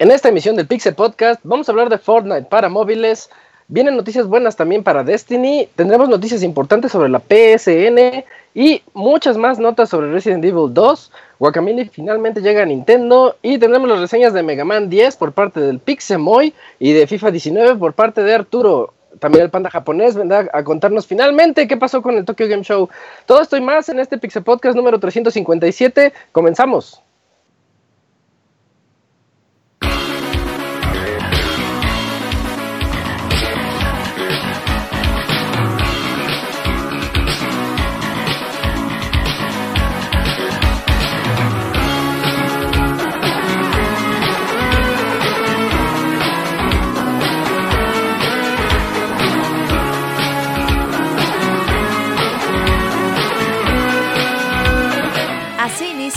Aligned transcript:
En 0.00 0.10
esta 0.10 0.30
emisión 0.30 0.56
del 0.56 0.66
Pixel 0.66 0.94
Podcast 0.94 1.40
vamos 1.44 1.68
a 1.68 1.72
hablar 1.72 1.90
de 1.90 1.98
Fortnite 1.98 2.44
para 2.44 2.70
móviles. 2.70 3.28
Vienen 3.68 3.96
noticias 3.96 4.26
buenas 4.26 4.56
también 4.56 4.82
para 4.82 5.04
Destiny. 5.04 5.68
Tendremos 5.76 6.08
noticias 6.08 6.42
importantes 6.42 6.90
sobre 6.90 7.10
la 7.10 7.20
PSN 7.20 8.24
y 8.54 8.82
muchas 8.94 9.36
más 9.36 9.58
notas 9.58 9.90
sobre 9.90 10.10
Resident 10.10 10.42
Evil 10.42 10.72
2. 10.72 11.12
Guacamole 11.38 11.84
finalmente 11.84 12.40
llega 12.40 12.62
a 12.62 12.64
Nintendo 12.66 13.36
y 13.42 13.58
tendremos 13.58 13.90
las 13.90 14.00
reseñas 14.00 14.32
de 14.32 14.42
Mega 14.42 14.64
Man 14.64 14.88
10 14.88 15.16
por 15.16 15.32
parte 15.32 15.60
del 15.60 15.78
Pixemoy 15.78 16.54
y 16.78 16.92
de 16.92 17.06
FIFA 17.06 17.30
19 17.30 17.76
por 17.76 17.92
parte 17.92 18.22
de 18.22 18.34
Arturo. 18.34 18.94
También 19.18 19.44
el 19.44 19.50
panda 19.50 19.70
japonés 19.70 20.14
vendrá 20.14 20.48
a 20.52 20.64
contarnos 20.64 21.06
finalmente 21.06 21.66
qué 21.66 21.76
pasó 21.76 22.00
con 22.00 22.16
el 22.16 22.24
Tokyo 22.24 22.48
Game 22.48 22.62
Show. 22.62 22.88
Todo 23.26 23.42
esto 23.42 23.56
y 23.56 23.60
más 23.60 23.88
en 23.88 23.98
este 23.98 24.18
Pixel 24.18 24.44
Podcast 24.44 24.76
número 24.76 24.98
357. 24.98 26.12
Comenzamos. 26.32 27.02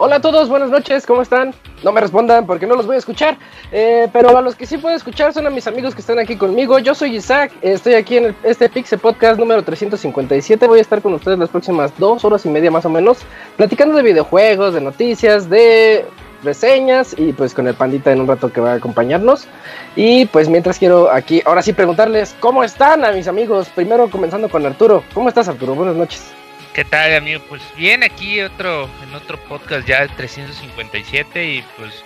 Hola 0.00 0.16
a 0.16 0.20
todos, 0.20 0.48
buenas 0.48 0.70
noches, 0.70 1.04
¿cómo 1.04 1.22
están? 1.22 1.52
No 1.82 1.90
me 1.90 2.00
respondan 2.00 2.46
porque 2.46 2.68
no 2.68 2.76
los 2.76 2.86
voy 2.86 2.94
a 2.94 2.98
escuchar, 3.00 3.36
eh, 3.72 4.08
pero 4.12 4.38
a 4.38 4.40
los 4.40 4.54
que 4.54 4.64
sí 4.64 4.78
puedo 4.78 4.94
escuchar 4.94 5.34
son 5.34 5.48
a 5.48 5.50
mis 5.50 5.66
amigos 5.66 5.92
que 5.92 6.02
están 6.02 6.20
aquí 6.20 6.36
conmigo. 6.36 6.78
Yo 6.78 6.94
soy 6.94 7.16
Isaac, 7.16 7.50
estoy 7.62 7.94
aquí 7.94 8.18
en 8.18 8.36
este 8.44 8.68
Pixel 8.68 9.00
Podcast 9.00 9.40
número 9.40 9.64
357. 9.64 10.68
Voy 10.68 10.78
a 10.78 10.82
estar 10.82 11.02
con 11.02 11.14
ustedes 11.14 11.36
las 11.36 11.48
próximas 11.48 11.92
dos 11.98 12.24
horas 12.24 12.46
y 12.46 12.48
media 12.48 12.70
más 12.70 12.84
o 12.84 12.90
menos, 12.90 13.18
platicando 13.56 13.96
de 13.96 14.04
videojuegos, 14.04 14.72
de 14.72 14.82
noticias, 14.82 15.50
de 15.50 16.06
reseñas 16.44 17.16
y 17.18 17.32
pues 17.32 17.52
con 17.52 17.66
el 17.66 17.74
pandita 17.74 18.12
en 18.12 18.20
un 18.20 18.28
rato 18.28 18.52
que 18.52 18.60
va 18.60 18.74
a 18.74 18.76
acompañarnos. 18.76 19.48
Y 19.96 20.26
pues 20.26 20.48
mientras 20.48 20.78
quiero 20.78 21.10
aquí, 21.10 21.42
ahora 21.44 21.60
sí 21.60 21.72
preguntarles 21.72 22.36
cómo 22.38 22.62
están 22.62 23.04
a 23.04 23.10
mis 23.10 23.26
amigos. 23.26 23.68
Primero 23.74 24.08
comenzando 24.08 24.48
con 24.48 24.64
Arturo. 24.64 25.02
¿Cómo 25.12 25.28
estás 25.28 25.48
Arturo? 25.48 25.74
Buenas 25.74 25.96
noches. 25.96 26.32
¿Qué 26.78 26.84
tal, 26.84 27.12
amigo? 27.12 27.40
Pues 27.48 27.60
bien, 27.76 28.04
aquí 28.04 28.40
otro 28.40 28.88
en 29.02 29.12
otro 29.12 29.36
podcast 29.48 29.84
ya 29.84 30.06
357 30.06 31.44
y 31.44 31.64
pues 31.76 32.04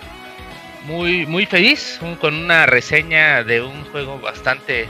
muy 0.87 1.27
muy 1.27 1.45
feliz 1.45 1.99
con 2.19 2.33
una 2.33 2.65
reseña 2.65 3.43
de 3.43 3.61
un 3.61 3.85
juego 3.91 4.19
bastante 4.19 4.87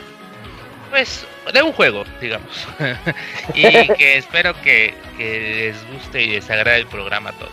pues 0.90 1.28
de 1.54 1.62
un 1.62 1.74
juego, 1.74 2.06
digamos. 2.22 2.66
y 3.56 3.90
que 3.96 4.20
espero 4.20 4.54
que, 4.62 4.94
les 5.18 5.76
guste 5.92 6.24
y 6.24 6.28
les 6.28 6.50
agrade 6.50 6.78
el 6.78 6.88
programa 6.88 7.32
a 7.32 7.34
todos. 7.34 7.52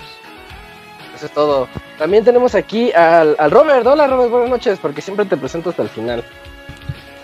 Eso 1.17 1.27
es 1.27 1.33
todo. 1.33 1.69
También 1.99 2.25
tenemos 2.25 2.55
aquí 2.55 2.93
al, 2.93 3.35
al 3.41 3.51
Robert. 3.51 3.85
Hola 3.85 4.07
Robert, 4.07 4.31
buenas 4.31 4.51
noches, 4.51 4.79
porque 4.81 5.03
siempre 5.03 5.27
te 5.27 5.37
presento 5.37 5.71
hasta 5.71 5.83
el 5.83 5.89
final. 5.89 6.23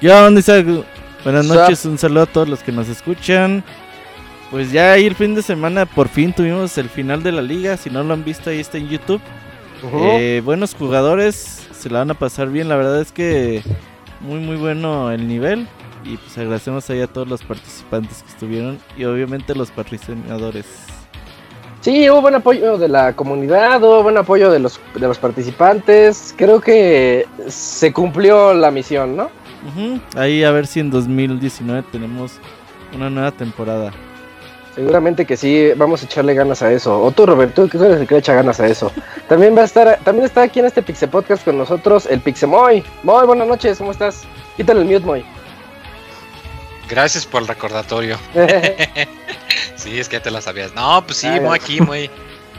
¿Qué 0.01 0.11
onda, 0.11 0.43
Buenas 1.23 1.47
noches, 1.47 1.85
un 1.85 1.97
saludo 1.97 2.23
a 2.23 2.27
todos 2.27 2.49
los 2.49 2.63
que 2.65 2.73
nos 2.73 2.89
escuchan. 2.89 3.63
Pues 4.51 4.71
ya 4.71 4.93
ahí 4.93 5.07
el 5.07 5.15
fin 5.15 5.35
de 5.35 5.43
semana 5.43 5.87
por 5.87 6.09
fin 6.09 6.33
tuvimos 6.33 6.79
el 6.79 6.89
final 6.89 7.23
de 7.23 7.33
la 7.33 7.43
liga. 7.43 7.77
Si 7.77 7.91
no 7.91 8.03
lo 8.05 8.15
han 8.15 8.25
visto, 8.25 8.51
ahí 8.51 8.61
está 8.61 8.79
en 8.79 8.89
YouTube. 8.89 9.21
Eh, 9.93 10.41
buenos 10.45 10.75
jugadores, 10.75 11.67
se 11.73 11.91
la 11.91 12.01
van 12.01 12.11
a 12.11 12.15
pasar 12.15 12.49
bien. 12.49 12.69
La 12.69 12.77
verdad 12.77 13.01
es 13.01 13.13
que 13.13 13.63
muy, 14.21 14.39
muy 14.39 14.57
bueno 14.57 15.11
el 15.11 15.27
nivel. 15.27 15.67
Y 16.05 16.17
pues 16.17 16.39
agradecemos 16.39 16.89
ahí 16.91 17.01
a 17.01 17.09
todos 17.09 17.27
los 17.27 17.43
participantes 17.43 18.23
que 18.23 18.29
estuvieron 18.29 18.79
y 18.97 19.05
obviamente 19.05 19.55
los 19.57 19.73
patrocinadores. 19.73 20.67
Sí, 21.81 22.09
hubo 22.11 22.21
buen 22.21 22.35
apoyo 22.35 22.79
de 22.79 22.89
la 22.89 23.15
comunidad, 23.15 23.83
hubo 23.83 24.03
buen 24.03 24.17
apoyo 24.17 24.51
de 24.51 24.61
los, 24.61 24.81
de 24.95 25.07
los 25.07 25.19
participantes. 25.19 26.35
Creo 26.37 26.61
que 26.61 27.27
se 27.49 27.93
cumplió 27.93 28.55
la 28.55 28.71
misión, 28.71 29.17
¿no? 29.17 29.31
Ahí 30.17 30.45
a 30.45 30.53
ver 30.53 30.67
si 30.69 30.79
en 30.79 30.91
2019 30.91 31.85
tenemos 31.91 32.39
una 32.95 33.11
nueva 33.11 33.33
temporada. 33.33 33.93
Seguramente 34.77 35.25
que 35.25 35.39
sí, 35.39 35.73
vamos 35.75 36.03
a 36.03 36.05
echarle 36.05 36.35
ganas 36.35 36.61
a 36.61 36.71
eso. 36.71 37.03
O 37.03 37.11
tú, 37.11 37.25
Roberto, 37.25 37.67
que 37.67 37.79
eres 37.79 37.99
el 37.99 38.07
que 38.07 38.13
le 38.13 38.21
echa 38.21 38.35
ganas 38.35 38.61
a 38.61 38.67
eso. 38.67 38.93
También 39.27 39.57
va 39.57 39.63
a 39.63 39.65
estar, 39.65 39.99
también 40.05 40.27
está 40.27 40.43
aquí 40.43 40.61
en 40.61 40.67
este 40.67 40.83
Pixe 40.83 41.09
Podcast 41.09 41.43
con 41.47 41.57
nosotros 41.57 42.05
el 42.05 42.21
Pixemoy. 42.21 42.85
Moy, 43.03 43.27
buenas 43.27 43.49
noches, 43.49 43.79
¿cómo 43.79 43.93
estás? 43.93 44.25
Quítale 44.55 44.81
el 44.81 44.87
mute, 44.87 45.07
Moy. 45.07 45.25
Gracias 46.91 47.25
por 47.25 47.41
el 47.41 47.49
recordatorio. 47.49 48.19
sí, 49.77 49.99
es 49.99 50.11
que 50.11 50.17
ya 50.17 50.23
te 50.23 50.31
la 50.31 50.43
sabías. 50.43 50.75
No, 50.75 51.03
pues 51.07 51.17
sí, 51.17 51.29
muy 51.41 51.57
aquí, 51.57 51.81
muy 51.81 52.11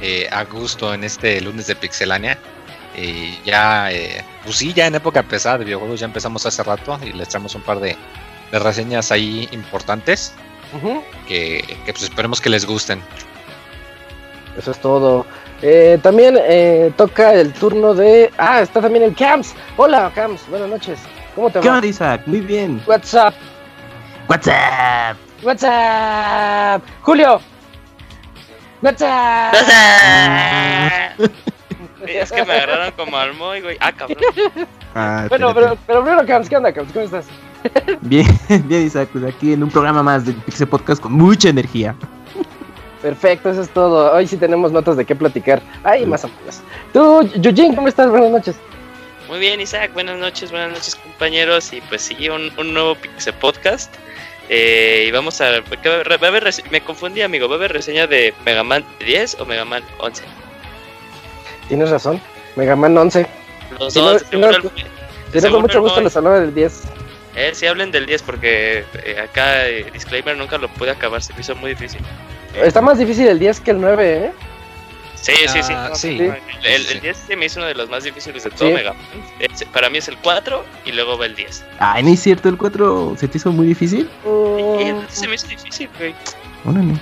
eh, 0.01 0.27
a 0.31 0.43
gusto 0.43 0.95
en 0.95 1.03
este 1.03 1.39
lunes 1.41 1.67
de 1.67 1.75
Pixelania. 1.75 2.39
Y 2.97 3.39
ya, 3.45 3.91
eh, 3.91 4.25
pues 4.43 4.55
sí, 4.55 4.73
ya 4.73 4.87
en 4.87 4.95
época 4.95 5.21
pesada 5.21 5.59
de 5.59 5.65
videojuegos 5.65 5.99
ya 5.99 6.07
empezamos 6.07 6.47
hace 6.47 6.63
rato 6.63 6.97
y 7.03 7.13
les 7.13 7.29
traemos 7.29 7.53
un 7.53 7.61
par 7.61 7.79
de, 7.79 7.95
de 8.51 8.57
reseñas 8.57 9.11
ahí 9.11 9.47
importantes 9.51 10.33
que, 11.27 11.63
pues 11.85 12.03
esperemos 12.03 12.41
que 12.41 12.49
les 12.49 12.65
gusten. 12.65 13.01
Eso 14.57 14.71
es 14.71 14.79
todo. 14.79 15.25
Eh, 15.61 15.99
también 16.01 16.37
eh, 16.39 16.91
toca 16.95 17.33
el 17.33 17.53
turno 17.53 17.93
de. 17.93 18.31
Ah, 18.37 18.61
está 18.61 18.81
también 18.81 19.03
el 19.03 19.15
Camps. 19.15 19.55
Hola, 19.75 20.11
Camps. 20.13 20.47
Buenas 20.49 20.69
noches. 20.69 20.99
¿Cómo 21.35 21.49
te 21.49 21.59
va? 21.59 21.63
¿Qué 21.63 21.69
onda, 21.69 21.87
Isaac? 21.87 22.21
Muy 22.25 22.41
bien. 22.41 22.81
What's 22.87 23.13
up? 23.13 23.33
What's 24.27 24.47
up? 24.47 25.17
What's 25.43 25.63
up? 25.63 26.83
Julio. 27.01 27.39
What's 28.81 29.01
up? 29.01 29.53
es 32.07 32.31
que 32.31 32.45
me 32.45 32.53
agarraron 32.53 32.91
como 32.91 33.17
al 33.17 33.31
y 33.31 33.61
güey. 33.61 33.77
Ah, 33.79 33.91
cabrón. 33.91 34.17
Ah, 34.93 35.25
bueno, 35.29 35.53
pero, 35.53 35.77
pero 35.87 36.03
primero, 36.03 36.25
Camps, 36.25 36.49
¿qué 36.49 36.57
onda, 36.57 36.73
Camps? 36.73 36.91
¿Cómo 36.91 37.05
estás? 37.05 37.25
Bien, 38.01 38.27
bien, 38.65 38.85
Isaac, 38.85 39.09
pues 39.11 39.23
aquí 39.25 39.53
en 39.53 39.63
un 39.63 39.69
programa 39.69 40.03
más 40.03 40.25
de 40.25 40.33
Pixel 40.33 40.67
Podcast 40.67 41.01
con 41.01 41.13
mucha 41.13 41.49
energía. 41.49 41.95
Perfecto, 43.01 43.49
eso 43.49 43.61
es 43.61 43.69
todo. 43.69 44.13
Hoy 44.13 44.27
sí 44.27 44.37
tenemos 44.37 44.71
notas 44.71 44.97
de 44.97 45.05
qué 45.05 45.15
platicar. 45.15 45.61
Ay, 45.83 46.05
más 46.05 46.25
o 46.25 46.29
menos. 46.29 46.61
Tú, 46.93 47.21
Yujin, 47.39 47.75
¿cómo 47.75 47.87
estás? 47.87 48.09
Buenas 48.09 48.31
noches. 48.31 48.55
Muy 49.27 49.39
bien, 49.39 49.61
Isaac. 49.61 49.93
Buenas 49.93 50.17
noches, 50.17 50.51
buenas 50.51 50.71
noches, 50.71 50.95
compañeros. 50.95 51.71
Y 51.73 51.81
pues 51.81 52.01
sí, 52.01 52.29
un, 52.29 52.51
nuevo 52.73 52.95
Pixel 52.95 53.33
Podcast. 53.35 53.93
Eh, 54.49 55.05
y 55.07 55.11
vamos 55.11 55.39
a, 55.41 55.51
va 55.51 55.57
a 55.59 56.27
haber, 56.27 56.49
me 56.71 56.81
confundí, 56.81 57.21
amigo. 57.21 57.47
¿Va 57.47 57.55
a 57.55 57.57
haber 57.57 57.73
reseña 57.73 58.07
de 58.07 58.33
Mega 58.45 58.63
Man 58.63 58.83
10 59.05 59.41
o 59.41 59.45
Mega 59.45 59.65
Man 59.65 59.83
11? 59.99 60.23
Tienes 61.67 61.89
razón, 61.89 62.21
Mega 62.55 62.75
Man 62.75 62.97
11. 62.97 63.27
Los 63.79 63.93
dos. 63.93 64.23
con 65.51 65.61
mucho 65.61 65.81
gusto 65.81 66.01
les 66.01 66.15
hablaba 66.15 66.39
del 66.39 66.55
10. 66.55 66.83
Eh, 67.39 67.51
sí 67.53 67.67
hablen 67.67 67.91
del 67.91 68.07
10 68.07 68.23
porque 68.23 68.83
eh, 69.05 69.19
acá, 69.23 69.67
eh, 69.67 69.85
disclaimer, 69.93 70.35
nunca 70.35 70.57
lo 70.57 70.67
pude 70.69 70.89
acabar, 70.89 71.21
se 71.21 71.33
me 71.35 71.41
hizo 71.41 71.55
muy 71.55 71.69
difícil. 71.71 72.01
Está 72.55 72.81
más 72.81 72.97
difícil 72.97 73.27
el 73.27 73.37
10 73.37 73.59
que 73.59 73.71
el 73.71 73.79
9, 73.79 74.25
¿eh? 74.25 74.31
Sí, 75.13 75.33
sí, 75.47 75.61
sí. 75.61 75.73
Ah, 75.75 75.91
sí. 75.93 76.19
El, 76.63 76.83
Sí. 76.83 76.93
el 76.93 77.01
10 77.01 77.17
se 77.27 77.35
me 77.35 77.45
hizo 77.45 77.59
uno 77.59 77.67
de 77.67 77.75
los 77.75 77.89
más 77.89 78.03
difíciles 78.03 78.43
de 78.43 78.49
Sí. 78.49 78.55
todo 78.57 78.71
Mega 78.71 78.93
Man. 78.93 79.01
Es- 79.39 79.65
Para 79.65 79.89
mí 79.89 79.97
es 79.99 80.07
el 80.07 80.17
4 80.17 80.65
y 80.85 80.91
luego 80.93 81.17
va 81.17 81.25
el 81.27 81.35
10. 81.35 81.63
Ay, 81.79 82.01
no 82.03 82.09
es 82.09 82.19
cierto, 82.21 82.49
el 82.49 82.57
4 82.57 83.15
se 83.19 83.27
te 83.27 83.37
hizo 83.37 83.51
muy 83.51 83.67
difícil. 83.67 84.09
Mm, 84.25 84.77
10 84.77 84.95
se 85.09 85.27
me 85.27 85.35
hizo 85.35 85.47
difícil, 85.47 85.89
güey. 85.99 86.15
Órale. 86.65 86.93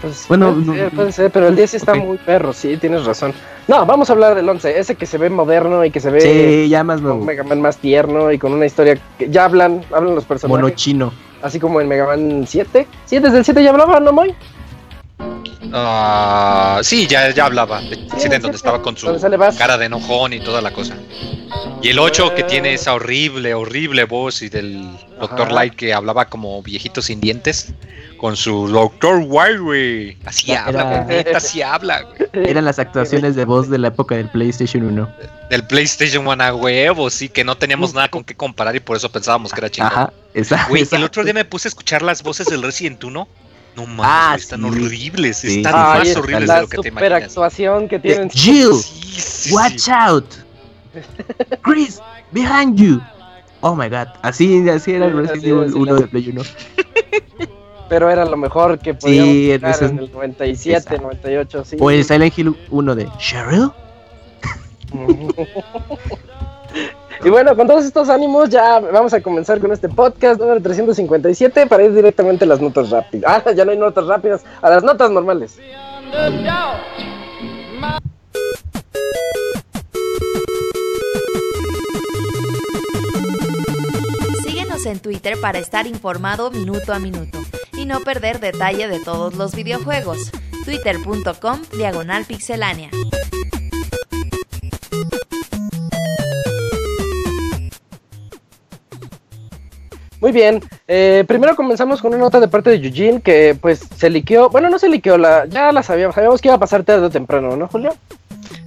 Pues, 0.00 0.24
Bueno, 0.28 0.52
puede 0.54 0.66
no- 0.66 0.74
ser, 0.74 0.90
puede 0.90 1.12
ser, 1.12 1.30
pero 1.30 1.48
el 1.48 1.56
10 1.56 1.70
sí 1.70 1.76
está 1.76 1.92
Ok. 1.92 1.98
muy 2.04 2.18
perro, 2.18 2.52
sí, 2.52 2.76
tienes 2.76 3.04
razón. 3.04 3.32
No, 3.68 3.84
vamos 3.86 4.10
a 4.10 4.14
hablar 4.14 4.34
del 4.34 4.48
11, 4.48 4.78
ese 4.78 4.94
que 4.96 5.06
se 5.06 5.18
ve 5.18 5.30
moderno 5.30 5.84
y 5.84 5.90
que 5.90 6.00
se 6.00 6.10
ve 6.10 6.20
Sí, 6.64 6.68
ya 6.68 6.82
más 6.84 6.98
un 6.98 7.04
nuevo. 7.04 7.24
Mega 7.24 7.44
Man 7.44 7.60
más 7.60 7.76
tierno 7.78 8.32
y 8.32 8.38
con 8.38 8.52
una 8.52 8.66
historia 8.66 8.98
que 9.18 9.28
ya 9.30 9.44
hablan, 9.44 9.82
hablan 9.92 10.14
los 10.14 10.24
personajes. 10.24 10.62
Mono 10.62 10.74
chino. 10.74 11.12
Así 11.42 11.58
como 11.60 11.80
en 11.80 11.88
Mega 11.88 12.06
Man 12.06 12.44
7. 12.46 12.86
Sí, 13.06 13.18
desde 13.18 13.38
el 13.38 13.44
7 13.44 13.62
ya 13.62 13.70
hablaba, 13.70 14.00
¿no, 14.00 14.12
Moy? 14.12 14.34
Ah, 15.72 16.80
sí, 16.82 17.06
ya, 17.06 17.30
ya 17.30 17.46
hablaba. 17.46 17.80
Sí, 18.18 18.28
donde 18.28 18.56
estaba 18.56 18.82
con 18.82 18.96
su 18.96 19.06
cara 19.58 19.78
de 19.78 19.86
enojón 19.86 20.32
y 20.32 20.40
toda 20.40 20.60
la 20.60 20.72
cosa. 20.72 20.96
Y 21.82 21.88
el 21.88 21.98
8 21.98 22.34
que 22.34 22.42
tiene 22.42 22.74
esa 22.74 22.94
horrible, 22.94 23.54
horrible 23.54 24.04
voz 24.04 24.42
y 24.42 24.48
del 24.48 24.82
Dr. 25.20 25.42
Ajá. 25.42 25.52
Light 25.52 25.74
que 25.74 25.94
hablaba 25.94 26.26
como 26.26 26.62
viejito 26.62 27.02
sin 27.02 27.20
dientes. 27.20 27.72
Con 28.18 28.36
su 28.36 28.68
Dr. 28.68 29.22
Wild, 29.26 29.60
güey. 29.60 30.18
Así 30.26 30.52
Era- 30.52 30.66
habla, 30.66 31.02
güey, 31.04 31.24
así 31.34 31.62
habla, 31.62 32.02
güey. 32.02 32.50
Eran 32.50 32.66
las 32.66 32.78
actuaciones 32.78 33.34
de 33.34 33.46
voz 33.46 33.70
de 33.70 33.78
la 33.78 33.88
época 33.88 34.14
del 34.16 34.28
PlayStation 34.28 34.84
1. 34.84 35.08
Del 35.48 35.64
PlayStation 35.66 36.26
1 36.26 36.44
a 36.44 36.54
huevo, 36.54 37.08
sí, 37.08 37.30
que 37.30 37.44
no 37.44 37.56
teníamos 37.56 37.94
nada 37.94 38.08
con 38.08 38.22
qué 38.22 38.34
comparar 38.36 38.76
y 38.76 38.80
por 38.80 38.98
eso 38.98 39.10
pensábamos 39.10 39.52
que 39.54 39.60
era 39.60 39.70
chingón. 39.70 39.92
Ajá, 39.92 40.12
exacto. 40.34 40.66
Güey, 40.68 40.86
el 40.92 41.02
otro 41.04 41.24
día 41.24 41.32
me 41.32 41.46
puse 41.46 41.68
a 41.68 41.70
escuchar 41.70 42.02
las 42.02 42.22
voces 42.22 42.46
del 42.48 42.62
Resident 42.62 43.02
1. 43.02 43.26
No 43.76 43.86
mames, 43.86 44.04
Ah, 44.04 44.34
están 44.36 44.60
sí. 44.62 44.66
horribles, 44.66 45.36
Sí. 45.38 45.56
están 45.58 45.74
Ay, 45.76 45.98
más 45.98 46.08
está 46.08 46.20
horribles 46.20 46.48
la 46.48 46.54
de 46.56 46.60
lo 46.62 46.68
que 46.68 46.76
te 46.76 46.88
super 46.88 46.92
imaginas. 46.92 47.22
actuación 47.24 47.88
que 47.88 47.98
tienen. 47.98 48.30
Jill, 48.30 48.74
Sí, 48.74 49.20
sí, 49.20 49.52
watch 49.54 49.78
sí. 49.78 49.90
out. 49.94 50.24
Chris, 51.62 52.00
behind 52.32 52.76
you. 52.78 53.00
Oh 53.60 53.74
my 53.76 53.88
god. 53.88 54.08
Así, 54.22 54.68
así 54.68 54.92
era 54.92 55.06
el 55.06 55.12
Resident 55.16 55.38
así 55.38 55.48
Evil 55.50 55.64
es, 55.68 55.72
1 55.74 55.96
sí. 55.96 56.02
de 56.02 56.08
Play 56.08 56.28
1. 56.30 56.42
Pero 57.88 58.08
era 58.10 58.24
lo 58.24 58.36
mejor 58.36 58.78
que 58.78 58.94
podíamos 58.94 59.30
Sí, 59.34 59.52
jugar 59.56 59.70
ese 59.72 59.84
es- 59.84 59.90
en 59.90 59.98
el 59.98 60.12
97, 60.12 60.78
Exacto. 60.78 61.02
98, 61.02 61.64
sí. 61.64 61.76
O 61.80 61.90
el 61.90 62.04
Silent 62.04 62.38
Hill 62.38 62.56
1 62.70 62.94
de 62.94 63.08
Cheryl. 63.18 63.70
y 67.22 67.28
bueno, 67.28 67.54
con 67.54 67.66
todos 67.66 67.84
estos 67.84 68.08
ánimos 68.08 68.48
ya 68.48 68.80
vamos 68.80 69.12
a 69.12 69.20
comenzar 69.20 69.60
con 69.60 69.72
este 69.72 69.88
podcast 69.88 70.40
número 70.40 70.60
357 70.62 71.66
para 71.66 71.84
ir 71.84 71.92
directamente 71.92 72.44
a 72.44 72.48
las 72.48 72.60
notas 72.60 72.90
rápidas. 72.90 73.42
Ah, 73.46 73.52
ya 73.52 73.64
no 73.64 73.72
hay 73.72 73.76
notas 73.76 74.06
rápidas, 74.06 74.42
a 74.62 74.70
las 74.70 74.82
notas 74.82 75.10
normales. 75.10 75.58
Síguenos 84.42 84.86
en 84.86 85.00
Twitter 85.00 85.38
para 85.40 85.58
estar 85.58 85.86
informado 85.86 86.50
minuto 86.50 86.94
a 86.94 86.98
minuto 86.98 87.38
y 87.74 87.84
no 87.84 88.00
perder 88.00 88.40
detalle 88.40 88.88
de 88.88 88.98
todos 89.00 89.34
los 89.34 89.54
videojuegos. 89.54 90.30
Twitter.com 90.64 91.60
Diagonal 91.76 92.24
Pixelánea. 92.24 92.90
Muy 100.20 100.32
bien, 100.32 100.62
eh, 100.86 101.24
primero 101.26 101.56
comenzamos 101.56 102.02
con 102.02 102.10
una 102.12 102.18
nota 102.22 102.40
de 102.40 102.48
parte 102.48 102.70
de 102.70 102.76
Eugene 102.86 103.22
que 103.22 103.56
pues 103.60 103.80
se 103.96 104.10
liqueó, 104.10 104.50
bueno 104.50 104.68
no 104.68 104.78
se 104.78 104.88
liqueó, 104.88 105.16
la, 105.16 105.46
ya 105.46 105.72
la 105.72 105.82
sabíamos, 105.82 106.14
sabíamos 106.14 106.40
que 106.42 106.48
iba 106.48 106.56
a 106.56 106.60
pasar 106.60 106.82
tarde 106.84 107.06
o 107.06 107.10
temprano, 107.10 107.56
¿no 107.56 107.68
Julio? 107.68 107.96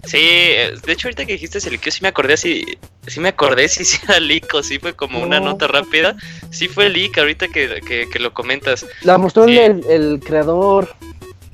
Sí, 0.05 0.17
eh, 0.19 0.73
de 0.85 0.91
hecho 0.93 1.07
ahorita 1.07 1.25
que 1.25 1.33
dijiste 1.33 1.59
ese 1.59 1.69
liqueo 1.71 1.91
sí 1.91 1.99
me 2.01 2.07
acordé 2.09 2.37
si 2.37 2.65
sí 3.07 3.19
me 3.19 3.29
acordé 3.29 3.67
si 3.69 3.85
sí 3.85 3.99
era 4.03 4.19
leak 4.19 4.51
o 4.53 4.63
si 4.63 4.79
fue 4.79 4.93
como 4.93 5.21
una 5.21 5.39
No. 5.39 5.47
nota 5.51 5.67
rápida. 5.67 6.15
Sí 6.49 6.67
fue 6.67 6.89
leak 6.89 7.17
ahorita 7.17 7.47
que, 7.49 7.81
que, 7.87 8.09
que 8.09 8.19
lo 8.19 8.33
comentas. 8.33 8.85
La 9.03 9.17
mostró 9.17 9.45
Sí. 9.45 9.57
el, 9.57 9.83
el 9.89 10.19
creador. 10.25 10.93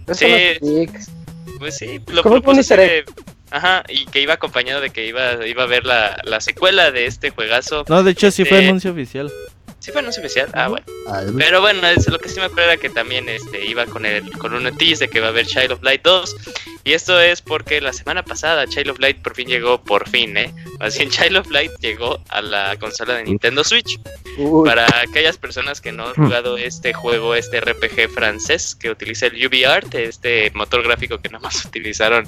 Eso 0.08 0.26
Sí. 0.26 0.28
no 0.28 0.36
es 0.36 0.62
leak. 0.62 0.92
Pues 1.60 1.78
sí, 1.78 2.00
lo 2.08 2.22
hacer, 2.52 3.06
Ajá, 3.52 3.84
y 3.90 4.06
que 4.06 4.22
iba 4.22 4.36
acompañado 4.36 4.80
de 4.80 4.92
que 4.92 5.08
iba, 5.08 5.46
iba 5.46 5.64
a 5.64 5.66
ver 5.66 5.84
la, 5.86 6.22
la 6.24 6.40
secuela 6.40 6.92
de 6.92 7.08
este 7.08 7.32
juegazo. 7.32 7.84
No, 7.90 8.04
de 8.04 8.12
hecho 8.12 8.30
sí 8.32 8.46
fue 8.46 8.58
Este- 8.60 8.70
anuncio 8.70 8.92
oficial. 8.92 9.32
¿Sí 9.80 9.92
fue 9.92 10.02
anuncio 10.02 10.22
especial? 10.22 10.50
Ah, 10.54 10.68
bueno. 10.68 10.86
Pero 11.38 11.62
bueno, 11.62 11.88
es 11.88 12.08
lo 12.10 12.20
que 12.20 12.28
sí 12.30 12.38
me 12.40 12.46
acuerdo 12.46 12.72
era 12.72 12.78
que 12.78 12.90
también 12.90 13.30
este, 13.30 13.66
iba 13.66 13.86
con 13.86 14.06
el 14.06 14.30
con 14.38 14.54
un 14.54 14.64
notice 14.64 15.06
de 15.06 15.10
que 15.10 15.20
va 15.22 15.28
a 15.28 15.30
haber 15.30 15.46
Child 15.46 15.72
of 15.72 15.84
Light 15.84 16.02
2. 16.04 16.36
Y 16.84 16.94
esto 16.94 17.20
es 17.20 17.42
porque 17.42 17.80
la 17.82 17.94
semana 17.94 18.24
pasada 18.24 18.68
Child 18.68 18.90
of 18.90 19.00
Light 19.00 19.22
por 19.22 19.36
fin 19.36 19.48
llegó, 19.48 19.82
por 19.82 20.08
fin, 20.10 20.36
¿eh? 20.38 20.54
Más 20.80 20.98
bien 20.98 21.10
Child 21.12 21.38
of 21.38 21.50
Light 21.50 21.72
llegó 21.80 22.20
a 22.30 22.42
la 22.42 22.76
consola 22.78 23.16
de 23.16 23.24
Nintendo 23.24 23.64
Switch. 23.64 24.00
Uy, 24.38 24.68
Para 24.68 24.86
aquellas 25.02 25.38
personas 25.38 25.80
que 25.82 25.92
no 25.92 26.08
han 26.08 26.14
jugado 26.16 26.58
este 26.58 26.94
juego, 26.94 27.34
este 27.36 27.62
RPG 27.62 28.10
francés 28.14 28.76
que 28.76 28.90
utiliza 28.90 29.28
el 29.28 29.46
UbiArt, 29.48 29.94
este 29.96 30.52
motor 30.56 30.84
gráfico 30.84 31.20
que 31.20 31.30
nada 31.30 31.42
más 31.42 31.64
utilizaron 31.66 32.28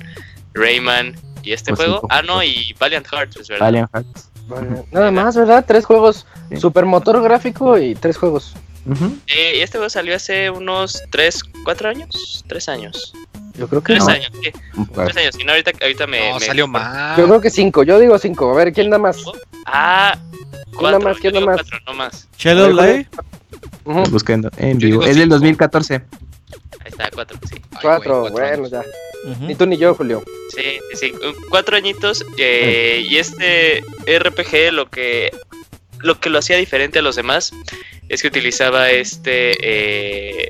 Rayman 0.53 1.15
y 1.43 1.51
este 1.53 1.73
Pues 1.73 1.87
juego. 1.87 2.07
Ah, 2.09 2.21
no, 2.21 2.41
y 2.43 2.73
Valiant 2.79 3.07
Hearts, 3.07 3.35
es 3.37 3.47
verdad. 3.49 3.65
Valiant 3.65 3.89
Hearts. 3.93 4.30
Nada 4.91 5.11
más, 5.11 5.35
¿verdad? 5.35 5.63
Tres 5.67 5.85
juegos. 5.85 6.25
Sí. 6.49 6.57
Super 6.57 6.85
motor 6.85 7.21
gráfico 7.21 7.77
y 7.77 7.95
tres 7.95 8.17
juegos. 8.17 8.53
Eh, 9.27 9.57
y 9.57 9.61
este 9.61 9.77
juego 9.77 9.89
salió 9.89 10.15
hace 10.15 10.49
unos 10.49 11.03
3, 11.11 11.39
4 11.63 11.89
años. 11.89 12.43
3 12.47 12.69
años. 12.69 13.13
Yo 13.53 13.67
creo 13.67 13.81
que 13.81 13.93
3 13.93 13.99
no. 14.05 14.11
años, 14.11 14.31
sí. 14.41 14.51
Años. 15.19 15.35
Y 15.39 15.43
no, 15.43 15.51
ahorita, 15.51 15.71
ahorita 15.81 16.07
me. 16.07 16.29
No, 16.31 16.39
me- 16.39 16.45
salió 16.45 16.67
mal. 16.67 17.15
Yo 17.17 17.25
creo 17.25 17.41
que 17.41 17.49
cinco. 17.49 17.83
Yo 17.83 17.99
digo 17.99 18.17
cinco. 18.17 18.51
A 18.51 18.55
ver, 18.55 18.73
¿quién 18.73 18.89
da 18.89 18.97
más? 18.97 19.17
Ah, 19.65 20.17
cuatro. 20.75 20.99
más? 20.99 21.15
yo 21.17 21.21
¿Quién 21.21 21.33
da 21.35 21.39
más? 21.41 21.55
cuatro, 21.57 21.77
no 21.85 21.93
más. 21.93 22.27
Shadow 22.37 22.71
Buscando 24.09 24.49
en 24.57 24.77
vivo. 24.77 25.01
Es 25.03 25.09
del 25.15 25.23
cinco. 25.25 25.35
2014. 25.35 26.01
Está, 26.91 27.09
cuatro, 27.11 27.37
sí. 27.49 27.55
Ay, 27.55 27.61
güey, 27.61 27.81
Cuatro, 27.81 28.19
cuatro 28.21 28.31
bueno, 28.31 28.53
años. 28.53 28.71
ya. 28.71 28.83
Ni 29.41 29.55
tú 29.55 29.65
ni 29.67 29.77
yo, 29.77 29.93
Julio. 29.93 30.23
Sí, 30.55 30.79
sí, 30.93 30.97
sí. 30.97 31.13
Cuatro 31.49 31.77
añitos. 31.77 32.25
eh, 32.37 33.05
y 33.07 33.17
este 33.17 33.83
RPG 34.07 34.71
lo 34.73 34.89
que 34.89 35.31
lo 35.99 36.19
que 36.19 36.29
lo 36.31 36.39
hacía 36.39 36.57
diferente 36.57 36.99
a 36.99 37.01
los 37.03 37.15
demás 37.15 37.51
es 38.09 38.21
que 38.23 38.27
utilizaba 38.29 38.89
este 38.89 39.55
eh, 39.61 40.49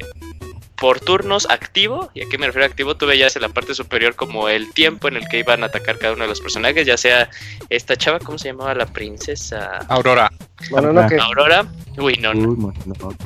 por 0.77 0.99
turnos 1.01 1.47
activo. 1.49 2.09
¿Y 2.15 2.21
a 2.23 2.29
qué 2.29 2.37
me 2.37 2.45
refiero 2.47 2.63
a 2.65 2.69
activo? 2.69 2.95
Tú 2.95 3.05
veías 3.05 3.35
en 3.35 3.41
la 3.41 3.49
parte 3.49 3.75
superior 3.75 4.15
como 4.15 4.47
el 4.47 4.71
tiempo 4.73 5.09
en 5.09 5.17
el 5.17 5.27
que 5.27 5.39
iban 5.39 5.63
a 5.63 5.65
atacar 5.67 5.97
cada 5.99 6.13
uno 6.13 6.23
de 6.23 6.29
los 6.29 6.39
personajes, 6.39 6.87
ya 6.87 6.95
sea 6.97 7.29
esta 7.69 7.97
chava, 7.97 8.19
¿cómo 8.19 8.37
se 8.37 8.47
llamaba? 8.47 8.73
La 8.73 8.85
princesa 8.85 9.79
Aurora. 9.89 10.31
Bueno, 10.69 10.93
no 10.93 11.05
que. 11.07 11.17
Aurora. 11.19 11.65
Uy, 11.97 12.13
no, 12.21 12.33
no. 12.33 12.49
Uy, 12.49 12.55
mo- 12.55 12.73
no, 12.85 13.07
ok. 13.09 13.23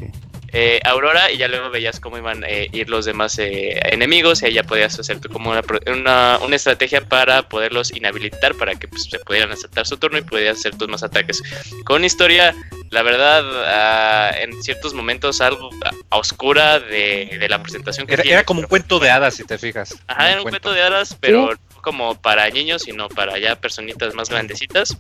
Eh, 0.56 0.80
Aurora 0.86 1.32
y 1.32 1.38
ya 1.38 1.48
luego 1.50 1.70
veías 1.70 2.00
cómo 2.00 2.18
iban 2.18 2.44
a 2.44 2.50
ir 2.50 2.90
los 2.90 3.04
demás 3.06 3.38
eh, 3.40 3.78
enemigos 3.92 4.42
y 4.42 4.46
ahí 4.46 4.54
ya 4.54 4.64
podías 4.64 4.98
hacer 4.98 5.20
como 5.32 5.52
una, 5.52 5.62
pro- 5.62 5.80
una, 5.92 6.40
una 6.42 6.56
estrategia 6.56 7.02
para 7.02 7.50
poderlos 7.50 7.92
inhabilitar 7.94 8.56
para 8.56 8.74
que 8.76 8.88
pues, 8.88 9.04
se 9.04 9.20
pudieran 9.20 9.52
aceptar 9.52 9.86
su 9.86 9.98
turno 9.98 10.18
y 10.18 10.22
pudieras 10.22 10.58
hacer 10.60 10.76
tus 10.78 10.88
más 10.88 11.04
ataques. 11.04 11.44
Con 11.84 11.98
una 11.98 12.06
historia, 12.06 12.56
la 12.90 13.04
verdad, 13.04 13.44
ah, 13.68 14.32
en 14.40 14.64
ciertos 14.64 14.94
momentos 14.94 15.42
algo 15.42 15.70
oscura 16.10 16.80
de, 16.80 17.38
de 17.40 17.50
la 17.50 17.62
presentación 17.62 18.08
que 18.08 18.14
Era, 18.14 18.24
tiene. 18.24 18.36
era 18.38 18.46
como 18.46 18.62
un 18.62 18.68
cuento 18.68 19.00
de 19.00 19.10
hadas, 19.10 19.36
si 19.36 19.44
te 19.44 19.58
fijas. 19.58 19.98
Ajá, 20.08 20.32
era 20.32 20.42
un 20.42 20.50
cuento 20.50 20.72
de 20.72 20.82
hadas, 20.82 21.18
pero 21.20 21.52
no 21.52 21.82
como 21.82 22.16
para 22.20 22.50
niños, 22.50 22.84
sino 22.84 23.10
para 23.10 23.38
ya 23.38 23.56
personitas 23.58 24.14
más 24.16 24.30
grandecitas. 24.30 24.98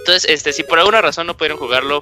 Entonces, 0.00 0.30
este, 0.30 0.52
si 0.52 0.62
por 0.62 0.78
alguna 0.78 1.00
razón 1.00 1.26
no 1.26 1.36
pudieron 1.36 1.58
jugarlo 1.58 2.00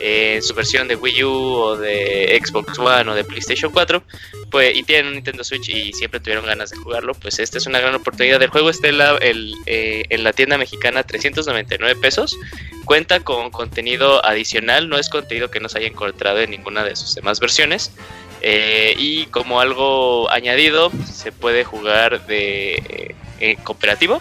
en 0.00 0.42
su 0.42 0.54
versión 0.54 0.88
de 0.88 0.96
Wii 0.96 1.24
U 1.24 1.30
o 1.30 1.76
de 1.76 2.40
Xbox 2.44 2.78
One 2.78 3.10
o 3.10 3.14
de 3.14 3.24
PlayStation 3.24 3.72
4, 3.72 4.02
pues, 4.50 4.76
y 4.76 4.82
tienen 4.82 5.08
un 5.08 5.14
Nintendo 5.14 5.44
Switch 5.44 5.68
y 5.68 5.92
siempre 5.92 6.20
tuvieron 6.20 6.46
ganas 6.46 6.70
de 6.70 6.76
jugarlo, 6.76 7.14
pues 7.14 7.38
esta 7.38 7.58
es 7.58 7.66
una 7.66 7.80
gran 7.80 7.94
oportunidad. 7.94 8.42
El 8.42 8.50
juego 8.50 8.70
está 8.70 8.88
en 8.88 8.98
la, 8.98 9.18
eh, 9.20 10.04
en 10.08 10.24
la 10.24 10.32
tienda 10.32 10.58
mexicana 10.58 11.02
399 11.02 11.96
pesos. 12.00 12.38
Cuenta 12.84 13.20
con 13.20 13.50
contenido 13.50 14.24
adicional, 14.24 14.88
no 14.88 14.98
es 14.98 15.08
contenido 15.08 15.50
que 15.50 15.60
no 15.60 15.68
se 15.68 15.78
haya 15.78 15.88
encontrado 15.88 16.40
en 16.40 16.50
ninguna 16.50 16.84
de 16.84 16.96
sus 16.96 17.14
demás 17.14 17.40
versiones. 17.40 17.92
Eh, 18.40 18.94
y 18.96 19.26
como 19.26 19.60
algo 19.60 20.30
añadido, 20.30 20.92
se 21.12 21.32
puede 21.32 21.64
jugar 21.64 22.26
de 22.26 23.14
eh, 23.40 23.56
cooperativo. 23.64 24.20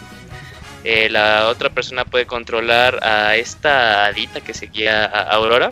Eh, 0.83 1.09
la 1.09 1.47
otra 1.47 1.69
persona 1.69 2.05
puede 2.05 2.25
controlar 2.25 3.03
a 3.03 3.35
esta 3.35 4.05
hadita 4.05 4.41
que 4.41 4.53
seguía 4.53 5.05
a 5.05 5.21
Aurora. 5.33 5.71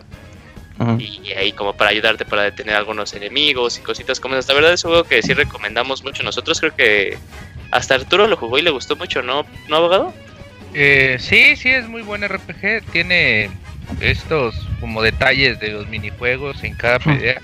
Y 0.98 1.32
ahí 1.32 1.52
como 1.52 1.72
para 1.72 1.88
ayudarte 1.88 2.26
para 2.26 2.42
detener 2.42 2.74
a 2.74 2.78
algunos 2.78 3.14
enemigos 3.14 3.78
y 3.78 3.80
cositas 3.80 4.20
como 4.20 4.34
esas. 4.34 4.48
La 4.48 4.54
verdad 4.54 4.74
es 4.74 4.84
un 4.84 4.90
juego 4.90 5.04
que 5.04 5.22
sí 5.22 5.32
recomendamos 5.32 6.04
mucho 6.04 6.22
nosotros. 6.22 6.60
Creo 6.60 6.76
que 6.76 7.16
hasta 7.70 7.94
Arturo 7.94 8.26
lo 8.26 8.36
jugó 8.36 8.58
y 8.58 8.62
le 8.62 8.70
gustó 8.70 8.94
mucho, 8.94 9.22
¿no, 9.22 9.46
¿No 9.68 9.76
abogado? 9.76 10.12
Eh, 10.74 11.16
sí, 11.18 11.56
sí, 11.56 11.70
es 11.70 11.88
muy 11.88 12.02
buen 12.02 12.28
RPG. 12.28 12.84
Tiene 12.92 13.48
estos 14.00 14.54
como 14.78 15.00
detalles 15.00 15.58
de 15.60 15.68
los 15.68 15.88
minijuegos 15.88 16.62
en 16.62 16.74
cada 16.74 16.98
pelea. 16.98 17.40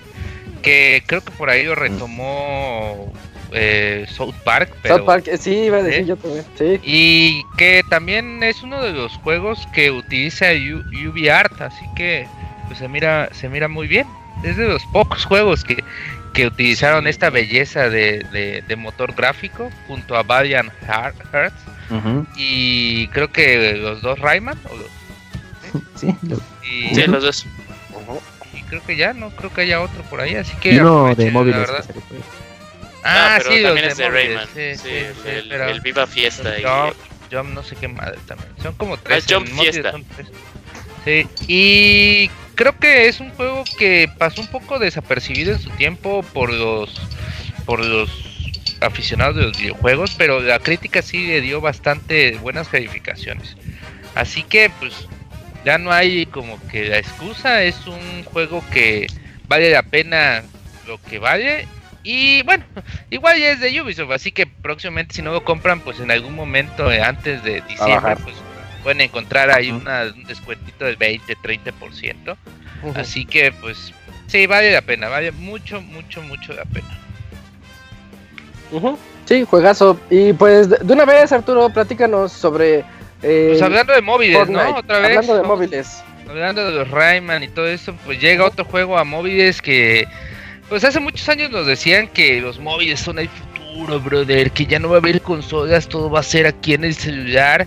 Que 0.61 1.02
creo 1.07 1.25
que 1.25 1.31
por 1.33 1.49
ahí 1.49 1.64
lo 1.64 1.75
retomó 1.75 3.12
eh, 3.55 4.07
South 4.09 4.35
Park. 4.45 4.71
Pero, 4.83 4.97
South 4.99 5.07
Park, 5.07 5.29
eh, 5.29 5.39
sí, 5.39 5.51
iba 5.55 5.79
a 5.79 5.83
decir 5.83 6.03
¿eh? 6.03 6.07
yo 6.07 6.17
también. 6.17 6.45
Sí. 6.59 6.81
Y 6.83 7.43
que 7.57 7.83
también 7.89 8.43
es 8.43 8.63
uno 8.63 8.83
de 8.83 8.93
los 8.93 9.13
juegos 9.19 9.67
que 9.75 9.91
utiliza 9.91 10.47
UV 10.53 11.29
así 11.31 11.85
que 11.97 12.27
pues 12.67 12.79
se 12.79 12.89
mira, 12.89 13.29
se 13.33 13.49
mira 13.49 13.69
muy 13.69 13.87
bien. 13.87 14.07
Es 14.45 14.57
de 14.57 14.67
los 14.67 14.83
pocos 14.87 15.25
juegos 15.25 15.63
que, 15.65 15.85
que 16.33 16.47
utilizaron 16.47 17.07
esta 17.07 17.31
belleza 17.31 17.89
de, 17.91 18.25
de- 18.33 18.63
de 18.67 18.77
motor 18.77 19.15
gráfico 19.15 19.71
junto 19.87 20.17
a 20.17 20.23
Valiant 20.23 20.73
Heart- 20.87 21.23
Hearts 21.33 21.63
y 22.37 23.07
creo 23.09 23.31
que 23.31 23.75
los 23.75 24.01
dos 24.03 24.19
Rayman 24.19 24.59
o 24.71 24.77
los- 24.77 25.83
Sí, 26.01 26.15
lo- 26.23 26.41
y, 26.67 26.95
Sí, 26.95 27.03
los 27.07 27.23
dos. 27.23 27.47
y 28.55 28.63
creo 28.63 28.83
que 28.85 28.97
ya 28.97 29.13
no 29.13 29.31
creo 29.31 29.53
que 29.53 29.61
haya 29.63 29.81
otro 29.83 30.03
por 30.05 30.21
ahí, 30.23 30.35
así 30.35 30.53
y 30.57 30.61
que 30.61 30.81
uno 30.81 31.15
de 31.15 31.31
móviles. 31.31 31.69
Ah, 33.05 33.35
pero 33.39 33.51
sí, 33.51 33.61
los 33.61 33.69
también 33.71 33.89
es 33.91 33.97
de 33.97 34.05
móviles, 34.09 34.29
Rayman. 34.29 34.49
sí, 34.55 34.75
Sí, 34.83 35.07
sí, 35.23 35.29
el, 35.29 35.49
pero- 35.49 35.81
Viva 35.83 36.07
Fiesta. 36.07 36.59
y- 36.59 36.63
Jump, 36.63 36.95
Jump 37.33 37.51
no 37.55 37.63
sé 37.63 37.77
qué 37.77 37.89
madre 37.89 38.19
también. 38.27 38.51
Son 38.63 38.75
como 38.75 38.97
tres. 38.97 39.25
Jump 39.29 39.47
en 39.49 39.55
móviles 39.55 39.77
Fiesta. 39.81 39.99
tres. 40.17 40.29
Sí, 41.05 41.27
y 41.49 42.31
creo 42.55 42.79
que 42.79 43.09
es 43.09 43.19
un 43.21 43.31
juego 43.31 43.65
que 43.79 44.09
pasó 44.19 44.41
un 44.41 44.47
poco 44.47 44.79
desapercibido 44.79 45.53
en 45.53 45.59
su 45.61 45.71
tiempo 45.71 46.23
por 46.33 46.53
los 46.53 47.01
por 47.67 47.85
los 47.85 48.11
aficionados 48.81 49.37
de 49.37 49.43
los 49.43 49.59
videojuegos, 49.59 50.15
pero 50.17 50.41
la 50.41 50.59
crítica 50.59 51.03
sí 51.03 51.27
le 51.27 51.41
dio 51.41 51.61
bastante 51.61 52.37
buenas 52.39 52.69
calificaciones. 52.69 53.57
Así 54.15 54.43
que 54.45 54.71
pues 54.79 54.93
ya 55.65 55.79
no 55.79 55.93
hay 55.93 56.27
como 56.27 56.59
que 56.69 56.89
la 56.89 56.99
excusa, 56.99 57.63
es 57.63 57.87
un 57.87 58.25
juego 58.25 58.65
que 58.73 59.07
vale 59.49 59.71
la 59.71 59.83
pena 59.83 60.43
lo 60.87 61.01
que 61.03 61.19
vale 61.19 61.67
y 62.03 62.43
bueno, 62.43 62.65
igual 63.11 63.39
ya 63.39 63.51
es 63.53 63.61
de 63.61 63.81
Ubisoft, 63.81 64.11
así 64.13 64.33
que 64.33 64.47
próximamente 64.47 65.15
si 65.15 65.23
no 65.23 65.33
lo 65.33 65.45
compran, 65.45 65.81
pues 65.81 66.01
en 66.01 66.11
algún 66.11 66.35
momento 66.35 66.91
eh, 66.93 67.01
antes 67.03 67.43
de 67.45 67.61
diciembre, 67.63 68.17
pues 68.23 68.35
pueden 68.83 69.01
encontrar 69.01 69.51
ahí 69.51 69.71
una- 69.71 70.05
un 70.15 70.25
descuentito 70.25 70.85
del 70.85 70.97
20, 70.97 71.37
30%. 71.37 72.37
Ujú. 72.83 72.99
Así 72.99 73.25
que 73.25 73.53
pues 73.53 73.93
sí, 74.27 74.47
vale 74.47 74.73
la 74.73 74.83
pena, 74.83 75.09
vale 75.09 75.31
mucho, 75.33 75.81
mucho, 75.81 76.21
mucho 76.23 76.53
la 76.53 76.65
pena. 76.65 76.99
Ujú. 78.73 78.99
Sí, 79.27 79.45
juegazo. 79.49 79.99
Y 80.11 80.33
pues 80.33 80.69
de 80.69 80.93
una 80.93 81.05
vez, 81.05 81.31
Arturo, 81.33 81.69
platícanos 81.71 82.33
sobre. 82.33 82.85
eh, 83.23 83.49
Pues 83.51 83.63
hablando 83.63 83.93
de 83.93 84.03
móviles, 84.03 84.37
Fortnite. 84.39 84.65
¿no? 84.65 84.77
Otra 84.77 84.99
vez. 84.99 85.09
Hablando 85.19 85.37
de 85.37 85.43
móviles. 85.43 86.03
Hablando 86.29 86.65
de 86.65 86.73
los 86.73 86.91
Rayman 86.91 87.43
y 87.43 87.49
todo 87.49 87.67
eso, 87.69 87.95
pues 88.05 88.21
llega 88.21 88.45
otro 88.45 88.65
juego 88.65 88.97
a 88.99 89.05
móviles 89.05 89.61
que, 89.61 90.07
pues 90.73 90.85
hace 90.85 91.00
muchos 91.00 91.29
años 91.29 91.50
nos 91.50 91.67
decían 91.67 92.09
que 92.09 92.41
los 92.41 92.59
móviles 92.59 92.99
son 92.99 93.19
el 93.19 93.29
futuro, 93.29 94.00
brother, 94.00 94.50
que 94.52 94.64
ya 94.64 94.79
no 94.79 94.88
va 94.88 94.95
a 94.97 94.99
haber 95.00 95.21
consolas, 95.21 95.87
todo 95.87 96.09
va 96.11 96.21
a 96.21 96.23
ser 96.23 96.47
aquí 96.47 96.73
en 96.73 96.85
el 96.85 96.95
celular. 96.95 97.67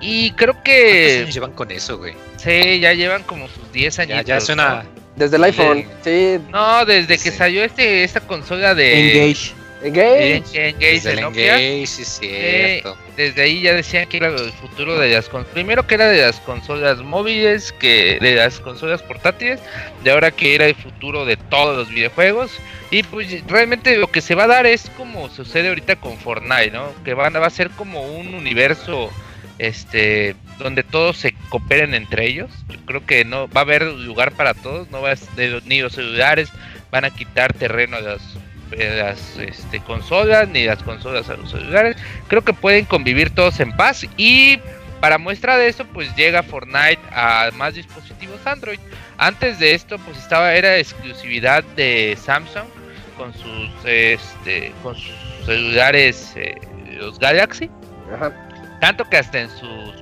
Y 0.00 0.32
creo 0.32 0.54
¿Cuántos 0.54 0.64
que, 0.64 1.18
años 1.22 1.34
llevan 1.34 1.52
con 1.52 1.70
eso, 1.70 1.98
güey? 1.98 2.14
sí, 2.36 2.80
ya 2.80 2.94
llevan 2.94 3.22
como 3.22 3.46
sus 3.46 3.70
10 3.72 3.96
años. 4.00 4.16
Ya, 4.16 4.22
ya 4.24 4.40
suena. 4.40 4.84
Desde 5.14 5.36
el 5.36 5.44
iPhone. 5.44 5.84
Sí. 6.02 6.38
No, 6.50 6.84
desde 6.84 7.16
que 7.16 7.30
Sí. 7.30 7.36
salió 7.36 7.62
este 7.62 8.02
esta 8.02 8.18
consola 8.18 8.74
de 8.74 9.22
Engage. 9.28 9.52
Engage. 9.84 10.36
En- 10.36 10.44
Engage 10.74 10.78
Desde 10.94 11.14
de 11.16 11.20
Nokia. 11.22 11.54
Engage, 11.58 11.86
sí, 11.86 12.02
es 12.02 12.08
cierto. 12.08 12.96
desde 13.16 13.42
ahí 13.42 13.62
ya 13.62 13.74
decían 13.74 14.08
que 14.08 14.16
era 14.18 14.28
el 14.28 14.52
futuro 14.52 14.98
de 14.98 15.10
las 15.10 15.28
consolas. 15.28 15.52
Primero 15.54 15.86
que 15.86 15.94
era 15.96 16.08
de 16.08 16.22
las 16.22 16.40
consolas 16.40 16.98
móviles, 16.98 17.72
que 17.72 18.18
de 18.20 18.34
las 18.36 18.60
consolas 18.60 19.02
portátiles, 19.02 19.60
de 20.04 20.10
ahora 20.10 20.30
que 20.30 20.54
era 20.54 20.66
el 20.66 20.74
futuro 20.74 21.24
de 21.24 21.36
todos 21.36 21.76
los 21.76 21.88
videojuegos. 21.88 22.50
Y 22.90 23.02
pues 23.04 23.44
realmente 23.46 23.96
lo 23.96 24.06
que 24.08 24.20
se 24.20 24.34
va 24.34 24.44
a 24.44 24.48
dar 24.48 24.66
es 24.66 24.90
como 24.96 25.28
sucede 25.30 25.68
ahorita 25.68 25.96
con 25.96 26.18
Fortnite, 26.18 26.70
¿no? 26.72 26.92
Que 27.04 27.14
van, 27.14 27.34
va 27.34 27.46
a 27.46 27.50
ser 27.50 27.70
como 27.70 28.02
un 28.02 28.34
universo 28.34 29.10
este 29.58 30.34
donde 30.58 30.82
todos 30.82 31.16
se 31.16 31.32
cooperen 31.48 31.94
entre 31.94 32.26
ellos. 32.26 32.50
Yo 32.68 32.78
creo 32.84 33.04
que 33.06 33.24
no 33.24 33.48
va 33.48 33.62
a 33.62 33.64
haber 33.64 33.82
lugar 33.82 34.32
para 34.32 34.54
todos, 34.54 34.90
no 34.90 35.00
va 35.02 35.12
a, 35.12 35.14
de- 35.36 35.60
ni 35.64 35.80
los 35.80 35.92
celulares 35.94 36.48
van 36.90 37.04
a 37.04 37.10
quitar 37.10 37.52
terreno 37.52 37.96
a 37.96 38.00
las, 38.00 38.20
a 38.22 38.41
las 38.76 39.36
este, 39.38 39.80
consolas, 39.80 40.48
ni 40.48 40.64
las 40.64 40.82
consolas 40.82 41.28
a 41.28 41.36
los 41.36 41.50
celulares 41.50 41.96
creo 42.28 42.42
que 42.42 42.52
pueden 42.52 42.84
convivir 42.84 43.30
todos 43.30 43.60
en 43.60 43.76
paz 43.76 44.06
y 44.16 44.58
para 45.00 45.18
muestra 45.18 45.58
de 45.58 45.66
eso 45.68 45.84
pues 45.86 46.14
llega 46.14 46.44
Fortnite 46.44 47.00
a 47.10 47.50
más 47.54 47.74
dispositivos 47.74 48.46
Android. 48.46 48.78
Antes 49.18 49.58
de 49.58 49.74
esto 49.74 49.98
pues 49.98 50.16
estaba 50.16 50.54
era 50.54 50.78
exclusividad 50.78 51.64
de 51.76 52.16
Samsung 52.20 52.66
con 53.16 53.34
sus 53.34 53.84
este 53.84 54.72
con 54.82 54.94
sus 54.94 55.12
celulares 55.44 56.32
eh, 56.36 56.54
los 56.98 57.18
Galaxy, 57.18 57.68
Ajá. 58.14 58.32
tanto 58.80 59.04
que 59.04 59.16
hasta 59.16 59.40
en 59.40 59.50
sus 59.50 59.94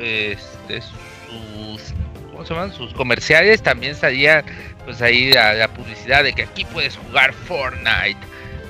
este, 0.00 0.80
sus 0.80 1.94
¿cómo 2.30 2.46
se 2.46 2.54
llaman? 2.54 2.72
sus 2.72 2.94
comerciales 2.94 3.62
también 3.62 3.94
salía 3.94 4.44
pues 4.88 5.02
ahí 5.02 5.30
la, 5.30 5.52
la 5.52 5.68
publicidad 5.68 6.24
de 6.24 6.32
que 6.32 6.44
aquí 6.44 6.64
puedes 6.64 6.96
jugar 6.96 7.34
Fortnite 7.34 8.16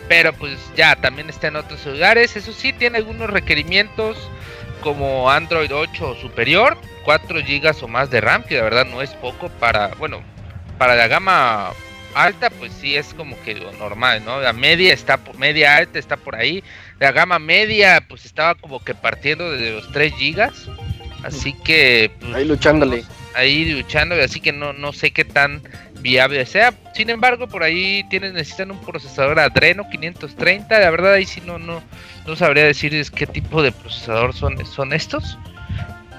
pero 0.09 0.33
pues 0.33 0.59
ya 0.75 0.97
también 0.97 1.29
está 1.29 1.49
en 1.49 1.57
otros 1.57 1.81
celulares. 1.81 2.35
Eso 2.35 2.53
sí, 2.53 2.73
tiene 2.73 2.99
algunos 2.99 3.31
requerimientos 3.31 4.17
como 4.81 5.31
Android 5.31 5.71
8 5.73 6.11
o 6.11 6.15
superior, 6.17 6.79
4 7.05 7.41
GB 7.41 7.85
o 7.85 7.89
más 7.89 8.11
de 8.11 8.21
RAM, 8.21 8.43
que 8.43 8.57
la 8.57 8.63
verdad 8.63 8.87
no 8.87 9.03
es 9.03 9.11
poco 9.11 9.51
para, 9.61 9.89
bueno, 9.99 10.23
para 10.79 10.95
la 10.95 11.09
gama 11.09 11.73
alta, 12.15 12.49
pues 12.49 12.73
sí 12.73 12.97
es 12.97 13.13
como 13.13 13.39
que 13.43 13.55
lo 13.55 13.71
normal, 13.73 14.25
¿no? 14.25 14.41
La 14.41 14.55
media 14.55 14.95
está 14.95 15.19
por 15.19 15.37
media 15.39 15.77
alta 15.77 15.99
está 15.99 16.17
por 16.17 16.37
ahí, 16.37 16.65
la 16.99 17.13
gama 17.13 17.39
media 17.39 18.03
pues 18.09 18.25
estaba 18.25 18.55
como 18.55 18.83
que 18.83 18.95
partiendo 18.95 19.53
de 19.53 19.73
los 19.73 19.93
3 19.93 20.13
GB, 20.19 20.51
así 21.25 21.53
que 21.65 22.11
pues, 22.19 22.35
Ahí 22.35 22.45
luchándole. 22.47 23.05
ahí 23.35 23.73
luchando, 23.73 24.15
así 24.15 24.41
que 24.41 24.53
no, 24.53 24.73
no 24.73 24.93
sé 24.95 25.11
qué 25.11 25.25
tan 25.25 25.61
viable 26.01 26.45
sea. 26.47 26.75
Sin 26.95 27.11
embargo, 27.11 27.49
por 27.49 27.63
ahí 27.63 28.05
tienes, 28.11 28.33
necesitan 28.33 28.71
un 28.71 28.81
procesador 28.81 29.39
Adreno 29.39 29.89
530. 29.91 30.79
La 30.79 30.91
verdad 30.91 31.15
ahí 31.15 31.27
sí 31.27 31.43
no, 31.45 31.59
no, 31.59 31.83
no 32.27 32.37
sabría 32.37 32.65
decirles 32.65 33.11
qué 33.11 33.27
tipo 33.27 33.63
de 33.63 33.73
procesador 33.73 34.35
son, 34.35 34.65
son 34.67 34.93
estos. 34.93 35.39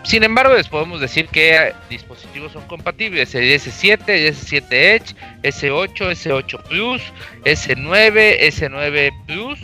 Sin 0.03 0.23
embargo, 0.23 0.55
les 0.55 0.67
podemos 0.67 1.01
decir 1.01 1.27
que 1.27 1.55
eh, 1.55 1.73
dispositivos 1.89 2.53
son 2.53 2.65
compatibles. 2.67 3.35
El 3.35 3.43
S7, 3.43 3.99
el 4.07 4.33
S7 4.33 4.65
Edge, 4.71 5.15
S8, 5.43 6.11
S8 6.11 6.63
Plus, 6.63 7.01
S9, 7.43 8.39
S9 8.39 9.25
Plus, 9.27 9.59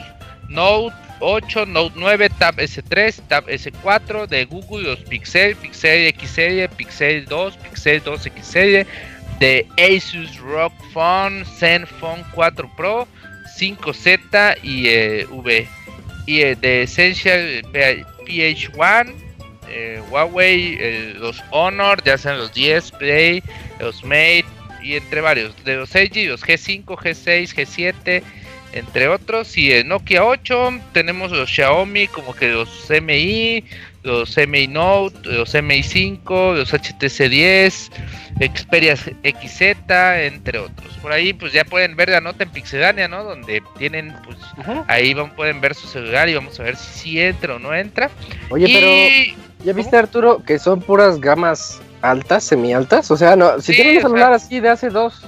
Note 0.50 0.96
8, 1.20 1.66
Note 1.66 1.96
9, 1.98 2.30
Tab 2.38 2.58
S3, 2.58 3.22
Tab 3.28 3.48
S4 3.48 4.28
de 4.28 4.46
Google, 4.46 4.90
los 4.90 5.00
Pixel, 5.00 5.56
Pixel 5.56 6.14
XL, 6.14 6.76
Pixel 6.76 7.26
2, 7.26 7.58
Pixel 7.58 8.02
2 8.04 8.22
XL, 8.22 8.88
de 9.40 9.66
Asus 9.78 10.38
ROG 10.40 10.72
Phone, 10.94 11.46
Zenfone 11.46 12.24
4 12.34 12.72
Pro, 12.76 13.08
5Z 13.58 14.58
y 14.64 14.88
eh, 14.88 15.26
V. 15.30 15.68
Y 16.26 16.42
eh, 16.42 16.56
de 16.56 16.84
Essential 16.84 17.62
P- 17.72 18.06
PH1, 18.26 19.14
eh, 19.70 20.02
Huawei, 20.10 21.14
los 21.20 21.44
Honor, 21.52 22.02
ya 22.04 22.18
sean 22.18 22.38
los 22.38 22.54
10 22.54 22.92
Play, 22.94 23.44
los 23.80 24.04
Mate 24.04 24.46
y 24.82 24.96
entre 24.96 25.22
varios. 25.22 25.54
De 25.64 25.76
los 25.76 25.94
LG, 25.94 26.28
los 26.28 26.44
G5, 26.44 26.86
G6, 26.86 27.54
G7, 27.56 28.24
entre 28.74 29.08
otros. 29.08 29.58
Y 29.58 29.72
el 29.72 29.88
Nokia 29.88 30.24
8, 30.24 30.80
tenemos 30.94 31.32
los 31.32 31.50
Xiaomi, 31.50 32.08
como 32.08 32.34
que 32.36 32.50
los 32.50 32.88
MI, 33.02 33.64
los 34.06 34.38
MI 34.48 34.68
Note, 34.68 35.18
los 35.28 35.54
MI 35.56 35.84
5, 35.84 36.54
los 36.54 36.72
HTC 36.74 37.28
10, 37.30 37.92
Xperia 38.56 38.96
XZ, 38.96 39.62
entre 39.90 40.60
otros. 40.60 40.94
Por 41.02 41.12
ahí 41.12 41.34
pues 41.34 41.52
ya 41.54 41.66
pueden 41.66 41.96
ver 41.96 42.10
la 42.10 42.22
nota 42.22 42.44
en 42.44 42.50
Pixelania, 42.52 43.08
¿no? 43.08 43.24
Donde 43.24 43.62
tienen 43.78 44.16
pues 44.24 44.38
ahí 44.88 45.14
van, 45.14 45.36
pueden 45.36 45.60
ver 45.62 45.76
su 45.76 45.88
celular 45.88 46.30
y 46.30 46.36
vamos 46.36 46.60
a 46.60 46.64
ver 46.64 46.76
si 46.76 47.00
sí 47.00 47.20
entra 47.22 47.56
o 47.56 47.60
no 47.60 47.74
entra. 47.74 48.10
Oye, 48.50 48.68
pero. 48.68 49.36
¿Ya 49.66 49.74
viste, 49.74 49.98
Arturo, 49.98 50.44
que 50.46 50.60
son 50.60 50.80
puras 50.80 51.20
gamas 51.20 51.82
altas, 52.04 52.44
semi-altas? 52.44 53.10
O 53.10 53.18
sea, 53.18 53.36
no, 53.36 53.60
si 53.60 53.74
Sí, 53.74 53.82
tienes 53.82 53.96
un 53.96 54.02
sea- 54.02 54.10
celular 54.10 54.34
así 54.34 54.60
de 54.60 54.70
hace 54.70 54.90
dos. 54.90 55.24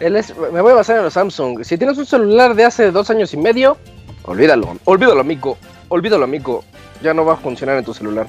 Él 0.00 0.16
es, 0.16 0.34
me 0.36 0.60
voy 0.62 0.72
a 0.72 0.76
basar 0.76 0.96
en 0.96 1.02
los 1.04 1.12
Samsung. 1.12 1.62
Si 1.62 1.76
tienes 1.76 1.98
un 1.98 2.06
celular 2.06 2.54
de 2.54 2.64
hace 2.64 2.90
dos 2.90 3.10
años 3.10 3.34
y 3.34 3.36
medio, 3.36 3.76
olvídalo. 4.22 4.78
Olvídalo, 4.84 5.20
amigo. 5.20 5.58
Olvídalo, 5.88 6.24
amigo. 6.24 6.64
Ya 7.02 7.14
no 7.14 7.24
va 7.24 7.34
a 7.34 7.36
funcionar 7.36 7.76
en 7.78 7.84
tu 7.84 7.94
celular. 7.94 8.26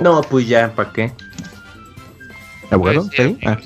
No, 0.00 0.20
pues 0.22 0.46
ya, 0.46 0.72
¿para 0.74 0.92
qué? 0.92 1.12
¿Abogado? 2.70 3.08
Pues, 3.14 3.28
sí. 3.28 3.38
Ah. 3.44 3.58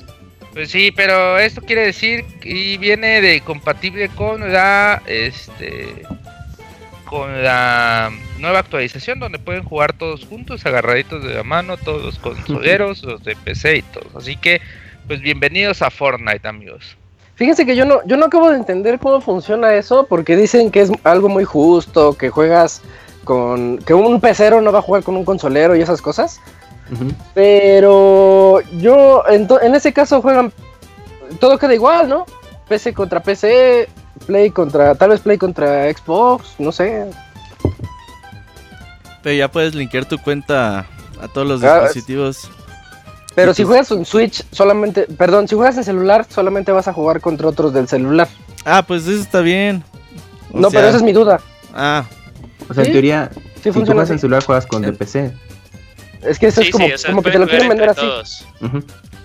Pues 0.53 0.71
sí, 0.71 0.91
pero 0.91 1.37
esto 1.37 1.61
quiere 1.61 1.85
decir 1.85 2.25
y 2.43 2.77
viene 2.77 3.21
de 3.21 3.41
compatible 3.41 4.09
con 4.09 4.51
la 4.51 5.03
este 5.05 6.03
con 7.05 7.43
la 7.43 8.11
nueva 8.39 8.59
actualización 8.59 9.19
donde 9.19 9.37
pueden 9.39 9.63
jugar 9.63 9.93
todos 9.93 10.25
juntos, 10.25 10.65
agarraditos 10.65 11.23
de 11.23 11.35
la 11.35 11.43
mano, 11.43 11.77
todos 11.77 12.03
los 12.03 12.19
consoleros, 12.19 13.03
los 13.03 13.23
de 13.23 13.35
PC 13.35 13.77
y 13.77 13.81
todos. 13.83 14.15
Así 14.15 14.35
que 14.35 14.59
pues 15.05 15.21
bienvenidos 15.21 15.83
a 15.83 15.91
Fortnite, 15.91 16.47
amigos. 16.47 16.97
Fíjense 17.37 17.65
que 17.65 17.75
yo 17.75 17.85
no, 17.85 17.99
yo 18.05 18.17
no 18.17 18.25
acabo 18.25 18.49
de 18.49 18.57
entender 18.57 18.99
cómo 18.99 19.21
funciona 19.21 19.73
eso, 19.75 20.05
porque 20.09 20.35
dicen 20.35 20.71
que 20.71 20.81
es 20.81 20.91
algo 21.03 21.29
muy 21.29 21.43
justo, 21.45 22.13
que 22.13 22.29
juegas 22.29 22.81
con. 23.23 23.77
que 23.79 23.93
un 23.93 24.19
pecero 24.19 24.59
no 24.59 24.71
va 24.71 24.79
a 24.79 24.81
jugar 24.81 25.03
con 25.03 25.15
un 25.15 25.23
consolero 25.23 25.75
y 25.75 25.81
esas 25.81 26.01
cosas. 26.01 26.39
Pero 27.35 28.61
yo, 28.79 29.23
en, 29.29 29.47
en 29.61 29.75
ese 29.75 29.93
caso 29.93 30.21
juegan. 30.21 30.51
Todo 31.39 31.57
queda 31.59 31.73
igual, 31.75 32.09
¿no? 32.09 32.25
PC 32.67 32.93
contra 32.93 33.21
PC, 33.21 33.87
Play 34.25 34.49
contra. 34.49 34.95
Tal 34.95 35.09
vez 35.11 35.19
Play 35.21 35.37
contra 35.37 35.91
Xbox, 35.93 36.55
no 36.57 36.71
sé. 36.71 37.05
Pero 39.21 39.35
ya 39.35 39.51
puedes 39.51 39.75
linkear 39.75 40.05
tu 40.05 40.17
cuenta 40.17 40.87
a 41.21 41.27
todos 41.33 41.45
los 41.47 41.63
Ah, 41.63 41.81
dispositivos. 41.81 42.49
Pero 43.37 43.53
si 43.53 43.63
juegas 43.63 43.91
en 43.91 44.03
Switch, 44.03 44.43
solamente. 44.51 45.03
Perdón, 45.15 45.47
si 45.47 45.53
juegas 45.55 45.77
en 45.77 45.83
celular, 45.83 46.25
solamente 46.27 46.71
vas 46.71 46.87
a 46.87 46.93
jugar 46.93 47.21
contra 47.21 47.47
otros 47.47 47.71
del 47.71 47.87
celular. 47.87 48.27
Ah, 48.65 48.83
pues 48.85 49.05
eso 49.05 49.21
está 49.21 49.41
bien. 49.41 49.83
O 50.51 50.59
no, 50.59 50.71
pero 50.71 50.87
esa 50.87 50.97
es 50.97 51.03
mi 51.03 51.13
duda. 51.13 51.39
Ah, 51.71 52.03
O 52.67 52.73
sea, 52.73 52.83
Sí, 52.83 52.89
en 52.89 52.93
teoría, 52.93 53.29
Sí 53.61 53.71
si 53.71 53.71
tú 53.71 53.85
juegas 53.85 54.09
en 54.09 54.17
celular, 54.17 54.43
juegas 54.43 54.65
con 54.65 54.81
de 54.81 54.91
PC. 54.91 55.31
Es 56.23 56.39
que 56.39 56.47
eso 56.47 56.61
Sí, 56.61 56.69
es 56.69 56.73
como, 56.73 56.87
sí, 56.87 56.93
o 56.93 56.97
sea, 56.97 57.11
como 57.11 57.21
que 57.21 57.29
te 57.29 57.37
lo 57.37 57.47
quieren 57.47 57.69
vender 57.69 57.89
así. 57.89 58.09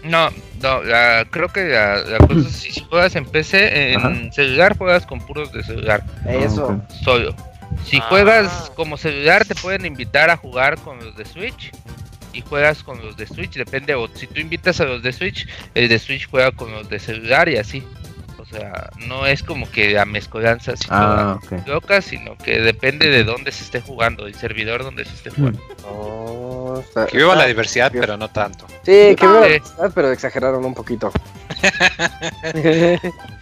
No, 0.04 0.28
no, 0.61 0.83
la- 0.83 1.25
creo 1.31 1.49
que 1.49 1.64
la, 1.71 1.97
la 2.02 2.19
cosa 2.19 2.40
es 2.40 2.52
si, 2.54 2.81
juegas 2.85 3.16
en 3.16 3.25
PC, 3.25 3.92
en 3.95 3.99
Ajá. 3.99 4.12
celular 4.33 4.76
juegas 4.76 5.07
con 5.07 5.21
puros 5.21 5.50
de 5.52 5.62
celular, 5.64 6.04
Eso. 6.28 6.69
Ah, 6.83 6.95
solo. 7.02 7.35
Si 7.87 7.97
Ah. 7.97 8.07
juegas 8.11 8.71
como 8.76 8.99
celular 8.99 9.47
te 9.47 9.54
pueden 9.54 9.87
invitar 9.87 10.28
a 10.28 10.37
jugar 10.37 10.76
con 10.81 10.99
los 11.02 11.16
de 11.16 11.25
Switch 11.25 11.71
y 12.33 12.43
juegas 12.43 12.83
con 12.83 13.01
los 13.05 13.17
de 13.17 13.27
Switch, 13.27 13.55
depende, 13.55 13.95
o 13.95 14.09
si 14.09 14.27
tú 14.27 14.41
invitas 14.41 14.81
a 14.81 14.85
los 14.85 15.03
de 15.03 15.12
Switch, 15.12 15.47
el 15.75 15.89
de 15.89 15.99
Switch 15.99 16.29
juega 16.29 16.53
con 16.53 16.71
los 16.73 16.89
de 16.89 16.99
celular 16.99 17.49
y 17.49 17.57
así. 17.57 17.83
O 18.39 18.45
sea, 18.45 18.91
no 19.07 19.25
es 19.27 19.43
como 19.43 19.71
que 19.71 19.99
a 19.99 20.05
mezcolanza 20.05 20.73
así 20.73 20.87
Ah, 20.91 21.39
loca, 21.67 22.03
sino 22.03 22.37
que 22.37 22.61
depende 22.61 23.09
de 23.09 23.25
dónde 23.25 23.51
se 23.53 23.65
esté 23.65 23.81
jugando, 23.81 24.27
el 24.27 24.35
servidor 24.35 24.83
donde 24.83 25.05
se 25.05 25.15
esté 25.15 25.31
jugando. 25.31 25.61
Oh, 25.87 26.83
Que 27.11 27.17
viva 27.17 27.35
la 27.35 27.47
diversidad, 27.47 27.91
pero 27.93 28.17
no 28.17 28.29
tanto. 28.29 28.67
Sí, 28.85 29.15
que 29.17 29.27
viva 29.27 29.41
la 29.41 29.47
diversidad, 29.47 29.93
pero 29.95 30.11
exageraron 30.12 30.65
un 30.65 30.75
poquito. 30.75 31.11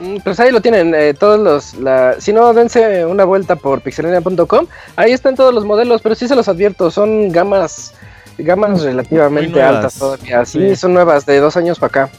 Mm, 0.00 0.16
Pues 0.22 0.38
ahí 0.40 0.50
lo 0.52 0.60
tienen, 0.60 0.94
eh, 0.94 1.14
todos 1.14 1.38
los, 1.40 1.74
la, 1.74 2.14
si 2.20 2.32
no, 2.32 2.52
dense 2.54 3.04
una 3.04 3.24
vuelta 3.24 3.56
por 3.56 3.80
pixelania.com, 3.80 4.66
ahí 4.96 5.12
están 5.12 5.34
todos 5.34 5.52
los 5.52 5.64
modelos, 5.64 6.02
pero 6.02 6.14
sí 6.14 6.28
se 6.28 6.36
los 6.36 6.48
advierto, 6.48 6.90
son 6.90 7.30
gamas, 7.30 7.94
gamas 8.38 8.82
relativamente 8.82 9.60
altas 9.62 9.94
todavía, 9.98 10.44
sí, 10.44 10.68
Sí. 10.70 10.76
son 10.76 10.94
nuevas, 10.94 11.26
de 11.26 11.38
dos 11.40 11.56
años 11.56 11.78
para 11.78 12.04
acá, 12.04 12.10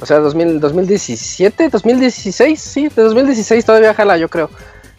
o 0.00 0.06
sea, 0.06 0.18
2000, 0.18 0.60
2017, 0.60 1.68
2016, 1.68 2.60
sí, 2.60 2.88
de 2.88 3.02
2016 3.02 3.64
todavía 3.64 3.92
jala, 3.94 4.16
yo 4.16 4.28
creo. 4.28 4.48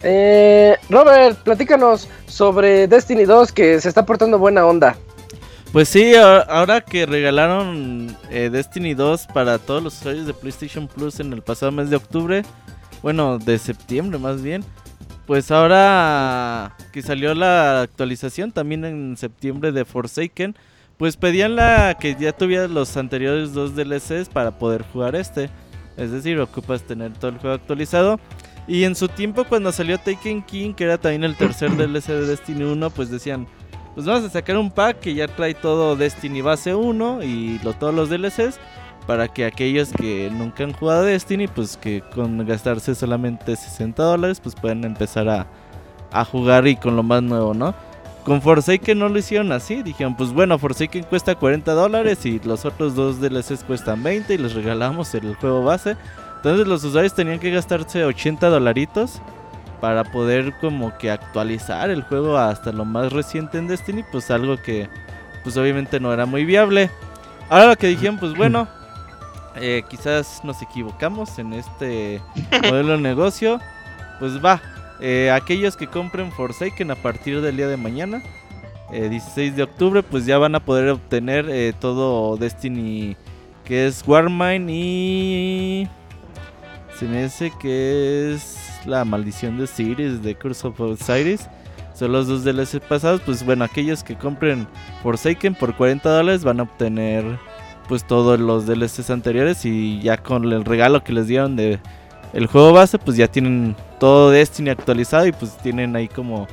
Eh, 0.02 0.76
Robert, 0.90 1.38
platícanos 1.42 2.08
sobre 2.26 2.86
Destiny 2.86 3.24
2, 3.24 3.50
que 3.50 3.80
se 3.80 3.88
está 3.88 4.06
portando 4.06 4.38
buena 4.38 4.64
onda. 4.64 4.96
Pues 5.72 5.90
sí, 5.90 6.14
ahora 6.14 6.80
que 6.80 7.04
regalaron 7.04 8.16
eh, 8.30 8.48
Destiny 8.50 8.94
2 8.94 9.26
para 9.26 9.58
todos 9.58 9.82
los 9.82 9.98
usuarios 10.00 10.26
de 10.26 10.32
PlayStation 10.32 10.88
Plus 10.88 11.20
en 11.20 11.32
el 11.34 11.42
pasado 11.42 11.70
mes 11.72 11.90
de 11.90 11.96
octubre, 11.96 12.42
bueno, 13.02 13.38
de 13.38 13.58
septiembre 13.58 14.18
más 14.18 14.40
bien, 14.42 14.64
pues 15.26 15.50
ahora 15.50 16.74
que 16.90 17.02
salió 17.02 17.34
la 17.34 17.82
actualización 17.82 18.50
también 18.50 18.86
en 18.86 19.16
septiembre 19.18 19.70
de 19.70 19.84
Forsaken, 19.84 20.56
pues 20.96 21.18
pedían 21.18 21.54
la 21.54 21.98
que 22.00 22.16
ya 22.18 22.32
tuviera 22.32 22.66
los 22.66 22.96
anteriores 22.96 23.52
dos 23.52 23.76
DLCs 23.76 24.30
para 24.30 24.58
poder 24.58 24.84
jugar 24.90 25.14
este. 25.16 25.50
Es 25.98 26.10
decir, 26.10 26.40
ocupas 26.40 26.82
tener 26.82 27.12
todo 27.12 27.30
el 27.30 27.38
juego 27.38 27.56
actualizado. 27.56 28.18
Y 28.66 28.84
en 28.84 28.94
su 28.94 29.08
tiempo 29.08 29.44
cuando 29.44 29.70
salió 29.70 29.98
Taken 29.98 30.42
King, 30.42 30.72
que 30.72 30.84
era 30.84 30.96
también 30.96 31.24
el 31.24 31.36
tercer 31.36 31.76
DLC 31.76 32.06
de 32.06 32.26
Destiny 32.26 32.64
1, 32.64 32.90
pues 32.90 33.10
decían, 33.10 33.46
pues 33.98 34.06
vamos 34.06 34.22
a 34.22 34.30
sacar 34.30 34.56
un 34.56 34.70
pack 34.70 35.00
que 35.00 35.12
ya 35.12 35.26
trae 35.26 35.54
todo 35.54 35.96
Destiny 35.96 36.40
base 36.40 36.72
1 36.72 37.24
y 37.24 37.58
lo, 37.64 37.72
todos 37.72 37.92
los 37.92 38.08
DLCs 38.08 38.60
para 39.08 39.26
que 39.26 39.44
aquellos 39.44 39.90
que 39.90 40.30
nunca 40.32 40.62
han 40.62 40.72
jugado 40.72 41.02
Destiny, 41.02 41.48
pues 41.48 41.76
que 41.76 42.00
con 42.14 42.46
gastarse 42.46 42.94
solamente 42.94 43.56
60 43.56 44.00
dólares, 44.00 44.38
pues 44.38 44.54
puedan 44.54 44.84
empezar 44.84 45.28
a, 45.28 45.48
a 46.12 46.24
jugar 46.24 46.68
y 46.68 46.76
con 46.76 46.94
lo 46.94 47.02
más 47.02 47.24
nuevo, 47.24 47.54
¿no? 47.54 47.74
Con 48.24 48.40
Forsaken 48.40 48.96
no 48.96 49.08
lo 49.08 49.18
hicieron 49.18 49.50
así, 49.50 49.82
dijeron, 49.82 50.16
pues 50.16 50.32
bueno, 50.32 50.60
Forsaken 50.60 51.02
cuesta 51.02 51.34
40 51.34 51.72
dólares 51.72 52.24
y 52.24 52.38
los 52.38 52.66
otros 52.66 52.94
dos 52.94 53.20
DLCs 53.20 53.64
cuestan 53.64 54.00
20 54.04 54.32
y 54.32 54.38
les 54.38 54.54
regalamos 54.54 55.12
el 55.16 55.34
juego 55.34 55.64
base. 55.64 55.96
Entonces 56.36 56.68
los 56.68 56.84
usuarios 56.84 57.14
tenían 57.14 57.40
que 57.40 57.50
gastarse 57.50 58.04
80 58.04 58.48
dolaritos 58.48 59.20
para 59.80 60.04
poder 60.04 60.54
como 60.60 60.96
que 60.98 61.10
actualizar 61.10 61.90
el 61.90 62.02
juego 62.02 62.36
hasta 62.36 62.72
lo 62.72 62.84
más 62.84 63.12
reciente 63.12 63.58
en 63.58 63.68
Destiny, 63.68 64.04
pues 64.10 64.30
algo 64.30 64.56
que 64.56 64.88
pues 65.42 65.56
obviamente 65.56 66.00
no 66.00 66.12
era 66.12 66.26
muy 66.26 66.44
viable. 66.44 66.90
Ahora 67.48 67.68
lo 67.68 67.76
que 67.76 67.86
dijeron, 67.86 68.18
pues 68.18 68.34
bueno, 68.34 68.68
eh, 69.56 69.82
quizás 69.88 70.42
nos 70.44 70.60
equivocamos 70.62 71.38
en 71.38 71.52
este 71.52 72.20
modelo 72.62 72.92
de 72.92 72.98
negocio, 72.98 73.60
pues 74.18 74.44
va, 74.44 74.60
eh, 75.00 75.30
aquellos 75.30 75.76
que 75.76 75.86
compren 75.86 76.32
Forsaken 76.32 76.90
a 76.90 76.96
partir 76.96 77.40
del 77.40 77.56
día 77.56 77.68
de 77.68 77.76
mañana, 77.76 78.22
eh, 78.92 79.08
16 79.08 79.54
de 79.54 79.62
octubre, 79.62 80.02
pues 80.02 80.26
ya 80.26 80.38
van 80.38 80.54
a 80.54 80.60
poder 80.60 80.88
obtener 80.88 81.48
eh, 81.48 81.72
todo 81.78 82.36
Destiny 82.36 83.16
que 83.64 83.86
es 83.86 84.02
Warmine 84.06 84.72
y... 84.72 85.88
Se 86.98 87.04
me 87.04 87.22
hace 87.24 87.52
que 87.60 88.34
es 88.34 88.57
la 88.86 89.04
maldición 89.04 89.58
de 89.58 89.64
Osiris, 89.64 90.22
de 90.22 90.34
Curse 90.34 90.68
of 90.68 90.80
Osiris. 90.80 91.48
Son 91.94 92.12
los 92.12 92.28
dos 92.28 92.44
DLC 92.44 92.80
pasados. 92.80 93.20
Pues 93.24 93.44
bueno, 93.44 93.64
aquellos 93.64 94.04
que 94.04 94.16
compren 94.16 94.68
Forsaken 95.02 95.54
por 95.54 95.74
40 95.74 96.08
dólares 96.08 96.44
van 96.44 96.60
a 96.60 96.62
obtener 96.62 97.24
pues 97.88 98.06
todos 98.06 98.38
los 98.38 98.66
DLCs 98.66 99.10
anteriores. 99.10 99.64
Y 99.64 100.00
ya 100.00 100.16
con 100.18 100.44
el 100.44 100.64
regalo 100.64 101.02
que 101.02 101.12
les 101.12 101.26
dieron 101.26 101.56
de 101.56 101.80
el 102.32 102.46
juego 102.46 102.72
base, 102.72 102.98
pues 102.98 103.16
ya 103.16 103.26
tienen 103.26 103.74
todo 103.98 104.30
Destiny 104.30 104.70
actualizado. 104.70 105.26
Y 105.26 105.32
pues 105.32 105.56
tienen 105.58 105.96
ahí 105.96 106.06
como 106.06 106.46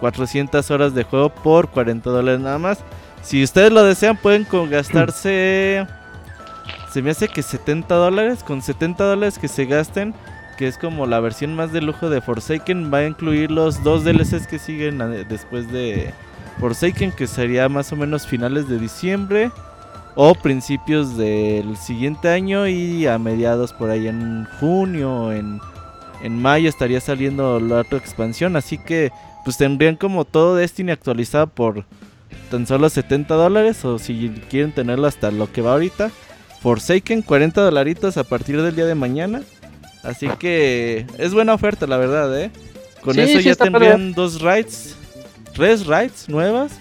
400 0.00 0.70
horas 0.70 0.94
de 0.94 1.04
juego 1.04 1.30
por 1.30 1.68
40 1.70 2.10
dólares 2.10 2.40
nada 2.40 2.58
más. 2.58 2.78
Si 3.22 3.42
ustedes 3.42 3.72
lo 3.72 3.84
desean, 3.84 4.16
pueden 4.16 4.46
gastarse. 4.68 5.86
Se 6.92 7.00
me 7.00 7.12
hace 7.12 7.28
que 7.28 7.42
70 7.42 7.94
dólares. 7.94 8.42
Con 8.42 8.60
70 8.60 9.04
dólares 9.04 9.38
que 9.38 9.48
se 9.48 9.64
gasten, 9.64 10.12
que 10.56 10.68
es 10.68 10.78
como 10.78 11.06
la 11.06 11.20
versión 11.20 11.54
más 11.54 11.72
de 11.72 11.80
lujo 11.80 12.10
de 12.10 12.20
Forsaken, 12.20 12.92
va 12.92 12.98
a 12.98 13.06
incluir 13.06 13.50
los 13.50 13.82
dos 13.82 14.04
DLCs 14.04 14.46
que 14.46 14.58
siguen 14.58 14.98
después 15.28 15.70
de 15.72 16.12
Forsaken, 16.60 17.12
que 17.12 17.26
sería 17.26 17.68
más 17.68 17.92
o 17.92 17.96
menos 17.96 18.26
finales 18.26 18.68
de 18.68 18.78
diciembre 18.78 19.50
o 20.14 20.34
principios 20.34 21.16
del 21.16 21.76
siguiente 21.76 22.28
año 22.28 22.66
y 22.66 23.06
a 23.06 23.18
mediados 23.18 23.72
por 23.72 23.90
ahí 23.90 24.08
en 24.08 24.46
junio, 24.60 25.32
en, 25.32 25.60
en 26.22 26.40
mayo 26.40 26.68
estaría 26.68 27.00
saliendo 27.00 27.58
la 27.60 27.80
otra 27.80 27.98
expansión, 27.98 28.56
así 28.56 28.78
que 28.78 29.10
pues 29.44 29.56
tendrían 29.56 29.96
como 29.96 30.24
todo 30.24 30.56
Destiny 30.56 30.92
actualizado 30.92 31.46
por 31.46 31.84
tan 32.50 32.66
solo 32.66 32.88
70 32.88 33.34
dólares 33.34 33.84
o 33.84 33.98
si 33.98 34.28
quieren 34.50 34.72
tenerlo 34.72 35.06
hasta 35.06 35.30
lo 35.30 35.50
que 35.50 35.62
va 35.62 35.72
ahorita. 35.72 36.10
Forsaken 36.60 37.22
40 37.22 37.60
dolaritos 37.60 38.16
a 38.16 38.24
partir 38.24 38.60
del 38.62 38.76
día 38.76 38.86
de 38.86 38.94
mañana. 38.94 39.42
Así 40.02 40.28
que 40.38 41.06
es 41.18 41.32
buena 41.32 41.54
oferta, 41.54 41.86
la 41.86 41.96
verdad, 41.96 42.38
¿eh? 42.40 42.50
Con 43.02 43.14
Sí, 43.14 43.20
eso 43.20 43.38
sí 43.38 43.44
ya 43.44 43.54
tendrían 43.54 44.12
dos 44.14 44.40
raids, 44.40 44.96
tres 45.54 45.86
raids 45.86 46.28
nuevas 46.28 46.72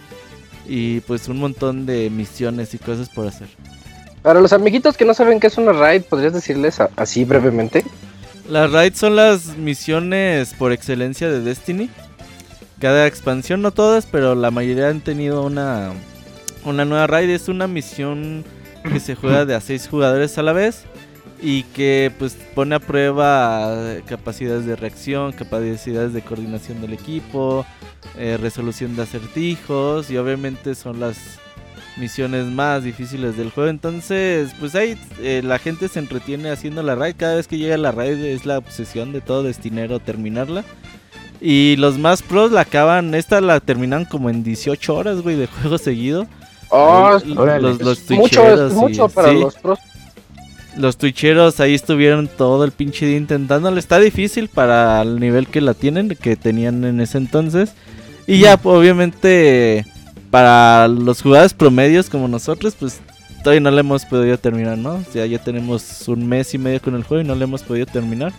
y 0.67 0.99
pues 1.01 1.27
un 1.27 1.37
montón 1.39 1.85
de 1.85 2.09
misiones 2.09 2.73
y 2.73 2.77
cosas 2.77 3.09
por 3.09 3.27
hacer. 3.27 3.47
Para 4.21 4.39
los 4.39 4.53
amiguitos 4.53 4.97
que 4.97 5.05
no 5.05 5.13
saben 5.13 5.39
qué 5.39 5.47
es 5.47 5.57
una 5.57 5.71
raid, 5.73 6.03
¿podrías 6.03 6.33
decirles 6.33 6.79
a- 6.79 6.89
así 6.95 7.23
brevemente? 7.25 7.83
Las 8.49 8.71
raids 8.71 8.99
son 8.99 9.15
las 9.15 9.57
misiones 9.57 10.53
por 10.53 10.71
excelencia 10.71 11.29
de 11.29 11.41
Destiny. 11.41 11.89
Cada 12.79 13.07
expansión, 13.07 13.61
no 13.61 13.71
todas, 13.71 14.05
pero 14.05 14.33
la 14.35 14.51
mayoría 14.51 14.89
han 14.89 15.01
tenido 15.01 15.43
una, 15.43 15.91
una 16.65 16.83
nueva 16.85 17.07
raid. 17.07 17.29
Es 17.29 17.47
una 17.47 17.67
misión 17.67 18.43
que 18.91 18.99
se 18.99 19.15
juega 19.15 19.45
de 19.45 19.55
a 19.55 19.61
6 19.61 19.87
jugadores 19.87 20.37
a 20.37 20.43
la 20.43 20.53
vez 20.53 20.83
y 21.41 21.63
que 21.63 22.11
pues 22.19 22.37
pone 22.53 22.75
a 22.75 22.79
prueba 22.79 23.73
eh, 23.73 24.03
capacidades 24.05 24.65
de 24.65 24.75
reacción, 24.75 25.31
capacidades 25.31 26.13
de 26.13 26.21
coordinación 26.21 26.81
del 26.81 26.93
equipo, 26.93 27.65
eh, 28.17 28.37
resolución 28.39 28.95
de 28.95 29.03
acertijos 29.03 30.11
y 30.11 30.17
obviamente 30.17 30.75
son 30.75 30.99
las 30.99 31.17
misiones 31.97 32.45
más 32.45 32.83
difíciles 32.83 33.37
del 33.37 33.49
juego. 33.49 33.69
Entonces, 33.69 34.51
pues 34.59 34.75
ahí 34.75 34.97
eh, 35.19 35.41
la 35.43 35.57
gente 35.59 35.87
se 35.87 35.99
entretiene 35.99 36.49
haciendo 36.51 36.83
la 36.83 36.95
raid. 36.95 37.15
Cada 37.17 37.35
vez 37.35 37.47
que 37.47 37.57
llega 37.57 37.77
la 37.77 37.91
raid 37.91 38.23
es 38.23 38.45
la 38.45 38.59
obsesión 38.59 39.11
de 39.11 39.21
todo 39.21 39.43
destinero 39.43 39.99
terminarla. 39.99 40.63
Y 41.41 41.75
los 41.77 41.97
más 41.97 42.21
pros 42.21 42.51
la 42.51 42.61
acaban, 42.61 43.15
esta 43.15 43.41
la 43.41 43.59
terminan 43.59 44.05
como 44.05 44.29
en 44.29 44.43
18 44.43 44.95
horas, 44.95 45.21
güey, 45.21 45.35
de 45.37 45.47
juego 45.47 45.79
seguido. 45.79 46.27
Oh, 46.69 47.17
los, 47.25 47.81
los 47.81 48.09
mucho, 48.11 48.67
es 48.67 48.71
y- 48.71 48.75
mucho 48.75 49.09
para 49.09 49.29
sí. 49.31 49.39
los 49.39 49.55
pros. 49.55 49.79
Los 50.77 50.97
twitcheros 50.97 51.59
ahí 51.59 51.73
estuvieron 51.73 52.27
todo 52.27 52.63
el 52.63 52.71
pinche 52.71 53.05
día 53.05 53.17
intentándolo. 53.17 53.77
Está 53.77 53.99
difícil 53.99 54.47
para 54.47 55.01
el 55.01 55.19
nivel 55.19 55.47
que 55.47 55.61
la 55.61 55.73
tienen, 55.73 56.09
que 56.09 56.35
tenían 56.35 56.83
en 56.83 57.01
ese 57.01 57.17
entonces. 57.17 57.73
Y 58.27 58.39
ya, 58.39 58.57
pues, 58.57 58.75
obviamente, 58.75 59.85
para 60.29 60.87
los 60.87 61.21
jugadores 61.21 61.53
promedios 61.53 62.09
como 62.09 62.27
nosotros, 62.27 62.75
pues 62.79 63.01
todavía 63.43 63.61
no 63.61 63.71
le 63.71 63.81
hemos 63.81 64.05
podido 64.05 64.37
terminar, 64.37 64.77
¿no? 64.77 64.95
O 64.95 65.11
sea, 65.11 65.25
ya 65.25 65.39
tenemos 65.39 66.07
un 66.07 66.27
mes 66.27 66.53
y 66.53 66.57
medio 66.57 66.81
con 66.81 66.95
el 66.95 67.03
juego 67.03 67.23
y 67.23 67.27
no 67.27 67.35
le 67.35 67.43
hemos 67.43 67.63
podido 67.63 67.85
terminar. 67.85 68.31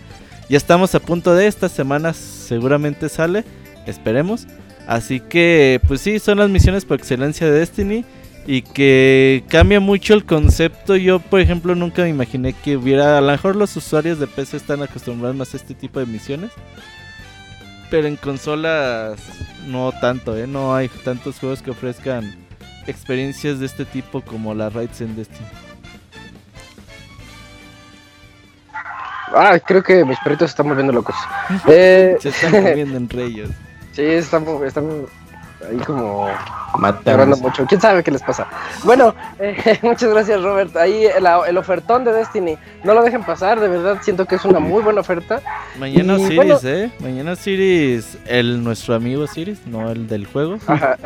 Ya 0.48 0.56
estamos 0.56 0.94
a 0.94 1.00
punto 1.00 1.34
de 1.34 1.46
esta 1.46 1.68
semana, 1.68 2.14
seguramente 2.14 3.08
sale, 3.08 3.44
esperemos. 3.86 4.46
Así 4.86 5.20
que, 5.20 5.80
pues 5.86 6.00
sí, 6.00 6.18
son 6.18 6.38
las 6.38 6.50
misiones 6.50 6.84
por 6.84 6.98
excelencia 6.98 7.46
de 7.46 7.58
Destiny 7.58 8.04
y 8.46 8.62
que 8.62 9.44
cambia 9.48 9.80
mucho 9.80 10.14
el 10.14 10.24
concepto. 10.24 10.96
Yo, 10.96 11.20
por 11.20 11.40
ejemplo, 11.40 11.74
nunca 11.74 12.02
me 12.02 12.08
imaginé 12.08 12.52
que 12.52 12.76
hubiera, 12.76 13.18
a 13.18 13.20
lo 13.20 13.30
mejor 13.30 13.56
los 13.56 13.76
usuarios 13.76 14.18
de 14.18 14.26
PC 14.26 14.56
están 14.56 14.82
acostumbrados 14.82 15.36
más 15.36 15.54
a 15.54 15.56
este 15.56 15.74
tipo 15.74 16.00
de 16.00 16.06
misiones. 16.06 16.50
Pero 17.90 18.08
en 18.08 18.16
consolas 18.16 19.20
no 19.66 19.92
tanto, 20.00 20.36
¿eh? 20.36 20.46
No 20.46 20.74
hay 20.74 20.88
tantos 20.88 21.38
juegos 21.38 21.62
que 21.62 21.70
ofrezcan 21.70 22.34
experiencias 22.86 23.60
de 23.60 23.66
este 23.66 23.84
tipo 23.84 24.22
como 24.22 24.54
las 24.54 24.72
Raids 24.72 25.00
en 25.02 25.14
Destiny. 25.14 25.46
Ah, 29.34 29.58
creo 29.58 29.82
que 29.82 30.04
mis 30.04 30.18
perritos 30.18 30.50
se 30.50 30.52
están 30.52 30.68
volviendo 30.68 30.92
locos. 30.92 31.16
Eh, 31.66 32.16
Se 32.20 32.30
están 32.30 32.50
comiendo 32.50 32.96
entre 32.96 33.24
ellos. 33.24 33.50
sí, 33.92 34.02
están, 34.02 34.44
están 34.64 35.06
ahí 35.68 35.76
como 35.78 36.28
Matando. 36.78 37.10
Llorando 37.10 37.36
mucho. 37.36 37.66
¿Quién 37.66 37.80
sabe 37.80 38.02
qué 38.02 38.10
les 38.10 38.22
pasa? 38.22 38.46
Bueno, 38.84 39.14
eh, 39.38 39.78
muchas 39.82 40.10
gracias, 40.10 40.42
Robert. 40.42 40.76
Ahí 40.76 41.04
el, 41.04 41.26
el 41.48 41.58
ofertón 41.58 42.04
de 42.04 42.12
Destiny. 42.12 42.56
No 42.84 42.94
lo 42.94 43.02
dejen 43.02 43.22
pasar, 43.24 43.60
de 43.60 43.68
verdad. 43.68 43.98
Siento 44.02 44.24
que 44.26 44.36
es 44.36 44.44
una 44.44 44.58
muy 44.58 44.82
buena 44.82 45.00
oferta. 45.00 45.40
Mañana 45.78 46.18
Y 46.18 46.34
bueno- 46.36 46.58
¿eh? 46.64 46.90
Mañana 47.00 47.32
Osiris, 47.32 48.18
el, 48.26 48.62
nuestro 48.64 48.94
amigo 48.94 49.22
Osiris, 49.24 49.66
no 49.66 49.90
el 49.90 50.08
del 50.08 50.26
juego. 50.26 50.58
Ajá. 50.66 50.96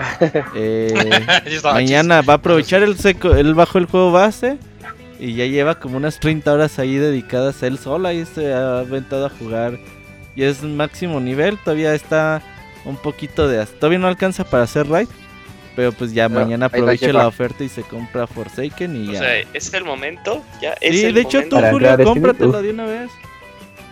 Eh, 0.55 0.92
mañana 1.64 2.23
va 2.23 2.35
a 2.35 2.37
aprovechar 2.37 2.83
el 2.83 2.97
seco, 2.99 3.35
él 3.35 3.55
bajó 3.55 3.79
el 3.79 3.87
juego 3.87 4.12
base 4.12 4.59
y 5.19 5.35
ya 5.35 5.47
lleva 5.47 5.77
como 5.77 5.97
unas 5.97 6.21
30 6.21 6.53
horas 6.53 6.79
ahí 6.79 6.97
dedicadas 6.97 7.62
a 7.62 7.66
él 7.66 7.79
solo. 7.79 8.09
Ahí 8.09 8.25
se 8.27 8.53
ha 8.53 8.81
aventado 8.81 9.27
a 9.27 9.31
jugar 9.31 9.79
y 10.37 10.42
es 10.45 10.62
máximo 10.62 11.21
nivel. 11.21 11.59
Todavía 11.59 11.95
está 11.95 12.42
un 12.87 12.96
poquito 12.96 13.46
de. 13.49 13.64
Todavía 13.66 13.99
no 13.99 14.07
alcanza 14.09 14.44
para 14.44 14.62
hacer 14.64 14.88
raid. 14.88 15.09
Pero 15.75 15.92
pues 15.92 16.14
ya 16.14 16.27
Pero 16.31 16.40
mañana 16.40 16.70
ahí 16.72 16.96
la 16.99 17.12
la 17.12 17.29
oferta 17.29 17.62
y 17.62 17.68
se 17.68 17.83
compra 17.83 18.27
Forsaken 18.27 18.96
y 18.96 19.09
O 19.11 19.12
ya. 19.12 19.18
sea, 19.18 19.40
es 19.53 19.75
el 19.75 19.85
momento, 19.85 20.42
ya 20.59 20.72
es 20.81 20.96
sí, 20.99 21.05
el 21.05 21.12
de 21.14 21.20
hecho 21.20 21.37
momento. 21.42 21.57
tú, 21.61 21.66
Julio, 21.70 22.62
de 22.62 22.70
una 22.70 22.87
vez. 22.87 23.11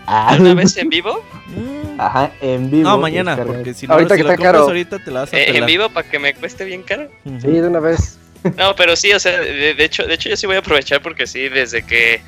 Ah, 0.06 0.36
¿Una 0.40 0.54
vez 0.54 0.74
en 0.78 0.88
vivo? 0.88 1.22
Mm. 1.48 2.00
Ajá, 2.00 2.32
en 2.40 2.70
vivo. 2.70 2.88
No, 2.88 2.98
mañana, 2.98 3.36
porque 3.36 3.74
si 3.74 3.86
no, 3.86 3.94
Ahorita 3.94 4.14
si 4.14 4.18
que 4.20 4.24
lo 4.24 4.30
está 4.30 4.36
compras 4.36 4.52
caro. 4.54 4.64
ahorita 4.64 4.98
te 4.98 5.10
la 5.10 5.20
vas 5.20 5.32
a 5.32 5.36
Eh, 5.36 5.58
¿En 5.58 5.66
vivo 5.66 5.90
para 5.90 6.08
que 6.08 6.18
me 6.18 6.32
cueste 6.34 6.64
bien 6.64 6.82
caro? 6.82 7.10
Sí, 7.40 7.48
de 7.48 7.68
una 7.68 7.80
vez. 7.80 8.18
No, 8.58 8.76
pero 8.76 8.94
sí, 8.94 9.10
o 9.12 9.18
sea, 9.18 9.40
de, 9.40 9.72
de 9.74 9.84
hecho, 9.84 10.06
de 10.06 10.12
hecho 10.14 10.28
yo 10.28 10.36
sí 10.36 10.46
voy 10.46 10.56
a 10.56 10.58
aprovechar 10.58 11.00
porque 11.00 11.26
sí, 11.26 11.48
desde 11.48 11.82
que 11.82 12.20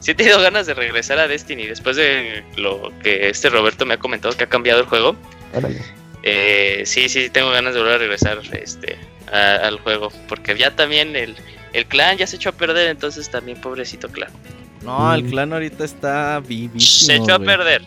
sí 0.00 0.10
he 0.10 0.14
tenido 0.14 0.38
ganas 0.42 0.66
de 0.66 0.74
regresar 0.74 1.18
a 1.18 1.28
Destiny 1.28 1.66
después 1.66 1.96
de 1.96 2.44
lo 2.58 2.92
que 3.02 3.30
este 3.30 3.48
Roberto 3.48 3.86
me 3.86 3.94
ha 3.94 3.98
comentado 3.98 4.36
que 4.36 4.44
ha 4.44 4.48
cambiado 4.48 4.80
el 4.80 4.86
juego. 4.86 5.16
Órale. 5.56 5.80
Eh, 6.22 6.82
sí, 6.86 7.08
sí, 7.08 7.30
tengo 7.30 7.50
ganas 7.50 7.72
de 7.74 7.80
volver 7.80 7.96
a 7.96 7.98
regresar 7.98 8.38
este 8.52 8.96
a- 9.32 9.66
al 9.66 9.78
juego 9.80 10.10
porque 10.28 10.56
ya 10.56 10.74
también 10.74 11.14
el, 11.16 11.34
el 11.72 11.86
clan 11.86 12.16
ya 12.16 12.26
se 12.26 12.36
echó 12.36 12.50
a 12.50 12.52
perder, 12.52 12.88
entonces 12.88 13.28
también 13.30 13.60
pobrecito 13.60 14.08
clan. 14.08 14.30
No, 14.82 15.12
el 15.14 15.24
Mm. 15.24 15.30
clan 15.30 15.52
ahorita 15.52 15.84
está 15.84 16.40
vivísimo. 16.40 17.06
se 17.06 17.16
echó 17.16 17.34
a 17.34 17.38
perder. 17.38 17.82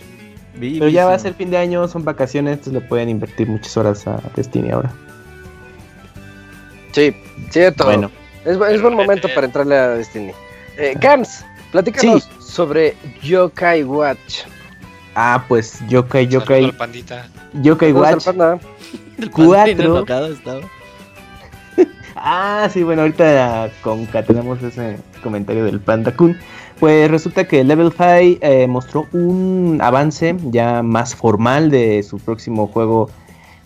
Pero 0.60 0.90
ya 0.90 1.06
va 1.06 1.14
a 1.14 1.20
ser 1.20 1.34
fin 1.36 1.50
de 1.52 1.58
año, 1.58 1.88
son 1.88 2.04
vacaciones, 2.04 2.54
entonces 2.54 2.74
le 2.74 2.82
pueden 2.82 3.08
invertir 3.10 3.48
muchas 3.48 3.78
horas 3.78 4.06
a 4.08 4.22
Destiny 4.36 4.72
ahora. 4.72 4.92
Sí, 6.92 7.16
cierto. 7.52 7.86
Bueno, 7.86 8.12
Es, 8.46 8.58
bu- 8.58 8.68
es 8.70 8.82
buen 8.82 8.96
momento 8.96 9.28
para 9.34 9.46
entrarle 9.48 9.78
a 9.78 9.90
Destiny. 9.90 10.32
Eh, 10.78 10.94
Gams, 11.00 11.46
platícanos 11.72 12.28
sobre 12.40 12.96
Yokai 13.22 13.84
Watch. 13.84 14.40
ah, 15.16 15.44
pues 15.48 15.80
Yokai, 15.88 16.26
Saludo 16.26 16.40
Yokai, 16.42 16.64
al 16.66 16.74
pandita. 16.76 17.28
Yokai 17.54 17.94
Watch. 17.94 18.26
panda. 18.26 18.60
El 19.18 19.30
pan 19.30 19.36
bien 19.66 19.78
cuatro. 19.78 19.98
enojado 19.98 20.28
estaba. 20.28 20.62
Ah, 22.22 22.68
sí, 22.70 22.84
bueno, 22.84 23.04
ahorita 23.04 23.72
concatenamos 23.82 24.62
ese 24.62 24.98
comentario 25.24 25.64
del 25.64 25.80
Panda 25.80 26.14
Kun. 26.14 26.38
Pues 26.78 27.10
resulta 27.10 27.46
que 27.46 27.64
Level 27.64 27.92
5 27.92 28.04
eh, 28.42 28.68
mostró 28.68 29.08
un 29.14 29.80
avance 29.82 30.36
ya 30.46 30.84
más 30.84 31.16
formal 31.16 31.70
de 31.72 32.04
su 32.04 32.18
próximo 32.20 32.68
juego 32.68 33.10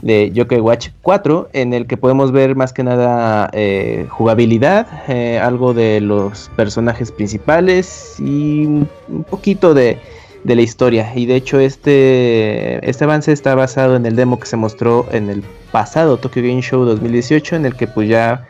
de 0.04 0.32
Yokai 0.32 0.60
Watch 0.60 0.90
4, 1.02 1.50
en 1.54 1.74
el 1.74 1.88
que 1.88 1.98
podemos 1.98 2.32
ver 2.32 2.56
más 2.56 2.74
que 2.74 2.84
nada 2.84 3.50
eh, 3.54 4.06
jugabilidad, 4.10 4.88
eh, 5.08 5.40
algo 5.40 5.74
de 5.74 6.02
los 6.02 6.52
personajes 6.56 7.12
principales 7.12 8.16
y 8.20 8.66
un 8.66 9.26
poquito 9.30 9.74
de, 9.74 9.98
de 10.44 10.56
la 10.56 10.62
historia. 10.62 11.12
Y 11.16 11.26
de 11.26 11.36
hecho 11.36 11.60
este, 11.60 12.88
este 12.88 13.04
avance 13.04 13.32
está 13.32 13.56
basado 13.56 13.96
en 13.96 14.06
el 14.06 14.16
demo 14.16 14.40
que 14.40 14.46
se 14.46 14.58
mostró 14.58 15.08
en 15.12 15.30
el 15.30 15.44
pasado 15.72 16.18
Tokyo 16.18 16.42
Game 16.42 16.62
Show 16.62 16.86
2018, 16.86 17.56
en 17.56 17.66
el 17.66 17.76
que 17.76 17.88
pues 17.88 18.10
ya 18.10 18.48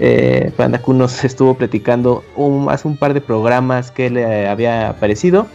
eh, 0.00 0.52
Panda 0.56 0.80
Kun 0.80 0.98
nos 0.98 1.24
estuvo 1.24 1.54
platicando 1.54 2.24
un- 2.36 2.68
hace 2.70 2.88
un 2.88 2.96
par 2.96 3.14
de 3.14 3.20
programas 3.20 3.90
que 3.90 4.10
le 4.10 4.48
había 4.48 4.90
aparecido. 4.90 5.46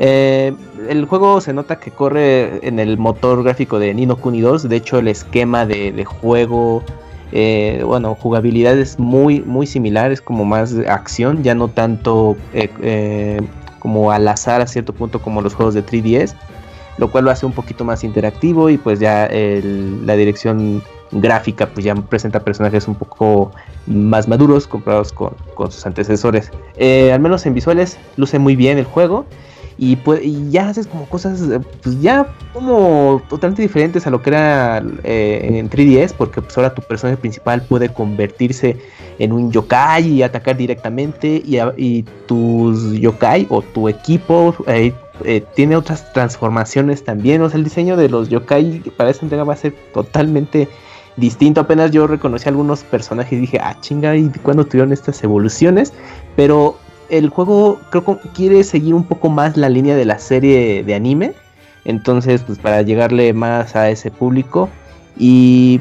Eh, 0.00 0.52
el 0.88 1.04
juego 1.04 1.40
se 1.40 1.52
nota 1.52 1.78
que 1.78 1.92
corre 1.92 2.66
en 2.66 2.80
el 2.80 2.98
motor 2.98 3.44
gráfico 3.44 3.78
de 3.78 3.94
Nino 3.94 4.16
Kuni 4.16 4.40
2. 4.40 4.68
De 4.68 4.76
hecho, 4.76 4.98
el 4.98 5.06
esquema 5.06 5.66
de, 5.66 6.04
juego, 6.04 6.82
eh, 7.30 7.80
bueno, 7.84 8.16
jugabilidad 8.16 8.76
es 8.76 8.98
muy, 8.98 9.40
muy 9.40 9.68
similar. 9.68 10.10
Es 10.10 10.20
como 10.20 10.44
más 10.44 10.74
acción, 10.88 11.44
ya 11.44 11.54
no 11.54 11.68
tanto 11.68 12.36
eh, 12.52 13.40
como 13.84 14.10
al 14.10 14.26
azar 14.28 14.62
a 14.62 14.66
cierto 14.66 14.94
punto 14.94 15.20
como 15.20 15.42
los 15.42 15.52
juegos 15.52 15.74
de 15.74 15.84
3DS. 15.84 16.34
Lo 16.96 17.10
cual 17.10 17.24
lo 17.24 17.30
hace 17.30 17.44
un 17.44 17.52
poquito 17.52 17.84
más 17.84 18.02
interactivo 18.02 18.70
y 18.70 18.78
pues 18.78 18.98
ya 18.98 19.28
la 19.30 20.14
dirección 20.14 20.82
gráfica 21.10 21.66
pues 21.68 21.84
ya 21.84 21.94
presenta 21.94 22.40
personajes 22.40 22.88
un 22.88 22.94
poco 22.94 23.52
más 23.86 24.26
maduros 24.26 24.66
comparados 24.66 25.12
con, 25.12 25.34
con 25.54 25.70
sus 25.70 25.84
antecesores. 25.84 26.50
Eh, 26.76 27.12
al 27.12 27.20
menos 27.20 27.44
en 27.44 27.52
visuales 27.52 27.98
luce 28.16 28.38
muy 28.38 28.56
bien 28.56 28.78
el 28.78 28.86
juego 28.86 29.26
y, 29.76 29.96
pues, 29.96 30.20
y 30.22 30.50
ya 30.50 30.68
haces 30.68 30.86
como 30.86 31.06
cosas 31.06 31.40
eh, 31.42 31.60
pues 31.82 32.00
ya 32.00 32.26
como 32.52 33.20
totalmente 33.28 33.62
diferentes 33.62 34.06
a 34.06 34.10
lo 34.10 34.22
que 34.22 34.30
era 34.30 34.82
eh, 35.02 35.58
en 35.58 35.68
3DS 35.68 36.12
porque 36.12 36.40
pues 36.40 36.56
ahora 36.56 36.74
tu 36.74 36.82
personaje 36.82 37.16
principal 37.16 37.62
puede 37.62 37.88
convertirse 37.88 38.76
en 39.18 39.32
un 39.32 39.50
yokai 39.50 40.06
y 40.06 40.22
atacar 40.22 40.56
directamente 40.56 41.42
y, 41.44 41.58
y 41.76 42.04
tus 42.26 42.92
yokai 42.92 43.46
o 43.50 43.62
tu 43.62 43.88
equipo 43.88 44.54
eh, 45.24 45.44
tiene 45.54 45.76
otras 45.76 46.12
transformaciones 46.12 47.04
también. 47.04 47.40
O 47.42 47.48
sea, 47.48 47.58
el 47.58 47.64
diseño 47.64 47.96
de 47.96 48.08
los 48.08 48.28
yokai 48.28 48.80
para 48.96 49.10
esta 49.10 49.24
entrega 49.24 49.44
va 49.44 49.54
a 49.54 49.56
ser 49.56 49.74
totalmente 49.92 50.68
distinto. 51.16 51.60
Apenas 51.60 51.90
yo 51.92 52.06
reconocí 52.06 52.48
algunos 52.48 52.82
personajes 52.82 53.32
y 53.32 53.36
dije, 53.42 53.58
ah, 53.62 53.76
chinga, 53.80 54.16
¿y 54.16 54.28
cuándo 54.42 54.64
tuvieron 54.64 54.92
estas 54.92 55.22
evoluciones? 55.22 55.92
Pero 56.36 56.76
el 57.08 57.28
juego 57.28 57.80
creo 57.90 58.04
que 58.04 58.28
quiere 58.30 58.64
seguir 58.64 58.94
un 58.94 59.04
poco 59.04 59.28
más 59.28 59.56
la 59.56 59.68
línea 59.68 59.96
de 59.96 60.04
la 60.04 60.18
serie 60.18 60.82
de 60.82 60.94
anime. 60.94 61.34
Entonces, 61.84 62.42
pues 62.42 62.58
para 62.58 62.82
llegarle 62.82 63.32
más 63.32 63.76
a 63.76 63.90
ese 63.90 64.10
público. 64.10 64.68
Y 65.16 65.80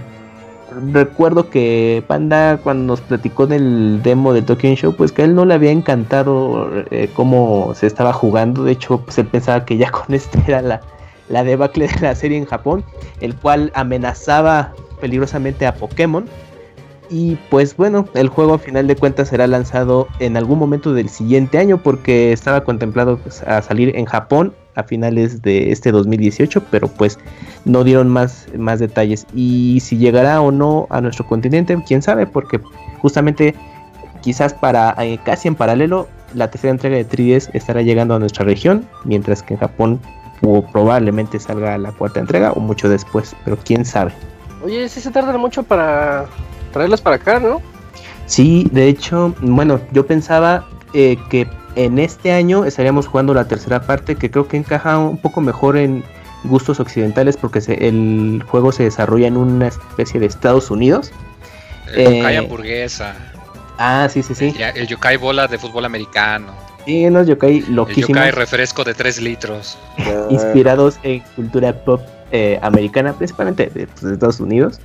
recuerdo 0.92 1.50
que 1.50 2.04
Panda 2.08 2.58
cuando 2.58 2.86
nos 2.86 3.02
platicó 3.02 3.48
del 3.48 4.02
demo 4.04 4.34
de 4.34 4.42
Tokyo 4.42 4.76
Show, 4.76 4.96
pues 4.96 5.12
que 5.12 5.22
a 5.22 5.26
él 5.26 5.36
no 5.36 5.46
le 5.46 5.54
había 5.54 5.72
encantado 5.72 6.70
eh, 6.92 7.10
cómo 7.14 7.74
se 7.76 7.88
estaba 7.88 8.14
jugando. 8.14 8.64
De 8.64 8.74
hecho, 8.74 9.00
pues 9.00 9.18
él 9.18 9.28
pensaba 9.28 9.66
que 9.66 9.78
ya 9.78 9.92
con 9.92 10.14
este 10.14 10.40
era 10.48 10.62
la, 10.62 10.82
la 11.30 11.44
debacle 11.44 11.88
de 11.88 12.00
la 12.02 12.16
serie 12.16 12.38
en 12.38 12.46
Japón, 12.46 12.84
el 13.22 13.36
cual 13.36 13.72
amenazaba 13.76 14.74
peligrosamente 15.00 15.66
a 15.66 15.76
Pokémon. 15.76 16.26
Y 17.10 17.36
pues 17.50 17.76
bueno, 17.76 18.08
el 18.13 18.30
juego 18.30 18.56
a 18.56 18.60
final 18.60 18.88
de 18.88 18.96
cuentas 18.96 19.30
será 19.30 19.48
lanzado 19.48 20.08
en 20.20 20.38
algún 20.38 20.60
momento 20.60 20.94
del 20.94 21.10
siguiente 21.10 21.58
año 21.58 21.82
porque 21.82 22.32
estaba 22.32 22.63
contemplado 22.63 23.18
pues, 23.18 23.44
a 23.44 23.62
salir 23.62 23.96
en 23.96 24.06
Japón 24.06 24.54
a 24.76 24.84
finales 24.84 25.42
de 25.42 25.72
este 25.72 25.92
2018, 25.92 26.63
pero 26.72 26.88
pues 26.88 27.20
no 27.66 27.84
dieron 27.84 28.10
más, 28.10 28.48
más 28.58 28.80
detalles. 28.80 29.28
Y 29.36 29.80
si 29.82 29.98
llegará 29.98 30.42
o 30.42 30.52
no 30.52 30.88
a 30.89 31.02
nuestro 31.02 31.28
continente, 31.28 31.78
quién 31.88 32.02
sabe, 32.02 32.26
porque 32.26 32.60
justamente 33.00 33.54
quizás 34.22 34.54
para 34.54 34.96
eh, 35.00 35.20
casi 35.24 35.48
en 35.48 35.56
paralelo 35.56 36.08
la 36.34 36.50
tercera 36.50 36.72
entrega 36.72 36.98
de 36.98 37.08
3DS 37.08 37.50
estará 37.54 37.82
llegando 37.82 38.16
a 38.16 38.20
nuestra 38.20 38.46
región, 38.46 38.88
mientras 39.04 39.44
que 39.44 39.54
en 39.54 39.60
Japón 39.60 40.00
o 40.42 40.66
probablemente 40.66 41.39
salga 41.39 41.78
la 41.78 41.92
cuarta 41.92 42.20
entrega 42.20 42.52
o 42.54 42.60
mucho 42.60 42.89
después, 42.89 43.36
pero 43.46 43.58
quién 43.63 43.86
sabe. 43.86 44.13
Oye, 44.63 44.89
sí 44.89 45.00
se 45.02 45.12
tardan 45.12 45.39
mucho 45.39 45.63
para 45.63 46.26
traerlas 46.74 47.00
para 47.02 47.16
acá, 47.16 47.40
¿no? 47.40 47.62
Sí, 48.26 48.68
de 48.72 48.88
hecho, 48.90 49.34
bueno, 49.42 49.80
yo 49.92 50.06
pensaba 50.06 50.66
eh, 50.94 51.18
que 51.30 51.48
en 51.76 51.98
este 52.00 52.32
año 52.32 52.66
estaríamos 52.66 53.08
jugando 53.08 53.34
la 53.34 53.48
tercera 53.48 53.82
parte 53.82 54.16
que 54.16 54.30
creo 54.30 54.48
que 54.48 54.58
encaja 54.58 54.98
un 54.98 55.18
poco 55.18 55.40
mejor 55.42 55.78
en 55.78 56.04
gustos 56.44 56.80
occidentales 56.80 57.38
porque 57.38 57.62
se- 57.62 57.88
el 57.88 58.44
juego 58.48 58.72
se 58.72 58.84
desarrolla 58.84 59.28
en 59.28 59.38
una 59.38 59.68
especie 59.68 60.20
de 60.20 60.26
Estados 60.28 60.70
Unidos. 60.70 61.12
El 61.94 62.00
Eh, 62.08 62.18
yokai 62.18 62.36
hamburguesa. 62.38 63.16
Ah, 63.78 64.08
sí, 64.12 64.22
sí, 64.24 64.36
sí. 64.36 64.54
El 64.76 64.88
yokai 64.88 65.18
bola 65.18 65.48
de 65.48 65.58
fútbol 65.58 65.86
americano. 65.86 66.54
Sí, 66.86 67.06
unos 67.06 67.28
yokai 67.28 67.60
El 67.60 67.76
loquísimos, 67.76 68.10
yokai 68.10 68.32
refresco 68.32 68.84
de 68.84 68.94
3 68.94 69.22
litros. 69.22 69.78
inspirados 70.30 71.00
en 71.04 71.22
cultura 71.36 71.74
pop 71.74 72.02
eh, 72.32 72.60
americana, 72.62 73.14
principalmente 73.14 73.68
de, 73.74 73.88
pues, 73.88 74.02
de 74.02 74.14
Estados 74.14 74.40
Unidos. 74.40 74.80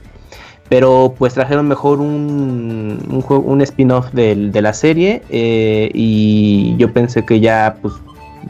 Pero 0.68 1.14
pues 1.16 1.32
trajeron 1.34 1.66
mejor 1.66 2.00
un, 2.00 2.98
un, 3.10 3.24
un 3.44 3.60
spin-off 3.62 4.12
de 4.12 4.60
la 4.60 4.72
serie 4.74 5.22
eh, 5.30 5.90
y 5.94 6.76
yo 6.76 6.92
pensé 6.92 7.24
que 7.24 7.40
ya 7.40 7.76
pues 7.80 7.94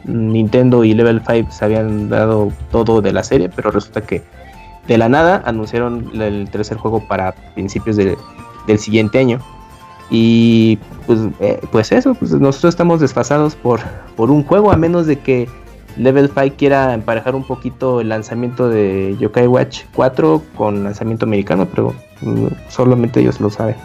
Nintendo 0.04 0.82
y 0.84 0.94
Level 0.94 1.22
5 1.26 1.50
se 1.52 1.64
habían 1.64 2.08
dado 2.08 2.50
todo 2.72 3.00
de 3.00 3.12
la 3.12 3.22
serie, 3.22 3.48
pero 3.54 3.70
resulta 3.70 4.00
que 4.00 4.22
de 4.88 4.98
la 4.98 5.08
nada 5.08 5.42
anunciaron 5.44 6.10
el 6.20 6.48
tercer 6.50 6.76
juego 6.78 7.06
para 7.06 7.32
principios 7.54 7.96
de- 7.96 8.16
del 8.66 8.78
siguiente 8.78 9.18
año. 9.18 9.38
Y 10.10 10.78
pues, 11.06 11.20
eh, 11.40 11.60
pues 11.70 11.92
eso, 11.92 12.14
pues 12.14 12.32
nosotros 12.32 12.72
estamos 12.74 12.98
desfasados 13.00 13.54
por, 13.54 13.80
por 14.16 14.30
un 14.30 14.42
juego, 14.42 14.72
a 14.72 14.76
menos 14.76 15.06
de 15.06 15.18
que 15.18 15.46
Level 15.98 16.30
5 16.34 16.54
quiera 16.56 16.94
emparejar 16.94 17.34
un 17.34 17.44
poquito 17.46 18.00
el 18.00 18.08
lanzamiento 18.08 18.68
de 18.70 19.16
Yokai 19.20 19.46
Watch 19.46 19.82
4 19.94 20.42
con 20.56 20.84
lanzamiento 20.84 21.26
americano, 21.26 21.66
pero 21.74 21.92
solamente 22.68 23.20
ellos 23.20 23.40
lo 23.40 23.50
saben. 23.50 23.76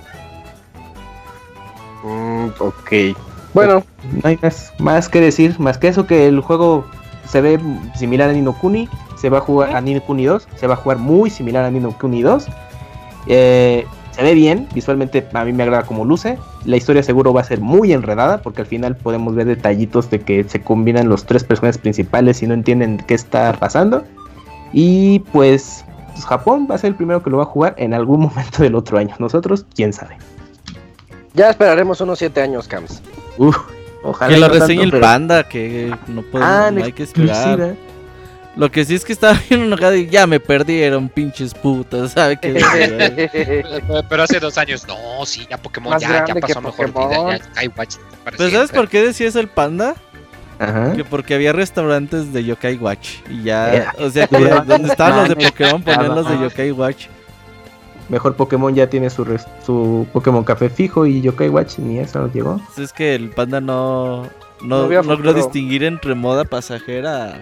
Mm, 2.04 2.48
ok. 2.60 3.17
Bueno, 3.54 3.84
No 4.22 4.28
hay 4.28 4.38
más, 4.41 4.74
más 4.80 5.10
que 5.10 5.22
decir, 5.22 5.60
más 5.60 5.78
que 5.78 5.88
eso 5.88 6.08
que 6.08 6.28
el 6.28 6.41
juego 6.41 6.86
se 7.28 7.41
ve 7.41 7.60
similar 7.96 8.30
a 8.30 8.34
Nino 8.34 8.54
Kuni, 8.54 8.89
se 9.15 9.30
va 9.30 9.38
a 9.38 9.41
jugar 9.41 9.76
a 9.76 9.82
Nino 9.82 10.02
Kuni 10.02 10.26
2, 10.26 10.48
se 10.56 10.67
va 10.67 10.74
a 10.74 10.78
jugar 10.78 10.98
muy 10.98 11.30
similar 11.30 11.63
a 11.63 11.72
Nino 11.72 11.91
Kuni 11.98 12.22
2. 12.22 12.48
Eh, 13.28 13.86
se 14.12 14.22
ve 14.22 14.34
bien, 14.36 14.67
visualmente 14.74 15.28
a 15.34 15.46
mí 15.46 15.54
me 15.54 15.63
agrada 15.63 15.84
como 15.84 16.06
luce. 16.06 16.38
La 16.65 16.78
historia 16.78 17.02
seguro 17.02 17.34
va 17.34 17.41
a 17.41 17.46
ser 17.46 17.62
muy 17.62 17.93
enredada 17.93 18.41
porque 18.41 18.62
al 18.62 18.67
final 18.67 18.96
podemos 18.96 19.34
ver 19.34 19.48
detallitos 19.48 20.10
de 20.12 20.19
que 20.19 20.43
se 20.43 20.62
combinan 20.62 21.10
los 21.10 21.26
tres 21.26 21.43
personajes 21.43 21.80
principales 21.80 22.43
y 22.43 22.48
no 22.48 22.54
entienden 22.54 22.98
qué 23.08 23.15
está 23.15 23.54
pasando. 23.54 24.04
Y 24.72 25.19
pues, 25.32 25.86
pues, 26.13 26.26
Japón 26.26 26.67
va 26.69 26.76
a 26.76 26.78
ser 26.78 26.89
el 26.89 26.95
primero 26.95 27.21
que 27.21 27.30
lo 27.30 27.38
va 27.38 27.43
a 27.43 27.47
jugar 27.47 27.76
en 27.78 27.93
algún 27.93 28.21
momento 28.21 28.63
del 28.63 28.76
otro 28.76 28.97
año. 28.97 29.15
Nosotros, 29.19 29.65
quién 29.76 29.91
sabe. 29.93 30.17
ya 31.34 31.49
esperaremos 31.49 31.99
unos 32.02 32.19
7 32.19 32.41
años, 32.41 32.67
Cams. 32.67 33.02
Uf, 33.38 33.58
ojalá. 34.04 34.30
Que 34.30 34.38
y 34.38 34.39
lo 34.39 34.47
no 34.47 34.52
tanto, 34.54 34.67
reseñe 34.67 34.84
el 34.84 34.91
pero- 34.91 35.02
panda, 35.02 35.43
que 35.47 35.93
no 36.08 36.21
podemos, 36.21 36.54
Ah, 36.54 36.71
no 36.71 36.84
hay 36.84 36.91
que 36.93 37.04
esperar. 37.04 37.30
exclusiva. 37.36 37.73
Lo 38.56 38.69
que 38.69 38.86
sí 38.86 38.93
es 38.93 39.04
que 39.04 39.13
estaba 39.13 39.34
bien 39.49 39.63
enojado 39.63 39.95
y 39.95 40.08
ya 40.08 40.28
me 40.28 40.39
perdieron, 40.39 41.10
pinches 41.10 41.56
putas, 41.56 42.12
¿sabe 42.12 42.38
qué? 42.39 42.54
Pero- 43.32 44.04
Pero 44.08 44.23
hace 44.23 44.39
dos 44.39 44.58
años, 44.60 44.86
no, 44.88 45.26
sí, 45.26 45.47
ya 45.49 45.58
Pokémon 45.58 45.93
Más 45.93 46.02
ya, 46.04 46.23
pasó 46.39 46.62
mejor 46.62 46.93
vida. 46.93 47.39
Ya 47.39 47.69
Pues 48.38 48.52
¿sabes 48.52 48.71
por 48.71 48.88
qué 48.88 49.02
decía 49.02 49.28
eso 49.28 49.39
el 49.39 49.47
panda? 49.47 49.95
Ajá. 50.60 50.94
Que 50.94 51.04
porque 51.04 51.36
había 51.36 51.52
restaurantes 51.54 52.32
de 52.34 52.44
Yokai 52.44 52.78
Watch 52.78 53.18
y 53.30 53.44
ya, 53.44 53.74
Era. 53.74 53.96
o 54.00 54.10
sea, 54.10 54.28
que 54.28 54.38
donde 54.38 54.88
estaban 54.89 55.20
los 55.20 55.30
de. 55.30 55.36
Pokémon 55.52 55.82
ponían 55.82 56.16
los 56.16 56.30
de. 56.30 56.39
Yokai 56.39 56.72
Watch. 56.72 57.08
Mejor 58.10 58.36
Pokémon 58.36 58.76
ya 58.76 58.88
tiene 58.88 59.10
su, 59.10 59.26
su 59.66 60.06
Pokémon 60.12 60.44
Café 60.44 60.70
fijo 60.70 61.06
y 61.06 61.22
Yokai 61.22 61.50
Watch 61.50 61.80
ni 61.80 62.00
eso 62.00 62.20
nos 62.20 62.34
llegó. 62.34 62.62
Pues 62.76 62.78
es 62.89 62.94
que 62.94 63.16
el 63.16 63.30
panda 63.30 63.62
no, 63.62 64.24
No 64.62 64.88
no 64.88 65.02
logró 65.04 65.34
distinguir 65.34 65.84
entre 65.84 66.13
moda 66.13 66.44
pasajera 66.44 67.39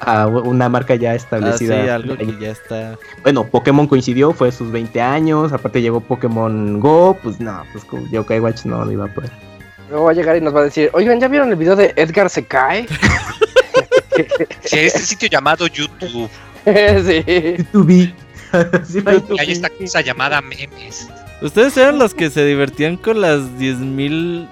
A 0.00 0.26
una 0.26 0.70
marca 0.70 0.94
ya 0.94 1.14
establecida. 1.14 1.94
algo 1.94 2.16
que 2.16 2.34
ya 2.40 2.50
está. 2.50 2.98
Bueno, 3.22 3.44
Pokémon 3.44 3.86
coincidió, 3.86 4.32
fue 4.32 4.50
sus 4.50 4.72
20 4.72 5.00
años, 5.02 5.52
aparte 5.52 5.82
llegó 5.82 6.00
Pokémon 6.00 6.80
Go, 6.80 7.18
pues 7.22 7.38
no, 7.38 7.62
pues 7.72 7.84
con 7.84 8.10
Yokai 8.10 8.40
Watch 8.40 8.64
no 8.64 8.82
lo 8.86 8.90
iba 8.90 9.04
a 9.04 9.14
poder. 9.14 9.30
Luego 9.90 10.04
va 10.04 10.10
a 10.12 10.14
llegar 10.14 10.36
y 10.36 10.40
nos 10.40 10.54
va 10.54 10.60
a 10.60 10.64
decir, 10.64 10.88
oigan, 10.92 11.18
¿ya 11.20 11.26
vieron 11.26 11.50
el 11.50 11.56
video 11.56 11.74
de 11.74 11.92
Edgar 11.96 12.30
se 12.30 12.44
cae? 12.44 12.86
Sí, 14.64 14.78
este 14.80 14.98
sitio 14.98 15.28
llamado 15.30 15.66
YouTube. 15.66 16.28
sí. 16.64 17.56
YouTube. 17.72 18.12
Sí, 18.84 19.02
Y 19.30 19.40
hay 19.40 19.52
esta 19.52 19.70
cosa 19.70 20.00
llamada 20.00 20.40
memes. 20.42 21.08
¿Ustedes 21.40 21.76
eran 21.76 21.98
los 21.98 22.14
que 22.14 22.28
se 22.30 22.44
divertían 22.44 22.96
con 22.96 23.20
las 23.20 23.40
10.000 23.40 24.48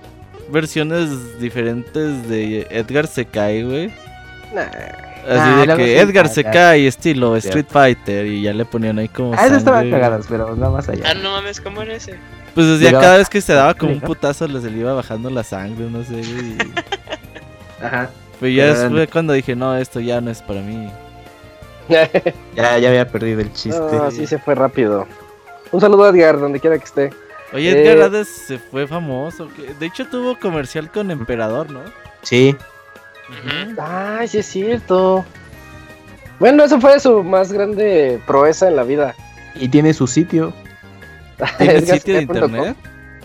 versiones 0.51 1.39
diferentes 1.41 2.29
de 2.29 2.67
Edgar 2.71 3.09
se 3.09 3.27
cae, 3.27 3.65
güey? 3.65 3.93
Nah. 4.55 4.69
Así 5.29 5.67
de 5.67 5.77
que 5.77 6.01
Edgar 6.01 6.29
se 6.29 6.45
cae, 6.45 6.87
estilo. 6.87 7.37
Street 7.37 7.67
Fighter, 7.69 8.25
y 8.25 8.43
ya 8.43 8.53
le 8.55 8.65
ponían 8.65 8.99
ahí 8.99 9.09
como. 9.09 9.35
Ah, 9.35 9.47
esas 9.47 9.59
estaban 9.59 9.91
cagadas, 9.91 10.27
pero 10.29 10.55
nada 10.55 10.71
más 10.71 10.89
allá. 10.89 11.05
Ah, 11.11 11.15
no 11.15 11.33
mames, 11.33 11.61
¿cómo 11.61 11.83
era 11.83 11.95
ese? 11.95 12.15
Pues 12.59 12.67
o 12.71 12.77
sea, 12.79 12.91
cada 12.91 13.19
vez 13.19 13.29
que 13.29 13.41
se 13.41 13.53
daba 13.53 13.75
como 13.75 13.93
un 13.93 14.01
putazo 14.01 14.49
le 14.49 14.61
se 14.61 14.69
le 14.69 14.79
iba 14.79 14.93
bajando 14.93 15.31
la 15.31 15.45
sangre, 15.45 15.89
no 15.89 16.03
sé, 16.03 16.15
güey. 16.15 16.57
Ajá. 17.81 18.11
Pero 18.41 18.53
ya 18.53 18.65
Eran- 18.67 18.91
fue 18.91 19.07
cuando 19.07 19.33
dije, 19.33 19.55
no, 19.55 19.77
esto 19.77 20.01
ya 20.01 20.21
no 20.21 20.31
es 20.33 20.43
para 20.43 20.61
mí. 20.61 20.91
Ya, 22.57 22.77
ya 22.79 22.89
había 22.89 23.07
perdido 23.09 23.41
el 23.41 23.53
chiste. 23.53 23.81
No, 23.81 24.11
sí 24.11 24.27
se 24.27 24.39
fue 24.39 24.57
rápido. 24.57 25.07
Un 25.71 25.81
saludo 25.81 26.03
a 26.05 26.09
Edgar, 26.09 26.41
donde 26.41 26.59
quiera 26.59 26.77
que 26.77 26.85
esté. 26.85 27.11
Oye, 27.53 27.71
Eh. 27.71 27.93
Edgar 27.93 28.07
Hades 28.07 28.27
se 28.29 28.59
fue 28.59 28.89
famoso. 28.89 29.49
que- 29.55 29.73
De 29.75 29.87
hecho, 29.87 30.07
tuvo 30.09 30.37
comercial 30.39 30.91
con 30.91 31.13
Emperador, 31.13 31.71
¿no? 31.71 31.81
Sí. 32.23 32.57
Ujú. 33.29 33.81
Ay, 33.81 34.27
sí 34.27 34.39
es 34.39 34.47
cierto. 34.47 35.25
Bueno, 36.41 36.65
eso 36.65 36.81
fue 36.81 36.99
su 36.99 37.23
más 37.23 37.53
grande 37.53 38.21
proeza 38.27 38.67
en 38.69 38.75
la 38.77 38.83
vida. 38.83 39.15
Y 39.55 39.69
tiene 39.69 39.95
su 39.95 40.07
sitio. 40.09 40.53
¿Tiene 41.59 41.73
Edgar 41.75 41.99
sitio 41.99 42.15
de 42.15 42.23
internet? 42.23 42.77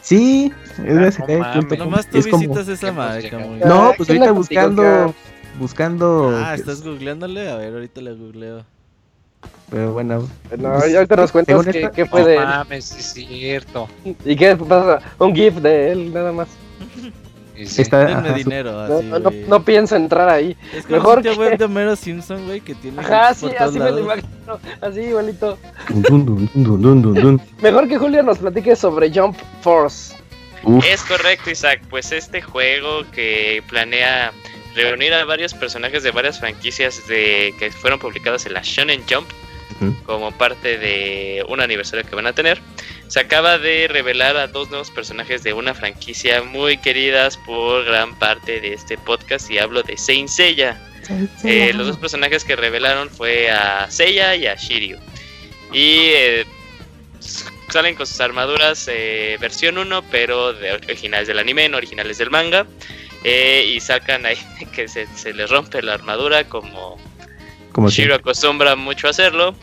Sí, 0.02 0.52
es 0.86 1.18
de 1.18 1.36
no 1.38 1.40
mames. 1.40 1.80
Nomás 1.80 2.08
tú 2.08 2.18
Es 2.18 2.28
como- 2.28 2.40
visitas 2.42 2.68
esa 2.68 2.88
pues, 2.88 2.94
madre, 2.96 3.22
llegamos. 3.22 3.48
cabrón. 3.60 3.70
No, 3.70 3.88
Ay, 3.90 3.94
pues 3.98 4.08
¿quién 4.10 4.22
ahorita 4.22 4.38
buscando. 4.38 5.16
Buscando. 5.60 6.42
Ah, 6.44 6.56
¿estás 6.56 6.82
googleándole? 6.84 7.50
A 7.50 7.56
ver, 7.58 7.74
ahorita 7.74 8.02
le 8.02 8.14
googleo. 8.14 8.66
Pero 9.70 9.94
bueno. 9.94 10.28
No, 10.58 10.86
ya 10.88 10.98
ahorita 10.98 11.16
nos 11.16 11.32
cuentas 11.32 11.58
Según 11.64 11.72
qué, 11.72 11.90
qué 11.96 12.06
fue 12.06 12.22
No 12.22 12.28
de 12.28 12.36
él. 12.36 12.44
mames, 12.44 12.86
sí 12.86 13.00
es 13.00 13.14
cierto. 13.28 13.88
¿Y 14.26 14.36
qué 14.36 14.56
pasa? 14.58 15.00
Un 15.20 15.34
GIF 15.36 15.56
de 15.56 15.92
él, 15.92 16.14
nada 16.14 16.32
más. 16.32 16.48
Y 17.56 17.66
sí. 17.68 17.82
Está, 17.84 18.06
Denme 18.06 18.30
ajá, 18.30 18.34
dinero, 18.34 18.72
No, 18.72 18.80
así, 18.98 19.06
no, 19.06 19.20
no, 19.20 19.30
güey. 19.30 19.46
no 19.48 19.64
pienso 19.64 19.96
entrar 19.96 20.28
ahí. 20.30 20.58
Es 20.74 20.86
como 20.86 20.98
mejor 20.98 21.22
que- 21.22 21.32
web 21.32 21.58
de 21.58 21.66
Homero 21.66 21.96
Simpson, 21.96 22.46
güey, 22.46 22.62
que 22.62 22.74
tiene 22.76 23.00
Ajá, 23.00 23.34
sí, 23.34 23.48
así 23.60 23.78
me 23.80 23.92
lo 23.92 24.00
imagino. 24.00 24.60
Así, 24.82 25.02
igualito. 25.02 25.58
dun, 25.90 26.26
dun, 26.26 26.50
dun, 26.54 26.82
dun, 26.82 27.02
dun, 27.02 27.14
dun. 27.14 27.42
Mejor 27.62 27.88
que 27.88 27.98
Julio 27.98 28.24
nos 28.24 28.40
platique 28.40 28.76
sobre 28.76 29.12
Jump 29.14 29.38
Force. 29.62 30.16
Uf, 30.64 30.84
Es 30.86 31.02
correcto, 31.04 31.52
Isaac. 31.52 31.82
Pues 31.90 32.12
este 32.12 32.42
juego 32.42 33.04
que 33.12 33.62
planea 33.70 34.32
reunir 34.76 35.14
a 35.14 35.24
varios 35.26 35.54
personajes 35.54 36.02
de 36.04 36.10
varias 36.12 36.40
franquicias 36.40 37.06
de 37.08 37.54
que 37.60 37.70
fueron 37.72 38.00
publicadas 38.00 38.46
en 38.48 38.54
la 38.54 38.62
Shonen 38.64 39.02
Jump 39.10 39.28
como 40.06 40.32
parte 40.32 40.78
de 40.78 41.44
un 41.50 41.60
aniversario 41.60 42.06
que 42.10 42.16
van 42.16 42.26
a 42.28 42.34
tener. 42.34 42.60
Se 43.14 43.20
acaba 43.20 43.60
de 43.60 43.88
revelar 43.88 44.38
a 44.38 44.48
dos 44.48 44.70
nuevos 44.70 44.90
personajes 44.90 45.44
de 45.44 45.54
una 45.54 45.76
franquicia 45.76 46.42
muy 46.42 46.78
queridas 46.78 47.38
por 47.38 47.86
gran 47.86 48.18
parte 48.18 48.60
de 48.60 48.74
este 48.74 48.98
podcast 48.98 49.52
y 49.52 49.60
hablo 49.60 49.84
de 49.84 49.98
Saint 49.98 50.28
Seiya. 50.28 50.82
Eh, 51.44 51.74
los 51.76 51.86
dos 51.86 51.98
personajes 51.98 52.44
que 52.44 52.56
revelaron 52.56 53.12
fue 53.12 53.52
a 53.52 53.86
Seiya 53.92 54.36
y 54.36 54.48
a 54.48 54.56
Shiryu. 54.56 54.98
Y 55.72 56.08
eh, 56.08 56.46
salen 57.70 57.94
con 57.94 58.08
sus 58.08 58.20
armaduras 58.20 58.90
eh, 58.92 59.38
versión 59.40 59.78
1, 59.78 60.06
pero 60.10 60.54
de 60.54 60.72
originales 60.72 61.28
del 61.28 61.38
anime, 61.38 61.70
no 61.70 61.78
originales 61.78 62.18
del 62.18 62.32
manga. 62.32 62.66
Eh, 63.24 63.74
y 63.76 63.80
sacan 63.80 64.26
ahí 64.26 64.40
que 64.74 64.88
se, 64.88 65.06
se 65.16 65.36
les 65.36 65.52
rompe 65.52 65.84
la 65.84 65.94
armadura 65.94 66.46
como 66.46 66.98
como 67.74 67.90
Shiro 67.90 68.16
acostumbra 68.16 68.76
mucho 68.76 69.08
a 69.08 69.10
hacerlo. 69.10 69.56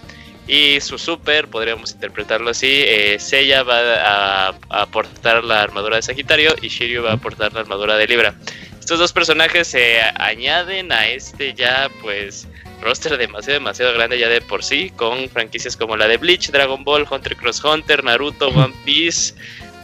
Y 0.53 0.81
su 0.81 0.99
super, 0.99 1.47
podríamos 1.47 1.93
interpretarlo 1.93 2.51
así, 2.51 2.83
eh, 2.85 3.21
Seiya 3.21 3.63
va 3.63 3.79
a, 3.79 4.49
a 4.49 4.83
aportar 4.83 5.45
la 5.45 5.63
armadura 5.63 5.95
de 5.95 6.03
Sagitario 6.03 6.57
y 6.61 6.67
Shiryu 6.67 7.05
va 7.05 7.11
a 7.11 7.15
aportar 7.15 7.53
la 7.53 7.61
armadura 7.61 7.97
de 7.97 8.09
Libra. 8.09 8.35
Estos 8.81 8.99
dos 8.99 9.13
personajes 9.13 9.69
se 9.69 10.01
añaden 10.17 10.91
a 10.91 11.07
este 11.07 11.55
ya 11.55 11.89
pues 12.03 12.49
roster 12.83 13.17
demasiado 13.17 13.61
demasiado 13.61 13.93
grande 13.93 14.19
ya 14.19 14.29
de 14.29 14.41
por 14.41 14.65
sí, 14.65 14.91
con 14.97 15.29
franquicias 15.29 15.77
como 15.77 15.97
la 15.97 16.09
de 16.09 16.17
Bleach, 16.17 16.51
Dragon 16.51 16.83
Ball, 16.83 17.07
Hunter 17.09 17.37
Cross 17.37 17.63
Hunter, 17.63 18.03
Naruto, 18.03 18.49
One 18.49 18.75
Piece, 18.85 19.35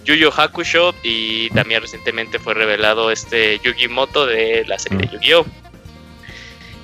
Yu 0.04 0.14
Yu 0.14 0.32
Hakusho 0.36 0.96
y 1.04 1.48
también 1.50 1.80
recientemente 1.80 2.40
fue 2.40 2.54
revelado 2.54 3.12
este 3.12 3.60
Yugi 3.60 3.86
Moto 3.86 4.26
de 4.26 4.64
la 4.66 4.80
serie 4.80 4.98
de 4.98 5.08
Yu-Gi-Oh! 5.12 5.46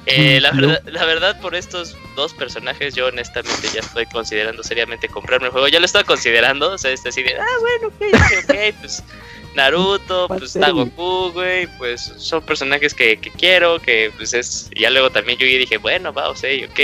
Eh, 0.07 0.41
la, 0.41 0.51
verdad, 0.51 0.83
la 0.87 1.05
verdad, 1.05 1.41
por 1.41 1.55
estos 1.55 1.97
dos 2.17 2.35
personajes, 2.35 2.95
yo 2.95 3.07
honestamente 3.07 3.69
ya 3.73 3.81
estoy 3.81 4.05
considerando 4.07 4.62
seriamente 4.62 5.09
comprarme 5.09 5.47
el 5.47 5.53
juego. 5.53 5.69
Ya 5.69 5.79
lo 5.79 5.87
estaba 5.87 6.05
considerando, 6.05 6.73
o 6.73 6.79
sea, 6.79 6.91
es 6.91 7.05
decir, 7.05 7.27
ah, 7.38 7.45
bueno, 7.61 7.88
ok, 7.88 8.21
ok, 8.45 8.75
pues 8.81 9.03
Naruto, 9.55 10.27
¿Cuál 10.29 10.41
pues 10.41 10.57
está? 10.57 10.71
Goku, 10.71 11.31
güey, 11.33 11.67
pues 11.79 12.12
son 12.17 12.43
personajes 12.43 12.95
que, 12.95 13.19
que 13.19 13.31
quiero, 13.31 13.79
que 13.81 14.11
pues 14.17 14.35
es... 14.35 14.71
Ya 14.75 14.91
luego 14.91 15.11
también 15.11 15.38
yo 15.38 15.47
dije, 15.47 15.77
bueno, 15.77 16.12
va, 16.12 16.31
o 16.31 16.37
sea, 16.37 16.51
ok. 16.67 16.81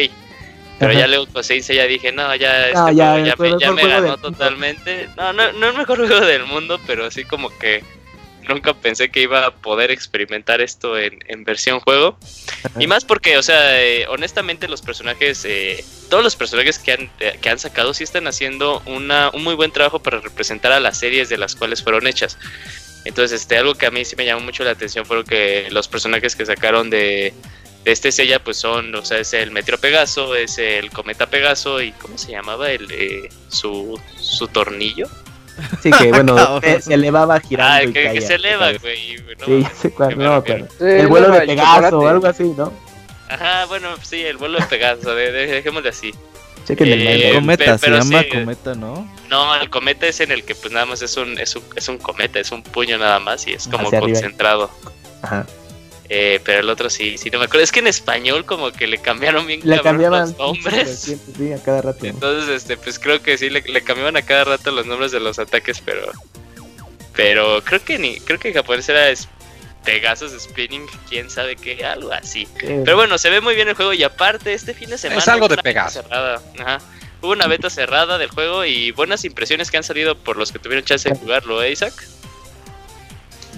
Pero 0.79 0.93
Ajá. 0.93 1.01
ya 1.01 1.07
luego 1.09 1.27
con 1.27 1.43
Seiya 1.43 1.75
ya 1.75 1.85
dije, 1.85 2.13
no, 2.13 2.33
ya 2.37 2.69
este 2.69 2.79
No, 2.79 2.85
juego 2.85 3.59
ya, 3.59 3.73
me, 3.73 3.83
ya 3.83 4.01
ganó 4.01 4.17
totalmente. 4.19 5.09
No, 5.17 5.33
no, 5.33 5.51
no 5.53 5.71
el 5.71 5.77
mejor 5.77 6.07
juego 6.07 6.25
del 6.25 6.45
mundo, 6.45 6.79
pero 6.87 7.07
así 7.07 7.25
como 7.25 7.51
que 7.59 7.83
nunca 8.49 8.75
pensé 8.75 9.11
que 9.11 9.23
iba 9.23 9.47
a 9.47 9.51
poder 9.55 9.91
experimentar 9.91 10.61
esto 10.61 10.99
en, 10.99 11.19
en 11.29 11.45
versión 11.45 11.81
juego. 11.81 12.19
Y 12.79 12.87
más 12.87 13.05
porque, 13.05 13.39
o 13.39 13.43
sea, 13.43 13.81
eh, 13.83 14.07
honestamente 14.09 14.69
los 14.69 14.83
personajes, 14.83 15.45
eh, 15.45 15.85
todos 16.11 16.25
los 16.25 16.37
personajes 16.37 16.79
que 16.79 16.93
han, 16.93 17.11
eh, 17.21 17.39
que 17.41 17.51
han 17.51 17.59
sacado 17.59 17.95
sí 17.95 18.05
están 18.05 18.27
haciendo 18.27 18.83
una, 18.87 19.31
un 19.33 19.45
muy 19.45 19.55
buen 19.55 19.71
trabajo 19.71 20.01
para 20.01 20.21
representar 20.21 20.73
a 20.73 20.81
las 20.81 20.99
series 20.99 21.29
de 21.29 21.39
las 21.39 21.55
cuales 21.55 21.83
fueron 21.83 22.07
hechas. 22.07 22.39
Entonces, 23.05 23.41
este, 23.41 23.57
algo 23.57 23.75
que 23.75 23.87
a 23.87 23.91
mí 23.91 24.05
sí 24.05 24.17
me 24.17 24.25
llamó 24.25 24.41
mucho 24.41 24.65
la 24.65 24.73
atención 24.73 25.07
fueron 25.07 25.25
que 25.25 25.69
los 25.71 25.89
personajes 25.89 26.35
que 26.35 26.45
sacaron 26.45 26.91
de, 26.91 27.33
de 27.85 27.93
este 27.93 28.13
sella, 28.13 28.43
pues 28.43 28.57
son, 28.57 28.95
o 28.95 29.05
sea, 29.05 29.19
es 29.19 29.33
el 29.33 29.51
Metro 29.51 29.79
Pegaso, 29.79 30.35
es 30.35 30.59
el 30.59 30.91
Cometa 30.91 31.27
Pegaso 31.27 31.81
y 31.81 31.93
¿cómo 31.93 32.19
se 32.19 32.33
llamaba? 32.33 32.71
El, 32.71 32.91
eh, 32.91 33.29
su, 33.49 33.99
su 34.21 34.49
tornillo. 34.49 35.09
Sí, 35.83 35.91
que 35.91 36.09
bueno, 36.11 36.61
se, 36.63 36.81
se 36.83 36.95
elevaba 36.95 37.41
girando. 37.41 37.73
Ah, 37.75 37.83
y 37.85 37.93
que, 37.93 38.05
caía, 38.05 38.21
se 38.21 38.35
eleva, 38.35 38.73
güey. 38.81 39.17
no 39.39 39.45
Sí, 39.47 39.67
sé 39.81 39.91
cuál, 39.93 40.17
no, 40.19 40.43
pero- 40.45 40.67
Sí, 40.79 40.85
El 40.85 41.07
vuelo 41.09 41.29
no, 41.29 41.35
de 41.35 41.41
el 41.41 41.47
Pegaso 41.49 41.99
o 41.99 42.09
algo 42.09 42.27
así, 42.27 42.45
¿no? 42.57 42.73
Ajá, 43.29 43.67
bueno, 43.67 43.89
sí, 44.03 44.23
el 44.25 44.37
vuelo 44.39 44.59
de 44.59 44.65
Pegaso, 44.67 45.15
de, 45.15 45.33
de- 45.33 45.47
dejémosle 45.47 45.89
así. 45.91 46.15
Chequen 46.67 46.89
el 46.89 47.07
Eh. 47.07 47.33
Cometa, 47.35 47.77
pe- 47.77 47.79
se 47.79 47.91
llama 47.91 48.23
sí, 48.23 48.29
Cometa, 48.29 48.75
¿no? 48.75 49.11
No, 49.31 49.55
el 49.57 49.71
cometa 49.71 50.07
es 50.07 50.21
en 50.21 50.33
el 50.33 50.45
que 50.45 50.55
pues 50.55 50.73
nada 50.73 50.85
más 50.87 51.01
es 51.03 51.17
un, 51.17 51.39
es 51.39 51.57
un, 51.57 51.63
es 51.77 51.89
un 51.89 51.99
cometa, 51.99 52.39
es 52.41 52.53
un 52.53 52.63
puño 52.63 52.99
nada 52.99 53.19
más 53.21 53.47
y 53.47 53.53
es 53.53 53.67
como 53.69 53.87
Hacia 53.89 53.99
arriba. 53.99 54.13
concentrado. 54.21 54.71
Ajá. 55.23 55.47
Eh, 56.11 56.41
pero 56.45 56.61
el 56.61 56.71
otro 56.71 56.89
sí, 56.89 57.19
sí 57.19 57.29
no 57.31 57.39
me 57.39 57.45
acuerdo. 57.45 57.63
Es 57.65 57.71
que 57.73 57.81
en 57.81 57.87
español 57.87 58.47
como 58.47 58.73
que 58.73 58.87
le 58.87 58.99
cambiaron 58.99 59.47
bien 59.47 59.61
Le 59.65 59.81
cambiaban 59.81 60.21
los 60.23 60.39
nombres. 60.39 61.17
Sí, 61.37 61.53
a 61.53 61.63
cada 61.63 61.83
rato. 61.83 62.07
Entonces, 62.07 62.49
este, 62.49 62.77
pues 62.79 62.99
creo 62.99 63.21
que 63.23 63.37
sí 63.37 63.51
le, 63.51 63.61
le 63.63 63.83
cambiaban 63.83 64.17
a 64.17 64.23
cada 64.23 64.45
rato 64.45 64.71
los 64.71 64.87
nombres 64.87 65.13
de 65.13 65.21
los 65.21 65.39
ataques, 65.39 65.81
pero 65.85 66.11
pero 67.15 67.63
creo 67.65 67.83
que 67.85 67.99
ni 67.99 68.19
creo 68.21 68.39
que 68.39 68.49
en 68.49 68.55
japonés 68.55 68.89
era 68.89 69.11
es- 69.11 69.29
Pegasus 69.85 70.33
Spinning, 70.43 70.87
quién 71.09 71.31
sabe 71.31 71.57
qué, 71.57 71.83
algo 71.85 72.13
así. 72.13 72.47
Eh, 72.63 72.83
Pero 72.85 72.97
bueno, 72.97 73.17
se 73.17 73.31
ve 73.31 73.41
muy 73.41 73.55
bien 73.55 73.69
el 73.69 73.75
juego 73.75 73.95
y 73.95 74.03
aparte 74.03 74.53
este 74.53 74.75
fin 74.75 74.91
de 74.91 74.99
semana 74.99 75.23
algo 75.33 75.47
hubo 75.47 75.49
de 75.49 75.55
una 75.55 75.63
beta 75.63 75.63
Pegaso. 75.63 76.03
cerrada. 76.03 76.43
Ajá. 76.59 76.79
Hubo 77.23 77.33
una 77.33 77.47
beta 77.47 77.71
cerrada 77.71 78.19
del 78.19 78.29
juego 78.29 78.65
y 78.67 78.91
buenas 78.91 79.25
impresiones 79.25 79.71
que 79.71 79.79
han 79.79 79.85
salido 79.85 80.15
por 80.17 80.37
los 80.37 80.53
que 80.53 80.59
tuvieron 80.59 80.85
chance 80.85 81.09
de 81.09 81.15
jugarlo, 81.17 81.63
¿eh, 81.63 81.73
Isaac? 81.73 81.95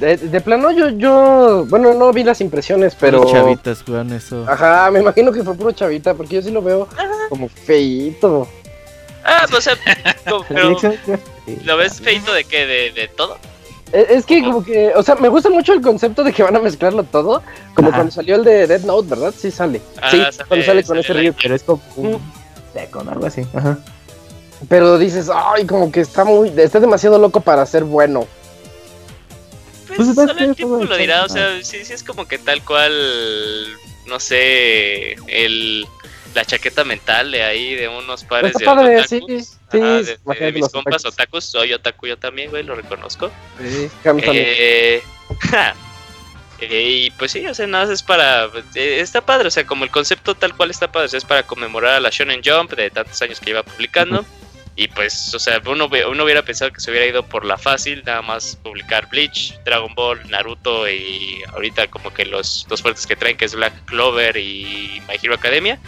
De, 0.01 0.17
de 0.17 0.41
plano, 0.41 0.71
yo, 0.71 0.89
yo, 0.89 1.67
bueno, 1.69 1.93
no 1.93 2.11
vi 2.13 2.25
las 2.25 2.41
impresiones, 2.41 2.97
pero. 2.99 3.23
Los 3.23 3.31
chavitas 3.33 3.83
juegan 3.85 4.11
eso. 4.13 4.47
Ajá, 4.49 4.91
me 4.91 5.01
imagino 5.01 5.31
que 5.31 5.43
fue 5.43 5.55
puro 5.55 5.73
chavita, 5.73 6.15
porque 6.15 6.37
yo 6.37 6.43
sí 6.43 6.51
lo 6.51 6.63
veo 6.63 6.89
como 7.29 7.49
feíto. 7.51 8.49
Ah, 9.23 9.45
pues, 9.51 9.59
o 9.59 9.61
sea, 9.61 9.75
como- 10.29 10.45
pero. 10.49 10.77
¿lo 11.65 11.77
ves 11.77 12.01
feito 12.01 12.33
de 12.33 12.45
qué? 12.45 12.65
¿De, 12.67 12.93
de 12.93 13.09
todo? 13.09 13.37
Es, 13.93 14.09
es 14.11 14.25
que 14.27 14.43
como 14.43 14.65
que, 14.65 14.93
o 14.95 15.03
sea, 15.03 15.17
me 15.17 15.29
gusta 15.29 15.51
mucho 15.51 15.75
el 15.75 15.83
concepto 15.83 16.25
de 16.25 16.33
que 16.33 16.43
van 16.43 16.57
a 16.57 16.61
mezclarlo 16.61 17.03
todo, 17.05 17.43
como 17.75 17.89
Ajá. 17.89 17.99
cuando 17.99 18.13
salió 18.13 18.37
el 18.37 18.45
de 18.45 18.67
Dead 18.67 18.81
Note, 18.83 19.09
¿verdad? 19.11 19.35
Sí 19.37 19.51
sale. 19.51 19.83
Ah, 20.01 20.11
sí, 20.11 20.17
sale- 20.17 20.49
cuando 20.49 20.65
sale 20.65 20.83
con 20.83 20.89
sale 20.89 21.01
ese 21.01 21.13
río. 21.13 21.35
Pero 21.43 21.55
es 21.55 21.63
como 21.63 21.83
un 21.97 22.19
con 22.91 23.07
algo 23.09 23.27
así. 23.27 23.47
Ajá. 23.53 23.77
Pero 24.69 24.97
dices, 24.97 25.29
ay, 25.35 25.67
como 25.67 25.93
que 25.93 26.01
está 26.01 26.25
muy, 26.25 26.51
está 26.57 26.81
demasiado 26.81 27.19
loco 27.19 27.41
para 27.43 27.67
ser 27.67 27.85
bueno. 27.85 28.27
Pues, 29.97 30.09
Pues, 30.15 30.19
es 30.19 30.31
solo 30.37 30.41
el 30.51 30.57
tiempo 30.57 30.85
lo 30.85 30.97
dirá, 30.97 31.25
o 31.25 31.29
sea, 31.29 31.63
sí, 31.63 31.85
sí 31.85 31.93
es 31.93 32.03
como 32.05 32.27
que 32.29 32.39
tal 32.39 32.63
cual, 32.65 33.77
no 34.07 34.21
sé, 34.21 35.13
el 35.29 35.87
la 36.35 36.45
chaqueta 36.45 36.85
mental 36.85 37.33
de 37.33 37.43
ahí 37.43 37.75
de 37.75 37.89
unos 37.89 38.23
pares 38.23 38.53
Está 38.53 38.61
de 38.61 38.65
padre, 38.77 39.09
sí, 39.09 39.21
sí, 39.29 39.79
Ajá, 39.79 40.03
de- 40.03 40.19
de, 40.47 40.53
mis 40.53 40.69
compas 40.69 41.05
otakus. 41.05 41.13
otakus, 41.15 41.45
soy 41.45 41.73
otaku 41.73 42.07
yo 42.07 42.17
también, 42.19 42.51
güey, 42.51 42.63
lo 42.63 42.77
reconozco. 42.77 43.33
Sí. 43.61 43.91
Eh, 44.05 45.03
ja. 45.51 45.75
Eh, 46.61 46.83
y 47.07 47.11
pues 47.13 47.33
sí, 47.33 47.45
o 47.47 47.55
sea, 47.55 47.67
nada 47.67 47.93
es 47.93 48.03
para. 48.03 48.45
eh, 48.75 49.01
está 49.01 49.23
padre, 49.23 49.49
o 49.49 49.51
sea, 49.51 49.67
como 49.67 49.85
el 49.85 49.91
concepto 49.91 50.35
tal 50.37 50.55
cual 50.57 50.71
está 50.71 50.93
padre, 50.93 51.07
o 51.07 51.09
sea, 51.09 51.19
es 51.19 51.25
para 51.25 51.43
conmemorar 51.43 51.95
a 51.95 52.01
la 52.01 52.11
Shonen 52.11 52.43
Jump 52.45 52.75
de 52.75 52.91
tantos 52.91 53.21
años 53.23 53.41
que 53.41 53.51
iba 53.51 53.63
publicando. 53.65 54.25
Y 54.77 54.89
pues, 54.89 55.35
o 55.35 55.39
sea, 55.39 55.61
uno, 55.67 55.91
uno 56.09 56.25
hubiera 56.25 56.43
pensado 56.43 56.73
que 56.73 56.81
se 56.81 56.91
hubiera 56.91 57.07
ido 57.07 57.23
por 57.25 57.45
la 57.45 57.59
fácil, 57.59 58.03
nada 58.07 58.23
más 58.23 58.57
publicar 58.57 59.09
Bleach, 59.09 59.59
Dragon 59.65 59.95
Ball, 59.95 60.21
Naruto 60.31 60.89
y 60.89 61.43
ahorita 61.53 61.89
como 61.89 62.13
que 62.15 62.25
los 62.25 62.67
dos 62.69 62.81
fuertes 62.81 63.07
que 63.07 63.17
traen, 63.17 63.37
que 63.37 63.45
es 63.45 63.55
Black 63.55 63.75
Clover 63.87 64.37
y 64.37 65.03
My 65.09 65.17
Hero 65.23 65.35
Academia. 65.35 65.79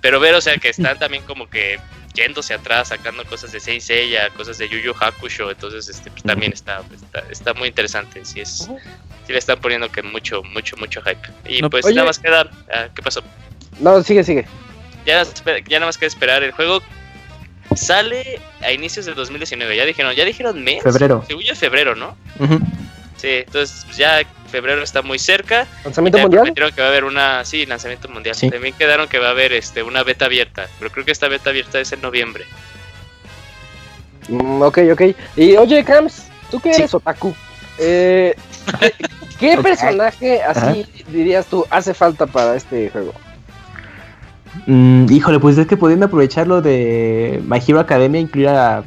Pero 0.00 0.20
ver, 0.20 0.34
o 0.34 0.40
sea, 0.40 0.56
que 0.58 0.68
están 0.68 0.98
también 1.00 1.24
como 1.24 1.48
que 1.50 1.80
yéndose 2.14 2.54
atrás, 2.54 2.88
sacando 2.88 3.24
cosas 3.24 3.52
de 3.52 3.60
Saint 3.60 3.82
Seiya, 3.82 4.30
cosas 4.30 4.58
de 4.58 4.68
Yu 4.68 4.78
Yu 4.78 4.94
Hakusho, 4.98 5.50
entonces 5.50 5.88
este, 5.88 6.10
pues, 6.10 6.22
también 6.22 6.52
está, 6.52 6.82
está, 6.92 7.24
está 7.30 7.54
muy 7.54 7.68
interesante, 7.68 8.24
sí 8.24 8.40
es, 8.40 8.68
sí 9.26 9.32
le 9.32 9.38
están 9.38 9.60
poniendo 9.60 9.90
que 9.90 10.02
mucho, 10.02 10.42
mucho, 10.42 10.76
mucho 10.76 11.00
hype. 11.02 11.20
Y 11.48 11.62
No, 11.62 11.70
pues 11.70 11.84
oye. 11.84 11.94
nada 11.94 12.06
más 12.08 12.18
queda, 12.18 12.50
ah, 12.72 12.88
¿qué 12.94 13.02
pasó? 13.02 13.22
No, 13.78 14.02
sigue, 14.02 14.24
sigue. 14.24 14.46
Ya, 15.06 15.22
ya 15.24 15.78
nada 15.78 15.86
más 15.86 15.96
queda 15.96 16.08
esperar, 16.08 16.42
el 16.42 16.52
juego 16.52 16.82
sale 17.76 18.40
a 18.62 18.72
inicios 18.72 19.06
del 19.06 19.14
2019, 19.14 19.76
ya 19.76 19.84
dijeron, 19.84 20.14
ya 20.14 20.24
dijeron 20.24 20.62
mes, 20.62 20.82
Febrero. 20.82 21.24
según 21.26 21.42
yo 21.44 21.54
febrero, 21.54 21.94
¿no? 21.94 22.16
Ujú. 22.38 22.58
Sí, 23.16 23.28
entonces 23.46 23.82
pues, 23.84 23.96
ya 23.98 24.22
febrero 24.50 24.82
está 24.82 25.02
muy 25.02 25.18
cerca, 25.18 25.66
Lanzamiento 25.84 26.18
mundial. 26.18 26.40
prometieron 26.42 26.72
que 26.72 26.80
va 26.80 26.86
a 26.86 26.90
haber 26.90 27.04
una, 27.04 27.44
sí, 27.44 27.66
lanzamiento 27.66 28.08
mundial, 28.08 28.34
Sí. 28.34 28.48
también 28.50 28.74
quedaron 28.74 29.08
que 29.08 29.18
va 29.18 29.28
a 29.28 29.30
haber 29.30 29.52
este, 29.52 29.82
una 29.82 30.02
beta 30.02 30.24
abierta, 30.24 30.68
pero 30.78 30.90
creo 30.90 31.04
que 31.04 31.12
esta 31.12 31.28
beta 31.28 31.50
abierta 31.50 31.78
es 31.80 31.92
en 31.92 32.00
noviembre. 32.00 32.44
Mm, 34.28 34.62
ok, 34.62 34.78
ok. 34.92 35.02
Y 35.36 35.56
oye, 35.56 35.84
Cams, 35.84 36.24
tú 36.50 36.60
que 36.60 36.72
Sí. 36.74 36.80
eres 36.82 36.94
otaku, 36.94 37.34
eh, 37.78 38.34
¿qué, 38.80 38.92
qué 39.38 39.58
personaje 39.62 40.42
así 40.42 40.86
dirías 41.08 41.46
tú 41.46 41.66
hace 41.70 41.94
falta 41.94 42.26
para 42.26 42.56
este 42.56 42.90
juego? 42.90 43.12
Mm, 44.66 45.06
híjole, 45.10 45.38
pues 45.38 45.58
es 45.58 45.66
que 45.66 45.76
pudiendo 45.76 46.06
aprovecharlo 46.06 46.60
de 46.62 47.42
My 47.46 47.58
Hero 47.66 47.80
Academia, 47.80 48.20
incluir 48.20 48.48
a, 48.48 48.82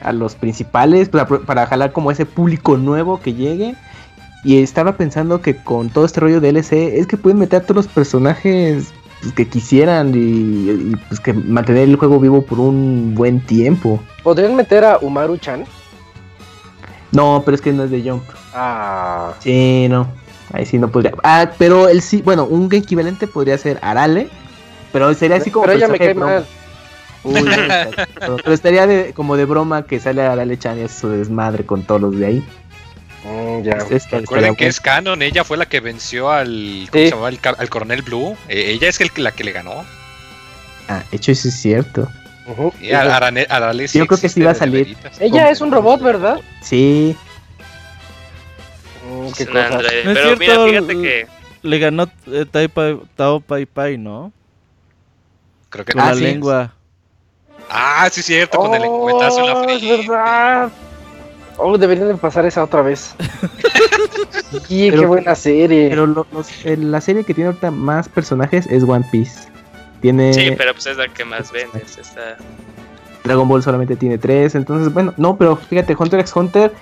a 0.00 0.12
los 0.12 0.34
principales, 0.34 1.08
para, 1.08 1.26
para 1.26 1.66
jalar 1.66 1.92
como 1.92 2.10
ese 2.10 2.26
público 2.26 2.76
nuevo 2.76 3.20
que 3.20 3.34
llegue. 3.34 3.74
Y 4.44 4.62
estaba 4.62 4.96
pensando 4.96 5.40
que 5.40 5.56
con 5.56 5.88
todo 5.90 6.04
este 6.04 6.20
rollo 6.20 6.40
de 6.40 6.50
LC, 6.50 6.98
es 7.00 7.06
que 7.06 7.16
pueden 7.16 7.38
meter 7.38 7.62
a 7.62 7.66
todos 7.66 7.76
los 7.76 7.88
personajes 7.88 8.92
pues, 9.20 9.32
que 9.32 9.48
quisieran 9.48 10.14
y, 10.14 10.70
y, 10.70 10.96
pues 11.08 11.18
que 11.18 11.32
mantener 11.32 11.88
el 11.88 11.96
juego 11.96 12.20
vivo 12.20 12.42
por 12.42 12.60
un 12.60 13.14
buen 13.16 13.40
tiempo. 13.40 14.00
¿Podrían 14.22 14.54
meter 14.54 14.84
a 14.84 14.98
Umaru-chan? 15.00 15.64
No, 17.10 17.42
pero 17.44 17.56
es 17.56 17.60
que 17.60 17.72
no 17.72 17.84
es 17.84 17.90
de 17.90 18.08
Jump. 18.08 18.22
Ah, 18.54 19.32
Sí, 19.40 19.86
no. 19.88 20.06
Ahí 20.56 20.66
sí 20.66 20.78
no 20.78 20.88
podría. 20.88 21.12
Ah, 21.22 21.50
pero 21.58 21.88
él 21.88 22.00
sí, 22.02 22.22
bueno, 22.22 22.44
un 22.44 22.72
equivalente 22.74 23.26
podría 23.26 23.58
ser 23.58 23.78
Arale. 23.82 24.28
Pero 24.92 25.12
sería 25.14 25.36
así 25.36 25.50
como. 25.50 25.66
pero 25.66 25.76
ella 25.78 25.88
me 25.88 25.98
cae 25.98 26.14
mal. 26.14 26.46
Uy, 27.24 27.42
no, 27.42 27.50
pero, 28.20 28.36
pero 28.36 28.52
estaría 28.54 28.86
de, 28.86 29.12
como 29.12 29.36
de 29.36 29.44
broma 29.44 29.84
que 29.84 29.98
sale 30.00 30.22
Arale 30.22 30.58
Chan 30.58 30.78
y 30.78 30.82
es 30.82 30.92
su 30.92 31.08
desmadre 31.08 31.66
con 31.66 31.82
todos 31.82 32.00
los 32.00 32.18
de 32.18 32.26
ahí. 32.26 32.44
Mm, 33.24 33.62
ya. 33.64 33.72
Es- 33.72 33.90
es 33.90 34.06
que 34.06 34.20
Recuerden 34.20 34.54
que 34.54 34.66
es 34.68 34.80
canon, 34.80 35.20
ella 35.22 35.42
fue 35.44 35.56
la 35.56 35.66
que 35.66 35.80
venció 35.80 36.30
al, 36.30 36.86
¿cómo 36.90 37.02
Sí. 37.02 37.08
se 37.08 37.14
llamaba? 37.16 37.28
Al 37.58 37.68
coronel 37.68 38.02
Blue. 38.02 38.36
Eh, 38.48 38.70
ella 38.70 38.88
es 38.88 39.00
el, 39.00 39.10
que- 39.10 39.22
la 39.22 39.32
que 39.32 39.42
le 39.44 39.52
ganó. 39.52 39.84
Ah, 40.88 41.02
hecho, 41.12 41.32
eso 41.32 41.48
es 41.48 41.54
cierto. 41.54 42.08
Y 42.80 42.92
a- 42.92 43.00
Arale 43.16 43.88
Yo 43.88 44.06
creo 44.06 44.20
que 44.20 44.28
sí 44.28 44.40
va 44.42 44.52
a 44.52 44.54
salir. 44.54 44.96
Ella 45.18 45.50
es 45.50 45.60
un 45.60 45.72
robot, 45.72 46.00
¿verdad? 46.00 46.40
Sí. 46.62 47.16
Es 49.24 49.34
qué 49.34 49.44
No 49.46 49.60
es 49.60 49.68
Pero 49.68 50.36
mira, 50.36 50.36
cierto, 50.36 50.66
fíjate 50.68 50.92
el- 50.92 51.02
que... 51.02 51.26
Le 51.62 51.78
ganó 51.78 52.06
eh, 52.28 52.44
Tai 52.50 52.68
Pai- 52.68 53.00
Tao 53.16 53.40
Pai 53.40 53.66
Pai, 53.66 53.98
¿no? 53.98 54.32
Creo 55.68 55.84
que 55.84 55.92
Con 55.94 56.02
Ah, 56.02 56.10
la 56.10 56.14
sí. 56.14 56.20
lengua. 56.22 56.72
Ah, 57.68 58.08
sí, 58.12 58.22
cierto, 58.22 58.58
con 58.58 58.72
el 58.74 58.82
lengüetazo 58.82 59.40
en 59.40 59.46
la 59.46 59.54
Oh, 59.54 59.68
es 59.68 59.82
verdad. 60.06 60.70
Oh, 61.58 61.76
deberían 61.78 62.08
de 62.08 62.14
pasar 62.14 62.46
esa 62.46 62.62
otra 62.64 62.82
vez. 62.82 63.14
Sí, 64.68 64.88
Pero- 64.90 65.00
qué 65.02 65.06
buena 65.06 65.34
serie. 65.34 65.88
Pero 65.88 66.06
lo- 66.06 66.26
los- 66.32 66.64
la 66.64 67.00
serie 67.00 67.24
que 67.24 67.34
tiene 67.34 67.48
ahorita 67.48 67.70
más 67.70 68.08
personajes 68.08 68.66
es 68.66 68.84
One 68.84 69.04
Piece. 69.10 69.48
Tiene. 70.00 70.32
Sí, 70.34 70.52
pero 70.56 70.72
pues 70.72 70.86
es 70.86 70.96
la 70.96 71.08
que 71.08 71.24
más 71.24 71.50
vendes. 71.52 71.98
Esta... 71.98 72.36
Dragon 73.24 73.48
Ball 73.48 73.62
solamente 73.62 73.96
tiene 73.96 74.18
tres, 74.18 74.54
entonces 74.54 74.92
bueno, 74.92 75.12
no, 75.16 75.36
pero 75.36 75.56
fíjate, 75.56 75.96
Hunter 75.98 76.20
x 76.20 76.36
Hunter, 76.36 76.72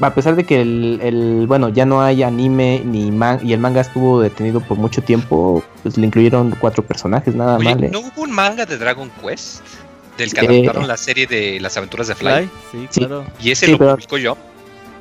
a 0.00 0.14
pesar 0.14 0.36
de 0.36 0.44
que 0.44 0.60
el, 0.60 1.00
el- 1.02 1.46
bueno, 1.46 1.68
ya 1.68 1.84
no 1.86 2.00
hay 2.02 2.22
anime 2.22 2.82
ni 2.84 3.10
man 3.10 3.40
y 3.42 3.52
el 3.52 3.60
manga 3.60 3.80
estuvo 3.80 4.20
detenido 4.20 4.60
por 4.60 4.76
mucho 4.78 5.02
tiempo, 5.02 5.62
pues 5.82 5.96
le 5.96 6.06
incluyeron 6.06 6.54
cuatro 6.60 6.82
personajes, 6.84 7.34
nada 7.34 7.56
Oye, 7.56 7.64
mal. 7.74 7.84
¿eh? 7.84 7.90
¿no 7.92 8.00
hubo 8.00 8.22
un 8.22 8.30
manga 8.32 8.64
de 8.66 8.78
Dragon 8.78 9.10
Quest? 9.22 9.60
Del 10.16 10.32
que 10.32 10.40
Sí. 10.40 10.46
adaptaron 10.46 10.88
la 10.88 10.96
serie 10.96 11.26
de 11.28 11.60
las 11.60 11.76
aventuras 11.76 12.08
de 12.08 12.14
Fly. 12.16 12.48
Fly, 12.70 12.88
sí, 12.90 12.98
claro. 13.00 13.24
Y 13.40 13.50
ese 13.52 13.66
Sí, 13.66 13.72
lo 13.72 13.78
pero- 13.78 13.92
publico 13.94 14.18
yo. 14.18 14.36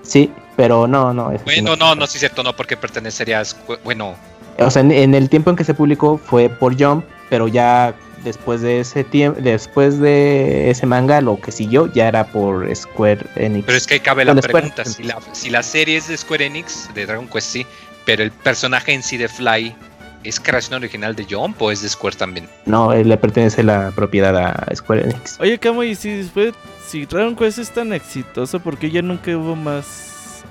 Sí, 0.04 0.32
pero 0.56 0.88
no, 0.88 1.14
no. 1.14 1.32
Bueno, 1.44 1.76
no, 1.76 1.96
no, 1.96 2.06
sí 2.08 2.18
es 2.18 2.20
cierto, 2.22 2.44
no, 2.44 2.56
porque 2.56 2.78
pertenecería 2.78 3.42
a 3.42 3.44
Bueno, 3.84 4.16
O 4.60 4.70
sea, 4.72 4.82
en, 4.82 4.92
en 4.92 5.14
el 5.16 5.28
tiempo 5.30 5.50
en 5.50 5.56
que 5.56 5.64
se 5.64 5.74
publicó 5.74 6.18
fue 6.18 6.50
por 6.50 6.80
Jump, 6.82 7.04
pero 7.30 7.48
ya 7.48 7.94
después 8.28 8.62
de 8.62 8.80
ese 8.80 9.04
tiempo, 9.04 9.40
después 9.42 10.00
de 10.00 10.70
ese 10.70 10.86
manga, 10.86 11.20
lo 11.22 11.40
que 11.40 11.52
siguió 11.52 11.92
ya 11.92 12.08
era 12.08 12.26
por 12.28 12.74
Square 12.76 13.26
Enix. 13.36 13.66
pero 13.66 13.78
es 13.78 13.88
que 13.88 13.96
ahí 13.96 14.00
cabe 14.00 14.24
la 14.26 14.34
Square. 14.34 14.52
pregunta: 14.52 14.86
si 14.86 15.04
la, 15.04 15.18
si 15.32 15.50
la 15.50 15.64
serie 15.64 15.98
es 15.98 16.08
de 16.08 16.18
Square 16.18 16.46
Enix, 16.46 16.90
de 16.94 17.06
Dragon 17.06 17.28
Quest, 17.28 17.50
sí, 17.50 17.66
pero 18.06 18.24
el 18.24 18.32
personaje 18.32 18.94
en 18.94 19.04
sí 19.04 19.18
de 19.18 19.28
Fly, 19.28 19.76
¿es 20.24 20.40
creación 20.40 20.76
original 20.76 21.16
de 21.16 21.26
Jump 21.30 21.62
o 21.62 21.72
es 21.72 21.82
de 21.82 21.90
Square 21.90 22.16
también? 22.16 22.48
No, 22.66 22.94
eh, 22.94 23.04
le 23.04 23.18
pertenece 23.18 23.64
la 23.64 23.92
propiedad 23.92 24.36
a 24.38 24.76
Square 24.76 25.04
Enix. 25.04 25.40
Oye, 25.40 25.58
Camo, 25.58 25.84
y 25.84 25.96
si 25.96 26.10
después, 26.10 26.54
si 26.88 27.06
Dragon 27.06 27.36
Quest 27.36 27.60
es 27.60 27.72
tan 27.72 27.94
exitoso, 27.94 28.60
¿por 28.60 28.78
qué 28.78 28.92
ya 28.92 29.02
nunca 29.02 29.36
hubo 29.36 29.56
más 29.56 30.44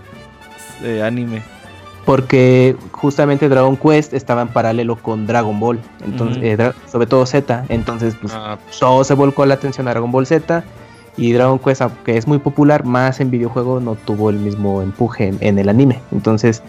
eh, 0.82 1.02
anime? 1.02 1.42
Porque 2.06 2.76
justamente 2.92 3.48
Dragon 3.48 3.76
Quest 3.76 4.14
estaba 4.14 4.40
en 4.42 4.48
paralelo 4.48 4.96
con 4.96 5.26
Dragon 5.26 5.58
Ball, 5.60 5.80
entonces, 6.04 6.42
eh, 6.42 6.56
Dra- 6.56 6.72
sobre 6.90 7.06
todo 7.06 7.26
Z, 7.26 7.64
entonces 7.68 8.14
pues, 8.20 8.32
Ah, 8.34 8.56
pues, 8.64 8.78
todo 8.78 9.04
se 9.04 9.12
volcó 9.14 9.44
la 9.44 9.54
atención 9.54 9.86
a 9.88 9.90
Dragon 9.90 10.10
Ball 10.12 10.24
Z 10.26 10.62
y 11.16 11.32
Dragon 11.32 11.58
Quest, 11.58 11.82
aunque 11.82 12.16
es 12.16 12.26
muy 12.28 12.38
popular, 12.38 12.84
más 12.84 13.18
en 13.20 13.30
videojuego 13.30 13.80
no 13.80 13.96
tuvo 13.96 14.30
el 14.30 14.36
mismo 14.36 14.82
empuje 14.82 15.26
en, 15.28 15.38
en 15.40 15.58
el 15.58 15.68
anime. 15.68 16.00
Entonces 16.12 16.62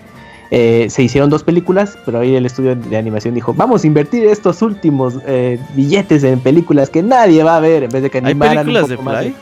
eh, 0.49 0.87
se 0.89 1.03
hicieron 1.03 1.29
dos 1.29 1.43
películas, 1.43 1.97
pero 2.05 2.19
ahí 2.19 2.35
el 2.35 2.45
estudio 2.45 2.75
de 2.75 2.97
animación 2.97 3.35
dijo, 3.35 3.53
vamos 3.53 3.83
a 3.83 3.87
invertir 3.87 4.25
estos 4.25 4.61
últimos 4.63 5.19
eh, 5.27 5.59
billetes 5.75 6.23
en 6.23 6.39
películas 6.39 6.89
que 6.89 7.03
nadie 7.03 7.43
va 7.43 7.57
a 7.57 7.59
ver, 7.59 7.83
en 7.83 7.91
vez 7.91 8.01
de 8.01 8.09
que 8.09 8.17
¿Hay 8.19 8.23
animaran 8.25 8.59
un 8.59 8.63
películas 8.73 8.89
de 8.89 8.95
poco 8.97 9.09
más 9.09 9.19
Fly? 9.19 9.35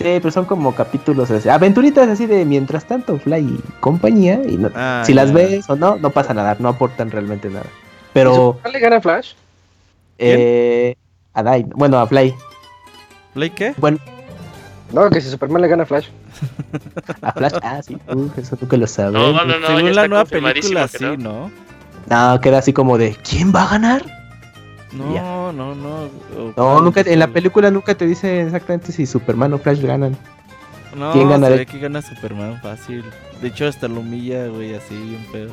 Sí, 0.00 0.06
pero 0.18 0.30
son 0.30 0.46
como 0.46 0.74
capítulos, 0.74 1.30
así, 1.30 1.46
aventuritas 1.50 2.08
así 2.08 2.24
de 2.24 2.46
mientras 2.46 2.86
tanto, 2.86 3.18
Fly 3.18 3.36
y 3.40 3.60
compañía, 3.80 4.40
y 4.46 4.56
no- 4.56 4.70
Ah, 4.74 5.02
si 5.04 5.12
las 5.12 5.30
ves 5.30 5.68
o 5.68 5.76
no, 5.76 5.96
no 5.96 6.08
pasa 6.08 6.32
nada, 6.32 6.56
no 6.58 6.70
aportan 6.70 7.10
realmente 7.10 7.50
nada. 7.50 7.66
¿Y 7.66 8.10
Pero 8.14 8.34
Superman 8.34 8.72
le 8.72 8.78
gana 8.80 8.96
a 8.96 9.00
Flash? 9.02 9.32
eh, 10.16 10.94
a 11.34 11.42
Dai, 11.42 11.64
bueno, 11.74 11.98
a 11.98 12.06
Fly, 12.06 12.34
¿Fly 13.34 13.50
qué? 13.50 13.74
bueno, 13.76 13.98
No, 14.94 15.10
que 15.10 15.20
si 15.20 15.28
Superman 15.28 15.60
le 15.60 15.68
gana 15.68 15.82
a 15.82 15.86
Flash. 15.86 16.06
A 17.22 17.32
Flash, 17.32 17.52
ah, 17.62 17.82
sí, 17.82 17.98
uf, 18.08 18.38
eso 18.38 18.56
tú 18.56 18.66
que 18.66 18.78
lo 18.78 18.86
sabes. 18.86 19.12
No, 19.12 19.32
no, 19.34 19.44
no, 19.44 19.60
no, 19.60 19.66
Según 19.66 19.94
la 19.94 20.08
nueva 20.08 20.24
película, 20.24 20.88
sí, 20.88 21.04
no. 21.04 21.16
¿no? 21.18 21.50
No, 22.32 22.40
queda 22.40 22.58
así 22.58 22.72
como 22.72 22.96
de, 22.96 23.14
¿quién 23.16 23.52
va 23.54 23.64
a 23.64 23.68
ganar? 23.72 24.19
No, 24.92 25.52
no, 25.52 25.74
no. 25.74 26.10
No, 26.56 26.80
nunca, 26.80 27.00
en 27.02 27.18
la 27.18 27.28
película 27.28 27.70
nunca 27.70 27.94
te 27.94 28.06
dice 28.06 28.42
exactamente 28.42 28.90
si 28.92 29.06
Superman 29.06 29.52
o 29.52 29.58
Flash 29.58 29.80
ganan. 29.80 30.16
No, 30.96 31.12
¿Quién 31.12 31.26
se 31.26 31.30
ganará? 31.32 31.56
ve 31.56 31.66
que 31.66 31.78
gana 31.78 32.02
Superman 32.02 32.60
fácil. 32.60 33.04
De 33.40 33.48
hecho, 33.48 33.68
hasta 33.68 33.86
lo 33.86 34.00
humilla, 34.00 34.46
güey, 34.48 34.74
así, 34.74 34.94
un 34.94 35.24
pedo. 35.32 35.52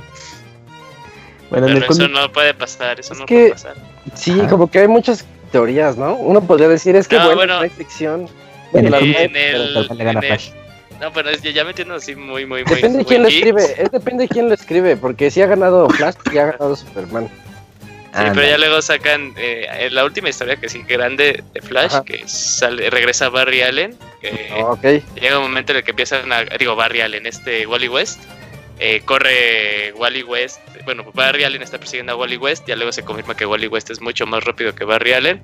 Bueno, 1.50 1.68
Pero 1.68 1.86
eso 1.92 2.08
no 2.10 2.32
puede 2.32 2.54
pasar, 2.54 3.00
eso 3.00 3.14
Es 3.14 3.20
no 3.20 3.26
que- 3.26 3.36
puede 3.36 3.52
pasar. 3.52 3.76
Sí, 4.16 4.32
Ajá. 4.40 4.50
como 4.50 4.70
que 4.70 4.80
hay 4.80 4.88
muchas 4.88 5.24
teorías, 5.52 5.96
¿no? 5.98 6.16
Uno 6.16 6.42
podría 6.42 6.68
decir, 6.68 6.96
es 6.96 7.08
que 7.08 7.16
No, 7.18 7.22
bueno, 7.26 7.36
bueno. 7.38 7.56
no 7.56 7.62
hay 7.62 7.70
ficción. 7.70 8.22
en 8.74 8.90
Bueno, 8.90 8.98
el 8.98 9.16
en 9.16 9.34
le 9.34 10.04
gana 10.04 10.12
en 10.12 10.18
el- 10.18 10.26
Flash. 10.26 10.50
No, 11.00 11.14
pero 11.14 11.30
es 11.30 11.40
que 11.42 11.54
ya 11.54 11.64
metiendo 11.64 11.94
así 11.94 12.16
muy, 12.16 12.46
muy, 12.46 12.64
muy. 12.64 12.74
Depende 12.74 12.90
de 12.90 12.96
muy 12.96 13.06
quién 13.06 13.22
lo 13.22 13.28
escribe, 13.30 13.64
es 13.82 13.92
depende 13.92 14.24
de 14.24 14.28
quién 14.30 14.48
lo 14.50 14.56
escribe, 14.56 14.98
porque 14.98 15.30
si 15.32 15.42
ha 15.42 15.46
ganado 15.46 15.88
Flash 15.92 16.16
y 16.34 16.38
ha 16.40 16.48
ganado 16.48 16.76
Superman. 16.76 17.30
Sí, 18.24 18.32
pero 18.34 18.48
ya 18.48 18.58
luego 18.58 18.82
sacan 18.82 19.34
eh, 19.38 19.68
en 19.80 19.96
la 19.96 20.04
última 20.06 20.30
historia 20.30 20.56
que 20.56 20.70
sí 20.70 20.84
grande 20.88 21.44
de 21.54 21.62
Flash, 21.62 21.94
Ajá. 21.94 22.04
que 22.04 22.28
sale, 22.28 22.90
regresa 22.90 23.30
Barry 23.30 23.62
Allen, 23.62 23.98
que 24.22 24.50
Ok. 24.64 24.84
llega 25.20 25.38
un 25.38 25.44
momento 25.44 25.72
en 25.74 25.78
el 25.80 25.84
que 25.84 25.92
empiezan 25.92 26.32
a, 26.32 26.44
digo 26.46 26.76
Barry 26.76 27.02
Allen, 27.02 27.26
este 27.26 27.66
Wally 27.68 27.88
West, 27.88 28.20
eh, 28.80 29.02
corre 29.06 29.94
Wally 29.96 30.24
West, 30.24 30.60
bueno, 30.86 31.04
Barry 31.14 31.44
Allen 31.44 31.62
está 31.62 31.78
persiguiendo 31.78 32.14
a 32.14 32.16
Wally 32.16 32.38
West, 32.38 32.68
ya 32.68 32.76
luego 32.76 32.92
se 32.92 33.04
confirma 33.04 33.36
que 33.36 33.46
Wally 33.46 33.68
West 33.68 33.90
es 33.90 34.02
mucho 34.02 34.26
más 34.26 34.44
rápido 34.44 34.74
que 34.76 34.84
Barry 34.86 35.14
Allen, 35.14 35.42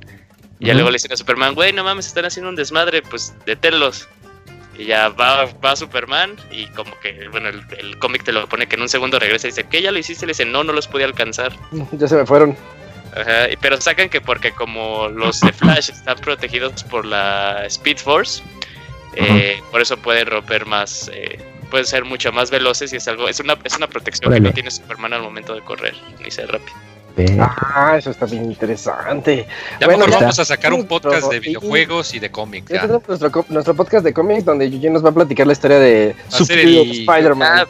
y 0.60 0.68
ya 0.68 0.74
luego 0.74 0.90
le 0.90 0.96
dicen 0.96 1.12
a 1.12 1.18
Superman, 1.18 1.56
güey, 1.56 1.74
no 1.74 1.84
mames, 1.84 2.08
están 2.08 2.26
haciendo 2.26 2.50
un 2.50 2.56
desmadre, 2.56 3.02
pues 3.02 3.34
deténlos. 3.46 4.08
Y 4.78 4.86
ya 4.86 5.10
va, 5.10 5.46
va 5.64 5.76
Superman 5.76 6.36
y 6.52 6.66
como 6.68 7.00
que, 7.00 7.28
bueno, 7.30 7.50
el, 7.50 7.64
el 7.78 8.00
cómic 8.00 8.24
te 8.24 8.32
lo 8.32 8.48
pone 8.48 8.68
que 8.68 8.76
en 8.76 8.82
un 8.82 8.90
segundo 8.90 9.20
regresa 9.20 9.48
y 9.48 9.52
dice, 9.52 9.66
¿qué? 9.66 9.82
¿Ya 9.82 9.92
lo 9.92 10.00
hiciste? 10.00 10.26
Le 10.26 10.32
dice, 10.32 10.46
no, 10.46 10.64
no 10.64 10.74
los 10.74 10.88
pude 10.88 11.04
alcanzar. 11.04 11.54
Ya 11.92 12.08
se 12.08 12.16
me 12.16 12.26
fueron. 12.26 12.58
Ajá, 13.16 13.48
pero 13.62 13.80
sacan 13.80 14.10
que 14.10 14.20
porque 14.20 14.52
como 14.52 15.08
los 15.08 15.40
de 15.42 15.54
Flash 15.54 15.92
están 15.92 16.18
protegidos 16.18 16.84
por 16.84 17.06
la 17.06 17.64
Speed 17.68 17.98
Force, 17.98 18.42
eh, 19.16 19.62
por 19.72 19.82
eso 19.82 19.98
pueden 19.98 20.26
romper 20.26 20.66
más, 20.66 21.12
eh, 21.14 21.38
pueden 21.70 21.86
ser 21.86 22.06
mucho 22.06 22.32
más 22.32 22.50
veloces 22.50 22.92
y 22.92 22.96
es 22.96 23.08
algo, 23.08 23.30
es 23.30 23.40
una, 23.40 23.56
es 23.64 23.78
una 23.78 23.88
protección 23.88 24.34
que 24.34 24.40
no 24.40 24.52
tiene 24.52 24.72
Superman 24.72 25.14
al 25.14 25.22
momento 25.22 25.54
de 25.54 25.62
correr, 25.62 25.94
ni 26.24 26.32
ser 26.32 26.52
rápido. 26.52 26.76
Ah, 27.40 27.96
eso 27.98 28.10
está 28.10 28.26
bien 28.26 28.46
interesante. 28.46 29.46
Ya 29.80 29.86
Bueno, 29.86 30.06
mejor 30.08 30.22
vamos 30.22 30.40
a 30.40 30.46
sacar 30.46 30.74
un 30.74 30.88
podcast 30.88 31.32
de 31.32 31.40
videojuegos 31.40 32.14
y 32.16 32.20
de 32.20 32.32
cómics. 32.32 32.70
Ya 32.70 32.76
ya. 32.76 32.82
tenemos 32.82 33.08
nuestro, 33.08 33.46
nuestro 33.50 33.74
podcast 33.76 34.04
de 34.04 34.14
cómics 34.14 34.46
donde 34.46 34.70
Yuji 34.70 34.90
nos 34.90 35.06
va 35.06 35.10
a 35.10 35.14
platicar 35.14 35.46
la 35.46 35.54
historia 35.54 35.78
de 35.80 36.16
el- 36.50 36.92
Spider-Man. 36.92 37.60
Ah, 37.60 37.66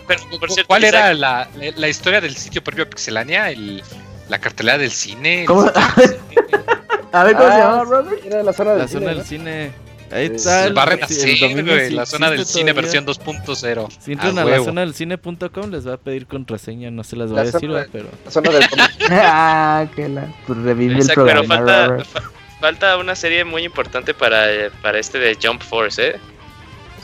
¿Cuál 0.65 0.83
era 0.85 1.13
la, 1.13 1.47
la 1.75 1.87
historia 1.89 2.21
del 2.21 2.35
sitio 2.37 2.63
propio 2.63 2.89
Pixelania? 2.89 3.49
El, 3.51 3.83
la 4.29 4.39
cartelera 4.39 4.77
del 4.77 4.91
cine. 4.91 5.41
el 5.41 5.45
¿Cómo? 5.47 5.63
cine. 5.63 5.73
A 7.11 7.23
ver, 7.25 7.35
¿cómo 7.35 7.47
se 7.49 7.53
Ah, 7.53 7.59
llama, 7.59 7.83
sí, 7.83 7.89
Robert? 7.91 8.25
Era 8.25 8.43
la 8.43 8.53
zona 8.53 8.71
del 8.71 8.79
La 8.79 8.87
cine, 8.87 8.99
zona 9.01 9.11
¿no? 9.11 9.17
del 9.17 9.27
cine. 9.27 9.71
Ahí 10.13 10.27
Sí, 10.29 10.35
está. 10.35 10.65
el- 10.67 10.77
Va 10.77 10.83
a 10.83 10.85
sí, 10.85 10.91
el 10.93 10.99
renacer, 10.99 11.39
dominio 11.49 11.73
güey, 11.73 11.87
sí 11.89 11.93
la 11.95 12.05
zona 12.05 12.29
del 12.31 12.45
cine 12.45 12.71
todavía. 12.73 12.81
versión 12.81 13.05
2.0. 13.05 13.87
Si 13.99 14.11
entran 14.13 14.37
A 14.37 14.41
a, 14.41 14.45
la 14.45 14.63
zona 14.63 14.81
del 14.81 14.93
cine.com 14.93 15.71
les 15.71 15.87
va 15.87 15.93
a 15.93 15.97
pedir 15.97 16.27
contraseña, 16.27 16.91
no 16.91 17.03
se 17.03 17.15
las 17.15 17.29
voy 17.29 17.35
La 17.37 17.41
a 17.41 17.45
decir, 17.45 17.73
va, 17.73 17.85
pero... 17.91 18.07
La 18.25 18.31
zona 18.31 18.51
del 18.51 18.63
ah, 19.11 19.85
que 19.95 20.09
la. 20.09 20.27
Pues 20.47 20.59
revive 20.59 20.93
el 20.93 20.99
Isaac, 20.99 21.15
pero 21.25 21.43
programa. 21.43 21.97
falta, 22.03 22.25
falta 22.59 22.97
una 22.97 23.15
serie 23.15 23.43
muy 23.45 23.63
importante 23.63 24.13
para, 24.13 24.45
para 24.81 24.99
este 24.99 25.19
de 25.19 25.37
Jump 25.41 25.61
Force, 25.61 26.07
¿eh? 26.09 26.15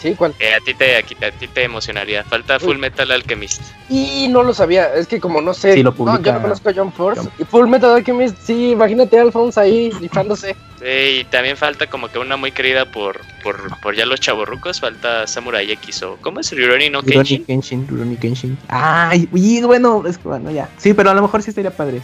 Sí, 0.02 0.16
¿cuál? 0.16 0.34
Que 0.34 0.54
a 0.54 0.60
ti 0.62 0.74
te, 0.74 0.96
a, 0.96 1.04
ti- 1.04 1.18
a 1.24 1.30
ti 1.32 1.48
te 1.48 1.64
emocionaría. 1.64 2.24
Falta 2.24 2.58
Full 2.60 2.78
Metal 2.78 3.12
Alchemist. 3.12 3.62
Y 3.90 4.28
no 4.30 4.44
lo 4.44 4.54
sabía, 4.54 4.94
es 4.94 5.08
que 5.08 5.20
como 5.20 5.42
no 5.42 5.54
sé, 5.54 5.74
Sí, 5.74 5.84
lo 5.84 5.92
no, 5.92 6.22
yo 6.22 6.32
no 6.34 6.42
conozco 6.42 6.70
a 6.70 6.74
John 6.74 6.94
Force. 6.94 7.28
Y 7.38 7.44
Full 7.44 7.68
Metal 7.68 7.92
Alchemist, 7.96 8.38
sí, 8.42 8.72
imagínate 8.72 9.20
a 9.20 9.24
Alphonse 9.24 9.60
ahí 9.60 9.90
rifándose. 10.00 10.56
Sí, 10.80 10.86
y 11.20 11.24
también 11.26 11.58
falta 11.58 11.88
como 11.88 12.08
que 12.08 12.18
una 12.20 12.38
muy 12.38 12.52
querida 12.54 12.86
por, 12.86 13.20
por, 13.44 13.78
por 13.82 13.96
ya 13.96 14.06
los 14.06 14.22
chavorrucos, 14.22 14.80
falta 14.80 15.28
Samurai 15.28 15.70
X 15.72 16.04
o 16.04 16.18
¿cómo 16.22 16.40
es 16.40 16.52
Rurouni 16.58 16.90
no 16.90 17.02
Rurouni 17.02 17.24
Kenshin? 17.24 17.46
Kenshin, 17.46 17.88
Rurouni 17.90 18.16
Kenshin. 18.16 18.58
Ay, 18.70 19.28
y 19.34 19.62
bueno, 19.64 20.02
es 20.08 20.18
que 20.18 20.28
bueno, 20.30 20.50
ya. 20.52 20.70
Sí, 20.78 20.94
pero 20.94 21.10
a 21.10 21.14
lo 21.14 21.22
mejor 21.22 21.42
sí 21.44 21.50
estaría 21.50 21.72
padre. 21.72 22.02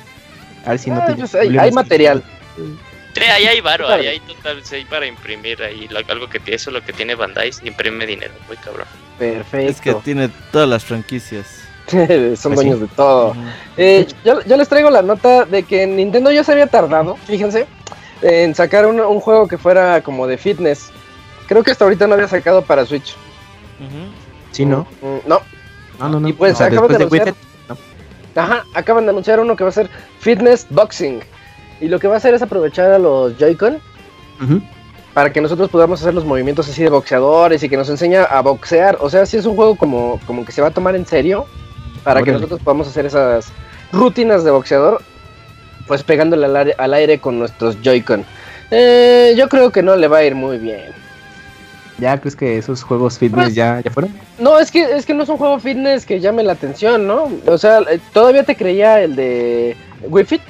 A 0.66 0.72
ver 0.72 0.80
si 0.80 0.90
no 0.90 0.98
Ah, 0.98 1.06
te. 1.16 1.38
hay, 1.40 1.58
hay 1.58 1.72
material. 1.72 2.22
Sí, 2.58 2.64
ahí 3.24 3.46
hay 3.46 3.62
varo, 3.62 3.88
ahí 3.88 4.08
hay 4.08 4.20
total, 4.20 4.64
sí, 4.64 4.76
hay 4.76 4.86
para 4.86 5.06
imprimir 5.06 5.62
ahí 5.64 5.88
lo- 5.88 6.00
algo 6.08 6.28
que 6.30 6.38
eso 6.48 6.70
es 6.70 6.74
lo 6.74 6.82
que 6.84 6.94
tiene 6.94 7.16
Bandai, 7.16 7.52
imprime 7.64 8.06
dinero, 8.06 8.34
muy 8.48 8.58
cabrón. 8.58 8.88
Perfecto. 9.18 9.72
Es 9.72 9.82
que 9.82 9.94
tiene 10.04 10.30
todas 10.52 10.68
las 10.68 10.84
franquicias. 10.84 11.62
Son 11.88 11.98
Pues 12.02 12.56
dueños 12.56 12.76
sí. 12.80 12.82
de 12.82 12.88
todo. 12.96 13.36
Eh, 13.78 14.08
yo, 14.26 14.42
yo 14.44 14.58
les 14.58 14.68
traigo 14.68 14.90
la 14.90 15.02
nota 15.02 15.46
de 15.46 15.64
que 15.64 15.86
Nintendo 15.88 16.32
ya 16.32 16.44
se 16.44 16.52
había 16.52 16.68
tardado, 16.68 17.16
fíjense, 17.28 17.68
en 18.22 18.56
sacar 18.56 18.86
un, 18.88 19.00
un 19.00 19.20
juego 19.20 19.48
que 19.48 19.58
fuera 19.58 20.02
como 20.02 20.26
de 20.28 20.38
fitness. 20.38 20.90
Creo 21.48 21.64
que 21.64 21.72
hasta 21.72 21.84
ahorita 21.86 22.08
no 22.08 22.16
había 22.16 22.28
sacado 22.28 22.64
para 22.64 22.86
Switch. 22.86 23.16
Sí, 24.52 24.66
¿no? 24.66 24.88
Mm, 25.02 25.28
No, 25.28 25.42
No, 26.00 26.10
no, 26.10 26.20
no. 26.20 26.28
Y 26.28 26.34
pues, 26.34 26.54
O 26.54 26.58
sea, 26.58 26.68
acaban 26.68 26.90
de 26.90 26.96
anunciar- 26.96 27.36
Ajá, 28.36 28.66
acaban 28.74 29.06
de 29.06 29.12
anunciar 29.12 29.40
uno 29.40 29.56
que 29.56 29.64
va 29.64 29.70
a 29.70 29.74
ser 29.74 29.90
Fitness 30.20 30.68
Boxing. 30.70 31.22
Y 31.82 31.88
lo 31.88 32.00
que 32.00 32.08
va 32.08 32.16
a 32.16 32.18
hacer 32.18 32.34
es 32.34 32.42
aprovechar 32.42 32.92
a 32.92 33.00
los 33.00 33.38
Joy-Con 33.38 33.80
para 35.14 35.32
que 35.32 35.40
nosotros 35.42 35.70
podamos 35.70 36.02
hacer 36.02 36.14
los 36.14 36.26
movimientos 36.26 36.68
así 36.68 36.84
de 36.84 36.90
boxeadores 36.90 37.64
y 37.64 37.70
que 37.70 37.78
nos 37.78 37.90
enseña 37.90 38.24
a 38.24 38.42
boxear. 38.42 38.98
O 39.00 39.10
sea, 39.10 39.26
sí 39.26 39.38
es 39.38 39.46
un 39.46 39.56
juego 39.56 39.76
como, 39.76 40.20
como 40.26 40.46
que 40.46 40.52
se 40.52 40.62
va 40.62 40.68
a 40.70 40.72
tomar 40.72 40.96
en 40.96 41.06
serio 41.06 41.46
para 42.04 42.22
que 42.22 42.32
nosotros 42.32 42.60
podamos 42.64 42.88
hacer 42.88 43.06
esas 43.06 43.48
rutinas 43.92 44.44
de 44.44 44.52
boxeador, 44.52 45.02
pues 45.88 46.04
pegándole 46.04 46.46
al 46.46 46.56
aire, 46.56 46.76
al 46.78 46.94
aire 46.94 47.20
con 47.20 47.40
nuestros 47.40 47.82
Joy-Con. 47.82 48.26
Eh, 48.72 49.34
yo 49.38 49.48
creo 49.48 49.72
que 49.72 49.82
no 49.84 49.96
le 49.96 50.08
va 50.08 50.18
a 50.18 50.24
ir 50.24 50.36
muy 50.36 50.58
bien. 50.58 50.92
¿Ya 51.98 52.20
crees 52.20 52.36
que 52.36 52.58
esos 52.58 52.84
juegos 52.84 53.18
fitness 53.18 53.46
Pues- 53.46 53.56
ya, 53.56 53.80
ya 53.80 53.90
fueron? 53.90 54.14
No, 54.38 54.60
es 54.60 54.70
que, 54.70 54.84
es 54.84 55.06
que 55.06 55.14
no 55.14 55.24
es 55.24 55.30
un 55.30 55.38
juego 55.38 55.60
fitness 55.60 56.06
que 56.06 56.20
llame 56.20 56.44
la 56.44 56.54
atención, 56.54 57.08
¿no? 57.08 57.32
O 57.48 57.58
sea, 57.58 57.80
eh, 57.90 58.00
todavía 58.12 58.44
te 58.44 58.56
creía 58.58 59.02
el 59.02 59.16
de 59.16 59.78
Wii 60.10 60.26
Fit. 60.26 60.42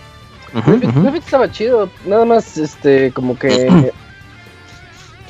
Fit 0.64 1.24
estaba 1.24 1.52
chido, 1.52 1.90
nada 2.06 2.26
más, 2.26 2.58
este, 2.58 3.12
como 3.12 3.38
que... 3.38 3.92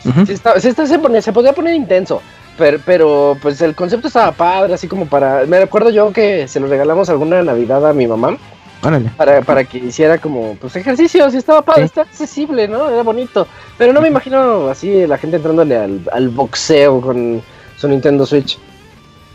Ujú. 0.05 0.25
sí, 0.25 0.33
está- 0.33 0.59
sí 0.59 0.67
está- 0.67 0.85
se, 0.85 0.99
ponía- 0.99 1.21
se 1.21 1.33
podía 1.33 1.53
poner 1.53 1.73
intenso, 1.73 2.21
pero, 2.57 2.79
pero 2.85 3.37
pues 3.41 3.59
el 3.61 3.73
concepto 3.75 4.07
estaba 4.07 4.31
padre, 4.31 4.73
así 4.75 4.87
como 4.87 5.07
para... 5.07 5.45
Me 5.45 5.59
recuerdo 5.59 5.89
yo 5.89 6.11
que 6.13 6.47
se 6.47 6.59
lo 6.59 6.67
regalamos 6.67 7.09
alguna 7.09 7.41
Navidad 7.41 7.87
a 7.89 7.93
mi 7.93 8.05
mamá 8.05 8.37
Órale. 8.83 9.09
para, 9.17 9.41
para 9.41 9.63
que 9.63 9.79
hiciera 9.79 10.19
como 10.19 10.55
pues 10.61 10.75
ejercicios 10.75 11.33
y 11.33 11.37
estaba 11.37 11.63
padre, 11.63 11.81
Sí. 11.81 11.85
está 11.85 12.01
accesible, 12.01 12.67
¿no? 12.67 12.87
Era 12.89 13.01
bonito, 13.01 13.47
pero 13.79 13.93
no 13.93 14.01
me 14.01 14.09
imagino 14.09 14.67
así 14.67 15.07
la 15.07 15.17
gente 15.17 15.37
entrándole 15.37 15.75
al, 15.75 16.01
al 16.11 16.29
boxeo 16.29 17.01
con 17.01 17.41
su 17.77 17.87
Nintendo 17.87 18.25
Switch. 18.27 18.59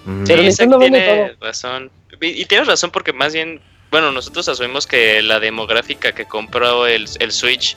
Mm. 0.05 0.25
Pero 0.25 0.41
Sí, 0.43 0.47
Nintendo 0.47 0.77
Isaac 0.77 0.81
vende 0.81 1.01
tiene 1.01 1.33
razón. 1.41 1.91
Y, 2.21 2.27
y 2.43 2.45
tienes 2.45 2.69
razón 2.69 2.91
porque 2.93 3.13
más 3.13 3.33
bien, 3.33 3.61
bueno, 3.91 4.13
nosotros 4.13 4.49
asumimos 4.49 4.87
que 4.87 5.21
la 5.23 5.41
demográfica 5.41 6.13
que 6.13 6.25
compró 6.27 6.87
el, 6.87 7.09
el 7.19 7.33
Switch 7.33 7.77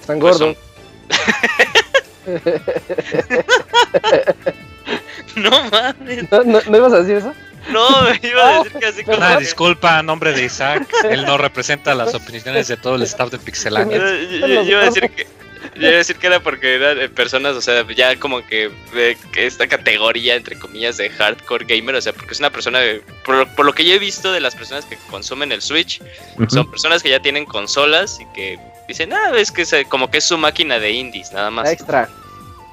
Están 0.00 0.18
pues, 0.18 0.38
gordos. 0.38 0.56
son- 2.24 2.52
No 5.36 5.50
mames, 5.70 6.30
¿No, 6.30 6.44
no, 6.44 6.60
no 6.68 6.76
ibas 6.76 6.92
a 6.92 6.98
decir 7.02 7.16
eso? 7.18 7.32
no, 7.70 7.88
iba 8.22 8.48
a 8.48 8.64
decir 8.64 8.72
que 8.78 8.86
así 8.86 9.04
como... 9.04 9.16
Una 9.18 9.36
disculpa 9.38 9.98
a 9.98 10.02
nombre 10.02 10.32
de 10.32 10.44
Isaac. 10.44 10.86
Él 11.08 11.24
no 11.24 11.38
representa 11.38 11.94
las 11.94 12.14
opiniones 12.14 12.68
de 12.68 12.76
todo 12.76 12.96
el 12.96 13.02
staff 13.02 13.30
de 13.30 13.38
Yo, 13.38 13.44
Pixelania. 13.44 13.98
yo- 13.98 14.46
yo 14.46 14.62
iba 14.62 14.80
a 14.82 14.84
decir 14.86 15.08
que... 15.10 15.26
Yo 15.74 15.82
iba 15.82 15.90
a 15.90 15.96
decir 15.98 16.16
que 16.16 16.26
era 16.26 16.40
porque 16.40 16.74
eran 16.74 16.98
eh, 17.00 17.08
personas, 17.08 17.54
o 17.56 17.60
sea, 17.60 17.86
ya 17.94 18.18
como 18.18 18.44
que, 18.46 18.70
eh, 18.94 19.16
que 19.32 19.46
esta 19.46 19.66
categoría, 19.68 20.34
entre 20.34 20.58
comillas, 20.58 20.96
de 20.96 21.08
hardcore 21.10 21.64
gamer, 21.66 21.94
o 21.94 22.00
sea, 22.00 22.12
porque 22.12 22.32
es 22.34 22.38
una 22.40 22.50
persona, 22.50 22.80
de- 22.80 23.00
por, 23.24 23.36
lo- 23.36 23.54
por 23.54 23.64
lo 23.66 23.72
que 23.72 23.84
yo 23.84 23.94
he 23.94 23.98
visto 23.98 24.32
de 24.32 24.40
las 24.40 24.54
personas 24.54 24.84
que 24.84 24.96
consumen 25.10 25.52
el 25.52 25.62
Switch, 25.62 26.00
son 26.50 26.70
personas 26.70 27.02
que 27.02 27.10
ya 27.10 27.20
tienen 27.20 27.44
consolas 27.44 28.18
y 28.20 28.26
que 28.34 28.58
dicen, 28.88 29.12
ah, 29.12 29.32
es 29.36 29.50
que 29.50 29.62
es, 29.62 29.74
como 29.88 30.10
que 30.10 30.18
es 30.18 30.24
su 30.24 30.36
máquina 30.38 30.78
de 30.78 30.90
indies, 30.92 31.32
nada 31.32 31.50
más. 31.50 31.70
Extra. 31.70 32.08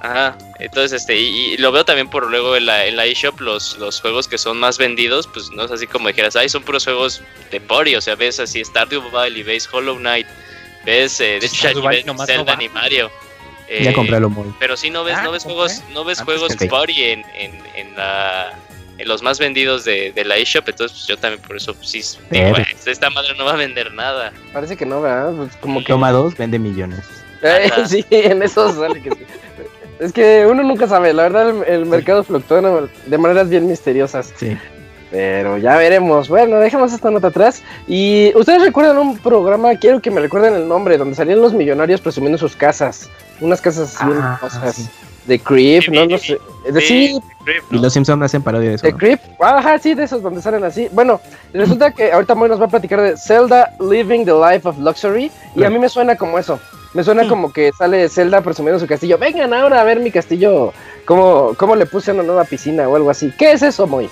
Ajá, 0.01 0.37
entonces 0.59 1.01
este, 1.01 1.17
y, 1.17 1.25
y 1.53 1.57
lo 1.57 1.73
veo 1.73 1.83
también 1.83 2.09
por 2.09 2.29
luego 2.29 2.55
en 2.55 2.65
la, 2.65 2.85
en 2.85 2.95
la 2.95 3.05
eShop, 3.05 3.41
los, 3.41 3.77
los 3.79 3.99
juegos 3.99 4.29
que 4.29 4.37
son 4.37 4.57
más 4.57 4.77
vendidos, 4.77 5.27
pues 5.27 5.49
no 5.51 5.65
es 5.65 5.71
así 5.71 5.87
como 5.87 6.07
dijeras, 6.07 6.37
ay, 6.37 6.47
son 6.47 6.63
puros 6.63 6.85
juegos 6.85 7.21
de 7.51 7.59
Pori, 7.59 7.97
o 7.97 8.01
sea, 8.01 8.15
ves 8.15 8.39
así 8.39 8.63
Stardew 8.63 9.11
Valley, 9.11 9.43
ves 9.43 9.67
Hollow 9.69 9.97
Knight, 9.97 10.25
ves, 10.89 11.19
eh, 11.21 11.37
de 11.39 11.45
hecho 11.45 11.55
ya 11.55 11.59
Stardew 11.69 11.79
ni 11.81 11.85
Valley 11.85 11.99
ves 11.99 12.05
nomás 12.07 12.27
Zelda 12.27 12.53
no 12.53 12.57
ni 12.59 12.69
Mario. 12.69 13.09
Ya 13.69 13.91
Eh, 13.91 13.93
compré 13.93 14.19
lo 14.19 14.29
muy. 14.29 14.51
Pero 14.59 14.75
sí 14.75 14.89
no 14.89 15.03
ves, 15.03 15.15
Ah, 15.17 15.23
no 15.23 15.31
ves 15.31 15.43
juegos, 15.43 15.83
no 15.93 16.03
ves 16.03 16.19
Antes 16.19 16.33
juegos 16.35 16.55
que 16.55 16.63
sí. 16.65 16.69
Pori 16.69 17.03
en, 17.03 17.23
en, 17.35 17.51
en 17.75 17.95
la 17.95 18.57
en 18.97 19.07
los 19.07 19.21
más 19.23 19.39
vendidos 19.39 19.85
de, 19.85 20.11
de 20.11 20.25
la 20.25 20.35
eShop, 20.35 20.67
entonces 20.67 20.97
pues, 20.97 21.07
yo 21.07 21.17
también 21.17 21.41
por 21.41 21.55
eso 21.55 21.73
pues, 21.73 21.89
sí 21.89 22.01
digo, 22.31 22.47
"Eh, 22.57 22.65
esta 22.85 23.09
madre 23.09 23.33
no 23.37 23.45
va 23.45 23.53
a 23.53 23.55
vender 23.55 23.93
nada. 23.93 24.33
Parece 24.51 24.75
que 24.75 24.85
no, 24.85 25.01
¿verdad? 25.01 25.31
Pues 25.37 25.55
como 25.61 25.79
que. 25.79 25.85
Toma 25.85 26.11
dos, 26.11 26.35
vende 26.35 26.59
millones. 26.59 26.99
Eh, 27.41 27.69
sí, 27.87 28.03
en 28.09 28.43
eso 28.43 28.73
sale 28.73 29.01
que 29.01 29.11
sí. 29.11 29.25
Es 29.99 30.11
que 30.11 30.45
uno 30.45 30.63
nunca 30.63 30.87
sabe, 30.87 31.13
la 31.13 31.23
verdad 31.23 31.49
el, 31.49 31.63
el 31.73 31.85
mercado 31.85 32.23
fluctúa 32.25 32.89
de 33.05 33.17
maneras 33.17 33.47
bien 33.49 33.67
misteriosas. 33.67 34.33
Sí. 34.37 34.57
Pero 35.11 35.57
ya 35.57 35.75
veremos. 35.77 36.29
Bueno, 36.29 36.57
dejemos 36.59 36.93
esta 36.93 37.09
nota 37.09 37.27
atrás. 37.27 37.63
Y 37.87 38.31
ustedes 38.35 38.61
recuerdan 38.61 38.97
un 38.97 39.17
programa, 39.17 39.75
quiero 39.75 40.01
que 40.01 40.11
me 40.11 40.21
recuerden 40.21 40.53
el 40.53 40.67
nombre, 40.67 40.97
donde 40.97 41.15
salían 41.15 41.41
los 41.41 41.53
millonarios 41.53 42.01
presumiendo 42.01 42.37
sus 42.37 42.55
casas. 42.55 43.09
Unas 43.41 43.61
casas 43.61 43.95
así 43.95 44.11
Ah, 44.21 44.71
sí. 44.73 44.87
De 45.25 45.39
Creep, 45.39 45.83
Sí, 45.83 45.91
no, 45.91 46.05
no 46.05 46.17
sé. 46.17 46.37
De, 46.71 46.81
sí, 46.81 47.19
Creep, 47.43 47.63
Y 47.71 47.77
los 47.77 47.93
Simpsons 47.93 48.23
hacen 48.23 48.41
parodia 48.41 48.69
de 48.69 48.75
eso. 48.75 48.85
de 48.85 48.91
¿no? 48.91 48.97
Creep. 48.97 49.19
Ajá, 49.39 49.77
sí, 49.77 49.93
de 49.93 50.03
esos 50.03 50.21
donde 50.21 50.41
salen 50.41 50.63
así. 50.63 50.89
Bueno, 50.91 51.21
resulta 51.53 51.91
que 51.91 52.11
ahorita 52.11 52.35
Moy 52.35 52.49
nos 52.49 52.59
va 52.59 52.65
a 52.65 52.69
platicar 52.69 53.01
de 53.01 53.15
Zelda 53.17 53.73
Living 53.79 54.25
the 54.25 54.33
Life 54.33 54.67
of 54.67 54.77
Luxury. 54.79 55.31
Y 55.55 55.63
a 55.63 55.69
mí 55.69 55.77
me 55.77 55.87
suena 55.89 56.15
como 56.15 56.39
eso. 56.39 56.59
Me 56.93 57.03
suena 57.03 57.27
como 57.27 57.53
que 57.53 57.71
sale 57.77 58.09
Zelda 58.09 58.41
presumiendo 58.41 58.79
su 58.79 58.87
castillo. 58.87 59.17
Vengan 59.19 59.53
ahora 59.53 59.81
a 59.81 59.83
ver 59.83 59.99
mi 59.99 60.09
castillo. 60.09 60.73
Cómo, 61.05 61.53
cómo 61.57 61.75
le 61.75 61.85
puse 61.85 62.11
una 62.11 62.23
nueva 62.23 62.43
piscina 62.45 62.87
o 62.87 62.95
algo 62.95 63.09
así. 63.11 63.31
¿Qué 63.37 63.51
es 63.51 63.61
eso, 63.61 63.85
Moy? 63.85 64.09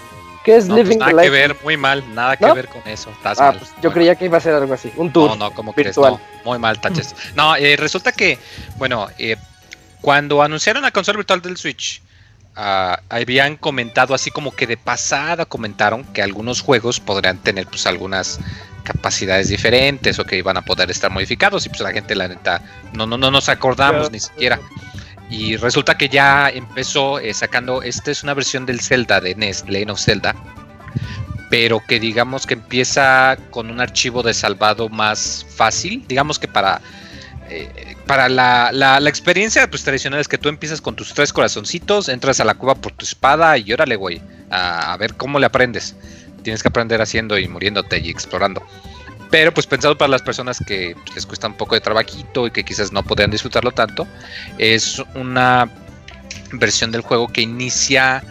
¿Qué 0.48 0.56
es 0.56 0.66
No, 0.68 0.76
pues 0.76 0.88
Living 0.88 1.00
the 1.00 1.06
nada 1.12 1.22
que 1.22 1.30
ver, 1.30 1.58
muy 1.62 1.76
mal, 1.76 2.16
nada 2.16 2.38
que 2.38 2.46
¿No? 2.48 2.56
ver 2.56 2.68
con 2.70 2.82
eso. 2.88 3.10
Estás 3.12 3.38
Ah, 3.40 3.52
mal, 3.52 3.58
pues 3.60 3.72
yo 3.84 3.92
creía 3.92 4.16
que 4.16 4.24
iba 4.26 4.38
a 4.38 4.40
ser 4.42 4.54
algo 4.56 4.74
así. 4.74 4.90
Un 4.96 5.12
tour. 5.12 5.32
No, 5.32 5.36
no, 5.36 5.52
¿cómo 5.52 5.74
crees? 5.74 5.90
virtual. 5.96 6.14
No, 6.14 6.22
muy 6.46 6.58
mal, 6.58 6.80
taches. 6.82 7.14
No, 7.36 7.56
eh, 7.58 7.76
resulta 7.76 8.14
que, 8.14 8.40
bueno, 8.78 9.08
eh, 9.20 9.36
cuando 10.00 10.42
anunciaron 10.42 10.82
la 10.84 10.92
consola 10.92 11.18
virtual 11.18 11.42
del 11.42 11.58
Switch, 11.58 12.02
ah, 12.56 12.98
habían 13.10 13.58
comentado 13.58 14.14
así 14.16 14.32
como 14.32 14.56
que 14.56 14.66
de 14.68 14.78
pasada 14.78 15.46
comentaron 15.46 16.06
que 16.06 16.22
algunos 16.22 16.62
juegos 16.62 17.02
podrían 17.02 17.40
tener 17.40 17.68
pues 17.68 17.86
algunas 17.86 18.40
capacidades 18.84 19.50
diferentes 19.50 20.18
o 20.18 20.24
que 20.24 20.38
iban 20.38 20.56
a 20.56 20.62
poder 20.62 20.90
estar 20.90 21.12
modificados 21.12 21.66
y 21.66 21.70
pues 21.70 21.82
la 21.82 21.92
gente 21.92 22.16
la 22.16 22.30
neta 22.30 22.62
no 22.94 23.06
no 23.06 23.18
no 23.18 23.30
nos 23.32 23.50
acordamos 23.50 24.04
Claro. 24.04 24.12
ni 24.14 24.20
siquiera 24.22 24.60
y 25.30 25.58
resulta 25.58 25.98
que 25.98 26.10
ya 26.10 26.50
empezó 26.50 27.20
eh, 27.20 27.34
sacando 27.34 27.82
esta 27.82 28.12
es 28.12 28.24
una 28.24 28.34
versión 28.34 28.66
del 28.66 28.80
Zelda 28.80 29.20
de 29.20 29.36
NES 29.36 29.66
Legend 29.68 29.98
Zelda 29.98 30.36
pero 31.50 31.82
que 31.88 32.00
digamos 32.00 32.46
que 32.46 32.56
empieza 32.56 33.38
con 33.52 33.70
un 33.72 33.80
archivo 33.80 34.22
de 34.22 34.34
salvado 34.34 34.90
más 34.90 35.46
fácil. 35.56 36.04
Digamos 36.06 36.40
que 36.40 36.48
para, 36.50 36.82
eh, 37.50 37.96
para 38.06 38.28
la, 38.28 38.72
la- 38.74 39.00
experiencia 39.08 39.70
pues, 39.70 39.84
tradicional 39.84 40.20
es 40.20 40.28
que 40.28 40.38
tú 40.38 40.50
empiezas 40.50 40.82
con 40.82 40.98
tus 40.98 41.14
tres 41.14 41.32
corazoncitos, 41.32 42.10
entras 42.10 42.42
a 42.42 42.44
la 42.46 42.56
cueva 42.56 42.76
por 42.76 42.92
tu 42.92 43.06
espada 43.06 43.58
y 43.58 43.72
órale, 43.72 43.96
güey, 43.96 44.22
a 44.52 44.98
ver 44.98 45.14
cómo 45.14 45.40
le 45.40 45.46
aprendes. 45.46 45.96
Tienes 46.44 46.62
que 46.62 46.68
aprender 46.68 47.02
haciendo 47.02 47.38
y 47.38 47.48
muriéndote 47.48 47.98
y 48.00 48.10
explorando. 48.10 48.62
Pero 49.30 49.54
pues 49.54 49.68
pensado 49.68 49.98
para 49.98 50.10
las 50.10 50.22
personas 50.22 50.64
que 50.66 50.96
les 51.14 51.26
cuesta 51.26 51.48
un 51.48 51.56
poco 51.56 51.76
de 51.76 51.82
trabajito 51.82 52.48
y 52.48 52.52
que 52.52 52.64
quizás 52.64 52.92
no 52.92 53.04
podrían 53.04 53.32
disfrutarlo 53.32 53.72
tanto, 53.72 54.08
es 54.58 55.02
una 55.16 55.70
versión 56.54 56.92
del 56.92 57.02
juego 57.02 57.28
que 57.28 57.42
inicia 57.42 58.24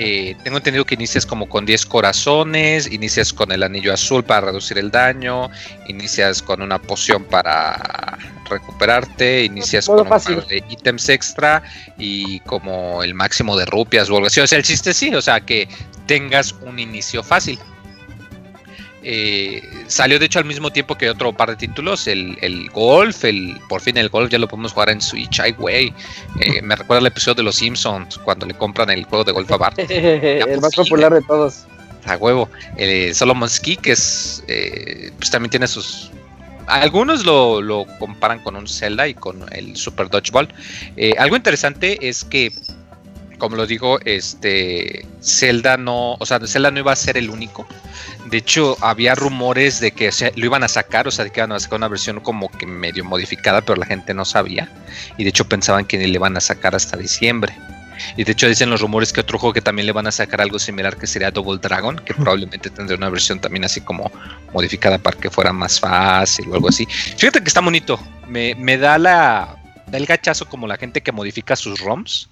eh, 0.00 0.36
tengo 0.44 0.58
entendido 0.58 0.84
que 0.84 0.94
inicias 0.94 1.26
como 1.26 1.48
con 1.48 1.66
10 1.66 1.84
corazones, 1.86 2.86
inicias 2.86 3.32
con 3.32 3.50
el 3.50 3.64
anillo 3.64 3.92
azul 3.92 4.22
para 4.22 4.42
reducir 4.42 4.78
el 4.78 4.92
daño, 4.92 5.50
inicias 5.88 6.40
con 6.40 6.62
una 6.62 6.78
poción 6.78 7.24
para 7.24 8.16
recuperarte, 8.48 9.42
inicias 9.42 9.88
con 9.88 10.00
un 10.00 10.08
par 10.08 10.22
de 10.46 10.62
ítems 10.70 11.08
extra 11.08 11.64
y 11.98 12.38
como 12.40 13.02
el 13.02 13.12
máximo 13.14 13.56
de 13.56 13.66
rupias 13.66 14.08
o 14.08 14.14
algo 14.14 14.28
así. 14.28 14.40
O 14.40 14.46
sea, 14.46 14.58
el 14.58 14.64
chiste 14.64 14.94
sí, 14.94 15.12
o 15.12 15.20
sea, 15.20 15.40
que 15.40 15.68
tengas 16.06 16.52
un 16.62 16.78
inicio 16.78 17.24
fácil. 17.24 17.58
Eh, 19.10 19.62
salió 19.86 20.18
de 20.18 20.26
hecho 20.26 20.38
al 20.38 20.44
mismo 20.44 20.70
tiempo 20.70 20.94
que 20.98 21.08
otro 21.08 21.32
par 21.32 21.48
de 21.48 21.56
títulos, 21.56 22.06
el, 22.06 22.36
el 22.42 22.68
Golf, 22.68 23.24
el 23.24 23.58
por 23.66 23.80
fin 23.80 23.96
el 23.96 24.10
Golf 24.10 24.30
ya 24.30 24.38
lo 24.38 24.46
podemos 24.46 24.74
jugar 24.74 24.90
en 24.90 25.00
Switch, 25.00 25.40
ay 25.40 25.52
güey, 25.52 25.94
Eh, 26.40 26.60
me 26.60 26.76
recuerda 26.76 27.00
el 27.00 27.06
episodio 27.06 27.36
de 27.36 27.42
los 27.44 27.56
Simpsons 27.56 28.18
cuando 28.18 28.44
le 28.44 28.52
compran 28.52 28.90
el 28.90 29.04
juego 29.04 29.24
de 29.24 29.32
golf 29.32 29.50
a 29.50 29.56
Bart, 29.56 29.78
el 29.88 30.60
más 30.60 30.74
popular 30.74 31.14
de 31.14 31.22
todos. 31.22 31.64
a 32.04 32.18
huevo. 32.18 32.50
Eh, 32.76 33.14
Solomon's 33.14 33.58
Key, 33.60 33.78
que 33.78 33.92
es, 33.92 34.44
eh, 34.46 35.10
pues 35.16 35.30
también 35.30 35.50
tiene 35.52 35.68
sus... 35.68 36.10
Algunos 36.66 37.24
lo, 37.24 37.62
lo 37.62 37.86
comparan 37.98 38.40
con 38.40 38.56
un 38.56 38.68
Zelda 38.68 39.08
y 39.08 39.14
con 39.14 39.46
el 39.54 39.74
Super 39.74 40.10
Dodgeball. 40.10 40.52
Algo 41.16 41.34
interesante 41.34 41.96
es 42.06 42.24
que, 42.24 42.52
como 43.38 43.56
lo 43.56 43.66
digo, 43.66 43.98
este 44.04 45.06
Zelda 45.22 45.78
no, 45.78 46.16
o 46.20 46.26
sea, 46.26 46.38
Zelda 46.46 46.70
no 46.70 46.80
iba 46.80 46.92
a 46.92 46.96
ser 46.96 47.16
el 47.16 47.30
único. 47.30 47.66
De 48.28 48.38
hecho, 48.38 48.76
había 48.80 49.14
rumores 49.14 49.80
de 49.80 49.92
que 49.92 50.10
lo 50.36 50.44
iban 50.44 50.62
a 50.62 50.68
sacar, 50.68 51.08
o 51.08 51.10
sea, 51.10 51.24
de 51.24 51.30
que 51.30 51.40
iban 51.40 51.52
a 51.52 51.60
sacar 51.60 51.78
una 51.78 51.88
versión 51.88 52.20
como 52.20 52.50
que 52.50 52.66
medio 52.66 53.04
modificada, 53.04 53.62
pero 53.62 53.76
la 53.76 53.86
gente 53.86 54.12
no 54.12 54.24
sabía. 54.24 54.70
Y 55.16 55.24
de 55.24 55.30
hecho 55.30 55.48
pensaban 55.48 55.84
que 55.84 55.98
le 55.98 56.06
iban 56.08 56.36
a 56.36 56.40
sacar 56.40 56.74
hasta 56.74 56.96
diciembre. 56.96 57.54
Y 58.16 58.24
de 58.24 58.32
hecho 58.32 58.46
dicen 58.48 58.70
los 58.70 58.80
rumores 58.80 59.12
que 59.12 59.20
otro 59.20 59.38
juego 59.38 59.52
que 59.52 59.60
también 59.60 59.86
le 59.86 59.92
van 59.92 60.06
a 60.06 60.12
sacar 60.12 60.40
algo 60.40 60.58
similar 60.58 60.96
que 60.96 61.06
sería 61.06 61.30
Double 61.30 61.58
Dragon, 61.58 61.96
que 61.96 62.14
probablemente 62.14 62.70
tendría 62.70 62.96
una 62.96 63.10
versión 63.10 63.40
también 63.40 63.64
así 63.64 63.80
como 63.80 64.10
modificada 64.52 64.98
para 64.98 65.18
que 65.18 65.30
fuera 65.30 65.52
más 65.52 65.80
fácil 65.80 66.48
o 66.50 66.54
algo 66.54 66.68
así. 66.68 66.86
Fíjate 66.86 67.40
que 67.40 67.48
está 67.48 67.60
bonito. 67.60 67.98
Me, 68.28 68.54
me 68.54 68.78
da 68.78 68.98
la 68.98 69.56
da 69.86 69.98
el 69.98 70.06
gachazo 70.06 70.46
como 70.46 70.66
la 70.66 70.76
gente 70.76 71.00
que 71.00 71.12
modifica 71.12 71.56
sus 71.56 71.80
ROMs 71.80 72.28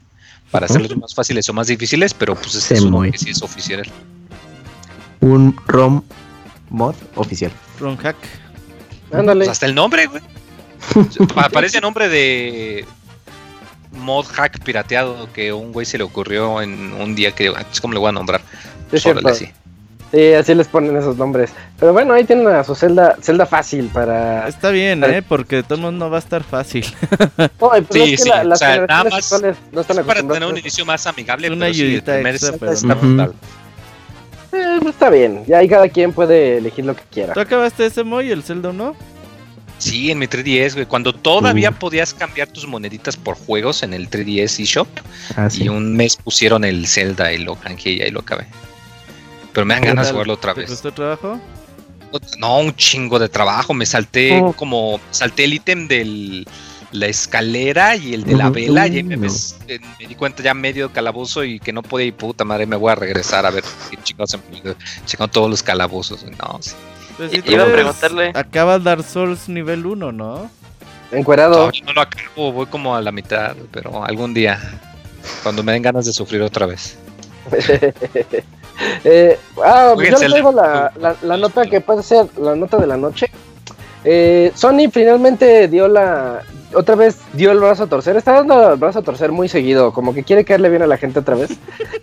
para 0.51 0.66
hacerlos 0.66 0.97
más 0.97 1.14
fáciles 1.14 1.49
o 1.49 1.53
más 1.53 1.66
difíciles, 1.66 2.14
pero 2.14 2.34
pues 2.34 2.55
este 2.55 2.74
es 2.74 2.84
que 2.84 3.18
sí 3.18 3.30
es 3.30 3.42
oficial. 3.42 3.82
Un 5.21 5.57
ROM 5.67 6.03
mod 6.71 6.95
oficial. 7.14 7.53
Ron 7.81 7.97
Hack. 7.97 8.17
Ándale. 9.12 9.41
Pues 9.41 9.51
hasta 9.51 9.67
el 9.67 9.75
nombre, 9.75 10.07
güey. 10.07 10.23
Aparece 11.37 11.81
nombre 11.81 12.09
de 12.09 12.85
mod 13.93 14.27
hack 14.27 14.62
pirateado 14.62 15.33
que 15.33 15.53
un 15.53 15.73
güey 15.73 15.87
se 15.87 15.99
le 15.99 16.05
ocurrió 16.05 16.61
en 16.61 16.93
un 16.93 17.14
día 17.14 17.33
que 17.33 17.49
ah, 17.49 17.64
es 17.71 17.81
como 17.81 17.95
le 17.95 18.01
voy 18.01 18.11
a 18.11 18.12
nombrar. 18.12 18.41
Sí, 18.91 18.97
es 18.97 19.07
Órale, 19.07 19.35
sí. 19.35 19.51
Sí, 20.12 20.33
así 20.35 20.55
les 20.55 20.69
ponen 20.69 20.97
esos 20.97 21.17
nombres. 21.17 21.51
Pero 21.81 21.93
bueno, 21.93 22.14
ahí 22.14 22.25
tienen 22.25 22.47
a 22.47 22.62
su 22.62 22.75
celda, 22.75 23.17
celda 23.21 23.45
fácil 23.45 23.91
para. 23.93 24.47
Está 24.47 24.71
bien, 24.71 25.01
Vale. 25.01 25.19
¿eh? 25.19 25.23
Porque 25.23 25.62
todo 25.62 25.75
el 25.75 25.81
mundo 25.81 26.05
no 26.05 26.11
va 26.11 26.19
a 26.19 26.21
estar 26.21 26.45
fácil. 26.45 26.87
No, 27.61 27.71
pues 27.71 27.85
Sí, 27.91 28.03
es 28.03 28.11
que 28.11 28.17
sí, 28.19 28.29
la- 28.29 28.45
las 28.45 28.62
o 28.62 28.64
sea, 28.64 28.87
nada 28.87 29.05
más 29.05 29.33
no 29.73 29.81
están 29.81 29.99
Es 29.99 30.05
para 30.05 30.23
tener 30.23 30.45
un 30.45 30.57
inicio 30.57 30.87
más 30.87 31.07
amigable. 31.07 31.51
Una 31.51 31.67
pero 31.67 31.75
sí, 31.75 31.97
extra, 31.97 32.53
pero 32.59 32.73
está 32.73 32.95
no. 32.95 33.33
Eh, 34.57 34.79
pues 34.81 34.95
está 34.95 35.11
bien, 35.11 35.45
ya 35.47 35.59
ahí 35.59 35.69
cada 35.69 35.89
quien 35.89 36.13
puede 36.13 36.59
elegir 36.59 36.85
lo 36.85 36.95
que 36.97 37.03
quiera. 37.11 37.35
¿Tú 37.35 37.41
acabaste 37.41 37.87
ese 37.87 38.03
Moy, 38.05 38.31
el 38.31 38.43
Zelda 38.43 38.71
1? 38.71 38.97
Sí, 39.79 40.11
en 40.11 40.19
mi 40.19 40.27
3DS, 40.27 40.73
güey. 40.75 40.87
Cuando 40.87 41.13
todavía 41.13 41.71
podías 41.71 42.15
cambiar 42.15 42.49
tus 42.49 42.67
moneditas 42.67 43.15
por 43.17 43.37
juegos 43.37 43.83
en 43.83 43.93
el 43.93 44.09
3DS 44.09 44.61
eShop. 44.63 44.89
Ah, 45.37 45.51
sí. 45.51 45.65
Y 45.65 45.69
un 45.69 45.95
mes 45.95 46.17
pusieron 46.17 46.65
el 46.65 46.87
Zelda 46.87 47.31
y 47.33 47.39
lo 47.39 47.57
canjeé 47.57 47.93
y 47.93 48.03
ahí 48.03 48.11
lo 48.11 48.21
acabé. 48.21 48.47
Pero 49.53 49.67
me 49.67 49.75
dan 49.75 49.85
ganas 49.85 50.07
de 50.07 50.13
jugarlo 50.13 50.33
otra 50.35 50.55
¿Te 50.55 50.61
vez. 50.61 50.71
costó 50.71 50.93
trabajo? 50.93 51.39
No, 52.39 52.61
un 52.61 52.75
chingo 52.75 53.19
de 53.19 53.29
trabajo. 53.29 53.75
Me 53.75 53.85
salté 53.85 54.41
Oh. 54.41 54.53
como. 54.55 54.99
Salté 55.11 55.45
el 55.45 55.55
ítem 55.55 55.89
del. 55.89 56.47
La 56.93 57.07
escalera 57.07 57.97
y 57.97 58.14
el 58.14 58.24
de 58.24 58.34
la 58.34 58.51
vela. 58.51 58.87
Y 58.87 58.97
ahí 58.97 59.03
me, 59.03 59.16
No. 59.16 59.22
ves- 59.22 59.57
me 59.99 60.07
di 60.07 60.14
cuenta 60.14 60.43
ya 60.43 60.55
medio 60.55 60.93
calabozo 60.93 61.45
y 61.45 61.59
que 61.61 61.72
no 61.72 61.82
podía 61.82 62.07
ir, 62.07 62.14
puta 62.14 62.45
madre, 62.45 62.66
me 62.66 62.76
voy 62.76 62.93
a 62.93 62.95
regresar 62.95 63.45
a 63.47 63.51
ver 63.51 63.64
qué 63.91 63.97
chingados 64.03 64.30
se 64.30 64.39
me 64.39 64.74
Checando 65.05 65.30
todos 65.30 65.51
los 65.51 65.62
calabozos. 65.62 66.24
No, 66.24 66.59
sí. 66.61 66.72
Pues 67.16 67.32
iba 67.47 67.62
a 67.64 67.66
preguntarle. 67.66 68.30
Acaba 68.34 68.78
Dark 68.78 69.03
Souls 69.05 69.49
nivel 69.49 69.87
1, 69.87 70.12
¿no? 70.12 70.51
Encuerado. 71.12 71.55
Todavía 71.55 71.82
no 71.87 71.93
lo 71.93 72.01
acabo, 72.03 72.53
voy 72.53 72.66
como 72.66 72.95
a 72.97 73.01
la 73.01 73.12
mitad, 73.12 73.57
pero 73.70 74.05
algún 74.05 74.34
día, 74.34 74.59
cuando 75.43 75.62
me 75.62 75.72
den 75.72 75.82
ganas 75.82 76.05
de 76.07 76.12
sufrir 76.12 76.43
otra 76.43 76.66
vez. 76.66 76.97
Eh, 79.05 79.39
ah, 79.64 79.93
pues 79.95 80.11
yo 80.11 80.18
Zelda. 80.18 80.34
traigo 80.34 80.53
la, 80.53 80.93
la- 81.01 81.16
la 81.22 81.37
nota 81.39 81.64
que 81.64 81.80
puede 81.80 82.03
ser 82.03 82.26
la 82.39 82.55
nota 82.55 82.76
de 82.76 82.87
la 82.87 82.99
noche. 82.99 83.30
Eh, 84.05 84.53
Sony 84.55 84.91
finalmente 84.93 85.66
dio 85.68 85.89
la. 85.89 86.43
Otra 86.77 86.95
vez 86.95 87.16
dio 87.33 87.53
el 87.53 87.59
brazo 87.59 87.85
a 87.85 87.87
torcer. 87.87 88.16
Está 88.16 88.33
dando 88.33 88.72
el 88.72 88.79
brazo 88.79 88.99
a 88.99 89.03
torcer 89.03 89.33
muy 89.33 89.49
seguido. 89.49 89.95
Como 89.95 90.12
que 90.12 90.24
quiere 90.24 90.45
caerle 90.45 90.68
bien 90.68 90.83
a 90.83 90.87
la 90.87 90.99
gente 90.99 91.20
otra 91.20 91.35
vez. 91.35 91.51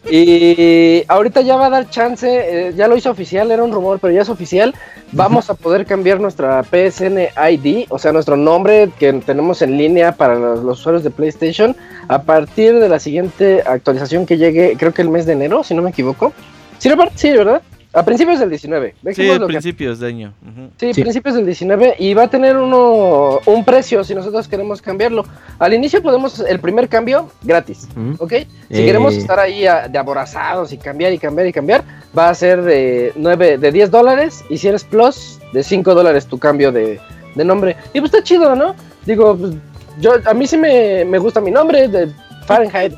Y 0.09 1.03
ahorita 1.07 1.41
ya 1.41 1.55
va 1.55 1.67
a 1.67 1.69
dar 1.69 1.89
chance. 1.91 2.27
eh, 2.27 2.73
ya 2.75 2.87
lo 2.87 2.97
hizo 2.97 3.11
oficial. 3.11 3.51
Era 3.51 3.63
un 3.63 3.71
rumor, 3.71 3.99
pero 3.99 4.11
ya 4.11 4.23
es 4.23 4.29
oficial. 4.29 4.73
Vamos 5.11 5.51
a 5.51 5.53
poder 5.53 5.85
cambiar 5.85 6.19
nuestra 6.19 6.63
PSN 6.63 7.19
ID. 7.51 7.85
O 7.89 7.99
sea, 7.99 8.11
nuestro 8.11 8.35
nombre 8.35 8.89
que 8.97 9.13
tenemos 9.13 9.61
en 9.61 9.77
línea 9.77 10.13
para 10.13 10.35
los, 10.35 10.79
usuarios 10.79 11.03
de 11.03 11.11
PlayStation. 11.11 11.75
A 12.07 12.23
partir 12.23 12.79
de 12.79 12.89
la 12.89 12.99
siguiente 12.99 13.61
actualización 13.63 14.25
que 14.25 14.37
llegue, 14.37 14.75
creo 14.77 14.91
que 14.91 15.03
el 15.03 15.09
mes 15.09 15.27
de 15.27 15.33
enero, 15.33 15.63
si 15.63 15.75
no 15.75 15.83
me 15.83 15.91
equivoco. 15.91 16.33
Sí, 16.79 16.89
Robert? 16.89 17.11
Sí, 17.15 17.31
¿verdad? 17.31 17.61
A 17.95 18.03
principios 18.03 18.39
del 18.39 18.49
19. 18.49 18.95
Sí, 19.13 19.29
a 19.29 19.33
lo 19.35 19.41
que- 19.47 19.53
principios 19.53 19.99
de 19.99 20.07
año. 20.07 20.33
Sí, 20.79 20.93
Sí. 20.95 21.01
principios 21.01 21.35
del 21.35 21.45
19 21.45 21.95
y 21.99 22.13
va 22.15 22.23
a 22.23 22.27
tener 22.27 22.57
uno 22.57 23.39
un 23.45 23.63
precio 23.63 24.03
si 24.03 24.15
nosotros 24.15 24.47
queremos 24.47 24.81
cambiarlo. 24.81 25.23
Al 25.59 25.73
inicio 25.75 26.01
podemos 26.01 26.39
el 26.39 26.59
primer 26.59 26.89
cambio 26.89 27.29
gratis, 27.43 27.87
Ujú. 27.95 28.23
¿ok? 28.23 28.31
Si 28.71 28.81
Eh. 28.81 28.85
queremos 28.85 29.13
estar 29.15 29.39
ahí 29.39 29.67
a- 29.67 29.87
de 29.87 29.97
aborazados 29.99 30.73
y 30.73 30.77
cambiar 30.77 31.13
y 31.13 31.19
cambiar 31.19 31.47
y 31.47 31.53
cambiar, 31.53 31.83
va 32.17 32.29
a 32.29 32.33
ser 32.35 32.63
de 32.63 33.13
9, 33.15 33.59
de 33.59 33.71
10 33.71 33.91
dólares 33.91 34.43
y 34.49 34.57
si 34.57 34.67
eres 34.67 34.83
plus, 34.83 35.39
de 35.53 35.61
5 35.63 35.93
dólares 35.93 36.25
tu 36.25 36.39
cambio 36.39 36.71
de, 36.71 36.99
de 37.35 37.45
nombre. 37.45 37.75
Y 37.93 37.99
pues 37.99 38.11
está 38.11 38.23
chido, 38.23 38.55
¿no? 38.55 38.73
Digo, 39.05 39.37
pues, 39.37 39.53
yo 39.99 40.13
a 40.25 40.33
mí 40.33 40.47
sí 40.47 40.57
me, 40.57 41.05
me 41.05 41.19
gusta 41.19 41.39
mi 41.41 41.51
nombre 41.51 41.87
de 41.87 42.09
Fahrenheit. 42.43 42.93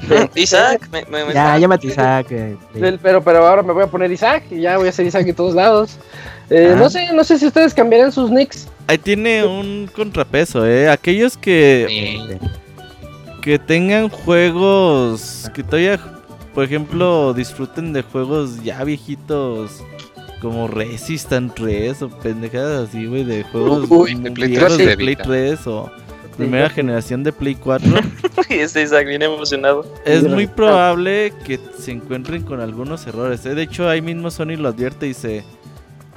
Isaac, 0.34 0.88
me, 0.92 1.04
me- 1.06 1.24
me- 1.26 1.34
Ya, 1.34 1.58
llámate 1.58 1.86
Isaac. 1.88 2.26
eh, 2.30 2.56
pero, 3.02 3.22
pero 3.22 3.46
ahora 3.46 3.62
me 3.62 3.72
voy 3.72 3.82
a 3.84 3.86
poner 3.86 4.10
Isaac 4.12 4.44
y 4.50 4.60
ya 4.60 4.76
voy 4.78 4.88
a 4.88 4.92
ser 4.92 5.06
Isaac 5.06 5.26
en 5.26 5.34
todos 5.34 5.54
lados. 5.54 5.98
Eh, 6.50 6.72
Ah. 6.72 6.76
No 6.78 6.90
sé, 6.90 7.12
no 7.12 7.22
sé 7.24 7.38
si 7.38 7.46
ustedes 7.46 7.72
cambiarán 7.74 8.10
sus 8.12 8.30
nicks. 8.30 8.66
Ahí 8.88 8.98
tiene 8.98 9.44
un 9.44 9.88
contrapeso, 9.94 10.66
¿eh? 10.66 10.88
Aquellos 10.90 11.36
que, 11.36 12.28
que 13.40 13.58
tengan 13.58 14.08
juegos 14.08 15.48
que 15.54 15.62
todavía, 15.62 16.00
por 16.54 16.64
ejemplo, 16.64 17.32
disfruten 17.34 17.92
de 17.92 18.02
juegos 18.02 18.62
ya 18.64 18.82
viejitos 18.82 19.82
como 20.42 20.66
Resistant 20.68 21.54
3 21.54 22.02
o 22.02 22.08
pendejadas 22.08 22.88
así, 22.88 23.06
güey, 23.06 23.22
de 23.24 23.44
juegos 23.44 23.86
Uy, 23.90 24.14
de 24.14 24.30
Play 24.32 24.48
viejos 24.50 24.68
3 24.74 24.78
de 24.78 24.86
de 24.86 24.96
Play 24.96 25.08
Vita. 25.14 25.22
3 25.24 25.66
o 25.68 25.90
primera 26.40 26.70
generación 26.70 27.22
de 27.22 27.32
Play 27.32 27.54
4. 27.54 27.88
este 28.50 28.82
Isaac 28.82 29.06
viene 29.06 29.26
emocionado. 29.26 29.84
es 30.04 30.24
muy 30.24 30.46
probable 30.46 31.32
que 31.44 31.58
se 31.78 31.92
encuentren 31.92 32.42
con 32.42 32.60
algunos 32.60 33.06
errores. 33.06 33.44
¿eh? 33.46 33.54
De 33.54 33.62
hecho, 33.62 33.88
ahí 33.88 34.02
mismo 34.02 34.30
Sony 34.30 34.56
lo 34.56 34.68
advierte 34.68 35.06
y 35.06 35.10
dice, 35.10 35.44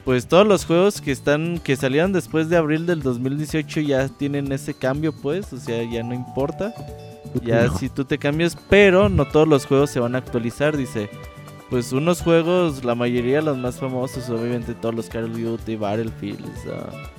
pues 0.06 0.28
todos 0.28 0.46
los 0.48 0.66
juegos 0.66 1.00
que 1.02 1.12
están 1.12 1.60
que 1.60 1.76
salieron 1.76 2.12
después 2.14 2.50
de 2.50 2.58
abril 2.58 2.86
del 2.86 3.02
2018 3.02 3.82
ya 3.82 4.08
tienen 4.10 4.52
ese 4.52 4.74
cambio, 4.74 5.14
pues, 5.14 5.52
o 5.54 5.58
sea, 5.58 5.84
ya 5.90 6.04
no 6.04 6.14
importa. 6.14 6.74
Ya 7.44 7.64
No. 7.66 7.78
si 7.78 7.90
tú 7.90 8.06
te 8.06 8.18
cambias, 8.20 8.56
pero 8.70 9.10
no 9.10 9.26
todos 9.26 9.48
los 9.48 9.66
juegos 9.66 9.90
se 9.90 10.00
van 10.00 10.16
a 10.16 10.20
actualizar, 10.20 10.78
dice. 10.78 11.10
Pues 11.70 11.92
unos 11.92 12.22
juegos, 12.22 12.84
la 12.86 12.94
mayoría 12.94 13.42
los 13.42 13.58
más 13.58 13.78
famosos, 13.80 14.30
obviamente 14.30 14.76
todos 14.76 14.94
los 14.94 15.08
Call 15.10 15.24
of 15.32 15.36
Duty, 15.36 15.76
Battlefield, 15.76 16.46
ah, 16.72 17.10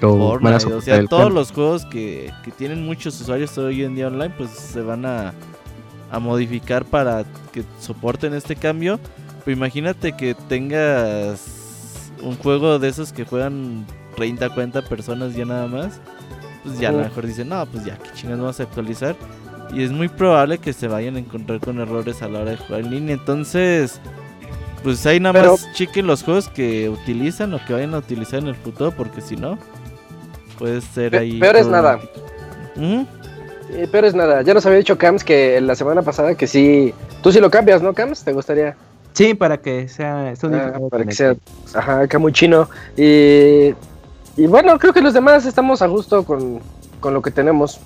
Lo 0.00 0.16
van 0.38 0.54
a 0.54 0.60
Fortnite, 0.60 0.74
o 0.74 0.80
sea, 0.80 0.96
el 0.96 1.08
todos 1.08 1.22
cambio. 1.24 1.40
los 1.40 1.52
juegos 1.52 1.84
que, 1.86 2.30
que 2.44 2.50
tienen 2.50 2.84
muchos 2.84 3.20
usuarios 3.20 3.56
hoy 3.58 3.82
en 3.82 3.94
día 3.94 4.08
online, 4.08 4.34
pues 4.36 4.50
se 4.50 4.80
van 4.82 5.06
a, 5.06 5.32
a 6.10 6.18
modificar 6.18 6.84
para 6.84 7.24
que 7.52 7.64
soporten 7.80 8.34
este 8.34 8.56
cambio. 8.56 9.00
Pero 9.44 9.56
imagínate 9.56 10.12
que 10.16 10.34
tengas 10.48 12.10
un 12.22 12.36
juego 12.36 12.78
de 12.78 12.88
esos 12.88 13.12
que 13.12 13.24
juegan 13.24 13.86
30, 14.16 14.50
40 14.50 14.82
personas 14.82 15.34
ya 15.34 15.44
nada 15.44 15.66
más. 15.66 16.00
Pues 16.64 16.78
ya 16.80 16.88
a 16.88 16.92
lo 16.92 16.98
mejor 16.98 17.26
dicen, 17.26 17.48
no, 17.48 17.64
pues 17.66 17.84
ya, 17.84 17.96
que 17.96 18.10
chingas 18.14 18.38
vamos 18.40 18.58
a 18.58 18.64
actualizar. 18.64 19.14
Y 19.72 19.82
es 19.82 19.92
muy 19.92 20.08
probable 20.08 20.58
que 20.58 20.72
se 20.72 20.88
vayan 20.88 21.16
a 21.16 21.20
encontrar 21.20 21.60
con 21.60 21.78
errores 21.80 22.22
a 22.22 22.28
la 22.28 22.40
hora 22.40 22.50
de 22.52 22.56
jugar 22.56 22.80
en 22.80 22.90
línea. 22.90 23.14
Entonces, 23.14 24.00
pues 24.82 25.04
ahí 25.06 25.20
nada 25.20 25.32
Pero- 25.40 25.52
más 25.52 25.72
chequen 25.74 26.06
los 26.06 26.22
juegos 26.22 26.48
que 26.48 26.88
utilizan 26.88 27.54
o 27.54 27.64
que 27.64 27.72
vayan 27.72 27.94
a 27.94 27.98
utilizar 27.98 28.40
en 28.40 28.48
el 28.48 28.56
futuro, 28.56 28.90
porque 28.92 29.20
si 29.20 29.36
no, 29.36 29.58
puede 30.58 30.80
ser 30.80 31.10
Pe- 31.12 31.18
ahí. 31.18 31.38
peor 31.40 31.56
es 31.56 31.66
nada. 31.66 31.98
Eh, 32.78 33.88
pero 33.90 34.06
es 34.06 34.14
nada, 34.14 34.42
ya 34.42 34.54
nos 34.54 34.64
había 34.66 34.78
dicho 34.78 34.96
Cams 34.96 35.24
que 35.24 35.60
la 35.60 35.74
semana 35.74 36.02
pasada 36.02 36.34
que 36.34 36.46
sí. 36.46 36.94
Tú 37.22 37.32
sí 37.32 37.40
lo 37.40 37.50
cambias, 37.50 37.82
¿no, 37.82 37.92
Cams? 37.94 38.22
¿Te 38.22 38.32
gustaría? 38.32 38.76
Sí, 39.12 39.34
para 39.34 39.56
que 39.56 39.88
sea. 39.88 40.32
Ah, 40.42 40.78
para 40.90 41.04
que 41.04 41.12
sea. 41.12 41.34
Ajá, 41.74 42.00
acá 42.00 42.18
muy 42.18 42.32
chino. 42.32 42.68
Y, 42.96 43.74
y 44.36 44.46
bueno, 44.46 44.78
creo 44.78 44.92
que 44.92 45.00
los 45.00 45.14
demás 45.14 45.46
estamos 45.46 45.82
a 45.82 45.86
gusto 45.86 46.24
con, 46.24 46.60
con 47.00 47.14
lo 47.14 47.22
que 47.22 47.30
tenemos. 47.30 47.80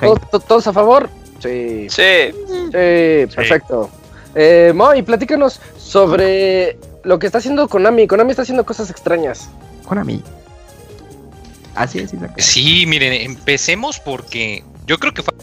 ¿Todos, 0.00 0.30
to- 0.30 0.40
todos 0.40 0.66
a 0.66 0.72
favor? 0.72 1.08
Sí. 1.38 1.86
Sí, 1.90 2.32
Sí, 2.48 3.26
perfecto. 3.36 3.90
Eh, 4.34 4.72
Mo, 4.74 4.94
y 4.94 5.02
platícanos 5.02 5.60
sobre 5.76 6.78
lo 7.04 7.18
que 7.18 7.26
está 7.26 7.38
haciendo 7.38 7.68
Konami. 7.68 8.06
Konami 8.06 8.30
está 8.30 8.42
haciendo 8.42 8.64
cosas 8.64 8.90
extrañas. 8.90 9.48
Konami. 9.86 10.22
Así 11.76 11.98
es, 11.98 12.12
Isaac. 12.12 12.32
Sí, 12.38 12.84
miren, 12.86 13.12
empecemos 13.12 14.00
porque 14.00 14.64
yo 14.86 14.98
creo 14.98 15.14
que 15.14 15.22
fue... 15.22 15.34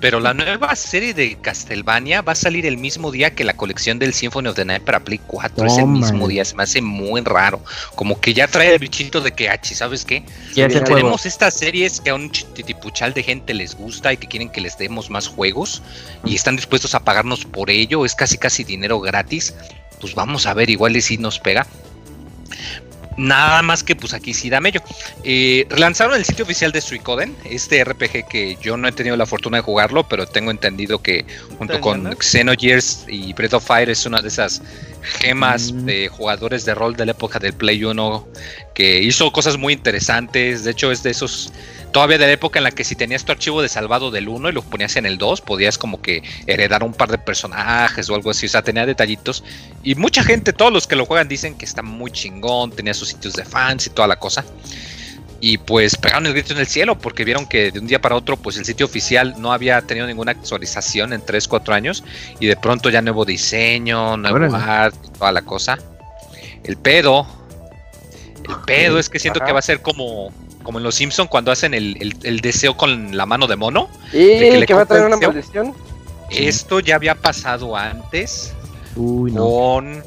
Pero 0.00 0.20
la 0.20 0.32
nueva 0.32 0.76
serie 0.76 1.12
de 1.12 1.36
Castlevania 1.40 2.22
va 2.22 2.32
a 2.32 2.36
salir 2.36 2.66
el 2.66 2.78
mismo 2.78 3.10
día 3.10 3.34
que 3.34 3.42
la 3.42 3.54
colección 3.54 3.98
del 3.98 4.14
Symphony 4.14 4.46
of 4.46 4.54
the 4.54 4.64
Night 4.64 4.84
para 4.84 5.00
Play 5.00 5.20
4. 5.26 5.66
es 5.66 5.78
el 5.78 5.86
mismo 5.86 6.28
día, 6.28 6.44
se 6.44 6.54
me 6.54 6.62
hace 6.62 6.80
muy 6.80 7.20
raro. 7.22 7.60
Como 7.96 8.20
que 8.20 8.32
ya 8.32 8.46
trae 8.46 8.74
el 8.74 8.78
bichito 8.78 9.20
de 9.20 9.32
que, 9.32 9.48
H, 9.48 9.74
¿sabes 9.74 10.04
qué? 10.04 10.22
Ya 10.54 10.68
Bien, 10.68 10.84
juego. 10.84 10.94
Tenemos 10.94 11.26
estas 11.26 11.54
series 11.54 12.00
que 12.00 12.10
a 12.10 12.14
un 12.14 12.30
titipuchal 12.30 13.12
de 13.12 13.24
gente 13.24 13.52
les 13.54 13.74
gusta 13.74 14.12
y 14.12 14.18
que 14.18 14.28
quieren 14.28 14.50
que 14.50 14.60
les 14.60 14.78
demos 14.78 15.10
más 15.10 15.26
juegos 15.26 15.82
y 16.24 16.36
están 16.36 16.54
dispuestos 16.54 16.94
a 16.94 17.00
pagarnos 17.00 17.44
por 17.44 17.68
ello. 17.68 18.04
Es 18.04 18.14
casi 18.14 18.38
casi 18.38 18.62
dinero 18.62 19.00
gratis. 19.00 19.52
Pues 20.00 20.14
vamos 20.14 20.46
a 20.46 20.54
ver, 20.54 20.70
igual 20.70 20.96
y 20.96 21.02
si 21.02 21.18
nos 21.18 21.40
pega. 21.40 21.66
Nada 23.18 23.60
más 23.62 23.82
que 23.82 23.94
pues 23.96 24.14
aquí 24.14 24.32
sí 24.32 24.48
dame 24.48 24.72
yo. 24.72 24.80
Eh, 25.24 25.66
relanzaron 25.68 26.16
el 26.16 26.24
sitio 26.24 26.44
oficial 26.44 26.72
de 26.72 26.80
Suicoden, 26.80 27.36
este 27.44 27.82
RPG 27.84 28.28
que 28.28 28.56
yo 28.62 28.76
no 28.76 28.88
he 28.88 28.92
tenido 28.92 29.16
la 29.16 29.26
fortuna 29.26 29.58
de 29.58 29.62
jugarlo, 29.64 30.08
pero 30.08 30.24
tengo 30.26 30.50
entendido 30.50 31.02
que 31.02 31.26
junto 31.58 31.74
¿Te 31.74 31.80
con? 31.80 32.16
Xenogears 32.18 33.04
y 33.08 33.32
Breath 33.32 33.54
of 33.54 33.66
Fire 33.66 33.90
es 33.90 34.06
una 34.06 34.22
de 34.22 34.28
esas 34.28 34.62
gemas 35.02 35.72
Mm. 35.72 35.84
de 35.86 36.08
jugadores 36.08 36.64
de 36.64 36.74
rol 36.74 36.96
de 36.96 37.06
la 37.06 37.12
época 37.12 37.38
del 37.38 37.52
Play 37.54 37.84
1 37.84 38.26
que 38.74 39.02
hizo 39.02 39.30
cosas 39.32 39.56
muy 39.56 39.72
interesantes. 39.72 40.62
De 40.64 40.70
hecho, 40.70 40.92
es 40.92 41.02
de 41.02 41.10
esos 41.10 41.52
todavía 41.92 42.18
de 42.18 42.26
la 42.26 42.32
época 42.32 42.58
en 42.58 42.64
la 42.64 42.70
que 42.70 42.84
si 42.84 42.94
tenías 42.94 43.24
tu 43.24 43.32
archivo 43.32 43.62
de 43.62 43.68
salvado 43.68 44.10
del 44.10 44.28
1 44.28 44.48
y 44.50 44.52
lo 44.52 44.62
ponías 44.62 44.96
en 44.96 45.06
el 45.06 45.18
2, 45.18 45.40
podías 45.40 45.78
como 45.78 46.00
que 46.00 46.22
heredar 46.46 46.82
un 46.82 46.94
par 46.94 47.10
de 47.10 47.18
personajes 47.18 48.08
o 48.10 48.14
algo 48.14 48.30
así. 48.30 48.46
O 48.46 48.48
sea, 48.48 48.62
tenía 48.62 48.86
detallitos. 48.86 49.44
Y 49.82 49.94
mucha 49.94 50.22
gente, 50.22 50.52
todos 50.52 50.72
los 50.72 50.86
que 50.86 50.96
lo 50.96 51.06
juegan 51.06 51.28
dicen 51.28 51.56
que 51.56 51.64
está 51.64 51.82
muy 51.82 52.10
chingón, 52.10 52.70
tenía 52.72 52.94
sus 52.94 53.08
sitios 53.08 53.34
de 53.34 53.44
fans 53.44 53.86
y 53.86 53.90
toda 53.90 54.08
la 54.08 54.16
cosa. 54.16 54.44
Y 55.40 55.58
pues 55.58 55.96
pegaron 55.96 56.26
el 56.26 56.32
grito 56.32 56.52
en 56.52 56.58
el 56.58 56.66
cielo 56.66 56.98
porque 56.98 57.24
vieron 57.24 57.46
que 57.46 57.70
de 57.70 57.78
un 57.78 57.86
día 57.86 58.00
para 58.00 58.16
otro 58.16 58.36
pues 58.36 58.56
el 58.56 58.64
sitio 58.64 58.86
oficial 58.86 59.36
no 59.38 59.52
había 59.52 59.80
tenido 59.82 60.06
ninguna 60.06 60.32
actualización 60.32 61.12
en 61.12 61.24
3, 61.24 61.46
4 61.46 61.74
años 61.74 62.02
y 62.40 62.46
de 62.46 62.56
pronto 62.56 62.90
ya 62.90 63.02
nuevo 63.02 63.24
diseño, 63.24 64.16
nuevo 64.16 64.36
Órale. 64.36 64.56
art, 64.56 64.96
toda 65.16 65.30
la 65.30 65.42
cosa. 65.42 65.78
El 66.64 66.76
pedo, 66.76 67.24
el 68.48 68.56
pedo 68.66 68.98
es 68.98 69.08
que 69.08 69.20
siento 69.20 69.38
Ajá. 69.38 69.46
que 69.46 69.52
va 69.52 69.58
a 69.60 69.62
ser 69.62 69.80
como, 69.80 70.32
como 70.62 70.78
en 70.78 70.84
Los 70.84 70.96
Simpson 70.96 71.26
cuando 71.28 71.50
hacen 71.52 71.74
el, 71.74 71.96
el- 72.00 72.16
el 72.22 72.40
deseo 72.40 72.76
con 72.76 73.16
la 73.16 73.26
mano 73.26 73.46
de 73.46 73.56
mono. 73.56 73.88
Y 74.12 74.38
que 74.38 74.56
le 74.60 74.66
que 74.66 74.74
va 74.74 74.82
a 74.82 74.86
traer 74.86 75.06
una 75.06 75.16
maldición. 75.16 75.74
Esto 76.30 76.80
ya 76.80 76.96
había 76.96 77.14
pasado 77.14 77.76
antes 77.76 78.52
Uy, 78.96 79.32
no. 79.32 79.44
con 79.44 80.02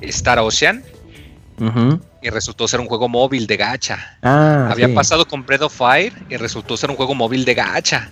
Star 0.00 0.38
Ocean 0.38 0.82
Ujú. 1.60 2.00
y 2.22 2.30
resultó 2.30 2.66
ser 2.68 2.80
un 2.80 2.86
juego 2.86 3.08
móvil 3.08 3.46
de 3.46 3.56
gacha. 3.58 4.16
Ah, 4.22 4.68
Había 4.70 4.86
sí. 4.88 4.92
pasado 4.94 5.26
con 5.26 5.44
Breath 5.44 5.62
of 5.62 5.76
Fire 5.76 6.12
y 6.30 6.36
resultó 6.36 6.76
ser 6.76 6.90
un 6.90 6.96
juego 6.96 7.14
móvil 7.14 7.44
de 7.44 7.54
gacha. 7.54 8.10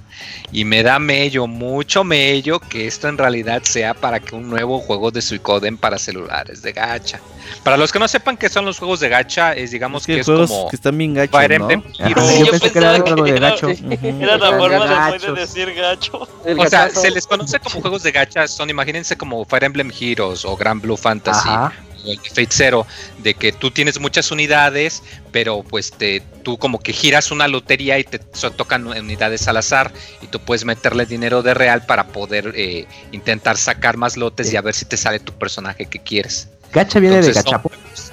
Y 0.53 0.65
me 0.67 0.83
da 0.83 0.99
mello, 0.99 1.47
mucho 1.47 2.05
mello, 2.05 2.61
que 2.61 2.87
esto 2.87 3.09
en 3.09 3.17
realidad 3.19 3.63
sea 3.65 3.95
para 3.95 4.21
que 4.21 4.35
un 4.35 4.49
nuevo 4.51 4.79
juego 4.81 5.11
de 5.11 5.23
Suicoden 5.23 5.79
para 5.79 5.99
celulares 5.99 6.61
de 6.63 6.73
gacha. 6.73 7.21
Para 7.63 7.77
los 7.77 7.93
que 7.93 7.99
no 7.99 8.09
sepan 8.09 8.37
qué 8.37 8.49
son 8.49 8.65
los 8.65 8.79
juegos 8.79 9.01
de 9.01 9.09
gacha, 9.09 9.53
es 9.53 9.71
digamos 9.71 10.03
Es 10.03 10.07
que, 10.07 10.15
que 10.15 10.21
es 10.21 10.27
juegos 10.27 10.51
como 10.51 10.69
que 10.71 10.77
están 10.77 10.97
bien 10.99 11.15
gachos, 11.15 11.31
Fire 11.41 11.59
¿no? 11.61 11.71
Emblem 11.71 11.93
yo 11.99 12.09
yo 12.45 12.51
pensé 12.51 12.71
que 12.73 12.79
era 12.79 12.93
pensaba 12.93 12.95
algo 13.15 13.25
que 13.25 13.33
de 13.33 13.37
era- 13.39 13.51
gacho. 13.51 13.69
Era 14.25 14.37
la 14.39 14.59
forma 14.59 15.13
de 15.19 15.33
decir 15.41 15.75
gacho. 15.75 16.29
El 16.45 16.59
O 16.61 16.67
sea, 16.69 16.81
gachazo. 16.85 17.01
se 17.01 17.11
les 17.11 17.27
conoce 17.27 17.59
como 17.61 17.81
juegos 17.81 18.03
de 18.03 18.13
gacha, 18.13 18.47
son 18.49 18.71
imagínense 18.71 19.17
como 19.17 19.45
Fire 19.45 19.65
Emblem 19.65 19.91
Heroes 19.99 20.45
o 20.45 20.57
Grand 20.57 20.81
Blue 20.83 20.97
Fantasy 20.97 21.49
Ajá. 21.49 21.73
o 22.07 22.11
el 22.11 22.19
Fate 22.19 22.49
Zero, 22.51 22.87
de 23.19 23.33
que 23.35 23.53
tú 23.53 23.71
tienes 23.71 23.99
muchas 23.99 24.31
unidades, 24.31 25.03
pero 25.33 25.63
pues 25.63 25.91
te, 25.91 26.21
tú 26.43 26.59
como 26.59 26.79
que 26.79 26.93
giras 26.93 27.31
una 27.31 27.49
lotería 27.49 27.99
y 27.99 28.05
te 28.05 28.21
so- 28.35 28.51
tocan 28.51 28.87
unidades 28.87 29.49
al 29.49 29.57
azar 29.57 29.91
y 30.21 30.27
tú 30.27 30.39
puedes 30.41 30.65
meterle 30.67 31.07
dinero 31.07 31.43
de 31.43 31.55
real 31.55 31.87
para 31.87 32.09
poder 32.09 32.53
eh, 32.57 32.87
intentar 33.13 33.57
sacar 33.57 33.97
más 33.97 34.17
lotes 34.19 34.53
y 34.53 34.57
a 34.57 34.61
ver 34.61 34.75
si 34.75 34.85
te 34.85 34.97
sale 34.99 35.19
tu 35.19 35.33
personaje 35.33 35.87
que 35.87 35.99
quieres. 36.01 36.49
Gacha 36.75 36.99
viene 37.01 37.17
de 37.17 37.21
Entonces, 37.29 37.45
gachapo. 37.45 37.69
juegos- 37.71 38.11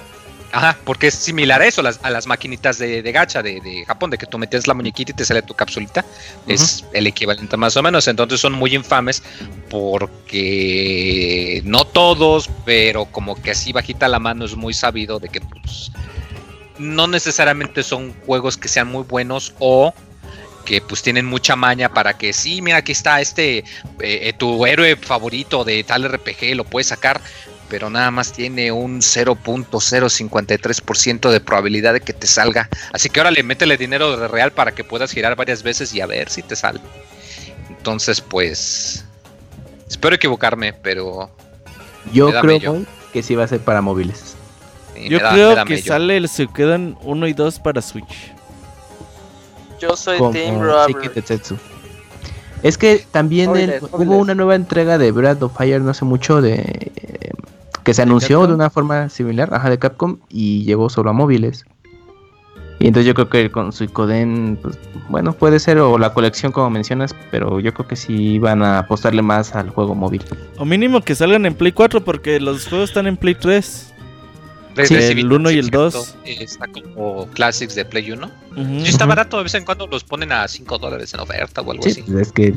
Ajá, 0.54 0.76
porque 0.84 1.06
es 1.06 1.14
similar 1.14 1.62
a 1.62 1.66
eso, 1.66 1.80
las- 1.80 1.98
a 2.02 2.10
las 2.10 2.26
maquinitas 2.26 2.76
de, 2.76 3.00
de 3.00 3.10
gacha 3.12 3.42
de, 3.42 3.58
de 3.62 3.86
Japón, 3.86 4.10
de 4.10 4.18
que 4.18 4.26
tú 4.26 4.36
metes 4.38 4.66
la 4.66 4.74
muñequita 4.74 5.12
y 5.12 5.14
te 5.14 5.24
sale 5.24 5.40
tu 5.40 5.54
capsulita. 5.54 6.04
Es 6.46 6.84
el 6.92 7.06
equivalente 7.06 7.56
más 7.56 7.74
o 7.78 7.82
menos. 7.82 8.06
Entonces 8.06 8.38
son 8.38 8.52
muy 8.52 8.74
infames 8.74 9.22
porque 10.12 11.62
no 11.64 11.86
todos, 11.86 12.50
pero 12.64 13.06
como 13.06 13.40
que 13.40 13.52
así 13.52 13.72
bajita 13.72 14.08
la 14.08 14.18
mano 14.18 14.44
es 14.44 14.54
muy 14.56 14.74
sabido 14.74 15.18
de 15.18 15.28
que 15.30 15.40
pues, 15.40 15.90
no 16.78 17.06
necesariamente 17.06 17.82
son 17.82 18.12
juegos 18.26 18.56
que 18.56 18.68
sean 18.68 18.88
muy 18.88 19.04
buenos 19.04 19.54
o 19.58 19.94
que 20.64 20.80
pues 20.80 21.02
tienen 21.02 21.26
mucha 21.26 21.56
maña 21.56 21.88
para 21.92 22.16
que 22.16 22.32
sí, 22.32 22.62
mira, 22.62 22.76
aquí 22.78 22.92
está 22.92 23.20
este, 23.20 23.58
eh, 23.58 23.64
eh, 24.00 24.32
tu 24.36 24.64
héroe 24.64 24.94
favorito 24.96 25.64
de 25.64 25.82
tal 25.82 26.04
RPG, 26.04 26.54
lo 26.54 26.62
puedes 26.64 26.86
sacar, 26.86 27.20
pero 27.72 27.88
nada 27.88 28.10
más 28.10 28.32
tiene 28.34 28.70
un 28.70 29.00
0.053% 29.00 31.30
de 31.30 31.40
probabilidad 31.40 31.94
de 31.94 32.02
que 32.02 32.12
te 32.12 32.26
salga. 32.26 32.68
Así 32.92 33.08
que 33.08 33.18
ahora 33.18 33.30
le 33.30 33.42
métele 33.42 33.78
dinero 33.78 34.14
de 34.18 34.28
real 34.28 34.52
para 34.52 34.72
que 34.72 34.84
puedas 34.84 35.10
girar 35.10 35.36
varias 35.36 35.62
veces 35.62 35.94
y 35.94 36.02
a 36.02 36.06
ver 36.06 36.28
si 36.28 36.42
te 36.42 36.54
sale. 36.54 36.80
Entonces, 37.70 38.20
pues, 38.20 39.06
espero 39.88 40.16
equivocarme, 40.16 40.74
pero 40.74 41.30
Yo 42.12 42.30
creo 42.42 42.84
que 43.10 43.22
sí 43.22 43.36
va 43.36 43.44
a 43.44 43.48
ser 43.48 43.60
para 43.60 43.80
móviles. 43.80 44.34
sí, 44.94 45.08
Yo 45.08 45.18
da- 45.18 45.32
creo 45.32 45.64
que 45.64 45.80
sale 45.80 46.18
el 46.18 46.28
se 46.28 46.48
quedan 46.48 46.98
1 47.00 47.26
y 47.26 47.32
2 47.32 47.58
para 47.58 47.80
Switch. 47.80 48.34
Yo 49.80 49.96
soy 49.96 50.18
Como 50.18 50.32
Team 50.32 50.60
Robert. 50.60 51.16
Es 52.62 52.76
que 52.76 53.02
también 53.10 53.56
el- 53.56 53.80
hubo 53.92 54.18
una 54.18 54.34
nueva 54.34 54.56
entrega 54.56 54.98
de 54.98 55.10
Breath 55.10 55.42
of 55.42 55.56
Fire 55.56 55.80
no 55.80 55.92
hace 55.92 56.04
mucho 56.04 56.42
de 56.42 56.56
eh, 56.56 57.30
que 57.84 57.94
se 57.94 58.02
anunció 58.02 58.38
Capcom? 58.40 58.48
de 58.48 58.54
una 58.54 58.70
forma 58.70 59.08
similar, 59.08 59.48
ajá, 59.52 59.70
de 59.70 59.78
Capcom 59.78 60.18
y 60.28 60.64
llegó 60.64 60.88
solo 60.90 61.10
a 61.10 61.12
móviles. 61.12 61.64
Y 62.78 62.88
entonces 62.88 63.06
yo 63.06 63.14
creo 63.14 63.28
que 63.28 63.50
con 63.52 63.72
Suicoden, 63.72 64.58
pues, 64.60 64.76
bueno, 65.08 65.32
puede 65.34 65.60
ser 65.60 65.78
o 65.78 65.98
la 65.98 66.12
colección 66.14 66.50
como 66.50 66.68
mencionas, 66.70 67.14
pero 67.30 67.60
yo 67.60 67.72
creo 67.74 67.86
que 67.86 67.94
sí 67.94 68.40
van 68.40 68.62
a 68.62 68.80
apostarle 68.80 69.22
más 69.22 69.54
al 69.54 69.70
juego 69.70 69.94
móvil. 69.94 70.22
O 70.58 70.64
mínimo 70.64 71.00
que 71.00 71.14
salgan 71.14 71.46
en 71.46 71.54
Play 71.54 71.70
4 71.72 72.02
porque 72.02 72.40
los 72.40 72.66
juegos 72.66 72.90
están 72.90 73.06
en 73.06 73.16
Play 73.16 73.36
3. 73.36 73.88
Desde 74.74 74.88
Sí, 74.88 74.94
el 74.94 75.02
Civic, 75.02 75.30
uno 75.30 75.50
y 75.50 75.52
sí, 75.52 75.58
el 75.60 75.64
cierto, 75.66 75.82
dos. 75.98 76.16
eh, 76.24 76.38
Está 76.40 76.66
como 76.66 77.26
Classics 77.28 77.74
de 77.74 77.84
Play 77.84 78.10
1. 78.10 78.26
Ujú. 78.26 78.80
Sí, 78.80 78.88
está 78.88 79.04
barato, 79.06 79.36
de 79.36 79.42
vez 79.44 79.54
en 79.54 79.64
cuando 79.66 79.86
los 79.86 80.02
ponen 80.02 80.32
a 80.32 80.48
5 80.48 80.78
dólares 80.78 81.12
en 81.14 81.20
oferta 81.20 81.60
o 81.60 81.70
algo 81.70 81.82
Sí, 81.84 81.90
así. 81.90 82.02
pues, 82.02 82.28
es 82.28 82.32
que 82.32 82.54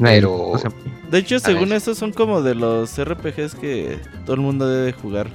Pero- 0.00 0.36
o 0.50 0.58
sea, 0.58 0.70
De 1.10 1.18
hecho, 1.18 1.38
según 1.38 1.72
estos 1.72 1.98
son 1.98 2.12
como 2.12 2.42
de 2.42 2.54
los 2.54 2.98
RPGs 2.98 3.54
que 3.54 3.98
todo 4.24 4.34
el 4.34 4.40
mundo 4.42 4.68
debe 4.68 4.92
jugar. 4.92 5.28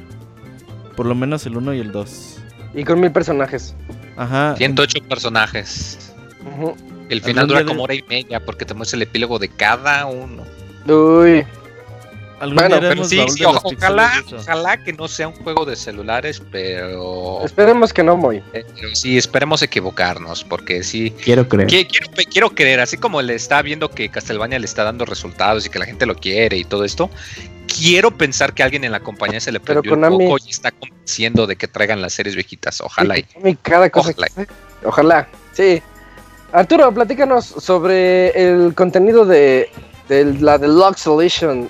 Por 0.96 1.06
lo 1.06 1.16
menos 1.16 1.46
el 1.46 1.56
1 1.56 1.74
y 1.74 1.80
el 1.80 1.92
2. 1.92 2.38
Y 2.74 2.84
con 2.84 3.00
mil 3.00 3.12
personajes. 3.12 3.76
Ajá. 4.18 4.56
108 4.58 5.00
personajes. 5.08 6.14
El 7.10 7.22
final 7.22 7.48
dura 7.48 7.64
como 7.64 7.76
de- 7.78 7.84
hora 7.84 7.94
y 7.96 8.04
media 8.10 8.44
porque 8.44 8.66
te 8.66 8.74
muestra 8.74 8.98
el 8.98 9.04
epílogo 9.04 9.40
de 9.40 9.48
cada 9.50 10.06
uno. 10.06 10.44
Uy. 10.88 11.46
Algún 12.40 12.56
Bueno, 12.56 12.80
día 12.80 12.90
Pero 12.90 13.04
sí, 13.04 13.44
o- 13.44 13.50
ojalá, 13.64 14.12
ojalá 14.34 14.84
que 14.84 14.94
no 14.94 15.08
sea 15.08 15.28
un 15.28 15.34
juego 15.36 15.66
de 15.66 15.76
celulares, 15.76 16.42
pero, 16.52 17.42
Esperemos 17.44 17.92
que 17.92 18.02
no, 18.04 18.16
Moy. 18.16 18.42
pero 18.52 18.96
sí, 18.96 19.18
esperemos 19.18 19.62
equivocarnos, 19.62 20.44
porque 20.46 20.84
sí, 20.84 21.12
quiero 21.24 21.48
creer. 21.50 21.70
qui- 21.70 21.88
quiero, 21.88 22.08
quiero 22.32 22.50
creer, 22.52 22.80
así 22.80 22.96
como 22.98 23.22
le 23.22 23.36
está 23.36 23.62
viendo 23.62 23.90
que 23.92 24.10
Castlevania 24.10 24.58
le 24.60 24.66
está 24.66 24.84
dando 24.86 25.06
resultados 25.06 25.66
y 25.66 25.70
que 25.70 25.80
la 25.80 25.86
gente 25.86 26.06
lo 26.06 26.16
quiere 26.16 26.56
y 26.58 26.64
todo 26.64 26.86
esto, 26.86 27.10
quiero 27.68 28.12
pensar 28.12 28.54
que 28.54 28.64
alguien 28.64 28.84
en 28.86 28.92
la 28.94 29.02
compañía 29.02 29.40
se 29.42 29.52
le 29.52 29.60
Pero 29.60 29.82
prendió 29.82 29.94
el 30.08 30.14
Konami- 30.14 30.26
foco 30.30 30.38
y 30.46 30.50
está 30.50 30.72
convenciendo 30.72 31.46
de 31.46 31.56
que 31.58 31.68
traigan 31.68 32.02
las 32.02 32.14
series 32.14 32.36
viejitas, 32.36 32.80
ojalá. 32.82 33.18
y- 33.18 33.26
Y 33.44 33.56
cada 33.56 33.90
cosa 33.90 34.12
Ojalá. 34.12 34.28
que- 34.28 34.48
Ojalá, 34.88 35.28
sí. 35.54 35.82
Arturo, 36.54 36.92
platícanos 36.94 37.46
sobre 37.46 38.30
el 38.30 38.74
contenido 38.74 39.26
de, 39.26 39.70
de 40.08 40.26
la 40.40 40.58
Deluxe 40.58 41.06
Edition. 41.08 41.70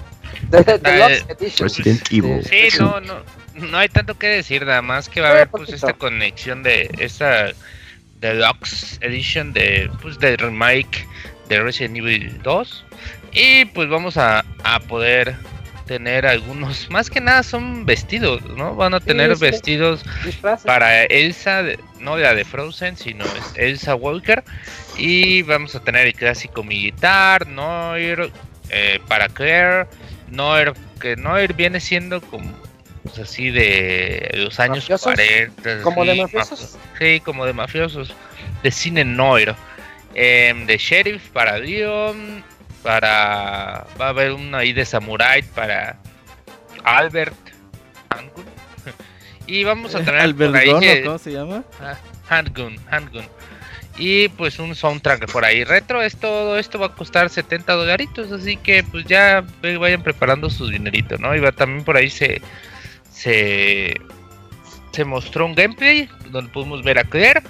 De, 0.49 0.63
de- 0.63 0.77
Deluxe 0.79 1.25
Edition. 1.29 1.67
Resident 1.69 2.11
Evil. 2.11 2.43
Sí, 2.43 2.67
no, 2.79 2.99
no, 3.01 3.15
no 3.55 3.77
hay 3.77 3.89
tanto 3.89 4.17
que 4.17 4.27
decir, 4.27 4.65
nada 4.65 4.81
más 4.81 5.09
que 5.09 5.21
va 5.21 5.27
a 5.29 5.31
haber 5.31 5.49
pues 5.49 5.69
esta 5.69 5.93
conexión 5.93 6.63
de 6.63 6.89
esta 6.99 7.51
Deluxe 8.19 8.97
Edition 9.01 9.53
de 9.53 9.89
pues 10.01 10.19
de 10.19 10.35
remake 10.37 11.07
de 11.47 11.59
Resident 11.61 11.97
Evil 11.97 12.41
2 12.43 12.85
y 13.33 13.65
pues 13.65 13.89
vamos 13.89 14.17
a, 14.17 14.43
a 14.63 14.79
poder 14.81 15.35
tener 15.85 16.27
algunos, 16.27 16.87
más 16.91 17.09
que 17.09 17.19
nada 17.19 17.41
son 17.41 17.83
vestidos, 17.85 18.43
¿no? 18.55 18.75
Van 18.75 18.93
a 18.93 18.99
tener 18.99 19.35
sí. 19.35 19.41
vestidos 19.41 20.03
Disfraces. 20.23 20.65
para 20.65 21.05
Elsa, 21.05 21.63
de- 21.63 21.79
no 21.99 22.15
la 22.17 22.35
de 22.35 22.45
Frozen, 22.45 22.95
sino 22.95 23.25
Elsa 23.55 23.95
Walker. 23.95 24.43
Y 24.97 25.41
vamos 25.43 25.73
a 25.73 25.79
tener 25.79 26.05
el 26.05 26.13
clásico 26.13 26.61
militar, 26.63 27.47
Noir, 27.47 28.31
eh, 28.69 28.99
para 29.07 29.29
Claire, 29.29 29.87
Noir, 30.29 30.73
que 31.01 31.15
Noir 31.15 31.53
viene 31.53 31.79
siendo 31.79 32.21
como 32.21 32.51
pues, 33.03 33.19
así 33.19 33.49
de 33.51 34.29
los 34.35 34.59
años 34.59 34.77
¿Mafiosos? 34.89 35.13
40. 35.15 35.81
¿Como 35.81 36.05
de 36.05 36.13
sí, 36.13 36.21
mafiosos? 36.21 36.59
mafio- 36.61 36.79
Sí, 36.99 37.19
como 37.21 37.45
de 37.45 37.53
mafiosos, 37.53 38.13
de 38.63 38.71
cine 38.71 39.03
Noir. 39.05 39.55
Em, 40.15 40.65
de 40.65 40.77
Sheriff 40.77 41.29
para 41.29 41.57
Leon, 41.59 42.43
para... 42.83 43.85
Va 43.99 44.07
a 44.07 44.09
haber 44.09 44.31
uno 44.33 44.57
ahí 44.57 44.73
de 44.73 44.83
Samurai 44.85 45.41
para 45.43 45.97
Albert 46.83 47.35
Handgun. 48.09 48.45
Y 49.47 49.63
vamos 49.63 49.95
a 49.95 50.03
tener 50.03 50.35
por 50.35 50.55
ahí 50.55 50.69
Albergón, 50.69 50.81
que- 50.81 51.01
¿o 51.01 51.05
¿cómo 51.05 51.17
se 51.17 51.31
llama? 51.31 51.63
Handgun, 52.29 52.77
Handgun. 52.91 53.25
Y 53.97 54.29
pues 54.29 54.59
un 54.59 54.75
soundtrack 54.75 55.31
por 55.31 55.43
ahí 55.43 55.63
retro. 55.63 56.01
Es 56.01 56.15
todo 56.15 56.57
esto 56.57 56.79
va 56.79 56.87
a 56.87 56.95
costar 56.95 57.29
70 57.29 57.73
dolaritos. 57.73 58.31
Así 58.31 58.57
que 58.57 58.83
pues 58.83 59.05
ya 59.05 59.43
vayan 59.61 60.03
preparando 60.03 60.49
su 60.49 60.67
dinerito, 60.67 61.17
¿no? 61.17 61.35
Y 61.35 61.39
va, 61.39 61.51
también 61.51 61.83
por 61.83 61.97
ahí 61.97 62.09
se, 62.09 62.41
se, 63.11 63.95
mostró 65.05 65.45
un 65.45 65.55
gameplay 65.55 66.09
donde 66.29 66.51
pudimos 66.51 66.83
ver 66.83 66.99
a 66.99 67.03
Claire. 67.03 67.41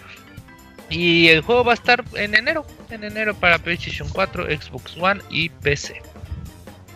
Y 0.89 1.27
el 1.27 1.41
juego 1.41 1.63
va 1.63 1.73
a 1.73 1.75
estar 1.75 2.03
en 2.15 2.35
enero. 2.35 2.65
En 2.89 3.03
enero 3.03 3.35
para 3.35 3.59
PlayStation 3.59 4.09
4, 4.09 4.45
Xbox 4.45 4.97
One 4.97 5.21
y 5.29 5.49
PC. 5.49 6.01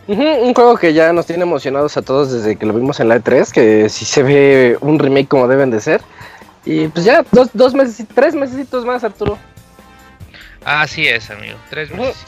Un 0.05 0.53
juego 0.53 0.75
que 0.75 0.93
ya 0.93 1.13
nos 1.13 1.25
tiene 1.27 1.43
emocionados 1.43 1.95
a 1.95 2.01
todos 2.01 2.31
desde 2.31 2.57
que 2.57 2.65
lo 2.65 2.73
vimos 2.73 2.99
en 2.99 3.07
la 3.07 3.17
E3, 3.17 3.51
que 3.51 3.87
si 3.87 4.03
se 4.03 4.21
ve 4.21 4.77
un 4.81 4.99
remake 4.99 5.29
como 5.29 5.47
deben 5.47 5.71
de 5.71 5.79
ser. 5.79 6.01
Y 6.65 6.87
pues 6.87 7.05
ya, 7.05 7.25
dos, 7.31 7.49
dos 7.53 7.73
meses, 7.73 8.05
tres 8.13 8.33
mesecitos 8.35 8.85
más, 8.85 9.03
Arturo. 9.03 9.37
Así 10.65 11.07
es, 11.07 11.29
amigo. 11.29 11.57
Tres 11.69 11.91
meses. 11.91 12.25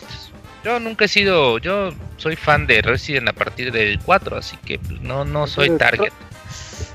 Yo 0.63 0.79
nunca 0.79 1.05
he 1.05 1.07
sido, 1.07 1.57
yo 1.59 1.91
soy 2.17 2.35
fan 2.35 2.65
de 2.67 2.81
Resident 2.81 3.29
a 3.29 3.33
partir 3.33 3.71
del 3.71 3.99
4, 3.99 4.35
así 4.37 4.57
que 4.65 4.79
pues, 4.79 4.99
no, 5.01 5.23
no 5.23 5.45
soy 5.47 5.69
target. 5.77 6.11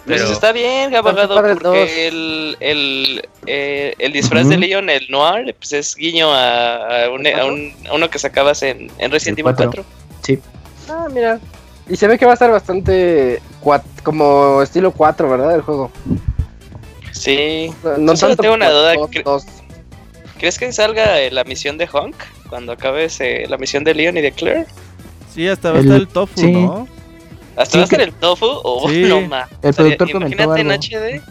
Pues 0.05 0.23
Pero 0.23 0.33
está 0.33 0.53
bien, 0.53 0.95
abogado, 0.97 1.37
porque 1.41 2.09
el, 2.09 2.57
el, 2.61 3.29
eh, 3.47 3.95
el 3.99 4.13
disfraz 4.13 4.49
de. 4.49 4.57
Leon, 4.59 4.91
el 4.91 5.07
Noir, 5.09 5.55
pues 5.57 5.73
es 5.73 5.95
guiño 5.95 6.33
a, 6.33 7.05
a 7.05 7.11
un- 7.11 7.27
a 7.27 7.45
un- 7.45 7.73
a 7.89 7.95
uno 7.95 8.11
que 8.11 8.19
sacabas 8.19 8.63
en, 8.63 8.91
en 8.99 9.11
Resident 9.11 9.39
Evil 9.39 9.55
cuatro. 9.55 9.85
4. 10.23 10.43
Ah, 10.89 11.07
mira. 11.13 11.39
Y 11.89 11.97
se 11.97 12.09
ve 12.09 12.19
que 12.19 12.25
va 12.25 12.33
a 12.33 12.35
estar 12.35 12.51
bastante 12.51 13.41
cuat- 13.63 13.85
como 14.03 14.63
estilo 14.63 14.91
4, 14.91 15.29
¿verdad? 15.31 15.55
El 15.55 15.61
juego. 15.63 15.91
Sí. 17.21 17.73
No, 17.99 18.17
solo 18.17 18.37
tengo 18.37 18.55
una 18.55 18.71
duda, 18.71 18.95
cre- 18.97 19.23
dos. 19.25 19.45
¿Crees 20.39 20.59
que 20.59 20.73
salga 20.73 21.19
la 21.31 21.45
misión 21.45 21.77
de 21.79 21.89
Honk 21.93 22.17
cuando 22.49 22.73
acabes 22.73 23.21
eh, 23.21 23.45
la 23.49 23.59
misión 23.59 23.85
de 23.85 23.95
Leon 23.95 24.17
y 24.17 24.23
de 24.23 24.33
Claire? 24.33 24.67
Sí, 25.35 25.47
hasta 25.47 25.71
va 25.71 25.77
a 25.77 25.81
El- 25.81 25.87
estar 25.87 26.01
el 26.01 26.09
tofu, 26.09 26.41
sí. 26.41 26.51
¿no? 26.53 26.89
¿Hasta 27.57 27.73
Sí, 27.73 27.79
va 27.79 27.85
a 27.85 27.89
que- 27.89 28.03
el 28.03 28.13
tofu 28.15 28.47
o 28.47 28.89
Sí. 28.89 29.03
no? 29.03 29.19
El 29.19 29.25
O 29.27 29.29
sea, 29.61 29.73
productor 29.73 30.13
comentó 30.13 30.43
Imagínate 30.45 30.61
en. 30.61 31.21
HD. 31.21 31.23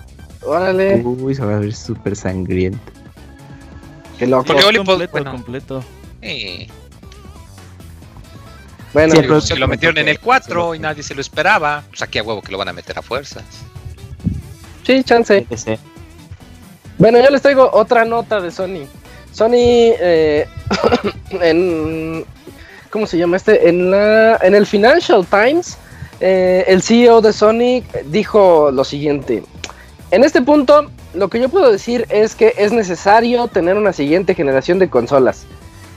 Órale, 0.45 0.95
Uy, 1.03 1.33
se 1.35 1.43
va 1.43 1.55
a 1.55 1.59
ver 1.59 1.73
súper 1.73 2.15
sangriento. 2.15 2.79
qué 4.19 4.27
loco. 4.27 4.45
Porque 4.45 4.63
Oli, 4.63 4.77
completo, 4.77 5.11
bueno. 5.11 5.31
completo. 5.31 5.83
Bueno, 8.93 9.13
el 9.13 9.41
si 9.41 9.55
lo 9.55 9.67
metieron 9.67 9.97
en 9.99 10.07
el 10.09 10.19
4 10.19 10.71
se 10.71 10.75
y 10.75 10.79
nadie 10.79 11.03
se 11.03 11.13
lo 11.13 11.21
esperaba, 11.21 11.83
pues 11.89 12.01
aquí 12.01 12.17
a 12.17 12.23
huevo 12.23 12.41
que 12.41 12.51
lo 12.51 12.57
van 12.57 12.69
a 12.69 12.73
meter 12.73 12.97
a 12.97 13.01
fuerzas. 13.01 13.43
Sí, 14.89 15.03
chance. 15.03 15.45
Bueno, 16.97 17.19
yo 17.23 17.29
les 17.29 17.43
traigo 17.43 17.69
otra 17.73 18.05
nota 18.05 18.41
de 18.41 18.49
Sony. 18.49 18.87
Sony 19.31 19.53
eh, 19.53 20.47
en 21.41 22.25
¿cómo 22.89 23.05
se 23.05 23.19
llama 23.19 23.37
este? 23.37 23.69
En 23.69 23.91
la 23.91 24.37
en 24.37 24.55
el 24.55 24.65
Financial 24.65 25.23
Times 25.27 25.77
eh, 26.21 26.65
el 26.67 26.81
CEO 26.81 27.21
de 27.21 27.33
Sony 27.33 27.83
dijo 28.05 28.71
lo 28.71 28.83
siguiente. 28.83 29.43
En 30.09 30.23
este 30.23 30.41
punto, 30.41 30.89
lo 31.13 31.27
que 31.27 31.39
yo 31.39 31.49
puedo 31.49 31.71
decir 31.71 32.07
es 32.09 32.33
que 32.33 32.55
es 32.57 32.71
necesario 32.71 33.47
tener 33.47 33.77
una 33.77 33.93
siguiente 33.93 34.33
generación 34.33 34.79
de 34.79 34.89
consolas. 34.89 35.45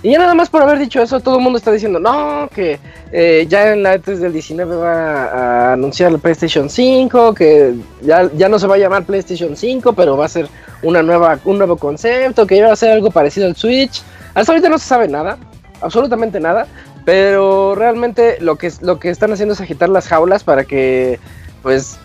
Y 0.02 0.10
ya 0.10 0.18
nada 0.18 0.34
más 0.34 0.50
por 0.50 0.62
haber 0.62 0.80
dicho 0.80 1.00
eso, 1.00 1.20
todo 1.20 1.36
el 1.36 1.42
mundo 1.42 1.58
está 1.58 1.70
diciendo, 1.70 2.00
no, 2.00 2.48
que 2.52 2.80
eh, 3.12 3.46
ya 3.48 3.72
en 3.72 3.84
la 3.84 3.96
E3 3.96 4.16
del 4.16 4.32
19 4.32 4.74
va 4.74 5.24
a 5.24 5.72
anunciar 5.74 6.10
el 6.10 6.18
PlayStation 6.18 6.68
5, 6.68 7.34
que 7.34 7.74
ya, 8.00 8.28
ya 8.34 8.48
no 8.48 8.58
se 8.58 8.66
va 8.66 8.74
a 8.74 8.78
llamar 8.78 9.04
PlayStation 9.04 9.56
5, 9.56 9.92
pero 9.92 10.16
va 10.16 10.24
a 10.24 10.28
ser 10.28 10.48
una 10.82 11.04
nueva, 11.04 11.38
un 11.44 11.58
nuevo 11.58 11.76
concepto, 11.76 12.48
que 12.48 12.60
va 12.62 12.72
a 12.72 12.76
ser 12.76 12.90
algo 12.90 13.12
parecido 13.12 13.46
al 13.46 13.54
Switch. 13.54 14.02
Hasta 14.34 14.50
ahorita 14.50 14.68
no 14.68 14.78
se 14.78 14.86
sabe 14.86 15.06
nada, 15.06 15.38
absolutamente 15.80 16.40
nada, 16.40 16.66
pero 17.04 17.76
realmente 17.76 18.38
lo 18.40 18.56
que, 18.56 18.72
lo 18.80 18.98
que 18.98 19.08
están 19.08 19.32
haciendo 19.32 19.54
es 19.54 19.60
agitar 19.60 19.88
las 19.88 20.08
jaulas 20.08 20.42
para 20.42 20.64
que, 20.64 21.20
pues, 21.62 21.96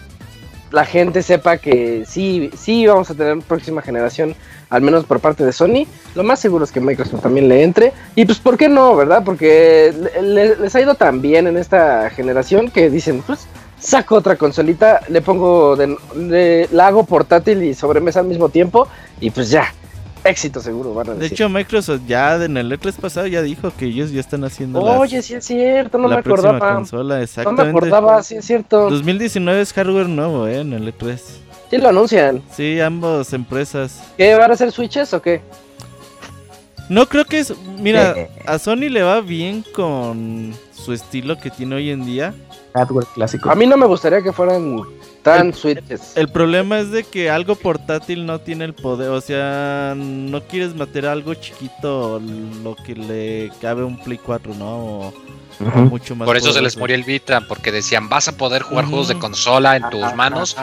la 0.71 0.85
gente 0.85 1.23
sepa 1.23 1.57
que 1.57 2.03
sí, 2.07 2.49
sí 2.57 2.85
vamos 2.85 3.09
a 3.09 3.15
tener 3.15 3.39
próxima 3.39 3.81
generación, 3.81 4.35
al 4.69 4.81
menos 4.81 5.05
por 5.05 5.19
parte 5.19 5.45
de 5.45 5.53
Sony. 5.53 5.85
Lo 6.15 6.23
más 6.23 6.39
seguro 6.39 6.65
es 6.65 6.71
que 6.71 6.79
Microsoft 6.79 7.21
también 7.21 7.47
le 7.47 7.63
entre. 7.63 7.93
Y 8.15 8.25
pues, 8.25 8.39
¿por 8.39 8.57
qué 8.57 8.67
no, 8.67 8.95
verdad? 8.95 9.23
Porque 9.23 9.93
les 10.21 10.75
ha 10.75 10.81
ido 10.81 10.95
tan 10.95 11.21
bien 11.21 11.47
en 11.47 11.57
esta 11.57 12.09
generación 12.09 12.69
que 12.69 12.89
dicen, 12.89 13.21
pues, 13.25 13.47
saco 13.79 14.15
otra 14.15 14.35
consolita, 14.35 15.01
le 15.07 15.21
pongo, 15.21 15.75
de, 15.75 16.67
la 16.71 16.87
hago 16.87 17.03
portátil 17.03 17.63
y 17.63 17.73
sobremesa 17.73 18.19
al 18.19 18.27
mismo 18.27 18.49
tiempo 18.49 18.87
y 19.19 19.29
pues 19.29 19.49
ya, 19.49 19.73
éxito 20.27 20.59
seguro. 20.61 20.93
Van 20.93 21.09
a 21.09 21.13
de 21.15 21.25
hecho, 21.25 21.49
Microsoft 21.49 22.01
ya 22.07 22.43
en 22.43 22.57
el 22.57 22.71
E3 22.71 22.93
pasado 22.93 23.27
ya 23.27 23.41
dijo 23.41 23.71
que 23.77 23.85
ellos 23.85 24.11
ya 24.11 24.19
están 24.19 24.43
haciendo. 24.43 24.81
Oye, 24.81 25.21
sí 25.21 25.33
es 25.33 25.45
cierto, 25.45 25.97
no 25.97 26.07
me 26.07 26.15
acordaba. 26.15 26.75
Consola, 26.75 27.21
exactamente. 27.21 27.63
No 27.63 27.71
me 27.71 27.77
acordaba, 27.77 28.23
sí 28.23 28.35
es 28.35 28.45
cierto. 28.45 28.89
2019 28.89 29.61
es 29.61 29.73
hardware 29.73 30.07
nuevo, 30.07 30.47
¿eh? 30.47 30.59
En 30.59 30.73
el 30.73 30.93
E3. 30.93 31.19
Sí, 31.69 31.77
lo 31.77 31.89
anuncian. 31.89 32.41
Sí, 32.55 32.79
ambas 32.79 33.33
empresas. 33.33 34.01
¿Qué 34.17 34.35
van 34.35 34.51
a 34.51 34.53
hacer 34.53 34.71
switches 34.71 35.13
o 35.13 35.21
qué? 35.21 35.41
No 36.89 37.07
creo 37.07 37.25
que 37.25 37.39
es. 37.39 37.53
Mira, 37.79 38.15
a 38.45 38.59
Sony 38.59 38.89
le 38.89 39.03
va 39.03 39.21
bien 39.21 39.63
con 39.73 40.53
su 40.71 40.93
estilo 40.93 41.37
que 41.37 41.49
tiene 41.49 41.75
hoy 41.75 41.89
en 41.89 42.05
día. 42.05 42.33
Hardware 42.73 43.05
clásico. 43.13 43.49
A 43.49 43.55
mí 43.55 43.65
no 43.65 43.77
me 43.77 43.85
gustaría 43.85 44.21
que 44.21 44.31
fueran 44.31 44.83
tan 45.21 45.53
switches. 45.53 46.15
El 46.15 46.29
problema 46.29 46.79
es 46.79 46.91
de 46.91 47.03
que 47.03 47.29
algo 47.29 47.55
portátil 47.55 48.25
no 48.25 48.39
tiene 48.39 48.65
el 48.65 48.73
poder. 48.73 49.09
O 49.09 49.19
sea, 49.19 49.93
no 49.95 50.41
quieres 50.43 50.75
meter 50.75 51.05
algo 51.05 51.33
chiquito 51.33 52.21
lo 52.63 52.75
que 52.75 52.95
le 52.95 53.51
cabe 53.61 53.83
un 53.83 53.97
Play 53.97 54.17
4, 54.17 54.53
¿no? 54.55 55.13
mucho 55.59 56.15
más 56.15 56.27
Por 56.27 56.37
eso 56.37 56.53
se 56.53 56.61
les 56.61 56.77
murió 56.77 56.95
el 56.95 57.03
Vita, 57.03 57.41
porque 57.47 57.71
decían, 57.71 58.09
vas 58.09 58.27
a 58.27 58.37
poder 58.37 58.61
jugar 58.61 58.85
juegos 58.85 59.07
de 59.07 59.17
consola 59.17 59.75
en 59.75 59.89
tus 59.89 60.13
manos. 60.15 60.55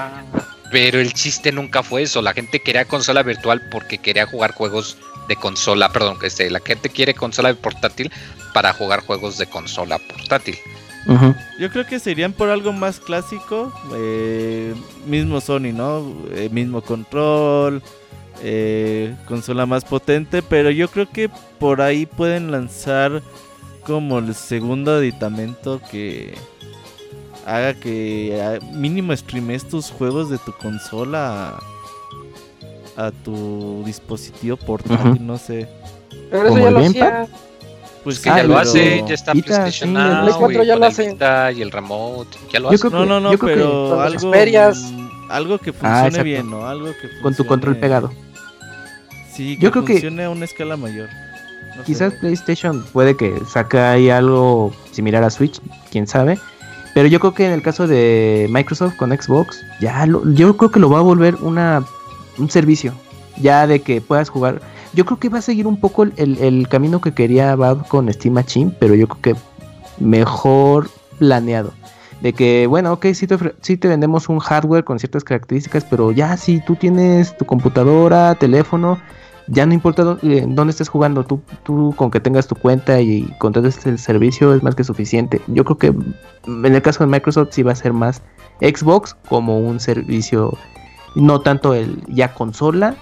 Pero 0.70 0.98
el 0.98 1.12
chiste 1.12 1.52
nunca 1.52 1.82
fue 1.82 2.02
eso. 2.02 2.22
La 2.22 2.32
gente 2.32 2.60
quería 2.60 2.84
consola 2.84 3.22
virtual 3.22 3.62
porque 3.70 3.98
quería 3.98 4.26
jugar 4.26 4.52
juegos 4.52 4.96
de 5.28 5.36
consola, 5.36 5.90
perdón, 5.90 6.18
que 6.18 6.26
este, 6.26 6.50
la 6.50 6.60
gente 6.60 6.88
quiere 6.88 7.14
consola 7.14 7.54
portátil 7.54 8.10
para 8.52 8.72
jugar 8.72 9.00
juegos 9.04 9.38
de 9.38 9.46
consola 9.46 9.98
portátil. 9.98 10.56
Yo 11.58 11.70
creo 11.70 11.86
que 11.86 11.98
serían 11.98 12.32
por 12.32 12.48
algo 12.48 12.72
más 12.72 12.98
clásico, 12.98 13.72
eh, 13.94 14.74
mismo 15.06 15.40
Sony, 15.40 15.72
¿no? 15.74 16.14
Eh, 16.32 16.48
mismo 16.50 16.80
control, 16.80 17.82
eh, 18.42 19.14
consola 19.26 19.66
más 19.66 19.84
potente, 19.84 20.40
pero 20.42 20.70
yo 20.70 20.88
creo 20.88 21.08
que 21.10 21.28
por 21.58 21.82
ahí 21.82 22.06
pueden 22.06 22.50
lanzar 22.50 23.22
como 23.84 24.18
el 24.18 24.34
segundo 24.34 24.92
aditamento 24.92 25.80
que 25.90 26.34
haga 27.44 27.74
que 27.74 28.40
ah, 28.42 28.64
mínimo 28.72 29.14
streames 29.14 29.68
tus 29.68 29.90
juegos 29.90 30.30
de 30.30 30.38
tu 30.38 30.52
consola 30.52 31.62
a, 32.96 33.10
tu 33.10 33.82
dispositivo 33.84 34.56
portátil, 34.56 35.26
no 35.26 35.38
sé. 35.38 35.68
Pero 36.30 36.48
eso 36.48 36.58
ya 36.58 36.70
lo 36.70 36.78
hacía. 36.80 37.26
Pues 38.04 38.18
que 38.18 38.28
ya 38.28 38.42
lo 38.42 38.58
hace, 38.58 39.02
ya 39.08 39.14
está 39.14 39.32
PlayStation 39.32 39.88
sí, 39.88 39.94
Now, 39.94 40.28
el 40.28 40.34
4 40.34 40.62
ya 40.62 40.76
lo 40.76 40.84
hace. 40.84 41.16
y 41.56 41.62
el 41.62 41.70
remote, 41.70 42.36
ya 42.52 42.60
lo 42.60 42.68
hace. 42.68 42.90
No, 42.90 43.06
no, 43.06 43.18
no, 43.18 43.30
pero 43.38 44.00
algo, 44.00 44.32
algo 45.30 45.58
que 45.58 45.70
ah, 45.80 46.02
funcione 46.02 46.22
bien, 46.22 46.50
¿no? 46.50 46.66
Algo 46.66 46.88
que 46.88 47.08
funcione... 47.08 47.22
Con 47.22 47.34
tu 47.34 47.46
control 47.46 47.76
pegado. 47.78 48.12
Sí, 49.32 49.56
que 49.56 49.62
yo 49.64 49.70
creo 49.70 49.86
funcione 49.86 50.18
que 50.18 50.24
a 50.24 50.30
una 50.30 50.44
escala 50.44 50.76
mayor. 50.76 51.08
quizás 51.86 52.12
PlayStation 52.14 52.84
puede 52.92 53.16
que 53.16 53.40
saque 53.50 53.78
ahí 53.78 54.10
algo 54.10 54.74
similar 54.92 55.24
a 55.24 55.30
Switch, 55.30 55.60
quién 55.90 56.06
sabe. 56.06 56.38
Pero 56.94 57.08
yo 57.08 57.18
creo 57.18 57.34
que 57.34 57.46
en 57.46 57.52
el 57.52 57.62
caso 57.62 57.88
de 57.88 58.46
Microsoft 58.50 58.96
con 58.96 59.10
Xbox, 59.10 59.60
ya 59.80 60.06
lo, 60.06 60.30
yo 60.32 60.56
creo 60.56 60.70
que 60.70 60.78
lo 60.78 60.90
va 60.90 61.00
a 61.00 61.02
volver 61.02 61.34
una 61.36 61.84
un 62.38 62.50
servicio. 62.50 62.92
Ya 63.40 63.66
de 63.66 63.80
que 63.80 64.00
puedas 64.00 64.28
jugar 64.28 64.60
yo 64.94 65.04
creo 65.04 65.18
que 65.18 65.28
va 65.28 65.38
a 65.38 65.42
seguir 65.42 65.66
un 65.66 65.76
poco 65.76 66.04
el, 66.04 66.68
camino 66.68 67.00
que 67.00 67.12
quería 67.12 67.56
Valve 67.56 67.84
con 67.88 68.12
Steam 68.12 68.34
Machine, 68.34 68.72
pero 68.78 68.94
yo 68.94 69.08
creo 69.08 69.34
que 69.34 69.40
mejor 69.98 70.88
planeado. 71.18 71.72
De 72.20 72.32
que, 72.32 72.66
bueno, 72.66 72.92
ok, 72.92 73.06
sí 73.12 73.26
te, 73.26 73.36
te 73.36 73.88
vendemos 73.88 74.28
un 74.28 74.38
hardware 74.38 74.84
con 74.84 74.98
ciertas 74.98 75.24
características, 75.24 75.84
pero 75.84 76.12
ya 76.12 76.36
si 76.36 76.60
tú 76.60 76.76
tienes 76.76 77.36
tu 77.36 77.44
computadora, 77.44 78.34
teléfono, 78.36 78.98
ya 79.48 79.66
no 79.66 79.74
importa 79.74 80.04
dónde, 80.04 80.46
dónde 80.48 80.70
estés 80.70 80.88
jugando, 80.88 81.24
tú, 81.24 81.42
tú 81.64 81.92
con 81.96 82.10
que 82.10 82.20
tengas 82.20 82.46
tu 82.46 82.54
cuenta 82.54 83.00
y 83.00 83.28
contrates 83.40 83.84
el 83.86 83.98
servicio 83.98 84.54
es 84.54 84.62
más 84.62 84.74
que 84.74 84.84
suficiente. 84.84 85.40
Yo 85.48 85.64
creo 85.64 85.76
que 85.76 85.86
en 86.46 86.74
el 86.74 86.82
caso 86.82 87.04
de 87.04 87.10
Microsoft 87.10 87.48
sí 87.50 87.62
va 87.62 87.72
a 87.72 87.76
ser 87.76 87.92
más 87.92 88.22
Xbox 88.60 89.16
como 89.28 89.58
un 89.58 89.80
servicio, 89.80 90.56
no 91.14 91.40
tanto 91.40 91.74
el 91.74 92.02
ya 92.08 92.34
consola, 92.34 92.96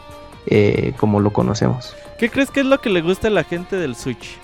eh, 0.46 0.94
como 0.98 1.20
lo 1.20 1.32
conocemos. 1.32 1.94
¿Qué 2.18 2.30
crees 2.30 2.50
que 2.50 2.60
es 2.60 2.66
lo 2.66 2.80
que 2.80 2.90
le 2.90 3.00
gusta 3.00 3.28
a 3.28 3.30
la 3.30 3.44
gente 3.44 3.76
del 3.76 3.96
Switch? 3.96 4.38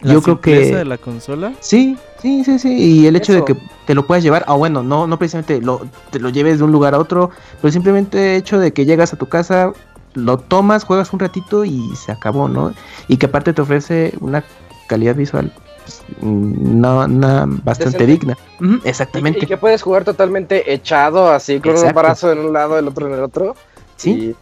¿La 0.00 0.12
Yo 0.12 0.22
creo 0.22 0.40
que 0.40 0.76
de 0.76 0.84
la 0.84 0.98
consola. 0.98 1.52
Sí, 1.60 1.96
sí, 2.22 2.44
sí, 2.44 2.58
sí. 2.58 2.68
Y 2.72 3.06
el 3.06 3.16
hecho 3.16 3.32
de 3.32 3.44
que 3.44 3.56
te 3.86 3.94
lo 3.94 4.06
puedas 4.06 4.22
llevar, 4.22 4.44
ah, 4.46 4.54
bueno, 4.54 4.82
no, 4.82 5.06
no 5.06 5.18
precisamente 5.18 5.60
lo, 5.60 5.88
te 6.10 6.20
lo 6.20 6.28
lleves 6.28 6.58
de 6.58 6.64
un 6.64 6.72
lugar 6.72 6.94
a 6.94 6.98
otro, 6.98 7.30
pero 7.60 7.72
simplemente 7.72 8.36
el 8.36 8.40
hecho 8.40 8.58
de 8.60 8.72
que 8.72 8.84
llegas 8.84 9.12
a 9.12 9.16
tu 9.16 9.26
casa, 9.26 9.72
lo 10.14 10.38
tomas, 10.38 10.84
juegas 10.84 11.12
un 11.12 11.18
ratito 11.18 11.64
y 11.64 11.90
se 11.96 12.12
acabó, 12.12 12.48
¿no? 12.48 12.72
Y 13.08 13.16
que 13.16 13.26
aparte 13.26 13.52
te 13.52 13.62
ofrece 13.62 14.14
una 14.20 14.44
calidad 14.86 15.16
visual 15.16 15.52
pues, 15.88 16.02
no, 16.20 17.08
no, 17.08 17.46
bastante 17.64 18.04
digna. 18.04 18.36
exactamente. 18.84 19.40
Y, 19.44 19.46
que 19.46 19.56
puedes 19.56 19.80
jugar 19.80 20.04
totalmente 20.04 20.72
echado, 20.72 21.30
así, 21.30 21.60
con 21.60 21.76
un 21.76 21.92
brazo 21.92 22.30
en 22.30 22.40
un 22.40 22.52
lado, 22.52 22.78
el 22.78 22.88
otro 22.88 23.06
en 23.06 23.14
el 23.14 23.22
otro. 23.22 23.54
Sí. 23.96 24.36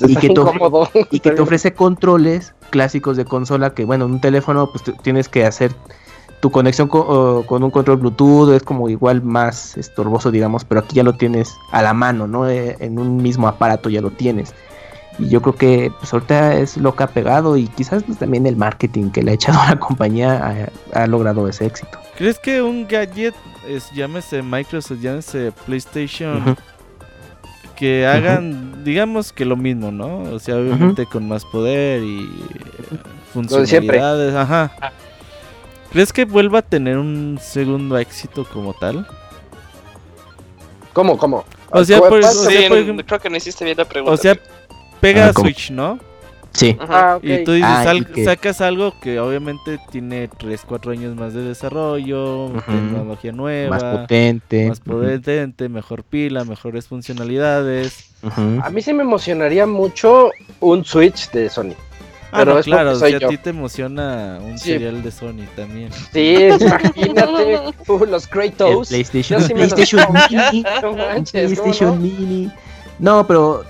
Y, 0.00 0.16
que 0.16 0.28
te, 1.20 1.40
ofrece 1.40 1.72
controles 1.74 2.54
clásicos 2.70 3.16
de 3.16 3.24
consola 3.24 3.74
que, 3.74 3.84
bueno, 3.84 4.06
en 4.06 4.12
un 4.12 4.20
teléfono 4.20 4.70
pues 4.70 4.84
tienes 5.02 5.28
que 5.28 5.44
hacer 5.44 5.72
tu 6.40 6.50
conexión 6.50 6.88
con, 6.88 7.62
un 7.62 7.70
control 7.70 7.98
Bluetooth, 7.98 8.50
es 8.52 8.62
como 8.62 8.88
igual 8.88 9.22
más 9.22 9.76
estorboso, 9.76 10.30
digamos, 10.30 10.64
pero 10.64 10.80
aquí 10.80 10.96
ya 10.96 11.02
lo 11.02 11.14
tienes 11.14 11.54
a 11.70 11.82
la 11.82 11.92
mano, 11.92 12.26
¿no? 12.26 12.48
Eh, 12.48 12.76
en 12.80 12.98
un 12.98 13.18
mismo 13.18 13.46
aparato 13.46 13.90
ya 13.90 14.00
lo 14.00 14.10
tienes. 14.10 14.54
Y 15.20 15.28
yo 15.28 15.42
creo 15.42 15.54
que 15.54 15.92
pues 15.98 16.12
ahorita 16.12 16.54
es 16.54 16.76
lo 16.76 16.94
que 16.96 17.02
ha 17.02 17.06
pegado 17.06 17.56
y 17.56 17.66
quizás 17.68 18.02
pues, 18.02 18.18
también 18.18 18.46
el 18.46 18.56
marketing 18.56 19.10
que 19.10 19.22
le 19.22 19.32
ha 19.32 19.34
echado 19.34 19.60
a 19.60 19.66
la 19.70 19.78
compañía 19.78 20.70
ha, 20.92 21.06
logrado 21.06 21.46
ese 21.48 21.66
éxito. 21.66 21.98
¿Crees 22.16 22.38
que 22.38 22.62
un 22.62 22.86
gadget, 22.88 23.34
es, 23.68 23.90
llámese 23.92 24.42
Microsoft, 24.42 25.00
llámese 25.00 25.52
PlayStation, 25.66 26.56
que 27.76 28.06
hagan, 28.06 28.84
digamos 28.84 29.32
que 29.32 29.44
lo 29.44 29.56
mismo, 29.56 29.90
¿no? 29.90 30.20
O 30.32 30.38
sea, 30.38 30.56
obviamente 30.56 31.06
con 31.06 31.28
más 31.28 31.44
poder 31.44 32.02
y 32.02 32.28
funcionalidades, 33.32 34.34
ajá. 34.34 34.72
¿Crees 35.92 36.12
que 36.12 36.24
vuelva 36.24 36.60
a 36.60 36.62
tener 36.62 36.98
un 36.98 37.38
segundo 37.40 37.98
éxito 37.98 38.46
como 38.52 38.74
tal? 38.74 39.06
¿Cómo, 40.92 41.18
cómo? 41.18 41.44
O 41.70 41.84
sea, 41.84 41.98
por, 41.98 42.20
creo 42.20 43.18
que 43.20 43.30
no 43.30 43.36
hiciste 43.36 43.64
bien 43.64 43.76
la 43.76 43.84
pregunta. 43.84 44.12
O 44.12 44.16
sea, 44.16 44.38
pega 45.00 45.28
a 45.28 45.32
Switch, 45.32 45.70
¿no? 45.70 45.98
Sí. 46.52 46.76
Ah, 46.80 47.20
y 47.22 47.44
tú 47.44 47.52
dices, 47.52 47.70
ah, 47.70 47.94
sacas 48.24 48.60
algo 48.60 48.92
que 49.00 49.20
obviamente 49.20 49.78
tiene 49.92 50.26
3, 50.36 50.62
4 50.66 50.90
años 50.90 51.14
más 51.14 51.32
de 51.32 51.42
desarrollo, 51.44 52.50
tecnología 52.66 53.30
nueva, 53.30 53.70
más 53.70 53.84
potente, 53.84 54.68
más 54.68 54.80
potente, 54.80 55.68
mejor 55.68 56.02
pila, 56.02 56.44
mejores 56.44 56.88
funcionalidades. 56.88 58.10
A 58.62 58.68
mí 58.70 58.82
sí 58.82 58.92
me 58.92 59.04
emocionaría 59.04 59.64
mucho 59.66 60.30
un 60.58 60.84
Switch 60.84 61.30
de 61.30 61.48
Sony. 61.48 61.74
Ah, 62.32 62.38
Pero 62.38 62.54
no, 62.56 62.60
claro, 62.62 62.94
soy 62.96 63.10
si 63.18 63.24
a 63.24 63.28
ti 63.28 63.38
te 63.38 63.50
emociona 63.50 64.38
un 64.40 64.56
Sí. 64.58 64.70
serial 64.72 65.02
de 65.02 65.10
Sony 65.10 65.46
también. 65.56 65.90
Sí, 66.12 66.36
imagínate. 66.60 67.60
uh, 67.88 68.04
los 68.06 68.24
El 68.24 68.28
Kratos. 68.30 68.88
PlayStation, 68.88 69.40
sí 69.42 69.54
me 69.54 69.66
lo- 69.66 69.74
PlayStation 69.74 70.06
Mini. 70.30 70.64
No 70.82 70.90
un 70.90 70.96
manches, 70.98 71.58
¿cómo 71.58 71.62
PlayStation 71.72 71.90
no? 71.90 71.96
Mini. 71.96 72.50
No, 73.00 73.26
pero 73.26 73.64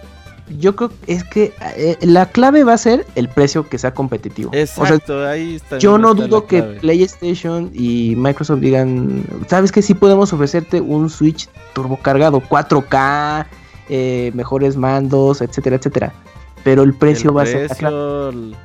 yo 0.59 0.77
creo 0.77 0.89
que 0.91 1.13
es 1.15 1.25
que 1.25 1.53
eh, 1.77 1.97
la 2.01 2.27
clave 2.27 2.65
va 2.65 2.75
a 2.75 2.79
ser 2.79 3.07
el 3.15 3.29
precio 3.29 3.69
que 3.69 3.79
sea 3.79 3.95
competitivo. 3.95 4.51
O 4.51 4.53
sea, 4.53 4.63
Exacto, 4.63 5.27
ahí 5.27 5.57
está. 5.57 5.79
yo 5.79 5.99
no 5.99 6.13
está 6.13 6.25
dudo 6.27 6.47
que. 6.47 6.63
PlayStation 6.63 7.71
y 7.75 8.15
Microsoft 8.17 8.61
digan, 8.61 9.25
sabes 9.49 9.73
que 9.73 9.83
sí 9.83 9.95
podemos 9.95 10.33
ofrecerte 10.33 10.81
un 10.81 11.09
Switch 11.11 11.49
turbocargado, 11.75 12.41
4K, 12.41 13.47
eh, 13.89 14.31
mejores 14.35 14.77
mandos, 14.77 15.41
etcétera, 15.41 15.77
etcétera. 15.77 16.13
Pero 16.65 16.83
el 16.83 16.95
precio 16.95 17.31
El 17.31 17.37
va 17.37 17.43
a 17.43 17.47
ser 17.47 17.69
la 17.69 17.75
clave. 17.77 18.29
el- 18.31 18.57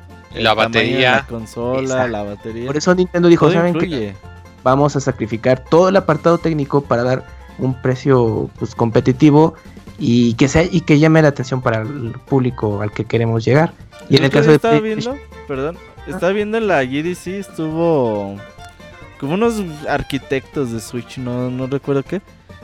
La 0.44 0.54
batería. 0.54 1.12
La 1.12 1.26
consola, 1.26 1.80
Exacto. 1.82 2.08
la 2.08 2.22
batería. 2.22 2.66
Por 2.66 2.76
eso 2.76 2.94
Nintendo 2.94 3.28
dijo, 3.28 3.46
todo 3.46 3.54
¿saben 3.54 3.72
qué? 3.74 3.86
influye. 3.86 4.14
Vamos 4.62 4.96
a 4.96 5.00
sacrificar 5.00 5.60
todo 5.60 5.88
el 5.88 5.96
apartado 5.96 6.38
técnico 6.38 6.80
para 6.82 7.02
dar 7.04 7.24
un 7.58 7.80
precio 7.80 8.50
pues, 8.58 8.74
competitivo 8.74 9.54
y 9.98 10.34
que 10.34 10.48
sea 10.48 10.62
y 10.62 10.80
que 10.82 10.98
llame 10.98 11.22
la 11.22 11.28
atención 11.28 11.62
para 11.62 11.82
el 11.82 12.12
público 12.26 12.80
al 12.82 12.92
que 12.92 13.04
queremos 13.04 13.44
llegar. 13.44 13.72
Y 14.08 14.16
en 14.16 14.24
el 14.24 14.30
caso 14.30 14.50
de 14.50 14.56
estaba 14.56 14.78
viendo, 14.80 15.16
perdón, 15.48 15.76
estaba 16.06 16.32
viendo 16.32 16.58
en 16.58 16.68
la 16.68 16.84
GDC, 16.84 17.26
estuvo 17.28 18.36
como 19.18 19.34
unos 19.34 19.62
arquitectos 19.88 20.72
de 20.72 20.80
Switch, 20.80 21.18
no, 21.18 21.50
no 21.50 21.66
recuerdo 21.66 22.02
qué, 22.02 22.20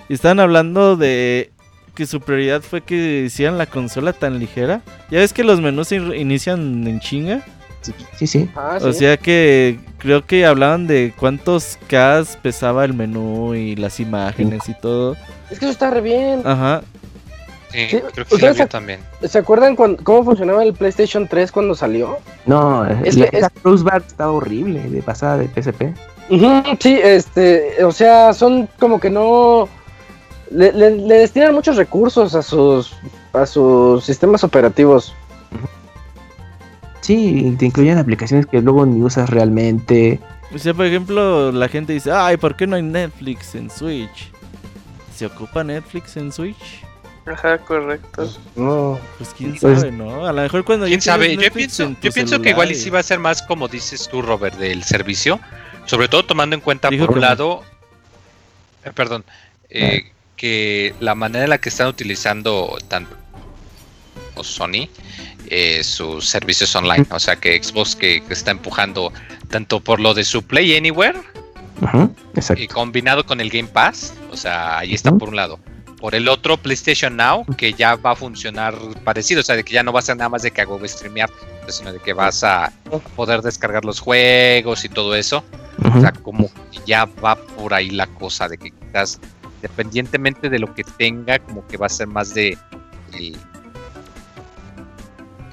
y 0.09 0.15
estaban 0.15 0.41
hablando 0.41 0.97
de 0.97 1.51
que 1.95 2.07
su 2.07 2.21
prioridad 2.21 2.63
fue 2.63 2.81
que 2.83 3.25
hicieran 3.27 3.59
la 3.59 3.67
consola 3.67 4.13
tan 4.13 4.39
ligera. 4.39 4.81
Ya 5.11 5.19
ves 5.19 5.33
que 5.33 5.45
los 5.45 5.61
menús 5.61 5.89
se 5.89 5.97
inician 5.97 6.87
en 6.87 7.01
chinga. 7.01 7.43
Sí, 8.17 8.27
sí. 8.27 8.49
Ah, 8.55 8.79
O 8.81 8.93
sí. 8.93 9.01
sea 9.01 9.17
que 9.17 9.81
creo 9.99 10.25
que 10.25 10.47
hablaban 10.47 10.87
de 10.87 11.13
cuántos 11.19 11.79
K 11.89 12.23
pesaba 12.41 12.85
el 12.85 12.95
menú 12.95 13.55
y 13.55 13.75
las 13.77 13.99
imágenes 14.01 14.69
y 14.69 14.75
todo. 14.81 15.17
Es 15.51 15.59
que 15.59 15.65
eso 15.67 15.73
está 15.73 15.91
re 15.91 16.01
bien. 16.01 16.43
Ajá. 16.45 16.83
Sí, 17.73 17.89
Sí, 17.89 17.97
creo 18.13 18.27
que 18.27 18.37
sí 18.53 18.59
la 18.59 18.67
también. 18.67 19.01
¿Se 19.23 19.39
acuerdan 19.39 19.75
cuan- 19.77 19.97
cómo 19.97 20.25
funcionaba 20.25 20.63
el 20.63 20.75
PlayStation 20.75 21.27
3 21.27 21.51
cuando 21.51 21.75
salió? 21.75 22.19
No, 22.47 22.85
Es 22.85 23.17
la, 23.17 23.27
que 23.29 23.37
es- 23.39 23.43
esa 23.45 23.51
Cross 23.51 23.83
Bar 23.83 24.03
está 24.07 24.31
horrible 24.31 24.81
de 24.89 25.03
pasada 25.03 25.39
de 25.39 25.49
PSP. 25.49 25.95
Ujú, 26.31 26.63
sí, 26.79 26.99
este, 27.03 27.83
o 27.85 27.91
sea, 27.93 28.33
son 28.35 28.69
como 28.79 29.01
que 29.01 29.11
no 29.11 29.69
le, 30.51 30.73
le- 30.73 30.97
le 30.97 31.15
destinan 31.19 31.55
muchos 31.55 31.77
recursos 31.77 32.35
a 32.35 32.43
sus 32.43 32.93
a 33.33 33.47
sus 33.47 34.05
sistemas 34.05 34.45
operativos. 34.45 35.15
Sí, 37.01 37.57
te 37.59 37.67
incluyen 37.67 37.99
aplicaciones 37.99 38.47
que 38.47 38.61
luego 38.61 38.87
ni 38.87 39.03
usas 39.03 39.29
realmente. 39.29 40.21
O 40.55 40.59
sea, 40.59 40.73
por 40.75 40.87
ejemplo, 40.87 41.51
la 41.51 41.69
gente 41.69 41.95
dice, 41.95 42.13
ay, 42.13 42.37
¿por 42.37 42.55
qué 42.57 42.67
no 42.67 42.77
hay 42.77 42.83
Netflix 42.83 43.55
en 43.55 43.71
Switch? 43.71 44.31
¿Se 45.17 45.27
ocupa 45.27 45.65
Netflix 45.65 46.17
en 46.17 46.31
Switch? 46.31 46.85
Ajá, 47.27 47.59
correcto. 47.59 48.31
No. 48.57 48.99
Pues 49.19 49.31
quién 49.37 49.57
Pues- 49.57 49.81
sabe, 49.81 49.93
¿no? 49.93 50.27
A 50.27 50.33
lo 50.33 50.43
mejor 50.43 50.65
cuando 50.65 50.87
¿Quién 50.87 51.01
sabe? 51.01 51.35
Yo 51.35 51.41
Netflix 51.41 51.77
pienso, 51.77 51.97
yo 52.03 52.13
pienso 52.13 52.43
que 52.43 52.51
igual 52.51 52.73
y 52.73 52.75
sí 52.75 52.91
va 52.91 52.99
a 52.99 53.03
ser 53.03 53.19
más 53.19 53.43
como 53.43 53.69
dices 53.69 54.09
tú, 54.11 54.23
Robert, 54.23 54.57
del 54.57 54.83
servicio. 54.83 55.41
Sobre 55.87 56.09
todo 56.09 56.25
tomando 56.25 56.55
en 56.55 56.61
cuenta, 56.61 56.89
Dijo 56.89 57.07
por 57.07 57.17
un 57.17 57.21
lado, 57.21 57.63
eh, 58.85 58.91
perdón, 58.93 59.25
eh, 59.71 60.11
que 60.37 60.95
la 61.01 61.15
manera 61.15 61.45
en 61.45 61.51
la 61.51 61.59
que 61.59 61.69
están 61.69 61.89
utilizando 61.89 62.77
tanto 62.89 63.17
Sony 64.43 64.89
eh, 65.49 65.85
sus 65.85 66.29
servicios 66.29 66.75
online, 66.75 67.07
o 67.11 67.21
sea 67.21 67.37
que 67.37 67.63
Xbox 67.63 67.95
que, 67.95 68.23
que 68.25 68.33
está 68.33 68.51
empujando 68.51 69.13
tanto 69.49 69.81
por 69.81 70.01
lo 70.01 70.15
de 70.15 70.25
su 70.25 70.43
Play 70.43 70.77
Anywhere 70.77 71.21
y 72.57 72.67
combinado 72.69 73.27
con 73.27 73.41
el 73.41 73.51
Game 73.51 73.69
Pass, 73.69 74.15
o 74.31 74.37
sea, 74.37 74.79
ahí 74.79 74.95
está 74.95 75.13
por 75.13 75.29
un 75.29 75.37
lado. 75.37 75.59
Por 76.03 76.15
el 76.17 76.29
otro, 76.29 76.57
PlayStation 76.57 77.17
Now, 77.17 77.47
que 77.57 77.73
ya 77.75 77.95
va 77.95 78.11
a 78.11 78.17
funcionar 78.17 78.75
parecido, 79.05 79.41
o 79.41 79.45
sea, 79.45 79.55
de 79.57 79.63
que 79.63 79.73
ya 79.73 79.83
no 79.85 79.93
va 79.93 80.01
a 80.01 80.03
ser 80.03 80.17
nada 80.17 80.29
más 80.29 80.43
de 80.43 80.51
que 80.51 80.61
hago 80.61 80.79
streamear, 80.87 81.31
sino 81.69 81.93
de 81.93 82.01
que 82.01 82.13
vas 82.13 82.43
a 82.43 82.73
poder 83.15 83.41
descargar 83.41 83.85
los 83.85 84.01
juegos 84.01 84.85
y 84.85 84.89
todo 84.89 85.15
eso. 85.15 85.45
O 85.97 86.01
sea, 86.01 86.11
como 86.13 86.49
que 86.73 86.81
ya 86.85 87.05
va 87.25 87.37
por 87.37 87.73
ahí 87.73 87.89
la 87.91 88.09
cosa 88.09 88.49
de 88.49 88.59
que 88.59 88.73
quizás, 88.73 89.21
dependientemente 89.63 90.51
de 90.51 90.59
lo 90.59 90.75
que 90.75 90.83
tenga, 90.83 91.39
como 91.39 91.65
que 91.69 91.77
va 91.77 91.87
a 91.87 91.89
ser 91.89 92.09
más 92.09 92.35
de. 92.35 92.59
el- 93.15 93.37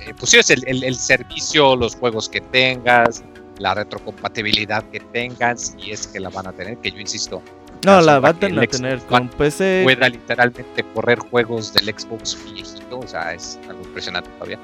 eh, 0.02 0.14
pues 0.18 0.32
sí, 0.32 0.38
es 0.40 0.50
el, 0.50 0.64
el- 0.68 0.84
el 0.84 0.96
servicio, 0.96 1.76
los 1.76 1.96
juegos 1.96 2.28
que 2.28 2.42
tengas, 2.42 3.24
la 3.60 3.74
retrocompatibilidad 3.76 4.84
que 4.92 5.00
tengas, 5.00 5.76
si 5.80 5.92
es 5.92 6.08
que 6.08 6.20
la 6.20 6.30
van 6.30 6.48
a 6.48 6.54
tener, 6.54 6.78
que 6.78 6.92
yo 6.92 7.00
insisto, 7.00 7.42
No, 7.86 8.02
la 8.02 8.20
que 8.22 8.28
a 8.28 8.34
tener 8.34 8.70
Xbox 8.72 9.04
con 9.06 9.30
PC. 9.30 9.82
pueda 9.84 10.10
literalmente 10.10 10.84
correr 10.94 11.20
juegos 11.20 11.74
del 11.74 11.86
Xbox 11.98 12.38
viejito, 12.54 13.00
o 13.00 13.08
sea, 13.08 13.34
es 13.34 13.60
algo 13.70 13.82
impresionante 13.84 14.30
todavía. 14.32 14.60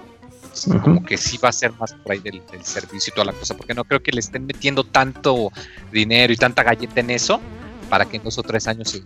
Como 0.83 1.03
que 1.03 1.17
sí 1.17 1.37
va 1.43 1.49
a 1.49 1.51
ser 1.51 1.73
más 1.73 1.93
por 1.93 2.13
ahí 2.13 2.19
del, 2.19 2.41
del 2.51 2.63
servicio 2.63 3.11
y 3.11 3.15
toda 3.15 3.25
la 3.25 3.33
cosa, 3.33 3.55
porque 3.57 3.73
no 3.73 3.83
creo 3.83 4.01
que 4.01 4.11
le 4.11 4.19
estén 4.21 4.45
metiendo 4.45 4.83
tanto 4.85 5.51
dinero 5.91 6.31
y 6.31 6.37
tanta 6.37 6.63
galleta 6.63 6.99
en 7.01 7.09
eso 7.09 7.41
para 7.89 8.05
que 8.05 8.17
en 8.17 8.23
dos 8.23 8.37
o 8.37 8.43
tres 8.43 8.67
años 8.67 8.89
se- 8.89 9.03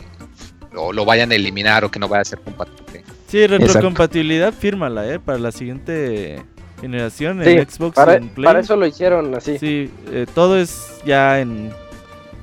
lo, 0.71 0.93
lo 0.93 1.05
vayan 1.05 1.31
a 1.31 1.35
eliminar 1.35 1.83
o 1.83 1.89
que 1.89 1.97
no 1.99 2.07
vaya 2.07 2.21
a 2.21 2.25
ser 2.25 2.39
compatible. 2.41 3.03
Sí, 3.27 3.47
retrocompatibilidad, 3.47 4.53
fírmala, 4.53 5.07
¿eh? 5.11 5.19
Para 5.19 5.39
la 5.39 5.51
siguiente 5.51 6.43
generación 6.81 7.41
en 7.41 7.67
Sí, 7.67 7.75
Xbox 7.77 7.95
Para, 7.95 8.15
en 8.15 8.29
Play. 8.29 8.45
para 8.45 8.59
eso 8.59 8.75
lo 8.75 8.85
hicieron 8.85 9.33
así. 9.35 9.57
Sí, 9.57 9.91
eh, 10.11 10.25
todo 10.35 10.57
es 10.57 10.99
ya 11.05 11.39
en, 11.39 11.71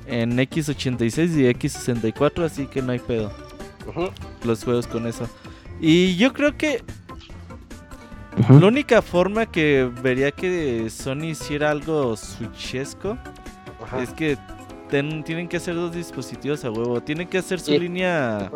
en 0.07 0.37
X86 0.39 1.37
y 1.37 1.45
X64, 1.55 2.45
así 2.45 2.67
que 2.67 2.83
no 2.83 2.93
hay 2.93 2.99
pedo. 2.99 3.31
Los 4.45 4.65
juegos 4.65 4.87
con 4.87 5.07
eso. 5.07 5.29
Y 5.81 6.17
yo 6.17 6.33
creo 6.33 6.57
que 6.57 6.83
la 8.49 8.67
única 8.67 9.01
forma 9.03 9.47
que 9.47 9.91
vería 10.03 10.31
que 10.31 10.89
Sony 10.91 11.31
hiciera 11.31 11.71
algo 11.71 12.17
switchesco 12.17 13.17
Ajá. 13.83 14.03
es 14.03 14.11
que 14.11 14.37
ten- 14.91 15.23
tienen 15.25 15.49
que 15.49 15.57
hacer 15.57 15.75
dos 15.75 15.93
dispositivos 15.95 16.65
a 16.65 16.71
huevo. 16.71 17.01
Tienen 17.01 17.29
que 17.29 17.39
hacer 17.39 17.61
su 17.61 17.73
Sí. 17.73 17.79
línea 17.79 18.51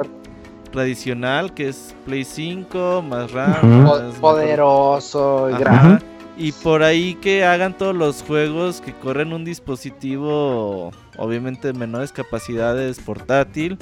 tradicional, 0.72 1.52
que 1.54 1.68
es 1.68 1.94
Play 2.06 2.24
5, 2.24 3.02
más 3.02 3.32
RAM. 3.32 3.84
Más- 3.84 4.00
poderoso 4.20 5.48
y 5.50 5.54
Ajá. 5.62 5.98
Y 6.40 6.52
por 6.52 6.82
ahí 6.82 7.16
que 7.16 7.44
hagan 7.44 7.76
todos 7.76 7.94
los 7.94 8.22
juegos 8.22 8.80
que 8.80 8.94
corren 8.94 9.34
un 9.34 9.44
dispositivo, 9.44 10.90
obviamente 11.18 11.68
de 11.68 11.78
menores 11.78 12.12
capacidades, 12.12 12.98
portátil, 12.98 13.76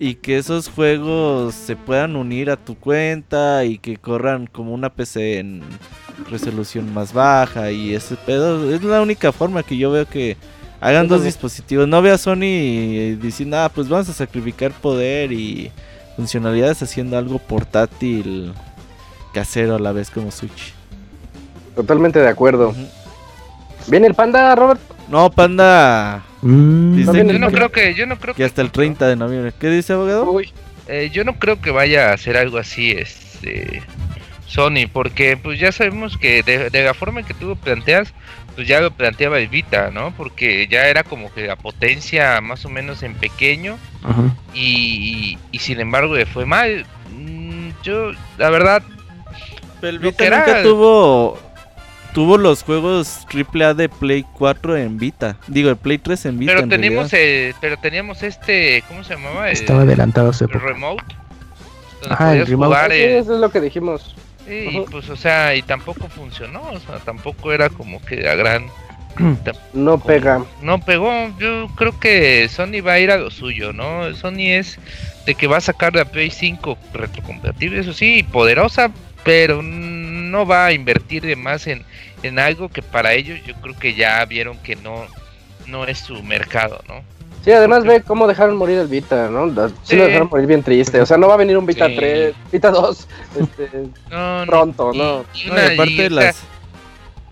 y 0.00 0.16
que 0.16 0.38
esos 0.38 0.68
juegos 0.68 1.54
se 1.54 1.76
puedan 1.76 2.16
unir 2.16 2.50
a 2.50 2.56
tu 2.56 2.74
cuenta 2.74 3.64
y 3.64 3.78
que 3.78 3.96
corran 3.96 4.48
como 4.48 4.74
una 4.74 4.92
PC 4.92 5.38
en 5.38 5.62
resolución 6.28 6.92
más 6.92 7.12
baja 7.12 7.70
y 7.70 7.94
ese 7.94 8.16
pedo. 8.16 8.74
Es 8.74 8.82
la 8.82 9.00
única 9.00 9.30
forma 9.30 9.62
que 9.62 9.76
yo 9.76 9.92
veo 9.92 10.08
que 10.08 10.36
hagan 10.80 11.06
dos 11.06 11.22
dispositivos. 11.22 11.86
No 11.86 12.02
veo 12.02 12.16
a 12.16 12.18
Sony 12.18 13.14
diciendo, 13.22 13.58
ah, 13.60 13.70
pues 13.72 13.88
vamos 13.88 14.08
a 14.08 14.14
sacrificar 14.14 14.72
poder 14.72 15.30
y 15.30 15.70
funcionalidades 16.16 16.82
haciendo 16.82 17.16
algo 17.16 17.38
portátil 17.38 18.52
casero 19.32 19.76
a 19.76 19.78
la 19.78 19.92
vez 19.92 20.10
como 20.10 20.32
Switch. 20.32 20.81
Totalmente 21.74 22.18
de 22.18 22.28
acuerdo. 22.28 22.74
¿Viene 23.88 24.06
el 24.06 24.14
panda, 24.14 24.54
Robert? 24.54 24.80
No, 25.08 25.30
Panda, 25.30 26.22
Mm, 26.42 26.96
Dice 26.96 27.24
Yo 27.24 27.38
no 27.38 27.50
creo 27.52 27.70
que, 27.70 27.94
yo 27.94 28.04
no 28.06 28.18
creo 28.18 28.34
que 28.34 28.44
hasta 28.44 28.62
el 28.62 28.72
30 28.72 29.06
de 29.06 29.14
noviembre. 29.16 29.52
¿Qué 29.58 29.68
dice 29.70 29.92
abogado? 29.92 30.30
Uy, 30.30 30.52
Eh, 30.88 31.10
yo 31.12 31.22
no 31.22 31.38
creo 31.38 31.60
que 31.60 31.70
vaya 31.70 32.10
a 32.10 32.14
hacer 32.14 32.36
algo 32.36 32.58
así, 32.58 32.90
este 32.90 33.82
Sony, 34.48 34.88
porque 34.92 35.36
pues 35.36 35.60
ya 35.60 35.70
sabemos 35.70 36.18
que 36.18 36.42
de, 36.42 36.68
de 36.70 36.84
la 36.84 36.94
forma 36.94 37.20
en 37.20 37.26
que 37.26 37.34
tú 37.34 37.46
lo 37.46 37.56
planteas, 37.56 38.12
pues 38.56 38.66
ya 38.66 38.80
lo 38.80 38.90
planteaba 38.90 39.38
el 39.38 39.46
Vita, 39.48 39.90
¿no? 39.92 40.12
Porque 40.16 40.66
ya 40.66 40.88
era 40.88 41.04
como 41.04 41.32
que 41.32 41.46
la 41.46 41.54
potencia 41.56 42.40
más 42.40 42.64
o 42.64 42.68
menos 42.68 43.02
en 43.04 43.14
pequeño 43.14 43.78
y, 44.52 45.38
y 45.52 45.58
sin 45.60 45.78
embargo 45.80 46.16
le 46.16 46.26
fue 46.26 46.44
mal. 46.44 46.84
Mm, 47.16 47.70
Yo, 47.84 48.10
la 48.36 48.50
verdad, 48.50 48.82
Pero 49.80 49.90
el 49.90 49.98
Vita 50.00 50.24
nunca 50.24 50.62
tuvo 50.64 51.38
tuvo 52.12 52.38
los 52.38 52.62
juegos 52.62 53.26
AAA 53.32 53.74
de 53.74 53.88
Play 53.88 54.24
4 54.34 54.76
en 54.76 54.98
Vita. 54.98 55.36
Digo, 55.46 55.70
el 55.70 55.76
Play 55.76 55.98
3 55.98 56.26
en 56.26 56.38
Vita. 56.38 56.52
pero 56.52 56.64
en 56.64 56.68
teníamos 56.68 57.12
el, 57.12 57.54
pero 57.60 57.76
teníamos 57.78 58.22
este, 58.22 58.84
¿cómo 58.88 59.04
se 59.04 59.14
llamaba? 59.14 59.48
El, 59.48 59.52
Estaba 59.52 59.82
adelantado 59.82 60.30
a 60.30 60.44
época. 60.44 60.58
remote. 60.58 61.04
Ajá, 62.08 62.36
el 62.36 62.46
remote. 62.46 62.66
jugar 62.66 62.90
sí, 62.92 63.02
eso 63.02 63.34
es 63.34 63.40
lo 63.40 63.50
que 63.50 63.60
dijimos. 63.60 64.14
Sí, 64.46 64.68
y 64.72 64.78
Ujú. 64.80 64.90
pues, 64.90 65.08
o 65.08 65.16
sea, 65.16 65.54
y 65.54 65.62
tampoco 65.62 66.08
funcionó, 66.08 66.62
o 66.62 66.80
sea, 66.80 66.98
tampoco 66.98 67.52
era 67.52 67.68
como 67.70 68.02
que 68.04 68.16
la 68.16 68.34
gran... 68.34 68.66
No 69.72 69.98
pega. 70.00 70.44
No 70.62 70.80
pegó, 70.80 71.12
yo 71.38 71.68
creo 71.76 71.98
que 72.00 72.48
Sony 72.48 72.80
va 72.84 72.94
a 72.94 72.98
ir 72.98 73.10
a 73.10 73.18
lo 73.18 73.30
suyo, 73.30 73.72
¿no? 73.72 74.12
Sony 74.14 74.48
es 74.50 74.78
de 75.26 75.34
que 75.34 75.46
va 75.46 75.58
a 75.58 75.60
sacar 75.60 75.94
la 75.94 76.06
Play 76.06 76.30
5 76.30 76.76
retrocompatible, 76.94 77.80
eso 77.80 77.92
sí, 77.92 78.22
poderosa, 78.22 78.90
pero 79.22 79.62
no 80.32 80.44
va 80.46 80.66
a 80.66 80.72
invertir 80.72 81.22
de 81.22 81.36
más 81.36 81.66
en, 81.68 81.84
en 82.24 82.38
algo 82.40 82.68
que 82.68 82.82
para 82.82 83.12
ellos 83.12 83.38
yo 83.46 83.54
creo 83.60 83.78
que 83.78 83.94
ya 83.94 84.24
vieron 84.24 84.58
que 84.58 84.74
no, 84.76 85.06
no 85.66 85.84
es 85.84 85.98
su 85.98 86.20
mercado, 86.24 86.80
¿no? 86.88 87.02
Sí, 87.44 87.50
además 87.50 87.84
ve 87.84 88.02
cómo 88.02 88.26
dejaron 88.28 88.56
morir 88.56 88.78
el 88.78 88.86
Vita, 88.86 89.28
¿no? 89.28 89.48
Sí, 89.68 89.74
Sí. 89.82 89.96
lo 89.96 90.04
dejaron 90.06 90.28
morir 90.30 90.46
bien 90.46 90.62
triste. 90.62 91.00
O 91.00 91.06
sea, 91.06 91.16
no 91.16 91.26
va 91.26 91.34
a 91.34 91.36
venir 91.36 91.58
un 91.58 91.66
Vita 91.66 91.88
Sí. 91.88 91.96
3, 91.96 92.34
Vita 92.52 92.70
2 92.70 93.08
este, 93.40 93.68
No, 94.10 94.44
no, 94.44 94.50
pronto, 94.50 94.92
y- 94.94 94.98
¿no? 94.98 95.24
y 95.34 95.46
No, 95.46 95.52
una- 95.54 95.62
y 95.70 95.74
aparte 95.74 96.10
las, 96.10 96.42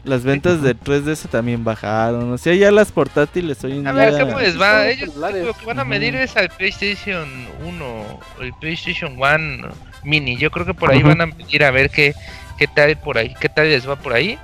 las 0.03 0.25
ventas 0.25 0.63
de 0.63 0.75
3DS 0.75 1.29
también 1.29 1.63
bajaron. 1.63 2.33
O 2.33 2.39
sea, 2.39 2.55
ya 2.55 2.73
las 2.73 2.91
portátiles 2.91 3.63
hoy 3.63 3.79
en 3.79 3.87
A 3.87 3.93
día... 3.93 4.11
ver, 4.11 4.21
¿cómo 4.27 4.41
les 4.41 4.61
va? 4.61 4.89
Ellos 4.89 5.15
lo 5.15 5.53
que 5.55 5.67
van 5.67 5.79
a 5.79 5.85
medir 5.85 6.17
es 6.17 6.37
al 6.37 6.49
PlayStation 6.49 7.29
1 7.65 7.85
o 7.87 8.21
el 8.43 8.53
PlayStation 8.55 9.15
1 9.17 9.69
Mini. 10.03 10.37
Yo 10.39 10.51
creo 10.51 10.65
que 10.67 10.75
por 10.75 10.91
ahí 10.91 11.03
van 11.03 11.21
a 11.21 11.27
medir 11.27 11.63
a 11.63 11.71
ver 11.71 11.91
qué, 11.91 12.15
qué 12.61 12.67
tal 12.67 12.95
por 12.99 13.17
ahí, 13.17 13.35
qué 13.41 13.49
tal 13.49 13.71
les 13.71 13.89
va 13.89 13.97
por 13.97 14.13
ahí. 14.13 14.39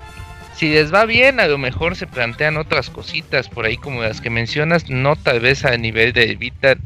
Si 0.54 0.70
les 0.70 0.92
va 0.92 1.04
bien, 1.04 1.38
a 1.38 1.46
lo 1.48 1.58
mejor 1.58 1.96
se 1.96 2.06
plantean 2.06 2.56
otras 2.56 2.88
cositas 2.88 3.50
por 3.50 3.66
ahí 3.66 3.76
como 3.76 4.02
las 4.02 4.22
que 4.22 4.30
mencionas, 4.30 4.88
no 4.88 5.16
tal 5.16 5.40
vez 5.40 5.66
a 5.66 5.76
nivel 5.76 6.14
de 6.14 6.34
Vita 6.34 6.76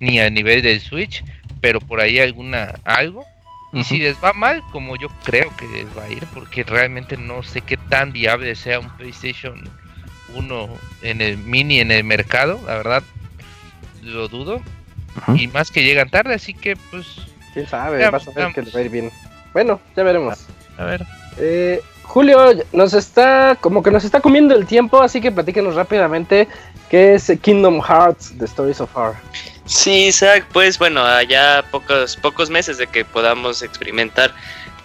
ni 0.00 0.18
a 0.18 0.30
nivel 0.30 0.62
del 0.62 0.80
Switch, 0.80 1.22
pero 1.60 1.78
por 1.78 2.00
ahí 2.00 2.18
alguna 2.18 2.74
algo. 2.84 3.26
Y 3.74 3.84
si 3.84 3.98
les 3.98 4.16
va 4.24 4.32
mal, 4.32 4.62
como 4.72 4.96
yo 4.96 5.08
creo 5.24 5.54
que 5.58 5.66
les 5.66 5.84
va 5.94 6.04
a 6.04 6.08
ir, 6.08 6.24
porque 6.32 6.64
realmente 6.64 7.18
no 7.18 7.42
sé 7.42 7.60
qué 7.60 7.76
tan 7.76 8.12
viable 8.12 8.54
sea 8.54 8.80
un 8.80 8.88
PlayStation 8.96 9.68
1 10.34 10.68
en 11.02 11.20
el 11.20 11.36
mini 11.36 11.80
en 11.80 11.90
el 11.90 12.02
mercado, 12.02 12.58
la 12.66 12.78
verdad 12.78 13.02
lo 14.02 14.28
dudo. 14.28 14.62
Y 15.34 15.48
más 15.48 15.70
que 15.70 15.84
llegan 15.84 16.08
tarde, 16.08 16.32
así 16.32 16.54
que 16.54 16.76
pues, 16.90 17.06
¿Quién 17.52 17.66
sabe? 17.66 17.98
Veamos, 17.98 18.24
Vas 18.24 18.34
a 18.34 18.40
ver 18.40 18.54
que 18.54 18.62
les 18.62 18.74
va 18.74 18.78
a 18.78 18.82
ir 18.84 18.90
bien. 18.90 19.12
Bueno, 19.52 19.82
ya 19.94 20.02
veremos. 20.02 20.48
A 20.78 20.84
ver. 20.84 21.04
Eh, 21.38 21.82
Julio 22.04 22.52
nos 22.72 22.94
está, 22.94 23.56
como 23.60 23.82
que 23.82 23.90
nos 23.90 24.04
está 24.04 24.20
comiendo 24.20 24.54
el 24.54 24.66
tiempo, 24.66 25.02
así 25.02 25.20
que 25.20 25.30
platíquenos 25.30 25.74
rápidamente 25.74 26.48
qué 26.88 27.14
es 27.14 27.30
Kingdom 27.42 27.82
Hearts, 27.82 28.32
The 28.38 28.46
Stories 28.46 28.80
of 28.80 28.90
Far. 28.90 29.14
Sí, 29.66 30.06
Isaac, 30.06 30.46
pues 30.52 30.78
bueno, 30.78 31.04
ya 31.22 31.62
pocos, 31.70 32.16
pocos 32.16 32.48
meses 32.48 32.78
de 32.78 32.86
que 32.86 33.04
podamos 33.04 33.60
experimentar 33.62 34.32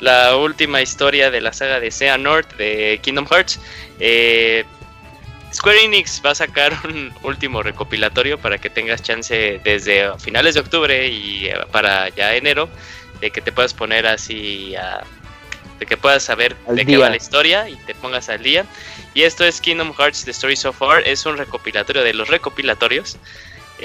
la 0.02 0.36
última 0.36 0.82
historia 0.82 1.32
de 1.32 1.40
la 1.40 1.54
saga 1.54 1.80
de 1.80 1.90
Sea 1.92 2.18
North 2.18 2.54
de 2.58 3.00
Kingdom 3.02 3.26
Hearts. 3.26 3.60
eh, 4.02 4.66
Square 5.54 5.84
Enix 5.86 6.22
va 6.26 6.32
a 6.32 6.36
sacar 6.36 6.74
un 6.84 7.14
último 7.24 7.64
recopilatorio 7.64 8.38
para 8.40 8.58
que 8.58 8.70
tengas 8.70 9.02
chance 9.02 9.62
desde 9.64 10.18
finales 10.20 10.56
de 10.56 10.60
octubre 10.60 11.08
y 11.08 11.46
eh, 11.46 11.56
para 11.72 12.10
ya 12.10 12.36
enero 12.36 12.68
de 13.22 13.32
que 13.32 13.40
te 13.40 13.52
puedas 13.54 13.74
poner 13.74 14.06
así 14.08 14.76
a- 14.76 15.04
de 15.80 15.86
que 15.86 15.98
puedas 15.98 16.24
saber 16.24 16.56
Al 16.68 16.76
de 16.76 16.82
qué 16.86 16.92
día. 16.94 17.00
va 17.00 17.10
la 17.10 17.18
historia 17.18 17.68
y 17.70 17.76
te 17.76 17.94
pongas 17.96 18.30
al 18.30 18.42
día. 18.44 18.66
Y 19.14 19.24
esto 19.24 19.44
es 19.46 19.62
Kingdom 19.62 19.94
Hearts 19.94 20.26
The 20.26 20.32
Story 20.32 20.56
So 20.56 20.74
Far, 20.74 21.08
es 21.08 21.26
un 21.26 21.38
recopilatorio 21.38 22.04
de 22.04 22.14
los 22.14 22.28
recopilatorios. 22.30 23.18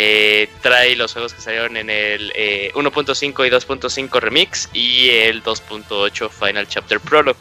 Eh, 0.01 0.49
trae 0.63 0.95
los 0.95 1.13
juegos 1.15 1.35
que 1.35 1.41
salieron 1.41 1.77
en 1.77 1.91
el 1.91 2.31
eh, 2.37 2.71
1.5 2.75 3.47
y 3.47 3.51
2.5 3.51 4.21
Remix 4.21 4.69
y 4.73 5.09
el 5.11 5.43
2.8 5.43 6.31
Final 6.31 6.69
Chapter 6.69 7.01
Prologue. 7.01 7.39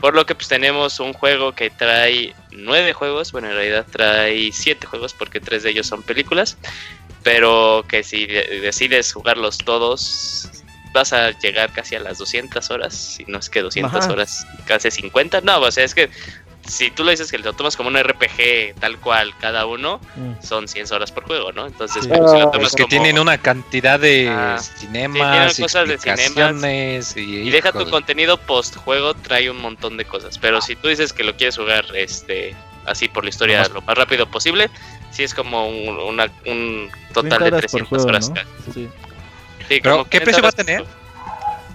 Por 0.00 0.14
lo 0.14 0.24
que 0.24 0.34
pues 0.34 0.48
tenemos 0.48 1.00
un 1.00 1.12
juego 1.12 1.52
que 1.52 1.68
trae 1.68 2.34
nueve 2.50 2.92
juegos, 2.94 3.32
bueno 3.32 3.48
en 3.48 3.54
realidad 3.56 3.84
trae 3.90 4.50
siete 4.52 4.86
juegos 4.86 5.12
porque 5.12 5.38
tres 5.40 5.64
de 5.64 5.70
ellos 5.70 5.86
son 5.86 6.02
películas, 6.02 6.56
pero 7.22 7.84
que 7.86 8.02
si 8.02 8.24
de- 8.26 8.60
decides 8.60 9.12
jugarlos 9.12 9.58
todos 9.58 10.48
vas 10.92 11.12
a 11.12 11.30
llegar 11.38 11.72
casi 11.72 11.94
a 11.94 12.00
las 12.00 12.18
200 12.18 12.70
horas, 12.70 12.94
si 12.94 13.24
no 13.26 13.38
es 13.38 13.48
que 13.48 13.62
200 13.62 13.94
Ajá. 14.04 14.12
horas, 14.12 14.46
casi 14.66 14.90
50, 14.90 15.40
no, 15.40 15.58
o 15.60 15.70
sea 15.70 15.84
es 15.84 15.94
que 15.94 16.10
si 16.64 16.92
tú 16.92 17.02
lo 17.02 17.10
dices 17.10 17.28
que 17.32 17.38
lo 17.38 17.54
tomas 17.54 17.76
como 17.76 17.88
un 17.88 17.96
RPG 18.00 18.74
tal 18.78 18.96
cual 19.00 19.34
cada 19.40 19.66
uno, 19.66 20.00
Mm. 20.14 20.34
son 20.46 20.68
100 20.68 20.92
horas 20.92 21.10
por 21.10 21.24
juego, 21.24 21.50
¿no? 21.50 21.66
Entonces, 21.66 22.04
Sí. 22.04 22.08
pues, 22.08 22.30
si 22.30 22.38
lo 22.38 22.48
Ah, 22.48 22.50
tomas 22.52 22.62
Los 22.62 22.74
que 22.76 22.82
como- 22.84 22.90
tienen 22.90 23.18
una 23.18 23.36
cantidad 23.38 23.98
de 23.98 24.28
Ah, 24.30 24.58
cinemas, 24.58 25.58
cosas 25.58 25.88
de 25.88 25.98
cinemas. 25.98 27.16
y, 27.16 27.20
Y 27.20 27.50
deja 27.50 27.72
tu 27.72 27.90
contenido 27.90 28.36
post 28.38 28.76
juego, 28.76 29.14
trae 29.14 29.50
un 29.50 29.60
montón 29.60 29.96
de 29.96 30.04
cosas. 30.04 30.38
Pero 30.38 30.60
si 30.60 30.76
tú 30.76 30.86
dices 30.86 31.12
que 31.12 31.24
lo 31.24 31.36
quieres 31.36 31.56
jugar 31.56 31.84
este 31.96 32.54
así 32.86 33.08
por 33.08 33.24
la 33.24 33.30
historia 33.30 33.66
lo 33.74 33.80
más 33.82 33.96
rápido 33.98 34.26
posible, 34.30 34.70
sí 35.10 35.24
es 35.24 35.34
como 35.34 35.68
un, 35.68 35.98
una- 35.98 36.30
un 36.46 36.90
30 37.12 37.12
total 37.12 37.28
de 37.30 37.34
horas 37.46 37.50
por 37.50 37.60
300 37.80 37.88
juego, 37.88 38.04
horas. 38.06 38.28
¿no? 38.30 38.72
Sí. 38.72 38.88
Sí, 39.74 39.80
Pero, 39.82 40.04
¿qué 40.04 40.18
40 40.20 40.24
precio 40.24 40.42
va 40.42 40.48
a 40.48 40.52
tener? 40.52 40.76
juego. 40.82 40.92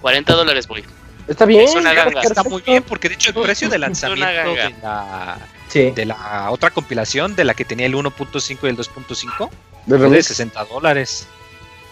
40 0.00 0.32
dólares, 0.34 0.66
güey. 0.66 0.84
Está 1.26 1.44
bien. 1.44 1.62
Es 1.62 1.74
una 1.74 1.92
ganga. 1.92 2.22
está 2.22 2.42
muy 2.44 2.62
bien 2.62 2.82
porque 2.82 3.08
de 3.08 3.14
hecho 3.16 3.30
el 3.30 3.42
precio 3.44 3.68
de 3.68 3.78
lanzamiento 3.78 4.54
de 4.54 4.74
la, 4.82 5.38
Sí. 5.68 5.90
de 5.90 6.06
la 6.06 6.50
otra 6.50 6.70
compilación 6.70 7.36
de 7.36 7.44
la 7.44 7.52
que 7.54 7.64
tenía 7.64 7.84
el 7.86 7.94
1.5 7.94 8.58
y 8.62 8.66
el 8.68 8.76
2.5 8.76 9.50
De 9.50 9.96
fue 9.96 9.98
de 9.98 10.04
remix. 10.04 10.26
60 10.26 10.64
dólares 10.64 11.26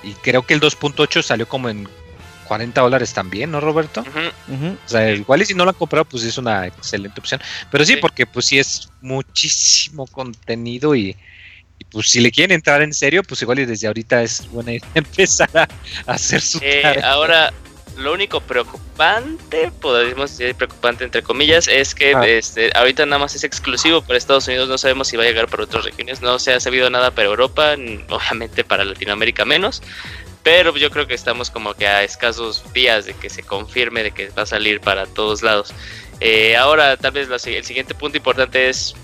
y 0.02 0.12
creo 0.14 0.42
que 0.42 0.54
el 0.54 0.60
2.8 0.60 1.22
salió 1.22 1.46
como 1.46 1.68
en 1.68 1.86
40 2.46 2.80
dólares 2.80 3.12
también, 3.12 3.50
¿no 3.50 3.60
Roberto? 3.60 4.02
O 4.02 4.88
sea, 4.88 5.10
igual 5.10 5.42
y 5.42 5.46
si 5.46 5.52
no 5.54 5.64
lo 5.64 5.70
han 5.70 5.76
comprado, 5.76 6.04
pues 6.04 6.22
es 6.22 6.38
una 6.38 6.66
excelente 6.68 7.20
opción. 7.20 7.40
Pero 7.72 7.84
sí, 7.84 7.94
Sí. 7.94 7.98
porque 8.00 8.24
pues 8.24 8.46
sí 8.46 8.58
es 8.58 8.88
muchísimo 9.02 10.06
contenido 10.06 10.94
y, 10.94 11.16
y, 11.78 11.84
pues 11.84 12.10
si 12.10 12.20
le 12.20 12.30
quieren 12.30 12.54
entrar 12.54 12.82
en 12.82 12.92
serio, 12.94 13.22
pues 13.22 13.42
igual 13.42 13.58
y 13.60 13.66
desde 13.66 13.86
ahorita 13.86 14.22
es 14.22 14.48
buena 14.50 14.72
idea 14.72 14.88
empezar 14.94 15.50
a, 15.54 15.68
a 16.06 16.12
hacer 16.14 16.40
su 16.40 16.58
Eh, 16.60 16.80
tarea. 16.82 17.10
ahora, 17.12 17.52
lo 17.96 18.12
único 18.12 18.40
preocupante, 18.42 19.70
podríamos 19.80 20.36
decir 20.36 20.54
preocupante 20.54 21.04
entre 21.04 21.22
comillas, 21.22 21.66
es 21.68 21.94
que 21.94 22.14
Ah. 22.14 22.26
este, 22.26 22.70
ahorita 22.74 23.06
nada 23.06 23.18
más 23.20 23.34
es 23.34 23.44
exclusivo 23.44 24.02
para 24.02 24.18
Estados 24.18 24.46
Unidos, 24.48 24.68
no 24.68 24.78
sabemos 24.78 25.08
si 25.08 25.16
va 25.16 25.22
a 25.24 25.26
llegar 25.26 25.48
para 25.48 25.64
otras 25.64 25.84
regiones, 25.84 26.20
no 26.20 26.38
se 26.38 26.52
ha 26.52 26.60
sabido 26.60 26.90
nada 26.90 27.10
para 27.12 27.28
Europa, 27.28 27.74
obviamente 28.08 28.64
para 28.64 28.84
Latinoamérica 28.84 29.44
menos, 29.44 29.82
pero 30.42 30.76
yo 30.76 30.90
creo 30.90 31.06
que 31.06 31.14
estamos 31.14 31.50
como 31.50 31.74
que 31.74 31.86
a 31.86 32.02
escasos 32.04 32.64
días 32.72 33.06
de 33.06 33.14
que 33.14 33.30
se 33.30 33.42
confirme 33.42 34.02
de 34.02 34.10
que 34.12 34.28
va 34.30 34.42
a 34.42 34.46
salir 34.46 34.80
para 34.80 35.06
todos 35.06 35.42
lados. 35.42 35.72
Eh, 36.20 36.56
ahora, 36.56 36.96
tal 36.96 37.12
vez 37.12 37.28
la 37.28 37.36
el 37.36 37.64
siguiente 37.64 37.94
punto 37.94 38.16
importante 38.16 38.68
es 38.68 38.94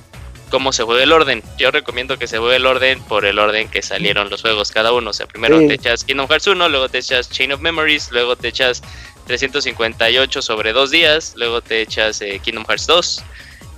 cómo 0.53 0.71
se 0.71 0.83
juega 0.85 1.03
el 1.03 1.13
orden. 1.13 1.43
Yo 1.57 1.71
recomiendo 1.71 2.19
que 2.19 2.27
se 2.27 2.37
juegue 2.37 2.57
el 2.57 2.67
orden 2.67 3.03
por 3.05 3.25
el 3.25 3.39
orden 3.39 3.69
que 3.69 3.81
salieron 3.81 4.29
los 4.29 4.43
juegos 4.43 4.71
cada 4.71 4.93
uno. 4.93 5.11
O 5.11 5.13
sea, 5.15 5.27
primero 5.27 5.59
Sí. 5.59 5.67
te 5.67 5.75
echas 5.75 6.05
Kingdom 6.05 6.29
Hearts 6.29 6.47
1, 6.47 6.69
luego 6.69 6.91
te 6.91 6.99
echas 6.99 7.31
Chain 7.31 7.53
of 7.53 7.61
Memories, 7.63 8.13
luego 8.13 8.37
te 8.37 8.49
echas 8.49 8.83
358 9.27 10.43
sobre 10.43 10.75
dos 10.75 10.91
días, 10.91 11.33
luego 11.37 11.63
te 11.63 11.81
echas 11.81 12.21
eh, 12.21 12.39
Kingdom 12.45 12.67
Hearts 12.67 12.87
2, 12.87 13.23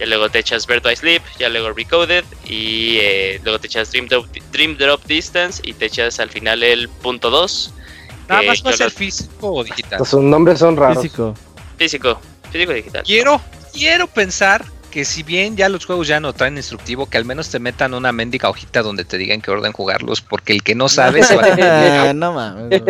y 0.01 0.07
luego 0.07 0.29
te 0.29 0.41
echas 0.41 0.67
Birth 0.67 0.83
by 0.83 0.97
Sleep, 0.97 1.23
ya 1.39 1.49
luego 1.49 1.73
Recoded, 1.73 2.25
y 2.45 2.99
eh, 3.01 3.41
luego 3.45 3.61
te 3.61 3.69
echas 3.69 3.93
Dream 3.93 4.09
Drop, 4.09 4.27
Dream 4.51 4.77
Drop 4.77 5.01
Distance, 5.07 5.63
y 5.65 5.75
te 5.75 5.87
echas 5.87 6.19
al 6.19 6.29
final 6.31 6.65
el 6.65 6.89
punto 6.89 7.31
2. 7.31 7.73
Nada 8.29 8.43
más 8.43 8.65
va 8.67 8.71
a 8.71 8.77
ser 8.77 8.91
físico 8.91 9.53
o 9.53 9.63
digital. 9.63 10.05
Sus 10.05 10.21
nombres 10.23 10.59
son 10.59 10.77
raros. 10.77 11.01
Físico. 11.01 11.37
Físico, 11.79 12.21
físico 12.51 12.73
digital. 12.73 13.03
Quiero, 13.05 13.41
quiero 13.73 14.09
pensar 14.09 14.65
que 14.95 15.05
si 15.05 15.25
bien 15.25 15.57
ya 15.57 15.69
los 15.69 15.87
juegos 15.87 16.07
ya 16.07 16.21
no 16.21 16.33
traen 16.33 16.57
instructivo, 16.57 17.07
que 17.07 17.19
al 17.19 17.25
menos 17.25 17.51
te 17.51 17.59
metan 17.59 17.95
una 17.95 18.13
mendiga 18.13 18.49
hojita 18.49 18.81
donde 18.81 19.05
te 19.05 19.19
digan 19.19 19.41
qué 19.41 19.51
orden 19.51 19.73
jugarlos, 19.73 20.21
porque 20.21 20.53
el 20.53 20.63
que 20.63 20.77
no 20.77 20.89
sabe 20.89 21.25
se 21.25 21.35
va 21.35 21.47
a 21.47 21.57
tener 21.57 22.15
no 22.15 22.33
mames. 22.33 22.81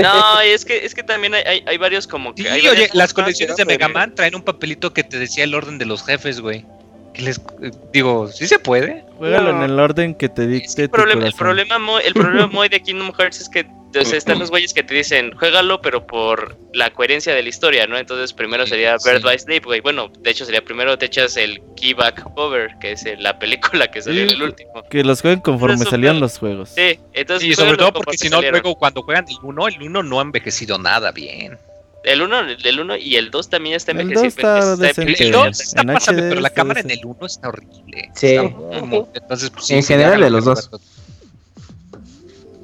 es 0.44 0.66
que, 0.66 0.84
es 0.84 0.94
que 0.94 1.02
también 1.02 1.34
hay, 1.34 1.42
hay, 1.44 1.64
hay 1.66 1.78
varios 1.78 2.06
como 2.06 2.34
que... 2.34 2.42
Sí, 2.42 2.48
hay 2.48 2.68
oye, 2.68 2.90
las 2.92 3.14
colecciones 3.14 3.56
de 3.56 3.64
Mega 3.64 3.88
Man 3.88 4.14
traen 4.14 4.34
un 4.34 4.42
papelito 4.42 4.92
que 4.92 5.02
te 5.02 5.18
decía 5.18 5.44
el 5.44 5.54
orden 5.54 5.78
de 5.78 5.86
los 5.86 6.04
jefes, 6.04 6.42
güey. 6.42 6.66
Que 7.14 7.22
les 7.22 7.38
eh, 7.62 7.70
digo, 7.92 8.28
sí 8.28 8.46
se 8.46 8.58
puede. 8.58 9.04
Juégalo 9.18 9.52
No. 9.52 9.64
en 9.64 9.70
el 9.70 9.78
orden 9.80 10.14
que 10.14 10.28
te 10.28 10.42
Es 10.42 10.48
que 10.48 10.52
dicte 10.54 10.82
el 10.82 10.88
tu 10.90 10.96
problema, 10.96 11.26
el 11.26 11.32
problema 11.32 11.78
muy, 11.78 12.02
el 12.04 12.12
problema 12.14 12.46
muy 12.48 12.68
de 12.68 12.82
Kingdom 12.82 13.12
Hearts 13.16 13.40
es 13.40 13.48
que 13.48 13.64
o 13.96 14.04
sea, 14.04 14.18
están 14.18 14.40
los 14.40 14.50
güeyes 14.50 14.74
que 14.74 14.82
te 14.82 14.92
dicen, 14.92 15.30
juégalo, 15.38 15.80
pero 15.80 16.04
por 16.04 16.56
la 16.72 16.90
coherencia 16.90 17.32
de 17.32 17.44
la 17.44 17.48
historia, 17.48 17.86
¿no? 17.86 17.96
Entonces 17.96 18.32
primero 18.32 18.64
Sí, 18.64 18.70
sería 18.70 18.98
sí. 18.98 19.08
Birth 19.08 19.22
by 19.22 19.38
Sleep, 19.38 19.64
güey. 19.64 19.80
Bueno, 19.80 20.10
de 20.18 20.30
hecho 20.30 20.44
sería 20.44 20.64
primero 20.64 20.98
te 20.98 21.06
echas 21.06 21.36
el 21.36 21.62
Keyback 21.76 22.24
Cover, 22.34 22.72
que 22.80 22.90
es 22.90 23.04
la 23.20 23.38
película 23.38 23.88
que 23.92 24.02
salió 24.02 24.22
en 24.22 24.30
Sí. 24.30 24.34
el 24.34 24.42
último. 24.42 24.82
Que 24.90 25.04
los 25.04 25.20
jueguen 25.22 25.38
conforme 25.38 25.76
salían 25.84 26.18
los 26.18 26.38
juegos. 26.38 26.70
Sí, 26.70 26.98
entonces 27.12 27.48
Y 27.48 27.54
sobre 27.54 27.76
todo 27.76 27.92
porque 27.92 28.18
si 28.18 28.28
no, 28.28 28.42
luego 28.42 28.74
cuando 28.74 29.02
juegan 29.02 29.26
el 29.28 29.36
1, 29.40 29.68
el 29.68 29.80
1 29.84 30.02
no 30.02 30.18
ha 30.18 30.22
envejecido 30.22 30.76
nada 30.76 31.12
bien. 31.12 31.56
El 32.04 32.22
1 32.22 32.40
el 32.64 32.80
uno 32.80 32.96
y 32.96 33.16
el 33.16 33.30
2 33.30 33.48
también 33.50 33.72
ya 33.72 33.76
está 33.78 33.92
El 33.92 34.00
envejecido. 34.00 34.56
El, 34.74 34.78
decente. 34.78 35.10
el 35.12 35.16
Sí, 35.16 35.30
2 35.30 35.60
está 35.60 35.80
en 35.80 35.86
pasable, 35.88 36.22
HD 36.22 36.28
pero 36.28 36.40
la 36.40 36.50
cámara 36.50 36.80
en 36.80 36.90
el 36.90 37.00
1 37.04 37.26
está 37.26 37.48
horrible. 37.48 38.10
Sí. 38.14 38.26
Está 38.36 38.42
muy- 38.84 39.04
entonces, 39.14 39.50
pues, 39.50 39.66
sí, 39.66 39.74
En 39.74 39.82
sí, 39.82 39.88
general, 39.94 40.20
de 40.20 40.30
los 40.30 40.44
dos. 40.44 40.70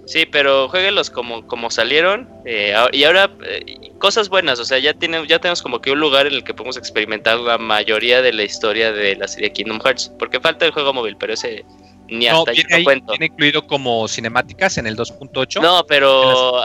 Sí, 0.07 0.27
pero 0.27 0.69
jueguenlos 0.69 1.09
como, 1.09 1.47
como 1.47 1.71
salieron. 1.71 2.29
eh, 2.45 2.75
y 2.93 3.05
ahora, 3.05 3.31
eh, 3.47 3.93
cosas 3.99 4.29
buenas. 4.29 4.59
O 4.59 4.65
sea, 4.65 4.79
ya, 4.81 4.93
tiene, 4.93 5.25
ya 5.29 5.39
tenemos 5.39 5.63
como 5.63 5.81
que 5.81 5.93
un 5.93 6.01
lugar 6.01 6.27
en 6.27 6.33
el 6.35 6.43
que 6.43 6.53
podemos 6.53 6.77
experimentar 6.77 7.39
la 7.39 7.59
mayoría 7.59 8.21
de 8.21 8.33
la 8.33 8.43
historia 8.43 8.93
de 8.93 9.15
la 9.15 9.29
serie 9.29 9.53
Kingdom 9.53 9.81
Hearts. 9.81 10.11
Porque 10.19 10.41
falta 10.41 10.67
el 10.67 10.73
juego 10.73 10.93
móvil, 10.93 11.17
pero 11.17 11.35
ese 11.35 11.65
ni 12.09 12.27
No, 12.27 12.41
hasta 12.41 12.51
viene, 12.51 12.75
ahí- 12.75 12.83
cuento. 12.85 13.13
viene 13.13 13.27
incluido 13.27 13.65
como 13.69 14.09
cinemáticas 14.09 14.79
en 14.79 14.89
el 14.89 14.97
2.8. 14.97 15.63
No, 15.63 15.87
pero 15.87 16.61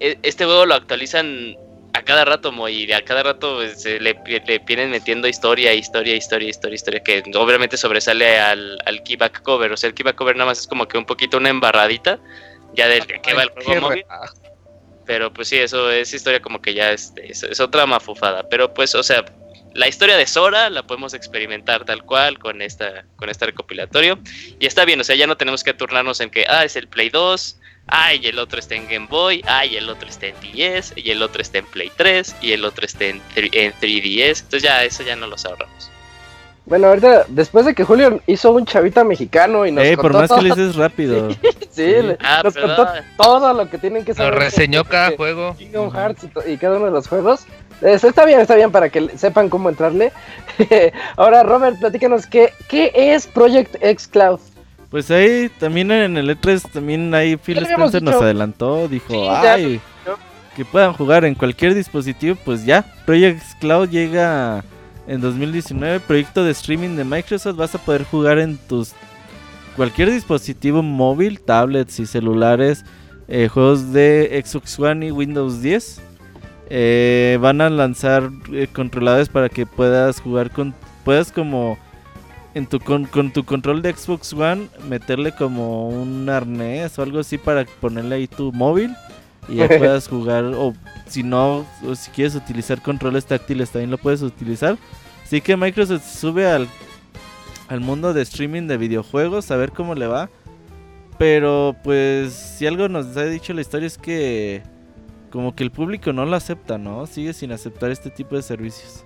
eh, 0.00 0.18
este 0.22 0.46
juego 0.46 0.64
lo 0.64 0.74
actualizan 0.74 1.54
a 1.96 2.02
cada 2.02 2.24
rato, 2.24 2.52
y 2.68 2.92
a 2.92 3.04
cada 3.04 3.22
rato 3.22 3.56
pues, 3.56 3.84
le, 3.84 3.98
le, 4.00 4.58
vienen 4.60 4.90
metiendo 4.90 5.26
historia, 5.26 5.74
historia, 5.74 6.14
historia, 6.14 6.48
historia, 6.48 6.74
historia, 6.74 7.02
que 7.02 7.22
obviamente 7.34 7.76
sobresale 7.76 8.38
al, 8.38 8.78
al 8.84 9.02
keyback 9.02 9.42
cover. 9.42 9.72
O 9.72 9.76
sea, 9.76 9.88
el 9.88 9.94
keyback 9.94 10.16
cover 10.16 10.36
nada 10.36 10.50
más 10.50 10.60
es 10.60 10.66
como 10.66 10.86
que 10.86 10.98
un 10.98 11.06
poquito 11.06 11.38
una 11.38 11.48
embarradita 11.48 12.18
ya 12.74 12.88
del 12.88 13.06
que 13.06 13.34
va 13.34 13.42
el 13.42 13.50
juego. 13.50 13.90
Pero 15.06 15.32
pues 15.32 15.48
sí, 15.48 15.56
eso 15.56 15.90
es 15.90 16.12
historia 16.12 16.40
como 16.40 16.60
que 16.60 16.74
ya 16.74 16.90
es, 16.92 17.12
es, 17.16 17.60
otra 17.60 17.86
mafufada. 17.86 18.48
Pero 18.48 18.74
pues, 18.74 18.94
o 18.94 19.02
sea, 19.02 19.24
la 19.72 19.88
historia 19.88 20.16
de 20.16 20.26
Sora 20.26 20.68
la 20.68 20.82
podemos 20.82 21.14
experimentar 21.14 21.84
tal 21.84 22.02
cual 22.04 22.38
con 22.38 22.60
esta 22.60 23.04
con 23.16 23.28
este 23.28 23.46
recopilatorio 23.46 24.18
y 24.58 24.66
está 24.66 24.84
bien, 24.84 25.00
o 25.00 25.04
sea, 25.04 25.14
ya 25.16 25.26
no 25.26 25.36
tenemos 25.36 25.62
que 25.62 25.74
turnarnos 25.74 26.20
en 26.20 26.30
que 26.30 26.44
ah, 26.48 26.64
es 26.64 26.76
el 26.76 26.88
Play 26.88 27.10
2, 27.10 27.58
ay, 27.86 28.20
el 28.24 28.38
otro 28.38 28.58
está 28.58 28.74
en 28.74 28.88
Game 28.88 29.06
Boy, 29.08 29.42
ay, 29.46 29.76
el 29.76 29.88
otro 29.88 30.08
está 30.08 30.26
en 30.26 30.34
10 30.40 30.94
y 30.96 31.10
el 31.10 31.22
otro 31.22 31.42
está 31.42 31.58
en 31.58 31.66
Play 31.66 31.90
3 31.96 32.36
y 32.40 32.52
el 32.52 32.64
otro 32.64 32.84
está 32.84 33.04
en, 33.04 33.22
en 33.36 33.72
3DS, 33.74 34.40
entonces 34.40 34.62
ya 34.62 34.84
eso 34.84 35.02
ya 35.02 35.16
no 35.16 35.26
los 35.26 35.44
ahorramos. 35.44 35.90
Bueno, 36.66 36.88
ahorita, 36.88 37.26
después 37.28 37.64
de 37.64 37.74
que 37.74 37.84
Julio 37.84 38.20
hizo 38.26 38.50
un 38.50 38.66
chavita 38.66 39.04
mexicano 39.04 39.66
y 39.66 39.70
nos 39.70 39.84
eh, 39.84 39.96
por 39.96 40.12
más 40.12 40.28
que 40.28 40.42
le 40.42 40.50
dices 40.50 40.74
rápido. 40.74 41.28
sí, 41.70 41.94
ah, 42.18 42.40
nos 42.42 42.54
contó 42.54 42.88
todo 43.16 43.54
lo 43.54 43.70
que 43.70 43.78
tienen 43.78 44.04
que 44.04 44.14
saber. 44.14 44.32
Nos 44.34 44.42
reseñó 44.42 44.84
cada 44.84 45.16
juego. 45.16 45.54
Kingdom 45.56 45.92
Hearts 45.92 46.26
y, 46.44 46.56
cada 46.56 46.78
uno 46.78 46.86
de 46.86 46.90
los 46.90 47.06
juegos. 47.06 47.46
está 47.82 48.24
bien, 48.24 48.40
está 48.40 48.56
bien 48.56 48.72
para 48.72 48.88
que 48.88 49.16
sepan 49.16 49.48
cómo 49.48 49.68
entrarle. 49.68 50.10
Ahora, 51.16 51.44
Robert, 51.44 51.78
platícanos, 51.78 52.26
¿qué, 52.26 52.52
¿qué 52.66 52.90
es 52.94 53.28
Project 53.28 53.76
X 53.80 54.08
Cloud? 54.08 54.40
Pues 54.90 55.10
ahí 55.10 55.50
también 55.58 55.90
en 55.90 56.16
el 56.16 56.30
E3, 56.30 56.70
también 56.70 57.12
ahí 57.14 57.36
Phil 57.36 57.58
Spencer 57.58 58.02
nos 58.02 58.22
adelantó, 58.22 58.88
dijo, 58.88 59.30
ay, 59.30 59.80
que 60.54 60.64
puedan 60.64 60.92
jugar 60.92 61.24
en 61.24 61.34
cualquier 61.34 61.74
dispositivo, 61.74 62.36
pues 62.44 62.64
ya, 62.64 62.84
Project 63.04 63.42
Cloud 63.60 63.90
llega 63.90 64.64
en 65.06 65.20
2019, 65.20 66.00
proyecto 66.00 66.44
de 66.44 66.52
streaming 66.52 66.96
de 66.96 67.04
Microsoft, 67.04 67.56
vas 67.56 67.74
a 67.74 67.78
poder 67.78 68.04
jugar 68.04 68.38
en 68.38 68.56
tus 68.56 68.94
cualquier 69.76 70.10
dispositivo 70.10 70.82
móvil, 70.82 71.40
tablets 71.40 72.00
y 72.00 72.06
celulares, 72.06 72.84
eh, 73.28 73.48
juegos 73.48 73.92
de 73.92 74.42
Xbox 74.44 74.78
One 74.80 75.06
y 75.06 75.10
Windows 75.10 75.60
10. 75.60 76.00
Eh, 76.68 77.38
van 77.40 77.60
a 77.60 77.70
lanzar 77.70 78.30
eh, 78.52 78.66
controladores 78.72 79.28
para 79.28 79.48
que 79.48 79.66
puedas 79.66 80.20
jugar 80.20 80.50
con, 80.50 80.74
puedas 81.04 81.30
como 81.30 81.78
en 82.56 82.66
tu 82.66 82.80
con, 82.80 83.06
tu 83.32 83.44
control 83.44 83.82
de 83.82 83.92
Xbox 83.92 84.32
One 84.32 84.68
meterle 84.88 85.32
como 85.32 85.90
un 85.90 86.26
arnés 86.30 86.98
o 86.98 87.02
algo 87.02 87.18
así 87.18 87.36
para 87.36 87.66
ponerle 87.66 88.14
ahí 88.14 88.26
tu 88.26 88.50
móvil 88.50 88.96
y 89.46 89.56
ya 89.56 89.68
puedas 89.78 90.08
jugar 90.08 90.42
o 90.42 90.72
si 91.06 91.22
no 91.22 91.66
o 91.86 91.94
si 91.94 92.10
quieres 92.12 92.34
utilizar 92.34 92.80
controles 92.80 93.26
táctiles 93.26 93.68
también 93.68 93.90
lo 93.90 93.98
puedes 93.98 94.22
utilizar. 94.22 94.78
Así 95.22 95.42
que 95.42 95.54
Microsoft 95.54 96.10
sube 96.10 96.50
al 96.50 96.66
al 97.68 97.80
mundo 97.80 98.14
de 98.14 98.22
streaming 98.22 98.68
de 98.68 98.78
videojuegos 98.78 99.50
a 99.50 99.56
ver 99.56 99.72
cómo 99.72 99.94
le 99.94 100.06
va. 100.06 100.30
Pero 101.18 101.76
pues 101.84 102.32
si 102.32 102.66
algo 102.66 102.88
nos 102.88 103.14
ha 103.18 103.24
dicho 103.26 103.52
la 103.52 103.60
historia 103.60 103.86
es 103.86 103.98
que 103.98 104.62
como 105.30 105.54
que 105.54 105.62
el 105.62 105.70
público 105.70 106.14
no 106.14 106.24
lo 106.24 106.34
acepta 106.36 106.78
no 106.78 107.04
sigue 107.04 107.34
sin 107.34 107.52
aceptar 107.52 107.90
este 107.90 108.08
tipo 108.08 108.34
de 108.34 108.40
servicios. 108.40 109.04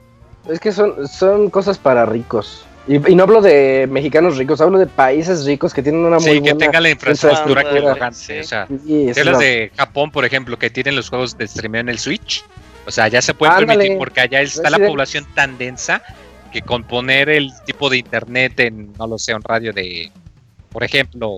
Es 0.48 0.60
que 0.60 0.70
son 0.70 1.08
son 1.08 1.50
cosas 1.50 1.78
para 1.78 2.06
ricos 2.06 2.64
y, 2.86 2.98
no 3.14 3.22
hablo 3.24 3.40
de 3.40 3.86
mexicanos 3.90 4.36
ricos, 4.36 4.60
hablo 4.60 4.78
de 4.78 4.86
países 4.86 5.44
ricos 5.44 5.74
que 5.74 5.82
tienen 5.82 6.04
una 6.04 6.18
muy 6.18 6.36
sí, 6.36 6.42
que 6.42 6.54
tengan 6.54 6.82
la 6.82 6.90
infraestructura 6.90 7.62
que 7.62 7.80
O 7.80 8.44
sea, 8.44 8.66
los 8.68 9.38
de 9.38 9.70
Japón, 9.76 10.10
por 10.10 10.24
ejemplo, 10.24 10.58
que 10.58 10.70
tienen 10.70 10.96
los 10.96 11.08
juegos 11.08 11.36
de 11.36 11.44
streaming 11.44 11.80
en 11.80 11.88
el 11.90 11.98
Switch. 11.98 12.44
O 12.86 12.90
sea, 12.90 13.08
ya 13.08 13.20
se 13.20 13.34
puede 13.34 13.54
permitir 13.66 13.98
porque 13.98 14.20
allá 14.22 14.40
está 14.40 14.70
la 14.70 14.78
población 14.78 15.26
tan 15.34 15.58
densa 15.58 16.02
que 16.52 16.62
con 16.62 16.82
poner 16.82 17.28
el 17.28 17.52
tipo 17.64 17.88
de 17.90 17.98
internet 17.98 18.58
en, 18.58 18.92
no 18.98 19.06
lo 19.06 19.18
sé, 19.18 19.34
un 19.34 19.42
radio 19.42 19.72
de, 19.72 20.10
por 20.72 20.82
ejemplo, 20.82 21.36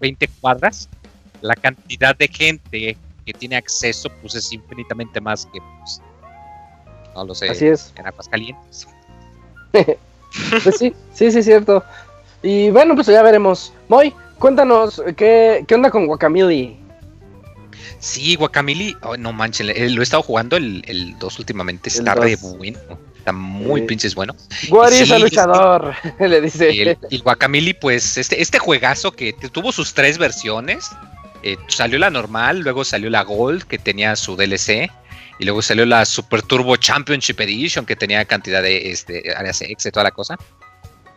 20 0.00 0.28
cuadras, 0.40 0.88
la 1.42 1.54
cantidad 1.54 2.16
de 2.16 2.26
gente 2.28 2.96
que 3.24 3.32
tiene 3.32 3.56
acceso 3.56 4.08
pues 4.20 4.34
es 4.34 4.52
infinitamente 4.52 5.20
más 5.20 5.46
que, 5.46 5.60
pues, 5.60 6.02
no 7.14 7.24
lo 7.24 7.34
sé, 7.34 7.50
Así 7.50 7.66
es. 7.66 7.92
en 7.96 8.06
Aguascalientes. 8.06 8.88
Pues 10.62 10.78
sí, 10.78 10.94
sí, 11.12 11.30
sí, 11.30 11.42
cierto. 11.42 11.84
Y 12.42 12.70
bueno, 12.70 12.94
pues 12.94 13.06
ya 13.06 13.22
veremos. 13.22 13.72
Moy, 13.88 14.12
cuéntanos, 14.38 15.02
¿qué, 15.16 15.64
qué 15.66 15.74
onda 15.74 15.90
con 15.90 16.06
Guacamili? 16.06 16.76
Sí, 17.98 18.36
Guacamili, 18.36 18.96
no 19.18 19.32
manches, 19.32 19.68
eh, 19.68 19.90
lo 19.90 20.00
he 20.00 20.04
estado 20.04 20.22
jugando 20.22 20.56
el 20.56 21.16
2 21.18 21.38
últimamente, 21.38 21.88
está 21.88 22.14
re 22.14 22.36
bueno, 22.36 22.78
está 23.18 23.32
muy 23.32 23.82
pinches 23.82 24.14
bueno. 24.14 24.36
Guarisa 24.68 25.18
luchador, 25.18 25.94
le 26.20 26.40
dice. 26.40 26.72
Y, 26.72 26.82
el, 26.82 27.22
Guacamili, 27.24 27.74
pues, 27.74 28.18
este, 28.18 28.40
este 28.40 28.58
juegazo 28.58 29.12
que 29.12 29.32
tuvo 29.32 29.72
sus 29.72 29.94
tres 29.94 30.18
versiones, 30.18 30.90
eh, 31.42 31.56
salió 31.68 31.98
la 31.98 32.10
normal, 32.10 32.60
luego 32.60 32.84
salió 32.84 33.10
la 33.10 33.22
Gold, 33.22 33.64
que 33.64 33.78
tenía 33.78 34.14
su 34.14 34.36
DLC, 34.36 34.90
y 35.38 35.44
luego 35.44 35.62
salió 35.62 35.84
la 35.84 36.04
Super 36.04 36.42
Turbo 36.42 36.76
Championship 36.76 37.40
Edition 37.40 37.84
que 37.84 37.96
tenía 37.96 38.24
cantidad 38.24 38.62
de 38.62 38.90
este, 38.90 39.34
áreas 39.34 39.60
X 39.60 39.86
y 39.86 39.90
toda 39.90 40.04
la 40.04 40.10
cosa. 40.10 40.36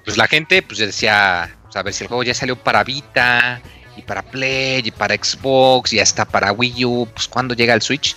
Pues 0.04 0.18
la 0.18 0.28
gente 0.28 0.62
pues 0.62 0.80
decía, 0.80 1.56
pues, 1.64 1.76
a 1.76 1.84
ver 1.84 1.94
si 1.94 2.04
el 2.04 2.08
juego 2.08 2.24
ya 2.24 2.34
salió 2.34 2.56
para 2.56 2.84
Vita 2.84 3.62
y 3.96 4.02
para 4.02 4.22
Play 4.22 4.82
y 4.84 4.91
para 4.91 5.16
Xbox 5.16 5.94
y 5.94 6.00
hasta 6.00 6.26
para 6.26 6.52
Wii 6.52 6.86
U, 6.86 7.08
pues 7.14 7.28
cuando 7.28 7.54
llega 7.54 7.74
el 7.74 7.82
Switch. 7.82 8.16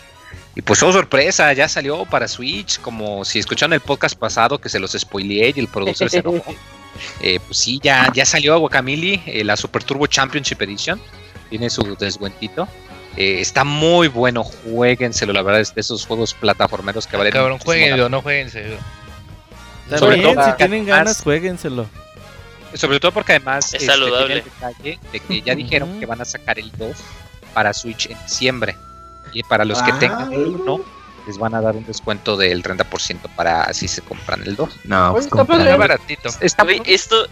Y 0.55 0.61
pues 0.61 0.83
oh 0.83 0.93
sorpresa, 0.93 1.53
ya 1.53 1.69
salió 1.69 2.05
para 2.05 2.29
Switch, 2.29 2.79
como 2.81 3.25
si 3.25 3.39
escucharon 3.39 3.73
el 3.73 3.81
podcast 3.81 4.19
pasado 4.19 4.59
que 4.59 4.69
se 4.69 4.79
los 4.79 4.93
spoileé 4.93 5.53
y 5.57 5.61
el 5.61 5.69
productor 5.69 6.11
se 6.11 6.19
enojó. 6.19 6.55
Eh, 7.23 7.41
pues 7.47 7.57
sí, 7.57 7.81
ya, 7.83 8.13
ya 8.13 8.27
salió 8.27 8.59
Guacamili, 8.59 9.23
eh, 9.25 9.43
la 9.45 9.57
Super 9.57 9.83
Turbo 9.83 10.07
Championship 10.07 10.61
Edition. 10.61 11.01
Tiene 11.49 11.71
su 11.71 11.97
descuentito. 11.97 12.69
Eh, 13.17 13.41
está 13.41 13.65
muy 13.65 14.09
bueno, 14.09 14.43
jueguenselo, 14.43 15.33
la 15.33 15.43
verdad 15.43 15.61
es 15.61 15.75
de 15.75 15.83
esos 15.83 16.07
juegos 16.07 16.33
plataformeros 16.35 17.07
que 17.07 17.17
valen. 17.17 17.33
Cabrón, 17.33 17.59
jueguenlo, 17.59 18.09
no 18.09 18.23
jueguenselo. 18.23 18.77
Sobre 19.99 20.19
todo, 20.19 20.45
si 20.45 20.53
tienen 20.57 20.87
ganas, 20.87 21.23
jueguenselo. 21.23 21.87
Sobre 22.75 23.01
todo 23.01 23.13
porque 23.13 23.33
además 23.33 23.67
es 23.67 23.83
este, 23.83 23.87
saludable. 23.87 24.39
el 24.39 24.45
detalle 24.45 24.99
de 25.13 25.21
que 25.21 25.43
ya 25.43 25.55
dijeron 25.55 26.01
que 26.01 26.07
van 26.07 26.23
a 26.23 26.25
sacar 26.25 26.59
el 26.59 26.73
2 26.73 26.97
para 27.53 27.75
Switch 27.75 28.07
en 28.07 28.17
diciembre. 28.23 28.77
Y 29.35 29.43
para 29.43 29.67
los 29.67 29.83
que 29.83 29.93
ah. 29.93 29.99
tengan 29.99 30.33
el 30.33 30.47
1, 30.47 30.81
les 31.27 31.37
van 31.37 31.55
a 31.55 31.61
dar 31.61 31.77
un 31.77 31.85
descuento 31.85 32.39
del 32.39 32.63
30% 32.63 33.19
para 33.37 33.65
así 33.65 33.89
se 33.89 34.01
compran 34.01 34.43
el 34.43 34.57
2. 34.57 34.81
No, 34.85 35.13
pues 35.13 35.27
está 35.27 35.43
baratito. 35.45 36.31
Está 36.41 36.67
esto, 36.87 37.27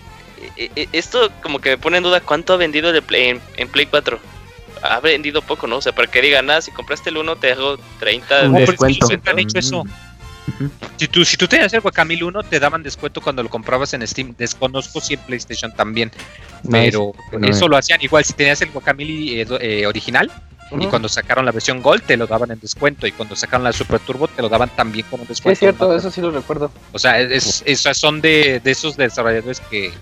eh, 0.58 0.70
eh, 0.76 0.88
esto 0.92 1.30
como 1.42 1.58
que 1.58 1.70
me 1.70 1.78
pone 1.78 1.96
en 1.96 2.02
duda 2.02 2.20
cuánto 2.20 2.52
ha 2.52 2.56
vendido 2.56 2.92
de 2.92 3.00
Play, 3.00 3.30
en, 3.30 3.40
en 3.56 3.68
Play 3.68 3.86
4 3.86 4.20
ha 4.82 5.00
vendido 5.00 5.42
poco, 5.42 5.66
¿no? 5.66 5.76
O 5.76 5.82
sea, 5.82 5.92
para 5.92 6.10
que 6.10 6.20
digan, 6.22 6.46
nada, 6.46 6.60
si 6.60 6.70
compraste 6.70 7.10
el 7.10 7.18
1 7.18 7.36
te 7.36 7.52
hago 7.52 7.78
30 7.98 8.48
de 8.48 8.60
descuento. 8.60 9.08
han 9.26 9.38
hecho 9.38 9.58
eso. 9.58 9.84
Si 10.96 11.08
tú, 11.08 11.24
si 11.24 11.36
tú 11.36 11.46
tenías 11.46 11.72
el 11.72 11.80
Guacamil 11.80 12.24
1, 12.24 12.42
te 12.44 12.58
daban 12.58 12.82
descuento 12.82 13.20
cuando 13.20 13.42
lo 13.42 13.48
comprabas 13.48 13.94
en 13.94 14.06
Steam. 14.06 14.34
Desconozco 14.36 15.00
si 15.00 15.14
en 15.14 15.20
PlayStation 15.20 15.72
también. 15.72 16.10
Pero 16.70 17.12
eso 17.42 17.68
lo 17.68 17.76
hacían 17.76 18.00
igual. 18.02 18.24
Si 18.24 18.32
tenías 18.32 18.60
el 18.60 18.70
Guacamili 18.70 19.40
eh, 19.40 19.46
eh, 19.60 19.86
original, 19.86 20.30
y 20.78 20.86
cuando 20.86 21.08
sacaron 21.08 21.44
la 21.44 21.52
versión 21.52 21.82
Gold 21.82 22.02
te 22.02 22.16
lo 22.16 22.26
daban 22.26 22.50
en 22.50 22.60
descuento. 22.60 23.06
Y 23.06 23.12
cuando 23.12 23.34
sacaron 23.36 23.64
la 23.64 23.72
Super 23.72 24.00
Turbo 24.00 24.28
te 24.28 24.42
lo 24.42 24.48
daban 24.48 24.68
también 24.70 25.06
con 25.10 25.20
un 25.20 25.26
descuento. 25.26 25.58
Sí, 25.58 25.66
es 25.66 25.76
cierto, 25.76 25.96
eso 25.96 26.10
sí 26.10 26.20
lo 26.20 26.30
recuerdo. 26.30 26.70
O 26.92 26.98
sea, 26.98 27.20
es, 27.20 27.64
son 27.94 28.20
de, 28.20 28.60
de 28.62 28.70
esos 28.70 28.96
desarrolladores 28.96 29.60
que, 29.60 29.92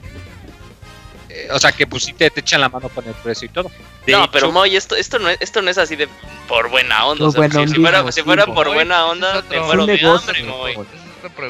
o 1.50 1.58
sea, 1.58 1.72
que 1.72 1.86
pues 1.86 2.04
sí 2.04 2.12
te, 2.12 2.32
echan 2.34 2.60
la 2.60 2.68
mano 2.68 2.88
con 2.88 3.06
el 3.06 3.14
precio 3.14 3.46
y 3.46 3.48
todo. 3.48 3.70
no, 4.06 4.30
pero 4.30 4.52
Moy, 4.52 4.76
esto, 4.76 4.96
esto, 4.96 5.18
no 5.18 5.28
es, 5.28 5.38
esto 5.40 5.62
no 5.62 5.70
es 5.70 5.78
así 5.78 5.96
de 5.96 6.08
por 6.46 6.70
buena 6.70 7.06
onda. 7.06 7.26
o 7.26 7.30
sea, 7.30 7.48
si, 7.48 7.74
fuera, 7.74 8.12
si, 8.12 8.22
fuera, 8.22 8.46
por 8.46 8.72
buena 8.72 9.06
onda, 9.06 9.42
te 9.42 9.60
muero 9.60 9.86
de 9.86 10.00
hambre, 10.06 10.42
Moy. 10.44 10.76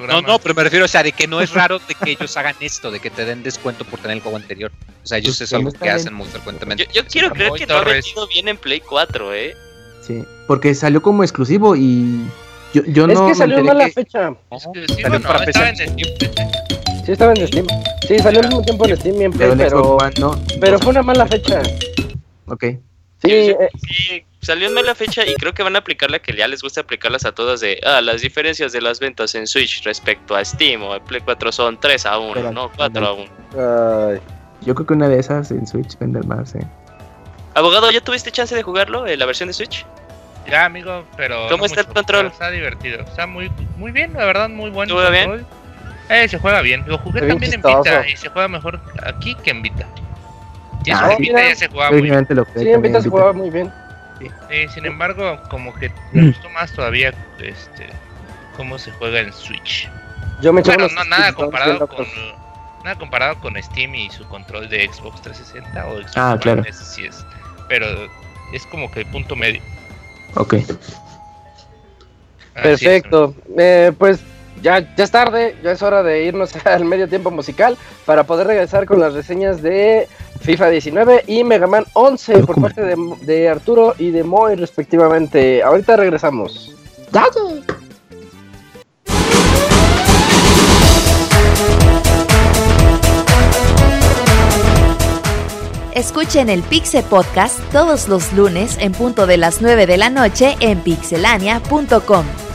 No, 0.09 0.23
no, 0.23 0.39
pero 0.39 0.55
me 0.55 0.65
refiero, 0.65 0.87
o 0.87 0.89
sea, 0.89 1.03
de 1.03 1.13
que 1.13 1.27
no 1.27 1.41
es 1.41 1.53
raro 1.53 1.79
de 1.79 1.95
que 1.95 2.13
ellos 2.13 2.37
hagan 2.37 2.57
esto, 2.61 2.91
de 2.91 3.01
que 3.01 3.11
te 3.11 3.25
den 3.25 3.43
descuento 3.43 3.85
por 3.85 4.01
tener 4.01 4.17
el 4.17 4.23
juego 4.23 4.39
anterior. 4.39 4.73
O 5.05 5.07
sea, 5.07 5.19
ellos 5.19 5.37
pues 5.37 5.49
es 5.49 5.53
algo 5.53 5.73
que 5.73 5.91
hacen 5.91 6.15
muy 6.15 6.27
frecuentemente. 6.27 6.87
Yo, 6.87 7.03
yo 7.03 7.07
quiero 7.07 7.31
creer 7.31 7.53
que 7.53 7.67
no 7.67 7.77
ha 7.77 7.85
vendido 7.85 8.27
bien 8.29 8.49
en 8.49 8.57
Play 8.57 8.81
4, 8.81 9.35
¿eh? 9.35 9.57
Sí, 10.07 10.25
porque 10.47 10.75
salió 10.75 11.03
como 11.03 11.23
exclusivo 11.23 11.77
y 11.77 12.27
yo, 12.73 12.83
yo 12.87 13.07
es 13.07 13.15
no. 13.15 13.27
Es 13.27 13.33
que 13.33 13.39
salió 13.39 13.65
mal 13.65 13.79
la 13.79 13.91
fecha. 13.91 14.35
Es 14.51 14.67
que 14.73 14.87
sí, 14.95 15.03
salió 15.03 15.21
para 15.21 15.45
estaba 15.45 15.69
en. 15.71 16.78
Sí, 17.09 17.13
estaba 17.13 17.33
en 17.33 17.49
Steam. 17.49 17.67
Sí, 18.07 18.19
salió 18.19 18.41
al 18.41 18.49
mismo 18.49 18.61
tiempo 18.61 18.87
en 18.87 18.95
Steam 18.99 19.23
y 19.23 19.25
en 19.25 19.33
Play, 19.33 19.51
pero, 19.57 19.97
pero 20.61 20.79
fue 20.79 20.91
una 20.91 21.03
mala 21.03 21.27
fecha. 21.27 21.63
Ok. 22.49 22.65
Sí, 22.65 22.79
sí, 23.23 23.31
eh, 23.31 23.69
sí, 23.91 24.25
salió 24.43 24.69
en 24.69 24.75
mala 24.75 24.95
fecha 24.95 25.27
y 25.27 25.35
creo 25.37 25.55
que 25.55 25.63
van 25.63 25.75
a 25.75 25.79
aplicar 25.79 26.11
la 26.11 26.19
que 26.19 26.37
ya 26.37 26.47
les 26.47 26.61
gusta 26.61 26.83
aplicarlas 26.83 27.25
a 27.25 27.33
todas 27.33 27.61
de, 27.61 27.81
ah, 27.87 28.03
las 28.03 28.21
diferencias 28.21 28.73
de 28.73 28.83
las 28.83 29.01
ventas 29.01 29.35
en 29.35 29.47
Switch 29.47 29.83
respecto 29.85 30.37
a 30.37 30.45
Steam 30.45 30.83
o 30.83 31.03
Play 31.03 31.23
4 31.23 31.51
son 31.51 31.81
3 31.81 32.05
a 32.05 32.19
1, 32.19 32.53
no 32.53 32.71
4 32.77 33.07
a 33.07 33.13
1. 33.15 33.25
Ay. 34.13 34.21
Yo 34.67 34.75
creo 34.75 34.87
que 34.87 34.93
una 34.93 35.09
de 35.09 35.19
esas 35.19 35.51
en 35.51 35.67
Switch 35.67 35.99
vende 35.99 36.21
más, 36.25 36.57
eh. 36.57 36.67
Abogado, 37.55 37.91
¿ya 37.91 38.03
tuviste 38.03 38.31
chance 38.31 38.55
de 38.55 38.63
jugarlo, 38.63 39.07
en 39.07 39.19
la 39.19 39.25
versión 39.25 39.47
de 39.47 39.55
Switch? 39.55 39.87
Ya, 40.47 40.67
amigo, 40.67 41.05
pero. 41.17 41.49
¿Cómo 41.49 41.65
está 41.65 41.81
el 41.81 41.87
control? 41.87 42.27
Está 42.27 42.51
divertido. 42.51 43.01
Está 43.01 43.27
muy, 43.27 43.51
muy 43.79 43.93
bien, 43.93 44.13
la 44.13 44.27
verdad, 44.27 44.51
muy 44.51 44.69
bueno. 44.69 44.91
¿Se 44.91 44.95
juega 44.95 45.11
bien? 45.11 45.47
Eh, 46.09 46.29
se 46.29 46.39
juega 46.39 46.61
bien. 46.63 46.85
Lo 46.87 46.99
jugué 46.99 47.21
también 47.21 47.53
en. 47.55 47.63
Vita 47.63 48.09
y 48.09 48.17
se 48.17 48.29
juega 48.29 48.49
mejor 48.49 48.81
aquí 49.07 49.35
que 49.37 49.51
en 49.51 49.63
Vita. 49.63 49.87
Y 50.85 50.91
eso 50.91 51.01
Ah, 51.05 51.13
en 51.13 51.19
Vita 51.19 51.43
ya 51.49 51.55
se 51.55 51.69
jugaba 51.69 51.91
muy 51.91 52.03
bien. 52.03 52.27
Sí, 52.57 52.69
en 52.71 52.83
Vita 52.83 53.01
se 53.03 53.09
jugaba 53.11 53.33
muy 53.33 53.51
bien. 53.51 53.73
Sí, 54.21 54.29
sin 54.75 54.87
embargo, 54.87 55.39
como 55.51 55.75
que 55.75 55.91
me 56.13 56.29
gustó 56.29 56.49
más 56.51 56.73
todavía 56.73 57.13
este 57.39 57.87
cómo 58.57 58.79
se 58.79 58.91
juega 58.93 59.21
en 59.21 59.33
Switch. 59.33 59.89
Yo 60.41 60.53
me 60.53 60.63
Bueno, 60.63 60.89
no, 60.95 61.05
nada 61.05 61.33
comparado 61.33 61.87
con 61.89 62.07
nada 62.85 62.97
comparado 62.97 63.39
con 63.41 63.61
Steam 63.63 63.95
y 63.95 64.09
su 64.11 64.25
control 64.29 64.69
de 64.69 64.89
Xbox 64.93 65.21
360 65.23 65.87
o 65.87 65.97
Xbox 65.99 66.17
Ah, 66.17 66.31
One, 66.33 66.41
claro. 66.41 66.63
ese 66.67 66.85
sí 66.85 67.05
es, 67.05 67.25
pero 67.69 67.87
es 68.53 68.65
como 68.67 68.91
que 68.91 69.01
el 69.01 69.07
punto 69.07 69.37
medio. 69.37 69.61
Ok. 70.35 70.55
Así 70.55 70.75
Perfecto. 72.55 73.35
Eh, 73.57 73.93
pues 73.99 74.21
ya, 74.63 74.95
ya 74.97 75.05
es 75.05 75.11
tarde, 75.11 75.57
ya 75.63 75.73
es 75.73 75.83
hora 75.83 76.03
de 76.03 76.25
irnos 76.25 76.55
al 76.67 76.85
medio 76.85 77.09
tiempo 77.09 77.31
musical 77.31 77.77
para 78.05 78.25
poder 78.25 78.47
regresar 78.47 78.87
con 78.87 79.01
las 79.01 79.15
reseñas 79.15 79.63
de 79.63 80.09
FIFA 80.41 80.71
19 80.71 81.25
y 81.27 81.45
Mega 81.45 81.67
Man 81.67 81.85
11 81.95 82.39
por 82.45 82.61
parte 82.61 82.83
de, 82.83 82.97
de 83.23 83.49
Arturo 83.49 83.95
y 83.99 84.11
de 84.11 84.25
Moy 84.25 84.55
respectivamente. 84.55 85.63
Ahorita 85.63 85.97
regresamos. 85.97 86.75
Escuchen 95.99 96.49
el 96.49 96.63
Pixe 96.63 97.03
Podcast 97.03 97.59
todos 97.73 98.07
los 98.07 98.33
lunes 98.33 98.79
en 98.79 98.93
punto 98.93 99.27
de 99.27 99.37
las 99.37 99.61
9 99.61 99.87
de 99.87 99.97
la 99.97 100.11
noche 100.11 100.57
en 100.61 100.81
pixelania.com. 100.81 102.48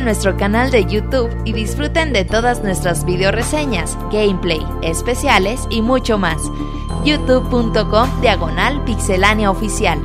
nuestro 0.00 0.36
canal 0.36 0.70
de 0.70 0.84
YouTube 0.84 1.30
y 1.44 1.52
disfruten 1.52 2.12
de 2.12 2.24
todas 2.24 2.62
nuestras 2.62 3.04
video 3.04 3.32
reseñas, 3.32 3.96
gameplay, 4.12 4.64
especiales 4.82 5.66
y 5.70 5.82
mucho 5.82 6.18
más. 6.18 6.42
youtube.com 7.04 8.20
diagonal 8.20 8.84
pixelánea 8.84 9.50
oficial. 9.50 9.98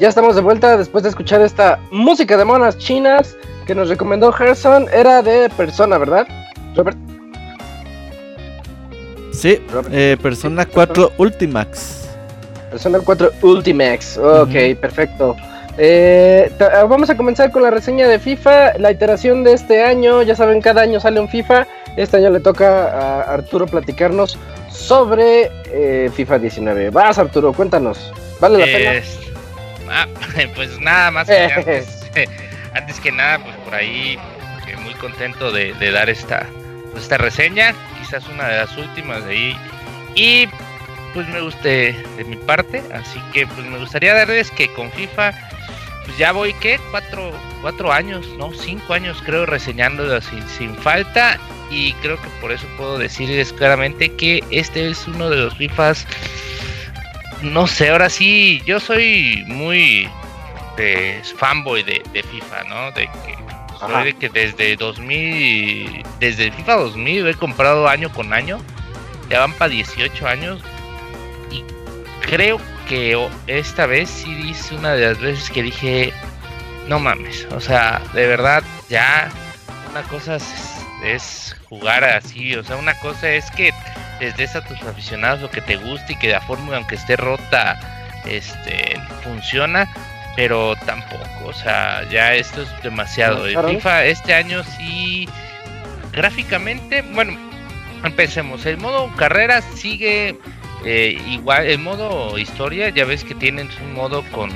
Ya 0.00 0.08
estamos 0.08 0.34
de 0.34 0.42
vuelta 0.42 0.76
después 0.76 1.04
de 1.04 1.10
escuchar 1.10 1.40
esta 1.40 1.78
música 1.90 2.36
de 2.36 2.44
monas 2.44 2.76
chinas 2.76 3.36
que 3.66 3.74
nos 3.74 3.88
recomendó 3.88 4.32
Gerson. 4.32 4.86
Era 4.92 5.22
de 5.22 5.48
Persona, 5.50 5.98
¿verdad? 5.98 6.26
Robert. 6.74 6.96
Sí, 9.32 9.60
eh, 9.90 10.16
Persona 10.22 10.64
4 10.66 11.12
Ultimax. 11.18 12.08
Persona 12.70 13.00
4 13.00 13.30
Ultimax. 13.42 14.18
Ok, 14.18 14.78
perfecto. 14.80 15.36
Eh, 15.76 16.52
ah, 16.60 16.84
vamos 16.84 17.10
a 17.10 17.16
comenzar 17.16 17.50
con 17.50 17.62
la 17.62 17.70
reseña 17.70 18.06
de 18.06 18.18
FIFA, 18.18 18.78
la 18.78 18.92
iteración 18.92 19.42
de 19.42 19.54
este 19.54 19.82
año. 19.82 20.22
Ya 20.22 20.36
saben, 20.36 20.60
cada 20.60 20.82
año 20.82 21.00
sale 21.00 21.20
un 21.20 21.28
FIFA. 21.28 21.66
Este 21.96 22.16
año 22.16 22.30
le 22.30 22.40
toca 22.40 22.88
a 22.88 23.34
Arturo 23.34 23.66
platicarnos 23.66 24.38
sobre 24.70 25.50
eh, 25.66 26.10
FIFA 26.14 26.38
19. 26.38 26.90
Vas, 26.90 27.18
Arturo, 27.18 27.52
cuéntanos. 27.52 28.12
¿Vale 28.40 28.58
la 28.58 28.64
pena? 28.64 29.02
Ah, 29.88 30.06
pues 30.54 30.80
nada 30.80 31.10
más. 31.10 31.28
antes, 31.56 32.04
antes, 32.74 33.00
que 33.00 33.12
nada, 33.12 33.38
pues 33.38 33.53
por 33.64 33.74
ahí 33.74 34.18
eh, 34.66 34.76
muy 34.76 34.94
contento 34.94 35.52
de, 35.52 35.72
dar 35.90 36.08
esta, 36.08 36.46
esta 36.96 37.18
reseña. 37.18 37.74
Quizás 37.98 38.26
una 38.28 38.48
de 38.48 38.56
las 38.58 38.76
últimas 38.76 39.24
de 39.24 39.30
ahí. 39.30 39.56
Y 40.14 40.48
pues 41.12 41.28
me 41.28 41.40
guste 41.40 41.92
de 42.16 42.24
mi 42.24 42.36
parte. 42.36 42.82
Así 42.92 43.20
que 43.32 43.46
pues 43.46 43.66
me 43.66 43.78
gustaría 43.78 44.14
darles 44.14 44.50
que 44.50 44.72
con 44.74 44.90
FIFA 44.92 45.32
pues 46.04 46.18
ya 46.18 46.32
voy, 46.32 46.52
¿qué? 46.54 46.78
Cuatro, 46.90 47.32
cuatro 47.62 47.90
años, 47.90 48.26
¿no? 48.38 48.52
Cinco 48.52 48.92
años 48.92 49.22
creo 49.24 49.46
reseñando 49.46 50.20
sin, 50.20 50.46
sin 50.48 50.76
falta 50.76 51.38
y 51.70 51.92
creo 51.94 52.20
que 52.20 52.28
por 52.40 52.52
eso 52.52 52.66
puedo 52.76 52.98
decirles 52.98 53.52
claramente 53.52 54.14
que 54.14 54.44
este 54.50 54.90
es 54.90 55.06
uno 55.06 55.30
de 55.30 55.36
los 55.36 55.56
FIFAs, 55.56 56.06
no 57.42 57.66
sé, 57.66 57.90
ahora 57.90 58.08
sí, 58.08 58.62
yo 58.66 58.80
soy 58.80 59.44
muy 59.46 60.08
de 60.76 61.20
fanboy 61.36 61.82
de, 61.82 62.02
FIFA, 62.22 62.64
¿no? 62.64 62.90
De 62.92 63.06
que, 63.06 63.36
de 63.88 64.14
que 64.14 64.28
desde 64.28 64.76
2000, 64.76 66.02
desde 66.20 66.50
FIFA 66.52 66.74
2000 66.76 67.28
he 67.28 67.34
comprado 67.34 67.88
año 67.88 68.10
con 68.12 68.32
año, 68.32 68.58
ya 69.28 69.40
van 69.40 69.52
para 69.52 69.70
18 69.70 70.26
años. 70.26 70.60
Y 71.50 71.64
creo 72.26 72.60
que 72.88 73.28
esta 73.46 73.86
vez 73.86 74.10
sí 74.10 74.34
dice 74.34 74.74
una 74.74 74.94
de 74.94 75.06
las 75.06 75.20
veces 75.20 75.50
que 75.50 75.62
dije, 75.62 76.12
no 76.88 76.98
mames, 76.98 77.46
o 77.50 77.60
sea, 77.60 78.02
de 78.12 78.26
verdad 78.26 78.62
ya 78.88 79.30
una 79.90 80.02
cosa 80.02 80.36
es, 81.02 81.56
jugar 81.68 82.04
así, 82.04 82.54
o 82.56 82.64
sea, 82.64 82.76
una 82.76 82.98
cosa 82.98 83.30
es 83.30 83.50
que 83.52 83.72
les 84.20 84.36
des 84.36 84.54
a 84.56 84.64
tus 84.64 84.80
aficionados 84.82 85.40
lo 85.40 85.50
que 85.50 85.60
te 85.60 85.76
guste 85.76 86.14
y 86.14 86.16
que 86.16 86.28
la 86.28 86.40
fórmula 86.40 86.78
aunque 86.78 86.94
esté 86.94 87.16
rota, 87.16 87.78
este, 88.26 89.00
funciona, 89.22 89.88
pero 90.36 90.74
tampoco, 90.86 91.46
o 91.46 91.52
sea, 91.52 92.08
ya 92.10 92.34
esto 92.34 92.62
es 92.62 92.82
demasiado. 92.82 93.46
El 93.46 93.58
FIFA 93.58 94.06
este 94.06 94.34
año 94.34 94.62
sí, 94.64 95.28
gráficamente, 96.12 97.02
bueno, 97.12 97.36
empecemos, 98.02 98.66
el 98.66 98.78
modo 98.78 99.10
carrera 99.16 99.62
sigue 99.62 100.38
eh, 100.84 101.18
igual, 101.28 101.66
el 101.66 101.78
modo 101.78 102.36
historia, 102.38 102.90
ya 102.90 103.04
ves 103.04 103.24
que 103.24 103.34
tienen 103.34 103.68
un 103.82 103.94
modo 103.94 104.22
con 104.32 104.50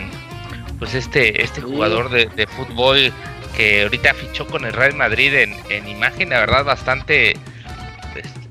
pues 0.78 0.94
este, 0.94 1.42
este 1.42 1.60
jugador 1.60 2.10
de, 2.10 2.46
fútbol 2.46 3.12
que 3.56 3.82
ahorita 3.82 4.14
fichó 4.14 4.46
con 4.46 4.64
el 4.64 4.72
Real 4.72 4.94
Madrid 4.94 5.34
en, 5.34 5.88
imagen, 5.88 6.30
la 6.30 6.40
verdad, 6.40 6.64
bastante. 6.64 7.34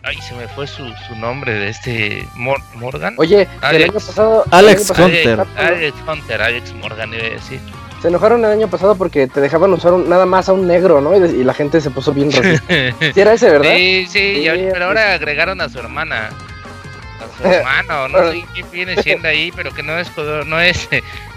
Ay, 0.07 0.21
se 0.21 0.33
me 0.35 0.47
fue 0.47 0.65
su, 0.65 0.87
su 1.05 1.15
nombre 1.17 1.53
de 1.53 1.67
este 1.67 2.25
Morgan. 2.33 3.15
Oye, 3.17 3.45
el 3.71 3.83
año 3.83 3.91
pasado. 3.91 4.45
Alex 4.51 4.89
Hunter. 4.91 5.45
Alex, 5.57 5.97
Hunter, 6.07 6.41
Alex 6.41 6.73
Morgan, 6.75 7.13
iba 7.13 7.25
a 7.25 7.29
decir. 7.31 7.59
Se 8.01 8.07
enojaron 8.07 8.45
el 8.45 8.51
año 8.51 8.69
pasado 8.69 8.95
porque 8.95 9.27
te 9.27 9.41
dejaban 9.41 9.73
usar 9.73 9.91
nada 9.91 10.25
más 10.25 10.47
a 10.47 10.53
un 10.53 10.65
negro, 10.65 11.01
¿no? 11.01 11.13
Y, 11.13 11.43
la 11.43 11.53
gente 11.53 11.81
se 11.81 11.89
puso 11.89 12.13
bien 12.13 12.31
racista. 12.31 12.63
sí, 13.13 13.19
era 13.19 13.33
ese, 13.33 13.49
¿verdad? 13.49 13.73
Sí, 13.75 14.07
sí, 14.07 14.47
pero 14.71 14.85
ahora 14.85 15.13
agregaron 15.13 15.59
a 15.59 15.67
su 15.67 15.77
hermana 15.79 16.29
hermano, 17.43 18.07
no 18.07 18.31
sé 18.31 18.45
quién 18.53 18.71
viene 18.71 19.01
siendo 19.03 19.27
ahí, 19.27 19.51
pero 19.55 19.73
que 19.73 19.83
no 19.83 19.97
es 19.97 20.09
no 20.45 20.59
es 20.59 20.87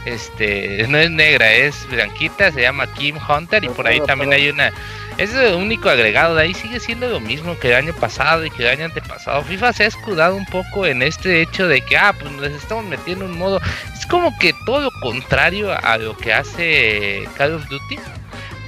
este 0.04 0.86
no 0.88 0.98
es 0.98 1.10
negra, 1.10 1.52
es 1.52 1.86
blanquita, 1.90 2.52
se 2.52 2.62
llama 2.62 2.86
Kim 2.94 3.16
Hunter 3.16 3.64
y 3.64 3.68
por 3.68 3.86
ahí 3.86 4.00
también 4.00 4.32
hay 4.32 4.48
una 4.48 4.72
es 5.20 5.34
el 5.34 5.54
único 5.54 5.90
agregado, 5.90 6.34
de 6.34 6.42
ahí 6.42 6.54
sigue 6.54 6.80
siendo 6.80 7.06
lo 7.08 7.20
mismo 7.20 7.58
que 7.58 7.68
el 7.68 7.74
año 7.74 7.92
pasado 7.92 8.44
y 8.44 8.50
que 8.50 8.62
el 8.62 8.70
año 8.70 8.86
antepasado. 8.86 9.42
FIFA 9.42 9.72
se 9.72 9.84
ha 9.84 9.86
escudado 9.86 10.34
un 10.34 10.46
poco 10.46 10.86
en 10.86 11.02
este 11.02 11.42
hecho 11.42 11.68
de 11.68 11.82
que 11.82 11.96
ah, 11.98 12.14
pues 12.18 12.32
nos 12.32 12.46
estamos 12.50 12.84
metiendo 12.84 13.26
en 13.26 13.32
un 13.32 13.38
modo 13.38 13.60
es 13.96 14.06
como 14.06 14.36
que 14.38 14.54
todo 14.64 14.80
lo 14.80 14.90
contrario 15.02 15.72
a 15.72 15.98
lo 15.98 16.16
que 16.16 16.32
hace 16.32 17.28
Call 17.36 17.54
of 17.54 17.68
Duty 17.68 17.98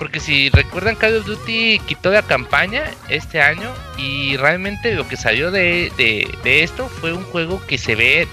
porque 0.03 0.19
si 0.19 0.51
recuerdan, 0.51 0.97
Call 0.97 1.19
of 1.19 1.27
Duty 1.27 1.81
quitó 1.87 2.11
la 2.11 2.23
campaña 2.23 2.91
este 3.09 3.41
año 3.41 3.73
y 3.97 4.37
realmente 4.37 4.95
lo 4.95 5.07
que 5.07 5.16
salió 5.16 5.53
de, 5.53 5.93
esto 6.45 6.89
fue 6.89 7.12
un 7.12 7.23
juego 7.23 7.65
que 7.69 7.79
se 7.79 7.95
ve 7.95 8.27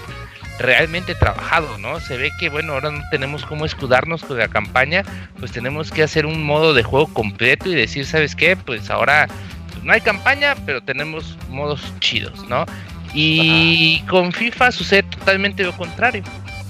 realmente 0.60 1.14
trabajado, 1.14 1.78
¿no? 1.78 2.00
Se 2.00 2.16
ve 2.16 2.30
que, 2.38 2.48
bueno, 2.48 2.74
ahora 2.74 2.90
no 2.90 3.02
tenemos 3.10 3.44
cómo 3.44 3.64
escudarnos 3.64 4.22
con 4.22 4.38
la 4.38 4.48
campaña, 4.48 5.02
pues 5.38 5.52
tenemos 5.52 5.90
que 5.90 6.02
hacer 6.02 6.26
un 6.26 6.44
modo 6.44 6.74
de 6.74 6.82
juego 6.82 7.12
completo 7.12 7.68
y 7.68 7.74
decir, 7.74 8.06
¿sabes 8.06 8.36
qué? 8.36 8.56
Pues 8.56 8.90
ahora 8.90 9.26
pues 9.72 9.82
no 9.82 9.92
hay 9.92 10.00
campaña, 10.00 10.54
pero 10.66 10.82
tenemos 10.82 11.36
modos 11.48 11.82
chidos, 12.00 12.48
¿no? 12.48 12.66
Y 13.14 14.02
con 14.02 14.32
FIFA 14.32 14.70
sucede 14.70 15.02
totalmente 15.04 15.64
lo 15.64 15.76
contrario, 15.76 16.22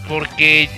porque 0.09 0.71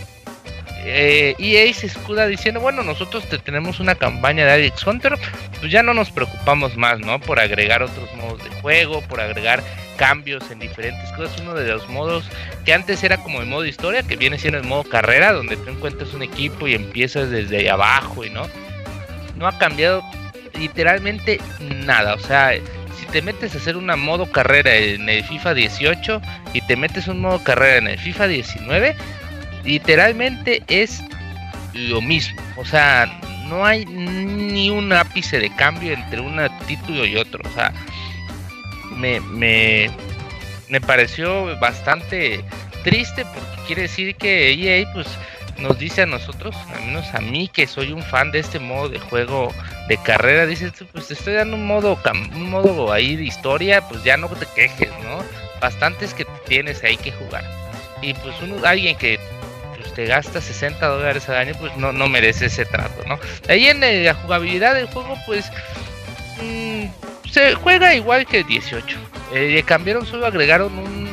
eh, 0.85 1.35
EA 1.39 1.73
se 1.73 1.87
escuda 1.87 2.27
diciendo, 2.27 2.61
bueno, 2.61 2.83
nosotros 2.83 3.29
te 3.29 3.39
tenemos 3.39 3.79
una 3.79 3.95
campaña 3.95 4.45
de 4.45 4.53
Alex 4.53 4.87
Hunter, 4.87 5.17
pues 5.61 5.71
ya 5.71 5.83
no 5.83 5.95
nos 5.95 6.11
preocupamos 6.11 6.77
más, 6.77 6.99
¿no? 6.99 7.21
Por 7.21 7.39
agregar 7.39 7.83
otros 7.83 8.13
modos 8.17 8.43
de 8.43 8.51
juego, 8.61 9.01
por 9.03 9.21
agregar 9.21 9.63
cambios 9.97 10.51
en 10.51 10.59
diferentes 10.59 11.11
cosas. 11.13 11.41
Uno 11.41 11.55
de 11.55 11.69
los 11.69 11.89
modos 11.89 12.25
que 12.65 12.75
antes 12.75 13.05
era 13.05 13.19
como 13.19 13.41
el 13.41 13.47
modo 13.47 13.65
historia, 13.65 14.03
que 14.03 14.17
viene 14.17 14.39
siendo 14.39 14.59
el 14.59 14.65
modo 14.65 14.85
carrera, 14.85 15.33
donde 15.33 15.57
tú 15.57 15.71
encuentras 15.71 16.13
un 16.15 16.23
equipo 16.23 16.67
y 16.67 16.75
empiezas 16.75 17.31
desde 17.31 17.59
ahí 17.59 17.69
abajo 17.69 18.25
y 18.25 18.31
no. 18.31 18.49
No 19.37 19.47
ha 19.47 19.59
cambiado 19.59 20.03
literalmente 20.59 21.41
nada, 21.61 22.15
o 22.15 22.19
sea, 22.19 22.53
si 22.99 23.07
te 23.07 23.23
metes 23.23 23.55
a 23.55 23.59
hacer 23.59 23.77
una 23.77 23.97
modo 23.97 24.31
carrera 24.31 24.75
en 24.75 25.09
el 25.09 25.25
FIFA 25.25 25.55
18 25.55 26.23
y 26.53 26.61
te 26.63 26.77
metes 26.77 27.09
un 27.09 27.21
modo 27.21 27.43
carrera 27.43 27.79
en 27.79 27.87
el 27.89 27.99
FIFA 27.99 28.29
19, 28.29 28.97
literalmente 29.65 30.63
es 30.69 31.03
lo 31.75 32.01
mismo. 32.01 32.41
O 32.57 32.65
sea, 32.65 33.07
no 33.49 33.65
hay 33.65 33.85
ni 33.85 34.71
un 34.71 34.93
ápice 34.93 35.39
de 35.39 35.55
cambio 35.55 35.93
entre 35.93 36.21
un 36.21 36.41
título 36.67 37.05
y 37.05 37.17
otro. 37.17 37.43
O 37.49 37.55
sea, 37.55 37.73
me, 38.97 39.21
me, 39.21 39.91
me 40.69 40.81
pareció 40.81 41.59
bastante 41.59 42.45
triste 42.85 43.25
porque 43.25 43.67
quiere 43.67 43.83
decir 43.83 44.15
que 44.17 44.53
EA 44.53 44.91
pues 44.93 45.07
nos 45.59 45.79
dice 45.79 46.03
a 46.03 46.07
nosotros, 46.07 46.57
al 46.75 46.87
menos 46.87 47.15
a 47.15 47.21
mí 47.21 47.49
que 47.49 47.67
soy 47.67 47.93
un 47.93 48.03
fan 48.03 48.33
de 48.33 48.41
este 48.41 48.59
modo 48.59 48.89
de 48.89 48.99
juego 48.99 49.53
de 49.89 49.97
carrera, 49.99 50.47
dice, 50.47 50.73
pues 50.93 51.09
te 51.09 51.15
estoy 51.15 51.35
dando 51.35 51.57
un 51.57 51.67
modo, 51.67 51.99
un 52.35 52.51
modo 52.51 52.93
ahí 52.93 53.17
de 53.17 53.25
historia, 53.25 53.87
pues 53.89 54.03
ya 54.03 54.17
no 54.17 54.29
te 54.29 54.47
quejes, 54.55 54.91
¿no? 55.05 55.23
Bastantes 55.61 56.15
que 56.15 56.27
tienes 56.47 56.83
ahí 56.83 56.97
que 56.97 57.13
jugar. 57.13 57.45
Y 58.01 58.15
pues 58.15 58.35
uno, 58.43 58.57
alguien 58.65 58.97
que 58.97 59.21
te 59.95 60.07
gasta 60.07 60.41
60 60.41 60.87
dólares 60.87 61.29
al 61.29 61.37
año, 61.37 61.55
pues 61.59 61.77
no, 61.77 61.93
no 61.93 62.09
merece 62.09 62.47
ese 62.47 62.65
trato, 62.65 63.03
¿no? 63.07 63.19
Ahí 63.49 63.69
en 63.69 63.83
eh, 63.83 64.05
la 64.05 64.15
jugabilidad 64.15 64.75
del 64.75 64.87
juego, 64.87 65.17
pues 65.27 65.51
mm, 66.43 66.85
se 67.31 67.55
juega 67.55 67.95
igual 67.95 68.27
que 68.27 68.39
el 68.39 68.47
18. 68.47 68.99
Eh, 69.35 69.63
cambiaron, 69.65 70.07
solo 70.07 70.27
agregaron 70.27 70.79
un 70.79 71.09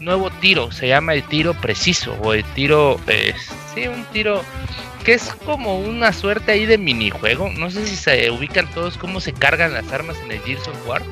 nuevo 0.00 0.30
tiro, 0.30 0.72
se 0.72 0.88
llama 0.88 1.14
el 1.14 1.22
tiro 1.22 1.54
preciso 1.54 2.16
o 2.22 2.34
el 2.34 2.44
tiro, 2.54 3.00
eh, 3.06 3.34
sí, 3.74 3.86
un 3.86 4.04
tiro 4.06 4.42
que 5.04 5.14
es 5.14 5.34
como 5.44 5.78
una 5.78 6.12
suerte 6.12 6.52
ahí 6.52 6.66
de 6.66 6.78
minijuego. 6.78 7.50
No 7.50 7.70
sé 7.70 7.86
si 7.86 7.96
se 7.96 8.30
ubican 8.30 8.70
todos 8.70 8.98
cómo 8.98 9.20
se 9.20 9.32
cargan 9.32 9.74
las 9.74 9.90
armas 9.92 10.16
en 10.24 10.32
el 10.32 10.40
Gears 10.40 10.68
of 10.68 10.86
War. 10.86 11.02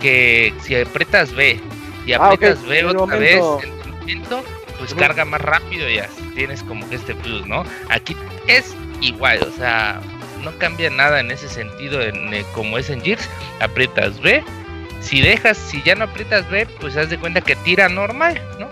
Que 0.00 0.54
si 0.62 0.76
apretas 0.76 1.32
B 1.34 1.60
y 2.06 2.12
ah, 2.12 2.26
apretas 2.26 2.64
B 2.64 2.84
otra 2.84 3.16
vez 3.16 3.40
en 3.62 3.82
tu 3.82 3.88
momento, 3.88 4.44
pues 4.78 4.94
carga 4.94 5.24
más 5.24 5.40
rápido 5.40 5.88
y 5.88 5.96
ya 5.96 6.08
tienes 6.34 6.62
como 6.62 6.88
que 6.88 6.96
este 6.96 7.14
plus, 7.14 7.46
¿no? 7.46 7.64
Aquí 7.90 8.16
es 8.46 8.74
igual, 9.00 9.42
o 9.42 9.52
sea, 9.56 10.00
no 10.42 10.56
cambia 10.58 10.88
nada 10.90 11.20
en 11.20 11.30
ese 11.30 11.48
sentido 11.48 12.00
en, 12.00 12.32
eh, 12.32 12.44
como 12.54 12.78
es 12.78 12.88
en 12.90 13.02
Gears, 13.02 13.28
aprietas 13.60 14.20
B, 14.20 14.42
si 15.00 15.20
dejas, 15.20 15.56
si 15.56 15.82
ya 15.82 15.94
no 15.94 16.04
aprietas 16.04 16.48
B, 16.50 16.66
pues 16.80 16.96
haz 16.96 17.10
de 17.10 17.18
cuenta 17.18 17.40
que 17.40 17.56
tira 17.56 17.88
normal, 17.88 18.40
¿no? 18.58 18.68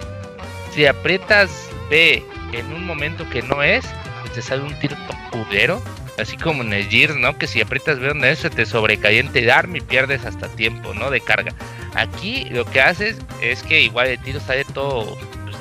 Si 0.72 0.86
aprietas 0.86 1.50
B 1.90 2.24
en 2.52 2.72
un 2.72 2.84
momento 2.84 3.28
que 3.30 3.42
no 3.42 3.62
es, 3.62 3.84
pues 4.20 4.32
te 4.34 4.42
sale 4.42 4.62
un 4.62 4.78
tiro 4.78 4.96
cubero, 5.30 5.82
así 6.18 6.36
como 6.36 6.62
en 6.62 6.72
el 6.72 6.88
Gears, 6.88 7.16
¿no? 7.16 7.36
Que 7.38 7.46
si 7.46 7.60
aprietas 7.60 7.98
B 7.98 8.08
donde 8.08 8.32
es, 8.32 8.40
se 8.40 8.50
te 8.50 8.66
sobrecaliente 8.66 9.40
el 9.40 9.50
arma 9.50 9.78
y 9.78 9.80
pierdes 9.80 10.24
hasta 10.24 10.48
tiempo, 10.48 10.94
¿no? 10.94 11.10
De 11.10 11.20
carga. 11.20 11.52
Aquí 11.94 12.46
lo 12.50 12.64
que 12.64 12.80
haces 12.80 13.16
es 13.40 13.62
que 13.62 13.82
igual 13.82 14.08
el 14.08 14.18
tiro 14.18 14.40
sale 14.40 14.64
todo 14.64 15.16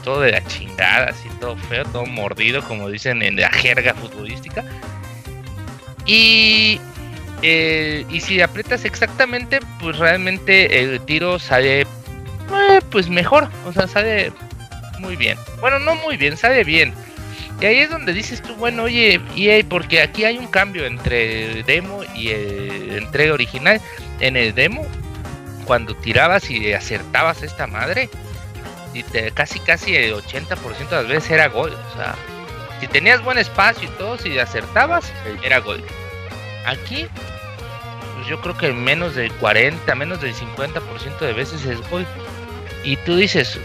todo 0.05 0.21
de 0.21 0.31
la 0.31 0.45
chingada, 0.45 1.07
así 1.09 1.27
todo 1.41 1.57
feo, 1.57 1.83
todo 1.85 2.05
mordido, 2.05 2.63
como 2.63 2.89
dicen 2.89 3.21
en 3.21 3.35
la 3.35 3.49
jerga 3.49 3.93
futbolística. 3.93 4.63
Y, 6.05 6.79
eh, 7.41 8.05
y 8.09 8.21
si 8.21 8.39
aprietas 8.39 8.85
exactamente, 8.85 9.59
pues 9.81 9.97
realmente 9.97 10.81
el 10.81 11.01
tiro 11.01 11.39
sale 11.39 11.81
eh, 11.81 12.79
pues 12.91 13.09
mejor, 13.09 13.49
o 13.65 13.73
sea, 13.73 13.87
sale 13.87 14.31
muy 14.99 15.15
bien. 15.15 15.37
Bueno, 15.59 15.79
no 15.79 15.95
muy 15.95 16.15
bien, 16.15 16.37
sabe 16.37 16.63
bien. 16.63 16.93
Y 17.59 17.65
ahí 17.65 17.79
es 17.79 17.89
donde 17.89 18.13
dices 18.13 18.41
tú, 18.41 18.53
bueno, 18.55 18.83
oye, 18.83 19.19
EA, 19.35 19.63
porque 19.67 20.01
aquí 20.01 20.25
hay 20.25 20.37
un 20.37 20.47
cambio 20.47 20.85
entre 20.85 21.63
demo 21.63 22.03
y 22.15 22.29
el 22.29 22.97
entrega 22.97 23.33
original. 23.33 23.81
En 24.19 24.37
el 24.37 24.53
demo, 24.53 24.85
cuando 25.65 25.95
tirabas 25.95 26.49
y 26.51 26.73
acertabas 26.73 27.43
esta 27.43 27.65
madre, 27.65 28.09
y 28.95 29.03
te, 29.03 29.29
casi 29.31 29.59
casi 29.59 29.95
el 29.95 30.15
80% 30.15 30.89
de 30.89 30.95
las 30.95 31.07
veces 31.07 31.29
era 31.29 31.49
gol. 31.49 31.77
O 31.91 31.95
sea, 31.95 32.15
si 32.79 32.87
tenías 32.87 33.21
buen 33.23 33.37
espacio 33.37 33.87
y 33.87 33.91
todo, 33.97 34.17
si 34.17 34.39
acertabas, 34.39 35.11
era 35.43 35.59
gol. 35.59 35.83
Aquí, 36.65 37.07
pues 38.15 38.27
yo 38.27 38.39
creo 38.41 38.57
que 38.57 38.71
menos 38.71 39.13
del 39.13 39.31
40, 39.33 39.93
menos 39.95 40.21
del 40.21 40.33
50% 40.33 41.19
de 41.19 41.33
veces 41.33 41.65
es 41.65 41.87
gol. 41.89 42.05
Y 42.83 42.95
tú 42.97 43.17
dices, 43.17 43.59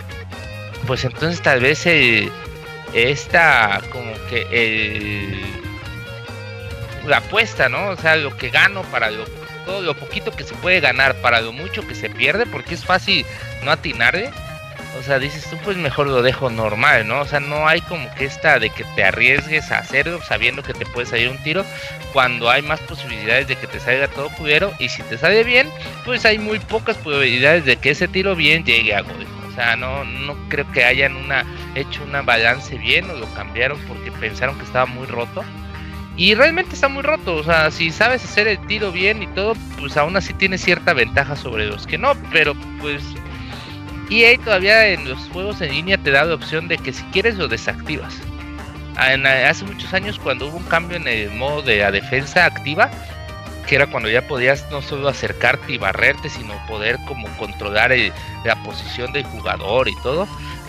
pues 0.86 1.04
entonces 1.04 1.40
tal 1.40 1.60
vez 1.60 1.86
el 1.86 2.30
esta 2.92 3.80
como 3.92 4.12
que 4.28 4.46
el, 4.50 5.40
la 7.06 7.18
apuesta, 7.18 7.68
¿no? 7.68 7.90
O 7.90 7.96
sea, 7.96 8.16
lo 8.16 8.36
que 8.36 8.50
gano 8.50 8.82
para 8.84 9.12
lo, 9.12 9.24
todo 9.64 9.80
lo 9.80 9.94
poquito 9.94 10.32
que 10.32 10.42
se 10.42 10.54
puede 10.54 10.80
ganar, 10.80 11.14
para 11.20 11.40
lo 11.40 11.52
mucho 11.52 11.86
que 11.86 11.94
se 11.94 12.10
pierde, 12.10 12.46
porque 12.46 12.74
es 12.74 12.84
fácil 12.84 13.24
no 13.62 13.70
atinarle. 13.70 14.30
O 15.00 15.02
sea, 15.02 15.18
dices 15.18 15.48
tú, 15.48 15.56
pues 15.64 15.78
mejor 15.78 16.08
lo 16.08 16.20
dejo 16.20 16.50
normal, 16.50 17.08
¿no? 17.08 17.22
O 17.22 17.24
sea, 17.24 17.40
no 17.40 17.66
hay 17.66 17.80
como 17.80 18.14
que 18.16 18.26
esta 18.26 18.58
de 18.58 18.68
que 18.68 18.84
te 18.94 19.02
arriesgues 19.02 19.72
a 19.72 19.78
hacerlo 19.78 20.20
sabiendo 20.22 20.62
que 20.62 20.74
te 20.74 20.84
puede 20.84 21.06
salir 21.06 21.30
un 21.30 21.42
tiro 21.42 21.64
cuando 22.12 22.50
hay 22.50 22.60
más 22.60 22.80
posibilidades 22.80 23.48
de 23.48 23.56
que 23.56 23.66
te 23.66 23.80
salga 23.80 24.08
todo 24.08 24.28
cubero 24.28 24.74
y 24.78 24.90
si 24.90 25.02
te 25.04 25.16
sale 25.16 25.42
bien, 25.42 25.70
pues 26.04 26.26
hay 26.26 26.38
muy 26.38 26.58
pocas 26.58 26.98
probabilidades 26.98 27.64
de 27.64 27.76
que 27.76 27.90
ese 27.90 28.08
tiro 28.08 28.36
bien 28.36 28.62
llegue 28.62 28.94
a 28.94 29.00
gol. 29.00 29.26
O 29.50 29.54
sea, 29.54 29.74
no, 29.74 30.04
no 30.04 30.36
creo 30.50 30.70
que 30.70 30.84
hayan 30.84 31.16
una, 31.16 31.46
hecho 31.74 32.04
una 32.04 32.20
balance 32.20 32.76
bien 32.76 33.08
o 33.08 33.14
lo 33.14 33.26
cambiaron 33.32 33.78
porque 33.88 34.12
pensaron 34.12 34.58
que 34.58 34.64
estaba 34.64 34.84
muy 34.84 35.06
roto. 35.06 35.42
Y 36.18 36.34
realmente 36.34 36.74
está 36.74 36.88
muy 36.88 37.02
roto. 37.02 37.36
O 37.36 37.42
sea, 37.42 37.70
si 37.70 37.90
sabes 37.90 38.22
hacer 38.22 38.48
el 38.48 38.58
tiro 38.66 38.92
bien 38.92 39.22
y 39.22 39.26
todo, 39.28 39.54
pues 39.78 39.96
aún 39.96 40.14
así 40.18 40.34
tiene 40.34 40.58
cierta 40.58 40.92
ventaja 40.92 41.36
sobre 41.36 41.66
los 41.66 41.86
que 41.86 41.96
no. 41.96 42.12
Pero 42.30 42.54
pues 42.80 43.02
EA 44.10 44.36
todavía 44.38 44.88
en 44.88 45.08
los 45.08 45.18
juegos 45.28 45.60
en 45.60 45.70
línea 45.72 45.96
te 45.96 46.10
da 46.10 46.24
la 46.24 46.34
opción 46.34 46.68
de 46.68 46.78
que 46.78 46.92
si 46.92 47.02
quieres 47.04 47.36
lo 47.36 47.48
desactivas. 47.48 48.14
hace 48.96 49.64
muchos 49.64 49.94
años 49.94 50.18
cuando 50.18 50.48
hubo 50.48 50.56
un 50.56 50.64
cambio 50.64 50.96
en 50.96 51.06
el 51.06 51.30
modo 51.30 51.62
de 51.62 51.78
la 51.78 51.92
defensa 51.92 52.44
activa, 52.44 52.90
que 53.68 53.76
era 53.76 53.86
cuando 53.86 54.08
ya 54.08 54.26
podías 54.26 54.66
no 54.70 54.82
solo 54.82 55.08
acercarte 55.08 55.72
y 55.72 55.78
barrerte, 55.78 56.28
sino 56.28 56.54
poder 56.66 56.98
como 57.06 57.28
controlar 57.36 57.92
la 58.44 58.62
posición 58.64 59.12
del 59.12 59.24
jugador 59.24 59.88
y 59.88 59.94
todo, 60.02 60.26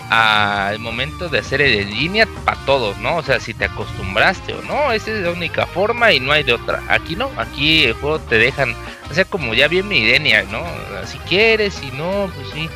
al 0.08 0.78
momento 0.78 1.28
de 1.28 1.38
hacer 1.38 1.62
el 1.62 1.74
en 1.80 1.90
línea 1.90 2.28
para 2.44 2.58
todos, 2.64 2.96
¿no? 2.98 3.16
O 3.16 3.22
sea, 3.22 3.40
si 3.40 3.54
te 3.54 3.64
acostumbraste 3.64 4.52
o 4.52 4.62
no, 4.62 4.92
esa 4.92 5.10
es 5.10 5.22
la 5.22 5.30
única 5.30 5.66
forma 5.66 6.12
y 6.12 6.20
no 6.20 6.32
hay 6.32 6.42
de 6.42 6.52
otra. 6.52 6.82
Aquí 6.88 7.16
no, 7.16 7.30
aquí 7.38 7.84
el 7.84 7.94
juego 7.94 8.20
te 8.20 8.36
dejan, 8.36 8.74
o 9.10 9.14
sea, 9.14 9.24
como 9.24 9.54
ya 9.54 9.68
bien 9.68 9.88
mi 9.88 9.98
idea, 9.98 10.44
¿no? 10.44 10.62
Si 11.06 11.18
quieres, 11.18 11.74
si 11.74 11.90
no, 11.92 12.30
pues 12.34 12.48
sí, 12.52 12.68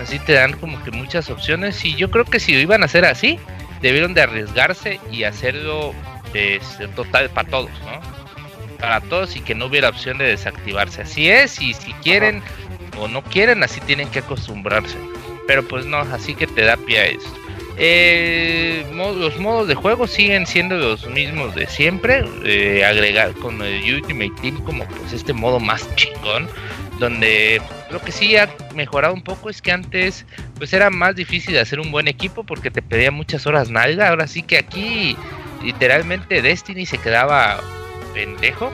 así 0.00 0.18
te 0.18 0.34
dan 0.34 0.52
como 0.54 0.82
que 0.84 0.90
muchas 0.90 1.30
opciones 1.30 1.84
y 1.84 1.94
yo 1.94 2.10
creo 2.10 2.24
que 2.24 2.40
si 2.40 2.54
iban 2.54 2.82
a 2.82 2.86
hacer 2.86 3.04
así, 3.04 3.38
debieron 3.80 4.14
de 4.14 4.22
arriesgarse 4.22 5.00
y 5.10 5.24
hacerlo 5.24 5.94
este, 6.34 6.88
total 6.88 7.30
para 7.30 7.48
todos, 7.48 7.70
¿no? 7.80 8.18
para 8.78 9.00
todos 9.00 9.36
y 9.36 9.40
que 9.40 9.54
no 9.54 9.66
hubiera 9.66 9.88
opción 9.88 10.18
de 10.18 10.26
desactivarse. 10.26 11.02
Así 11.02 11.28
es, 11.28 11.60
y 11.60 11.74
si 11.74 11.92
quieren 11.94 12.42
o 12.98 13.08
no 13.08 13.22
quieren, 13.22 13.62
así 13.62 13.80
tienen 13.80 14.08
que 14.08 14.20
acostumbrarse. 14.20 14.96
Pero 15.46 15.66
pues 15.66 15.86
no, 15.86 15.98
así 15.98 16.34
que 16.34 16.46
te 16.46 16.62
da 16.62 16.76
pie 16.76 16.98
a 16.98 17.06
esto. 17.06 17.34
Eh, 17.80 18.84
los 18.94 19.38
modos 19.38 19.68
de 19.68 19.76
juego 19.76 20.08
siguen 20.08 20.46
siendo 20.46 20.76
los 20.76 21.06
mismos 21.08 21.54
de 21.54 21.66
siempre. 21.66 22.24
Eh, 22.44 22.84
agregar 22.84 23.32
con 23.34 23.62
el 23.62 23.94
Ultimate 23.94 24.32
Team 24.40 24.62
como 24.64 24.84
pues 24.84 25.12
este 25.12 25.32
modo 25.32 25.60
más 25.60 25.88
chingón. 25.96 26.48
Donde 26.98 27.62
lo 27.90 28.00
que 28.00 28.10
sí 28.10 28.36
ha 28.36 28.48
mejorado 28.74 29.14
un 29.14 29.22
poco 29.22 29.50
es 29.50 29.62
que 29.62 29.70
antes 29.70 30.26
pues 30.56 30.72
era 30.72 30.90
más 30.90 31.14
difícil 31.14 31.54
de 31.54 31.60
hacer 31.60 31.78
un 31.78 31.92
buen 31.92 32.08
equipo 32.08 32.44
porque 32.44 32.70
te 32.70 32.82
pedía 32.82 33.10
muchas 33.10 33.46
horas 33.46 33.70
nalga. 33.70 34.08
Ahora 34.08 34.26
sí 34.26 34.42
que 34.42 34.58
aquí 34.58 35.16
literalmente 35.62 36.42
Destiny 36.42 36.86
se 36.86 36.98
quedaba 36.98 37.60
pendejo, 38.14 38.72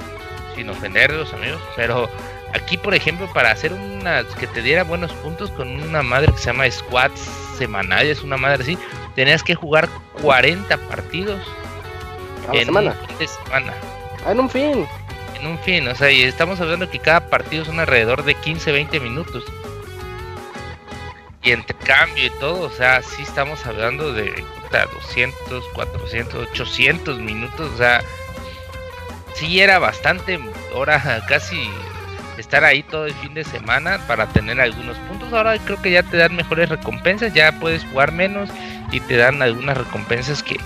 sin 0.55 0.69
ofender 0.71 1.11
a 1.11 1.15
los 1.15 1.33
amigos, 1.33 1.61
pero 1.77 2.09
aquí, 2.55 2.77
por 2.77 2.95
ejemplo, 2.95 3.31
para 3.33 3.51
hacer 3.51 3.73
unas 3.73 4.25
que 4.37 4.47
te 4.47 4.63
diera 4.63 4.85
buenos 4.85 5.13
puntos 5.13 5.51
con 5.51 5.69
una 5.69 6.03
madre 6.03 6.33
que 6.33 6.39
se 6.39 6.47
llama 6.47 6.71
squads 6.71 7.21
semanales, 7.59 8.23
una 8.23 8.37
madre 8.37 8.63
así, 8.63 8.79
tenías 9.15 9.43
que 9.43 9.55
jugar 9.55 9.89
40 10.23 10.77
partidos 10.89 11.41
en 12.53 12.67
semana? 12.67 12.97
un 13.01 13.09
fin 13.09 13.19
de 13.19 13.29
semana. 13.29 13.75
Ah, 14.27 14.33
en 14.33 14.41
un 14.41 14.51
fin. 14.51 14.87
En 15.35 15.47
un 15.47 15.59
fin, 15.59 15.87
o 15.89 15.95
sea, 15.95 16.11
y 16.11 16.23
estamos 16.23 16.61
hablando 16.61 16.91
que 16.91 16.99
cada 16.99 17.29
partido 17.29 17.65
son 17.65 17.81
alrededor 17.81 18.25
de 18.25 18.35
15, 18.35 18.73
20 18.73 19.01
minutos. 19.01 19.45
Y 21.43 21.53
entre 21.53 21.77
cambio 21.77 22.27
y 22.27 22.31
todo, 22.41 22.63
o 22.63 22.71
sea, 22.71 23.03
sí 23.03 23.23
estamos 23.23 23.67
hablando 23.67 24.13
de 24.13 24.33
200, 24.71 25.65
400, 25.75 26.49
800 26.51 27.19
minutos, 27.21 27.71
o 27.73 27.77
sea, 27.77 28.03
sí 29.35 29.61
era 29.61 29.79
bastante 29.79 30.41
hora 30.73 31.23
casi 31.29 31.71
estar 32.39 32.65
ahí 32.65 32.83
todo 32.83 33.07
el 33.07 33.15
fin 33.15 33.35
de 33.35 33.45
semana 33.45 34.01
para 34.07 34.27
tener 34.27 34.61
algunos 34.61 34.97
puntos. 34.99 35.33
Ahora 35.33 35.57
creo 35.59 35.81
que 35.81 35.93
ya 35.93 36.03
te 36.03 36.17
dan 36.17 36.35
mejores 36.35 36.69
recompensas, 36.69 37.33
ya 37.33 37.53
puedes 37.61 37.85
jugar 37.85 38.13
menos 38.13 38.51
y 38.91 39.01
te 39.01 39.17
dan 39.17 39.41
algunas 39.43 39.77
recompensas 39.77 40.43
que, 40.43 40.57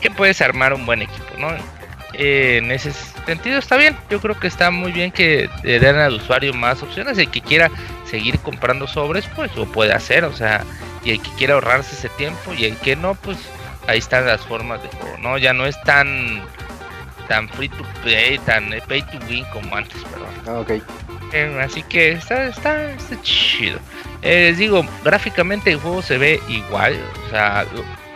que 0.00 0.10
puedes 0.10 0.40
armar 0.40 0.74
un 0.74 0.84
buen 0.84 1.02
equipo, 1.02 1.34
¿no? 1.38 1.48
Eh, 2.16 2.58
en 2.58 2.70
ese 2.70 2.92
sentido 3.26 3.58
está 3.58 3.76
bien, 3.76 3.96
yo 4.08 4.20
creo 4.20 4.38
que 4.38 4.46
está 4.46 4.70
muy 4.70 4.92
bien 4.92 5.10
que 5.10 5.50
le 5.62 5.80
den 5.80 5.96
al 5.96 6.14
usuario 6.14 6.54
más 6.54 6.82
opciones, 6.82 7.18
el 7.18 7.30
que 7.30 7.40
quiera 7.40 7.70
seguir 8.08 8.38
comprando 8.38 8.86
sobres, 8.86 9.26
pues 9.34 9.54
lo 9.56 9.66
puede 9.66 9.92
hacer, 9.92 10.24
o 10.24 10.32
sea, 10.32 10.64
y 11.04 11.10
el 11.10 11.20
que 11.20 11.30
quiera 11.30 11.54
ahorrarse 11.54 11.94
ese 11.94 12.08
tiempo 12.10 12.54
y 12.56 12.66
el 12.66 12.76
que 12.78 12.94
no, 12.94 13.14
pues 13.14 13.38
ahí 13.88 13.98
están 13.98 14.26
las 14.26 14.42
formas 14.42 14.82
de 14.82 14.88
juego, 14.90 15.16
¿no? 15.18 15.38
Ya 15.38 15.52
no 15.52 15.66
es 15.66 15.80
tan 15.82 16.42
tan 17.28 17.48
free 17.48 17.68
to 17.68 17.84
play, 18.02 18.38
tan 18.38 18.70
pay 18.86 19.02
to 19.02 19.18
win 19.28 19.44
como 19.52 19.74
antes, 19.74 20.02
perdón. 20.04 20.28
Ah, 20.46 20.60
ok. 20.60 20.70
Eh, 21.32 21.60
así 21.62 21.82
que 21.82 22.12
está, 22.12 22.44
está, 22.46 22.92
está 22.92 23.20
chido. 23.22 23.78
Eh, 24.22 24.50
les 24.50 24.58
digo, 24.58 24.86
gráficamente 25.02 25.72
el 25.72 25.78
juego 25.78 26.02
se 26.02 26.18
ve 26.18 26.40
igual. 26.48 26.96
O 27.26 27.30
sea, 27.30 27.66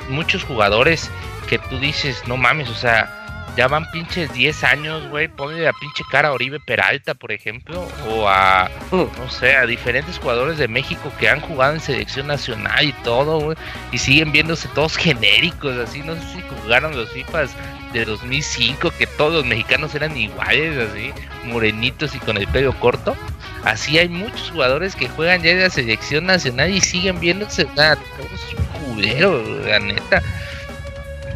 muchos 0.09 0.45
jugadores 0.45 1.11
que 1.49 1.59
tú 1.59 1.79
dices, 1.79 2.23
no 2.27 2.37
mames, 2.37 2.69
o 2.69 2.75
sea, 2.75 3.11
ya 3.57 3.69
van 3.69 3.91
pinches 3.91 4.33
10 4.33 4.65
años, 4.65 5.09
güey. 5.09 5.29
Ponle 5.29 5.63
la 5.63 5.73
pinche 5.73 6.05
cara 6.11 6.29
a 6.29 6.33
Oribe 6.33 6.61
Peralta, 6.61 7.15
por 7.15 7.33
ejemplo, 7.33 7.87
o 8.09 8.29
a, 8.29 8.71
mm. 8.91 9.19
no 9.19 9.31
sé, 9.31 9.57
a 9.57 9.67
diferentes 9.67 10.19
jugadores 10.19 10.59
de 10.59 10.69
México 10.69 11.13
que 11.19 11.29
han 11.29 11.41
jugado 11.41 11.75
en 11.75 11.81
selección 11.81 12.27
nacional 12.27 12.85
y 12.85 12.93
todo, 13.05 13.41
güey. 13.41 13.57
Y 13.93 13.99
siguen 13.99 14.33
viéndose 14.33 14.69
todos 14.69 14.97
genéricos, 14.97 15.77
así. 15.77 16.01
No 16.03 16.15
sé 16.15 16.23
si 16.35 16.43
jugaron 16.63 16.97
los 16.97 17.11
FIFAs 17.11 17.55
de 17.93 18.05
2005 18.05 18.91
que 18.99 19.07
todos 19.07 19.33
los 19.33 19.45
mexicanos 19.45 19.95
eran 19.95 20.17
iguales, 20.17 20.91
así, 20.91 21.13
morenitos 21.45 22.15
y 22.15 22.19
con 22.19 22.37
el 22.37 22.47
pelo 22.49 22.73
corto. 22.79 23.17
Así 23.65 23.99
hay 23.99 24.09
muchos 24.09 24.51
jugadores 24.51 24.95
que 24.95 25.09
juegan 25.09 25.43
ya 25.43 25.55
de 25.55 25.63
la 25.63 25.71
selección 25.71 26.27
nacional 26.27 26.71
y 26.71 26.81
siguen 26.81 27.19
viéndose, 27.19 27.67
nada, 27.77 27.97
todos 27.97 28.57
culeros, 28.87 29.67
la 29.67 29.79
neta. 29.81 30.23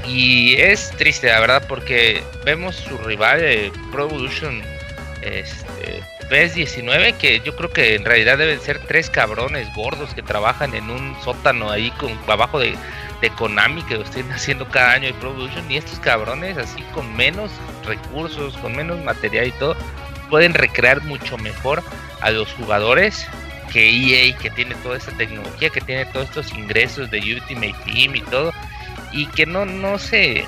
Y 0.06 0.54
es 0.54 0.90
triste, 0.96 1.28
la 1.28 1.40
verdad, 1.40 1.64
porque 1.68 2.22
vemos 2.44 2.76
su 2.76 2.98
rival, 2.98 3.40
de 3.40 3.72
Pro 3.90 4.06
Evolution 4.06 4.62
este, 5.22 6.02
PS19, 6.28 7.16
que 7.16 7.40
yo 7.40 7.54
creo 7.56 7.70
que 7.70 7.94
en 7.94 8.04
realidad 8.04 8.38
deben 8.38 8.60
ser 8.60 8.80
tres 8.80 9.08
cabrones 9.08 9.72
gordos 9.74 10.14
que 10.14 10.22
trabajan 10.22 10.74
en 10.74 10.90
un 10.90 11.16
sótano 11.22 11.70
ahí 11.70 11.90
con 11.92 12.18
abajo 12.28 12.58
de 12.58 12.76
de 13.22 13.30
Konami 13.30 13.82
que 13.84 13.94
lo 13.94 14.02
estén 14.02 14.30
haciendo 14.32 14.68
cada 14.68 14.92
año 14.92 15.06
de 15.06 15.14
Production 15.14 15.70
y 15.70 15.78
estos 15.78 15.98
cabrones 16.00 16.58
así 16.58 16.82
con 16.92 17.16
menos 17.16 17.50
recursos, 17.86 18.54
con 18.58 18.76
menos 18.76 19.02
material 19.02 19.46
y 19.46 19.52
todo, 19.52 19.76
pueden 20.28 20.52
recrear 20.52 21.02
mucho 21.04 21.38
mejor 21.38 21.82
a 22.20 22.30
los 22.30 22.52
jugadores 22.54 23.26
que 23.72 23.88
EA, 23.88 24.36
que 24.36 24.50
tiene 24.50 24.74
toda 24.82 24.98
esta 24.98 25.12
tecnología, 25.12 25.70
que 25.70 25.80
tiene 25.80 26.04
todos 26.06 26.28
estos 26.28 26.52
ingresos 26.52 27.10
de 27.10 27.18
Ultimate 27.20 27.74
Team 27.86 28.16
y 28.16 28.20
todo, 28.22 28.52
y 29.12 29.26
que 29.26 29.46
no, 29.46 29.64
no 29.64 29.98
sé, 29.98 30.44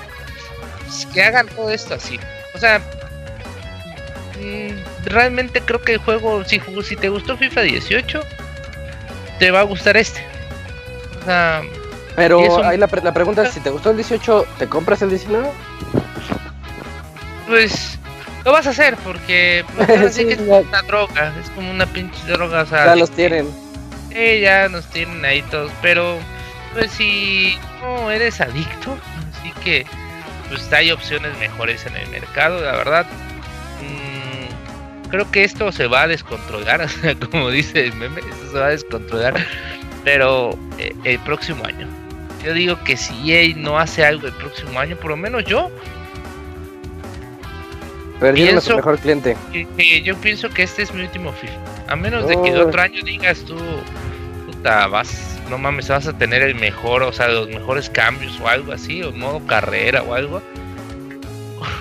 que 1.13 1.23
hagan 1.23 1.47
todo 1.47 1.69
esto 1.69 1.95
así. 1.95 2.19
O 2.53 2.59
sea, 2.59 2.79
mm, 4.39 5.05
realmente 5.05 5.61
creo 5.61 5.81
que 5.81 5.93
el 5.93 5.99
juego, 5.99 6.43
si, 6.45 6.61
si 6.83 6.95
te 6.95 7.09
gustó 7.09 7.37
FIFA 7.37 7.61
18, 7.61 8.21
te 9.39 9.51
va 9.51 9.61
a 9.61 9.63
gustar 9.63 9.97
este. 9.97 10.21
O 11.21 11.25
sea, 11.25 11.61
pero 12.15 12.65
ahí 12.65 12.77
la, 12.77 12.87
la, 12.87 13.13
pregunta 13.13 13.43
es, 13.43 13.53
si 13.53 13.59
te 13.59 13.69
gustó 13.69 13.91
el 13.91 13.97
18, 13.97 14.47
¿te 14.57 14.67
compras 14.67 15.01
el 15.01 15.09
19? 15.09 15.49
Pues 17.47 17.99
lo 18.45 18.51
vas 18.51 18.67
a 18.67 18.69
hacer 18.69 18.95
porque 18.97 19.65
pues, 19.75 19.87
que 20.15 20.33
es 20.33 20.39
una 20.39 20.81
droga, 20.83 21.33
es 21.41 21.49
como 21.49 21.69
una 21.69 21.85
pinche 21.85 22.19
droga. 22.27 22.63
ya 22.63 22.95
los 22.95 23.11
tienen. 23.11 23.47
Sí, 24.09 24.39
ya 24.39 24.69
nos 24.69 24.85
tienen 24.85 25.25
ahí 25.25 25.41
todos, 25.43 25.71
pero 25.81 26.17
pues 26.73 26.91
si 26.91 27.57
no 27.85 28.11
eres 28.11 28.41
adicto, 28.41 28.97
así 29.31 29.51
que 29.63 29.85
pues 30.49 30.71
hay 30.73 30.91
opciones 30.91 31.37
mejores 31.39 31.85
en 31.85 31.95
el 31.95 32.07
mercado, 32.09 32.61
la 32.61 32.73
verdad. 32.73 33.05
Mm, 33.81 35.09
creo 35.09 35.29
que 35.31 35.43
esto 35.43 35.71
se 35.71 35.87
va 35.87 36.03
a 36.03 36.07
descontrolar, 36.07 36.87
como 37.31 37.49
dice 37.49 37.85
el 37.85 37.93
meme, 37.93 38.21
esto 38.21 38.51
se 38.51 38.59
va 38.59 38.67
a 38.67 38.69
descontrolar, 38.69 39.45
pero 40.03 40.57
eh, 40.77 40.95
el 41.03 41.19
próximo 41.19 41.65
año. 41.65 41.87
Yo 42.43 42.53
digo 42.53 42.77
que 42.83 42.95
si 42.95 43.31
EA 43.31 43.55
no 43.55 43.79
hace 43.79 44.05
algo 44.05 44.27
el 44.27 44.33
próximo 44.33 44.79
año, 44.79 44.95
por 44.97 45.11
lo 45.11 45.17
menos 45.17 45.45
yo. 45.45 45.71
Perdieron 48.19 48.61
su 48.61 48.75
mejor 48.75 48.99
cliente. 48.99 49.35
yo 50.03 50.15
pienso 50.17 50.49
que 50.49 50.63
este 50.63 50.83
es 50.83 50.93
mi 50.93 51.01
último 51.01 51.31
FIFA. 51.33 51.91
A 51.91 51.95
menos 51.95 52.27
de 52.27 52.39
que 52.41 52.49
el 52.49 52.61
otro 52.61 52.81
año 52.81 53.03
digas 53.03 53.39
tú, 53.45 53.57
puta, 54.45 54.87
vas, 54.87 55.34
no 55.49 55.57
mames, 55.57 55.87
vas 55.89 56.07
a 56.07 56.17
tener 56.17 56.41
el 56.41 56.55
mejor, 56.55 57.03
o 57.03 57.11
sea, 57.11 57.27
los 57.27 57.47
mejores 57.47 57.89
cambios 57.89 58.39
o 58.39 58.47
algo 58.47 58.71
así, 58.71 59.03
o 59.03 59.11
modo 59.11 59.45
carrera 59.45 60.03
o 60.03 60.13
algo. 60.13 60.41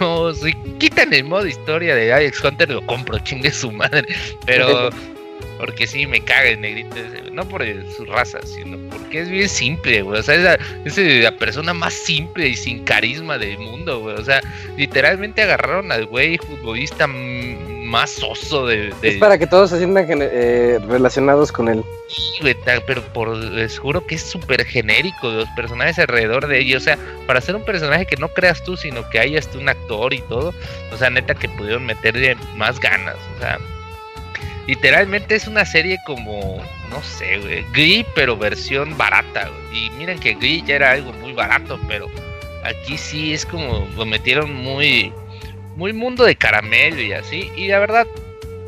O 0.00 0.32
si 0.32 0.54
quitan 0.78 1.12
el 1.12 1.24
modo 1.24 1.46
historia 1.46 1.94
de 1.94 2.12
Alex 2.12 2.42
Hunter, 2.42 2.70
lo 2.70 2.84
compro, 2.86 3.18
chingue 3.18 3.52
su 3.52 3.70
madre. 3.70 4.06
Pero 4.46 4.90
Porque 5.58 5.86
sí, 5.86 6.06
me 6.06 6.20
caga 6.20 6.48
el 6.48 6.60
negrito 6.60 6.96
ese, 6.96 7.30
No 7.30 7.48
por 7.48 7.64
su 7.96 8.04
raza, 8.06 8.40
sino 8.44 8.76
porque 8.90 9.20
es 9.20 9.28
bien 9.28 9.48
simple, 9.48 10.02
güey. 10.02 10.20
O 10.20 10.22
sea, 10.22 10.58
es 10.84 10.96
la, 10.96 11.36
persona 11.38 11.72
más 11.72 11.94
simple 11.94 12.48
y 12.48 12.56
sin 12.56 12.84
carisma 12.84 13.38
del 13.38 13.58
mundo, 13.58 14.00
güey. 14.00 14.16
O 14.16 14.24
sea, 14.24 14.40
literalmente 14.76 15.42
agarraron 15.42 15.92
al 15.92 16.06
güey 16.06 16.38
futbolista 16.38 17.06
más 17.84 18.22
oso 18.22 18.66
de, 18.66 18.92
Es 19.02 19.16
para 19.18 19.38
que 19.38 19.46
todos 19.46 19.70
se 19.70 19.78
sientan 19.78 20.06
eh, 20.10 20.78
relacionados 20.88 21.52
con 21.52 21.68
él. 21.68 21.84
Sí, 22.08 22.38
güey, 22.40 22.56
pero 22.86 23.02
por, 23.12 23.36
les 23.36 23.78
juro 23.78 24.04
que 24.06 24.16
es 24.16 24.22
súper 24.22 24.64
genérico 24.64 25.30
los 25.30 25.48
personajes 25.50 25.98
alrededor 25.98 26.46
de 26.46 26.60
ellos. 26.60 26.82
O 26.82 26.84
sea, 26.84 26.98
para 27.26 27.40
ser 27.40 27.56
un 27.56 27.64
personaje 27.64 28.06
que 28.06 28.16
no 28.16 28.28
creas 28.28 28.62
tú, 28.64 28.76
sino 28.76 29.08
que 29.10 29.18
hayas 29.18 29.48
tú 29.50 29.58
un 29.58 29.68
actor 29.68 30.12
y 30.12 30.20
todo. 30.22 30.52
O 30.92 30.96
sea, 30.96 31.10
neta 31.10 31.34
que 31.34 31.48
pudieron 31.48 31.84
meterle 31.84 32.36
más 32.56 32.80
ganas. 32.80 33.16
O 33.36 33.40
sea, 33.40 33.58
Literalmente 34.66 35.34
es 35.34 35.46
una 35.46 35.66
serie 35.66 35.98
como, 36.06 36.62
no 36.88 37.02
sé, 37.02 37.38
güey, 37.38 37.64
Glee, 37.72 38.06
pero 38.14 38.36
versión 38.36 38.96
barata, 38.96 39.50
Y 39.72 39.90
miren 39.90 40.18
que 40.18 40.34
Glee 40.34 40.62
ya 40.66 40.76
era 40.76 40.92
algo 40.92 41.12
muy 41.12 41.34
barato, 41.34 41.78
pero 41.86 42.06
aquí 42.64 42.96
sí 42.96 43.34
es 43.34 43.44
como 43.44 43.86
lo 43.94 44.06
metieron 44.06 44.54
muy, 44.54 45.12
muy 45.76 45.92
mundo 45.92 46.24
de 46.24 46.36
caramelo 46.36 47.00
y 47.00 47.12
así. 47.12 47.50
Y 47.56 47.68
la 47.68 47.78
verdad, 47.78 48.06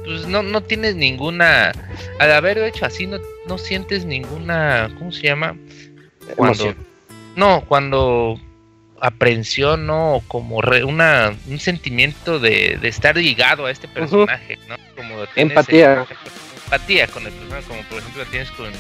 pues 0.05 0.27
no, 0.27 0.43
no 0.43 0.63
tienes 0.63 0.95
ninguna, 0.95 1.73
al 2.19 2.33
haberlo 2.33 2.65
hecho 2.65 2.87
así, 2.87 3.07
no, 3.07 3.19
no 3.47 3.59
sientes 3.59 4.05
ninguna, 4.05 4.91
¿cómo 4.99 5.13
se 5.13 5.23
llama? 5.23 5.57
Cuando, 6.37 6.75
no, 7.37 7.65
cuando 7.67 8.41
aprensión, 9.01 9.87
¿no? 9.87 10.23
Como 10.29 10.57
una, 10.57 11.35
un 11.49 11.59
sentimiento 11.59 12.39
de, 12.39 12.79
estar 12.83 13.17
ligado 13.17 13.67
a 13.67 13.71
este 13.71 13.89
personaje, 13.89 14.59
¿no? 14.69 14.77
Como 14.97 15.25
empatía. 15.35 16.07
empatía 16.65 17.07
con 17.09 17.27
el 17.27 17.33
personaje, 17.33 17.67
como 17.69 17.83
por 17.83 17.99
ejemplo 17.99 18.25
tienes 18.31 18.51
con, 18.53 18.71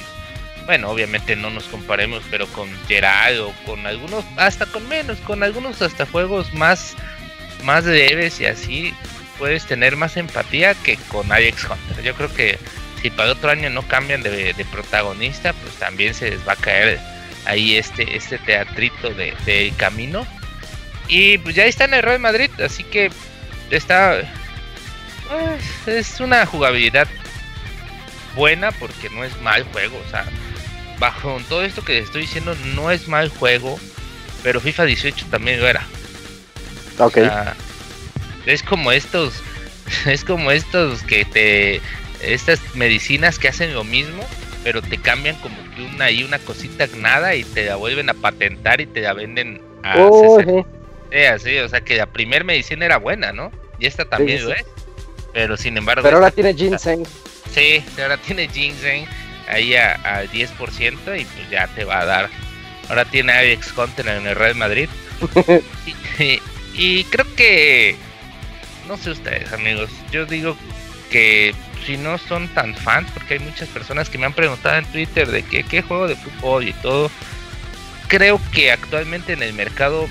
bueno, 0.66 0.90
obviamente 0.90 1.36
no 1.36 1.50
nos 1.50 1.64
comparemos, 1.64 2.22
pero 2.30 2.46
con 2.48 2.68
Gerard 2.88 3.40
o 3.40 3.52
con 3.64 3.86
algunos, 3.86 4.24
hasta 4.36 4.66
con 4.66 4.88
menos, 4.88 5.18
con 5.18 5.42
algunos 5.42 5.82
hasta 5.82 6.06
juegos 6.06 6.52
más, 6.54 6.96
más 7.64 7.84
leves 7.84 8.40
y 8.40 8.46
así, 8.46 8.94
puedes 9.38 9.66
tener 9.66 9.96
más 9.96 10.16
empatía 10.16 10.74
que 10.74 10.96
con 11.08 11.30
Alex 11.30 11.64
Hunter. 11.64 12.04
Yo 12.04 12.14
creo 12.14 12.32
que 12.32 12.58
si 13.02 13.10
para 13.10 13.32
otro 13.32 13.50
año 13.50 13.70
no 13.70 13.82
cambian 13.82 14.22
de, 14.22 14.66
protagonista, 14.70 15.52
pues 15.52 15.74
también 15.74 16.14
se 16.14 16.30
les 16.30 16.46
va 16.46 16.52
a 16.52 16.56
caer 16.56 16.98
ahí 17.44 17.76
este, 17.76 18.16
este 18.16 18.38
teatrito 18.38 19.10
de, 19.10 19.72
camino. 19.76 20.26
Y 21.08 21.38
pues 21.38 21.54
ya 21.54 21.64
está 21.64 21.84
en 21.84 21.94
el 21.94 22.02
Real 22.02 22.18
Madrid, 22.18 22.50
así 22.60 22.82
que 22.82 23.10
está. 23.70 24.22
Pues, 25.28 25.96
es 25.96 26.20
una 26.20 26.44
jugabilidad 26.46 27.06
buena 28.34 28.72
porque 28.72 29.08
no 29.10 29.24
es 29.24 29.40
mal 29.40 29.64
juego. 29.72 30.02
O 30.04 30.10
sea, 30.10 30.24
bajo 30.98 31.40
todo 31.48 31.62
esto 31.62 31.84
que 31.84 31.98
estoy 31.98 32.22
diciendo, 32.22 32.56
no 32.74 32.90
es 32.90 33.08
mal 33.08 33.28
juego. 33.28 33.78
Pero 34.42 34.60
FIFA 34.60 34.84
18 34.84 35.26
también 35.30 35.62
era. 35.62 35.86
Ok. 36.98 37.18
es 38.46 38.62
como 38.62 38.92
estos. 38.92 39.34
Es 40.04 40.24
como 40.24 40.50
estos 40.50 41.02
que 41.04 41.24
te. 41.24 41.80
Estas 42.20 42.60
medicinas 42.74 43.38
que 43.38 43.46
hacen 43.46 43.72
lo 43.72 43.84
mismo 43.84 44.24
pero 44.66 44.82
te 44.82 44.98
cambian 44.98 45.36
como 45.36 45.54
que 45.76 45.82
una 45.82 46.10
y 46.10 46.24
una 46.24 46.40
cosita 46.40 46.88
nada 46.96 47.36
y 47.36 47.44
te 47.44 47.66
la 47.66 47.76
vuelven 47.76 48.10
a 48.10 48.14
patentar 48.14 48.80
y 48.80 48.86
te 48.86 49.00
la 49.00 49.12
venden 49.12 49.62
a 49.84 49.96
oh, 49.96 50.40
así, 51.32 51.58
o 51.58 51.68
sea 51.68 51.80
que 51.82 51.94
la 51.94 52.06
primer 52.06 52.42
medicina 52.42 52.84
era 52.84 52.96
buena, 52.96 53.32
¿no? 53.32 53.52
Y 53.78 53.86
esta 53.86 54.04
también 54.06 54.44
lo 54.44 54.52
es. 54.52 54.64
Pero 55.32 55.56
sin 55.56 55.76
embargo. 55.76 56.02
Pero 56.02 56.16
ahora 56.16 56.32
tiene 56.32 56.52
ginseng. 56.52 57.04
Sí, 57.54 57.80
ahora 58.02 58.16
tiene 58.16 58.48
ginseng 58.48 59.06
ahí 59.48 59.76
al 59.76 60.28
10% 60.30 60.50
y 61.20 61.24
pues 61.24 61.50
ya 61.50 61.68
te 61.68 61.84
va 61.84 62.00
a 62.00 62.04
dar. 62.04 62.30
Ahora 62.88 63.04
tiene 63.04 63.34
Alex 63.34 63.72
Content 63.72 64.08
en 64.08 64.26
el 64.26 64.34
Real 64.34 64.56
Madrid. 64.56 64.88
y 66.18 66.40
creo 67.10 67.26
que. 67.34 67.96
No 68.86 68.96
sé 68.96 69.10
ustedes, 69.10 69.52
amigos. 69.52 69.90
Yo 70.12 70.26
digo 70.26 70.56
que 71.10 71.54
si 71.84 71.96
no 71.96 72.18
son 72.18 72.48
tan 72.48 72.74
fans, 72.74 73.10
porque 73.12 73.34
hay 73.34 73.40
muchas 73.40 73.68
personas 73.68 74.10
que 74.10 74.18
me 74.18 74.26
han 74.26 74.32
preguntado 74.32 74.76
en 74.76 74.84
Twitter 74.86 75.28
de 75.28 75.42
que, 75.42 75.62
qué 75.64 75.82
juego 75.82 76.08
de 76.08 76.16
fútbol 76.16 76.68
y 76.68 76.72
todo, 76.74 77.10
creo 78.08 78.40
que 78.52 78.70
actualmente 78.70 79.32
en 79.32 79.42
el 79.42 79.52
mercado 79.52 80.08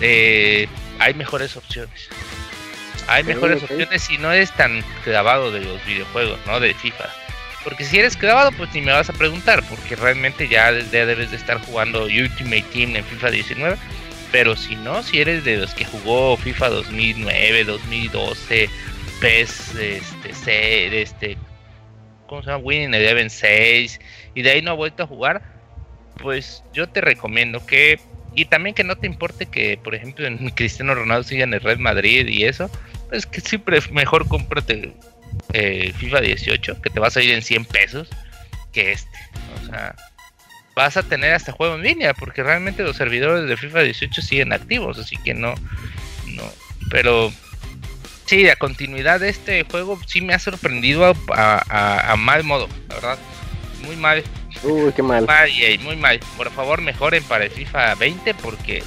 eh, 0.00 0.68
hay 0.98 1.14
mejores 1.14 1.56
opciones. 1.56 2.08
Hay 3.08 3.22
mejores 3.22 3.62
opciones 3.62 4.02
si 4.02 4.18
no 4.18 4.32
eres 4.32 4.50
tan 4.52 4.82
clavado 5.04 5.52
de 5.52 5.60
los 5.60 5.84
videojuegos, 5.84 6.40
¿no? 6.46 6.58
De 6.58 6.74
FIFA. 6.74 7.08
Porque 7.62 7.84
si 7.84 7.98
eres 7.98 8.16
clavado, 8.16 8.52
pues 8.52 8.72
ni 8.74 8.80
me 8.80 8.92
vas 8.92 9.10
a 9.10 9.12
preguntar, 9.12 9.62
porque 9.68 9.96
realmente 9.96 10.48
ya, 10.48 10.72
ya 10.72 11.06
debes 11.06 11.30
de 11.30 11.36
estar 11.36 11.60
jugando 11.64 12.04
Ultimate 12.04 12.64
Team 12.72 12.96
en 12.96 13.04
FIFA 13.04 13.30
19. 13.30 13.76
Pero 14.32 14.56
si 14.56 14.76
no, 14.76 15.02
si 15.02 15.20
eres 15.20 15.44
de 15.44 15.56
los 15.58 15.74
que 15.74 15.84
jugó 15.84 16.36
FIFA 16.36 16.68
2009, 16.70 17.64
2012, 17.64 18.68
PES, 19.20 19.74
este, 19.76 20.34
C, 20.34 21.00
este, 21.02 21.38
¿cómo 22.26 22.42
se 22.42 22.50
llama? 22.50 22.64
Winning 22.64 22.94
Eleven 22.94 23.30
6 23.30 24.00
y 24.34 24.42
de 24.42 24.50
ahí 24.50 24.62
no 24.62 24.72
ha 24.72 24.74
vuelto 24.74 25.04
a 25.04 25.06
jugar, 25.06 25.42
pues 26.22 26.62
yo 26.72 26.88
te 26.88 27.00
recomiendo 27.00 27.64
que 27.64 28.00
y 28.34 28.44
también 28.44 28.74
que 28.74 28.84
no 28.84 28.96
te 28.96 29.06
importe 29.06 29.46
que, 29.46 29.78
por 29.82 29.94
ejemplo, 29.94 30.26
en 30.26 30.50
Cristiano 30.54 30.94
Ronaldo 30.94 31.24
siga 31.24 31.44
en 31.44 31.54
el 31.54 31.60
Red 31.60 31.78
Madrid 31.78 32.28
y 32.28 32.44
eso, 32.44 32.70
pues 33.08 33.26
que 33.26 33.40
siempre 33.40 33.80
mejor 33.90 34.28
cómprate 34.28 34.94
eh, 35.52 35.92
FIFA 35.96 36.20
18, 36.20 36.82
que 36.82 36.90
te 36.90 37.00
vas 37.00 37.16
a 37.16 37.22
ir 37.22 37.32
en 37.32 37.42
100 37.42 37.64
pesos, 37.64 38.08
que 38.72 38.92
este. 38.92 39.18
O 39.62 39.66
sea, 39.66 39.96
vas 40.76 40.96
a 40.96 41.02
tener 41.02 41.34
hasta 41.34 41.50
juego 41.50 41.74
en 41.74 41.82
línea, 41.82 42.14
porque 42.14 42.44
realmente 42.44 42.84
los 42.84 42.96
servidores 42.96 43.48
de 43.48 43.56
FIFA 43.56 43.80
18 43.80 44.22
siguen 44.22 44.52
activos, 44.52 44.98
así 44.98 45.16
que 45.16 45.34
no, 45.34 45.54
no, 46.26 46.44
pero 46.90 47.32
Sí, 48.26 48.42
la 48.42 48.56
continuidad 48.56 49.20
de 49.20 49.28
este 49.28 49.62
juego 49.62 50.00
sí 50.04 50.20
me 50.20 50.34
ha 50.34 50.40
sorprendido 50.40 51.14
a, 51.32 52.14
mal 52.18 52.42
modo, 52.42 52.68
la 52.88 52.94
verdad. 52.96 53.18
Muy 53.84 53.94
mal. 53.94 54.24
Uy, 54.64 54.92
qué 54.92 55.02
mal. 55.02 55.26
Muy 55.82 55.94
mal, 55.94 56.18
Por 56.36 56.50
favor, 56.50 56.80
mejoren 56.80 57.22
para 57.22 57.44
el 57.44 57.52
FIFA 57.52 57.94
20 57.94 58.34
porque 58.34 58.82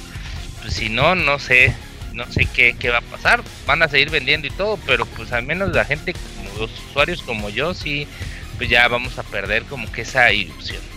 pues, 0.60 0.74
si 0.74 0.90
no, 0.90 1.14
no 1.14 1.38
sé, 1.38 1.74
no 2.12 2.30
sé 2.30 2.46
qué, 2.54 2.76
qué 2.78 2.90
va 2.90 2.98
a 2.98 3.02
pasar. 3.02 3.42
Van 3.66 3.82
a 3.82 3.88
seguir 3.88 4.10
vendiendo 4.10 4.46
y 4.46 4.50
todo, 4.50 4.78
pero 4.84 5.06
pues 5.06 5.32
al 5.32 5.44
menos 5.44 5.70
la 5.70 5.86
gente, 5.86 6.12
como 6.12 6.58
los 6.58 6.70
usuarios 6.90 7.22
como 7.22 7.48
yo, 7.48 7.72
sí, 7.72 8.06
pues 8.58 8.68
ya 8.68 8.86
vamos 8.88 9.18
a 9.18 9.22
perder 9.22 9.62
como 9.64 9.90
que 9.90 10.02
esa 10.02 10.30
ilusión. 10.32 10.89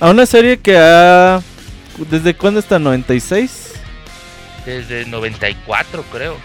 A 0.00 0.08
una 0.08 0.24
serie 0.24 0.58
que 0.58 0.78
ha... 0.78 1.42
¿Desde 2.10 2.34
cuándo 2.34 2.58
está? 2.58 2.78
¿96? 2.78 3.50
Desde 4.64 5.04
94 5.04 6.02
creo. 6.10 6.38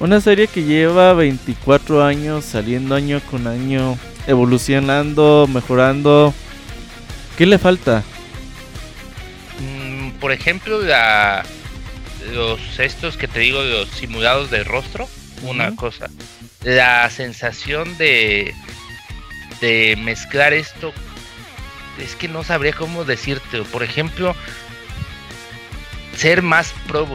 Una 0.00 0.20
serie 0.20 0.48
que 0.48 0.64
lleva 0.64 1.14
24 1.14 2.04
años 2.04 2.44
saliendo 2.44 2.94
año 2.94 3.20
con 3.30 3.46
año, 3.46 3.98
evolucionando, 4.26 5.48
mejorando. 5.50 6.34
¿Qué 7.38 7.46
le 7.46 7.58
falta? 7.58 8.02
Mm, 9.60 10.10
por 10.20 10.32
ejemplo, 10.32 10.82
la, 10.82 11.44
los 12.34 12.78
estos 12.78 13.16
que 13.16 13.28
te 13.28 13.40
digo, 13.40 13.62
los 13.62 13.88
simulados 13.88 14.50
de 14.50 14.62
rostro, 14.62 15.08
una 15.42 15.74
cosa. 15.74 16.10
La 16.64 17.08
sensación 17.08 17.96
de, 17.96 18.54
de 19.62 19.96
mezclar 20.02 20.52
esto, 20.52 20.92
es 22.00 22.16
que 22.16 22.28
no 22.28 22.44
sabría 22.44 22.72
cómo 22.72 23.04
decirte. 23.04 23.62
Por 23.62 23.82
ejemplo, 23.82 24.34
ser 26.16 26.42
más 26.42 26.72
Pro 26.86 27.06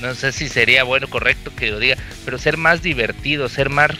no 0.00 0.14
sé 0.16 0.32
si 0.32 0.48
sería 0.48 0.82
bueno, 0.82 1.08
correcto 1.08 1.52
que 1.54 1.70
lo 1.70 1.78
diga, 1.78 1.96
pero 2.24 2.36
ser 2.36 2.56
más 2.56 2.82
divertido, 2.82 3.48
ser 3.48 3.70
más 3.70 3.92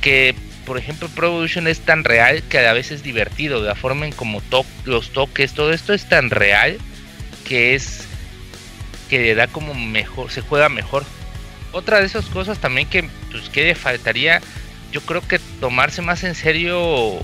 que 0.00 0.34
por 0.64 0.78
ejemplo 0.78 1.08
Pro 1.08 1.26
Evolution 1.28 1.68
es 1.68 1.80
tan 1.80 2.02
real 2.02 2.42
que 2.44 2.58
a 2.58 2.72
veces 2.72 2.92
es 2.92 3.02
divertido, 3.02 3.62
la 3.62 3.74
forma 3.74 4.06
en 4.06 4.12
como 4.12 4.42
los 4.86 5.12
toques, 5.12 5.52
todo 5.52 5.72
esto 5.72 5.92
es 5.92 6.08
tan 6.08 6.30
real 6.30 6.78
que 7.46 7.74
es 7.74 8.04
que 9.10 9.34
da 9.34 9.48
como 9.48 9.74
mejor, 9.74 10.30
se 10.30 10.40
juega 10.40 10.68
mejor. 10.68 11.04
Otra 11.72 12.00
de 12.00 12.06
esas 12.06 12.26
cosas 12.26 12.58
también 12.58 12.88
que 12.88 13.08
pues 13.30 13.50
que 13.50 13.74
faltaría, 13.74 14.40
yo 14.92 15.02
creo 15.02 15.20
que 15.20 15.38
tomarse 15.60 16.00
más 16.00 16.24
en 16.24 16.34
serio 16.34 17.18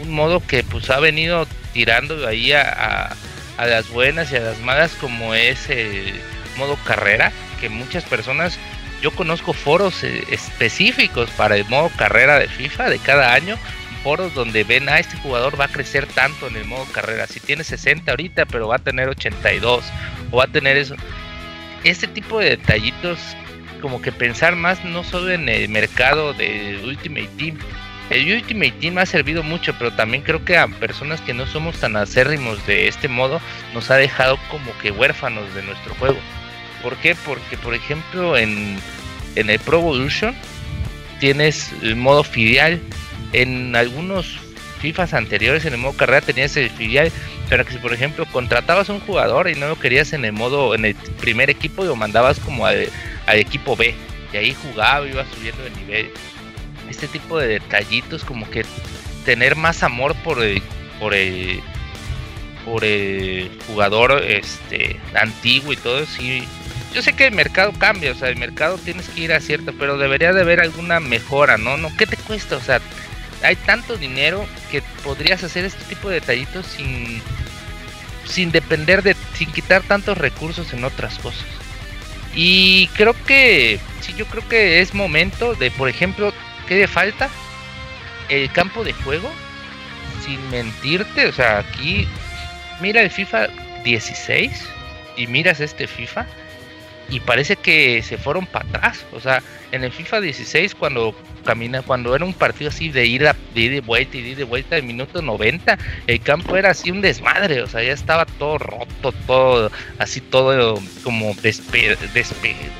un 0.00 0.14
modo 0.14 0.44
que 0.46 0.62
pues 0.62 0.90
ha 0.90 1.00
venido 1.00 1.46
tirando 1.72 2.26
ahí 2.26 2.52
a, 2.52 3.14
a 3.56 3.66
las 3.66 3.88
buenas 3.88 4.32
y 4.32 4.36
a 4.36 4.40
las 4.40 4.60
malas 4.60 4.92
como 4.94 5.34
es 5.34 5.68
el 5.70 6.20
modo 6.56 6.76
carrera, 6.84 7.32
que 7.60 7.68
muchas 7.68 8.04
personas 8.04 8.58
yo 9.02 9.10
conozco 9.10 9.52
foros 9.52 10.02
eh, 10.04 10.24
específicos 10.30 11.30
para 11.30 11.56
el 11.56 11.64
modo 11.66 11.90
carrera 11.96 12.38
de 12.38 12.48
FIFA 12.48 12.90
de 12.90 12.98
cada 12.98 13.34
año, 13.34 13.56
foros 14.02 14.34
donde 14.34 14.64
ven, 14.64 14.88
a 14.88 14.94
ah, 14.94 14.98
este 14.98 15.16
jugador 15.18 15.58
va 15.60 15.66
a 15.66 15.72
crecer 15.72 16.06
tanto 16.06 16.46
en 16.46 16.56
el 16.56 16.64
modo 16.64 16.84
carrera, 16.92 17.26
si 17.26 17.40
tiene 17.40 17.64
60 17.64 18.10
ahorita, 18.10 18.46
pero 18.46 18.68
va 18.68 18.76
a 18.76 18.80
tener 18.80 19.08
82, 19.08 19.84
o 20.30 20.36
va 20.36 20.44
a 20.44 20.48
tener 20.48 20.76
eso. 20.76 20.96
Este 21.84 22.06
tipo 22.06 22.38
de 22.40 22.50
detallitos, 22.50 23.18
como 23.80 24.00
que 24.00 24.12
pensar 24.12 24.56
más 24.56 24.84
no 24.84 25.04
solo 25.04 25.30
en 25.30 25.48
el 25.48 25.68
mercado 25.68 26.32
de 26.32 26.80
Ultimate 26.84 27.30
Team, 27.36 27.58
el 28.10 28.32
Ultimate 28.32 28.72
Team 28.72 28.98
ha 28.98 29.06
servido 29.06 29.42
mucho, 29.42 29.74
pero 29.78 29.92
también 29.92 30.22
creo 30.22 30.44
que 30.44 30.56
a 30.56 30.68
personas 30.68 31.20
que 31.20 31.34
no 31.34 31.46
somos 31.46 31.78
tan 31.78 31.96
acérrimos 31.96 32.64
de 32.66 32.88
este 32.88 33.08
modo, 33.08 33.40
nos 33.74 33.90
ha 33.90 33.96
dejado 33.96 34.38
como 34.50 34.76
que 34.78 34.90
huérfanos 34.90 35.52
de 35.54 35.62
nuestro 35.62 35.94
juego. 35.96 36.18
¿Por 36.82 36.96
qué? 36.96 37.14
Porque, 37.14 37.56
por 37.56 37.74
ejemplo, 37.74 38.36
en, 38.36 38.78
en 39.34 39.50
el 39.50 39.58
Pro 39.58 39.78
Evolution 39.78 40.34
tienes 41.18 41.72
el 41.82 41.96
modo 41.96 42.22
filial. 42.22 42.80
En 43.32 43.74
algunos 43.74 44.38
FIFAs 44.80 45.14
anteriores, 45.14 45.64
en 45.64 45.74
el 45.74 45.80
modo 45.80 45.96
carrera, 45.96 46.20
tenías 46.20 46.56
el 46.56 46.70
filial. 46.70 47.10
Pero 47.48 47.64
que 47.64 47.72
si, 47.72 47.78
por 47.78 47.92
ejemplo, 47.92 48.26
contratabas 48.26 48.90
a 48.90 48.92
un 48.92 49.00
jugador 49.00 49.48
y 49.48 49.54
no 49.54 49.68
lo 49.68 49.78
querías 49.78 50.12
en 50.12 50.24
el 50.24 50.32
modo, 50.32 50.74
en 50.74 50.84
el 50.84 50.94
primer 50.94 51.50
equipo, 51.50 51.84
lo 51.84 51.96
mandabas 51.96 52.38
como 52.40 52.66
al, 52.66 52.88
equipo 53.28 53.76
B. 53.76 53.94
Y 54.32 54.36
ahí 54.36 54.54
jugaba, 54.54 55.06
iba 55.06 55.24
subiendo 55.34 55.62
de 55.62 55.70
nivel. 55.70 56.10
Este 56.88 57.08
tipo 57.08 57.38
de 57.38 57.48
detallitos, 57.48 58.24
como 58.24 58.48
que 58.50 58.64
tener 59.24 59.56
más 59.56 59.82
amor 59.82 60.14
por 60.22 60.42
el, 60.42 60.62
por 61.00 61.14
el, 61.14 61.60
por 62.64 62.84
el 62.84 63.50
jugador 63.66 64.22
este 64.22 65.00
antiguo 65.14 65.72
y 65.72 65.76
todo, 65.76 66.06
sí 66.06 66.46
yo 66.96 67.02
sé 67.02 67.12
que 67.12 67.26
el 67.26 67.34
mercado 67.34 67.74
cambia, 67.78 68.12
o 68.12 68.14
sea, 68.14 68.30
el 68.30 68.36
mercado 68.36 68.78
tienes 68.78 69.10
que 69.10 69.20
ir 69.20 69.32
a 69.34 69.40
cierto, 69.40 69.74
pero 69.78 69.98
debería 69.98 70.32
de 70.32 70.40
haber 70.40 70.60
alguna 70.60 70.98
mejora, 70.98 71.58
¿no? 71.58 71.76
no 71.76 71.94
¿Qué 71.94 72.06
te 72.06 72.16
cuesta? 72.16 72.56
O 72.56 72.60
sea, 72.62 72.80
hay 73.42 73.54
tanto 73.54 73.98
dinero 73.98 74.46
que 74.70 74.82
podrías 75.04 75.44
hacer 75.44 75.66
este 75.66 75.84
tipo 75.84 76.08
de 76.08 76.20
detallitos 76.20 76.64
sin, 76.64 77.20
sin 78.24 78.50
depender 78.50 79.02
de, 79.02 79.14
sin 79.34 79.52
quitar 79.52 79.82
tantos 79.82 80.16
recursos 80.16 80.72
en 80.72 80.84
otras 80.84 81.18
cosas. 81.18 81.44
Y 82.34 82.88
creo 82.94 83.14
que, 83.26 83.78
sí, 84.00 84.14
yo 84.16 84.24
creo 84.24 84.48
que 84.48 84.80
es 84.80 84.94
momento 84.94 85.54
de, 85.54 85.70
por 85.70 85.90
ejemplo, 85.90 86.32
¿qué 86.66 86.76
le 86.76 86.88
falta? 86.88 87.28
El 88.28 88.50
campo 88.52 88.84
de 88.84 88.92
juego, 88.92 89.30
sin 90.24 90.50
mentirte, 90.50 91.26
o 91.26 91.32
sea, 91.32 91.58
aquí, 91.58 92.06
mira 92.80 93.02
el 93.02 93.10
FIFA 93.10 93.48
16 93.84 94.68
y 95.16 95.26
miras 95.26 95.60
este 95.60 95.86
FIFA 95.86 96.26
y 97.08 97.20
parece 97.20 97.56
que 97.56 98.02
se 98.02 98.18
fueron 98.18 98.46
para 98.46 98.68
atrás. 98.68 99.04
O 99.12 99.20
sea, 99.20 99.42
en 99.72 99.84
el 99.84 99.92
FIFA 99.92 100.20
16 100.20 100.74
cuando 100.74 101.14
camina, 101.44 101.82
cuando 101.82 102.14
era 102.14 102.24
un 102.24 102.34
partido 102.34 102.70
así 102.70 102.88
de 102.88 103.06
ir 103.06 103.22
de, 103.22 103.60
ir 103.60 103.70
de 103.70 103.80
vuelta 103.80 104.16
y 104.16 104.22
de 104.22 104.28
ir 104.30 104.36
de 104.36 104.44
vuelta 104.44 104.76
de 104.76 104.82
minuto 104.82 105.22
90, 105.22 105.78
el 106.06 106.20
campo 106.20 106.56
era 106.56 106.70
así 106.70 106.90
un 106.90 107.00
desmadre, 107.00 107.62
o 107.62 107.68
sea, 107.68 107.82
ya 107.84 107.92
estaba 107.92 108.26
todo 108.26 108.58
roto, 108.58 109.12
todo 109.26 109.70
así 109.98 110.20
todo 110.20 110.80
como 111.04 111.36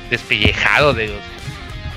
despellejado 0.09 0.93
de 0.93 1.07
los 1.07 1.36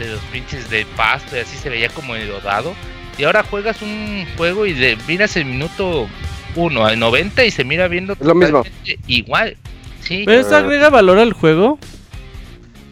de 0.01 0.13
los 0.13 0.21
pinches 0.33 0.69
de 0.71 0.87
pasto 0.97 1.37
y 1.37 1.41
así 1.41 1.57
se 1.57 1.69
veía 1.69 1.89
como 1.91 2.17
enlodado. 2.17 2.75
Y 3.19 3.25
ahora 3.25 3.43
juegas 3.43 3.83
un 3.83 4.27
juego 4.37 4.67
y 4.67 4.73
de, 4.73 4.97
miras 5.07 5.37
el 5.37 5.45
minuto 5.45 6.09
1 6.57 6.87
al 6.87 6.99
90 6.99 7.45
y 7.45 7.51
se 7.51 7.65
mira 7.65 7.87
viendo 7.89 8.17
lo 8.21 8.35
mismo. 8.35 8.65
igual. 9.07 9.57
Sí. 10.03 10.23
¿Pero 10.25 10.41
eso 10.41 10.57
agrega 10.57 10.91
valor 10.91 11.19
al 11.19 11.33
juego? 11.33 11.79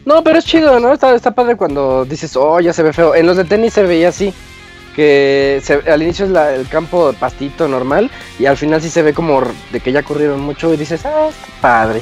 No, 0.04 0.22
pero 0.22 0.38
es 0.38 0.44
chido, 0.44 0.78
¿no? 0.80 0.92
Está, 0.92 1.14
está 1.14 1.32
padre 1.32 1.56
cuando 1.56 2.04
dices, 2.04 2.36
oh, 2.36 2.60
ya 2.60 2.72
se 2.72 2.82
ve 2.82 2.92
feo. 2.92 3.14
En 3.14 3.26
los 3.26 3.36
de 3.36 3.44
tenis 3.44 3.72
se 3.72 3.82
veía 3.82 4.08
así. 4.08 4.32
Que 4.94 5.62
al 5.86 6.02
inicio 6.02 6.26
es 6.26 6.58
el 6.58 6.66
campo 6.68 7.14
pastito 7.20 7.68
normal 7.68 8.10
y 8.38 8.46
al 8.46 8.56
final 8.56 8.82
sí 8.82 8.90
se 8.90 9.02
ve 9.02 9.14
como 9.14 9.42
de 9.70 9.78
que 9.78 9.92
ya 9.92 10.02
corrieron 10.02 10.40
mucho 10.40 10.74
y 10.74 10.76
dices, 10.76 11.06
ah, 11.06 11.28
está 11.28 11.60
padre. 11.60 12.00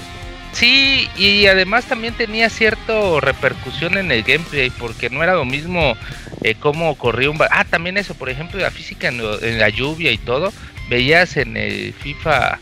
Sí, 0.56 1.06
y 1.18 1.46
además 1.46 1.84
también 1.84 2.14
tenía 2.14 2.48
cierta 2.48 2.94
repercusión 3.20 3.98
en 3.98 4.10
el 4.10 4.22
gameplay 4.22 4.70
porque 4.70 5.10
no 5.10 5.22
era 5.22 5.34
lo 5.34 5.44
mismo 5.44 5.94
eh, 6.42 6.54
cómo 6.58 6.96
corría 6.96 7.28
un... 7.28 7.38
Ah, 7.50 7.64
también 7.64 7.98
eso, 7.98 8.14
por 8.14 8.30
ejemplo, 8.30 8.58
la 8.58 8.70
física 8.70 9.08
en 9.08 9.58
la 9.58 9.68
lluvia 9.68 10.12
y 10.12 10.18
todo. 10.18 10.54
Veías 10.88 11.36
en 11.36 11.58
el 11.58 11.92
FIFA 11.92 12.58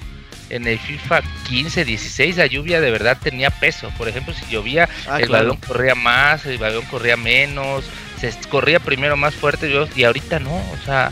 en 0.50 0.66
el 0.66 0.78
FIFA 0.78 1.22
15, 1.48 1.84
16 1.84 2.36
la 2.36 2.46
lluvia 2.46 2.80
de 2.80 2.90
verdad 2.90 3.18
tenía 3.22 3.50
peso. 3.50 3.92
Por 3.96 4.08
ejemplo, 4.08 4.34
si 4.34 4.44
llovía, 4.50 4.88
ah, 5.08 5.20
el 5.20 5.28
balón 5.28 5.56
corría 5.58 5.94
más, 5.94 6.46
el 6.46 6.58
balón 6.58 6.84
corría 6.86 7.16
menos, 7.16 7.84
se 8.18 8.32
corría 8.48 8.80
primero 8.80 9.16
más 9.16 9.34
fuerte 9.34 9.70
y 9.94 10.04
ahorita 10.04 10.38
no, 10.40 10.56
o 10.56 10.78
sea, 10.84 11.10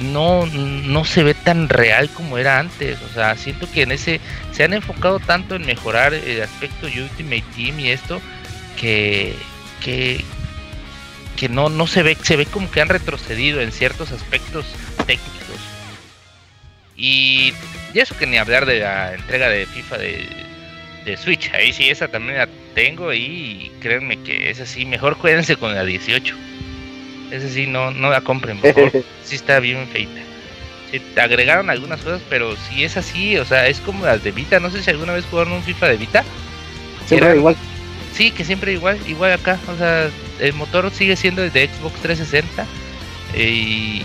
no, 0.00 0.46
no 0.46 1.04
se 1.04 1.22
ve 1.22 1.34
tan 1.34 1.68
real 1.68 2.08
como 2.10 2.38
era 2.38 2.58
antes. 2.58 3.00
O 3.02 3.08
sea, 3.12 3.36
siento 3.36 3.70
que 3.70 3.82
en 3.82 3.92
ese 3.92 4.20
se 4.52 4.64
han 4.64 4.74
enfocado 4.74 5.20
tanto 5.20 5.56
en 5.56 5.66
mejorar 5.66 6.14
el 6.14 6.42
aspecto 6.42 6.86
Ultimate 6.86 7.44
Team 7.54 7.80
y 7.80 7.90
esto 7.90 8.20
que, 8.78 9.34
que, 9.82 10.24
que 11.36 11.48
no, 11.48 11.68
no 11.68 11.86
se 11.86 12.02
ve, 12.02 12.16
se 12.22 12.36
ve 12.36 12.46
como 12.46 12.70
que 12.70 12.80
han 12.80 12.88
retrocedido 12.88 13.60
en 13.60 13.72
ciertos 13.72 14.12
aspectos 14.12 14.66
técnicos. 15.06 15.36
Y, 16.96 17.52
eso 17.94 18.16
que 18.16 18.26
ni 18.26 18.36
hablar 18.36 18.66
de 18.66 18.80
la 18.80 19.14
entrega 19.14 19.48
de 19.48 19.66
FIFA 19.66 19.98
de, 19.98 21.16
Switch. 21.16 21.52
Ahí 21.54 21.72
sí, 21.72 21.88
esa 21.88 22.08
también 22.08 22.38
la 22.38 22.48
tengo 22.74 23.12
y 23.12 23.70
créanme 23.80 24.20
que 24.24 24.50
es 24.50 24.60
así. 24.60 24.84
Mejor 24.84 25.16
cuídense 25.16 25.54
con 25.54 25.72
la 25.72 25.84
18. 25.84 26.34
Esa 27.30 27.48
sí, 27.48 27.66
no, 27.66 27.90
no 27.90 28.10
la 28.10 28.20
compren, 28.20 28.60
mejor. 28.60 28.92
sí 29.24 29.36
está 29.36 29.60
bien 29.60 29.86
feita. 29.88 30.20
Sí, 30.90 31.02
agregaron 31.20 31.70
algunas 31.70 32.00
cosas, 32.00 32.22
pero 32.28 32.54
si 32.56 32.84
es 32.84 32.96
así, 32.96 33.36
o 33.38 33.44
sea, 33.44 33.66
es 33.66 33.80
como 33.80 34.06
las 34.06 34.22
de 34.22 34.30
Vita. 34.30 34.60
No 34.60 34.70
sé 34.70 34.82
si 34.82 34.90
alguna 34.90 35.12
vez 35.12 35.24
jugaron 35.26 35.54
un 35.54 35.62
FIFA 35.62 35.88
de 35.88 35.96
Vita. 35.96 36.24
Siempre 37.06 37.36
igual. 37.36 37.56
Sí, 38.14 38.30
que 38.30 38.44
siempre 38.44 38.72
igual, 38.72 38.98
igual 39.06 39.32
acá. 39.32 39.58
O 39.68 39.76
sea, 39.76 40.08
el 40.38 40.52
motor 40.54 40.90
sigue 40.90 41.16
siendo 41.16 41.42
el 41.42 41.52
de 41.52 41.68
Xbox 41.68 42.00
360. 42.00 42.66
Y 43.36 44.02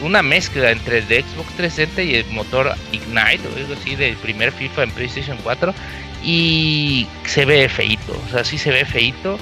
una 0.00 0.22
mezcla 0.22 0.70
entre 0.70 0.98
el 0.98 1.08
de 1.08 1.22
Xbox 1.22 1.54
360 1.56 2.02
y 2.02 2.14
el 2.16 2.26
motor 2.26 2.74
Ignite 2.92 3.46
o 3.48 3.56
algo 3.56 3.74
así 3.74 3.94
del 3.94 4.16
primer 4.16 4.50
FIFA 4.52 4.84
en 4.84 4.90
PlayStation 4.90 5.38
4 5.42 5.74
y 6.24 7.06
se 7.26 7.44
ve 7.44 7.68
feito, 7.68 8.18
o 8.26 8.30
sea, 8.30 8.44
sí 8.44 8.56
se 8.56 8.70
ve 8.70 8.84
feito. 8.84 9.38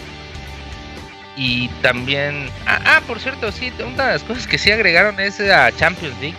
Y 1.36 1.68
también, 1.80 2.50
ah, 2.66 2.80
ah, 2.84 3.02
por 3.06 3.18
cierto, 3.18 3.50
sí, 3.52 3.72
una 3.78 4.06
de 4.06 4.12
las 4.12 4.22
cosas 4.22 4.46
que 4.46 4.58
sí 4.58 4.70
agregaron 4.70 5.18
es 5.18 5.38
la 5.40 5.72
Champions 5.74 6.14
League, 6.20 6.36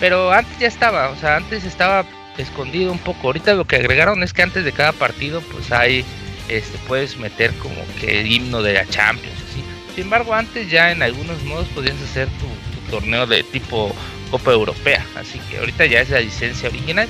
pero 0.00 0.32
antes 0.32 0.58
ya 0.58 0.68
estaba, 0.68 1.10
o 1.10 1.16
sea, 1.16 1.36
antes 1.36 1.64
estaba 1.64 2.06
escondido 2.38 2.90
un 2.90 2.98
poco. 2.98 3.28
Ahorita 3.28 3.54
lo 3.54 3.66
que 3.66 3.76
agregaron 3.76 4.22
es 4.22 4.32
que 4.32 4.42
antes 4.42 4.64
de 4.64 4.72
cada 4.72 4.92
partido, 4.92 5.40
pues 5.42 5.70
hay, 5.72 6.04
este, 6.48 6.78
puedes 6.88 7.18
meter 7.18 7.52
como 7.54 7.76
que 8.00 8.20
el 8.20 8.32
himno 8.32 8.62
de 8.62 8.74
la 8.74 8.86
Champions, 8.86 9.36
así. 9.50 9.62
Sin 9.94 10.04
embargo, 10.04 10.34
antes 10.34 10.70
ya 10.70 10.90
en 10.90 11.02
algunos 11.02 11.42
modos 11.44 11.68
podías 11.68 12.00
hacer 12.00 12.28
tu 12.28 12.90
torneo 12.90 13.26
de 13.26 13.42
tipo 13.44 13.94
Copa 14.30 14.52
Europea. 14.52 15.04
Así 15.16 15.38
que 15.50 15.58
ahorita 15.58 15.86
ya 15.86 16.00
es 16.00 16.10
la 16.10 16.20
licencia 16.20 16.68
original. 16.68 17.08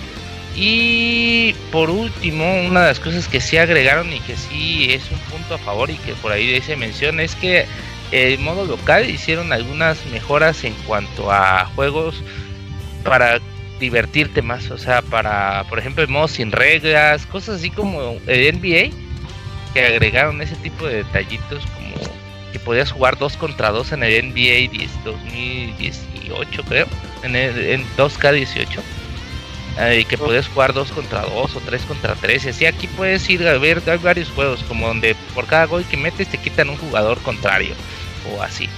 Y 0.57 1.55
por 1.73 1.91
último, 1.91 2.45
una 2.63 2.83
de 2.83 2.87
las 2.89 3.01
cosas 3.01 3.27
que 3.27 3.41
sí 3.41 3.57
agregaron 3.57 4.13
y 4.13 4.21
que 4.21 4.37
sí 4.37 4.93
es 4.93 5.11
un 5.11 5.19
punto 5.19 5.55
a 5.55 5.59
favor 5.59 5.91
y 5.91 5.97
que 5.97 6.13
por 6.15 6.31
ahí 6.33 6.61
se 6.61 6.77
menciona 6.77 7.23
es 7.23 7.35
que 7.35 7.67
el 8.13 8.39
modo 8.39 8.65
local 8.65 9.11
hicieron 9.11 9.53
algunas 9.53 10.05
mejoras 10.07 10.63
en 10.63 10.75
cuanto 10.87 11.33
a 11.33 11.67
juegos 11.75 12.23
para 13.03 13.41
divertirte 13.81 14.43
más, 14.43 14.71
o 14.71 14.79
sea, 14.79 15.03
para, 15.03 15.65
por 15.69 15.79
ejemplo, 15.79 16.03
el 16.03 16.09
modo 16.09 16.29
sin 16.29 16.53
reglas, 16.53 17.27
cosas 17.27 17.57
así 17.57 17.71
como 17.71 18.17
el 18.27 18.57
NBA, 18.57 18.95
que 19.75 19.87
agregaron 19.87 20.41
ese 20.41 20.55
tipo 20.57 20.87
de 20.87 20.99
detallitos 20.99 21.65
como 21.67 21.95
que 22.53 22.61
podías 22.61 22.93
jugar 22.93 23.19
2 23.19 23.37
contra 23.37 23.71
2 23.71 23.93
en 23.93 24.05
el 24.05 24.29
NBA 24.29 24.71
2018, 25.05 26.63
creo, 26.69 26.87
en, 27.25 27.35
el, 27.35 27.85
2K18. 27.97 28.79
Y 29.99 30.05
que 30.05 30.17
podías 30.17 30.49
jugar 30.49 30.73
2 30.73 30.93
contra 30.93 31.23
2 31.23 31.57
o 31.57 31.61
3 31.61 31.83
contra 31.83 32.15
3. 32.15 32.45
Y 32.45 32.49
así 32.49 32.67
aquí 32.67 32.87
puedes 32.87 33.29
ir 33.29 33.47
a 33.47 33.59
ver 33.59 33.83
hay 33.87 33.99
varios 33.99 34.31
juegos, 34.31 34.63
como 34.65 34.87
donde 34.87 35.17
por 35.35 35.47
cada 35.47 35.67
gol 35.67 35.85
que 35.85 35.97
metes 35.97 36.29
te 36.29 36.39
quitan 36.39 36.71
un 36.71 36.77
jugador 36.77 37.21
contrario 37.23 37.75
o 38.33 38.43
así. 38.43 38.69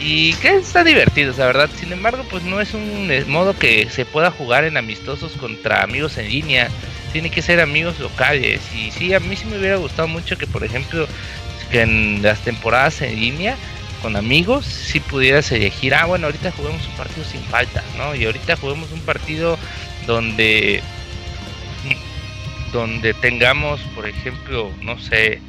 y 0.00 0.34
que 0.34 0.56
está 0.56 0.84
divertido, 0.84 1.34
la 1.36 1.46
verdad. 1.46 1.70
Sin 1.74 1.92
embargo, 1.92 2.24
pues 2.30 2.44
no 2.44 2.60
es 2.60 2.74
un 2.74 3.08
eh, 3.10 3.24
modo 3.26 3.56
que 3.56 3.88
se 3.90 4.04
pueda 4.04 4.30
jugar 4.30 4.64
en 4.64 4.76
amistosos 4.76 5.32
contra 5.32 5.82
amigos 5.82 6.18
en 6.18 6.28
línea. 6.28 6.68
Tiene 7.12 7.30
que 7.30 7.42
ser 7.42 7.60
amigos 7.60 7.98
locales. 7.98 8.60
Y 8.74 8.90
sí, 8.90 9.14
a 9.14 9.20
mí 9.20 9.34
sí 9.34 9.46
me 9.46 9.58
hubiera 9.58 9.76
gustado 9.76 10.06
mucho 10.08 10.36
que, 10.38 10.46
por 10.46 10.62
ejemplo, 10.62 11.08
que 11.70 11.82
en 11.82 12.22
las 12.22 12.40
temporadas 12.40 13.02
en 13.02 13.18
línea 13.18 13.56
con 14.02 14.16
amigos, 14.16 14.64
si 14.64 15.00
pudieras 15.00 15.50
elegir, 15.52 15.94
ah, 15.94 16.06
bueno, 16.06 16.26
ahorita 16.26 16.52
juguemos 16.52 16.86
un 16.86 16.94
partido 16.94 17.24
sin 17.24 17.42
falta, 17.42 17.82
¿no? 17.96 18.14
Y 18.14 18.24
ahorita 18.24 18.56
juguemos 18.56 18.92
un 18.92 19.00
partido 19.00 19.58
donde 20.08 20.82
donde 22.72 23.14
tengamos, 23.14 23.80
por 23.94 24.08
ejemplo, 24.08 24.72
no 24.82 24.98
sé, 24.98 25.40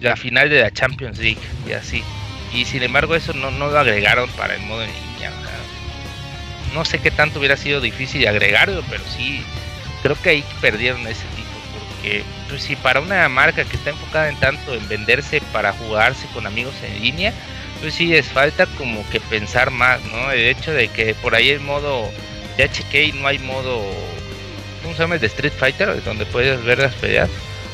la 0.00 0.16
final 0.16 0.50
de 0.50 0.60
la 0.60 0.70
Champions 0.70 1.18
League 1.18 1.40
y 1.66 1.72
así. 1.72 2.02
Y 2.52 2.64
sin 2.64 2.82
embargo 2.82 3.14
eso 3.14 3.32
no, 3.32 3.50
no 3.50 3.68
lo 3.68 3.78
agregaron 3.78 4.28
para 4.30 4.54
el 4.54 4.60
modo 4.62 4.82
en 4.82 4.90
línea. 4.90 5.32
no 6.74 6.84
sé 6.84 6.98
qué 6.98 7.10
tanto 7.10 7.38
hubiera 7.38 7.56
sido 7.56 7.80
difícil 7.80 8.26
agregarlo, 8.28 8.82
pero 8.90 9.02
sí, 9.16 9.42
creo 10.02 10.20
que 10.20 10.30
ahí 10.30 10.44
perdieron 10.60 11.00
ese 11.06 11.24
tipo. 11.36 11.48
Porque 11.90 12.24
pues, 12.48 12.62
si 12.62 12.76
para 12.76 13.00
una 13.00 13.28
marca 13.28 13.64
que 13.64 13.76
está 13.76 13.90
enfocada 13.90 14.28
en 14.28 14.36
tanto 14.36 14.74
en 14.74 14.86
venderse 14.88 15.40
para 15.52 15.72
jugarse 15.72 16.26
con 16.34 16.46
amigos 16.46 16.74
en 16.84 17.00
línea, 17.02 17.32
pues 17.80 17.94
sí 17.94 18.14
es 18.14 18.26
falta 18.26 18.66
como 18.66 19.08
que 19.10 19.20
pensar 19.20 19.70
más, 19.70 20.00
¿no? 20.06 20.30
El 20.32 20.40
hecho 20.40 20.72
de 20.72 20.88
que 20.88 21.14
por 21.14 21.34
ahí 21.34 21.50
el 21.50 21.60
modo, 21.60 22.10
ya 22.58 22.70
chequé 22.70 23.06
y 23.06 23.12
no 23.12 23.26
hay 23.26 23.38
modo, 23.38 23.80
¿cómo 24.82 24.94
se 24.94 25.00
llama? 25.00 25.14
El 25.14 25.20
de 25.20 25.28
Street 25.28 25.52
Fighter, 25.56 26.02
donde 26.04 26.26
puedes 26.26 26.62
ver 26.64 26.80
las 26.80 26.94
peleas. 26.94 27.30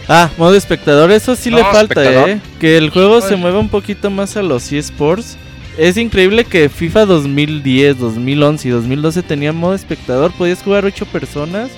Ah, 0.06 0.30
modo 0.36 0.54
espectador, 0.54 1.10
eso 1.10 1.34
sí 1.34 1.50
le 1.50 1.62
falta, 1.64 2.28
¿eh? 2.28 2.38
Que 2.60 2.76
el 2.76 2.90
juego 2.90 3.22
se 3.22 3.36
mueva 3.36 3.58
un 3.58 3.70
poquito 3.70 4.10
más 4.10 4.36
a 4.36 4.42
los 4.42 4.70
eSports. 4.70 5.38
Es 5.78 5.96
increíble 5.96 6.44
que 6.44 6.68
FIFA 6.68 7.06
2010, 7.06 7.98
2011 7.98 8.68
y 8.68 8.70
2012 8.70 9.22
tenía 9.22 9.52
modo 9.52 9.74
espectador. 9.74 10.30
Podías 10.32 10.62
jugar 10.62 10.84
8 10.84 11.06
personas. 11.06 11.70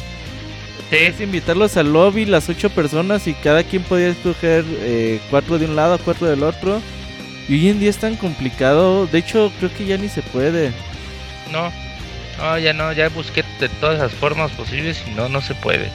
Sí. 0.91 0.97
Podías 0.97 1.21
invitarlos 1.21 1.77
al 1.77 1.93
lobby, 1.93 2.27
las 2.27 2.49
8 2.49 2.71
personas, 2.71 3.27
y 3.29 3.33
cada 3.35 3.63
quien 3.63 3.85
podía 3.85 4.09
escoger 4.09 4.65
4 5.31 5.57
eh, 5.57 5.59
de 5.61 5.65
un 5.65 5.77
lado, 5.77 5.99
4 6.05 6.27
del 6.27 6.43
otro. 6.43 6.83
Y 7.49 7.55
hoy 7.55 7.69
en 7.69 7.79
día 7.79 7.91
es 7.91 7.99
tan 7.99 8.17
complicado. 8.17 9.07
De 9.07 9.19
hecho, 9.19 9.53
creo 9.61 9.73
que 9.73 9.87
ya 9.87 9.97
ni 9.97 10.09
se 10.09 10.23
puede. 10.23 10.73
No, 11.53 11.71
no, 12.39 12.59
ya 12.59 12.73
no, 12.73 12.93
ya 12.93 13.09
busqué 13.09 13.45
de 13.61 13.69
todas 13.69 13.99
las 13.99 14.13
formas 14.13 14.51
posibles 14.53 15.03
y 15.07 15.11
no, 15.11 15.29
no 15.29 15.41
se 15.41 15.55
puede. 15.55 15.91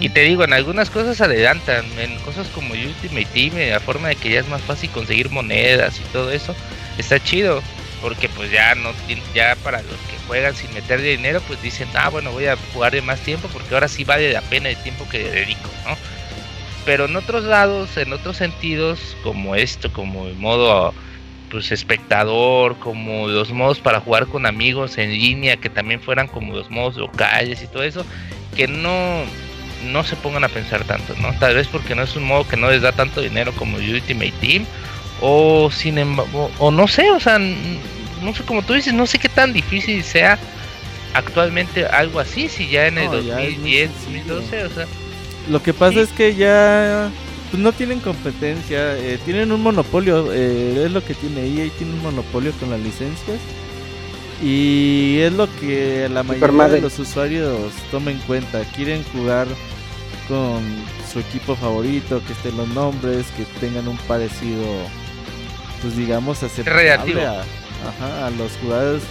Y 0.00 0.08
te 0.10 0.20
digo, 0.20 0.44
en 0.44 0.52
algunas 0.52 0.90
cosas 0.90 1.20
adelantan, 1.20 1.84
en 1.98 2.18
cosas 2.20 2.46
como 2.48 2.74
Ultimate 2.74 3.26
Team, 3.32 3.54
la 3.70 3.80
forma 3.80 4.08
de 4.08 4.16
que 4.16 4.30
ya 4.30 4.40
es 4.40 4.48
más 4.48 4.62
fácil 4.62 4.90
conseguir 4.90 5.30
monedas 5.30 5.98
y 5.98 6.02
todo 6.12 6.30
eso, 6.30 6.54
está 6.98 7.18
chido, 7.18 7.62
porque 8.00 8.28
pues 8.28 8.50
ya 8.50 8.74
no 8.74 8.90
ya 9.34 9.56
para 9.56 9.82
los 9.82 9.92
que 9.92 10.18
juegan 10.26 10.54
sin 10.54 10.72
meter 10.74 11.00
dinero, 11.00 11.40
pues 11.46 11.60
dicen, 11.62 11.88
ah, 11.94 12.08
bueno, 12.10 12.32
voy 12.32 12.46
a 12.46 12.56
jugar 12.72 12.92
de 12.92 13.02
más 13.02 13.20
tiempo 13.20 13.48
porque 13.52 13.74
ahora 13.74 13.88
sí 13.88 14.04
vale 14.04 14.32
la 14.32 14.42
pena 14.42 14.68
el 14.68 14.76
tiempo 14.76 15.08
que 15.08 15.30
dedico, 15.30 15.68
¿no? 15.86 15.96
Pero 16.84 17.06
en 17.06 17.16
otros 17.16 17.44
lados, 17.44 17.96
en 17.96 18.12
otros 18.12 18.36
sentidos, 18.36 19.16
como 19.22 19.56
esto, 19.56 19.92
como 19.92 20.26
el 20.26 20.36
modo 20.36 20.94
pues 21.50 21.72
espectador, 21.72 22.78
como 22.78 23.28
los 23.28 23.50
modos 23.50 23.80
para 23.80 24.00
jugar 24.00 24.26
con 24.26 24.46
amigos 24.46 24.98
en 24.98 25.12
línea, 25.12 25.56
que 25.56 25.70
también 25.70 26.00
fueran 26.00 26.28
como 26.28 26.54
los 26.54 26.70
modos 26.70 26.96
locales 26.96 27.62
y 27.62 27.66
todo 27.66 27.82
eso, 27.82 28.04
que 28.56 28.68
no, 28.68 29.22
no 29.90 30.04
se 30.04 30.16
pongan 30.16 30.44
a 30.44 30.48
pensar 30.48 30.84
tanto, 30.84 31.14
¿no? 31.20 31.32
Tal 31.38 31.54
vez 31.54 31.66
porque 31.68 31.94
no 31.94 32.02
es 32.02 32.16
un 32.16 32.24
modo 32.24 32.46
que 32.46 32.56
no 32.56 32.70
les 32.70 32.82
da 32.82 32.92
tanto 32.92 33.20
dinero 33.20 33.52
como 33.52 33.78
Ultimate 33.78 34.32
Team, 34.40 34.64
o 35.20 35.70
sin 35.70 35.98
embargo, 35.98 36.50
o 36.58 36.70
no 36.70 36.86
sé, 36.86 37.10
o 37.10 37.20
sea, 37.20 37.38
no 37.38 38.34
sé 38.34 38.42
como 38.44 38.62
tú 38.62 38.74
dices, 38.74 38.92
no 38.92 39.06
sé 39.06 39.18
qué 39.18 39.28
tan 39.28 39.52
difícil 39.52 40.02
sea 40.02 40.38
actualmente 41.14 41.86
algo 41.86 42.20
así, 42.20 42.48
si 42.48 42.68
ya 42.68 42.86
en 42.86 42.98
el 42.98 43.10
2010, 43.10 43.90
2012, 44.04 44.64
o 44.64 44.70
sea. 44.70 44.86
Lo 45.48 45.62
que 45.62 45.72
pasa 45.72 46.00
es 46.00 46.10
que 46.10 46.34
ya 46.34 47.10
pues 47.50 47.62
no 47.62 47.72
tienen 47.72 48.00
competencia, 48.00 48.96
eh, 48.98 49.18
tienen 49.24 49.52
un 49.52 49.62
monopolio, 49.62 50.32
eh, 50.32 50.84
es 50.84 50.92
lo 50.92 51.04
que 51.04 51.14
tiene 51.14 51.46
EA, 51.46 51.70
tiene 51.76 51.94
un 51.94 52.02
monopolio 52.02 52.52
con 52.60 52.70
las 52.70 52.80
licencias. 52.80 53.38
Y 54.42 55.18
es 55.18 55.32
lo 55.32 55.48
que 55.56 56.08
la 56.08 56.22
mayoría 56.22 56.68
de 56.68 56.80
los 56.80 56.98
usuarios 56.98 57.72
tomen 57.90 58.16
en 58.16 58.22
cuenta. 58.22 58.62
Quieren 58.76 59.02
jugar 59.12 59.48
con 60.28 60.62
su 61.12 61.18
equipo 61.18 61.56
favorito, 61.56 62.22
que 62.24 62.34
estén 62.34 62.56
los 62.56 62.68
nombres, 62.68 63.26
que 63.36 63.44
tengan 63.58 63.88
un 63.88 63.96
parecido, 63.96 64.64
pues 65.82 65.96
digamos, 65.96 66.42
aceptable 66.44 67.24
a, 67.24 67.42
a 68.26 68.30
los 68.30 68.52
jugadores. 68.62 69.02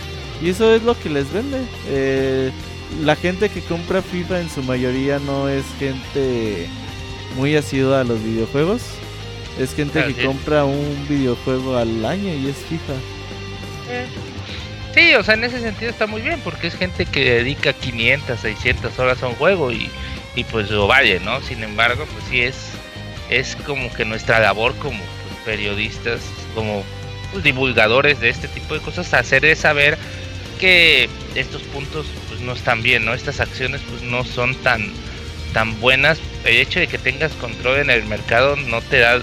Y 0.41 0.49
eso 0.49 0.73
es 0.73 0.83
lo 0.83 0.97
que 0.99 1.09
les 1.09 1.31
vende. 1.31 1.59
Eh, 1.87 2.51
la 3.03 3.15
gente 3.15 3.49
que 3.49 3.61
compra 3.61 4.01
FIFA 4.01 4.41
en 4.41 4.49
su 4.49 4.63
mayoría 4.63 5.19
no 5.19 5.49
es 5.49 5.65
gente 5.79 6.69
muy 7.37 7.55
asidua 7.55 8.01
a 8.01 8.03
los 8.03 8.21
videojuegos. 8.23 8.81
Es 9.59 9.73
gente 9.73 10.03
que 10.03 10.25
compra 10.25 10.65
un 10.65 11.07
videojuego 11.07 11.77
al 11.77 12.05
año 12.05 12.33
y 12.33 12.47
es 12.47 12.57
FIFA. 12.57 12.93
Eh, 13.89 14.05
sí, 14.93 15.15
o 15.15 15.23
sea, 15.23 15.35
en 15.35 15.45
ese 15.45 15.59
sentido 15.59 15.89
está 15.89 16.05
muy 16.07 16.21
bien 16.21 16.41
porque 16.43 16.67
es 16.67 16.75
gente 16.75 17.05
que 17.05 17.35
dedica 17.35 17.73
500, 17.73 18.39
600 18.39 18.99
horas 18.99 19.23
a 19.23 19.27
un 19.27 19.35
juego 19.35 19.71
y, 19.71 19.89
y 20.35 20.43
pues 20.43 20.69
lo 20.69 20.87
vale, 20.87 21.19
¿no? 21.19 21.41
Sin 21.41 21.63
embargo, 21.63 22.05
pues 22.11 22.25
sí 22.29 22.41
es, 22.41 22.55
es 23.29 23.55
como 23.55 23.91
que 23.93 24.05
nuestra 24.05 24.39
labor 24.39 24.75
como 24.75 24.99
pues, 24.99 25.43
periodistas, 25.45 26.21
como 26.53 26.83
pues, 27.31 27.43
divulgadores 27.43 28.19
de 28.19 28.29
este 28.29 28.47
tipo 28.47 28.73
de 28.73 28.81
cosas, 28.81 29.13
hacer 29.13 29.55
saber 29.55 29.97
que 30.59 31.09
estos 31.35 31.61
puntos 31.63 32.07
pues 32.29 32.41
no 32.41 32.53
están 32.53 32.81
bien, 32.81 33.05
¿no? 33.05 33.13
Estas 33.13 33.39
acciones 33.39 33.81
pues 33.89 34.01
no 34.01 34.23
son 34.23 34.55
tan 34.55 34.91
tan 35.57 35.81
buenas, 35.81 36.19
el 36.45 36.57
hecho 36.57 36.79
de 36.79 36.85
que 36.85 36.99
tengas 36.99 37.31
control 37.31 37.79
en 37.79 37.89
el 37.89 38.03
mercado 38.03 38.55
no 38.55 38.79
te 38.79 38.99
da, 38.99 39.19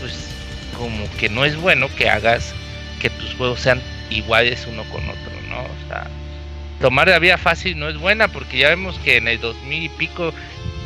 pues, 0.00 0.28
como 0.76 1.10
que 1.16 1.30
no 1.30 1.46
es 1.46 1.56
bueno 1.56 1.88
que 1.96 2.10
hagas 2.10 2.54
que 3.00 3.08
tus 3.08 3.32
juegos 3.36 3.60
sean 3.60 3.80
iguales 4.10 4.66
uno 4.70 4.84
con 4.90 5.08
otro, 5.08 5.32
¿no? 5.48 5.60
O 5.60 5.88
sea, 5.88 6.08
tomar 6.78 7.08
la 7.08 7.18
vía 7.18 7.38
fácil 7.38 7.78
no 7.78 7.88
es 7.88 7.96
buena 7.96 8.28
porque 8.28 8.58
ya 8.58 8.68
vemos 8.68 8.98
que 8.98 9.16
en 9.16 9.28
el 9.28 9.40
2000 9.40 9.82
y 9.82 9.88
pico, 9.88 10.34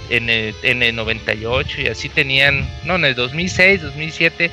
en 0.09 0.31
el, 0.31 0.55
en 0.63 0.85
el 0.85 0.95
98 0.95 1.81
y 1.81 1.87
así 1.89 2.09
tenían, 2.09 2.65
no, 2.85 2.95
en 2.95 3.07
el 3.07 3.17
2006, 3.17 3.83
2007, 3.83 4.53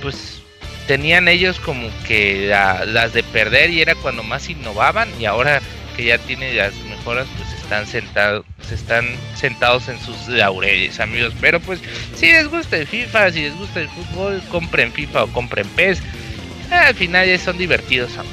pues 0.00 0.40
tenían 0.86 1.28
ellos 1.28 1.60
como 1.60 1.90
que 2.06 2.46
las 2.46 3.12
de 3.12 3.22
perder 3.22 3.68
y 3.68 3.82
era 3.82 3.94
cuando 3.96 4.22
más 4.22 4.48
innovaban 4.48 5.10
y 5.20 5.26
ahora 5.26 5.60
que 5.94 6.06
ya 6.06 6.16
tiene 6.16 6.54
las 6.54 6.74
mejoras, 6.88 7.26
pues 7.36 7.57
están 7.68 7.86
sentados, 7.86 8.46
están 8.72 9.04
sentados 9.36 9.88
en 9.88 10.00
sus 10.00 10.26
laureles, 10.28 10.98
amigos. 11.00 11.34
Pero 11.38 11.60
pues, 11.60 11.80
si 12.16 12.32
les 12.32 12.48
gusta 12.48 12.78
el 12.78 12.86
FIFA, 12.86 13.30
si 13.30 13.42
les 13.42 13.58
gusta 13.58 13.80
el 13.80 13.88
fútbol, 13.90 14.42
compren 14.50 14.90
FIFA 14.90 15.24
o 15.24 15.26
compren 15.28 15.68
PES. 15.76 16.00
al 16.70 16.94
final 16.94 17.26
ya 17.26 17.38
son 17.38 17.58
divertidos 17.58 18.16
ambos. 18.16 18.32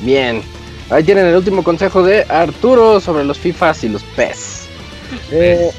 Bien, 0.00 0.40
ahí 0.88 1.04
tienen 1.04 1.26
el 1.26 1.36
último 1.36 1.62
consejo 1.62 2.02
de 2.02 2.24
Arturo 2.30 3.00
sobre 3.00 3.22
los 3.22 3.38
FIFAs 3.38 3.84
y 3.84 3.90
los 3.90 4.02
PES. 4.02 4.60
Eh, 5.30 5.70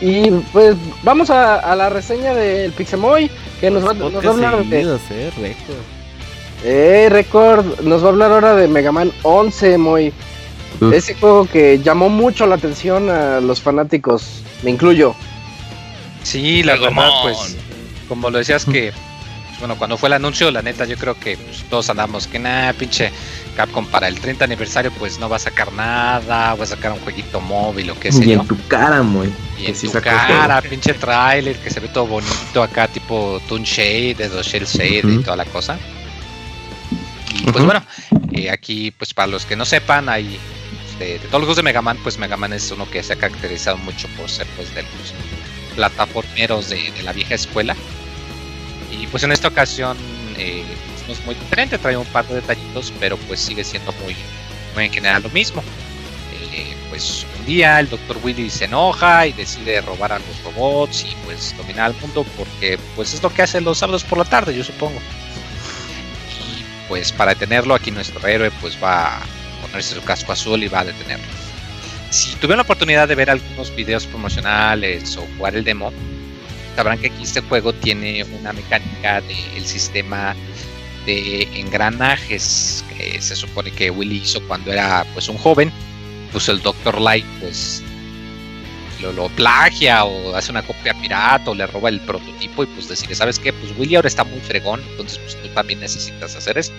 y 0.00 0.30
pues 0.52 0.76
vamos 1.02 1.28
a, 1.28 1.74
la 1.74 1.90
reseña 1.90 2.32
del 2.32 2.72
Pixemoy, 2.72 3.30
que 3.60 3.70
nos 3.70 3.86
va, 3.86 3.92
nos 3.92 4.14
va 4.14 4.28
a 4.28 4.32
hablar 4.32 4.64
de... 4.64 4.80
Eh, 4.80 5.30
record. 5.36 5.76
Eh, 6.64 7.08
Record, 7.10 7.80
nos 7.80 8.02
va 8.02 8.06
a 8.06 8.10
hablar 8.10 8.32
ahora 8.32 8.54
de 8.54 8.68
Mega 8.68 8.92
Man 8.92 9.12
11, 9.22 9.76
Moy. 9.76 10.12
Ese 10.92 11.14
juego 11.14 11.46
que 11.46 11.80
llamó 11.82 12.08
mucho 12.08 12.46
la 12.46 12.56
atención 12.56 13.10
a 13.10 13.40
los 13.40 13.60
fanáticos, 13.60 14.42
me 14.62 14.70
incluyo. 14.70 15.14
Sí, 16.22 16.62
la 16.62 16.76
verdad, 16.76 17.10
pues, 17.22 17.56
como 18.08 18.30
lo 18.30 18.38
decías 18.38 18.64
que, 18.64 18.92
pues, 19.56 19.58
bueno, 19.60 19.76
cuando 19.76 19.96
fue 19.96 20.08
el 20.08 20.14
anuncio, 20.14 20.50
la 20.50 20.60
neta, 20.60 20.84
yo 20.84 20.96
creo 20.96 21.14
que 21.18 21.36
pues, 21.36 21.64
todos 21.70 21.88
andamos 21.88 22.26
que 22.26 22.38
nada, 22.38 22.72
pinche 22.72 23.10
Capcom 23.56 23.86
para 23.86 24.06
el 24.08 24.20
30 24.20 24.44
aniversario, 24.44 24.90
pues 24.98 25.18
no 25.18 25.28
va 25.28 25.36
a 25.36 25.38
sacar 25.38 25.72
nada, 25.72 26.54
va 26.54 26.62
a 26.62 26.66
sacar 26.66 26.92
un 26.92 27.00
jueguito 27.00 27.40
móvil 27.40 27.90
o 27.90 27.98
qué 27.98 28.12
sé 28.12 28.24
y 28.26 28.32
en 28.32 28.46
tu 28.46 28.56
cara, 28.68 29.02
muy. 29.02 29.32
Y 29.58 29.66
en 29.66 29.80
tu 29.80 29.90
cara, 29.92 30.60
pinche 30.60 30.92
trailer 30.92 31.56
que 31.56 31.70
se 31.70 31.80
ve 31.80 31.88
todo 31.88 32.06
bonito 32.06 32.62
acá, 32.62 32.86
tipo 32.86 33.40
Toon 33.48 33.62
Shade, 33.62 34.14
de 34.14 34.42
Shell 34.42 34.66
Shade 34.66 35.14
y 35.14 35.18
toda 35.22 35.36
la 35.36 35.46
cosa. 35.46 35.78
Y 37.34 37.50
pues 37.50 37.64
bueno, 37.64 37.82
eh, 38.32 38.50
aquí, 38.50 38.90
pues 38.90 39.14
para 39.14 39.28
los 39.28 39.46
que 39.46 39.56
no 39.56 39.64
sepan, 39.64 40.08
hay 40.08 40.38
de, 40.98 41.18
todos 41.18 41.32
los 41.32 41.40
juegos 41.40 41.56
de 41.56 41.62
Mega 41.62 41.82
Man, 41.82 41.98
pues 42.02 42.18
Mega 42.18 42.36
Man 42.36 42.52
es 42.52 42.70
uno 42.70 42.88
que 42.90 43.02
se 43.02 43.12
ha 43.12 43.16
caracterizado 43.16 43.76
mucho 43.78 44.08
por 44.16 44.28
ser 44.28 44.46
pues 44.56 44.74
de 44.74 44.82
los 44.82 45.14
plataformeros 45.74 46.70
de, 46.70 46.92
la 47.02 47.12
vieja 47.12 47.34
escuela. 47.34 47.76
Y 48.90 49.06
pues 49.08 49.22
en 49.22 49.32
esta 49.32 49.48
ocasión 49.48 49.96
eh, 50.36 50.64
no 51.06 51.12
es 51.12 51.24
muy 51.24 51.34
diferente, 51.34 51.78
trae 51.78 51.96
un 51.96 52.06
par 52.06 52.26
de 52.26 52.36
detallitos, 52.36 52.92
pero 52.98 53.16
pues 53.16 53.40
sigue 53.40 53.64
siendo 53.64 53.92
muy, 54.04 54.16
muy 54.74 54.84
en 54.84 54.92
general 54.92 55.22
lo 55.22 55.30
mismo. 55.30 55.62
Eh, 56.52 56.74
pues 56.88 57.26
un 57.38 57.46
día 57.46 57.78
el 57.80 57.88
Dr. 57.88 58.18
Willy 58.22 58.48
se 58.48 58.64
enoja 58.64 59.26
y 59.26 59.32
decide 59.32 59.80
robar 59.82 60.12
a 60.12 60.18
los 60.18 60.42
robots 60.44 61.04
y 61.04 61.14
pues 61.24 61.54
dominar 61.56 61.86
al 61.86 61.94
mundo 62.00 62.24
porque 62.36 62.78
pues 62.94 63.12
es 63.12 63.22
lo 63.22 63.30
que 63.30 63.42
hace 63.42 63.60
los 63.60 63.78
sábados 63.78 64.04
por 64.04 64.18
la 64.18 64.24
tarde, 64.24 64.56
yo 64.56 64.64
supongo. 64.64 64.98
Y 66.30 66.88
pues 66.88 67.12
para 67.12 67.34
detenerlo 67.34 67.74
aquí 67.74 67.90
nuestro 67.90 68.26
héroe 68.26 68.50
pues 68.60 68.82
va 68.82 69.20
ponerse 69.62 69.94
su 69.94 70.02
casco 70.02 70.32
azul 70.32 70.62
y 70.62 70.68
va 70.68 70.80
a 70.80 70.84
detenerlo. 70.84 71.26
Si 72.10 72.34
tuvieron 72.36 72.58
la 72.58 72.62
oportunidad 72.62 73.08
de 73.08 73.14
ver 73.14 73.30
algunos 73.30 73.74
videos 73.74 74.06
promocionales 74.06 75.16
o 75.16 75.26
jugar 75.36 75.56
el 75.56 75.64
demo, 75.64 75.92
sabrán 76.76 76.98
que 76.98 77.08
aquí 77.08 77.22
este 77.22 77.40
juego 77.40 77.72
tiene 77.72 78.24
una 78.40 78.52
mecánica 78.52 79.20
del 79.20 79.66
sistema 79.66 80.34
de 81.04 81.42
engranajes 81.54 82.84
que 82.96 83.20
se 83.20 83.36
supone 83.36 83.70
que 83.70 83.90
Willy 83.90 84.18
hizo 84.18 84.40
cuando 84.46 84.72
era 84.72 85.04
pues 85.14 85.28
un 85.28 85.38
joven. 85.38 85.72
Pues 86.32 86.48
el 86.48 86.60
Dr. 86.60 87.00
Light 87.00 87.24
pues 87.40 87.82
lo, 89.00 89.12
lo, 89.12 89.28
plagia 89.30 90.04
o 90.04 90.34
hace 90.34 90.50
una 90.50 90.62
copia 90.62 90.94
pirata 90.94 91.50
o 91.50 91.54
le 91.54 91.66
roba 91.66 91.88
el 91.88 92.00
prototipo 92.00 92.64
y 92.64 92.66
pues 92.66 92.88
decide, 92.88 93.14
¿sabes 93.14 93.38
qué? 93.38 93.52
Pues 93.52 93.72
Willy 93.78 93.96
ahora 93.96 94.08
está 94.08 94.24
muy 94.24 94.40
fregón, 94.40 94.82
entonces 94.90 95.18
pues 95.18 95.40
tú 95.40 95.48
también 95.48 95.80
necesitas 95.80 96.34
hacer 96.34 96.58
eso. 96.58 96.72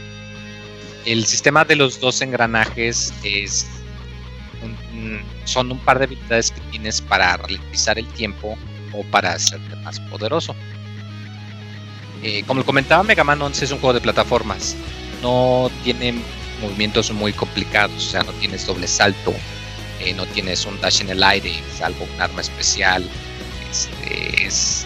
El 1.08 1.26
sistema 1.26 1.64
de 1.64 1.78
los 1.78 2.02
dos 2.02 2.22
engranajes 2.22 3.14
es 3.24 3.66
son 5.46 5.72
un 5.72 5.80
par 5.80 6.00
de 6.00 6.04
habilidades 6.04 6.52
que 6.52 6.60
tienes 6.70 7.00
para 7.00 7.38
ralentizar 7.38 7.98
el 7.98 8.06
tiempo 8.08 8.58
o 8.92 9.04
para 9.04 9.32
hacerte 9.32 9.74
más 9.78 10.02
poderoso. 10.02 10.54
Eh, 12.24 12.44
como 12.46 12.66
comentaba, 12.66 13.04
Mega 13.04 13.24
Man 13.24 13.42
11 13.42 13.64
es 13.64 13.72
un 13.72 13.80
juego 13.80 13.94
de 13.94 14.02
plataformas. 14.02 14.76
No 15.22 15.72
tiene 15.86 16.16
movimientos 16.62 17.10
muy 17.12 17.32
complicados, 17.32 17.96
o 17.96 18.10
sea, 18.10 18.24
no 18.24 18.34
tienes 18.34 18.66
doble 18.66 18.88
salto, 18.88 19.34
eh, 20.02 20.14
no 20.14 20.26
tienes 20.26 20.66
un 20.66 20.78
dash 20.82 21.00
en 21.00 21.10
el 21.10 21.24
aire, 21.24 21.54
salvo 21.78 22.06
un 22.14 22.22
arma 22.22 22.42
especial. 22.42 23.08
Este, 23.72 24.46
es, 24.46 24.86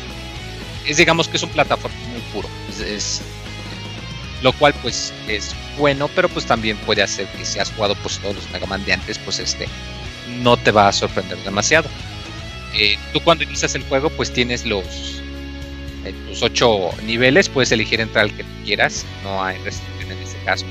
es, 0.86 0.98
digamos 0.98 1.28
que 1.28 1.38
es 1.38 1.44
un 1.44 1.50
plataforma 1.50 1.98
muy 2.12 2.22
puro. 2.32 2.48
Es, 2.80 3.24
lo 4.42 4.54
cual 4.54 4.74
pues 4.82 5.14
es 5.28 5.56
bueno, 5.78 6.10
pero 6.16 6.30
pues 6.30 6.46
también 6.46 6.78
puede 6.78 7.02
hacer 7.02 7.28
que 7.28 7.46
si 7.46 7.60
has 7.60 7.72
jugado 7.72 7.96
pues 7.96 8.20
todos 8.20 8.36
los 8.36 8.50
Mega 8.52 8.66
Man 8.66 8.84
de 8.86 8.94
antes, 8.94 9.18
pues 9.20 9.40
este 9.40 9.68
no 10.42 10.58
te 10.58 10.72
va 10.72 10.88
a 10.88 10.94
sorprender 10.94 11.38
demasiado. 11.40 11.90
Eh, 12.74 12.98
tú 13.14 13.20
cuando 13.22 13.44
inicias 13.44 13.76
el 13.76 13.84
juego 13.84 14.10
pues 14.12 14.32
tienes 14.32 14.66
los 14.66 15.22
tus 16.28 16.42
ocho 16.42 16.90
niveles, 17.04 17.48
puedes 17.48 17.72
elegir 17.72 18.02
entrar 18.02 18.26
al 18.26 18.36
que 18.36 18.44
quieras, 18.66 19.06
no 19.24 19.44
hay 19.44 19.58
restricción 19.60 20.12
en 20.12 20.18
este 20.24 20.38
caso. 20.46 20.66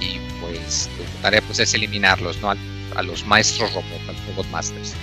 Y 0.00 0.18
pues 0.40 0.88
tu 0.96 1.22
tarea 1.22 1.42
pues 1.42 1.58
es 1.58 1.74
eliminarlos, 1.74 2.38
¿no? 2.40 2.54
a 2.96 3.02
los 3.02 3.24
maestros 3.26 3.72
robot, 3.72 4.08
a 4.08 4.12
los 4.12 4.26
robot 4.26 4.46
masters. 4.50 4.94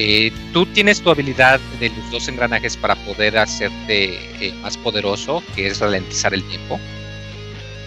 Eh, 0.00 0.32
tú 0.52 0.64
tienes 0.64 1.00
tu 1.00 1.10
habilidad 1.10 1.58
de 1.80 1.88
los 1.88 2.08
dos 2.12 2.28
engranajes 2.28 2.76
para 2.76 2.94
poder 3.04 3.36
hacerte 3.36 4.14
eh, 4.40 4.52
más 4.62 4.76
poderoso, 4.76 5.42
que 5.56 5.66
es 5.66 5.80
ralentizar 5.80 6.32
el 6.32 6.44
tiempo. 6.44 6.78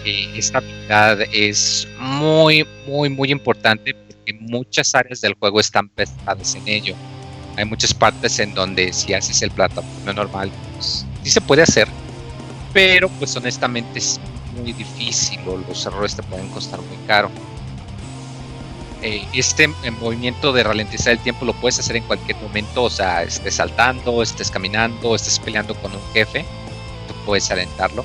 Eh, 0.04 0.28
esta 0.36 0.58
habilidad 0.58 1.22
es 1.32 1.88
muy, 1.98 2.66
muy, 2.86 3.08
muy 3.08 3.30
importante 3.32 3.94
porque 3.94 4.34
muchas 4.34 4.94
áreas 4.94 5.22
del 5.22 5.32
juego 5.32 5.58
están 5.58 5.88
pesadas 5.88 6.54
en 6.54 6.68
ello. 6.68 6.94
Hay 7.56 7.64
muchas 7.64 7.94
partes 7.94 8.38
en 8.40 8.52
donde 8.52 8.92
si 8.92 9.14
haces 9.14 9.40
el 9.40 9.50
plataforma 9.50 10.12
normal, 10.12 10.52
pues, 10.74 11.06
sí 11.22 11.30
se 11.30 11.40
puede 11.40 11.62
hacer, 11.62 11.88
pero 12.74 13.08
pues 13.08 13.34
honestamente 13.36 13.98
es 13.98 14.20
muy 14.60 14.74
difícil 14.74 15.40
o 15.46 15.56
los 15.56 15.86
errores 15.86 16.14
te 16.14 16.22
pueden 16.24 16.48
costar 16.48 16.78
muy 16.78 16.98
caro. 17.06 17.30
Eh, 19.02 19.26
este 19.32 19.66
movimiento 20.00 20.52
de 20.52 20.62
ralentizar 20.62 21.12
el 21.12 21.18
tiempo 21.18 21.44
lo 21.44 21.54
puedes 21.54 21.80
hacer 21.80 21.96
en 21.96 22.04
cualquier 22.04 22.36
momento, 22.36 22.84
o 22.84 22.90
sea, 22.90 23.24
estés 23.24 23.56
saltando, 23.56 24.22
estés 24.22 24.48
caminando, 24.48 25.16
estés 25.16 25.40
peleando 25.40 25.74
con 25.74 25.92
un 25.92 26.00
jefe, 26.12 26.44
tú 27.08 27.14
puedes 27.26 27.50
alentarlo. 27.50 28.04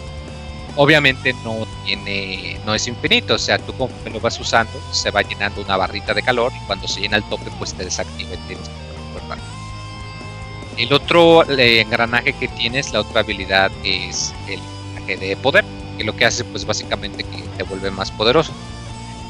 Obviamente 0.76 1.34
no 1.44 1.68
tiene, 1.86 2.60
no 2.66 2.74
es 2.74 2.88
infinito, 2.88 3.36
o 3.36 3.38
sea, 3.38 3.60
tú 3.60 3.74
conforme 3.74 4.10
lo 4.10 4.20
vas 4.20 4.40
usando, 4.40 4.74
se 4.92 5.12
va 5.12 5.22
llenando 5.22 5.62
una 5.62 5.78
barrita 5.78 6.16
de 6.16 6.24
calor 6.24 6.52
y 6.56 6.66
cuando 6.66 6.88
se 6.88 7.02
llena 7.02 7.18
el 7.18 7.24
tope, 7.26 7.52
pues 7.60 7.76
te 7.76 7.84
desactiva 7.84 8.34
y 8.34 8.38
tienes 8.48 8.68
que 8.68 10.82
El 10.82 10.94
otro 10.94 11.48
engranaje 11.48 12.34
que 12.34 12.48
tienes, 12.48 12.92
la 12.92 13.02
otra 13.02 13.22
habilidad 13.22 13.72
es 13.84 14.34
el 14.48 14.60
engranaje 14.60 15.18
de 15.18 15.38
poder, 15.38 15.64
que 15.96 16.04
lo 16.04 16.16
que 16.16 16.26
hace, 16.26 16.44
pues 16.44 16.66
básicamente 16.66 17.24
que 17.24 17.44
te 17.56 17.64
vuelve 17.64 17.92
más 17.92 18.10
poderoso. 18.10 18.52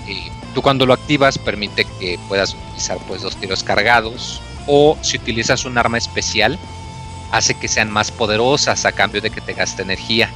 Eh, 0.08 0.32
tú 0.58 0.64
cuando 0.64 0.88
lo 0.88 0.94
activas 0.94 1.38
permite 1.38 1.86
que 2.00 2.18
puedas 2.28 2.56
utilizar 2.56 2.98
pues 3.08 3.22
dos 3.22 3.36
tiros 3.36 3.62
cargados 3.62 4.42
o 4.66 4.98
si 5.04 5.18
utilizas 5.18 5.66
un 5.66 5.78
arma 5.78 6.00
especial 6.00 6.58
hace 7.32 7.54
que 7.54 7.68
sean 7.68 7.92
más 7.92 8.10
poderosas 8.10 8.84
a 8.86 8.92
cambio 8.92 9.22
de 9.22 9.30
que 9.30 9.40
te 9.40 9.54
gaste 9.54 9.84
energía. 9.84 10.32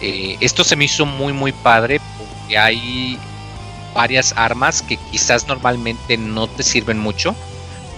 Eh, 0.00 0.36
esto 0.40 0.64
se 0.64 0.74
me 0.74 0.86
hizo 0.86 1.06
muy 1.06 1.32
muy 1.32 1.52
padre 1.52 2.00
porque 2.18 2.58
hay 2.58 3.16
varias 3.94 4.34
armas 4.36 4.82
que 4.82 4.96
quizás 4.96 5.46
normalmente 5.46 6.16
no 6.16 6.48
te 6.48 6.64
sirven 6.64 6.98
mucho, 6.98 7.36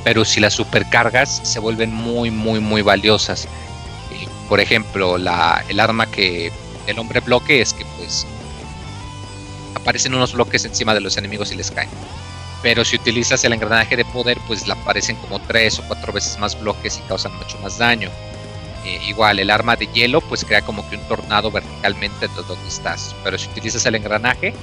pero 0.04 0.26
si 0.26 0.40
las 0.40 0.52
supercargas 0.52 1.40
se 1.42 1.58
vuelven 1.58 1.90
muy 1.90 2.30
muy 2.30 2.60
muy 2.60 2.82
valiosas. 2.82 3.46
Eh, 4.12 4.28
por 4.46 4.60
ejemplo, 4.60 5.16
la, 5.16 5.64
el 5.70 5.80
arma 5.80 6.04
que 6.04 6.52
el 6.86 6.98
hombre 6.98 7.20
bloque 7.20 7.62
es 7.62 7.72
que 7.72 7.86
pues 7.96 8.26
aparecen 9.84 10.14
unos 10.14 10.32
bloques 10.32 10.64
encima 10.64 10.94
de 10.94 11.02
los 11.02 11.18
enemigos 11.18 11.52
y 11.52 11.56
les 11.56 11.70
caen. 11.70 11.90
Pero 12.62 12.86
si 12.86 12.96
utilizas 12.96 13.44
el 13.44 13.52
engranaje 13.52 13.96
de 13.96 14.06
poder, 14.06 14.38
pues 14.46 14.66
le 14.66 14.72
aparecen 14.72 15.16
como 15.16 15.38
tres 15.38 15.78
o 15.78 15.82
cuatro 15.82 16.10
veces 16.10 16.38
más 16.38 16.58
bloques 16.58 16.96
y 16.96 17.06
causan 17.06 17.36
mucho 17.36 17.58
más 17.58 17.76
daño. 17.76 18.08
Eh, 18.86 18.98
igual, 19.06 19.38
el 19.38 19.50
arma 19.50 19.76
de 19.76 19.86
hielo, 19.88 20.22
pues 20.22 20.42
crea 20.42 20.62
como 20.62 20.88
que 20.88 20.96
un 20.96 21.02
tornado 21.02 21.50
verticalmente 21.50 22.28
de 22.28 22.34
donde 22.34 22.66
estás. 22.66 23.14
Pero 23.22 23.36
si 23.36 23.48
utilizas 23.48 23.84
el 23.84 23.96
engranaje, 23.96 24.54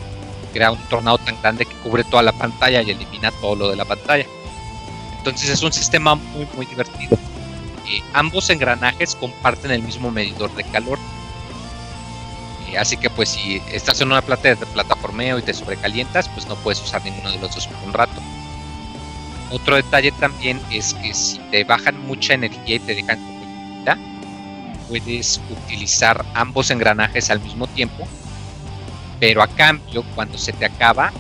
crea 0.52 0.72
un 0.72 0.82
tornado 0.90 1.20
tan 1.20 1.40
grande 1.40 1.68
que 1.68 1.76
cubre 1.76 2.04
toda 2.04 2.24
la 2.24 2.32
pantalla 2.32 2.82
y 2.82 2.90
elimina 2.90 3.30
todo 3.32 3.56
lo 3.56 3.70
de 3.70 3.76
la 3.76 3.86
pantalla. 3.86 4.26
Entonces 5.20 5.50
es 5.52 5.62
un 5.62 5.72
sistema 5.72 6.16
muy, 6.16 6.48
muy 6.56 6.66
divertido. 6.66 7.16
Eh, 7.88 8.02
ambos 8.14 8.50
engranajes 8.50 9.16
comparten 9.16 9.70
el 9.70 9.84
mismo 9.84 10.10
medidor 10.10 10.52
de 10.56 10.64
calor 10.64 10.98
así 12.76 12.98
que 12.98 13.10
pues 13.10 13.30
si 13.30 13.62
estás 13.72 14.02
en 14.02 14.12
una 14.12 14.22
plata 14.22 14.50
de 14.50 14.56
plataformeo 14.56 15.40
y 15.40 15.42
te 15.42 15.54
sobrecalientas, 15.54 16.30
pues 16.30 16.48
no 16.48 16.56
puedes 16.56 16.82
usar 16.82 17.04
ninguno 17.04 17.32
de 17.32 17.40
los 17.40 17.54
dos 17.54 17.68
por 17.68 17.88
un 17.88 17.94
rato. 17.94 18.22
Otro 19.52 19.76
detalle 19.76 20.12
también 20.14 20.62
es 20.72 20.94
que 20.94 21.14
si 21.14 21.40
te 21.52 21.64
bajan 21.64 22.00
mucha 22.08 22.34
energía 22.34 22.76
y 22.76 22.80
te 22.80 22.96
dejan 22.96 23.20
como 23.20 23.42
puedes 24.88 25.40
utilizar 25.50 26.26
ambos 26.34 26.70
engranajes 26.70 27.30
al 27.30 27.40
mismo 27.40 27.66
tiempo, 27.68 28.06
pero 29.22 29.42
a 29.42 29.48
cambio 29.48 30.04
cuando 30.16 30.38
se 30.38 30.52
te 30.52 30.66
acaba 30.66 31.14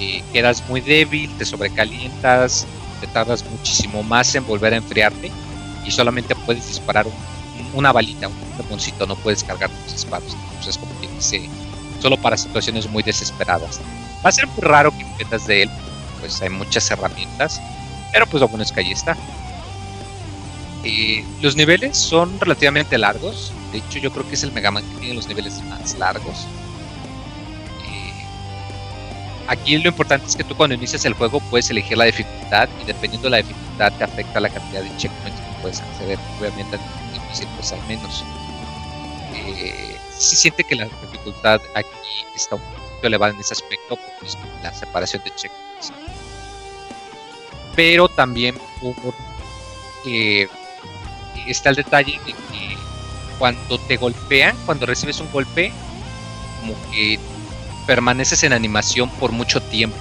eh, 0.00 0.22
quedas 0.32 0.66
muy 0.66 0.80
débil, 0.80 1.30
te 1.36 1.44
sobrecalientas, 1.44 2.66
te 3.02 3.06
tardas 3.08 3.44
muchísimo 3.44 4.02
más 4.02 4.34
en 4.34 4.46
volver 4.46 4.72
a 4.72 4.76
enfriarte 4.76 5.30
y 5.84 5.90
solamente 5.90 6.34
puedes 6.34 6.66
disparar 6.68 7.06
un 7.06 7.12
una 7.74 7.92
balita, 7.92 8.28
un 8.28 8.34
caponcito, 8.56 9.06
no 9.06 9.16
puedes 9.16 9.44
cargar 9.44 9.70
tus 9.70 9.92
disparos. 9.92 10.36
Entonces, 10.50 10.78
como 10.78 10.92
dice, 11.18 11.48
solo 12.00 12.16
para 12.16 12.36
situaciones 12.36 12.88
muy 12.88 13.02
desesperadas. 13.02 13.80
Va 14.24 14.30
a 14.30 14.32
ser 14.32 14.46
muy 14.46 14.60
raro 14.60 14.90
que 14.90 15.04
dependas 15.04 15.46
de 15.46 15.62
él, 15.62 15.70
pues 16.20 16.40
hay 16.42 16.48
muchas 16.48 16.90
herramientas, 16.90 17.60
pero 18.12 18.26
pues 18.26 18.40
lo 18.40 18.48
bueno 18.48 18.64
es 18.64 18.72
que 18.72 18.80
ahí 18.80 18.92
está. 18.92 19.16
Los 21.42 21.54
niveles 21.54 21.98
son 21.98 22.40
relativamente 22.40 22.96
largos, 22.96 23.52
de 23.72 23.78
hecho 23.78 23.98
yo 23.98 24.10
creo 24.10 24.26
que 24.26 24.34
es 24.34 24.42
el 24.42 24.52
Mega 24.52 24.70
Man 24.70 24.84
que 24.84 25.00
tiene 25.00 25.14
los 25.14 25.28
niveles 25.28 25.62
más 25.64 25.98
largos. 25.98 26.46
Aquí 29.48 29.78
lo 29.78 29.88
importante 29.88 30.26
es 30.26 30.36
que 30.36 30.44
tú 30.44 30.54
cuando 30.54 30.74
inicias 30.74 31.06
el 31.06 31.14
juego 31.14 31.40
puedes 31.40 31.70
elegir 31.70 31.96
la 31.96 32.04
dificultad 32.04 32.68
y 32.82 32.84
dependiendo 32.84 33.26
de 33.26 33.30
la 33.30 33.36
dificultad 33.38 33.92
te 33.94 34.04
afecta 34.04 34.40
la 34.40 34.50
cantidad 34.50 34.82
de 34.82 34.94
checkpoints 34.98 35.40
que 35.40 35.62
puedes 35.62 35.80
acceder. 35.80 36.18
Obviamente 36.38 36.78
pues 37.56 37.72
al 37.72 37.86
menos. 37.86 38.24
Eh, 39.34 39.96
se 40.18 40.36
siente 40.36 40.64
que 40.64 40.74
la 40.74 40.84
dificultad 41.18 41.60
aquí 41.74 42.26
está 42.34 42.56
un 42.56 42.62
poquito 42.62 43.06
elevada 43.06 43.32
en 43.32 43.40
ese 43.40 43.54
aspecto 43.54 43.96
por 43.96 44.62
la 44.62 44.72
separación 44.72 45.22
de 45.24 45.30
checkpoints. 45.30 45.92
Pero 47.74 48.08
también 48.08 48.56
está 51.46 51.70
el 51.70 51.76
detalle 51.76 52.18
de 52.26 52.32
que 52.32 52.76
cuando 53.38 53.78
te 53.78 53.96
golpean, 53.96 54.56
cuando 54.66 54.86
recibes 54.86 55.20
un 55.20 55.30
golpe, 55.30 55.72
como 56.60 56.74
que 56.90 57.18
permaneces 57.86 58.42
en 58.42 58.52
animación 58.52 59.08
por 59.10 59.32
mucho 59.32 59.60
tiempo. 59.60 59.96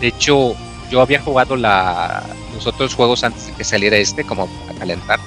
De 0.00 0.08
hecho, 0.08 0.54
yo 0.90 1.00
había 1.00 1.20
jugado 1.20 1.56
la, 1.56 2.22
los 2.54 2.66
otros 2.66 2.94
juegos 2.94 3.24
antes 3.24 3.46
de 3.46 3.52
que 3.52 3.64
saliera 3.64 3.96
este, 3.96 4.24
como 4.24 4.48
a 4.70 4.78
calentar 4.78 5.18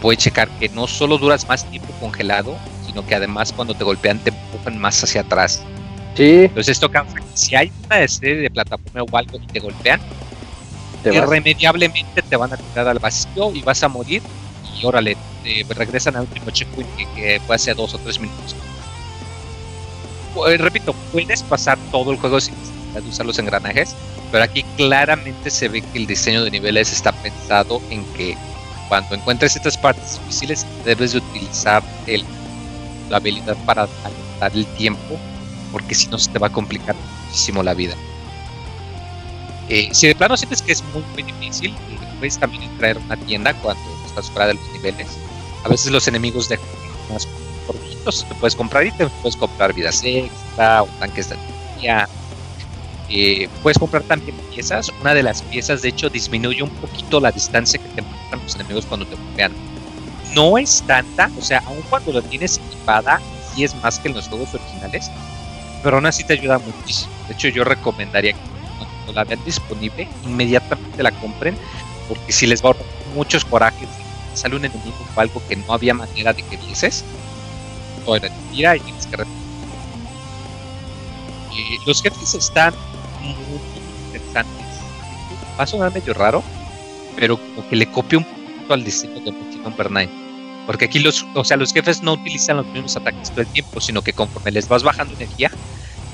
puede 0.00 0.16
checar 0.16 0.48
que 0.58 0.68
no 0.68 0.86
solo 0.86 1.18
duras 1.18 1.46
más 1.48 1.68
tiempo 1.70 1.92
congelado, 2.00 2.56
sino 2.88 3.06
que 3.06 3.14
además 3.14 3.52
cuando 3.52 3.74
te 3.74 3.84
golpean 3.84 4.18
te 4.18 4.30
empujan 4.30 4.78
más 4.78 5.04
hacia 5.04 5.20
atrás. 5.20 5.62
Sí. 6.14 6.44
Entonces 6.44 6.80
que 6.80 7.22
si 7.34 7.54
hay 7.54 7.70
una 7.84 8.08
serie 8.08 8.42
de 8.42 8.50
plataforma 8.50 9.02
o 9.02 9.16
algo 9.16 9.38
y 9.38 9.46
te 9.46 9.60
golpean, 9.60 10.00
irremediablemente 11.04 12.22
te 12.22 12.36
van 12.36 12.52
a 12.52 12.56
tirar 12.56 12.88
al 12.88 12.98
vacío 12.98 13.52
y 13.54 13.60
vas 13.60 13.82
a 13.82 13.88
morir 13.88 14.22
y 14.80 14.84
órale, 14.86 15.16
te 15.42 15.64
regresan 15.74 16.16
al 16.16 16.22
último 16.22 16.50
checkpoint 16.50 16.88
que, 16.96 17.06
que 17.14 17.40
fue 17.46 17.56
hace 17.56 17.74
dos 17.74 17.94
o 17.94 17.98
tres 17.98 18.18
minutos. 18.18 18.56
eh, 20.48 20.56
repito, 20.56 20.94
puedes 21.12 21.42
pasar 21.42 21.78
todo 21.90 22.12
el 22.12 22.18
juego 22.18 22.40
sin 22.40 22.54
necesidad 22.54 23.02
de 23.02 23.08
usar 23.08 23.26
los 23.26 23.38
engranajes, 23.38 23.94
pero 24.32 24.44
aquí 24.44 24.64
claramente 24.76 25.50
se 25.50 25.68
ve 25.68 25.82
que 25.82 25.98
el 25.98 26.06
diseño 26.06 26.42
de 26.44 26.50
niveles 26.50 26.92
está 26.92 27.12
pensado 27.12 27.82
en 27.90 28.04
que 28.14 28.36
cuando 28.88 29.14
encuentres 29.14 29.54
estas 29.56 29.76
partes 29.76 30.18
difíciles 30.20 30.66
debes 30.84 31.12
de 31.12 31.18
utilizar 31.18 31.82
el, 32.06 32.24
la 33.10 33.18
habilidad 33.18 33.56
para 33.64 33.88
alentar 34.04 34.52
el 34.54 34.66
tiempo, 34.76 35.18
porque 35.72 35.94
si 35.94 36.06
no 36.08 36.18
se 36.18 36.30
te 36.30 36.38
va 36.38 36.48
a 36.48 36.52
complicar 36.52 36.96
muchísimo 37.26 37.62
la 37.62 37.74
vida. 37.74 37.94
Eh, 39.68 39.88
si 39.92 40.06
de 40.06 40.14
plano 40.14 40.36
sientes 40.36 40.62
que 40.62 40.72
es 40.72 40.82
muy, 40.94 41.02
muy 41.12 41.22
difícil, 41.22 41.74
puedes 42.18 42.38
también 42.38 42.62
traer 42.78 42.98
una 42.98 43.16
tienda 43.16 43.54
cuando 43.54 43.82
estás 44.06 44.30
fuera 44.30 44.48
de 44.48 44.54
los 44.54 44.72
niveles. 44.72 45.06
A 45.64 45.68
veces 45.68 45.92
los 45.92 46.06
enemigos 46.08 46.48
de 46.48 46.58
más 47.12 47.26
cortitos 47.66 48.24
te 48.28 48.34
puedes 48.36 48.56
comprar 48.56 48.86
y 48.86 48.92
te 48.92 49.06
puedes 49.06 49.36
comprar 49.36 49.72
vidas 49.74 50.02
extra 50.04 50.82
o 50.82 50.86
tanques 50.98 51.28
de 51.28 51.36
energía. 51.36 52.08
Eh, 53.10 53.48
puedes 53.62 53.78
comprar 53.78 54.02
también 54.02 54.36
piezas. 54.54 54.90
Una 55.00 55.14
de 55.14 55.22
las 55.22 55.42
piezas, 55.42 55.82
de 55.82 55.88
hecho, 55.88 56.10
disminuye 56.10 56.62
un 56.62 56.70
poquito 56.70 57.20
la 57.20 57.32
distancia 57.32 57.80
que 57.80 57.88
te 57.88 58.02
muestran 58.02 58.42
los 58.42 58.54
enemigos 58.54 58.86
cuando 58.86 59.06
te 59.06 59.16
golpean. 59.16 59.52
No 60.34 60.58
es 60.58 60.82
tanta, 60.86 61.30
o 61.38 61.42
sea, 61.42 61.62
aun 61.66 61.82
cuando 61.88 62.12
la 62.12 62.22
tienes 62.22 62.58
equipada, 62.58 63.20
sí 63.54 63.64
es 63.64 63.74
más 63.76 63.98
que 63.98 64.08
en 64.08 64.14
los 64.14 64.28
juegos 64.28 64.54
originales, 64.54 65.10
pero 65.82 65.96
aún 65.96 66.06
así 66.06 66.24
te 66.24 66.34
ayuda 66.34 66.58
muchísimo. 66.58 67.12
De 67.26 67.34
hecho, 67.34 67.48
yo 67.48 67.64
recomendaría 67.64 68.32
que 68.32 68.38
cuando 68.78 69.12
la 69.12 69.24
vean 69.24 69.40
disponible, 69.44 70.08
inmediatamente 70.24 71.02
la 71.02 71.12
compren, 71.12 71.56
porque 72.08 72.32
si 72.32 72.46
les 72.46 72.62
va 72.62 72.70
a 72.70 72.72
ahorrar 72.72 72.86
muchos 73.14 73.44
corajes, 73.44 73.88
sale 74.34 74.56
un 74.56 74.64
enemigo 74.64 74.96
o 75.14 75.20
algo 75.20 75.42
que 75.48 75.56
no 75.56 75.72
había 75.72 75.94
manera 75.94 76.32
de 76.32 76.42
que 76.42 76.56
vieses, 76.56 77.04
o 78.06 78.16
era 78.16 78.28
tira 78.50 78.76
y 78.76 78.80
tienes 78.80 79.06
que 79.06 79.22
eh, 79.22 79.26
Los 81.86 82.02
jefes 82.02 82.34
están 82.34 82.74
muy 83.20 83.34
interesantes. 84.06 84.54
Va 85.58 85.64
a 85.64 85.66
sonar 85.66 85.92
medio 85.92 86.14
raro, 86.14 86.42
pero 87.16 87.36
como 87.36 87.68
que 87.68 87.76
le 87.76 87.90
copia 87.90 88.18
un 88.18 88.24
al 88.74 88.84
diseño 88.84 89.20
de 89.20 89.32
Number 89.32 89.90
9. 89.90 90.10
Porque 90.66 90.84
aquí 90.84 90.98
los, 90.98 91.24
o 91.34 91.44
sea, 91.44 91.56
los 91.56 91.72
jefes 91.72 92.02
no 92.02 92.12
utilizan 92.12 92.58
los 92.58 92.66
mismos 92.66 92.96
ataques 92.96 93.30
todo 93.30 93.40
el 93.40 93.46
tiempo, 93.48 93.80
sino 93.80 94.02
que 94.02 94.12
conforme 94.12 94.50
les 94.50 94.68
vas 94.68 94.82
bajando 94.82 95.14
energía, 95.14 95.50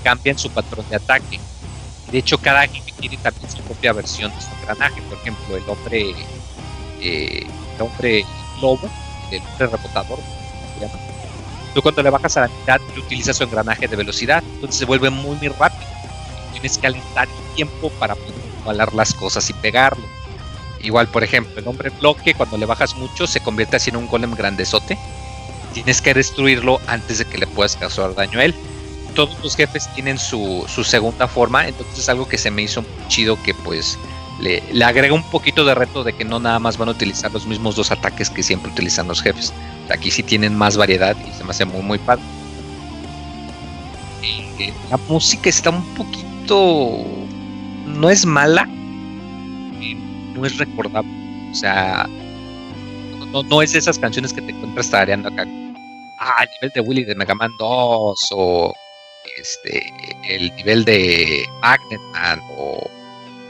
cambian 0.02 0.39
su 0.39 0.51
patrón 0.51 0.86
de 0.90 0.97
ataque. 0.97 1.40
De 2.12 2.18
hecho, 2.18 2.39
cada 2.39 2.66
jefe 2.68 2.93
tiene 3.01 3.16
también 3.16 3.51
su 3.51 3.59
propia 3.62 3.93
versión 3.93 4.32
de 4.32 4.40
su 4.40 4.48
engranaje. 4.60 5.02
Por 5.02 5.18
ejemplo, 5.18 5.56
el 5.56 5.68
hombre, 5.68 6.14
eh, 7.01 7.47
el 7.74 7.82
hombre 7.82 8.24
lobo, 8.60 8.89
el 9.32 9.40
hombre 9.40 9.66
rebotador, 9.66 10.20
Tú 11.74 11.82
cuando 11.82 12.05
le 12.05 12.10
bajas 12.10 12.36
a 12.36 12.43
la 12.43 12.48
mitad, 12.48 12.81
utiliza 12.97 13.35
su 13.35 13.43
engranaje 13.43 13.89
de 13.89 13.97
velocidad, 13.97 14.44
entonces 14.55 14.78
se 14.78 14.85
vuelve 14.85 15.10
muy, 15.10 15.36
muy 15.36 15.48
rápido. 15.48 15.90
Tienes 16.52 16.78
que 16.78 16.86
alentar 16.86 17.26
el 17.26 17.55
tiempo 17.56 17.90
para 17.98 18.14
poder 18.14 18.35
igualar 18.60 18.94
las 18.94 19.12
cosas 19.12 19.51
y 19.51 19.52
pegarlo. 19.55 20.05
Igual, 20.85 21.09
por 21.09 21.24
ejemplo, 21.24 21.59
el 21.59 21.66
hombre 21.66 21.90
bloque, 21.90 22.35
cuando 22.35 22.59
le 22.59 22.66
bajas 22.66 22.94
mucho, 22.94 23.27
se 23.27 23.40
convierte 23.40 23.77
así 23.77 23.89
en 23.90 23.97
un 23.97 24.06
golem 24.06 24.35
grandezote. 24.35 24.98
Tienes 25.73 26.02
que 26.02 26.12
destruirlo 26.12 26.78
antes 26.86 27.19
de 27.19 27.24
que 27.24 27.39
le 27.39 27.47
puedas 27.47 27.74
causar 27.74 28.15
daño 28.15 28.39
a 28.39 28.44
él. 28.44 28.55
Todos 29.15 29.36
los 29.43 29.56
jefes 29.56 29.89
tienen 29.94 30.19
su, 30.19 30.65
su 30.69 30.85
segunda 30.85 31.27
forma, 31.27 31.66
entonces 31.66 32.01
es 32.01 32.09
algo 32.09 32.28
que 32.28 32.36
se 32.36 32.51
me 32.51 32.62
hizo 32.62 32.82
muy 32.82 33.09
chido 33.09 33.43
que 33.43 33.55
pues 33.55 33.98
le, 34.40 34.62
le, 34.73 34.85
agrega 34.85 35.15
un 35.15 35.23
poquito 35.31 35.65
de 35.65 35.74
reto 35.74 36.05
de 36.05 36.12
que 36.12 36.24
no 36.24 36.39
nada 36.39 36.59
más 36.59 36.77
van 36.77 36.89
a 36.89 36.93
utilizar 36.93 37.32
los 37.32 37.47
mismos 37.47 37.77
dos 37.77 37.90
ataques 37.90 38.28
que 38.28 38.43
siempre 38.43 38.70
utilizan 38.70 39.09
los 39.09 39.23
jefes. 39.23 39.55
Aquí 39.89 40.11
sí 40.11 40.23
tienen 40.23 40.55
más 40.56 40.77
variedad 40.77 41.16
y 41.27 41.32
se 41.32 41.44
me 41.44 41.51
hace 41.51 41.65
muy 41.65 41.82
muy 41.82 41.98
padre. 41.98 42.23
Eh, 44.59 44.73
la 44.90 44.97
música 45.09 45.48
está 45.48 45.70
un 45.70 45.85
poquito... 45.94 47.05
no 47.86 48.11
es 48.11 48.27
mala, 48.27 48.69
no 50.35 50.44
es 50.44 50.59
recordable. 50.59 51.11
O 51.51 51.55
sea, 51.55 52.06
no, 53.32 53.43
no 53.43 53.62
es 53.62 53.74
esas 53.74 53.98
canciones 53.98 54.32
que 54.32 54.43
te 54.43 54.52
encuentras 54.52 54.90
tareando 54.90 55.28
acá. 55.28 55.44
Ah, 56.19 56.44
el 56.44 56.48
nivel 56.51 56.70
de 56.74 56.81
Willy 56.81 57.05
de 57.05 57.15
Mega 57.15 57.35
Man 57.35 57.51
2 57.59 58.28
o 58.32 58.73
este, 59.39 59.93
el 60.28 60.55
nivel 60.56 60.85
de 60.85 61.44
Magnet 61.61 62.01
Man 62.12 62.40
o 62.56 62.78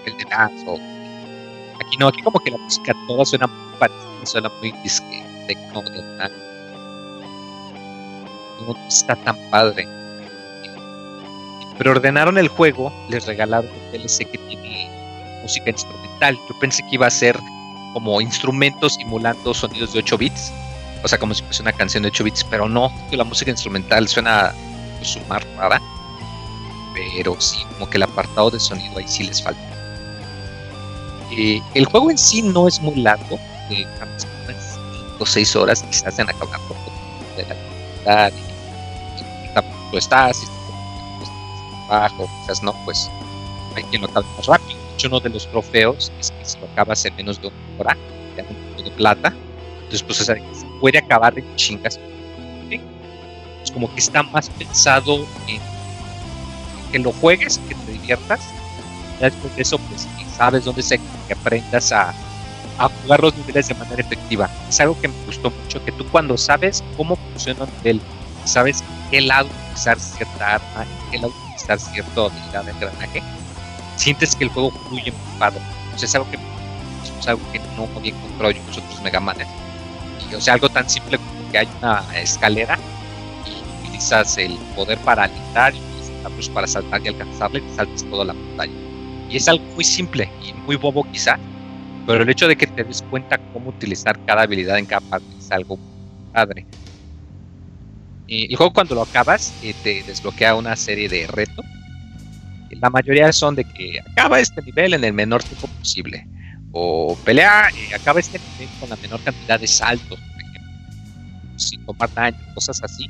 el 0.07 0.17
de 0.17 0.25
o 0.67 0.79
aquí 1.81 1.97
no, 1.99 2.09
aquí 2.09 2.23
como 2.23 2.39
que 2.41 2.51
la 2.51 2.59
música 2.59 2.95
toda 3.07 3.25
suena 3.25 3.47
muy 3.47 3.79
parecida, 3.79 4.27
suena 4.27 4.51
muy 4.61 4.73
disque, 4.83 5.23
no, 5.73 5.83
no 8.67 8.89
está 8.89 9.17
tan 9.17 9.37
padre. 9.51 9.87
Pero 11.77 11.91
ordenaron 11.91 12.39
el 12.39 12.49
juego, 12.49 12.93
les 13.09 13.27
regalaron 13.27 13.69
un 13.71 13.93
DLC 13.93 14.31
que 14.31 14.39
tiene 14.39 14.64
música 15.45 15.71
instrumental. 15.71 16.39
Yo 16.49 16.59
pensé 16.59 16.83
que 16.83 16.97
iba 16.97 17.07
a 17.07 17.11
ser 17.11 17.39
como 17.93 18.21
instrumentos 18.21 18.95
simulando 18.95 19.55
sonidos 19.55 19.93
de 19.93 20.01
8 20.01 20.19
bits. 20.19 20.53
O 21.05 21.09
sea, 21.09 21.19
como 21.19 21.35
si 21.35 21.43
fuese 21.45 21.63
una 21.63 21.73
canción 21.73 22.03
de 22.03 22.09
8 22.09 22.25
bits, 22.25 22.45
pero 22.45 22.69
no, 22.69 22.91
la 23.13 23.25
música 23.25 23.51
instrumental 23.51 24.09
suena 24.09 24.53
sumar 25.03 25.45
pues, 25.45 25.57
rara. 25.57 25.83
Pero 26.95 27.39
sí, 27.41 27.59
como 27.75 27.89
que 27.89 27.99
el 27.99 28.05
apartado 28.05 28.51
de 28.51 28.59
sonido 28.59 28.99
ahí 28.99 29.07
sí 29.07 29.25
les 29.25 29.43
falta. 29.43 29.61
Eh, 31.37 31.61
el 31.75 31.85
juego 31.85 32.11
en 32.11 32.19
sí 32.19 32.43
no 32.43 32.67
es 32.67 32.81
muy 32.81 32.97
largo, 32.97 33.39
eh, 33.71 33.87
5 34.17 35.17
o 35.19 35.27
6 35.27 35.57
horas 35.57 35.83
quizás 35.83 36.19
en 36.19 36.29
acabar 36.29 36.61
por 36.69 36.77
de 37.37 37.45
la 38.05 38.27
actividad 38.27 39.65
tú 39.91 39.99
estás, 39.99 40.43
y 40.43 40.47
bajo, 41.89 42.29
quizás 42.41 42.63
no, 42.63 42.73
pues 42.85 43.11
hay 43.75 43.83
quien 43.85 44.03
lo 44.03 44.09
acabe 44.09 44.27
más 44.37 44.47
rápido. 44.47 44.64
De 45.05 45.09
uno 45.09 45.21
de 45.21 45.29
los 45.29 45.47
trofeos 45.49 46.11
es 46.19 46.31
que 46.31 46.45
si 46.47 46.59
lo 46.61 46.67
acabas 46.69 47.05
en 47.05 47.15
menos 47.15 47.39
de 47.39 47.49
una 47.49 47.57
hora, 47.79 47.97
te 48.35 48.43
dan 48.43 48.51
un 48.51 48.57
poco 48.71 48.89
de 48.89 48.91
plata. 48.97 49.35
Entonces, 49.75 50.03
pues 50.03 50.23
o 50.23 50.25
sea, 50.25 50.37
se 50.37 50.67
puede 50.81 50.97
acabar 50.97 51.39
en 51.39 51.45
chingas. 51.57 52.01
Es 53.63 53.71
como 53.71 53.93
que 53.93 54.01
está 54.01 54.23
más 54.23 54.49
pensado 54.49 55.27
en 55.47 55.61
que 56.91 56.99
lo 57.01 57.13
juegues, 57.13 57.61
que 57.69 57.75
te 57.75 57.93
diviertas. 57.93 58.41
Ya 59.21 59.29
después 59.29 59.55
de 59.57 59.61
eso, 59.61 59.77
pues 59.77 60.09
sabes 60.39 60.65
dónde 60.65 60.83
se 60.83 60.99
que 61.29 61.35
aprendas 61.35 61.93
a, 61.93 62.15
a 62.79 62.89
jugar 62.89 63.21
los 63.21 63.37
niveles 63.37 63.69
de 63.69 63.75
manera 63.75 64.01
efectiva. 64.01 64.49
Es 64.71 64.81
algo 64.81 64.99
que 64.99 65.09
me 65.09 65.25
gustó 65.27 65.51
mucho, 65.51 65.85
que 65.85 65.93
tú 65.93 66.07
cuando 66.11 66.39
sabes 66.39 66.83
cómo 66.97 67.17
funciona 67.17 67.65
un 67.65 67.71
nivel, 67.83 68.01
sabes 68.47 68.83
qué 69.11 69.21
lado 69.21 69.51
utilizar 69.51 70.01
cierta 70.01 70.55
arma, 70.55 70.87
qué 71.11 71.19
lado 71.19 71.35
utilizar 71.45 71.79
cierto 71.79 72.31
habilidad 72.31 72.65
de 72.65 72.71
engranaje, 72.71 73.23
sientes 73.97 74.35
que 74.35 74.45
el 74.45 74.51
juego 74.51 74.71
fluye 74.71 75.13
muy 75.13 75.39
padre. 75.39 75.61
Entonces 75.85 76.11
es 76.11 76.15
algo 76.15 76.31
que 76.31 76.39
es 77.19 77.29
algo 77.29 77.43
que 77.53 77.61
no 77.77 77.89
había 77.97 78.13
encontrado 78.13 78.51
yo 78.53 78.61
en 78.61 78.69
otros 78.69 79.03
Mega 79.03 79.21
Man. 79.21 79.37
Y, 80.31 80.35
o 80.35 80.41
sea, 80.41 80.55
algo 80.55 80.69
tan 80.69 80.89
simple 80.89 81.19
como 81.19 81.51
que 81.51 81.59
hay 81.59 81.69
una 81.79 82.05
escalera 82.15 82.79
y 83.47 83.87
utilizas 83.87 84.37
el 84.39 84.57
poder 84.75 84.99
para 84.99 85.25
alentar 85.25 85.75
y 85.75 85.79
utilizas 85.79 86.49
para 86.51 86.67
saltar 86.67 87.01
y 87.05 87.09
alcanzarle 87.09 87.61
y 87.61 87.77
saltas 87.77 88.05
toda 88.05 88.25
la 88.25 88.35
pantalla. 88.35 88.73
Y 89.29 89.37
es 89.37 89.49
algo 89.49 89.65
muy 89.75 89.85
simple 89.85 90.31
y 90.43 90.53
muy 90.53 90.77
bobo 90.77 91.05
quizá, 91.11 91.39
pero 92.07 92.23
el 92.23 92.29
hecho 92.29 92.49
de 92.49 92.57
que 92.57 92.67
te 92.67 92.85
des 92.85 93.03
cuenta 93.03 93.39
cómo 93.53 93.71
utilizar 93.71 94.19
cada 94.27 94.43
habilidad 94.43 94.79
en 94.79 94.87
cada 94.87 95.01
parte 95.03 95.27
es 95.39 95.51
algo 95.51 95.79
padre. 96.33 96.67
Y 98.27 98.51
el 98.51 98.57
juego 98.57 98.73
cuando 98.73 98.95
lo 98.95 99.03
acabas 99.03 99.55
eh, 99.61 99.75
te 99.75 100.03
desbloquea 100.03 100.55
una 100.55 100.77
serie 100.77 101.09
de 101.09 101.27
retos. 101.27 101.65
La 102.71 102.91
mayoría 102.91 103.33
son 103.33 103.55
de 103.55 103.65
que 103.65 104.01
acaba 104.01 104.41
este 104.41 104.61
nivel 104.63 104.95
en 104.95 105.05
el 105.05 105.13
menor 105.13 105.43
tiempo 105.43 105.69
posible. 105.69 106.27
O 106.73 107.17
pelea, 107.25 107.69
eh, 107.71 107.95
acaba 107.95 108.21
este 108.21 108.39
nivel 108.39 108.69
con 108.81 108.89
la 108.89 108.97
menor 108.97 109.21
cantidad 109.23 109.61
de 109.61 109.67
saltos, 109.67 110.19
por 110.19 110.43
ejemplo. 110.43 110.73
Sin 111.57 111.85
tomar 111.87 112.13
daño, 112.13 112.39
cosas 112.55 112.83
así. 112.83 113.09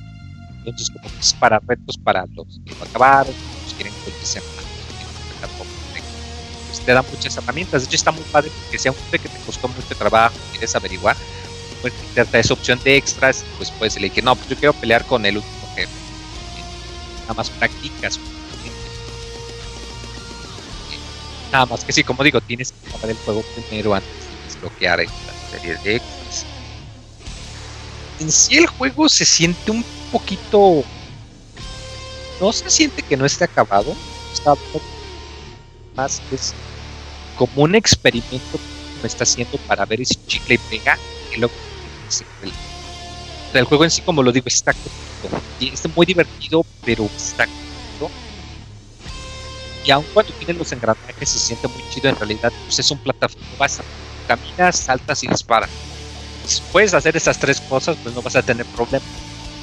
Entonces 0.59 0.91
como 0.91 1.09
que 1.09 1.21
es 1.21 1.33
para 1.35 1.61
retos 1.67 1.97
para 1.99 2.27
los 2.35 2.61
que 2.65 2.75
lo 2.75 2.85
acabaron, 2.85 3.35
los 3.65 3.75
quieren 3.75 3.93
que 4.05 4.27
se 4.27 4.41
te 6.85 6.93
da 6.93 7.03
muchas 7.03 7.37
herramientas. 7.37 7.83
De 7.83 7.87
hecho, 7.87 7.97
está 7.97 8.13
muy 8.13 8.25
padre 8.25 8.51
porque 8.63 8.79
sea 8.79 8.93
un 8.93 8.99
jefe 8.99 9.19
que 9.21 9.29
te 9.29 9.39
costó 9.45 9.69
mucho 9.69 9.95
trabajo, 9.97 10.37
quieres 10.53 10.75
averiguar, 10.75 11.17
puedes 11.81 11.99
meterte 12.09 12.39
esa 12.41 12.55
opción 12.55 12.79
de 12.85 12.97
extras 12.97 13.45
pues 13.57 13.71
puedes 13.71 13.97
elegir, 13.97 14.25
no, 14.25 14.37
pues 14.37 14.49
yo 14.49 14.57
quiero 14.57 14.73
pelear 14.75 15.05
con 15.05 15.25
el 15.27 15.37
último 15.39 15.69
jefe. 15.75 15.93
Nada 17.23 17.35
más 17.35 17.51
practicas. 17.51 18.21
Nada 21.55 21.67
más 21.67 21.85
que 21.85 21.93
sí, 21.93 22.03
como 22.03 22.25
digo, 22.25 22.41
tienes 22.41 22.73
que 22.73 22.89
acabar 22.89 23.11
el 23.11 23.17
juego 23.19 23.45
primero 23.69 23.95
antes 23.95 24.11
de 24.29 24.45
desbloquear 24.45 24.99
esta 25.03 25.33
serie 25.53 25.77
de 25.85 25.95
extras. 25.95 26.45
En 28.19 28.33
sí 28.33 28.57
el 28.57 28.67
juego 28.67 29.09
se 29.09 29.25
siente 29.25 29.71
un 29.71 29.85
poquito... 30.11 30.83
No 32.41 32.53
se 32.53 32.69
siente 32.69 33.03
que 33.03 33.17
no 33.17 33.25
esté 33.25 33.45
acabado. 33.45 33.95
Está 34.33 34.55
más 35.97 36.21
es 36.33 36.53
como 37.39 37.63
un 37.63 37.77
experimento 37.77 38.59
que 38.59 39.03
me 39.03 39.07
está 39.07 39.23
haciendo 39.23 39.57
para 39.59 39.87
ver 39.87 40.05
si 40.05 40.17
chicle 40.27 40.57
y 40.57 40.59
pega 40.59 40.99
y 41.37 41.39
luego 41.39 41.55
sea, 42.09 42.27
el 43.61 43.65
juego 43.65 43.85
en 43.85 43.93
sí, 43.93 44.03
como 44.03 44.25
lo 44.25 44.33
digo, 44.33 44.47
está 44.49 44.75
y 45.61 45.73
es 45.73 45.97
muy 45.97 46.05
divertido, 46.05 46.67
pero 46.85 47.05
está 47.05 47.47
y 49.85 49.91
aun 49.91 50.05
cuando 50.15 50.33
tiene 50.35 50.55
los 50.55 50.73
engranajes 50.73 51.29
se 51.29 51.39
siente 51.39 51.69
muy 51.69 51.83
chido 51.91 52.09
en 52.09 52.17
realidad 52.17 52.53
pues 52.65 52.79
es 52.79 52.91
un 52.91 52.99
plataforma 52.99 53.47
vas 53.59 53.81
caminas 54.27 54.77
saltas 54.79 55.23
y 55.23 55.29
disparas. 55.29 55.71
Si 56.47 56.63
puedes 56.73 56.95
hacer 56.95 57.17
esas 57.17 57.39
tres 57.39 57.61
cosas 57.61 57.97
pues 58.03 58.15
no 58.15 58.23
vas 58.23 58.37
a 58.37 58.43
tener 58.43 58.67
problema. 58.67 59.05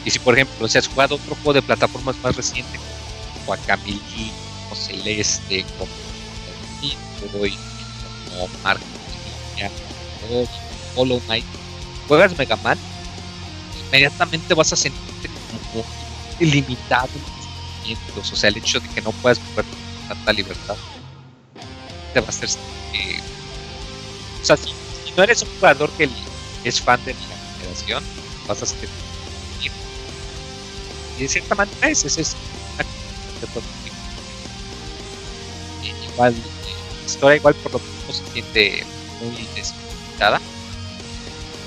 Y 0.06 0.11
si 0.11 0.19
por 0.19 0.35
ejemplo 0.35 0.68
si 0.68 0.77
has 0.77 0.88
jugado 0.88 1.15
otro 1.15 1.35
juego 1.35 1.53
de 1.53 1.61
plataformas 1.61 2.15
más 2.23 2.35
reciente 2.35 2.77
como 2.77 3.45
Guacamole 3.45 4.31
o 4.72 4.76
Celeste 4.76 5.65
como 5.77 5.91
Metroid 6.81 7.60
como 8.30 8.48
Marco 8.64 8.85
o 10.30 10.48
Hollow 10.95 11.19
Knight 11.22 11.45
juegas 12.07 12.38
Mega 12.38 12.57
Man 12.57 12.77
inmediatamente 13.88 14.53
vas 14.53 14.73
a 14.73 14.76
sentirte 14.76 15.30
como 15.72 15.85
ilimitado 16.39 17.10
o 18.15 18.23
sea 18.23 18.49
el 18.49 18.57
hecho 18.57 18.80
de 18.80 18.89
que 18.89 19.02
no 19.02 19.11
puedas 19.11 19.39
mover 19.41 19.65
tanta 20.15 20.33
libertad 20.33 20.75
te 22.13 22.19
va 22.19 22.27
a 22.27 22.29
hacer 22.29 22.49
o 22.49 24.45
sea 24.45 24.57
si, 24.57 24.73
no 25.15 25.23
eres 25.23 25.41
un 25.41 25.49
jugador 25.55 25.89
que 25.91 26.09
es 26.63 26.81
fan 26.81 27.03
de 27.05 27.13
la 27.13 27.19
generación 27.59 28.03
vas 28.47 28.61
a 28.63 28.65
ser 28.65 28.89
y 31.17 31.21
de 31.21 31.27
cierta 31.27 31.55
manera 31.55 31.89
ese 31.89 32.07
es 32.07 32.35
igual 36.13 36.33
la 36.33 37.05
historia 37.05 37.35
igual 37.38 37.55
por 37.55 37.73
lo 37.73 37.79
menos 37.79 38.17
se 38.17 38.33
siente 38.33 38.85
muy 39.21 39.47
desconectada. 39.55 40.41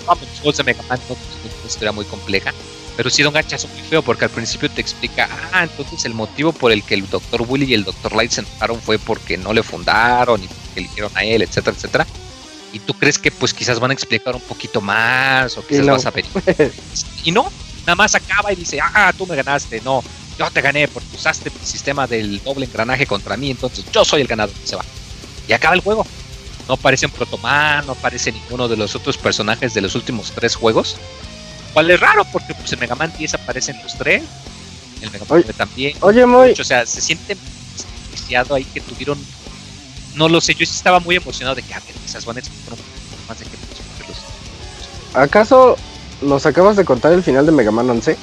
Vamos 0.06 0.28
los 0.28 0.40
juegos 0.40 0.56
de 0.58 0.64
Mega 0.64 0.82
Man 0.88 1.00
una 1.08 1.66
historia 1.66 1.92
muy 1.92 2.04
compleja 2.04 2.52
pero 2.96 3.10
sí 3.10 3.22
da 3.22 3.28
un 3.28 3.34
gachazo 3.34 3.68
muy 3.68 3.80
feo 3.82 4.02
porque 4.02 4.24
al 4.24 4.30
principio 4.30 4.70
te 4.70 4.80
explica, 4.80 5.28
ah, 5.52 5.64
entonces 5.64 6.04
el 6.04 6.14
motivo 6.14 6.52
por 6.52 6.70
el 6.70 6.82
que 6.82 6.94
el 6.94 7.08
Dr. 7.08 7.44
Willy 7.46 7.66
y 7.66 7.74
el 7.74 7.84
Dr. 7.84 8.14
Light 8.14 8.30
se 8.30 8.40
enojaron 8.42 8.80
fue 8.80 8.98
porque 8.98 9.36
no 9.36 9.52
le 9.52 9.62
fundaron 9.62 10.42
y 10.42 10.46
porque 10.46 10.80
eligieron 10.80 11.10
a 11.16 11.24
él, 11.24 11.42
etcétera, 11.42 11.76
etcétera. 11.76 12.06
Y 12.72 12.78
tú 12.80 12.94
crees 12.94 13.18
que 13.18 13.30
pues 13.30 13.54
quizás 13.54 13.78
van 13.80 13.90
a 13.90 13.94
explicar 13.94 14.34
un 14.34 14.40
poquito 14.42 14.80
más 14.80 15.56
o 15.56 15.66
quizás 15.66 15.86
vas 15.86 16.06
a 16.06 16.10
ver. 16.10 16.24
y 17.24 17.30
no, 17.30 17.50
nada 17.80 17.94
más 17.94 18.14
acaba 18.14 18.52
y 18.52 18.56
dice, 18.56 18.80
ah, 18.80 19.12
tú 19.16 19.26
me 19.26 19.36
ganaste. 19.36 19.80
No, 19.84 20.02
yo 20.38 20.50
te 20.50 20.60
gané 20.60 20.88
porque 20.88 21.08
usaste 21.14 21.50
el 21.50 21.66
sistema 21.66 22.06
del 22.06 22.42
doble 22.42 22.66
engranaje 22.66 23.06
contra 23.06 23.36
mí, 23.36 23.50
entonces 23.50 23.84
yo 23.92 24.04
soy 24.04 24.22
el 24.22 24.26
ganador. 24.26 24.54
Se 24.64 24.76
va. 24.76 24.84
Y 25.48 25.52
acaba 25.52 25.74
el 25.74 25.82
juego. 25.82 26.06
No 26.66 26.74
aparece 26.74 27.06
un 27.06 27.12
Protoman, 27.12 27.86
no 27.86 27.92
aparece 27.92 28.32
ninguno 28.32 28.68
de 28.68 28.76
los 28.76 28.94
otros 28.94 29.18
personajes 29.18 29.74
de 29.74 29.82
los 29.82 29.94
últimos 29.94 30.32
tres 30.32 30.56
juegos 30.56 30.96
cual 31.74 31.90
es 31.90 32.00
raro 32.00 32.24
porque 32.32 32.54
pues, 32.54 32.72
el 32.72 32.78
Mega 32.78 32.94
Man 32.94 33.12
10 33.18 33.34
aparece 33.34 33.72
en 33.72 33.82
los 33.82 33.98
tres, 33.98 34.22
el 35.02 35.10
Mega 35.10 35.26
Man 35.28 35.42
9 35.42 35.52
también. 35.54 35.96
Oye, 36.00 36.24
muy. 36.24 36.52
o 36.52 36.64
sea, 36.64 36.86
se 36.86 37.00
siente 37.00 37.36
iniciado 38.08 38.54
ahí 38.54 38.64
que 38.64 38.80
tuvieron. 38.80 39.18
No 40.14 40.28
lo 40.28 40.40
sé, 40.40 40.54
yo 40.54 40.64
sí 40.64 40.72
estaba 40.76 41.00
muy 41.00 41.16
emocionado 41.16 41.56
de 41.56 41.62
que 41.62 41.74
a 41.74 41.80
ver, 41.80 41.94
esas 42.06 42.24
van 42.24 42.38
a 42.38 42.40
más 43.28 43.38
de 43.38 43.44
que 43.44 43.50
los. 44.08 45.14
¿Acaso 45.14 45.76
nos 46.22 46.46
acabas 46.46 46.76
de 46.76 46.84
contar 46.84 47.12
el 47.12 47.22
final 47.22 47.44
de 47.44 47.52
Mega 47.52 47.72
Man 47.72 47.90
11? 47.90 48.16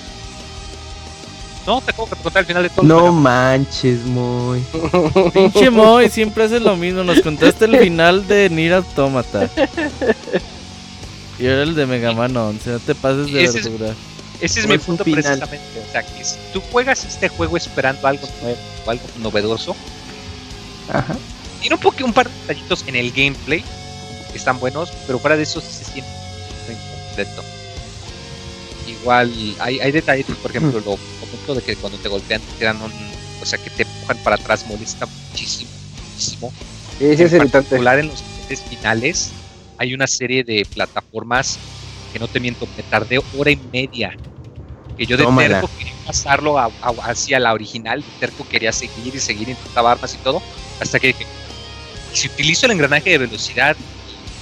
No, 1.67 1.79
te 1.81 1.91
acabo 1.91 2.07
de 2.07 2.15
contar 2.15 2.39
el 2.39 2.45
final 2.47 2.63
de 2.63 2.69
todo. 2.69 2.85
No 2.85 3.11
manches, 3.11 4.03
Moy. 4.05 4.63
Pinche 5.33 5.69
Moy, 5.69 6.09
siempre 6.09 6.45
haces 6.45 6.61
lo 6.61 6.75
mismo. 6.75 7.03
Nos 7.03 7.21
contaste 7.21 7.65
el 7.65 7.77
final 7.77 8.27
de 8.27 8.49
Nier 8.49 8.73
Automata. 8.73 9.49
Y 11.41 11.47
ahora 11.47 11.63
el 11.63 11.73
de 11.73 11.87
Mega 11.87 12.13
Man 12.13 12.37
11, 12.37 12.69
no 12.69 12.79
te 12.79 12.93
pases 12.93 13.33
de 13.33 13.43
ese 13.43 13.61
verdura. 13.61 13.95
Es, 14.39 14.51
ese 14.51 14.59
es 14.59 14.67
mi 14.67 14.77
punto 14.77 15.03
precisamente. 15.03 15.57
O 15.89 15.91
sea, 15.91 16.03
que 16.03 16.23
si 16.23 16.35
tú 16.53 16.61
juegas 16.71 17.03
este 17.03 17.29
juego 17.29 17.57
esperando 17.57 18.07
algo 18.07 18.29
nuevo 18.43 18.59
o 18.85 18.91
algo 18.91 19.03
novedoso, 19.17 19.75
Ajá. 20.93 21.17
tiene 21.59 21.75
un, 21.75 21.81
poco, 21.81 22.05
un 22.05 22.13
par 22.13 22.29
de 22.29 22.41
detallitos 22.41 22.83
en 22.85 22.95
el 22.95 23.11
gameplay 23.11 23.63
que 24.31 24.37
están 24.37 24.59
buenos, 24.59 24.91
pero 25.07 25.17
fuera 25.17 25.35
de 25.35 25.41
eso 25.41 25.61
se 25.61 25.83
siente 25.83 26.11
incompleto. 26.69 27.43
Igual 28.87 29.55
hay, 29.57 29.79
hay 29.79 29.91
detallitos, 29.91 30.37
por 30.37 30.51
ejemplo, 30.51 30.79
lo 30.79 30.95
comento 31.19 31.55
de 31.55 31.63
que 31.63 31.75
cuando 31.75 31.97
te 31.97 32.07
golpean 32.07 32.39
te 32.39 32.57
tiran 32.59 32.79
un. 32.83 32.91
O 33.41 33.45
sea, 33.47 33.57
que 33.57 33.71
te 33.71 33.81
empujan 33.81 34.17
para 34.17 34.35
atrás, 34.35 34.63
molesta 34.67 35.07
muchísimo, 35.07 35.71
muchísimo. 36.11 36.53
Sí, 36.99 37.17
sí, 37.17 37.23
es 37.23 37.33
irritante. 37.33 37.49
particular 37.49 37.97
en 37.97 38.09
los 38.09 38.21
finales 38.69 39.31
hay 39.81 39.95
una 39.95 40.05
serie 40.05 40.43
de 40.43 40.63
plataformas 40.71 41.59
que 42.13 42.19
no 42.19 42.27
te 42.27 42.39
miento, 42.39 42.67
me 42.67 42.83
tardé 42.83 43.19
hora 43.33 43.49
y 43.49 43.57
media. 43.57 44.15
Que 44.95 45.07
yo 45.07 45.17
de 45.17 45.23
Tómala. 45.23 45.59
terco 45.59 45.71
quería 45.75 45.93
pasarlo 46.05 46.59
a- 46.59 46.65
a- 46.65 47.09
hacia 47.09 47.39
la 47.39 47.51
original, 47.53 48.03
de 48.03 48.11
terco 48.19 48.43
quería 48.47 48.71
seguir 48.71 49.15
y 49.15 49.19
seguir, 49.19 49.49
intentaba 49.49 49.91
armas 49.93 50.13
y 50.13 50.17
todo, 50.19 50.39
hasta 50.79 50.99
que 50.99 51.07
dije, 51.07 51.25
si 52.13 52.27
utilizo 52.27 52.67
el 52.67 52.73
engranaje 52.73 53.09
de 53.09 53.17
velocidad 53.17 53.75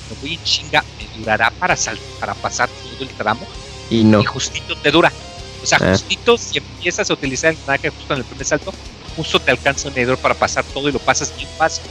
me 0.09 0.15
voy 0.15 0.33
en 0.33 0.43
chinga, 0.43 0.83
me 0.97 1.07
durará 1.19 1.51
para, 1.51 1.75
sal- 1.77 1.99
para 2.19 2.33
pasar 2.33 2.67
todo 2.67 2.97
el 3.07 3.09
tramo 3.09 3.47
Y 3.89 4.03
no. 4.03 4.19
y 4.21 4.25
justito 4.25 4.75
te 4.81 4.91
dura. 4.91 5.13
O 5.61 5.65
sea, 5.65 5.77
Ah. 5.81 5.91
justito 5.91 6.37
si 6.37 6.57
empiezas 6.57 7.09
a 7.09 7.13
utilizar 7.13 7.51
el 7.51 7.59
engranaje 7.59 7.89
justo 7.91 8.13
en 8.13 8.19
el 8.19 8.25
primer 8.25 8.45
salto, 8.45 8.73
justo 9.15 9.39
te 9.39 9.51
alcanza 9.51 9.87
un 9.87 9.93
medidor 9.93 10.17
para 10.17 10.33
pasar 10.33 10.65
todo 10.65 10.89
y 10.89 10.91
lo 10.91 10.99
pasas 10.99 11.33
bien 11.37 11.47
fácil. 11.57 11.85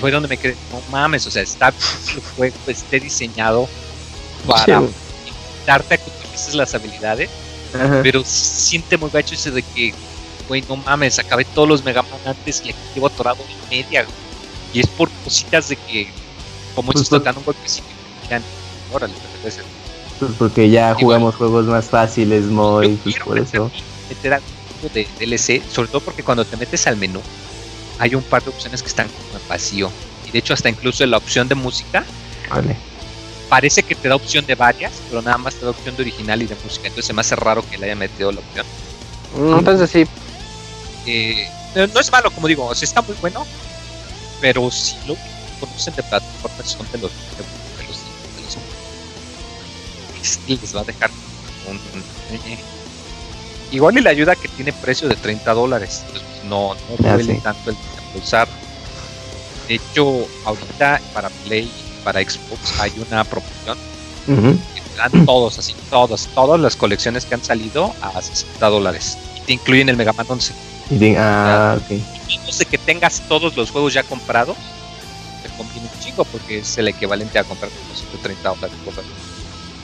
Fue 0.00 0.10
donde 0.10 0.28
me 0.28 0.36
quedé, 0.38 0.56
no 0.72 0.80
mames, 0.90 1.26
o 1.26 1.30
sea, 1.30 1.42
está 1.42 1.68
el 1.68 2.22
juego 2.36 2.56
esté 2.66 3.00
diseñado 3.00 3.68
para 4.46 4.82
darte 5.66 5.94
a 5.94 5.98
que 5.98 6.10
utilices 6.10 6.54
las 6.54 6.74
habilidades, 6.74 7.28
Ajá. 7.74 8.00
pero 8.02 8.22
siente 8.24 8.96
muy 8.96 9.10
gacho 9.10 9.34
ese 9.34 9.50
de 9.50 9.62
que, 9.62 9.92
güey, 10.48 10.64
no 10.68 10.76
mames, 10.76 11.18
acabé 11.18 11.44
todos 11.44 11.68
los 11.68 11.84
Mega 11.84 12.02
Man 12.02 12.20
antes 12.24 12.62
y 12.64 12.70
aquí 12.70 12.78
llevo 12.94 13.08
atorado 13.08 13.38
en 13.42 13.70
media, 13.84 14.02
güey. 14.02 14.14
Y 14.72 14.80
es 14.80 14.86
por 14.86 15.10
cositas 15.24 15.68
de 15.68 15.76
que, 15.76 16.08
como 16.74 16.92
Pues 16.92 17.10
dan 17.10 17.36
un 17.36 17.44
golpecito 17.44 17.86
y 17.88 18.24
miran, 18.26 18.42
órale. 18.92 19.12
Pues 19.42 20.32
porque 20.38 20.68
ya 20.70 20.90
Igual. 20.90 20.94
jugamos 21.04 21.34
juegos 21.34 21.66
más 21.66 21.86
fáciles, 21.86 22.44
Moy, 22.44 22.98
pues 23.02 23.16
por 23.18 23.38
eso. 23.38 23.70
meter 24.08 24.34
algo 24.34 24.46
de 24.94 25.06
DLC, 25.18 25.62
sobre 25.70 25.88
todo 25.88 26.00
porque 26.00 26.22
cuando 26.22 26.44
te 26.44 26.56
metes 26.56 26.86
al 26.86 26.96
menú 26.96 27.20
hay 28.00 28.14
un 28.14 28.22
par 28.24 28.42
de 28.42 28.48
opciones 28.50 28.82
que 28.82 28.88
están 28.88 29.08
como 29.10 29.38
en 29.38 29.46
vacío. 29.46 29.92
Y 30.24 30.30
de 30.32 30.38
hecho 30.38 30.54
hasta 30.54 30.68
incluso 30.70 31.04
en 31.04 31.10
la 31.10 31.18
opción 31.18 31.48
de 31.48 31.54
música 31.54 32.04
Vale. 32.48 32.76
parece 33.48 33.82
que 33.82 33.94
te 33.94 34.08
da 34.08 34.16
opción 34.16 34.44
de 34.46 34.54
varias, 34.54 35.02
pero 35.08 35.20
nada 35.22 35.36
más 35.38 35.54
te 35.54 35.64
da 35.66 35.70
opción 35.70 35.94
de 35.96 36.02
original 36.02 36.40
y 36.42 36.46
de 36.46 36.56
música. 36.64 36.88
Entonces 36.88 37.06
se 37.06 37.12
me 37.12 37.20
hace 37.20 37.36
raro 37.36 37.62
que 37.68 37.76
le 37.78 37.86
haya 37.86 37.94
metido 37.96 38.32
la 38.32 38.40
opción. 38.40 38.64
Mm, 39.36 39.58
Entonces 39.58 39.90
sí. 39.90 40.06
Eh, 41.06 41.46
no 41.74 41.86
no 41.88 42.00
es 42.00 42.10
malo, 42.10 42.30
como 42.30 42.48
digo, 42.48 42.66
o 42.66 42.74
sea, 42.74 42.86
está 42.86 43.02
muy 43.02 43.14
bueno, 43.20 43.46
pero 44.40 44.70
si 44.70 44.96
lo 45.06 45.14
que 45.14 45.20
conocen 45.60 45.94
de 45.94 46.02
plataformas 46.02 46.68
son 46.68 46.86
de 46.92 46.98
los 46.98 47.10
de, 47.12 47.42
de 47.82 47.88
los, 47.88 47.96
de 48.36 48.42
los 48.42 48.56
este 50.22 50.56
les 50.56 50.74
va 50.74 50.80
a 50.80 50.84
dejar 50.84 51.10
un, 51.68 51.76
un- 51.76 52.04
igual 53.72 53.96
y 53.98 54.00
la 54.02 54.10
ayuda 54.10 54.34
que 54.36 54.48
tiene 54.48 54.72
precio 54.72 55.08
de 55.08 55.14
30 55.16 55.52
dólares 55.54 56.02
entonces, 56.06 56.28
pues, 56.28 56.39
no, 56.50 56.74
no 56.74 56.94
Ah, 57.08 57.14
duele 57.14 57.40
tanto 57.40 57.70
el 57.70 57.76
usar 58.14 58.48
de 59.68 59.74
hecho 59.76 60.26
ahorita 60.44 61.00
para 61.14 61.30
Play 61.44 61.70
para 62.04 62.20
Xbox 62.20 62.78
hay 62.80 62.92
una 63.08 63.24
promoción 63.24 63.78
Ujú. 64.26 64.58
que 64.74 64.80
te 64.82 64.96
dan 64.96 65.24
todos 65.24 65.58
así 65.58 65.74
todos 65.88 66.28
todas 66.34 66.60
las 66.60 66.76
colecciones 66.76 67.24
que 67.24 67.34
han 67.34 67.42
salido 67.44 67.94
a 68.02 68.20
60 68.20 68.68
dólares 68.68 69.16
y 69.36 69.40
te 69.46 69.52
incluyen 69.54 69.88
el 69.88 69.96
Mega 69.96 70.12
Man 70.12 70.26
11 70.28 70.52
Y 70.90 70.98
de- 70.98 71.16
ah, 71.18 71.78
ok. 71.80 71.90
menos 71.90 72.58
de 72.58 72.64
que 72.66 72.78
tengas 72.78 73.22
todos 73.28 73.56
los 73.56 73.70
juegos 73.70 73.94
ya 73.94 74.02
comprados, 74.02 74.56
te 75.42 75.48
conviene 75.56 75.88
un 75.92 76.00
chingo 76.00 76.24
porque 76.24 76.58
es 76.58 76.76
el 76.78 76.88
equivalente 76.88 77.38
a 77.38 77.44
comprar 77.44 77.70
como 77.70 77.94
130 77.94 78.48
dólares. 78.50 78.76
juego. 78.84 79.02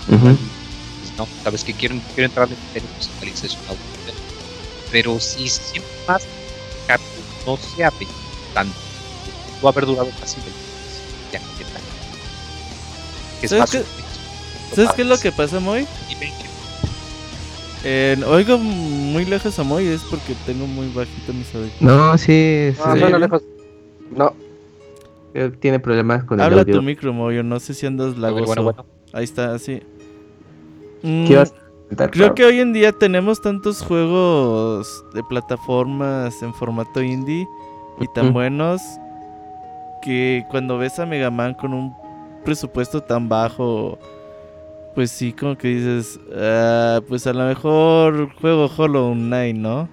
Ujú. 0.09 0.36
Pues 0.36 1.16
no, 1.18 1.28
sabes 1.44 1.62
que 1.64 1.74
quiero, 1.74 1.94
quiero 2.14 2.26
entrar 2.26 2.48
en 2.51 2.56
pues. 2.82 3.10
Pero 4.90 5.18
si 5.20 5.48
siempre 5.48 5.90
más 6.09 6.22
Capcom 6.87 7.07
no 7.47 7.57
se 7.57 7.85
abre 7.85 8.07
tanto, 8.55 8.75
pudo 9.61 9.69
haber 9.71 9.87
durado 9.87 10.09
casi 10.21 10.37
20 10.41 10.53
años, 10.53 11.33
ya 11.33 11.39
que 11.59 11.65
tal. 11.65 13.49
¿Sabes 13.49 13.61
más 13.61 13.71
qué- 13.71 13.85
¿Sabes 14.75 14.91
qué 14.95 15.03
es 15.03 15.09
lo 15.09 15.19
que 15.19 15.33
pasa, 15.33 15.61
Moy? 15.61 15.87
Eh, 17.85 18.17
oigo 18.27 18.59
muy 18.59 19.25
lejos 19.25 19.57
a 19.59 19.63
Moy, 19.63 19.87
es 19.87 20.03
porque 20.11 20.35
tengo 20.45 20.67
muy 20.67 20.89
bajito 20.89 21.33
mis 21.33 21.55
audífonos. 21.55 21.81
No, 21.97 22.19
sí, 22.19 22.73
sí, 22.75 22.81
No, 22.85 22.95
¿Sí? 22.95 23.01
bueno, 23.01 23.19
lejos. 23.19 23.43
No. 24.11 24.35
tiene 25.61 25.79
problemas 25.79 26.25
con 26.25 26.41
el 26.41 26.47
Habla 26.47 26.63
audio. 26.63 26.77
tu 26.77 26.83
micro, 26.83 27.13
Moy, 27.13 27.43
no 27.45 27.61
sé 27.61 27.75
si 27.75 27.87
andas 27.87 28.17
lagoso. 28.19 28.47
Bueno, 28.47 28.63
bueno, 28.65 28.87
Ahí 29.13 29.25
está, 29.25 29.55
así. 29.55 29.81
¿Qué 31.03 31.07
Mm, 31.09 31.25
a 31.33 31.45
comentar, 31.45 31.65
Creo 32.11 32.35
que 32.35 32.45
hoy 32.45 32.61
en 32.61 32.73
día 32.73 32.93
tenemos 32.93 33.41
tantos 33.41 33.81
juegos 33.83 35.05
de 35.15 35.23
plataformas 35.23 36.43
en 36.43 36.53
formato 36.53 37.01
indie 37.01 37.49
y 38.01 38.09
tan 38.09 38.33
buenos 38.33 38.83
que 40.03 40.45
cuando 40.51 40.79
ves 40.79 40.99
a 40.99 41.07
Mega 41.07 41.31
Man 41.31 41.55
con 41.55 41.73
un 41.73 41.95
presupuesto 42.45 43.03
tan 43.03 43.29
bajo, 43.29 43.99
pues 44.95 45.11
sí, 45.11 45.33
como 45.33 45.57
que 45.57 45.69
dices, 45.69 46.19
ah, 46.37 47.01
pues 47.09 47.27
a 47.27 47.33
lo 47.33 47.45
mejor 47.45 48.33
juego 48.41 48.69
Hollow 48.77 49.15
Knight, 49.15 49.57
¿no? 49.57 49.89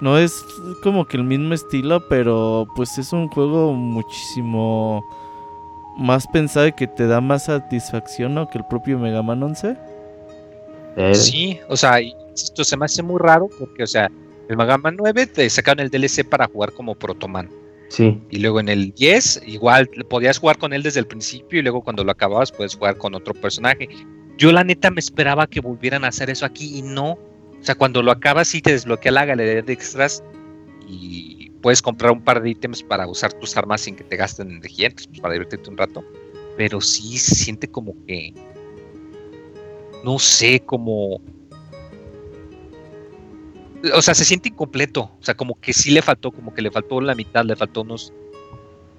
No 0.00 0.18
es 0.18 0.44
como 0.82 1.06
que 1.06 1.16
el 1.16 1.24
mismo 1.24 1.54
estilo, 1.54 2.08
pero 2.08 2.66
pues 2.76 2.98
es 2.98 3.12
un 3.12 3.28
juego 3.28 3.72
muchísimo 3.72 5.04
más 5.96 6.26
pensado 6.26 6.66
y 6.66 6.72
que 6.72 6.86
te 6.86 7.06
da 7.06 7.20
más 7.20 7.44
satisfacción, 7.44 8.34
¿no? 8.34 8.48
Que 8.48 8.58
el 8.58 8.64
propio 8.66 8.98
Mega 8.98 9.22
Man 9.22 9.42
11. 9.42 9.76
Sí, 11.12 11.58
o 11.68 11.76
sea, 11.76 11.98
esto 12.34 12.64
se 12.64 12.76
me 12.76 12.84
hace 12.84 13.02
muy 13.02 13.18
raro 13.18 13.48
porque, 13.58 13.82
o 13.82 13.86
sea, 13.86 14.10
el 14.48 14.56
Mega 14.56 14.78
Man 14.78 14.96
9 14.98 15.26
te 15.26 15.48
sacaron 15.50 15.80
el 15.80 15.90
DLC 15.90 16.28
para 16.28 16.46
jugar 16.46 16.72
como 16.72 16.94
Protoman. 16.94 17.50
Sí. 17.88 18.20
Y 18.30 18.38
luego 18.38 18.60
en 18.60 18.68
el 18.68 18.92
10, 18.92 19.42
igual 19.46 19.88
podías 20.08 20.38
jugar 20.38 20.58
con 20.58 20.72
él 20.72 20.82
desde 20.82 21.00
el 21.00 21.06
principio 21.06 21.58
y 21.58 21.62
luego 21.62 21.82
cuando 21.82 22.04
lo 22.04 22.12
acababas 22.12 22.50
puedes 22.50 22.74
jugar 22.74 22.96
con 22.96 23.14
otro 23.14 23.34
personaje. 23.34 23.88
Yo 24.36 24.52
la 24.52 24.64
neta 24.64 24.90
me 24.90 25.00
esperaba 25.00 25.46
que 25.46 25.60
volvieran 25.60 26.04
a 26.04 26.08
hacer 26.08 26.28
eso 26.30 26.44
aquí 26.44 26.78
y 26.78 26.82
no. 26.82 27.12
O 27.12 27.62
sea, 27.62 27.74
cuando 27.74 28.02
lo 28.02 28.10
acabas 28.10 28.48
sí 28.48 28.60
te 28.60 28.72
desbloquea 28.72 29.12
la 29.12 29.24
galería 29.24 29.62
de 29.62 29.72
extras 29.72 30.22
y 30.88 31.50
puedes 31.62 31.80
comprar 31.80 32.12
un 32.12 32.22
par 32.22 32.42
de 32.42 32.50
ítems 32.50 32.82
para 32.82 33.06
usar 33.06 33.32
tus 33.32 33.56
armas 33.56 33.82
sin 33.82 33.96
que 33.96 34.04
te 34.04 34.16
gasten 34.16 34.50
energía, 34.50 34.90
pues 34.90 35.08
para 35.20 35.34
divertirte 35.34 35.70
un 35.70 35.78
rato. 35.78 36.04
Pero 36.56 36.80
sí 36.80 37.16
se 37.16 37.34
siente 37.34 37.68
como 37.68 37.94
que... 38.06 38.34
No 40.04 40.18
sé, 40.18 40.60
como 40.60 41.20
o 43.92 44.02
sea, 44.02 44.14
se 44.14 44.24
siente 44.24 44.48
incompleto. 44.48 45.02
O 45.02 45.22
sea, 45.22 45.34
como 45.34 45.60
que 45.60 45.72
sí 45.72 45.90
le 45.90 46.02
faltó, 46.02 46.30
como 46.30 46.54
que 46.54 46.62
le 46.62 46.70
faltó 46.70 47.00
la 47.00 47.14
mitad, 47.14 47.44
le 47.44 47.56
faltó 47.56 47.82
unos. 47.82 48.12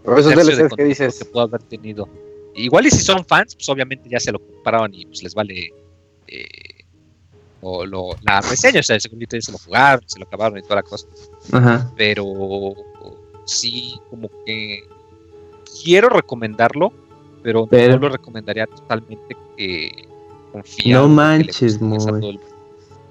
Pero 0.03 0.17
esos 0.17 0.35
DLCs 0.35 0.75
que 0.75 0.83
dices. 0.83 1.19
Que 1.19 1.25
pudo 1.25 1.43
haber 1.43 1.63
tenido. 1.63 2.07
Igual 2.55 2.85
y 2.85 2.91
si 2.91 2.99
son 2.99 3.25
fans, 3.25 3.55
pues 3.55 3.67
obviamente 3.69 4.09
ya 4.09 4.19
se 4.19 4.31
lo 4.31 4.39
compraron 4.39 4.93
y 4.93 5.05
pues 5.05 5.23
les 5.23 5.33
vale 5.33 5.73
eh, 6.27 6.85
o 7.61 7.85
lo, 7.85 8.11
la 8.21 8.39
reseña, 8.39 8.79
o 8.79 8.83
sea, 8.83 8.97
seguramente 8.97 9.41
se 9.41 9.51
lo 9.51 9.57
jugaron, 9.57 10.07
se 10.07 10.19
lo 10.19 10.25
acabaron 10.25 10.57
y 10.57 10.61
toda 10.61 10.75
la 10.75 10.83
cosa. 10.83 11.07
Ajá. 11.51 11.91
Pero 11.97 12.25
sí, 13.45 13.99
como 14.09 14.29
que 14.45 14.87
quiero 15.83 16.07
recomendarlo, 16.07 16.93
pero, 17.43 17.67
no 17.69 17.97
lo 17.97 18.09
recomendaría 18.09 18.67
totalmente 18.67 19.35
que 19.57 20.07
No 20.85 21.07
manches, 21.07 21.81
muy 21.81 21.99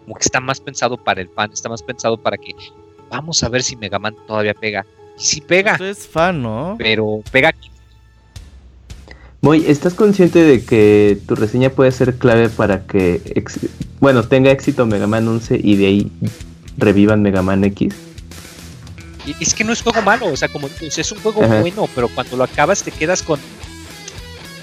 como 0.05 0.16
que 0.16 0.23
está 0.23 0.41
más 0.41 0.61
pensado 0.61 0.97
para 0.97 1.23
el 1.23 1.29
fan, 1.29 1.51
está 1.53 1.69
más 1.69 1.83
pensado 1.83 2.16
para 2.16 2.37
que 2.37 2.55
vamos 3.11 3.43
a 3.43 3.49
ver 3.49 3.62
si 3.62 3.77
Mega 3.77 3.99
Man 3.99 4.15
todavía 4.27 4.55
pega. 4.55 4.85
Y 5.19 5.25
si 5.25 5.41
pega. 5.41 5.77
es 5.81 6.07
fan, 6.07 6.43
¿no? 6.43 6.77
Pero 6.79 7.23
pega 7.31 7.49
aquí. 7.49 7.71
Muy, 9.41 9.65
¿estás 9.66 9.95
consciente 9.95 10.43
de 10.43 10.65
que 10.65 11.19
tu 11.27 11.35
reseña 11.35 11.71
puede 11.71 11.93
ser 11.93 12.16
clave 12.16 12.49
para 12.49 12.87
que, 12.87 13.21
bueno, 14.01 14.27
tenga 14.27 14.51
éxito 14.51 14.87
Mega 14.87 15.07
Man 15.07 15.29
11 15.29 15.61
y 15.62 15.77
de 15.77 15.87
ahí 15.87 16.12
revivan 16.79 17.23
Mega 17.23 17.43
Man 17.43 17.62
X? 17.65 17.95
Y 19.27 19.43
es 19.43 19.55
que 19.55 19.65
no 19.65 19.73
es 19.73 19.83
juego 19.83 20.03
malo, 20.03 20.27
o 20.27 20.37
sea, 20.37 20.49
como 20.49 20.69
es 20.69 21.12
un 21.12 21.19
juego 21.21 21.47
bueno, 21.47 21.89
pero 21.95 22.09
cuando 22.09 22.37
lo 22.37 22.45
acabas 22.45 22.83
te 22.83 22.91
quedas 22.91 23.23
con. 23.23 23.39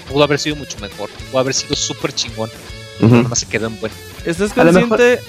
Pudo 0.08 0.24
haber 0.24 0.38
sido 0.38 0.56
mucho 0.56 0.78
mejor, 0.80 1.08
pudo 1.30 1.40
haber 1.40 1.54
sido 1.54 1.74
súper 1.74 2.12
chingón. 2.12 2.50
Uh 3.00 3.34
se 3.34 3.46
quedó 3.46 3.66
en 3.66 3.80
buen. 3.80 3.92
¿Estás 4.24 4.52
consciente 4.52 5.20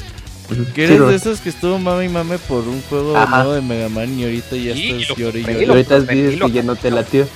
que 0.73 0.84
eres 0.84 0.99
de 0.99 1.15
esos 1.15 1.40
que 1.40 1.49
estuvo 1.49 1.80
mame 1.80 2.06
y 2.06 2.10
mame 2.10 2.38
por 2.38 2.68
un 2.68 2.81
juego 2.84 3.14
nuevo 3.26 3.53
de 3.53 3.61
Mega 3.61 3.90
Man 3.90 4.19
y 4.19 4.23
ahorita 4.23 4.56
ya 4.56 4.73
estás 4.73 5.18
llorando 5.18 5.52
y, 5.52 5.65
ahorita 5.65 5.99
dices 6.02 6.41
que 6.41 6.52
ya 6.52 6.64
no 6.64 6.76
te 6.76 6.91
latió. 6.91 7.27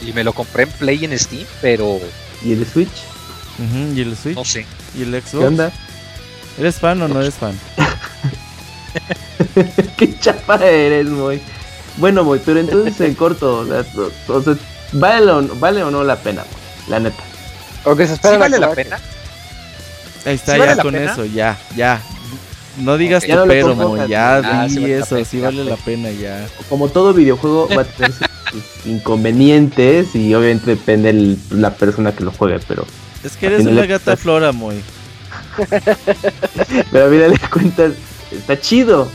Y 0.00 0.12
me 0.12 0.24
lo 0.24 0.32
compré 0.32 0.64
en 0.64 0.70
Play 0.70 1.04
en 1.04 1.18
Steam, 1.18 1.46
pero. 1.60 2.00
¿Y 2.44 2.52
el 2.52 2.66
Switch? 2.66 2.88
¿Y 3.94 4.00
el 4.00 4.16
Switch? 4.16 4.36
No 4.36 4.44
sé. 4.44 4.66
¿Y 4.96 5.02
el 5.02 5.10
Xbox? 5.10 5.30
¿Qué 5.30 5.44
onda? 5.44 5.72
¿Eres 6.58 6.76
fan 6.76 7.02
o 7.02 7.08
no 7.08 7.20
eres 7.20 7.34
fan? 7.34 7.58
Qué 9.96 10.18
chapa 10.18 10.56
eres, 10.56 11.06
muy. 11.06 11.40
Bueno, 11.96 12.24
muy, 12.24 12.40
pero 12.40 12.60
entonces 12.60 13.00
en 13.00 13.14
corto, 13.14 13.58
o 13.58 13.66
sea, 13.66 13.84
o 14.28 14.42
sea 14.42 14.56
¿vale, 14.92 15.30
o, 15.30 15.42
¿vale 15.56 15.82
o 15.82 15.90
no 15.90 16.02
la 16.02 16.16
pena, 16.16 16.44
la 16.88 16.98
neta? 16.98 17.22
¿O 17.84 17.94
que 17.94 18.06
se 18.06 18.14
espera 18.14 18.38
vale 18.38 18.58
la 18.58 18.72
pena? 18.72 18.98
Ahí 20.24 20.34
está, 20.34 20.56
ya 20.56 20.76
con 20.76 20.94
eso, 20.94 21.24
ya, 21.24 21.58
ya. 21.76 22.02
No 22.78 22.96
digas 22.96 23.24
tu 23.24 23.32
pero, 23.46 24.06
ya 24.06 24.36
ah, 24.38 24.66
di 24.66 24.90
eso, 24.90 25.24
sí 25.24 25.40
vale 25.40 25.64
la 25.64 25.76
pena, 25.76 26.10
ya. 26.10 26.46
Como 26.68 26.88
todo 26.88 27.12
videojuego 27.12 27.68
va 27.68 27.82
a 27.82 27.84
tener 27.84 28.12
sus 28.12 28.26
inconvenientes 28.86 30.14
y 30.14 30.34
obviamente 30.34 30.72
depende 30.72 31.12
de 31.12 31.36
la 31.50 31.74
persona 31.74 32.12
que 32.12 32.24
lo 32.24 32.32
juegue, 32.32 32.58
pero... 32.66 32.84
Es 33.22 33.36
que 33.36 33.46
eres 33.46 33.66
una 33.66 33.86
gata 33.86 34.16
flora, 34.16 34.52
muy. 34.52 34.76
pero 36.92 37.08
mira, 37.10 37.28
le 37.28 37.38
cuentas, 37.38 37.92
está 38.30 38.58
chido. 38.60 39.08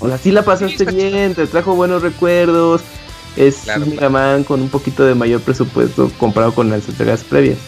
O 0.00 0.08
sea, 0.08 0.18
sí 0.18 0.30
la 0.30 0.42
pasaste 0.42 0.84
bien, 0.84 1.34
te 1.34 1.46
trajo 1.46 1.74
buenos 1.74 2.02
recuerdos. 2.02 2.82
Es 3.36 3.66
un 3.76 3.90
Mega 3.90 4.08
Man 4.08 4.42
con 4.44 4.60
un 4.60 4.68
poquito 4.68 5.04
de 5.04 5.14
mayor 5.14 5.40
presupuesto 5.40 6.10
comparado 6.18 6.54
con 6.54 6.70
las 6.70 6.88
entregas 6.88 7.22
previas 7.22 7.58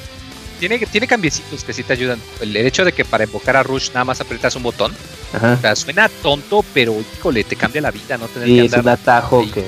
tiene, 0.61 0.79
tiene 0.79 1.09
cambiecitos 1.09 1.65
que 1.65 1.73
sí 1.73 1.83
te 1.83 1.95
ayudan. 1.95 2.21
El, 2.41 2.55
hecho 2.59 2.85
de 2.85 2.93
que 2.93 3.05
para 3.05 3.25
invocar 3.25 3.57
a 3.57 3.63
Rush 3.63 3.89
nada 3.89 4.05
más 4.05 4.21
aprietas 4.21 4.55
un 4.55 4.63
botón. 4.63 4.93
O 5.35 5.61
sea, 5.61 5.75
suena 5.75 6.09
tonto, 6.09 6.65
pero 6.75 6.95
híjole, 7.17 7.45
te 7.45 7.57
cambia 7.57 7.81
la 7.81 7.91
vida, 7.91 8.19
¿no? 8.19 8.27
Tener 8.29 8.49
sí, 8.49 8.55
que 8.55 8.61
andar 8.63 8.79
es 8.79 8.85
un 8.85 8.89
atajo 8.89 9.47
que... 9.51 9.65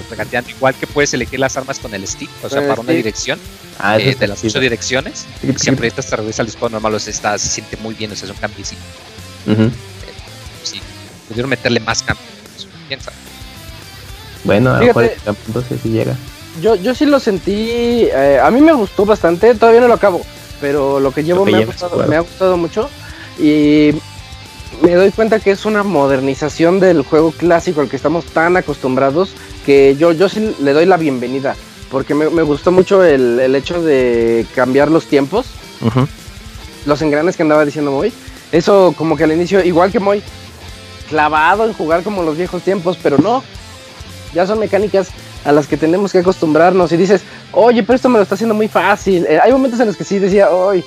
Igual 0.50 0.74
que 0.74 0.86
puedes 0.86 1.14
elegir 1.14 1.40
las 1.40 1.56
armas 1.56 1.78
con 1.78 1.94
el 1.94 2.06
stick, 2.06 2.28
o 2.42 2.48
sea, 2.48 2.66
para 2.66 2.80
una 2.80 2.92
dirección. 2.92 3.38
Ah, 3.78 3.98
eh, 3.98 4.14
de 4.14 4.28
las 4.28 4.44
ocho 4.44 4.60
direcciones. 4.60 5.24
si 5.56 5.70
aprietas 5.70 6.06
te 6.06 6.14
regresa 6.14 6.42
al 6.42 6.46
disparo 6.46 6.70
normal, 6.70 6.94
o 6.94 6.98
sea, 6.98 7.12
está, 7.12 7.38
se 7.38 7.48
siente 7.48 7.76
muy 7.78 7.94
bien, 7.94 8.12
o 8.12 8.14
sea, 8.14 8.26
es 8.26 8.30
un 8.30 8.40
cambiecito. 8.40 8.82
Uh 9.46 9.70
sí, 10.62 10.80
pudieron 11.28 11.48
meterle 11.48 11.80
más 11.80 12.02
cambios. 12.02 12.28
Quién 12.86 13.00
sabe. 13.00 13.16
Bueno, 14.44 14.74
a 14.74 14.80
lo 14.80 14.86
mejor 14.86 15.10
entonces 15.46 15.80
sí 15.82 15.88
llega. 15.88 16.14
Yo, 16.60 16.74
yo 16.74 16.94
sí 16.94 17.06
lo 17.06 17.18
sentí, 17.18 18.08
eh, 18.12 18.38
a 18.42 18.50
mí 18.50 18.60
me 18.60 18.72
gustó 18.72 19.06
bastante, 19.06 19.54
todavía 19.54 19.80
no 19.80 19.88
lo 19.88 19.94
acabo 19.94 20.22
pero 20.62 21.00
lo 21.00 21.10
que 21.10 21.24
llevo 21.24 21.44
me, 21.44 21.56
ha 21.56 22.20
gustado, 22.20 22.56
mucho 22.56 22.88
y 23.38 23.90
me 24.80 24.94
doy 24.94 25.10
cuenta 25.10 25.40
que 25.40 25.50
es 25.50 25.66
una 25.66 25.82
modernización 25.82 26.78
del 26.78 27.02
juego 27.02 27.32
clásico 27.32 27.80
al 27.80 27.88
que 27.88 27.96
estamos 27.96 28.24
tan 28.26 28.56
acostumbrados 28.56 29.34
que 29.66 29.96
yo, 29.96 30.12
yo 30.12 30.28
sí 30.28 30.54
le 30.60 30.72
doy 30.72 30.86
la 30.86 30.96
bienvenida 30.96 31.56
porque 31.90 32.14
me, 32.14 32.42
gustó 32.42 32.70
mucho 32.70 33.04
el, 33.04 33.54
hecho 33.54 33.82
de 33.82 34.46
cambiar 34.54 34.90
los 34.90 35.06
tiempos, 35.06 35.46
los 36.86 37.02
engranes 37.02 37.36
que 37.36 37.42
andaba 37.42 37.66
diciendo 37.66 37.90
Moy. 37.90 38.10
Eso 38.50 38.94
como 38.96 39.14
que 39.14 39.24
al 39.24 39.32
inicio, 39.32 39.62
igual 39.62 39.92
que 39.92 40.00
Moy, 40.00 40.22
clavado 41.10 41.66
en 41.66 41.74
jugar 41.74 42.02
como 42.02 42.22
los 42.22 42.38
viejos 42.38 42.62
tiempos, 42.62 42.98
pero 43.02 43.18
no, 43.18 43.44
ya 44.32 44.46
son 44.46 44.58
mecánicas 44.58 45.08
a 45.44 45.52
las 45.52 45.66
que 45.66 45.76
tenemos 45.76 46.12
que 46.12 46.18
acostumbrarnos 46.18 46.92
y 46.92 46.96
dices, 46.96 47.22
oye, 47.52 47.82
pero 47.82 47.96
esto 47.96 48.08
me 48.08 48.18
lo 48.18 48.22
está 48.22 48.34
haciendo 48.34 48.54
muy 48.54 48.68
fácil. 48.68 49.26
Eh, 49.28 49.38
hay 49.42 49.52
momentos 49.52 49.80
en 49.80 49.86
los 49.86 49.96
que 49.96 50.04
sí 50.04 50.18
decía, 50.18 50.50
oye, 50.50 50.84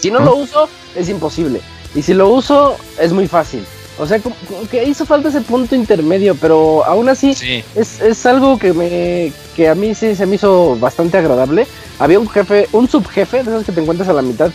si 0.00 0.10
no 0.10 0.20
lo 0.20 0.36
uso, 0.36 0.68
es 0.94 1.08
imposible. 1.08 1.60
Y 1.94 2.02
si 2.02 2.14
lo 2.14 2.28
uso, 2.28 2.76
es 2.98 3.12
muy 3.12 3.26
fácil. 3.26 3.64
O 3.98 4.06
sea, 4.06 4.20
como, 4.20 4.36
que 4.70 4.84
hizo 4.84 5.06
falta 5.06 5.30
ese 5.30 5.40
punto 5.40 5.74
intermedio, 5.74 6.34
pero 6.34 6.84
aún 6.84 7.08
así 7.08 7.30
es, 7.74 8.00
es, 8.00 8.26
algo 8.26 8.58
que 8.58 8.74
me 8.74 9.32
que 9.54 9.70
a 9.70 9.74
mí 9.74 9.94
sí 9.94 10.14
se 10.14 10.26
me 10.26 10.34
hizo 10.34 10.76
bastante 10.78 11.16
agradable. 11.16 11.66
Había 11.98 12.20
un 12.20 12.28
jefe, 12.28 12.68
un 12.72 12.88
subjefe, 12.88 13.42
de 13.42 13.50
esos 13.50 13.64
que 13.64 13.72
te 13.72 13.80
encuentras 13.80 14.10
a 14.10 14.12
la 14.12 14.20
mitad, 14.20 14.50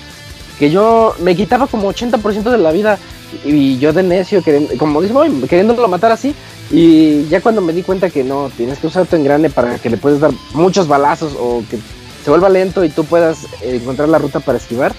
que 0.62 0.70
yo 0.70 1.16
me 1.18 1.36
quitaba 1.36 1.66
como 1.66 1.92
80% 1.92 2.52
de 2.52 2.60
la 2.60 2.72
vida 2.72 3.00
y 3.44 3.80
yo 3.80 3.94
de 3.94 4.04
necio, 4.04 4.44
como 4.78 5.02
dice, 5.02 5.16
queriéndolo 5.50 5.88
matar 5.88 6.12
así, 6.12 6.36
y 6.70 7.26
ya 7.30 7.42
cuando 7.42 7.62
me 7.62 7.74
di 7.74 7.82
cuenta 7.82 8.12
que 8.12 8.24
no, 8.24 8.52
tienes 8.56 8.78
que 8.78 8.86
usar 8.86 9.08
tu 9.08 9.16
engrane 9.16 9.50
para 9.50 9.80
que 9.80 9.90
le 9.90 9.98
puedes 9.98 10.20
dar 10.20 10.30
muchos 10.54 10.88
balazos 10.88 11.34
o 11.36 11.64
que 11.68 11.80
se 12.24 12.30
vuelva 12.30 12.48
lento 12.48 12.84
y 12.84 12.90
tú 12.90 13.06
puedas 13.06 13.48
encontrar 13.64 14.08
la 14.08 14.20
ruta 14.20 14.40
para 14.40 14.60
esquivar, 14.60 14.94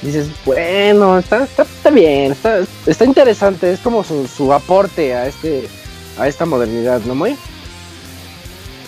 dices, 0.00 0.28
bueno, 0.46 1.18
está, 1.18 1.44
está, 1.44 1.90
bien, 1.90 2.32
está, 2.32 2.60
está 2.86 3.04
interesante, 3.04 3.70
es 3.70 3.80
como 3.80 4.02
su, 4.02 4.50
aporte 4.50 5.14
a 5.14 5.26
este 5.26 5.68
a 6.16 6.26
esta 6.26 6.46
modernidad, 6.46 7.02
¿no, 7.02 7.14
Moy? 7.14 7.36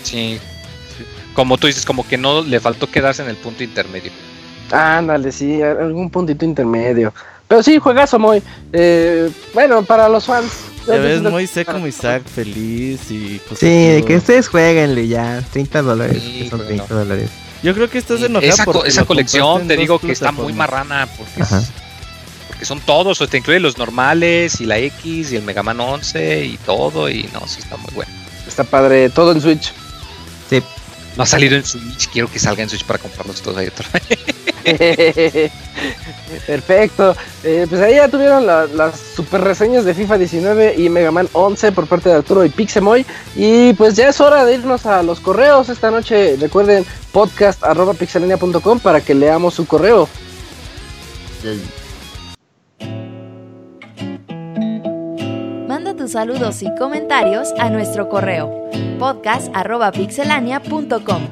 Sí, 0.04 0.38
como 1.34 1.58
tú 1.58 1.66
dices, 1.66 1.84
como 1.84 2.08
que 2.08 2.16
no 2.16 2.40
le 2.40 2.60
faltó 2.60 2.90
quedarse 2.90 3.22
en 3.22 3.28
el 3.28 3.36
punto 3.36 3.62
intermedio. 3.62 4.10
Ándale, 4.70 5.32
sí, 5.32 5.62
algún 5.62 6.10
puntito 6.10 6.44
intermedio. 6.44 7.12
Pero 7.46 7.62
sí, 7.62 7.78
juegazo, 7.78 8.18
Moy. 8.18 8.42
Eh, 8.72 9.30
bueno, 9.54 9.82
para 9.82 10.08
los 10.08 10.26
fans 10.26 10.52
ya 10.88 10.96
ves, 10.96 11.22
muy 11.22 11.46
seco 11.46 11.72
como 11.72 11.86
Isaac, 11.86 12.22
feliz 12.24 13.10
y 13.10 13.40
pues, 13.46 13.60
Sí, 13.60 14.02
que 14.06 14.16
ustedes 14.16 14.48
jueguenle 14.48 15.06
ya, 15.06 15.42
30 15.52 15.82
dólares. 15.82 16.22
son 16.48 16.64
30 16.66 16.94
dólares. 16.94 17.30
Yo 17.62 17.74
creo 17.74 17.90
que 17.90 17.98
estás 17.98 18.22
enojado 18.22 18.52
esa, 18.52 18.64
porque 18.64 18.88
esa 18.88 19.04
colección, 19.04 19.66
te 19.66 19.76
digo 19.76 19.98
que 19.98 20.12
está 20.12 20.32
muy 20.32 20.52
marrana 20.52 21.08
porque, 21.16 21.44
porque 22.48 22.64
son 22.64 22.80
todos, 22.80 23.20
o 23.20 23.26
te 23.26 23.38
incluye 23.38 23.60
los 23.60 23.76
normales 23.76 24.60
y 24.60 24.66
la 24.66 24.78
X 24.78 25.32
y 25.32 25.36
el 25.36 25.42
Mega 25.42 25.62
Man 25.62 25.80
11 25.80 26.44
y 26.44 26.56
todo 26.58 27.10
y 27.10 27.28
no, 27.32 27.46
sí 27.46 27.60
está 27.60 27.76
muy 27.76 27.92
bueno. 27.94 28.12
Está 28.46 28.64
padre, 28.64 29.10
todo 29.10 29.32
en 29.32 29.40
Switch. 29.40 29.72
No 31.16 31.22
ha 31.24 31.26
salido 31.26 31.56
en 31.56 31.64
Switch, 31.64 32.08
quiero 32.10 32.30
que 32.30 32.38
salga 32.38 32.62
en 32.62 32.68
Switch 32.68 32.84
para 32.84 32.98
comprarlos 32.98 33.42
todos 33.42 33.56
ahí 33.56 33.66
otra 33.66 33.88
vez. 34.08 34.18
Perfecto. 36.46 37.16
Eh, 37.42 37.66
pues 37.68 37.80
ahí 37.80 37.94
ya 37.94 38.08
tuvieron 38.08 38.46
las 38.46 39.00
super 39.16 39.40
reseñas 39.40 39.84
de 39.84 39.94
FIFA 39.94 40.18
19 40.18 40.74
y 40.76 40.88
Mega 40.88 41.10
Man 41.10 41.28
11 41.32 41.72
por 41.72 41.86
parte 41.86 42.08
de 42.08 42.16
Arturo 42.16 42.44
y 42.44 42.50
Pixemoy. 42.50 43.06
Y 43.34 43.72
pues 43.74 43.94
ya 43.94 44.08
es 44.08 44.20
hora 44.20 44.44
de 44.44 44.54
irnos 44.54 44.86
a 44.86 45.02
los 45.02 45.20
correos 45.20 45.68
esta 45.68 45.90
noche. 45.90 46.36
Recuerden 46.38 46.84
podcast.pixelania.com 47.12 48.80
para 48.80 49.00
que 49.00 49.14
leamos 49.14 49.54
su 49.54 49.66
correo. 49.66 50.08
Saludos 56.08 56.62
y 56.62 56.74
comentarios 56.76 57.52
a 57.58 57.68
nuestro 57.68 58.08
correo 58.08 58.70
podcast.pixelania.com. 58.98 61.28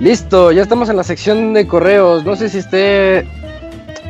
Listo, 0.00 0.50
ya 0.50 0.62
estamos 0.62 0.88
en 0.88 0.96
la 0.96 1.04
sección 1.04 1.52
de 1.52 1.66
correos. 1.66 2.24
No 2.24 2.34
sé 2.34 2.48
si 2.48 2.58
esté. 2.58 3.26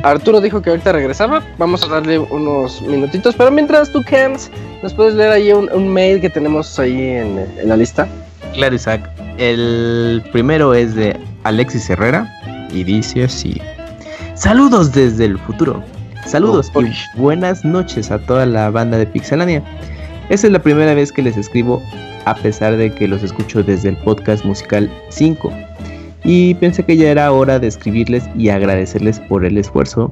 Arturo 0.03 0.41
dijo 0.41 0.63
que 0.63 0.71
ahorita 0.71 0.93
regresaba. 0.93 1.43
Vamos 1.59 1.85
a 1.85 1.89
darle 1.89 2.19
unos 2.19 2.81
minutitos. 2.83 3.35
Pero 3.35 3.51
mientras 3.51 3.91
tú, 3.91 4.03
Kens, 4.05 4.51
nos 4.83 4.95
puedes 4.95 5.15
leer 5.15 5.33
ahí 5.33 5.53
un, 5.53 5.93
mail 5.93 6.21
que 6.21 6.31
tenemos 6.31 6.79
ahí 6.79 7.09
en, 7.09 7.45
la 7.65 7.77
lista. 7.77 8.07
Claro, 8.55 8.75
Isaac. 8.75 9.11
El 9.37 10.23
primero 10.33 10.75
es 10.75 10.95
de 10.95 11.19
Alexis 11.43 11.91
Herrera 11.91 12.33
y 12.73 12.85
dice 12.85 13.25
así: 13.25 13.61
Saludos 14.41 14.91
desde 14.93 15.27
el 15.27 15.39
futuro. 15.39 15.85
Saludos 16.25 16.71
oh, 16.73 16.81
y 16.81 16.91
buenas 17.15 17.63
noches 17.63 18.11
a 18.11 18.19
toda 18.19 18.47
la 18.47 18.71
banda 18.71 18.97
de 18.97 19.05
Pixelania. 19.05 19.63
Esta 20.31 20.47
es 20.47 20.53
la 20.55 20.63
primera 20.63 20.95
vez 20.95 21.13
que 21.13 21.21
les 21.21 21.37
escribo, 21.37 21.83
a 22.25 22.35
pesar 22.37 22.75
de 22.79 22.91
que 22.91 23.07
los 23.07 23.23
escucho 23.23 23.63
desde 23.63 23.91
el 23.91 23.99
podcast 23.99 24.43
musical 24.47 24.91
5 25.11 25.53
y 26.25 26.55
pensé 26.55 26.83
que 26.83 26.97
ya 26.97 27.11
era 27.11 27.31
hora 27.31 27.59
de 27.59 27.67
escribirles 27.67 28.25
y 28.35 28.49
agradecerles 28.49 29.21
por 29.21 29.45
el 29.45 29.59
esfuerzo 29.59 30.11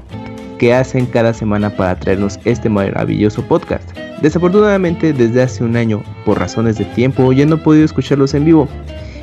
que 0.59 0.75
hacen 0.75 1.07
cada 1.07 1.33
semana 1.33 1.75
para 1.75 1.99
traernos 1.99 2.39
este 2.45 2.69
maravilloso 2.69 3.43
podcast. 3.45 3.89
Desafortunadamente 4.21 5.15
desde 5.15 5.41
hace 5.41 5.65
un 5.65 5.75
año, 5.75 6.03
por 6.27 6.39
razones 6.39 6.77
de 6.77 6.85
tiempo, 6.85 7.33
ya 7.33 7.47
no 7.47 7.55
he 7.55 7.59
podido 7.59 7.87
escucharlos 7.87 8.35
en 8.35 8.45
vivo 8.45 8.69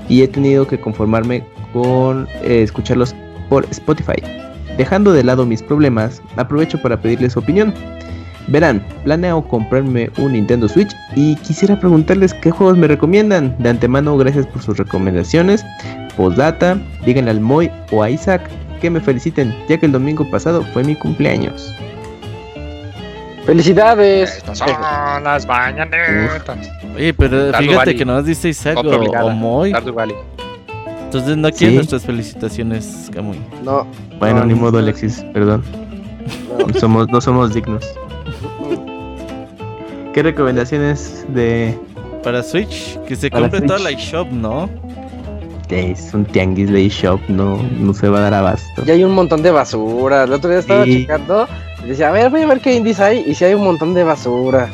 y 0.10 0.24
he 0.24 0.28
tenido 0.28 0.66
que 0.66 0.80
conformarme 0.80 1.44
con 1.74 2.28
eh, 2.42 2.64
escucharlos 2.64 3.16
por 3.50 3.68
Spotify. 3.70 4.46
Dejando 4.78 5.14
de 5.14 5.24
lado 5.24 5.46
mis 5.46 5.64
problemas, 5.64 6.22
aprovecho 6.36 6.82
para 6.82 7.00
pedirles 7.00 7.34
su 7.34 7.40
opinión. 7.40 7.74
Verán, 8.48 8.86
planeo 9.04 9.42
comprarme 9.48 10.12
un 10.18 10.34
Nintendo 10.34 10.68
Switch 10.68 10.96
y 11.16 11.36
quisiera 11.38 11.80
preguntarles 11.80 12.34
qué 12.36 12.52
juegos 12.52 12.78
me 12.78 12.88
recomiendan. 12.88 13.56
De 13.60 13.70
antemano, 13.70 14.18
gracias 14.18 14.46
por 14.48 14.62
sus 14.62 14.78
recomendaciones. 14.78 15.66
Postdata, 16.16 16.78
díganle 17.06 17.32
al 17.32 17.40
Moy 17.40 17.72
o 17.92 18.04
a 18.04 18.10
Isaac 18.10 18.42
que 18.82 18.90
me 18.90 19.00
feliciten, 19.00 19.56
ya 19.68 19.78
que 19.78 19.88
el 19.88 19.92
domingo 19.92 20.30
pasado 20.30 20.64
fue 20.74 20.84
mi 20.84 20.96
cumpleaños. 20.96 21.74
¡Felicidades! 23.46 24.38
Estas 24.38 24.58
son 24.58 24.70
las 25.24 25.46
mañanetas. 25.48 26.70
Oye, 26.96 27.14
pero 27.14 27.54
fíjate 27.54 27.96
que 27.96 28.06
nos 28.06 28.26
dice 28.26 28.50
Isaac 28.50 28.78
o, 28.78 29.30
Moy. 29.32 29.74
Entonces 31.16 31.38
no 31.38 31.50
quieren 31.50 31.76
nuestras 31.76 32.04
felicitaciones, 32.04 33.10
Camuy. 33.14 33.40
No. 33.64 33.88
Bueno, 34.20 34.44
ni 34.44 34.54
modo, 34.54 34.80
Alexis, 34.80 35.24
perdón. 35.32 35.64
No. 36.60 36.74
somos, 36.80 37.08
no 37.08 37.22
somos 37.22 37.54
dignos. 37.54 37.86
¿Qué 40.14 40.22
recomendaciones 40.24 41.26
de. 41.30 41.78
Para 42.22 42.44
Switch? 42.44 43.00
Que 43.08 43.16
se 43.16 43.32
compre 43.32 43.62
toda 43.62 43.80
la 43.80 43.92
eShop, 43.92 44.30
¿no? 44.30 44.70
es 45.70 46.14
un 46.14 46.26
tianguis 46.26 46.70
de 46.70 46.86
eShop, 46.86 47.20
no, 47.30 47.62
no 47.80 47.94
se 47.94 48.10
va 48.10 48.20
a 48.20 48.22
dar 48.22 48.34
abasto. 48.34 48.84
Y 48.86 48.92
hay 48.92 49.04
un 49.04 49.12
montón 49.12 49.42
de 49.42 49.52
basura. 49.52 50.24
El 50.24 50.34
otro 50.34 50.50
día 50.50 50.60
estaba 50.60 50.84
checando 50.84 51.48
y 51.84 51.90
decía, 51.90 52.10
a 52.10 52.12
ver, 52.12 52.30
voy 52.30 52.42
a 52.42 52.48
ver 52.48 52.60
qué 52.60 52.76
indies 52.76 53.00
hay. 53.00 53.24
Y 53.26 53.36
si 53.36 53.46
hay 53.46 53.54
un 53.54 53.64
montón 53.64 53.94
de 53.94 54.04
basura. 54.04 54.70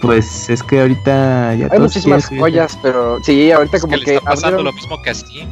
Pues 0.00 0.50
es 0.50 0.62
que 0.62 0.80
ahorita 0.80 1.54
ya 1.54 1.68
hay 1.70 1.78
muchísimas 1.78 2.28
joyas, 2.28 2.78
pero 2.82 3.18
sí, 3.22 3.50
ahorita 3.50 3.80
como 3.80 3.96
que, 3.98 4.16
está 4.16 4.30
pasando 4.30 4.62
lo 4.62 4.72
mismo 4.72 5.00
que 5.00 5.10
a 5.10 5.14
Steam, 5.14 5.48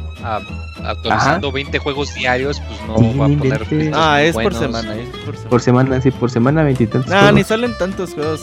actualizando 0.83 1.51
20 1.51 1.79
juegos 1.79 2.13
diarios, 2.13 2.61
pues 2.61 2.79
no 2.87 3.17
va 3.17 3.25
a 3.25 3.37
poner 3.37 3.93
Ah, 3.93 4.21
es 4.21 4.35
por 4.35 4.53
semana, 4.53 4.95
es 4.95 5.09
por 5.09 5.35
semana. 5.35 5.49
Por 5.49 5.61
semana, 5.61 6.01
sí, 6.01 6.11
por 6.11 6.31
semana 6.31 6.63
20 6.63 6.83
y 6.83 6.87
tantos. 6.87 7.11
No, 7.11 7.31
ni 7.31 7.43
salen 7.43 7.75
tantos 7.77 8.13
juegos. 8.13 8.41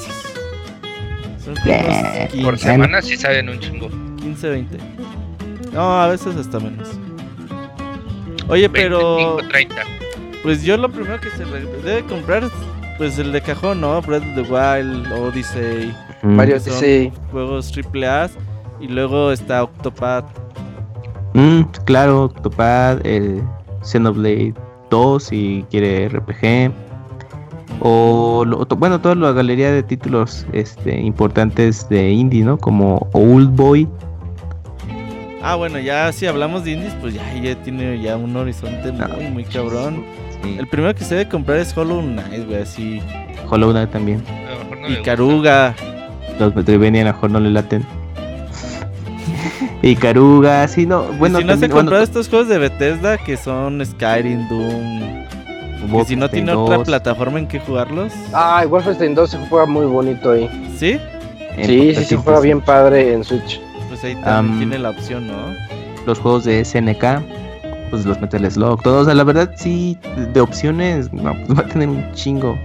Son 1.44 1.54
eh, 1.66 2.28
por 2.42 2.58
semana 2.58 3.00
sí 3.02 3.16
salen 3.16 3.48
un 3.48 3.58
chingo. 3.60 3.88
15, 4.20 4.48
20. 4.48 4.78
No, 5.72 6.00
a 6.00 6.08
veces 6.08 6.36
hasta 6.36 6.58
menos. 6.58 6.88
Oye, 8.48 8.68
pero. 8.68 9.38
Pues 10.42 10.64
yo 10.64 10.76
lo 10.76 10.90
primero 10.90 11.20
que 11.20 11.30
se 11.30 11.44
debe 11.44 12.04
comprar, 12.04 12.50
pues 13.02 13.18
el 13.18 13.32
de 13.32 13.40
cajón, 13.40 13.80
¿no? 13.80 14.00
Breath 14.00 14.22
of 14.22 14.34
the 14.36 14.42
Wild, 14.42 15.12
Odyssey, 15.12 15.92
Mario 16.22 16.54
Odyssey. 16.54 17.12
Juegos 17.32 17.72
triple 17.72 18.06
A. 18.06 18.30
Y 18.80 18.86
luego 18.86 19.32
está 19.32 19.64
Octopad. 19.64 20.22
Mm, 21.34 21.62
claro, 21.84 22.26
Octopad, 22.26 23.04
el 23.04 23.42
Xenoblade 23.82 24.54
2 24.90 25.20
si 25.20 25.64
quiere 25.68 26.10
RPG. 26.10 26.70
O 27.80 28.46
bueno, 28.76 29.00
toda 29.00 29.16
la 29.16 29.32
galería 29.32 29.72
de 29.72 29.82
títulos 29.82 30.46
este, 30.52 31.00
importantes 31.00 31.88
de 31.88 32.08
indie, 32.08 32.44
¿no? 32.44 32.56
Como 32.56 33.08
Old 33.14 33.50
Boy, 33.56 33.88
Ah, 35.42 35.56
bueno, 35.56 35.80
ya 35.80 36.12
si 36.12 36.26
hablamos 36.26 36.62
de 36.62 36.70
indies, 36.70 36.94
pues 37.00 37.14
ya, 37.14 37.34
ya 37.34 37.60
tiene 37.64 38.00
ya 38.00 38.16
un 38.16 38.36
horizonte 38.36 38.92
muy, 38.92 39.28
muy 39.28 39.44
cabrón. 39.44 40.04
El 40.44 40.66
primero 40.66 40.94
que 40.94 41.04
se 41.04 41.14
debe 41.14 41.30
comprar 41.30 41.58
es 41.58 41.76
Hollow 41.76 42.00
Knight, 42.00 42.46
güey, 42.46 42.62
así. 42.62 43.00
Hollow 43.48 43.70
Knight 43.70 43.90
también. 43.90 44.22
y 44.88 44.96
Caruga. 45.02 45.74
Los 46.38 46.54
Metroidvania 46.54 47.02
a 47.02 47.04
mejor 47.06 47.30
no 47.30 47.40
le 47.40 47.50
laten. 47.50 47.84
y 49.82 49.94
Caruga, 49.96 50.66
sí, 50.68 50.86
no. 50.86 51.04
Bueno, 51.18 51.38
si 51.38 51.44
no 51.44 51.56
se 51.56 51.68
comprar 51.68 52.02
estos 52.02 52.28
juegos 52.28 52.48
de 52.48 52.58
Bethesda 52.58 53.18
que 53.18 53.36
son 53.36 53.84
Skyrim, 53.84 54.48
Doom. 54.48 55.22
Que 55.98 56.04
si 56.06 56.16
no 56.16 56.28
tiene 56.28 56.52
otra 56.52 56.82
plataforma 56.82 57.38
en 57.38 57.48
que 57.48 57.58
jugarlos. 57.60 58.12
Ah, 58.32 58.64
Wolfenstein 58.68 59.14
2 59.14 59.30
se 59.30 59.38
juega 59.48 59.66
muy 59.66 59.86
bonito 59.86 60.30
ahí. 60.30 60.48
¿Sí? 60.76 60.98
Sí, 61.62 61.94
sí, 61.94 62.04
se 62.04 62.16
juega 62.16 62.40
bien 62.40 62.60
padre 62.60 63.12
en 63.12 63.24
Switch 63.24 63.60
pues 63.92 64.04
ahí 64.04 64.14
también 64.22 64.70
tiene 64.70 64.78
la 64.78 64.88
opción, 64.88 65.26
¿no? 65.26 65.54
Los 66.06 66.18
juegos 66.18 66.44
de 66.44 66.64
SNK, 66.64 67.04
pues 67.92 68.06
los 68.06 68.18
Metal 68.22 68.50
Slug, 68.50 68.82
todos, 68.82 69.02
o 69.02 69.04
sea, 69.04 69.14
la 69.14 69.22
verdad 69.22 69.52
sí, 69.54 69.98
de 70.32 70.40
opciones, 70.40 71.12
no, 71.12 71.34
pues 71.46 71.58
va 71.58 71.62
a 71.62 71.66
tener 71.66 71.90
un 71.90 72.10
chingo. 72.14 72.58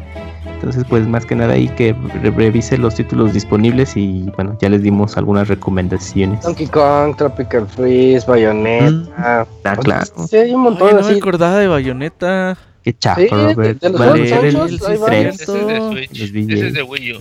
Entonces, 0.45 0.85
pues 0.89 1.05
más 1.05 1.25
que 1.25 1.35
nada 1.35 1.53
ahí 1.53 1.67
que 1.67 1.93
revise 2.23 2.77
los 2.77 2.95
títulos 2.95 3.33
disponibles 3.33 3.97
y 3.97 4.31
bueno, 4.37 4.57
ya 4.59 4.69
les 4.69 4.81
dimos 4.81 5.17
algunas 5.17 5.49
recomendaciones. 5.49 6.41
Donkey 6.41 6.67
Kong, 6.67 7.15
Tropical 7.17 7.67
Freeze, 7.67 8.25
Bayonetta. 8.25 8.89
Mm, 8.89 9.09
ah, 9.17 9.45
claro. 9.81 10.05
Sí, 10.27 10.37
hay 10.37 10.53
un 10.53 10.61
montón 10.61 10.95
no 10.95 11.03
me 11.07 11.15
acordaba 11.15 11.59
de 11.59 11.67
Bayonetta. 11.67 12.57
Qué 12.81 12.97
chafa, 12.97 13.21
Robert. 13.29 13.81
De, 13.81 13.89
los 13.89 13.99
vale, 13.99 14.29
el, 14.29 14.45
el, 14.45 14.55
Ese 14.55 15.29
es 15.29 15.45
de 15.45 15.81
Switch. 15.89 16.21
Ese 16.49 16.67
es 16.67 16.73
de 16.73 16.83
Wii 16.83 17.13
U. 17.13 17.19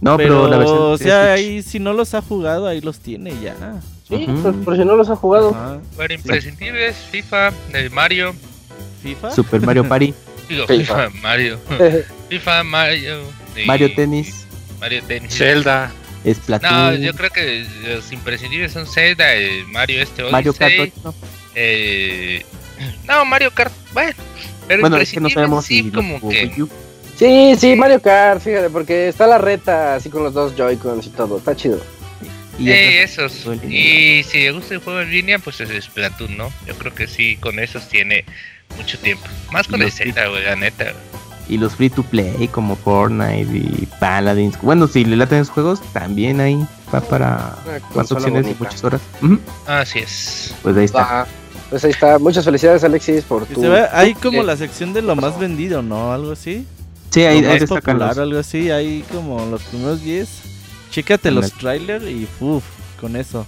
No, 0.00 0.16
pero, 0.16 0.48
la 0.48 0.58
versión 0.58 0.78
o 0.78 0.98
sea, 0.98 1.32
ahí 1.34 1.62
si 1.62 1.78
no 1.78 1.92
los 1.92 2.12
ha 2.14 2.20
jugado, 2.20 2.66
ahí 2.66 2.80
los 2.80 2.98
tiene 2.98 3.32
ya. 3.40 3.54
Sí, 4.18 4.26
por, 4.64 4.76
si 4.76 4.84
no 4.84 4.96
los 4.96 5.08
ha 5.10 5.16
jugado. 5.16 5.80
Bueno, 5.96 6.14
imprescindibles, 6.14 6.96
FIFA, 7.10 7.52
Mario. 7.92 8.34
¿FIFA? 9.02 9.30
Super 9.30 9.60
Mario 9.62 9.88
Party. 9.88 10.14
Digo, 10.48 10.66
FIFA, 10.66 11.10
Mario. 11.22 11.58
FIFA, 12.28 12.62
Mario. 12.64 13.22
Mario 13.66 13.94
Tennis. 13.94 14.46
Mario 14.80 15.02
Tennis. 15.04 15.34
Zelda. 15.34 15.92
Splatoon. 16.30 16.70
No, 16.70 16.94
yo 16.94 17.14
creo 17.14 17.30
que 17.30 17.66
los 17.82 18.12
imprescindibles 18.12 18.72
son 18.72 18.86
Zelda, 18.86 19.34
eh, 19.34 19.64
Mario 19.66 20.02
este 20.02 20.22
Odyssey. 20.22 20.32
Mario 20.32 20.54
Kart 20.54 20.74
8. 20.78 21.14
Eh, 21.54 22.46
no, 23.04 23.24
Mario 23.24 23.50
Kart, 23.50 23.72
bueno. 23.92 24.12
Pero 24.68 24.80
bueno, 24.80 24.96
es 24.98 25.12
que 25.12 25.20
no 25.20 25.28
sabemos 25.28 25.64
sí, 25.64 25.90
como 25.90 26.28
que... 26.28 26.52
Sí, 27.16 27.54
sí, 27.58 27.76
Mario 27.76 28.00
Kart, 28.00 28.40
fíjate, 28.40 28.70
porque 28.70 29.08
está 29.08 29.26
la 29.26 29.38
reta 29.38 29.96
así 29.96 30.08
con 30.08 30.22
los 30.22 30.32
dos 30.32 30.54
Joy-Cons 30.56 31.06
y 31.06 31.10
todo, 31.10 31.38
está 31.38 31.54
chido. 31.54 31.80
Y 32.58 32.70
esos. 32.70 33.46
Y 33.68 34.22
si 34.24 34.42
le 34.42 34.52
gusta 34.52 34.74
el 34.74 34.80
juego 34.80 35.00
en 35.00 35.10
línea, 35.10 35.38
pues 35.38 35.60
es 35.60 35.84
Splatoon, 35.84 36.36
¿no? 36.36 36.52
Yo 36.66 36.74
creo 36.74 36.94
que 36.94 37.06
sí, 37.06 37.36
con 37.36 37.58
esos 37.58 37.88
tiene 37.88 38.24
mucho 38.76 38.98
tiempo. 38.98 39.24
Más 39.50 39.66
con 39.66 39.82
el 39.82 39.90
Zelda, 39.90 40.28
güey, 40.28 40.44
la 40.44 40.56
neta. 40.56 40.92
Y 41.48 41.58
los 41.58 41.74
free 41.74 41.90
to 41.90 42.02
play 42.02 42.48
como 42.48 42.76
Fortnite 42.76 43.48
y 43.52 43.88
Paladins. 43.98 44.60
Bueno, 44.62 44.86
si 44.86 45.04
le 45.04 45.16
laten 45.16 45.38
esos 45.40 45.52
juegos, 45.52 45.82
también 45.92 46.40
ahí 46.40 46.64
va 46.94 47.00
para 47.00 47.56
más 47.94 48.12
opciones 48.12 48.46
y 48.46 48.54
muchas 48.58 48.84
horas. 48.84 49.00
Así 49.66 49.98
es. 49.98 50.54
Pues 50.62 50.76
ahí 50.76 50.84
está. 50.84 51.26
pues 51.68 51.84
ahí 51.84 51.90
está. 51.90 52.18
Muchas 52.18 52.44
felicidades, 52.44 52.84
Alexis, 52.84 53.24
por 53.24 53.46
tu. 53.46 53.62
Ahí 53.92 54.14
como 54.14 54.42
la 54.42 54.56
sección 54.56 54.92
de 54.92 55.02
lo 55.02 55.16
más 55.16 55.38
vendido, 55.38 55.82
¿no? 55.82 56.12
Algo 56.12 56.32
así. 56.32 56.66
Sí, 57.10 57.24
ahí, 57.24 57.44
ahí 57.44 57.66
popular, 57.66 58.18
algo 58.18 58.38
así, 58.38 58.70
ahí 58.70 59.04
como 59.12 59.44
los 59.44 59.62
primeros 59.64 60.02
10 60.02 60.41
Chécate 60.92 61.30
los 61.30 61.52
trailers 61.54 62.04
y 62.04 62.28
uff, 62.38 62.62
con 63.00 63.16
eso. 63.16 63.46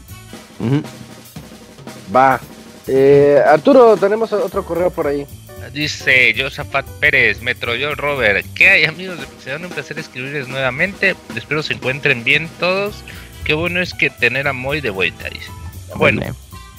Va. 2.14 2.40
Eh, 2.86 3.40
Arturo, 3.46 3.96
tenemos 3.98 4.32
otro 4.32 4.64
correo 4.64 4.90
por 4.90 5.06
ahí. 5.06 5.26
Dice 5.72 6.34
Josafat 6.36 6.86
Pérez, 7.00 7.42
Metro 7.42 7.74
yo 7.74 7.94
Robert. 7.94 8.46
¿Qué 8.54 8.70
hay 8.70 8.84
amigos 8.84 9.20
de 9.20 9.26
Pixelania? 9.26 9.66
Un 9.66 9.72
placer 9.72 9.98
escribirles 9.98 10.48
nuevamente. 10.48 11.16
Espero 11.36 11.62
se 11.62 11.74
encuentren 11.74 12.24
bien 12.24 12.48
todos. 12.58 13.04
Qué 13.44 13.52
bueno 13.52 13.80
es 13.80 13.92
que 13.92 14.08
tener 14.08 14.48
a 14.48 14.54
Moy 14.54 14.80
de 14.80 14.90
vuelta. 14.90 15.28
Dice. 15.28 15.50
Bueno, 15.96 16.22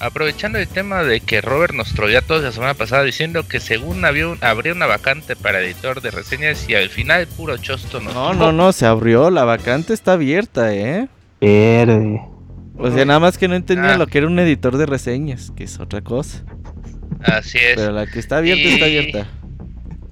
aprovechando 0.00 0.58
el 0.58 0.68
tema 0.68 1.02
de 1.02 1.20
que 1.20 1.40
Robert 1.40 1.74
nos 1.74 1.94
trolló 1.94 2.22
todos 2.22 2.42
la 2.42 2.52
semana 2.52 2.74
pasada 2.74 3.02
diciendo 3.02 3.46
que 3.48 3.60
según 3.60 4.04
había 4.04 4.26
habría 4.40 4.72
una 4.72 4.86
vacante 4.86 5.36
para 5.36 5.60
editor 5.60 6.00
de 6.02 6.10
reseñas 6.10 6.68
y 6.68 6.74
al 6.74 6.90
final 6.90 7.26
puro 7.26 7.56
chosto 7.56 8.00
nos 8.00 8.14
No, 8.14 8.34
no, 8.34 8.52
no, 8.52 8.72
se 8.72 8.86
abrió, 8.86 9.30
la 9.30 9.44
vacante 9.44 9.94
está 9.94 10.12
abierta, 10.12 10.74
¿eh? 10.74 11.08
Verde. 11.40 12.20
O 12.78 12.90
sea, 12.90 13.04
nada 13.04 13.20
más 13.20 13.38
que 13.38 13.48
no 13.48 13.54
entendía 13.54 13.94
ah. 13.94 13.98
lo 13.98 14.06
que 14.06 14.18
era 14.18 14.26
un 14.26 14.38
editor 14.38 14.76
de 14.76 14.86
reseñas, 14.86 15.50
que 15.56 15.64
es 15.64 15.80
otra 15.80 16.02
cosa. 16.02 16.44
Así 17.22 17.58
es. 17.58 17.76
Pero 17.76 17.92
la 17.92 18.06
que 18.06 18.18
está 18.18 18.38
abierta 18.38 18.68
está 18.68 18.84
abierta. 18.84 19.26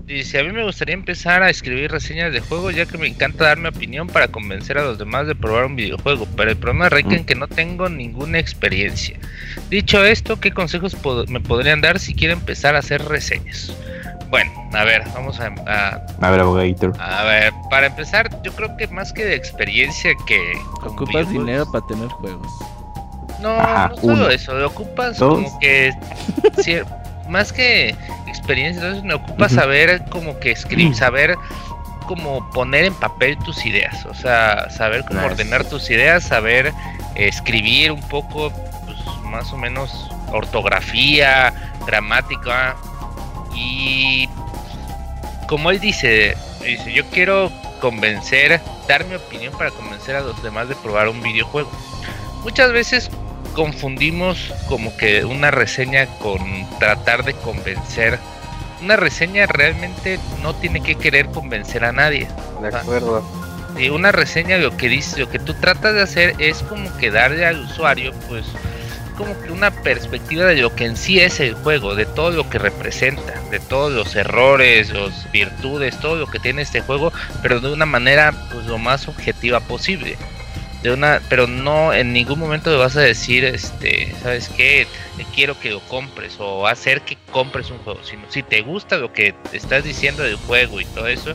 Dice, 0.06 0.38
a 0.38 0.42
mí 0.42 0.52
me 0.52 0.62
gustaría 0.62 0.94
empezar 0.94 1.42
a 1.42 1.48
escribir 1.48 1.90
reseñas 1.90 2.30
de 2.30 2.40
juegos 2.40 2.74
ya 2.74 2.84
que 2.84 2.98
me 2.98 3.06
encanta 3.06 3.44
dar 3.44 3.58
mi 3.58 3.68
opinión 3.68 4.06
para 4.06 4.28
convencer 4.28 4.76
a 4.76 4.84
los 4.84 4.98
demás 4.98 5.26
de 5.26 5.34
probar 5.34 5.64
un 5.64 5.76
videojuego, 5.76 6.26
pero 6.36 6.50
el 6.50 6.58
problema 6.58 6.90
radica 6.90 7.14
en 7.14 7.22
mm. 7.22 7.24
que 7.24 7.34
no 7.34 7.48
tengo 7.48 7.88
ninguna 7.88 8.38
experiencia. 8.38 9.18
Dicho 9.70 10.04
esto, 10.04 10.38
¿qué 10.38 10.52
consejos 10.52 10.94
me 11.28 11.40
podrían 11.40 11.80
dar 11.80 11.98
si 11.98 12.14
quiero 12.14 12.34
empezar 12.34 12.76
a 12.76 12.80
hacer 12.80 13.02
reseñas? 13.06 13.74
Bueno, 14.28 14.50
a 14.74 14.84
ver, 14.84 15.04
vamos 15.14 15.40
a... 15.40 15.46
A, 15.46 16.30
ver, 16.30 16.40
abogadito. 16.40 16.92
A 16.98 17.24
ver, 17.24 17.52
para 17.70 17.86
empezar, 17.86 18.42
yo 18.42 18.52
creo 18.52 18.76
que 18.76 18.86
más 18.88 19.10
que 19.10 19.24
de 19.24 19.34
experiencia 19.34 20.12
que... 20.26 20.52
Ocupas 20.82 21.30
dinero 21.30 21.64
para 21.72 21.86
tener 21.86 22.08
juegos. 22.08 22.52
No, 23.40 23.88
no 23.88 23.96
solo 23.96 24.28
eso, 24.28 24.54
lo 24.54 24.66
ocupas 24.66 25.18
como 25.18 25.58
que... 25.60 25.92
más 27.28 27.52
que 27.52 27.94
experiencia, 28.26 28.82
entonces 28.82 29.04
me 29.04 29.14
ocupa 29.14 29.48
saber 29.48 30.04
como 30.10 30.38
que 30.38 30.50
escribir, 30.50 30.94
saber 30.94 31.36
cómo 32.06 32.48
poner 32.50 32.84
en 32.84 32.94
papel 32.94 33.38
tus 33.38 33.64
ideas, 33.64 34.04
o 34.06 34.14
sea, 34.14 34.68
saber 34.70 35.04
cómo 35.06 35.24
ordenar 35.24 35.64
tus 35.64 35.90
ideas, 35.90 36.24
saber 36.24 36.72
escribir 37.14 37.92
un 37.92 38.02
poco, 38.02 38.50
pues, 38.84 38.98
más 39.24 39.52
o 39.52 39.56
menos 39.56 40.10
ortografía, 40.32 41.52
gramática 41.86 42.76
y 43.54 44.28
como 45.46 45.70
él 45.70 45.80
dice, 45.80 46.36
dice, 46.64 46.92
yo 46.92 47.04
quiero 47.10 47.50
convencer, 47.80 48.60
dar 48.88 49.04
mi 49.04 49.14
opinión 49.14 49.52
para 49.56 49.70
convencer 49.70 50.16
a 50.16 50.20
los 50.20 50.42
demás 50.42 50.68
de 50.68 50.74
probar 50.76 51.08
un 51.08 51.22
videojuego. 51.22 51.70
Muchas 52.42 52.72
veces 52.72 53.10
confundimos 53.54 54.52
como 54.68 54.94
que 54.96 55.24
una 55.24 55.50
reseña 55.50 56.06
con 56.18 56.40
tratar 56.78 57.24
de 57.24 57.32
convencer. 57.34 58.18
Una 58.82 58.96
reseña 58.96 59.46
realmente 59.46 60.18
no 60.42 60.54
tiene 60.54 60.82
que 60.82 60.96
querer 60.96 61.26
convencer 61.26 61.84
a 61.84 61.92
nadie. 61.92 62.28
De 62.60 62.76
acuerdo. 62.76 63.24
Y 63.78 63.88
una 63.88 64.12
reseña 64.12 64.58
lo 64.58 64.76
que 64.76 64.88
dice, 64.88 65.18
lo 65.18 65.30
que 65.30 65.38
tú 65.38 65.54
tratas 65.54 65.94
de 65.94 66.02
hacer 66.02 66.34
es 66.38 66.62
como 66.62 66.94
que 66.98 67.10
darle 67.10 67.46
al 67.46 67.60
usuario, 67.60 68.12
pues, 68.28 68.44
como 69.16 69.40
que 69.40 69.50
una 69.50 69.70
perspectiva 69.70 70.44
de 70.46 70.56
lo 70.56 70.74
que 70.74 70.84
en 70.84 70.96
sí 70.96 71.18
es 71.18 71.40
el 71.40 71.54
juego, 71.54 71.94
de 71.94 72.06
todo 72.06 72.30
lo 72.30 72.48
que 72.48 72.58
representa, 72.58 73.40
de 73.50 73.58
todos 73.58 73.92
los 73.92 74.14
errores, 74.14 74.90
las 74.90 75.30
virtudes, 75.32 75.98
todo 75.98 76.16
lo 76.16 76.26
que 76.26 76.38
tiene 76.38 76.62
este 76.62 76.82
juego, 76.82 77.12
pero 77.42 77.60
de 77.60 77.72
una 77.72 77.86
manera 77.86 78.32
pues 78.52 78.66
lo 78.66 78.78
más 78.78 79.08
objetiva 79.08 79.60
posible 79.60 80.16
de 80.84 80.92
una, 80.92 81.22
pero 81.30 81.46
no 81.46 81.94
en 81.94 82.12
ningún 82.12 82.38
momento 82.38 82.78
vas 82.78 82.94
a 82.94 83.00
decir, 83.00 83.42
este, 83.42 84.14
¿sabes 84.22 84.50
qué? 84.50 84.86
Quiero 85.34 85.58
que 85.58 85.70
lo 85.70 85.80
compres 85.80 86.36
o 86.38 86.66
hacer 86.66 87.00
que 87.00 87.16
compres 87.30 87.70
un 87.70 87.78
juego, 87.78 88.04
sino 88.04 88.30
si 88.30 88.42
te 88.42 88.60
gusta 88.60 88.98
lo 88.98 89.10
que 89.10 89.34
estás 89.54 89.82
diciendo 89.82 90.22
del 90.22 90.36
juego 90.36 90.82
y 90.82 90.84
todo 90.84 91.06
eso, 91.06 91.32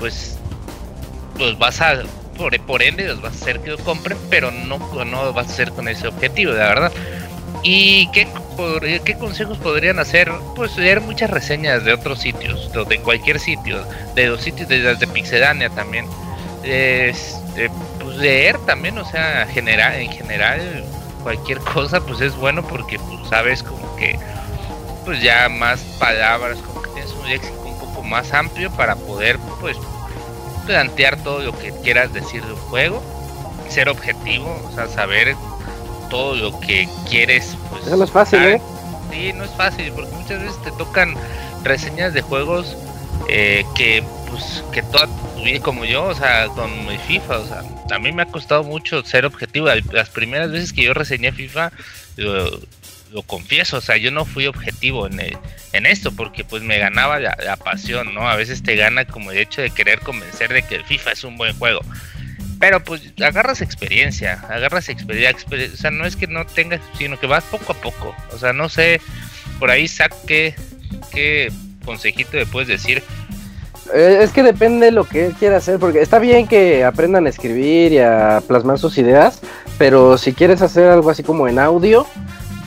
pues, 0.00 0.36
pues 1.36 1.56
vas 1.58 1.80
a, 1.80 2.02
por, 2.36 2.58
por 2.62 2.82
ende, 2.82 3.06
los 3.06 3.22
vas 3.22 3.34
a 3.34 3.36
hacer 3.36 3.60
que 3.60 3.70
lo 3.70 3.78
compren, 3.78 4.18
pero 4.30 4.50
no, 4.50 4.78
no 5.04 5.32
vas 5.32 5.46
a 5.46 5.52
hacer 5.52 5.70
con 5.70 5.86
ese 5.86 6.08
objetivo, 6.08 6.52
la 6.52 6.66
verdad. 6.66 6.92
¿Y 7.62 8.10
qué, 8.10 8.26
qué 9.04 9.14
consejos 9.14 9.58
podrían 9.58 10.00
hacer? 10.00 10.32
Pues 10.56 10.76
leer 10.76 11.02
muchas 11.02 11.30
reseñas 11.30 11.84
de 11.84 11.92
otros 11.92 12.18
sitios, 12.18 12.72
de 12.72 12.98
cualquier 12.98 13.38
sitio, 13.38 13.86
de 14.16 14.26
los 14.26 14.42
sitios 14.42 14.68
de, 14.68 14.96
de 14.96 15.06
Pixedania 15.06 15.70
también. 15.70 16.04
Este, 16.64 17.70
leer 18.18 18.58
también, 18.58 18.98
o 18.98 19.04
sea, 19.04 19.46
general, 19.46 19.94
en 19.94 20.10
general 20.10 20.84
cualquier 21.22 21.58
cosa 21.58 22.00
pues 22.00 22.20
es 22.20 22.36
bueno 22.36 22.62
porque 22.62 22.98
pues, 22.98 23.28
sabes 23.28 23.62
como 23.62 23.96
que 23.96 24.18
pues 25.04 25.22
ya 25.22 25.48
más 25.48 25.80
palabras, 25.98 26.58
como 26.58 26.82
que 26.82 26.90
tienes 26.90 27.12
un 27.12 27.28
léxico 27.28 27.62
un 27.64 27.78
poco 27.78 28.02
más 28.02 28.32
amplio 28.32 28.70
para 28.70 28.94
poder 28.94 29.38
pues 29.60 29.76
plantear 30.66 31.16
todo 31.22 31.40
lo 31.40 31.58
que 31.58 31.72
quieras 31.82 32.12
decir 32.12 32.44
del 32.44 32.54
juego, 32.54 33.02
ser 33.70 33.88
objetivo, 33.88 34.60
o 34.68 34.74
sea, 34.74 34.86
saber 34.86 35.34
todo 36.10 36.34
lo 36.34 36.60
que 36.60 36.88
quieres. 37.08 37.56
Pues, 37.70 37.86
Eso 37.86 37.96
no 37.96 38.04
es 38.04 38.10
fácil, 38.10 38.44
¿eh? 38.44 38.60
Sí, 39.10 39.32
no 39.32 39.44
es 39.44 39.50
fácil, 39.52 39.90
porque 39.92 40.14
muchas 40.14 40.42
veces 40.42 40.62
te 40.62 40.70
tocan 40.72 41.14
reseñas 41.64 42.12
de 42.12 42.20
juegos 42.20 42.76
eh, 43.28 43.64
que 43.74 44.04
pues 44.30 44.64
que 44.72 44.82
toda 44.82 45.06
tu 45.06 45.42
vida 45.42 45.60
como 45.60 45.84
yo, 45.84 46.04
o 46.04 46.14
sea, 46.14 46.46
con 46.48 46.86
mi 46.86 46.98
FIFA, 46.98 47.38
o 47.38 47.46
sea, 47.46 47.62
a 47.94 47.98
mí 47.98 48.12
me 48.12 48.22
ha 48.22 48.26
costado 48.26 48.64
mucho 48.64 49.04
ser 49.04 49.26
objetivo. 49.26 49.68
Las 49.92 50.10
primeras 50.10 50.50
veces 50.50 50.72
que 50.72 50.84
yo 50.84 50.94
reseñé 50.94 51.32
FIFA, 51.32 51.72
lo, 52.16 52.60
confieso, 53.26 53.78
o 53.78 53.80
sea, 53.80 53.96
yo 53.96 54.10
no 54.10 54.24
fui 54.24 54.46
objetivo 54.46 55.06
en, 55.06 55.20
en 55.72 55.86
esto 55.86 56.12
porque 56.12 56.44
pues 56.44 56.62
me 56.62 56.78
ganaba 56.78 57.18
la, 57.18 57.56
pasión, 57.56 58.14
¿no? 58.14 58.28
A 58.28 58.36
veces 58.36 58.62
te 58.62 58.76
gana 58.76 59.06
como 59.06 59.32
el 59.32 59.38
hecho 59.38 59.62
de 59.62 59.70
querer 59.70 60.00
convencer 60.00 60.52
de 60.52 60.62
que 60.62 60.76
el 60.76 60.84
FIFA 60.84 61.12
es 61.12 61.24
un 61.24 61.36
buen 61.36 61.56
juego. 61.58 61.80
Pero 62.60 62.82
pues 62.82 63.12
agarras 63.22 63.62
experiencia, 63.62 64.44
agarras 64.48 64.88
experiencia, 64.88 65.36
o 65.72 65.76
sea, 65.76 65.90
no 65.90 66.04
es 66.04 66.16
que 66.16 66.26
no 66.26 66.44
tengas, 66.44 66.80
sino 66.98 67.18
que 67.18 67.26
vas 67.26 67.44
poco 67.44 67.72
a 67.72 67.80
poco. 67.80 68.14
O 68.32 68.38
sea, 68.38 68.52
no 68.52 68.68
sé, 68.68 69.00
por 69.58 69.70
ahí 69.70 69.88
saque 69.88 70.54
qué 71.12 71.50
consejito 71.84 72.36
le 72.36 72.46
puedes 72.46 72.68
decir 72.68 73.02
es 73.94 74.32
que 74.32 74.42
depende 74.42 74.86
de 74.86 74.92
lo 74.92 75.04
que 75.04 75.26
él 75.26 75.34
quiera 75.34 75.56
hacer, 75.58 75.78
porque 75.78 76.00
está 76.00 76.18
bien 76.18 76.46
que 76.46 76.84
aprendan 76.84 77.26
a 77.26 77.30
escribir 77.30 77.92
y 77.92 77.98
a 77.98 78.42
plasmar 78.46 78.78
sus 78.78 78.98
ideas, 78.98 79.40
pero 79.78 80.18
si 80.18 80.32
quieres 80.32 80.62
hacer 80.62 80.88
algo 80.90 81.10
así 81.10 81.22
como 81.22 81.48
en 81.48 81.58
audio, 81.58 82.06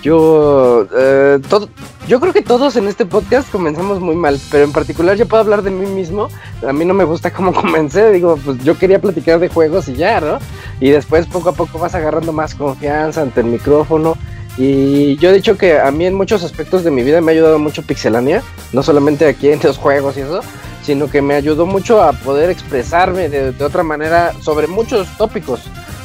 yo, 0.01 0.87
eh, 0.97 1.39
todo, 1.47 1.69
yo 2.07 2.19
creo 2.19 2.33
que 2.33 2.41
todos 2.41 2.75
en 2.75 2.87
este 2.87 3.05
podcast 3.05 3.51
comenzamos 3.51 3.99
muy 3.99 4.15
mal, 4.15 4.39
pero 4.49 4.63
en 4.63 4.71
particular 4.71 5.15
yo 5.15 5.27
puedo 5.27 5.43
hablar 5.43 5.61
de 5.61 5.69
mí 5.69 5.85
mismo. 5.85 6.27
A 6.67 6.73
mí 6.73 6.85
no 6.85 6.95
me 6.95 7.03
gusta 7.03 7.31
cómo 7.31 7.53
comencé, 7.61 8.11
digo, 8.11 8.39
pues 8.43 8.63
yo 8.63 8.77
quería 8.77 8.99
platicar 8.99 9.39
de 9.39 9.49
juegos 9.49 9.87
y 9.89 9.93
ya, 9.93 10.19
¿no? 10.19 10.39
Y 10.79 10.89
después 10.89 11.27
poco 11.27 11.49
a 11.49 11.53
poco 11.53 11.77
vas 11.77 11.93
agarrando 11.93 12.33
más 12.33 12.55
confianza 12.55 13.21
ante 13.21 13.41
el 13.41 13.47
micrófono. 13.47 14.17
Y 14.57 15.15
yo 15.17 15.29
he 15.29 15.33
dicho 15.33 15.57
que 15.57 15.79
a 15.79 15.91
mí 15.91 16.05
en 16.05 16.13
muchos 16.13 16.43
aspectos 16.43 16.83
de 16.83 16.91
mi 16.91 17.03
vida 17.03 17.21
me 17.21 17.31
ha 17.31 17.35
ayudado 17.35 17.57
mucho 17.59 17.83
Pixelania, 17.83 18.43
no 18.73 18.83
solamente 18.83 19.27
aquí 19.27 19.49
en 19.49 19.59
los 19.63 19.77
juegos 19.77 20.17
y 20.17 20.21
eso, 20.21 20.41
sino 20.83 21.09
que 21.09 21.21
me 21.21 21.35
ayudó 21.35 21.65
mucho 21.65 22.01
a 22.01 22.13
poder 22.13 22.49
expresarme 22.49 23.29
de, 23.29 23.63
otra 23.63 23.83
manera 23.83 24.33
sobre 24.41 24.67
muchos 24.67 25.07
tópicos. 25.17 25.61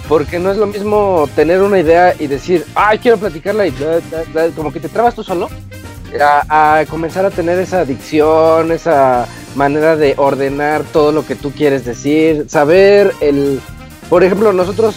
Porque 0.08 0.38
no 0.38 0.52
es 0.52 0.56
lo 0.56 0.68
mismo 0.68 1.28
tener 1.34 1.60
una 1.62 1.80
idea 1.80 2.14
y 2.16 2.28
decir, 2.28 2.64
ay, 2.76 2.98
quiero 2.98 3.16
platicarla 3.16 3.66
y 3.66 3.74
como 4.54 4.72
que 4.72 4.78
te 4.78 4.88
trabas 4.88 5.16
tú 5.16 5.24
solo, 5.24 5.48
a, 6.20 6.84
comenzar 6.88 7.24
a 7.24 7.30
tener 7.30 7.58
esa 7.58 7.80
adicción, 7.80 8.70
esa 8.70 9.26
manera 9.56 9.96
de 9.96 10.14
ordenar 10.16 10.84
todo 10.84 11.10
lo 11.10 11.26
que 11.26 11.34
tú 11.34 11.50
quieres 11.50 11.84
decir, 11.84 12.46
saber 12.48 13.12
el... 13.20 13.60
Por 14.08 14.22
ejemplo, 14.22 14.52
nosotros 14.52 14.94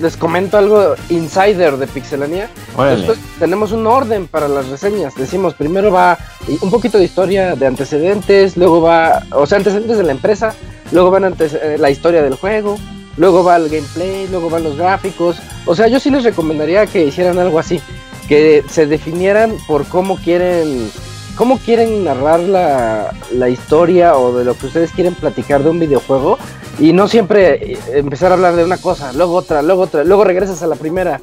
les 0.00 0.16
comento 0.16 0.58
algo 0.58 0.94
insider 1.08 1.76
de 1.76 1.86
Pixelania. 1.86 2.50
Nosotros 2.76 3.18
tenemos 3.38 3.72
un 3.72 3.86
orden 3.86 4.26
para 4.26 4.48
las 4.48 4.68
reseñas. 4.68 5.14
Decimos, 5.14 5.54
primero 5.54 5.90
va 5.90 6.18
un 6.60 6.70
poquito 6.70 6.98
de 6.98 7.04
historia 7.04 7.54
de 7.54 7.66
antecedentes, 7.66 8.56
luego 8.56 8.80
va, 8.80 9.22
o 9.32 9.46
sea, 9.46 9.58
antecedentes 9.58 9.98
de 9.98 10.04
la 10.04 10.12
empresa, 10.12 10.54
luego 10.90 11.10
van 11.10 11.24
antes, 11.24 11.54
eh, 11.54 11.76
la 11.78 11.90
historia 11.90 12.22
del 12.22 12.34
juego, 12.34 12.76
luego 13.16 13.44
va 13.44 13.56
el 13.56 13.68
gameplay, 13.68 14.26
luego 14.28 14.50
van 14.50 14.64
los 14.64 14.76
gráficos. 14.76 15.36
O 15.66 15.74
sea, 15.74 15.88
yo 15.88 16.00
sí 16.00 16.10
les 16.10 16.24
recomendaría 16.24 16.86
que 16.86 17.04
hicieran 17.04 17.38
algo 17.38 17.58
así, 17.58 17.80
que 18.28 18.64
se 18.68 18.86
definieran 18.86 19.56
por 19.66 19.86
cómo 19.86 20.16
quieren 20.16 20.90
cómo 21.36 21.58
quieren 21.58 22.04
narrar 22.04 22.40
la, 22.40 23.14
la, 23.32 23.48
historia 23.48 24.16
o 24.16 24.36
de 24.36 24.44
lo 24.44 24.54
que 24.54 24.66
ustedes 24.66 24.92
quieren 24.92 25.14
platicar 25.14 25.62
de 25.62 25.70
un 25.70 25.78
videojuego 25.78 26.38
y 26.78 26.92
no 26.92 27.08
siempre 27.08 27.72
eh, 27.72 27.78
empezar 27.94 28.30
a 28.30 28.34
hablar 28.34 28.56
de 28.56 28.64
una 28.64 28.78
cosa, 28.78 29.12
luego 29.12 29.34
otra, 29.34 29.62
luego 29.62 29.82
otra, 29.82 30.04
luego 30.04 30.24
regresas 30.24 30.62
a 30.62 30.66
la 30.66 30.76
primera, 30.76 31.20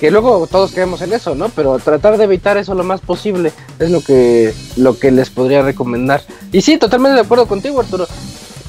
que 0.00 0.10
luego 0.10 0.46
todos 0.46 0.72
caemos 0.72 1.02
en 1.02 1.12
eso, 1.12 1.34
¿no? 1.34 1.48
Pero 1.50 1.78
tratar 1.78 2.18
de 2.18 2.24
evitar 2.24 2.56
eso 2.56 2.74
lo 2.74 2.84
más 2.84 3.00
posible 3.00 3.52
es 3.78 3.90
lo 3.90 4.00
que, 4.00 4.54
lo 4.76 4.98
que 4.98 5.10
les 5.10 5.30
podría 5.30 5.62
recomendar. 5.62 6.22
Y 6.50 6.60
sí, 6.60 6.78
totalmente 6.78 7.14
de 7.14 7.22
acuerdo 7.22 7.46
contigo, 7.46 7.80
Arturo. 7.80 8.06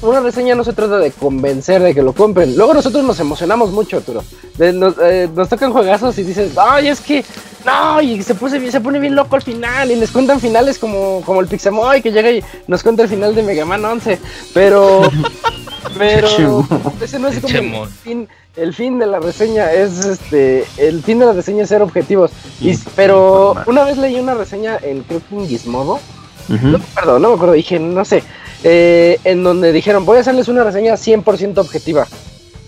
Una 0.04 0.20
reseña 0.20 0.54
no 0.54 0.64
se 0.64 0.72
trata 0.72 0.98
de 0.98 1.10
convencer 1.10 1.82
de 1.82 1.94
que 1.94 2.02
lo 2.02 2.12
compren. 2.12 2.56
Luego 2.56 2.74
nosotros 2.74 3.04
nos 3.04 3.18
emocionamos 3.20 3.70
mucho, 3.70 4.00
Turo. 4.00 4.22
nos, 4.58 4.94
eh, 5.02 5.28
nos, 5.34 5.48
tocan 5.48 5.72
juegazos 5.72 6.18
y 6.18 6.22
dices, 6.22 6.52
ay, 6.56 6.88
es 6.88 7.00
que, 7.00 7.24
no, 7.64 8.00
y 8.00 8.22
se, 8.22 8.34
puse, 8.34 8.70
se 8.70 8.80
pone 8.80 8.98
bien 8.98 9.14
loco 9.14 9.36
al 9.36 9.42
final. 9.42 9.90
Y 9.90 9.96
les 9.96 10.10
cuentan 10.10 10.40
finales 10.40 10.78
como, 10.78 11.22
como 11.22 11.40
el 11.40 11.46
Pixemoy 11.46 12.02
que 12.02 12.12
llega 12.12 12.30
y 12.30 12.44
nos 12.66 12.82
cuenta 12.82 13.02
el 13.02 13.08
final 13.08 13.34
de 13.34 13.42
Mega 13.42 13.64
Man 13.64 13.84
11. 13.84 14.18
Pero, 14.52 15.02
pero, 15.98 16.66
ese 17.00 17.18
no 17.18 17.28
es 17.28 17.40
como 17.40 17.84
el 17.84 17.90
fin, 17.90 18.28
el 18.56 18.74
fin 18.74 18.98
de 18.98 19.06
la 19.06 19.20
reseña. 19.20 19.72
Es 19.72 20.04
este, 20.04 20.66
el 20.76 21.02
fin 21.02 21.18
de 21.18 21.26
la 21.26 21.32
reseña 21.32 21.64
es 21.64 21.68
ser 21.70 21.82
objetivos. 21.82 22.30
Y, 22.60 22.76
pero 22.94 23.54
una 23.66 23.84
vez 23.84 23.96
leí 23.96 24.20
una 24.20 24.34
reseña 24.34 24.78
en, 24.82 25.02
creo 25.02 25.20
que 25.28 25.34
en 25.34 25.48
Gizmodo. 25.48 26.00
No 26.46 26.78
me 26.78 26.84
acuerdo, 26.84 27.18
no 27.18 27.28
me 27.30 27.34
acuerdo, 27.36 27.54
dije, 27.54 27.78
no 27.78 28.04
sé 28.04 28.22
eh, 28.64 29.20
en 29.24 29.44
donde 29.44 29.72
dijeron, 29.72 30.04
voy 30.06 30.16
a 30.16 30.20
hacerles 30.20 30.48
una 30.48 30.64
reseña 30.64 30.94
100% 30.94 31.58
objetiva. 31.58 32.06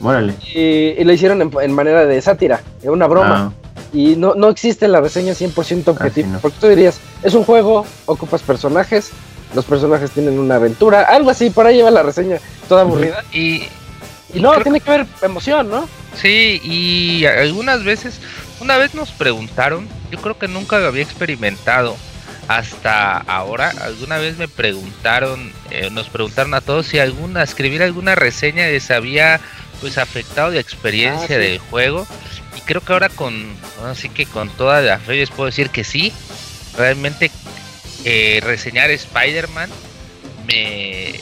Órale. 0.00 0.34
Y, 0.54 0.94
y, 1.00 1.04
lo 1.04 1.12
hicieron 1.12 1.50
en, 1.60 1.72
manera 1.72 2.04
de 2.04 2.20
sátira, 2.20 2.60
en 2.82 2.90
una 2.90 3.06
broma. 3.06 3.50
Ah. 3.50 3.66
Y 3.92 4.14
no, 4.16 4.34
no 4.34 4.50
existe 4.50 4.88
la 4.88 5.00
reseña 5.00 5.32
100% 5.32 5.88
objetiva. 5.88 6.38
Porque 6.42 6.58
tú 6.60 6.68
dirías, 6.68 7.00
es 7.22 7.32
un 7.34 7.44
juego, 7.44 7.86
ocupas 8.04 8.42
personajes, 8.42 9.10
los 9.54 9.64
personajes 9.64 10.10
tienen 10.10 10.38
una 10.38 10.56
aventura, 10.56 11.02
algo 11.02 11.30
así, 11.30 11.48
por 11.48 11.66
ahí 11.66 11.76
lleva 11.76 11.90
la 11.90 12.02
reseña, 12.02 12.38
toda 12.68 12.82
aburrida. 12.82 13.24
Y, 13.32 13.62
y 14.34 14.40
no, 14.40 14.52
tiene 14.60 14.80
que 14.80 14.90
haber 14.90 15.06
emoción, 15.22 15.70
¿no? 15.70 15.88
Sí, 16.14 16.60
y 16.62 17.24
algunas 17.24 17.84
veces, 17.84 18.20
una 18.60 18.76
vez 18.76 18.94
nos 18.94 19.12
preguntaron, 19.12 19.88
yo 20.10 20.18
creo 20.18 20.38
que 20.38 20.48
nunca 20.48 20.78
lo 20.78 20.88
había 20.88 21.02
experimentado, 21.02 21.96
hasta 22.48 23.18
ahora. 23.18 23.72
Alguna 23.80 24.18
vez 24.18 24.36
me 24.38 24.48
preguntaron, 24.48 25.52
eh, 25.70 25.90
nos 25.90 26.08
preguntaron 26.08 26.54
a 26.54 26.60
todos 26.60 26.86
si 26.86 26.98
alguna, 26.98 27.42
escribir 27.42 27.82
alguna 27.82 28.14
reseña 28.14 28.66
les 28.66 28.90
había 28.90 29.40
pues 29.80 29.98
afectado 29.98 30.50
la 30.50 30.60
experiencia 30.60 31.36
ah, 31.36 31.38
del 31.38 31.58
juego. 31.58 32.06
Y 32.56 32.60
creo 32.60 32.80
que 32.80 32.92
ahora 32.92 33.08
con, 33.08 33.34
así 33.84 34.08
que 34.08 34.26
con 34.26 34.48
toda 34.48 34.80
la 34.80 34.98
fe 34.98 35.14
les 35.14 35.30
puedo 35.30 35.46
decir 35.46 35.70
que 35.70 35.84
sí. 35.84 36.12
Realmente 36.76 37.30
eh, 38.04 38.40
reseñar 38.42 38.90
Spider-Man 38.90 39.70
me 40.46 41.20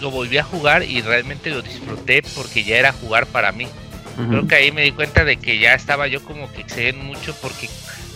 lo 0.00 0.10
volví 0.10 0.38
a 0.38 0.44
jugar 0.44 0.82
y 0.82 1.00
realmente 1.02 1.50
lo 1.50 1.62
disfruté 1.62 2.22
porque 2.34 2.64
ya 2.64 2.76
era 2.76 2.92
jugar 2.92 3.26
para 3.26 3.52
mí. 3.52 3.68
Creo 4.28 4.48
que 4.48 4.56
ahí 4.56 4.72
me 4.72 4.82
di 4.82 4.90
cuenta 4.90 5.24
de 5.24 5.36
que 5.36 5.60
ya 5.60 5.74
estaba 5.74 6.08
yo 6.08 6.24
como 6.24 6.52
que 6.52 6.62
excediendo 6.62 7.04
mucho 7.04 7.36
porque 7.40 7.68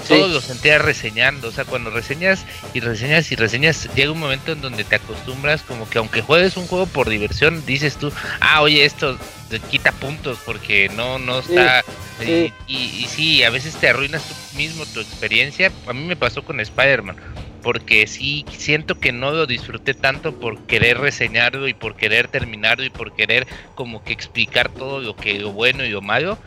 todo 0.09 0.29
lo 0.29 0.41
sentía 0.41 0.79
reseñando, 0.79 1.49
o 1.49 1.53
sea, 1.53 1.65
cuando 1.65 1.91
reseñas 1.91 2.45
y 2.75 2.81
reseñas 2.81 3.31
y 3.33 3.37
reseñas, 3.37 3.89
llega 3.95 4.13
un 4.13 4.21
momento 4.21 4.53
en 4.53 4.61
donde 4.61 4.85
te 4.85 4.97
acostumbras 4.97 5.63
como 5.63 5.89
que 5.89 5.99
aunque 5.99 6.23
juegues 6.23 6.57
un 6.57 6.67
juego 6.67 6.87
por 6.87 7.09
diversión, 7.09 7.65
dices 7.67 7.97
tú, 7.97 8.13
ah, 8.41 8.63
oye, 8.63 8.85
esto 8.85 9.19
te 9.49 9.61
quita 9.61 9.93
puntos 9.93 10.39
porque 10.45 10.89
no, 10.91 11.19
no 11.19 11.41
está... 11.41 11.85
Y, 12.21 12.53
y, 12.69 13.07
sí, 13.09 13.43
a 13.43 13.51
veces 13.51 13.75
te 13.75 13.89
arruinas 13.89 14.23
tú 14.23 14.57
mismo 14.57 14.87
tu 14.87 15.01
experiencia. 15.01 15.73
A 15.89 15.93
mí 15.93 16.05
me 16.05 16.15
pasó 16.15 16.45
con 16.45 16.61
Spider-Man, 16.61 17.17
porque 17.63 18.07
sí 18.07 18.45
siento 18.57 18.99
que 18.99 19.13
no 19.13 19.33
lo 19.33 19.47
disfruté 19.47 19.95
tanto 19.95 20.39
por 20.39 20.61
querer 20.67 20.99
reseñarlo 20.99 21.69
y 21.69 21.75
por 21.75 21.97
querer 21.97 22.29
terminarlo 22.29 22.85
y 22.85 22.91
por 22.91 23.15
querer 23.15 23.47
como 23.75 24.05
que 24.05 24.13
explicar 24.13 24.69
todo 24.69 25.01
lo 25.01 25.17
que 25.17 25.39
lo 25.39 25.53
bueno 25.53 25.85
y 25.85 25.91
lo 25.91 26.01
malo 26.01 26.39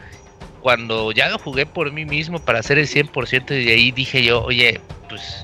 cuando 0.65 1.11
ya 1.11 1.29
lo 1.29 1.37
jugué 1.37 1.67
por 1.67 1.91
mí 1.91 2.05
mismo 2.05 2.39
para 2.39 2.57
hacer 2.57 2.79
el 2.79 2.87
100% 2.87 3.51
y 3.51 3.65
de 3.65 3.71
ahí 3.73 3.91
dije 3.91 4.23
yo, 4.23 4.43
oye, 4.43 4.81
pues 5.07 5.43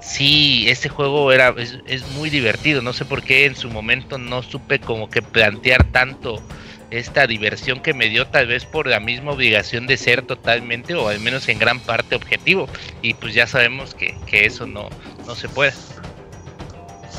sí, 0.00 0.64
este 0.66 0.88
juego 0.88 1.30
era 1.30 1.54
es, 1.86 2.04
muy 2.16 2.28
divertido. 2.28 2.82
No 2.82 2.92
sé 2.92 3.04
por 3.04 3.22
qué 3.22 3.44
en 3.46 3.54
su 3.54 3.70
momento 3.70 4.18
no 4.18 4.42
supe 4.42 4.80
como 4.80 5.08
que 5.08 5.22
plantear 5.22 5.84
tanto 5.92 6.42
esta 6.90 7.28
diversión 7.28 7.78
que 7.78 7.94
me 7.94 8.08
dio 8.08 8.26
tal 8.26 8.48
vez 8.48 8.64
por 8.64 8.88
la 8.88 8.98
misma 8.98 9.30
obligación 9.30 9.86
de 9.86 9.96
ser 9.96 10.22
totalmente 10.22 10.94
o 10.94 11.06
al 11.06 11.20
menos 11.20 11.48
en 11.48 11.60
gran 11.60 11.78
parte 11.78 12.16
objetivo. 12.16 12.68
Y 13.00 13.14
pues 13.14 13.34
ya 13.34 13.46
sabemos 13.46 13.94
que, 13.94 14.16
eso 14.32 14.66
no, 14.66 14.88
no 15.24 15.36
se 15.36 15.48
puede. 15.48 15.72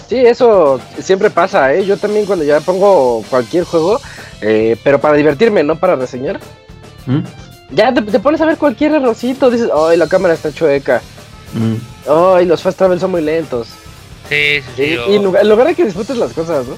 Sí, 0.09 0.17
eso 0.17 0.81
siempre 0.99 1.29
pasa, 1.29 1.73
¿eh? 1.73 1.85
Yo 1.85 1.95
también 1.95 2.25
cuando 2.25 2.43
ya 2.43 2.59
pongo 2.59 3.23
cualquier 3.29 3.63
juego, 3.63 4.01
eh, 4.41 4.75
pero 4.83 4.99
para 4.99 5.15
divertirme, 5.15 5.63
no 5.63 5.79
para 5.79 5.95
reseñar, 5.95 6.41
¿Mm? 7.05 7.19
Ya 7.71 7.93
te, 7.93 8.01
pones 8.19 8.39
a 8.41 8.45
ver 8.45 8.57
cualquier 8.57 8.93
errorcito, 8.93 9.49
dices, 9.49 9.69
ay, 9.75 9.97
la 9.97 10.07
cámara 10.07 10.33
está 10.33 10.53
chueca. 10.53 11.01
¿Mm? 11.53 11.75
Ay, 12.09 12.45
los 12.45 12.61
fast 12.61 12.77
travel 12.77 12.99
son 12.99 13.11
muy 13.11 13.21
lentos. 13.21 13.67
Sí, 14.29 14.61
sí, 14.61 14.71
sí. 14.75 14.97
Y, 15.09 15.15
en, 15.15 15.23
lugar, 15.23 15.67
de 15.67 15.75
que 15.75 15.85
disfrutes 15.85 16.17
las 16.17 16.33
cosas, 16.33 16.65
¿no? 16.67 16.77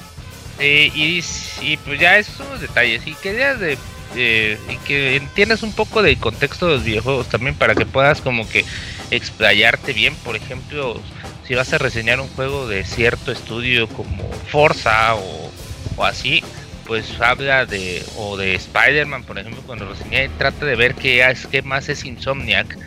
y, 0.58 1.22
y, 1.60 1.76
pues 1.78 2.00
ya 2.00 2.18
esos 2.18 2.34
son 2.36 2.48
los 2.50 2.60
detalles. 2.60 3.06
Y 3.06 3.14
que 3.14 3.32
de, 3.34 3.78
y 4.14 4.76
que 4.86 5.16
entiendas 5.16 5.62
un 5.62 5.72
poco 5.72 6.02
del 6.02 6.18
contexto 6.18 6.66
de 6.66 6.74
los 6.74 6.84
videojuegos 6.84 7.28
también 7.28 7.54
para 7.54 7.74
que 7.74 7.86
puedas 7.86 8.20
como 8.20 8.48
que 8.48 8.64
explayarte 9.10 9.92
bien. 9.92 10.14
Por 10.16 10.36
ejemplo, 10.36 11.00
si 11.46 11.54
vas 11.54 11.72
a 11.72 11.78
reseñar 11.78 12.20
un 12.20 12.28
juego 12.28 12.66
de 12.66 12.84
cierto 12.84 13.32
estudio 13.32 13.88
como 13.88 14.30
Forza 14.50 15.14
o, 15.14 15.50
o 15.96 16.04
así, 16.04 16.42
pues 16.86 17.20
habla 17.20 17.66
de 17.66 18.04
o 18.16 18.36
de 18.36 18.54
Spider-Man, 18.54 19.24
por 19.24 19.38
ejemplo, 19.38 19.62
cuando 19.66 19.88
reseñé, 19.88 20.28
trata 20.38 20.64
de 20.64 20.76
ver 20.76 20.94
qué, 20.94 21.28
es, 21.28 21.46
qué 21.46 21.62
más 21.62 21.88
es 21.88 22.04
Insomniac 22.04 22.78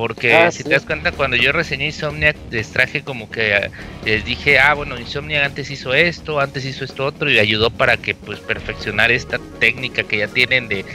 porque 0.00 0.32
ah, 0.32 0.50
si 0.50 0.64
te 0.64 0.70
das 0.70 0.86
cuenta, 0.86 1.12
cuando 1.12 1.36
yo 1.36 1.52
reseñé 1.52 1.84
Insomniac, 1.84 2.34
les 2.50 2.70
traje 2.70 3.02
como 3.02 3.30
que 3.30 3.70
les 4.06 4.24
dije, 4.24 4.58
ah, 4.58 4.72
bueno, 4.72 4.98
Insomniac 4.98 5.44
antes 5.44 5.70
hizo 5.70 5.92
esto, 5.92 6.40
antes 6.40 6.64
hizo 6.64 6.86
esto 6.86 7.04
otro, 7.04 7.30
y 7.30 7.38
ayudó 7.38 7.68
para 7.68 7.98
que 7.98 8.14
pues 8.14 8.40
perfeccionar 8.40 9.12
esta 9.12 9.38
técnica 9.58 10.02
que 10.04 10.16
ya 10.16 10.28
tienen 10.28 10.68
de, 10.68 10.86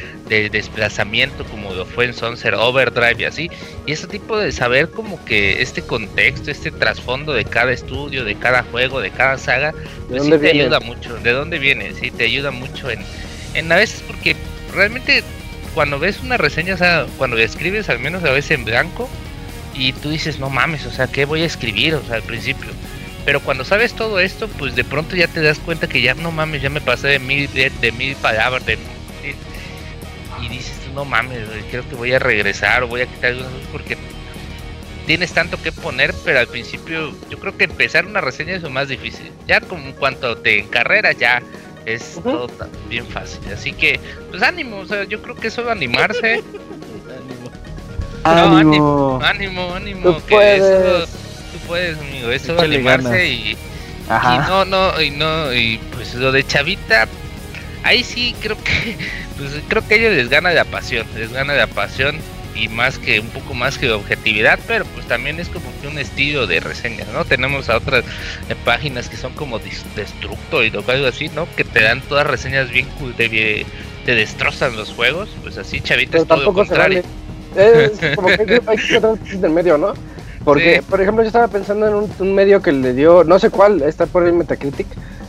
desplazamiento, 0.49 1.45
como 1.45 1.71
lo 1.75 1.85
fue 1.85 2.05
en 2.05 2.15
Sunset 2.15 2.55
Overdrive 2.55 3.21
y 3.21 3.25
así. 3.25 3.51
Y 3.85 3.91
ese 3.91 4.07
tipo 4.07 4.39
de 4.39 4.51
saber 4.51 4.89
como 4.89 5.23
que 5.23 5.61
este 5.61 5.83
contexto, 5.83 6.49
este 6.49 6.71
trasfondo 6.71 7.33
de 7.33 7.45
cada 7.45 7.73
estudio, 7.73 8.25
de 8.25 8.33
cada 8.33 8.63
juego, 8.63 9.01
de 9.01 9.11
cada 9.11 9.37
saga, 9.37 9.75
pues 10.09 10.23
sí 10.23 10.31
te 10.31 10.49
ayuda 10.49 10.79
mucho. 10.79 11.15
¿De 11.17 11.31
dónde 11.31 11.59
viene? 11.59 11.93
Sí, 11.93 12.09
te 12.09 12.23
ayuda 12.23 12.49
mucho 12.49 12.89
en, 12.89 13.01
en 13.53 13.71
a 13.71 13.75
veces 13.75 14.03
porque 14.07 14.35
realmente 14.73 15.23
cuando 15.75 15.99
ves 15.99 16.21
una 16.21 16.37
reseña, 16.37 16.73
o 16.73 16.77
sea, 16.77 17.05
cuando 17.17 17.37
escribes 17.37 17.89
al 17.89 17.99
menos 17.99 18.23
a 18.23 18.31
veces 18.31 18.51
en 18.51 18.65
blanco 18.65 19.09
y 19.75 19.91
tú 19.91 20.09
dices, 20.09 20.39
no 20.39 20.49
mames, 20.49 20.85
o 20.85 20.91
sea, 20.91 21.07
¿qué 21.07 21.25
voy 21.25 21.41
a 21.41 21.45
escribir? 21.45 21.93
O 21.95 22.03
sea, 22.03 22.15
al 22.15 22.23
principio. 22.23 22.71
Pero 23.25 23.41
cuando 23.41 23.65
sabes 23.65 23.93
todo 23.93 24.19
esto, 24.19 24.47
pues 24.47 24.75
de 24.75 24.85
pronto 24.85 25.15
ya 25.15 25.27
te 25.27 25.41
das 25.41 25.59
cuenta 25.59 25.87
que 25.87 26.01
ya 26.01 26.13
no 26.13 26.31
mames, 26.31 26.61
ya 26.61 26.69
me 26.69 26.79
pasé 26.79 27.09
de 27.09 27.19
mil, 27.19 27.51
de, 27.53 27.91
mil 27.91 28.15
palabras, 28.15 28.65
de, 28.65 28.77
y 30.41 30.47
dices, 30.47 30.75
no 30.93 31.03
mames, 31.03 31.39
creo 31.69 31.87
que 31.87 31.95
voy 31.95 32.13
a 32.13 32.19
regresar 32.19 32.83
o 32.83 32.87
voy 32.87 33.01
a 33.01 33.05
quitar 33.07 33.31
algunas 33.31 33.51
porque 33.71 33.97
tienes 35.05 35.33
tanto 35.33 35.61
que 35.61 35.71
poner, 35.71 36.13
pero 36.23 36.39
al 36.39 36.47
principio 36.47 37.13
yo 37.29 37.37
creo 37.37 37.57
que 37.57 37.65
empezar 37.65 38.05
una 38.05 38.21
reseña 38.21 38.55
es 38.55 38.61
lo 38.61 38.69
más 38.69 38.87
difícil. 38.87 39.29
Ya 39.45 39.59
como 39.59 39.87
en 39.87 39.93
cuanto 39.93 40.37
te 40.37 40.59
encarreras 40.59 41.17
ya 41.17 41.41
es 41.85 42.19
todo 42.23 42.47
bien 42.89 43.05
fácil. 43.07 43.41
Así 43.53 43.71
que, 43.73 43.99
pues 44.29 44.41
ánimo, 44.41 44.77
o 44.77 44.85
sea, 44.85 45.03
yo 45.03 45.21
creo 45.21 45.35
que 45.35 45.47
eso 45.47 45.69
animarse. 45.69 46.43
ánimo. 48.23 49.19
ánimo, 49.21 49.21
ánimo, 49.23 49.73
ánimo. 49.73 50.13
Tú 50.13 50.21
puedes. 50.29 51.09
tú 51.51 51.59
puedes, 51.67 51.97
amigo. 51.97 52.31
Eso 52.31 52.59
animarse 52.59 53.27
y, 53.27 53.51
y 53.51 54.37
no, 54.47 54.65
no, 54.65 55.01
y 55.01 55.11
no, 55.11 55.53
y 55.53 55.79
pues 55.93 56.13
lo 56.15 56.31
de 56.31 56.45
Chavita, 56.45 57.07
ahí 57.83 58.03
sí 58.03 58.35
creo 58.41 58.57
que, 58.63 58.97
pues 59.37 59.51
creo 59.67 59.87
que 59.87 59.93
a 59.93 59.97
ellos 59.97 60.13
les 60.13 60.29
gana 60.29 60.51
la 60.51 60.65
pasión, 60.65 61.05
les 61.15 61.31
gana 61.31 61.53
la 61.53 61.67
pasión 61.67 62.19
y 62.55 62.69
más 62.69 62.97
que 62.97 63.19
un 63.19 63.27
poco 63.27 63.53
más 63.53 63.77
que 63.77 63.91
objetividad, 63.91 64.59
pero 64.67 64.85
pues 64.85 65.05
también 65.07 65.39
es 65.39 65.49
como 65.49 65.65
que 65.81 65.87
un 65.87 65.97
estilo 65.97 66.47
de 66.47 66.59
reseña, 66.59 67.05
¿no? 67.13 67.25
Tenemos 67.25 67.69
a 67.69 67.77
otras 67.77 68.03
eh, 68.49 68.55
páginas 68.63 69.09
que 69.09 69.17
son 69.17 69.33
como 69.33 69.59
Destructo 69.59 70.63
y 70.63 70.71
algo 70.87 71.07
así, 71.07 71.29
¿no? 71.29 71.47
Que 71.55 71.63
te 71.63 71.81
dan 71.83 72.01
todas 72.01 72.25
reseñas 72.25 72.69
bien 72.69 72.87
cool, 72.99 73.13
te, 73.13 73.65
te 74.05 74.15
destrozan 74.15 74.75
los 74.75 74.89
juegos, 74.93 75.29
pues 75.43 75.57
así 75.57 75.81
chavita 75.81 76.17
es 76.17 76.27
todo 76.27 76.43
lo 76.43 76.53
contrario. 76.53 77.03
Es 77.55 78.15
como 78.15 78.27
que 78.27 78.61
hay 78.65 78.77
que 78.77 79.45
en 79.47 79.53
medio, 79.53 79.77
¿no? 79.77 79.93
Porque, 80.45 80.83
por 80.87 81.01
ejemplo, 81.01 81.23
yo 81.23 81.27
estaba 81.27 81.47
pensando 81.47 81.87
en 81.87 82.09
un, 82.19 82.35
medio 82.35 82.61
que 82.61 82.71
le 82.71 82.93
dio, 82.93 83.23
no 83.23 83.39
sé 83.39 83.49
cuál, 83.49 83.81
está 83.81 84.05
por 84.05 84.25
el 84.27 84.33
Metacritic, 84.33 84.85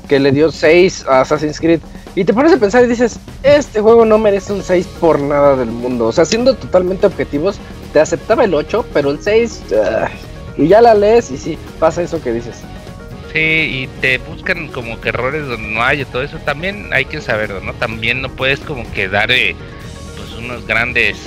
que 0.09 0.21
le 0.21 0.31
dio 0.31 0.53
6 0.53 1.07
a 1.09 1.23
Assassin's 1.23 1.59
Creed. 1.59 1.81
Y 2.17 2.25
te 2.25 2.33
pones 2.33 2.51
a 2.55 2.57
pensar 2.57 2.83
y 2.83 2.89
dices, 2.89 3.21
este 3.43 3.83
juego 3.83 4.07
no 4.07 4.17
merece 4.17 4.55
un 4.55 4.63
6 4.63 4.87
por 4.99 5.21
nada 5.21 5.55
del 5.55 5.71
mundo. 5.71 6.07
O 6.07 6.13
sea, 6.13 6.25
siendo 6.25 6.55
totalmente 6.55 7.07
objetivos, 7.07 7.59
te 7.93 8.01
aceptaba 8.01 8.45
el 8.45 8.55
8, 8.55 8.87
pero 8.95 9.11
el 9.11 9.23
6, 9.23 9.65
y 10.57 10.67
ya 10.67 10.81
la 10.81 10.95
lees 10.95 11.31
y 11.31 11.37
sí, 11.37 11.59
pasa 11.79 12.03
eso 12.03 12.23
que 12.23 12.33
dices. 12.33 12.63
Sí, 13.35 13.39
y 13.39 13.89
te 14.01 14.17
buscan 14.17 14.69
como 14.69 14.99
que 14.99 15.11
errores 15.11 15.47
donde 15.47 15.69
no 15.69 15.83
hay 15.83 16.01
y 16.01 16.05
todo 16.07 16.23
eso. 16.23 16.39
También 16.39 16.89
hay 16.91 17.05
que 17.05 17.21
saberlo, 17.21 17.61
¿no? 17.61 17.75
También 17.75 18.23
no 18.23 18.31
puedes 18.31 18.61
como 18.61 18.91
que 18.93 19.11
dar 19.11 19.31
eh, 19.31 19.55
pues 20.17 20.33
unos 20.43 20.67
grandes 20.67 21.19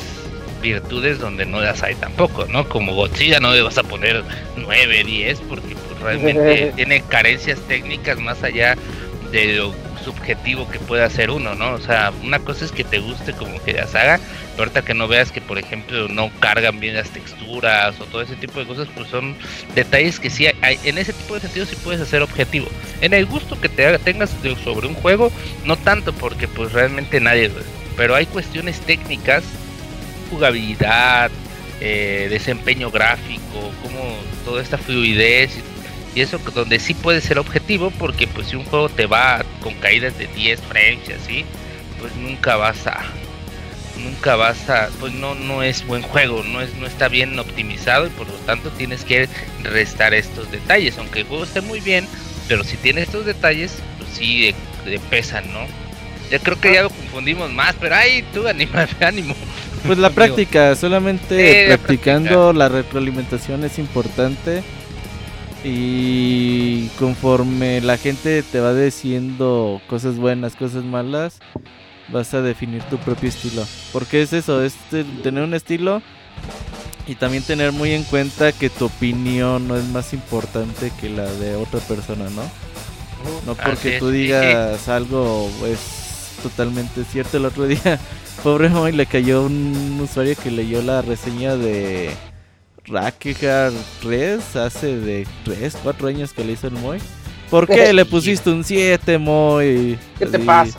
virtudes 0.59 1.19
donde 1.19 1.45
no 1.45 1.61
las 1.61 1.83
hay 1.83 1.93
tampoco, 1.93 2.45
¿no? 2.45 2.67
Como 2.67 2.95
Godzilla 2.95 3.39
no 3.39 3.53
le 3.53 3.61
vas 3.61 3.77
a 3.77 3.83
poner 3.83 4.23
9, 4.57 5.03
10 5.03 5.39
porque 5.41 5.75
pues, 5.75 6.01
realmente 6.01 6.73
tiene 6.75 7.01
carencias 7.01 7.59
técnicas 7.67 8.19
más 8.19 8.41
allá 8.43 8.75
de 9.31 9.53
lo 9.53 9.71
subjetivo 9.99 10.69
que 10.69 10.79
puede 10.79 11.03
hacer 11.03 11.29
uno, 11.29 11.55
¿no? 11.55 11.73
O 11.73 11.79
sea, 11.79 12.11
una 12.23 12.39
cosa 12.39 12.65
es 12.65 12.71
que 12.71 12.83
te 12.83 12.99
guste 12.99 13.33
como 13.33 13.61
que 13.63 13.73
la 13.73 13.87
saga, 13.87 14.19
pero 14.51 14.63
ahorita 14.63 14.81
que 14.83 14.93
no 14.93 15.07
veas 15.07 15.31
que, 15.31 15.41
por 15.41 15.57
ejemplo, 15.57 16.07
no 16.07 16.29
cargan 16.39 16.79
bien 16.79 16.95
las 16.95 17.09
texturas 17.09 17.99
o 17.99 18.05
todo 18.05 18.21
ese 18.21 18.35
tipo 18.35 18.59
de 18.59 18.65
cosas, 18.65 18.87
pues 18.95 19.09
son 19.09 19.35
detalles 19.75 20.19
que 20.19 20.29
sí 20.29 20.47
hay, 20.61 20.79
en 20.83 20.97
ese 20.97 21.13
tipo 21.13 21.35
de 21.35 21.41
sentido 21.41 21.65
sí 21.65 21.75
puedes 21.83 22.01
hacer 22.01 22.21
objetivo. 22.21 22.67
En 23.01 23.13
el 23.13 23.25
gusto 23.25 23.59
que 23.59 23.69
te 23.69 23.97
tengas 23.99 24.31
sobre 24.63 24.87
un 24.87 24.95
juego, 24.95 25.31
no 25.65 25.77
tanto 25.77 26.13
porque 26.13 26.47
pues 26.47 26.73
realmente 26.73 27.19
nadie, 27.19 27.51
pero 27.95 28.15
hay 28.15 28.25
cuestiones 28.25 28.79
técnicas, 28.81 29.43
jugabilidad, 30.29 31.31
eh, 31.81 32.27
desempeño 32.29 32.91
gráfico, 32.91 33.71
como 33.81 34.17
toda 34.43 34.61
esta 34.61 34.77
fluidez 34.77 35.57
y 35.57 35.78
eso 36.15 36.39
donde 36.53 36.79
sí 36.79 36.93
puede 36.93 37.21
ser 37.21 37.39
objetivo 37.39 37.91
porque 37.91 38.27
pues 38.27 38.47
si 38.47 38.55
un 38.55 38.65
juego 38.65 38.89
te 38.89 39.05
va 39.05 39.43
con 39.61 39.73
caídas 39.75 40.17
de 40.17 40.27
10 40.27 40.61
frames 40.61 41.09
y 41.09 41.13
así, 41.13 41.45
pues 41.99 42.15
nunca 42.15 42.55
vas 42.55 42.87
a 42.87 42.99
nunca 44.03 44.35
vas 44.35 44.69
a 44.69 44.89
pues 44.99 45.13
no 45.13 45.35
no 45.35 45.61
es 45.61 45.85
buen 45.85 46.01
juego, 46.01 46.43
no 46.43 46.61
es 46.61 46.73
no 46.75 46.87
está 46.87 47.09
bien 47.09 47.37
optimizado 47.37 48.07
y 48.07 48.09
por 48.09 48.27
lo 48.27 48.37
tanto 48.39 48.69
tienes 48.71 49.03
que 49.03 49.27
restar 49.63 50.13
estos 50.13 50.49
detalles, 50.51 50.97
aunque 50.97 51.19
el 51.19 51.25
juego 51.27 51.43
esté 51.43 51.61
muy 51.61 51.79
bien, 51.79 52.07
pero 52.47 52.63
si 52.63 52.77
tiene 52.77 53.01
estos 53.01 53.25
detalles, 53.25 53.75
pues 53.97 54.09
sí 54.11 54.53
de, 54.85 54.99
pesan, 55.09 55.51
¿no? 55.51 55.59
Ya 56.31 56.39
creo 56.39 56.59
que 56.59 56.73
ya 56.73 56.83
lo 56.83 56.89
confundimos 56.89 57.51
más, 57.51 57.75
pero 57.79 57.95
ay, 57.95 58.23
tú 58.33 58.47
anima, 58.47 58.87
ánimo. 59.01 59.35
Pues 59.85 59.97
la 59.97 60.09
práctica, 60.09 60.75
solamente 60.75 61.77
practicando 61.77 62.53
la 62.53 62.69
retroalimentación 62.69 63.63
es 63.63 63.79
importante 63.79 64.61
y 65.63 66.87
conforme 66.99 67.81
la 67.81 67.97
gente 67.97 68.43
te 68.43 68.59
va 68.59 68.73
diciendo 68.73 69.81
cosas 69.87 70.17
buenas, 70.17 70.55
cosas 70.55 70.83
malas, 70.83 71.39
vas 72.11 72.33
a 72.33 72.41
definir 72.41 72.81
tu 72.83 72.97
propio 72.97 73.29
estilo. 73.29 73.65
Porque 73.91 74.21
es 74.21 74.33
eso, 74.33 74.63
es 74.63 74.75
tener 75.23 75.43
un 75.43 75.53
estilo 75.53 76.01
y 77.07 77.15
también 77.15 77.43
tener 77.43 77.71
muy 77.71 77.91
en 77.91 78.03
cuenta 78.03 78.51
que 78.51 78.69
tu 78.69 78.85
opinión 78.85 79.67
no 79.67 79.75
es 79.75 79.85
más 79.85 80.13
importante 80.13 80.91
que 80.99 81.09
la 81.09 81.25
de 81.25 81.55
otra 81.55 81.79
persona, 81.81 82.29
¿no? 82.29 82.43
No 83.45 83.55
porque 83.55 83.99
tú 83.99 84.09
digas 84.11 84.87
algo 84.87 85.49
es 85.67 86.37
totalmente 86.41 87.03
cierto. 87.03 87.37
El 87.37 87.45
otro 87.45 87.67
día, 87.67 87.99
pobre 88.43 88.69
Moy, 88.69 88.93
le 88.93 89.05
cayó 89.05 89.43
un 89.43 89.99
usuario 90.01 90.35
que 90.41 90.51
leyó 90.51 90.81
la 90.81 91.01
reseña 91.01 91.57
de 91.57 92.11
Rakegar 92.89 93.71
3 94.01 94.55
hace 94.55 94.97
de 94.97 95.27
3, 95.45 95.77
4 95.83 96.07
años 96.07 96.33
que 96.33 96.43
le 96.43 96.53
hizo 96.53 96.67
el 96.67 96.73
Moy. 96.73 96.99
¿Por 97.49 97.67
qué 97.67 97.93
le 97.93 98.05
pusiste 98.05 98.49
un 98.49 98.63
7, 98.63 99.17
Moy? 99.17 99.97
¿Qué 100.17 100.25
te 100.25 100.39
pasa? 100.39 100.77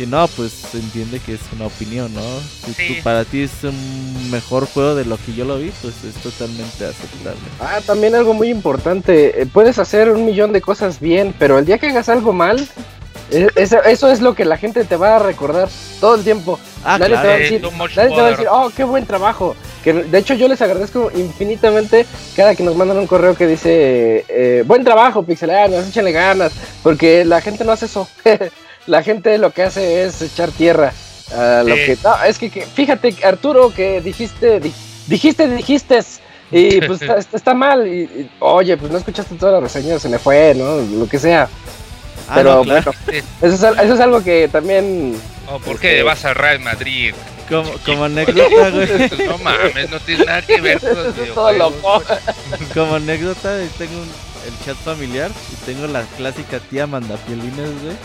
Y 0.00 0.06
no, 0.06 0.28
pues 0.28 0.52
se 0.52 0.78
entiende 0.78 1.18
que 1.18 1.34
es 1.34 1.40
una 1.52 1.66
opinión, 1.66 2.14
¿no? 2.14 2.22
Si 2.66 2.72
tú, 2.72 3.02
para 3.02 3.24
ti 3.24 3.42
es 3.42 3.64
un 3.64 4.30
mejor 4.30 4.66
juego 4.66 4.94
de 4.94 5.04
lo 5.04 5.16
que 5.16 5.34
yo 5.34 5.44
lo 5.44 5.58
vi, 5.58 5.72
pues 5.82 6.04
es 6.04 6.14
totalmente 6.22 6.84
aceptable. 6.84 7.40
Ah, 7.58 7.80
también 7.84 8.14
algo 8.14 8.32
muy 8.32 8.48
importante. 8.48 9.42
Eh, 9.42 9.46
puedes 9.46 9.78
hacer 9.78 10.10
un 10.10 10.24
millón 10.24 10.52
de 10.52 10.60
cosas 10.60 11.00
bien, 11.00 11.34
pero 11.36 11.58
el 11.58 11.66
día 11.66 11.78
que 11.78 11.88
hagas 11.88 12.08
algo 12.08 12.32
mal, 12.32 12.68
eso, 13.30 14.10
es 14.10 14.20
lo 14.20 14.34
que 14.34 14.44
la 14.44 14.56
gente 14.56 14.84
te 14.84 14.96
va 14.96 15.16
a 15.16 15.18
recordar 15.18 15.68
todo 16.00 16.14
el 16.14 16.24
tiempo. 16.24 16.58
Ah, 16.84 16.98
nadie, 16.98 17.16
te 17.16 17.26
va 17.26 17.34
a 17.34 17.36
decir, 17.36 17.62
nadie 17.62 18.10
te 18.10 18.20
va 18.20 18.26
a 18.26 18.30
decir, 18.30 18.46
oh, 18.50 18.70
qué 18.74 18.84
buen 18.84 19.06
trabajo. 19.06 19.54
Que 19.84 19.92
de 19.92 20.18
hecho 20.18 20.34
yo 20.34 20.48
les 20.48 20.60
agradezco 20.60 21.10
infinitamente 21.14 22.06
cada 22.36 22.54
que 22.54 22.62
nos 22.62 22.76
mandan 22.76 22.98
un 22.98 23.06
correo 23.06 23.34
que 23.34 23.46
dice 23.46 24.24
eh, 24.28 24.64
buen 24.66 24.84
trabajo, 24.84 25.22
pixelanos, 25.22 25.86
échenle 25.86 26.12
ganas, 26.12 26.52
porque 26.82 27.24
la 27.24 27.40
gente 27.40 27.64
no 27.64 27.72
hace 27.72 27.86
eso. 27.86 28.08
la 28.86 29.02
gente 29.02 29.38
lo 29.38 29.50
que 29.50 29.62
hace 29.62 30.04
es 30.04 30.20
echar 30.22 30.50
tierra 30.50 30.92
a 31.34 31.62
lo 31.62 31.74
que 31.74 31.98
no, 32.02 32.24
es 32.24 32.38
que, 32.38 32.48
fíjate 32.48 33.14
Arturo 33.22 33.72
que 33.72 34.00
dijiste 34.00 34.60
dijiste 35.06 35.46
dijiste 35.48 36.00
y 36.50 36.80
pues 36.80 37.02
está, 37.32 37.52
mal 37.52 37.86
y, 37.86 38.30
oye 38.40 38.76
pues 38.78 38.90
no 38.90 38.98
escuchaste 38.98 39.34
toda 39.34 39.52
la 39.52 39.60
reseña 39.60 39.98
se 39.98 40.08
me 40.08 40.18
fue 40.18 40.54
no 40.54 40.76
lo 40.98 41.06
que 41.06 41.18
sea 41.18 41.48
ah, 42.28 42.32
pero 42.34 42.64
bueno 42.64 42.92
eso 43.42 43.74
es, 43.74 44.00
algo 44.00 44.22
que 44.22 44.48
también 44.48 45.16
oh, 45.48 45.58
¿por 45.58 45.78
qué 45.78 45.92
este, 45.92 46.02
vas 46.02 46.24
a 46.24 46.34
Real 46.34 46.60
Madrid? 46.60 47.14
Como, 47.48 47.72
como 47.78 48.04
anécdota, 48.04 48.70
güey. 48.70 49.26
No 49.26 49.38
mames, 49.38 49.90
no 49.90 49.98
tiene 50.00 50.26
nada 50.26 50.42
que 50.42 50.60
ver 50.60 50.78
con 50.80 51.58
los 51.58 51.72
Como 52.74 52.96
anécdota, 52.96 53.58
tengo 53.78 54.02
el 54.46 54.64
chat 54.66 54.76
familiar 54.76 55.30
y 55.50 55.64
tengo 55.64 55.86
la 55.86 56.02
clásica 56.18 56.60
tía 56.60 56.86
mandapielines, 56.86 57.82
güey. 57.82 57.96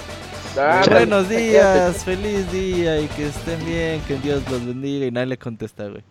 Ah, 0.58 0.84
Buenos 0.90 1.30
días, 1.30 2.03
feliz 2.03 2.50
día 2.52 3.02
y 3.02 3.08
que 3.08 3.27
estén 3.27 3.66
bien, 3.66 4.02
que 4.02 4.18
Dios 4.18 4.43
los 4.50 4.66
bendiga 4.66 5.08
y 5.08 5.11
nadie 5.11 5.27
le 5.27 5.38
contesta, 5.38 5.88
güey. 5.88 6.03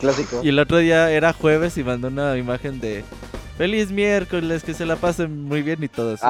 Clásico. 0.00 0.40
Y 0.42 0.48
el 0.48 0.58
otro 0.58 0.78
día 0.78 1.10
era 1.10 1.32
jueves 1.32 1.76
y 1.78 1.84
mandó 1.84 2.08
una 2.08 2.36
imagen 2.36 2.80
de 2.80 3.04
Feliz 3.56 3.92
miércoles, 3.92 4.64
que 4.64 4.74
se 4.74 4.84
la 4.84 4.96
pasen 4.96 5.44
muy 5.44 5.62
bien 5.62 5.80
y 5.84 5.86
todo 5.86 6.14
eso. 6.14 6.26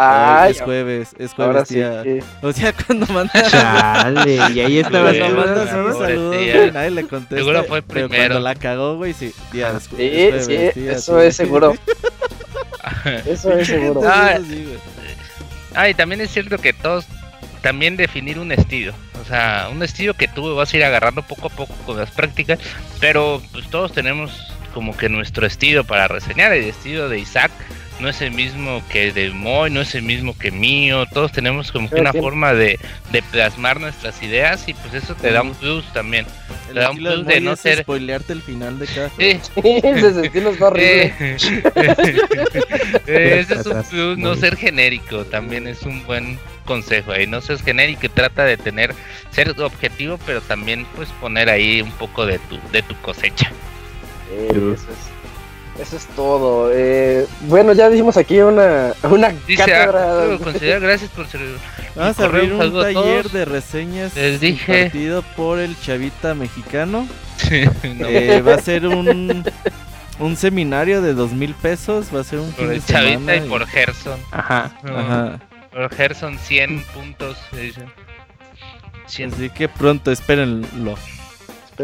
es 0.46 0.60
jueves, 0.60 1.14
es 1.18 1.32
jueves, 1.32 1.68
tía. 1.68 2.04
O 2.42 2.52
sea, 2.52 2.74
cuando 2.86 3.06
mandas. 3.06 3.50
Chale, 3.50 4.34
y 4.52 4.60
ahí 4.60 4.78
estaba. 4.78 5.10
Cuando 5.14 5.36
mandas 5.36 5.72
un 5.72 5.92
saludo, 5.94 6.28
güey, 6.28 6.70
nadie 6.70 6.90
le 6.90 7.06
contesta. 7.06 7.36
Seguro 7.36 7.64
fue 7.64 7.80
primero. 7.80 8.10
Pero 8.10 8.26
cuando 8.26 8.40
la 8.40 8.54
cagó, 8.54 8.96
güey, 8.96 9.14
sí. 9.14 9.32
Tía, 9.50 9.70
es 9.70 9.88
jueves, 9.88 10.46
sí, 10.46 10.70
sí, 10.74 10.86
eso 10.86 11.18
es 11.18 11.34
seguro. 11.34 11.74
eso 13.24 13.52
es 13.52 13.68
seguro. 13.68 14.02
Ah, 14.04 14.38
ah, 15.74 15.88
y 15.88 15.94
también 15.94 16.20
es 16.20 16.30
cierto 16.30 16.58
que 16.58 16.74
todos. 16.74 17.06
También 17.64 17.96
definir 17.96 18.38
un 18.38 18.52
estilo. 18.52 18.92
O 19.22 19.24
sea, 19.24 19.70
un 19.72 19.82
estilo 19.82 20.12
que 20.12 20.28
tú 20.28 20.54
vas 20.54 20.74
a 20.74 20.76
ir 20.76 20.84
agarrando 20.84 21.22
poco 21.22 21.46
a 21.46 21.50
poco 21.50 21.74
con 21.86 21.96
las 21.96 22.10
prácticas. 22.10 22.58
Pero 23.00 23.40
pues 23.52 23.70
todos 23.70 23.90
tenemos 23.94 24.52
como 24.74 24.94
que 24.94 25.08
nuestro 25.08 25.46
estilo 25.46 25.82
para 25.82 26.06
reseñar. 26.06 26.52
El 26.52 26.64
estilo 26.64 27.08
de 27.08 27.20
Isaac 27.20 27.50
no 28.00 28.10
es 28.10 28.20
el 28.20 28.32
mismo 28.32 28.82
que 28.90 29.12
de 29.12 29.30
Moy, 29.30 29.70
no 29.70 29.80
es 29.80 29.94
el 29.94 30.02
mismo 30.02 30.36
que 30.36 30.50
mío. 30.50 31.06
Todos 31.06 31.32
tenemos 31.32 31.72
como 31.72 31.88
que 31.88 32.02
una 32.02 32.12
forma 32.12 32.52
de, 32.52 32.78
plasmar 33.30 33.80
nuestras 33.80 34.22
ideas 34.22 34.68
y 34.68 34.74
pues 34.74 34.92
eso 34.92 35.14
te 35.14 35.32
da 35.32 35.40
un 35.40 35.54
plus 35.54 35.90
también. 35.94 36.26
te 36.66 36.80
da 36.80 36.90
un 36.90 36.98
plus 36.98 37.24
de 37.24 37.40
no 37.40 37.56
ser. 37.56 37.78
spoilearte 37.78 38.34
el 38.34 38.42
final 38.42 38.78
de 38.78 38.86
cada 38.88 39.08
Sí, 39.08 39.40
ese 39.54 40.26
estilo 40.26 40.50
es 40.50 40.60
horrible. 40.60 41.14
Eh, 43.06 43.40
ese 43.40 43.54
es 43.54 43.66
un 43.66 43.82
plus, 43.84 44.18
no 44.18 44.34
ser 44.34 44.54
genérico. 44.54 45.24
También 45.24 45.66
es 45.66 45.82
un 45.84 46.04
buen 46.04 46.38
consejo 46.64 47.12
ahí. 47.12 47.26
No 47.26 47.40
seas 47.40 47.62
genérico 47.62 48.06
y 48.06 48.08
trata 48.08 48.44
de 48.44 48.56
tener, 48.56 48.94
ser 49.30 49.54
objetivo, 49.60 50.18
pero 50.26 50.40
también 50.40 50.86
pues 50.96 51.08
poner 51.20 51.48
ahí 51.48 51.80
un 51.80 51.92
poco 51.92 52.26
de 52.26 52.38
tu, 52.38 52.58
de 52.72 52.82
tu 52.82 52.94
cosecha 52.96 53.50
eso, 55.80 55.96
es, 55.96 56.06
todo. 56.14 56.70
Eh, 56.72 57.26
bueno, 57.42 57.72
ya 57.72 57.88
dijimos 57.88 58.16
aquí 58.16 58.38
una, 58.38 58.94
una 59.02 59.30
Dice, 59.46 59.64
cátedra. 59.64 60.22
Ah, 60.22 60.78
gracias 60.80 61.10
por 61.10 61.26
servir. 61.26 61.56
Vamos 61.96 62.18
a 62.18 62.24
abrir 62.24 62.52
un 62.52 62.72
taller 62.72 63.30
de 63.30 63.44
reseñas 63.44 64.14
Les 64.16 64.40
dije. 64.40 64.90
por 65.36 65.58
el 65.58 65.78
Chavita 65.80 66.34
Mexicano. 66.34 67.06
Eh, 67.82 68.40
va 68.40 68.54
a 68.54 68.58
ser 68.58 68.86
un, 68.86 69.44
un 70.18 70.36
seminario 70.36 71.02
de 71.02 71.12
dos 71.12 71.32
mil 71.32 71.52
pesos. 71.54 72.06
Va 72.14 72.20
a 72.20 72.24
ser 72.24 72.38
un 72.38 72.52
Por 72.52 72.72
el 72.72 72.82
Chavita 72.84 73.36
y, 73.36 73.40
por 73.48 73.66
Gerson. 73.66 74.18
Ajá, 74.30 74.70
ajá. 74.82 75.40
Gerson 75.96 76.38
100 76.38 76.82
puntos. 76.94 77.38
100. 79.06 79.32
Así 79.32 79.50
que 79.50 79.68
pronto, 79.68 80.10
espérenlo. 80.10 80.96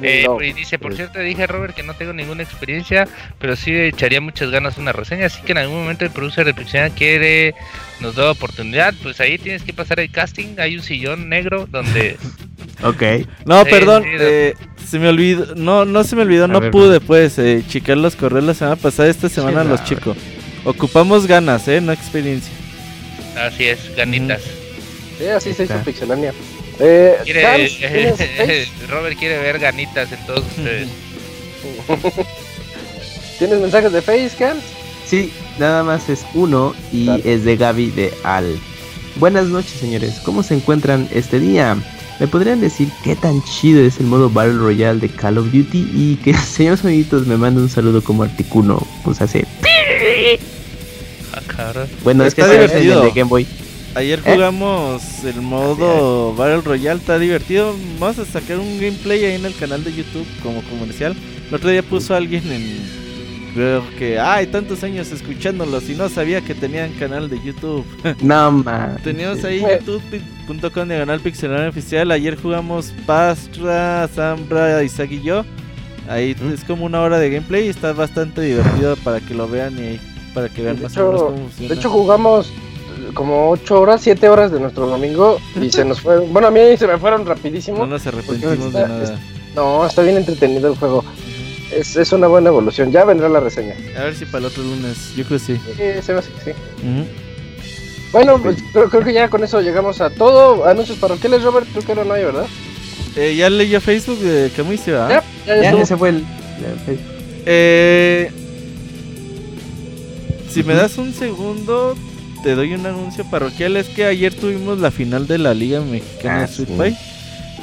Eh, 0.03 0.27
y 0.43 0.53
dice, 0.53 0.79
por 0.79 0.95
cierto, 0.95 1.19
dije 1.19 1.43
a 1.43 1.47
Robert 1.47 1.75
que 1.75 1.83
no 1.83 1.95
tengo 1.95 2.13
ninguna 2.13 2.43
experiencia, 2.43 3.09
pero 3.39 3.57
sí 3.57 3.73
echaría 3.75 4.21
muchas 4.21 4.51
ganas 4.51 4.79
una 4.79 4.93
reseña, 4.93 5.27
así 5.27 5.43
que 5.43 5.53
en 5.53 5.59
algún 5.59 5.81
momento 5.81 6.05
el 6.05 6.13
producer 6.13 6.47
de 6.47 6.55
Pixel 6.55 6.93
quiere, 6.93 7.55
nos 8.01 8.15
da 8.15 8.31
oportunidad, 8.31 8.95
pues 9.03 9.21
ahí 9.21 9.37
tienes 9.39 9.63
que 9.63 9.73
pasar 9.73 9.99
el 9.99 10.11
casting, 10.11 10.59
hay 10.59 10.77
un 10.77 10.83
sillón 10.83 11.29
negro 11.29 11.67
donde... 11.69 12.17
ok. 12.85 13.03
No, 13.45 13.65
perdón, 13.65 14.05
eh, 14.07 14.55
se 14.87 14.99
me 15.01 15.09
olvidó, 15.09 15.57
no, 15.57 15.85
no 15.85 16.05
se 16.05 16.15
me 16.15 16.23
olvidó, 16.23 16.47
no 16.47 16.71
pude 16.71 17.01
pues 17.01 17.39
eh, 17.39 17.65
checar 17.69 17.97
los 17.97 18.15
correos 18.15 18.45
la 18.45 18.55
semana 18.55 18.77
pasada, 18.77 19.09
esta 19.09 19.29
semana 19.29 19.65
los 19.65 19.83
chicos. 19.85 20.17
Ocupamos 20.65 21.27
ganas, 21.27 21.67
eh, 21.67 21.81
no 21.81 21.91
experiencia. 21.91 22.53
Así 23.37 23.67
es, 23.67 23.95
ganitas. 23.97 24.43
Sí, 25.19 25.27
así 25.27 25.53
se 25.53 25.65
hizo 25.65 25.79
Pixelania. 25.85 26.33
Eh, 26.79 27.19
Robert 28.89 29.19
quiere 29.19 29.39
ver 29.39 29.59
ganitas 29.59 30.11
en 30.13 30.27
todos 30.27 30.45
ustedes. 30.57 30.89
¿Tienes 33.39 33.61
mensajes 33.61 33.93
de 33.93 34.03
Facecam? 34.03 34.57
Sí, 35.07 35.33
nada 35.59 35.83
más 35.83 36.09
es 36.09 36.25
uno 36.35 36.75
y 36.93 37.11
es 37.25 37.45
de 37.45 37.57
Gaby 37.57 37.91
de 37.91 38.13
Al. 38.23 38.59
Buenas 39.17 39.47
noches, 39.47 39.73
señores. 39.73 40.21
¿Cómo 40.25 40.43
se 40.43 40.55
encuentran 40.55 41.09
este 41.13 41.41
día? 41.41 41.77
¿Me 42.21 42.29
podrían 42.29 42.61
decir 42.61 42.89
qué 43.03 43.17
tan 43.17 43.43
chido 43.45 43.83
es 43.83 43.99
el 43.99 44.07
modo 44.07 44.31
Battle 44.31 44.59
Royale 44.59 45.01
de 45.01 45.09
Call 45.09 45.39
of 45.39 45.47
Duty? 45.53 45.91
Y 45.95 46.17
que 46.23 46.35
señores 46.35 46.85
amiguitos 46.85 47.27
me 47.27 47.37
manden 47.37 47.65
un 47.65 47.71
saludo 47.71 48.03
como 48.03 48.23
Articuno, 48.23 48.87
pues 49.05 49.21
hace. 49.21 49.47
Ah, 51.33 51.73
bueno, 52.03 52.25
es 52.25 52.35
que 52.35 52.43
es 52.43 52.73
de 52.73 53.13
Game 53.15 53.29
Boy. 53.29 53.47
Ayer 53.95 54.21
jugamos 54.21 55.25
el 55.25 55.43
modo 55.43 56.33
Battle 56.35 56.61
Royale, 56.61 57.01
está 57.01 57.19
divertido. 57.19 57.75
Vamos 57.99 58.19
a 58.21 58.25
sacar 58.25 58.59
un 58.59 58.79
gameplay 58.81 59.25
ahí 59.25 59.35
en 59.35 59.45
el 59.45 59.55
canal 59.55 59.83
de 59.83 59.93
YouTube 59.93 60.27
como 60.43 60.63
comercial. 60.63 61.17
El 61.49 61.55
otro 61.55 61.71
día 61.71 61.83
puso 61.83 62.15
alguien 62.15 62.51
en. 62.53 63.01
Creo 63.53 63.83
que 63.99 64.17
hay 64.21 64.47
tantos 64.47 64.85
años 64.85 65.11
escuchándolos 65.11 65.91
y 65.91 65.95
no 65.95 66.09
sabía 66.09 66.41
que 66.41 66.55
tenían 66.55 66.93
canal 66.93 67.29
de 67.29 67.41
YouTube. 67.43 67.85
No 68.23 68.53
man. 68.53 68.97
Teníamos 69.03 69.43
ahí 69.45 69.61
youtube.com 69.61 70.89
diagonal 70.89 71.19
pixelar 71.19 71.69
oficial. 71.69 72.13
Ayer 72.13 72.37
jugamos 72.41 72.95
Pastra, 73.07 74.09
Zambra, 74.15 74.85
Isaac 74.85 75.11
y 75.11 75.23
yo. 75.23 75.45
Ahí 76.09 76.37
es 76.53 76.65
como 76.65 76.87
una 76.87 77.01
hora 77.03 77.19
de 77.19 77.31
gameplay 77.31 77.67
y 77.67 77.69
está 77.71 77.93
bastante 77.93 78.41
divertido 78.41 78.97
para 79.05 79.21
que 79.21 79.35
lo 79.35 79.49
vean 79.49 79.77
y 79.79 79.99
para 80.35 80.49
que 80.49 80.63
vean 80.63 80.83
más 80.83 80.97
o 80.97 81.07
menos 81.07 81.23
cómo 81.23 81.37
funciona. 81.37 81.69
De 81.69 81.75
hecho, 81.75 81.91
jugamos 81.91 82.53
como 83.15 83.51
8 83.51 83.81
horas, 83.81 84.01
7 84.03 84.29
horas 84.29 84.53
de 84.53 84.61
nuestro 84.61 84.87
domingo 84.87 85.39
y 85.61 85.71
se 85.71 85.85
nos 85.85 86.01
fue. 86.01 86.19
Bueno, 86.21 86.49
a 86.49 86.51
mí 86.51 86.61
se 86.77 86.87
me 86.87 86.99
fueron 86.99 87.27
rapidísimo. 87.27 87.79
No 87.79 87.87
nos 87.87 88.07
arrepentimos 88.07 88.73
de 88.73 88.83
nada. 88.83 89.19
no, 89.55 89.87
está 89.87 90.03
bien 90.03 90.17
entretenido 90.17 90.69
el 90.69 90.79
juego. 90.79 91.05
Es, 91.73 91.97
es, 91.97 92.13
una 92.13 92.27
buena 92.27 92.49
evolución. 92.49 92.91
Ya 92.91 93.05
vendrá 93.05 93.29
la 93.29 93.41
reseña. 93.41 93.77
A 93.97 94.05
ver 94.05 94.15
si 94.15 94.25
para 94.25 94.39
el 94.39 94.45
otro 94.47 94.63
lunes. 94.63 95.15
Yo 95.17 95.25
creo 95.25 95.39
que 95.39 95.45
sí. 95.45 95.61
Sí, 95.77 96.03
se 96.03 96.15
va, 96.15 96.23
sí. 96.23 96.31
sí. 96.45 96.51
Bueno, 98.13 98.39
pues 98.43 98.57
creo, 98.73 98.91
creo, 98.91 99.05
que 99.05 99.13
ya 99.13 99.29
con 99.29 99.45
eso 99.45 99.61
llegamos 99.61 100.01
a 100.01 100.11
todo. 100.11 100.67
Anuncios 100.67 100.99
parroquiales, 100.99 101.43
Robert. 101.45 101.69
Creo 101.71 101.85
que 101.85 101.95
no 102.05 102.13
hay, 102.13 102.25
¿verdad? 102.25 102.47
Eh, 103.17 103.37
ya 103.37 103.51
leyó 103.51 103.81
Facebook 103.81 104.19
de 104.19 104.51
Camuy 104.51 104.79
se 104.79 104.93
va. 104.93 105.09
Ya, 105.09 105.25
ya, 105.47 105.63
ya, 105.63 105.81
ese 105.81 105.97
fue 105.97 106.11
el. 106.11 106.25
Eh, 107.47 108.31
si 110.51 110.63
me 110.63 110.75
das 110.75 110.99
un 110.99 111.13
segundo, 111.15 111.97
te 112.43 112.55
doy 112.55 112.75
un 112.75 112.85
anuncio 112.87 113.25
parroquial. 113.31 113.77
Es 113.77 113.89
que 113.89 114.05
ayer 114.05 114.35
tuvimos 114.35 114.79
la 114.79 114.91
final 114.91 115.27
de 115.27 115.39
la 115.39 115.55
Liga 115.55 115.81
Mexicana 115.81 116.37
Ah, 116.37 116.41
de 116.41 116.45
Street 116.47 116.69
sí. 116.69 116.75
Fight- 116.77 116.99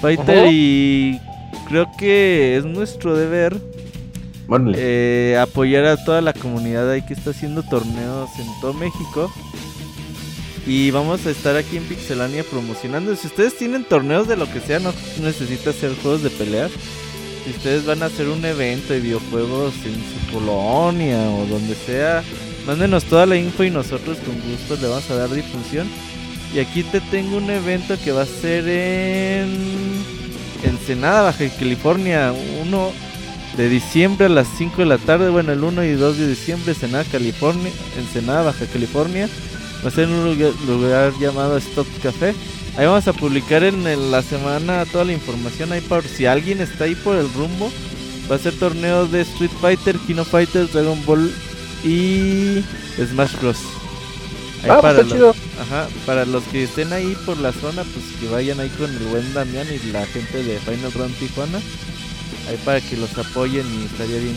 Fighter 0.02 0.38
Ajá. 0.40 0.50
y 0.52 1.20
creo 1.68 1.88
que 1.98 2.58
es 2.58 2.66
nuestro 2.66 3.16
deber 3.16 3.58
eh, 4.76 5.38
apoyar 5.42 5.86
a 5.86 5.98
toda 6.06 6.22
la 6.22 6.32
comunidad 6.34 6.90
ahí 6.92 7.02
que 7.02 7.14
está 7.14 7.32
haciendo 7.32 7.64
torneos 7.64 8.30
en 8.40 8.46
todo 8.62 8.74
México. 8.74 9.32
Y 10.66 10.92
vamos 10.92 11.26
a 11.26 11.32
estar 11.32 11.56
aquí 11.56 11.78
en 11.78 11.84
Pixelania 11.84 12.44
promocionando. 12.44 13.16
Si 13.16 13.28
ustedes 13.28 13.58
tienen 13.58 13.86
torneos 13.86 14.28
de 14.28 14.36
lo 14.36 14.52
que 14.52 14.60
sea, 14.60 14.80
no 14.80 14.94
necesita 15.22 15.70
hacer 15.70 15.94
juegos 16.02 16.24
de 16.24 16.30
peleas. 16.30 16.72
Si 17.46 17.52
ustedes 17.52 17.86
van 17.86 18.04
a 18.04 18.08
hacer 18.08 18.28
un 18.28 18.44
evento 18.44 18.92
de 18.94 19.00
videojuegos 19.00 19.74
en 19.86 19.94
su 19.96 20.34
colonia 20.34 21.18
o 21.32 21.46
donde 21.46 21.74
sea, 21.74 22.22
mándenos 22.68 23.06
toda 23.06 23.26
la 23.26 23.38
info 23.38 23.64
y 23.64 23.72
nosotros 23.72 24.18
con 24.18 24.36
gusto 24.52 24.76
le 24.76 24.90
vamos 24.90 25.10
a 25.10 25.16
dar 25.16 25.30
difusión. 25.30 25.88
Y 26.54 26.60
aquí 26.60 26.84
te 26.84 27.00
tengo 27.00 27.38
un 27.38 27.50
evento 27.50 27.98
que 28.04 28.12
va 28.12 28.24
a 28.24 28.26
ser 28.26 28.68
en 28.68 30.04
Ensenada, 30.64 31.24
Baja 31.24 31.48
California. 31.58 32.34
Uno 32.62 32.92
de 33.56 33.70
diciembre 33.70 34.26
a 34.26 34.30
las 34.30 34.48
5 34.58 34.78
de 34.78 34.86
la 34.86 34.98
tarde. 34.98 35.30
Bueno, 35.30 35.54
el 35.54 35.64
1 35.64 35.84
y 35.86 35.94
2 35.94 36.18
de 36.18 36.28
diciembre, 36.28 36.74
Ensenada, 36.74 37.06
California. 37.06 37.72
Ensenada, 37.98 38.44
Baja 38.44 38.66
California. 38.66 39.30
Va 39.84 39.90
a 39.90 39.92
ser 39.92 40.06
en 40.06 40.16
un 40.16 40.38
lugar, 40.68 41.14
llamado 41.20 41.58
Stop 41.58 41.88
Café. 42.04 42.34
Ahí 42.78 42.86
vamos 42.86 43.08
a 43.08 43.14
publicar 43.14 43.64
en, 43.64 44.12
la 44.12 44.22
semana 44.22 44.86
toda 44.86 45.06
la 45.06 45.14
información 45.14 45.72
ahí 45.72 45.82
por 45.82 46.04
si 46.04 46.26
alguien 46.26 46.62
está 46.62 46.84
ahí 46.84 46.96
por 46.96 47.16
el 47.16 47.32
rumbo. 47.34 47.72
Va 48.30 48.36
a 48.36 48.40
ser 48.40 48.54
torneo 48.54 49.08
de 49.08 49.22
Street 49.22 49.52
Fighter, 49.62 49.98
Kino 50.00 50.26
Fighters, 50.26 50.74
Dragon 50.74 51.04
Ball 51.06 51.32
y 51.88 52.64
Smash 53.06 53.36
Bros. 53.40 53.58
Ahí 54.64 54.70
Ah, 54.72 54.80
pues 54.80 54.82
para 54.82 54.92
está 54.92 55.04
los- 55.04 55.14
chido. 55.14 55.36
Ajá, 55.62 55.88
para 56.06 56.26
los 56.26 56.44
que 56.46 56.64
estén 56.64 56.92
ahí 56.94 57.16
por 57.26 57.38
la 57.40 57.52
zona, 57.54 57.84
pues 57.84 58.06
que 58.20 58.28
vayan 58.28 58.60
ahí 58.60 58.70
con 58.70 58.90
el 58.92 59.04
buen 59.08 59.34
Damián 59.34 59.68
y 59.72 59.92
la 59.92 60.06
gente 60.06 60.44
de 60.44 60.60
Final 60.60 60.92
Round 60.94 61.16
Tijuana. 61.18 61.60
Ahí 62.50 62.58
para 62.64 62.80
que 62.82 62.96
los 62.98 63.16
apoyen 63.18 63.66
y 63.82 63.86
estaría 63.86 64.18
bien. 64.20 64.36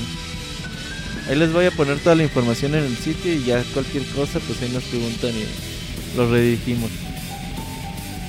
Ahí 1.28 1.36
les 1.36 1.52
voy 1.52 1.66
a 1.66 1.70
poner 1.70 1.98
toda 2.00 2.14
la 2.16 2.22
información 2.22 2.74
en 2.74 2.84
el 2.84 2.96
sitio 2.96 3.32
y 3.32 3.44
ya 3.44 3.62
cualquier 3.74 4.04
cosa, 4.06 4.40
pues 4.46 4.60
ahí 4.62 4.70
nos 4.70 4.82
preguntan 4.84 5.30
y 5.30 6.16
los 6.16 6.30
redirigimos. 6.30 6.90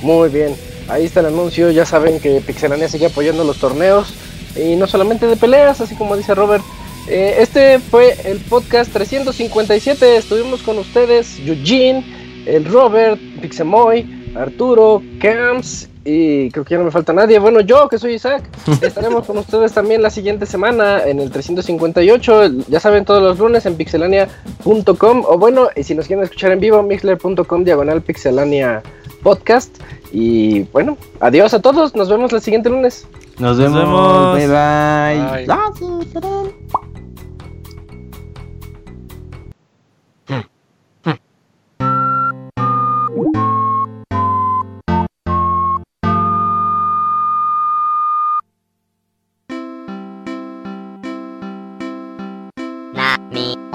Muy 0.01 0.30
bien. 0.30 0.56
Ahí 0.88 1.06
está 1.06 1.19
el 1.22 1.27
anuncio. 1.27 1.72
Ya 1.72 1.85
saben 1.85 2.19
que 2.19 2.41
Pixelania 2.41 2.90
sigue 2.90 3.08
apoyando 3.08 3.43
los 3.43 3.58
torneos. 3.58 4.14
Y 4.56 4.75
no 4.75 4.85
solamente 4.88 5.27
de 5.27 5.38
peleas, 5.38 5.80
así 5.82 5.95
como 5.95 6.17
dice 6.17 6.35
Robert. 6.35 6.64
Eh, 7.07 7.35
este 7.39 7.80
fue 7.80 8.15
el 8.25 8.39
podcast 8.39 8.91
357. 8.93 10.17
Estuvimos 10.17 10.61
con 10.61 10.77
ustedes, 10.77 11.39
Eugene, 11.39 12.03
el 12.45 12.65
Robert, 12.65 13.19
Pixemoy, 13.41 14.33
Arturo, 14.35 15.01
Camps 15.19 15.89
y 16.03 16.49
creo 16.49 16.65
que 16.65 16.71
ya 16.71 16.77
no 16.80 16.85
me 16.85 16.91
falta 16.91 17.13
nadie. 17.13 17.38
Bueno, 17.39 17.61
yo 17.61 17.88
que 17.88 17.99
soy 17.99 18.13
Isaac, 18.13 18.43
estaremos 18.81 19.25
con 19.25 19.38
ustedes 19.38 19.71
también 19.73 20.01
la 20.01 20.09
siguiente 20.09 20.45
semana 20.45 21.03
en 21.05 21.19
el 21.19 21.31
358. 21.31 22.65
Ya 22.67 22.80
saben, 22.80 23.05
todos 23.05 23.21
los 23.21 23.39
lunes 23.39 23.65
en 23.65 23.75
pixelania.com 23.75 25.23
o 25.27 25.38
bueno, 25.38 25.69
y 25.75 25.83
si 25.83 25.95
nos 25.95 26.07
quieren 26.07 26.23
escuchar 26.23 26.51
en 26.51 26.59
vivo, 26.59 26.81
mixler.com 26.81 27.63
diagonal 27.63 28.01
pixelania 28.01 28.81
podcast. 29.21 29.77
Y 30.11 30.63
bueno, 30.73 30.97
adiós 31.19 31.53
a 31.53 31.61
todos. 31.61 31.95
Nos 31.95 32.09
vemos 32.09 32.33
el 32.33 32.41
siguiente 32.41 32.69
lunes. 32.69 33.07
Nos 33.39 33.57
vemos. 33.57 33.80
vemos. 33.80 34.38
Bye 34.38 34.47
bye. 34.47 35.45
Bye. 35.45 36.91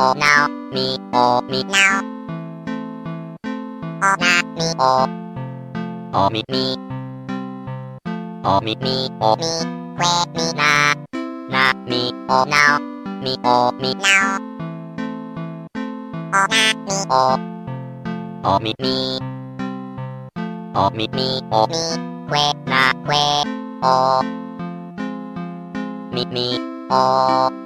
Mi 0.06 0.12
o 0.12 0.14
now 0.14 0.46
mi 0.72 0.98
o 1.12 1.42
mi 1.50 1.64
now. 1.64 2.00
O 4.02 4.10
na 4.22 4.42
mi 4.54 4.66
o 4.78 5.08
o 6.12 6.30
mi 6.30 6.42
mi 6.48 6.76
o 8.44 8.60
mi 8.60 8.74
mi 8.80 9.10
o 9.20 9.36
mi 9.36 9.52
que 9.98 10.12
mi 10.34 10.52
na 10.54 10.94
na 11.50 11.72
mi 11.88 12.12
o 12.28 12.44
now 12.44 12.78
mi 13.22 13.34
o 13.44 13.72
mi 13.80 13.94
now. 13.94 14.38
O 16.32 16.42
na 16.52 16.62
mi 16.86 16.96
o 17.10 17.38
o 18.44 18.58
mi 18.60 18.74
mi 18.82 19.18
o 20.74 20.90
mi 20.90 21.08
mi 21.16 21.28
o 21.50 21.66
mi 21.66 21.82
que 22.30 22.44
na 22.70 22.92
que 23.06 23.24
o 23.82 24.22
mi 26.12 26.24
mi 26.34 26.48
o 26.90 27.65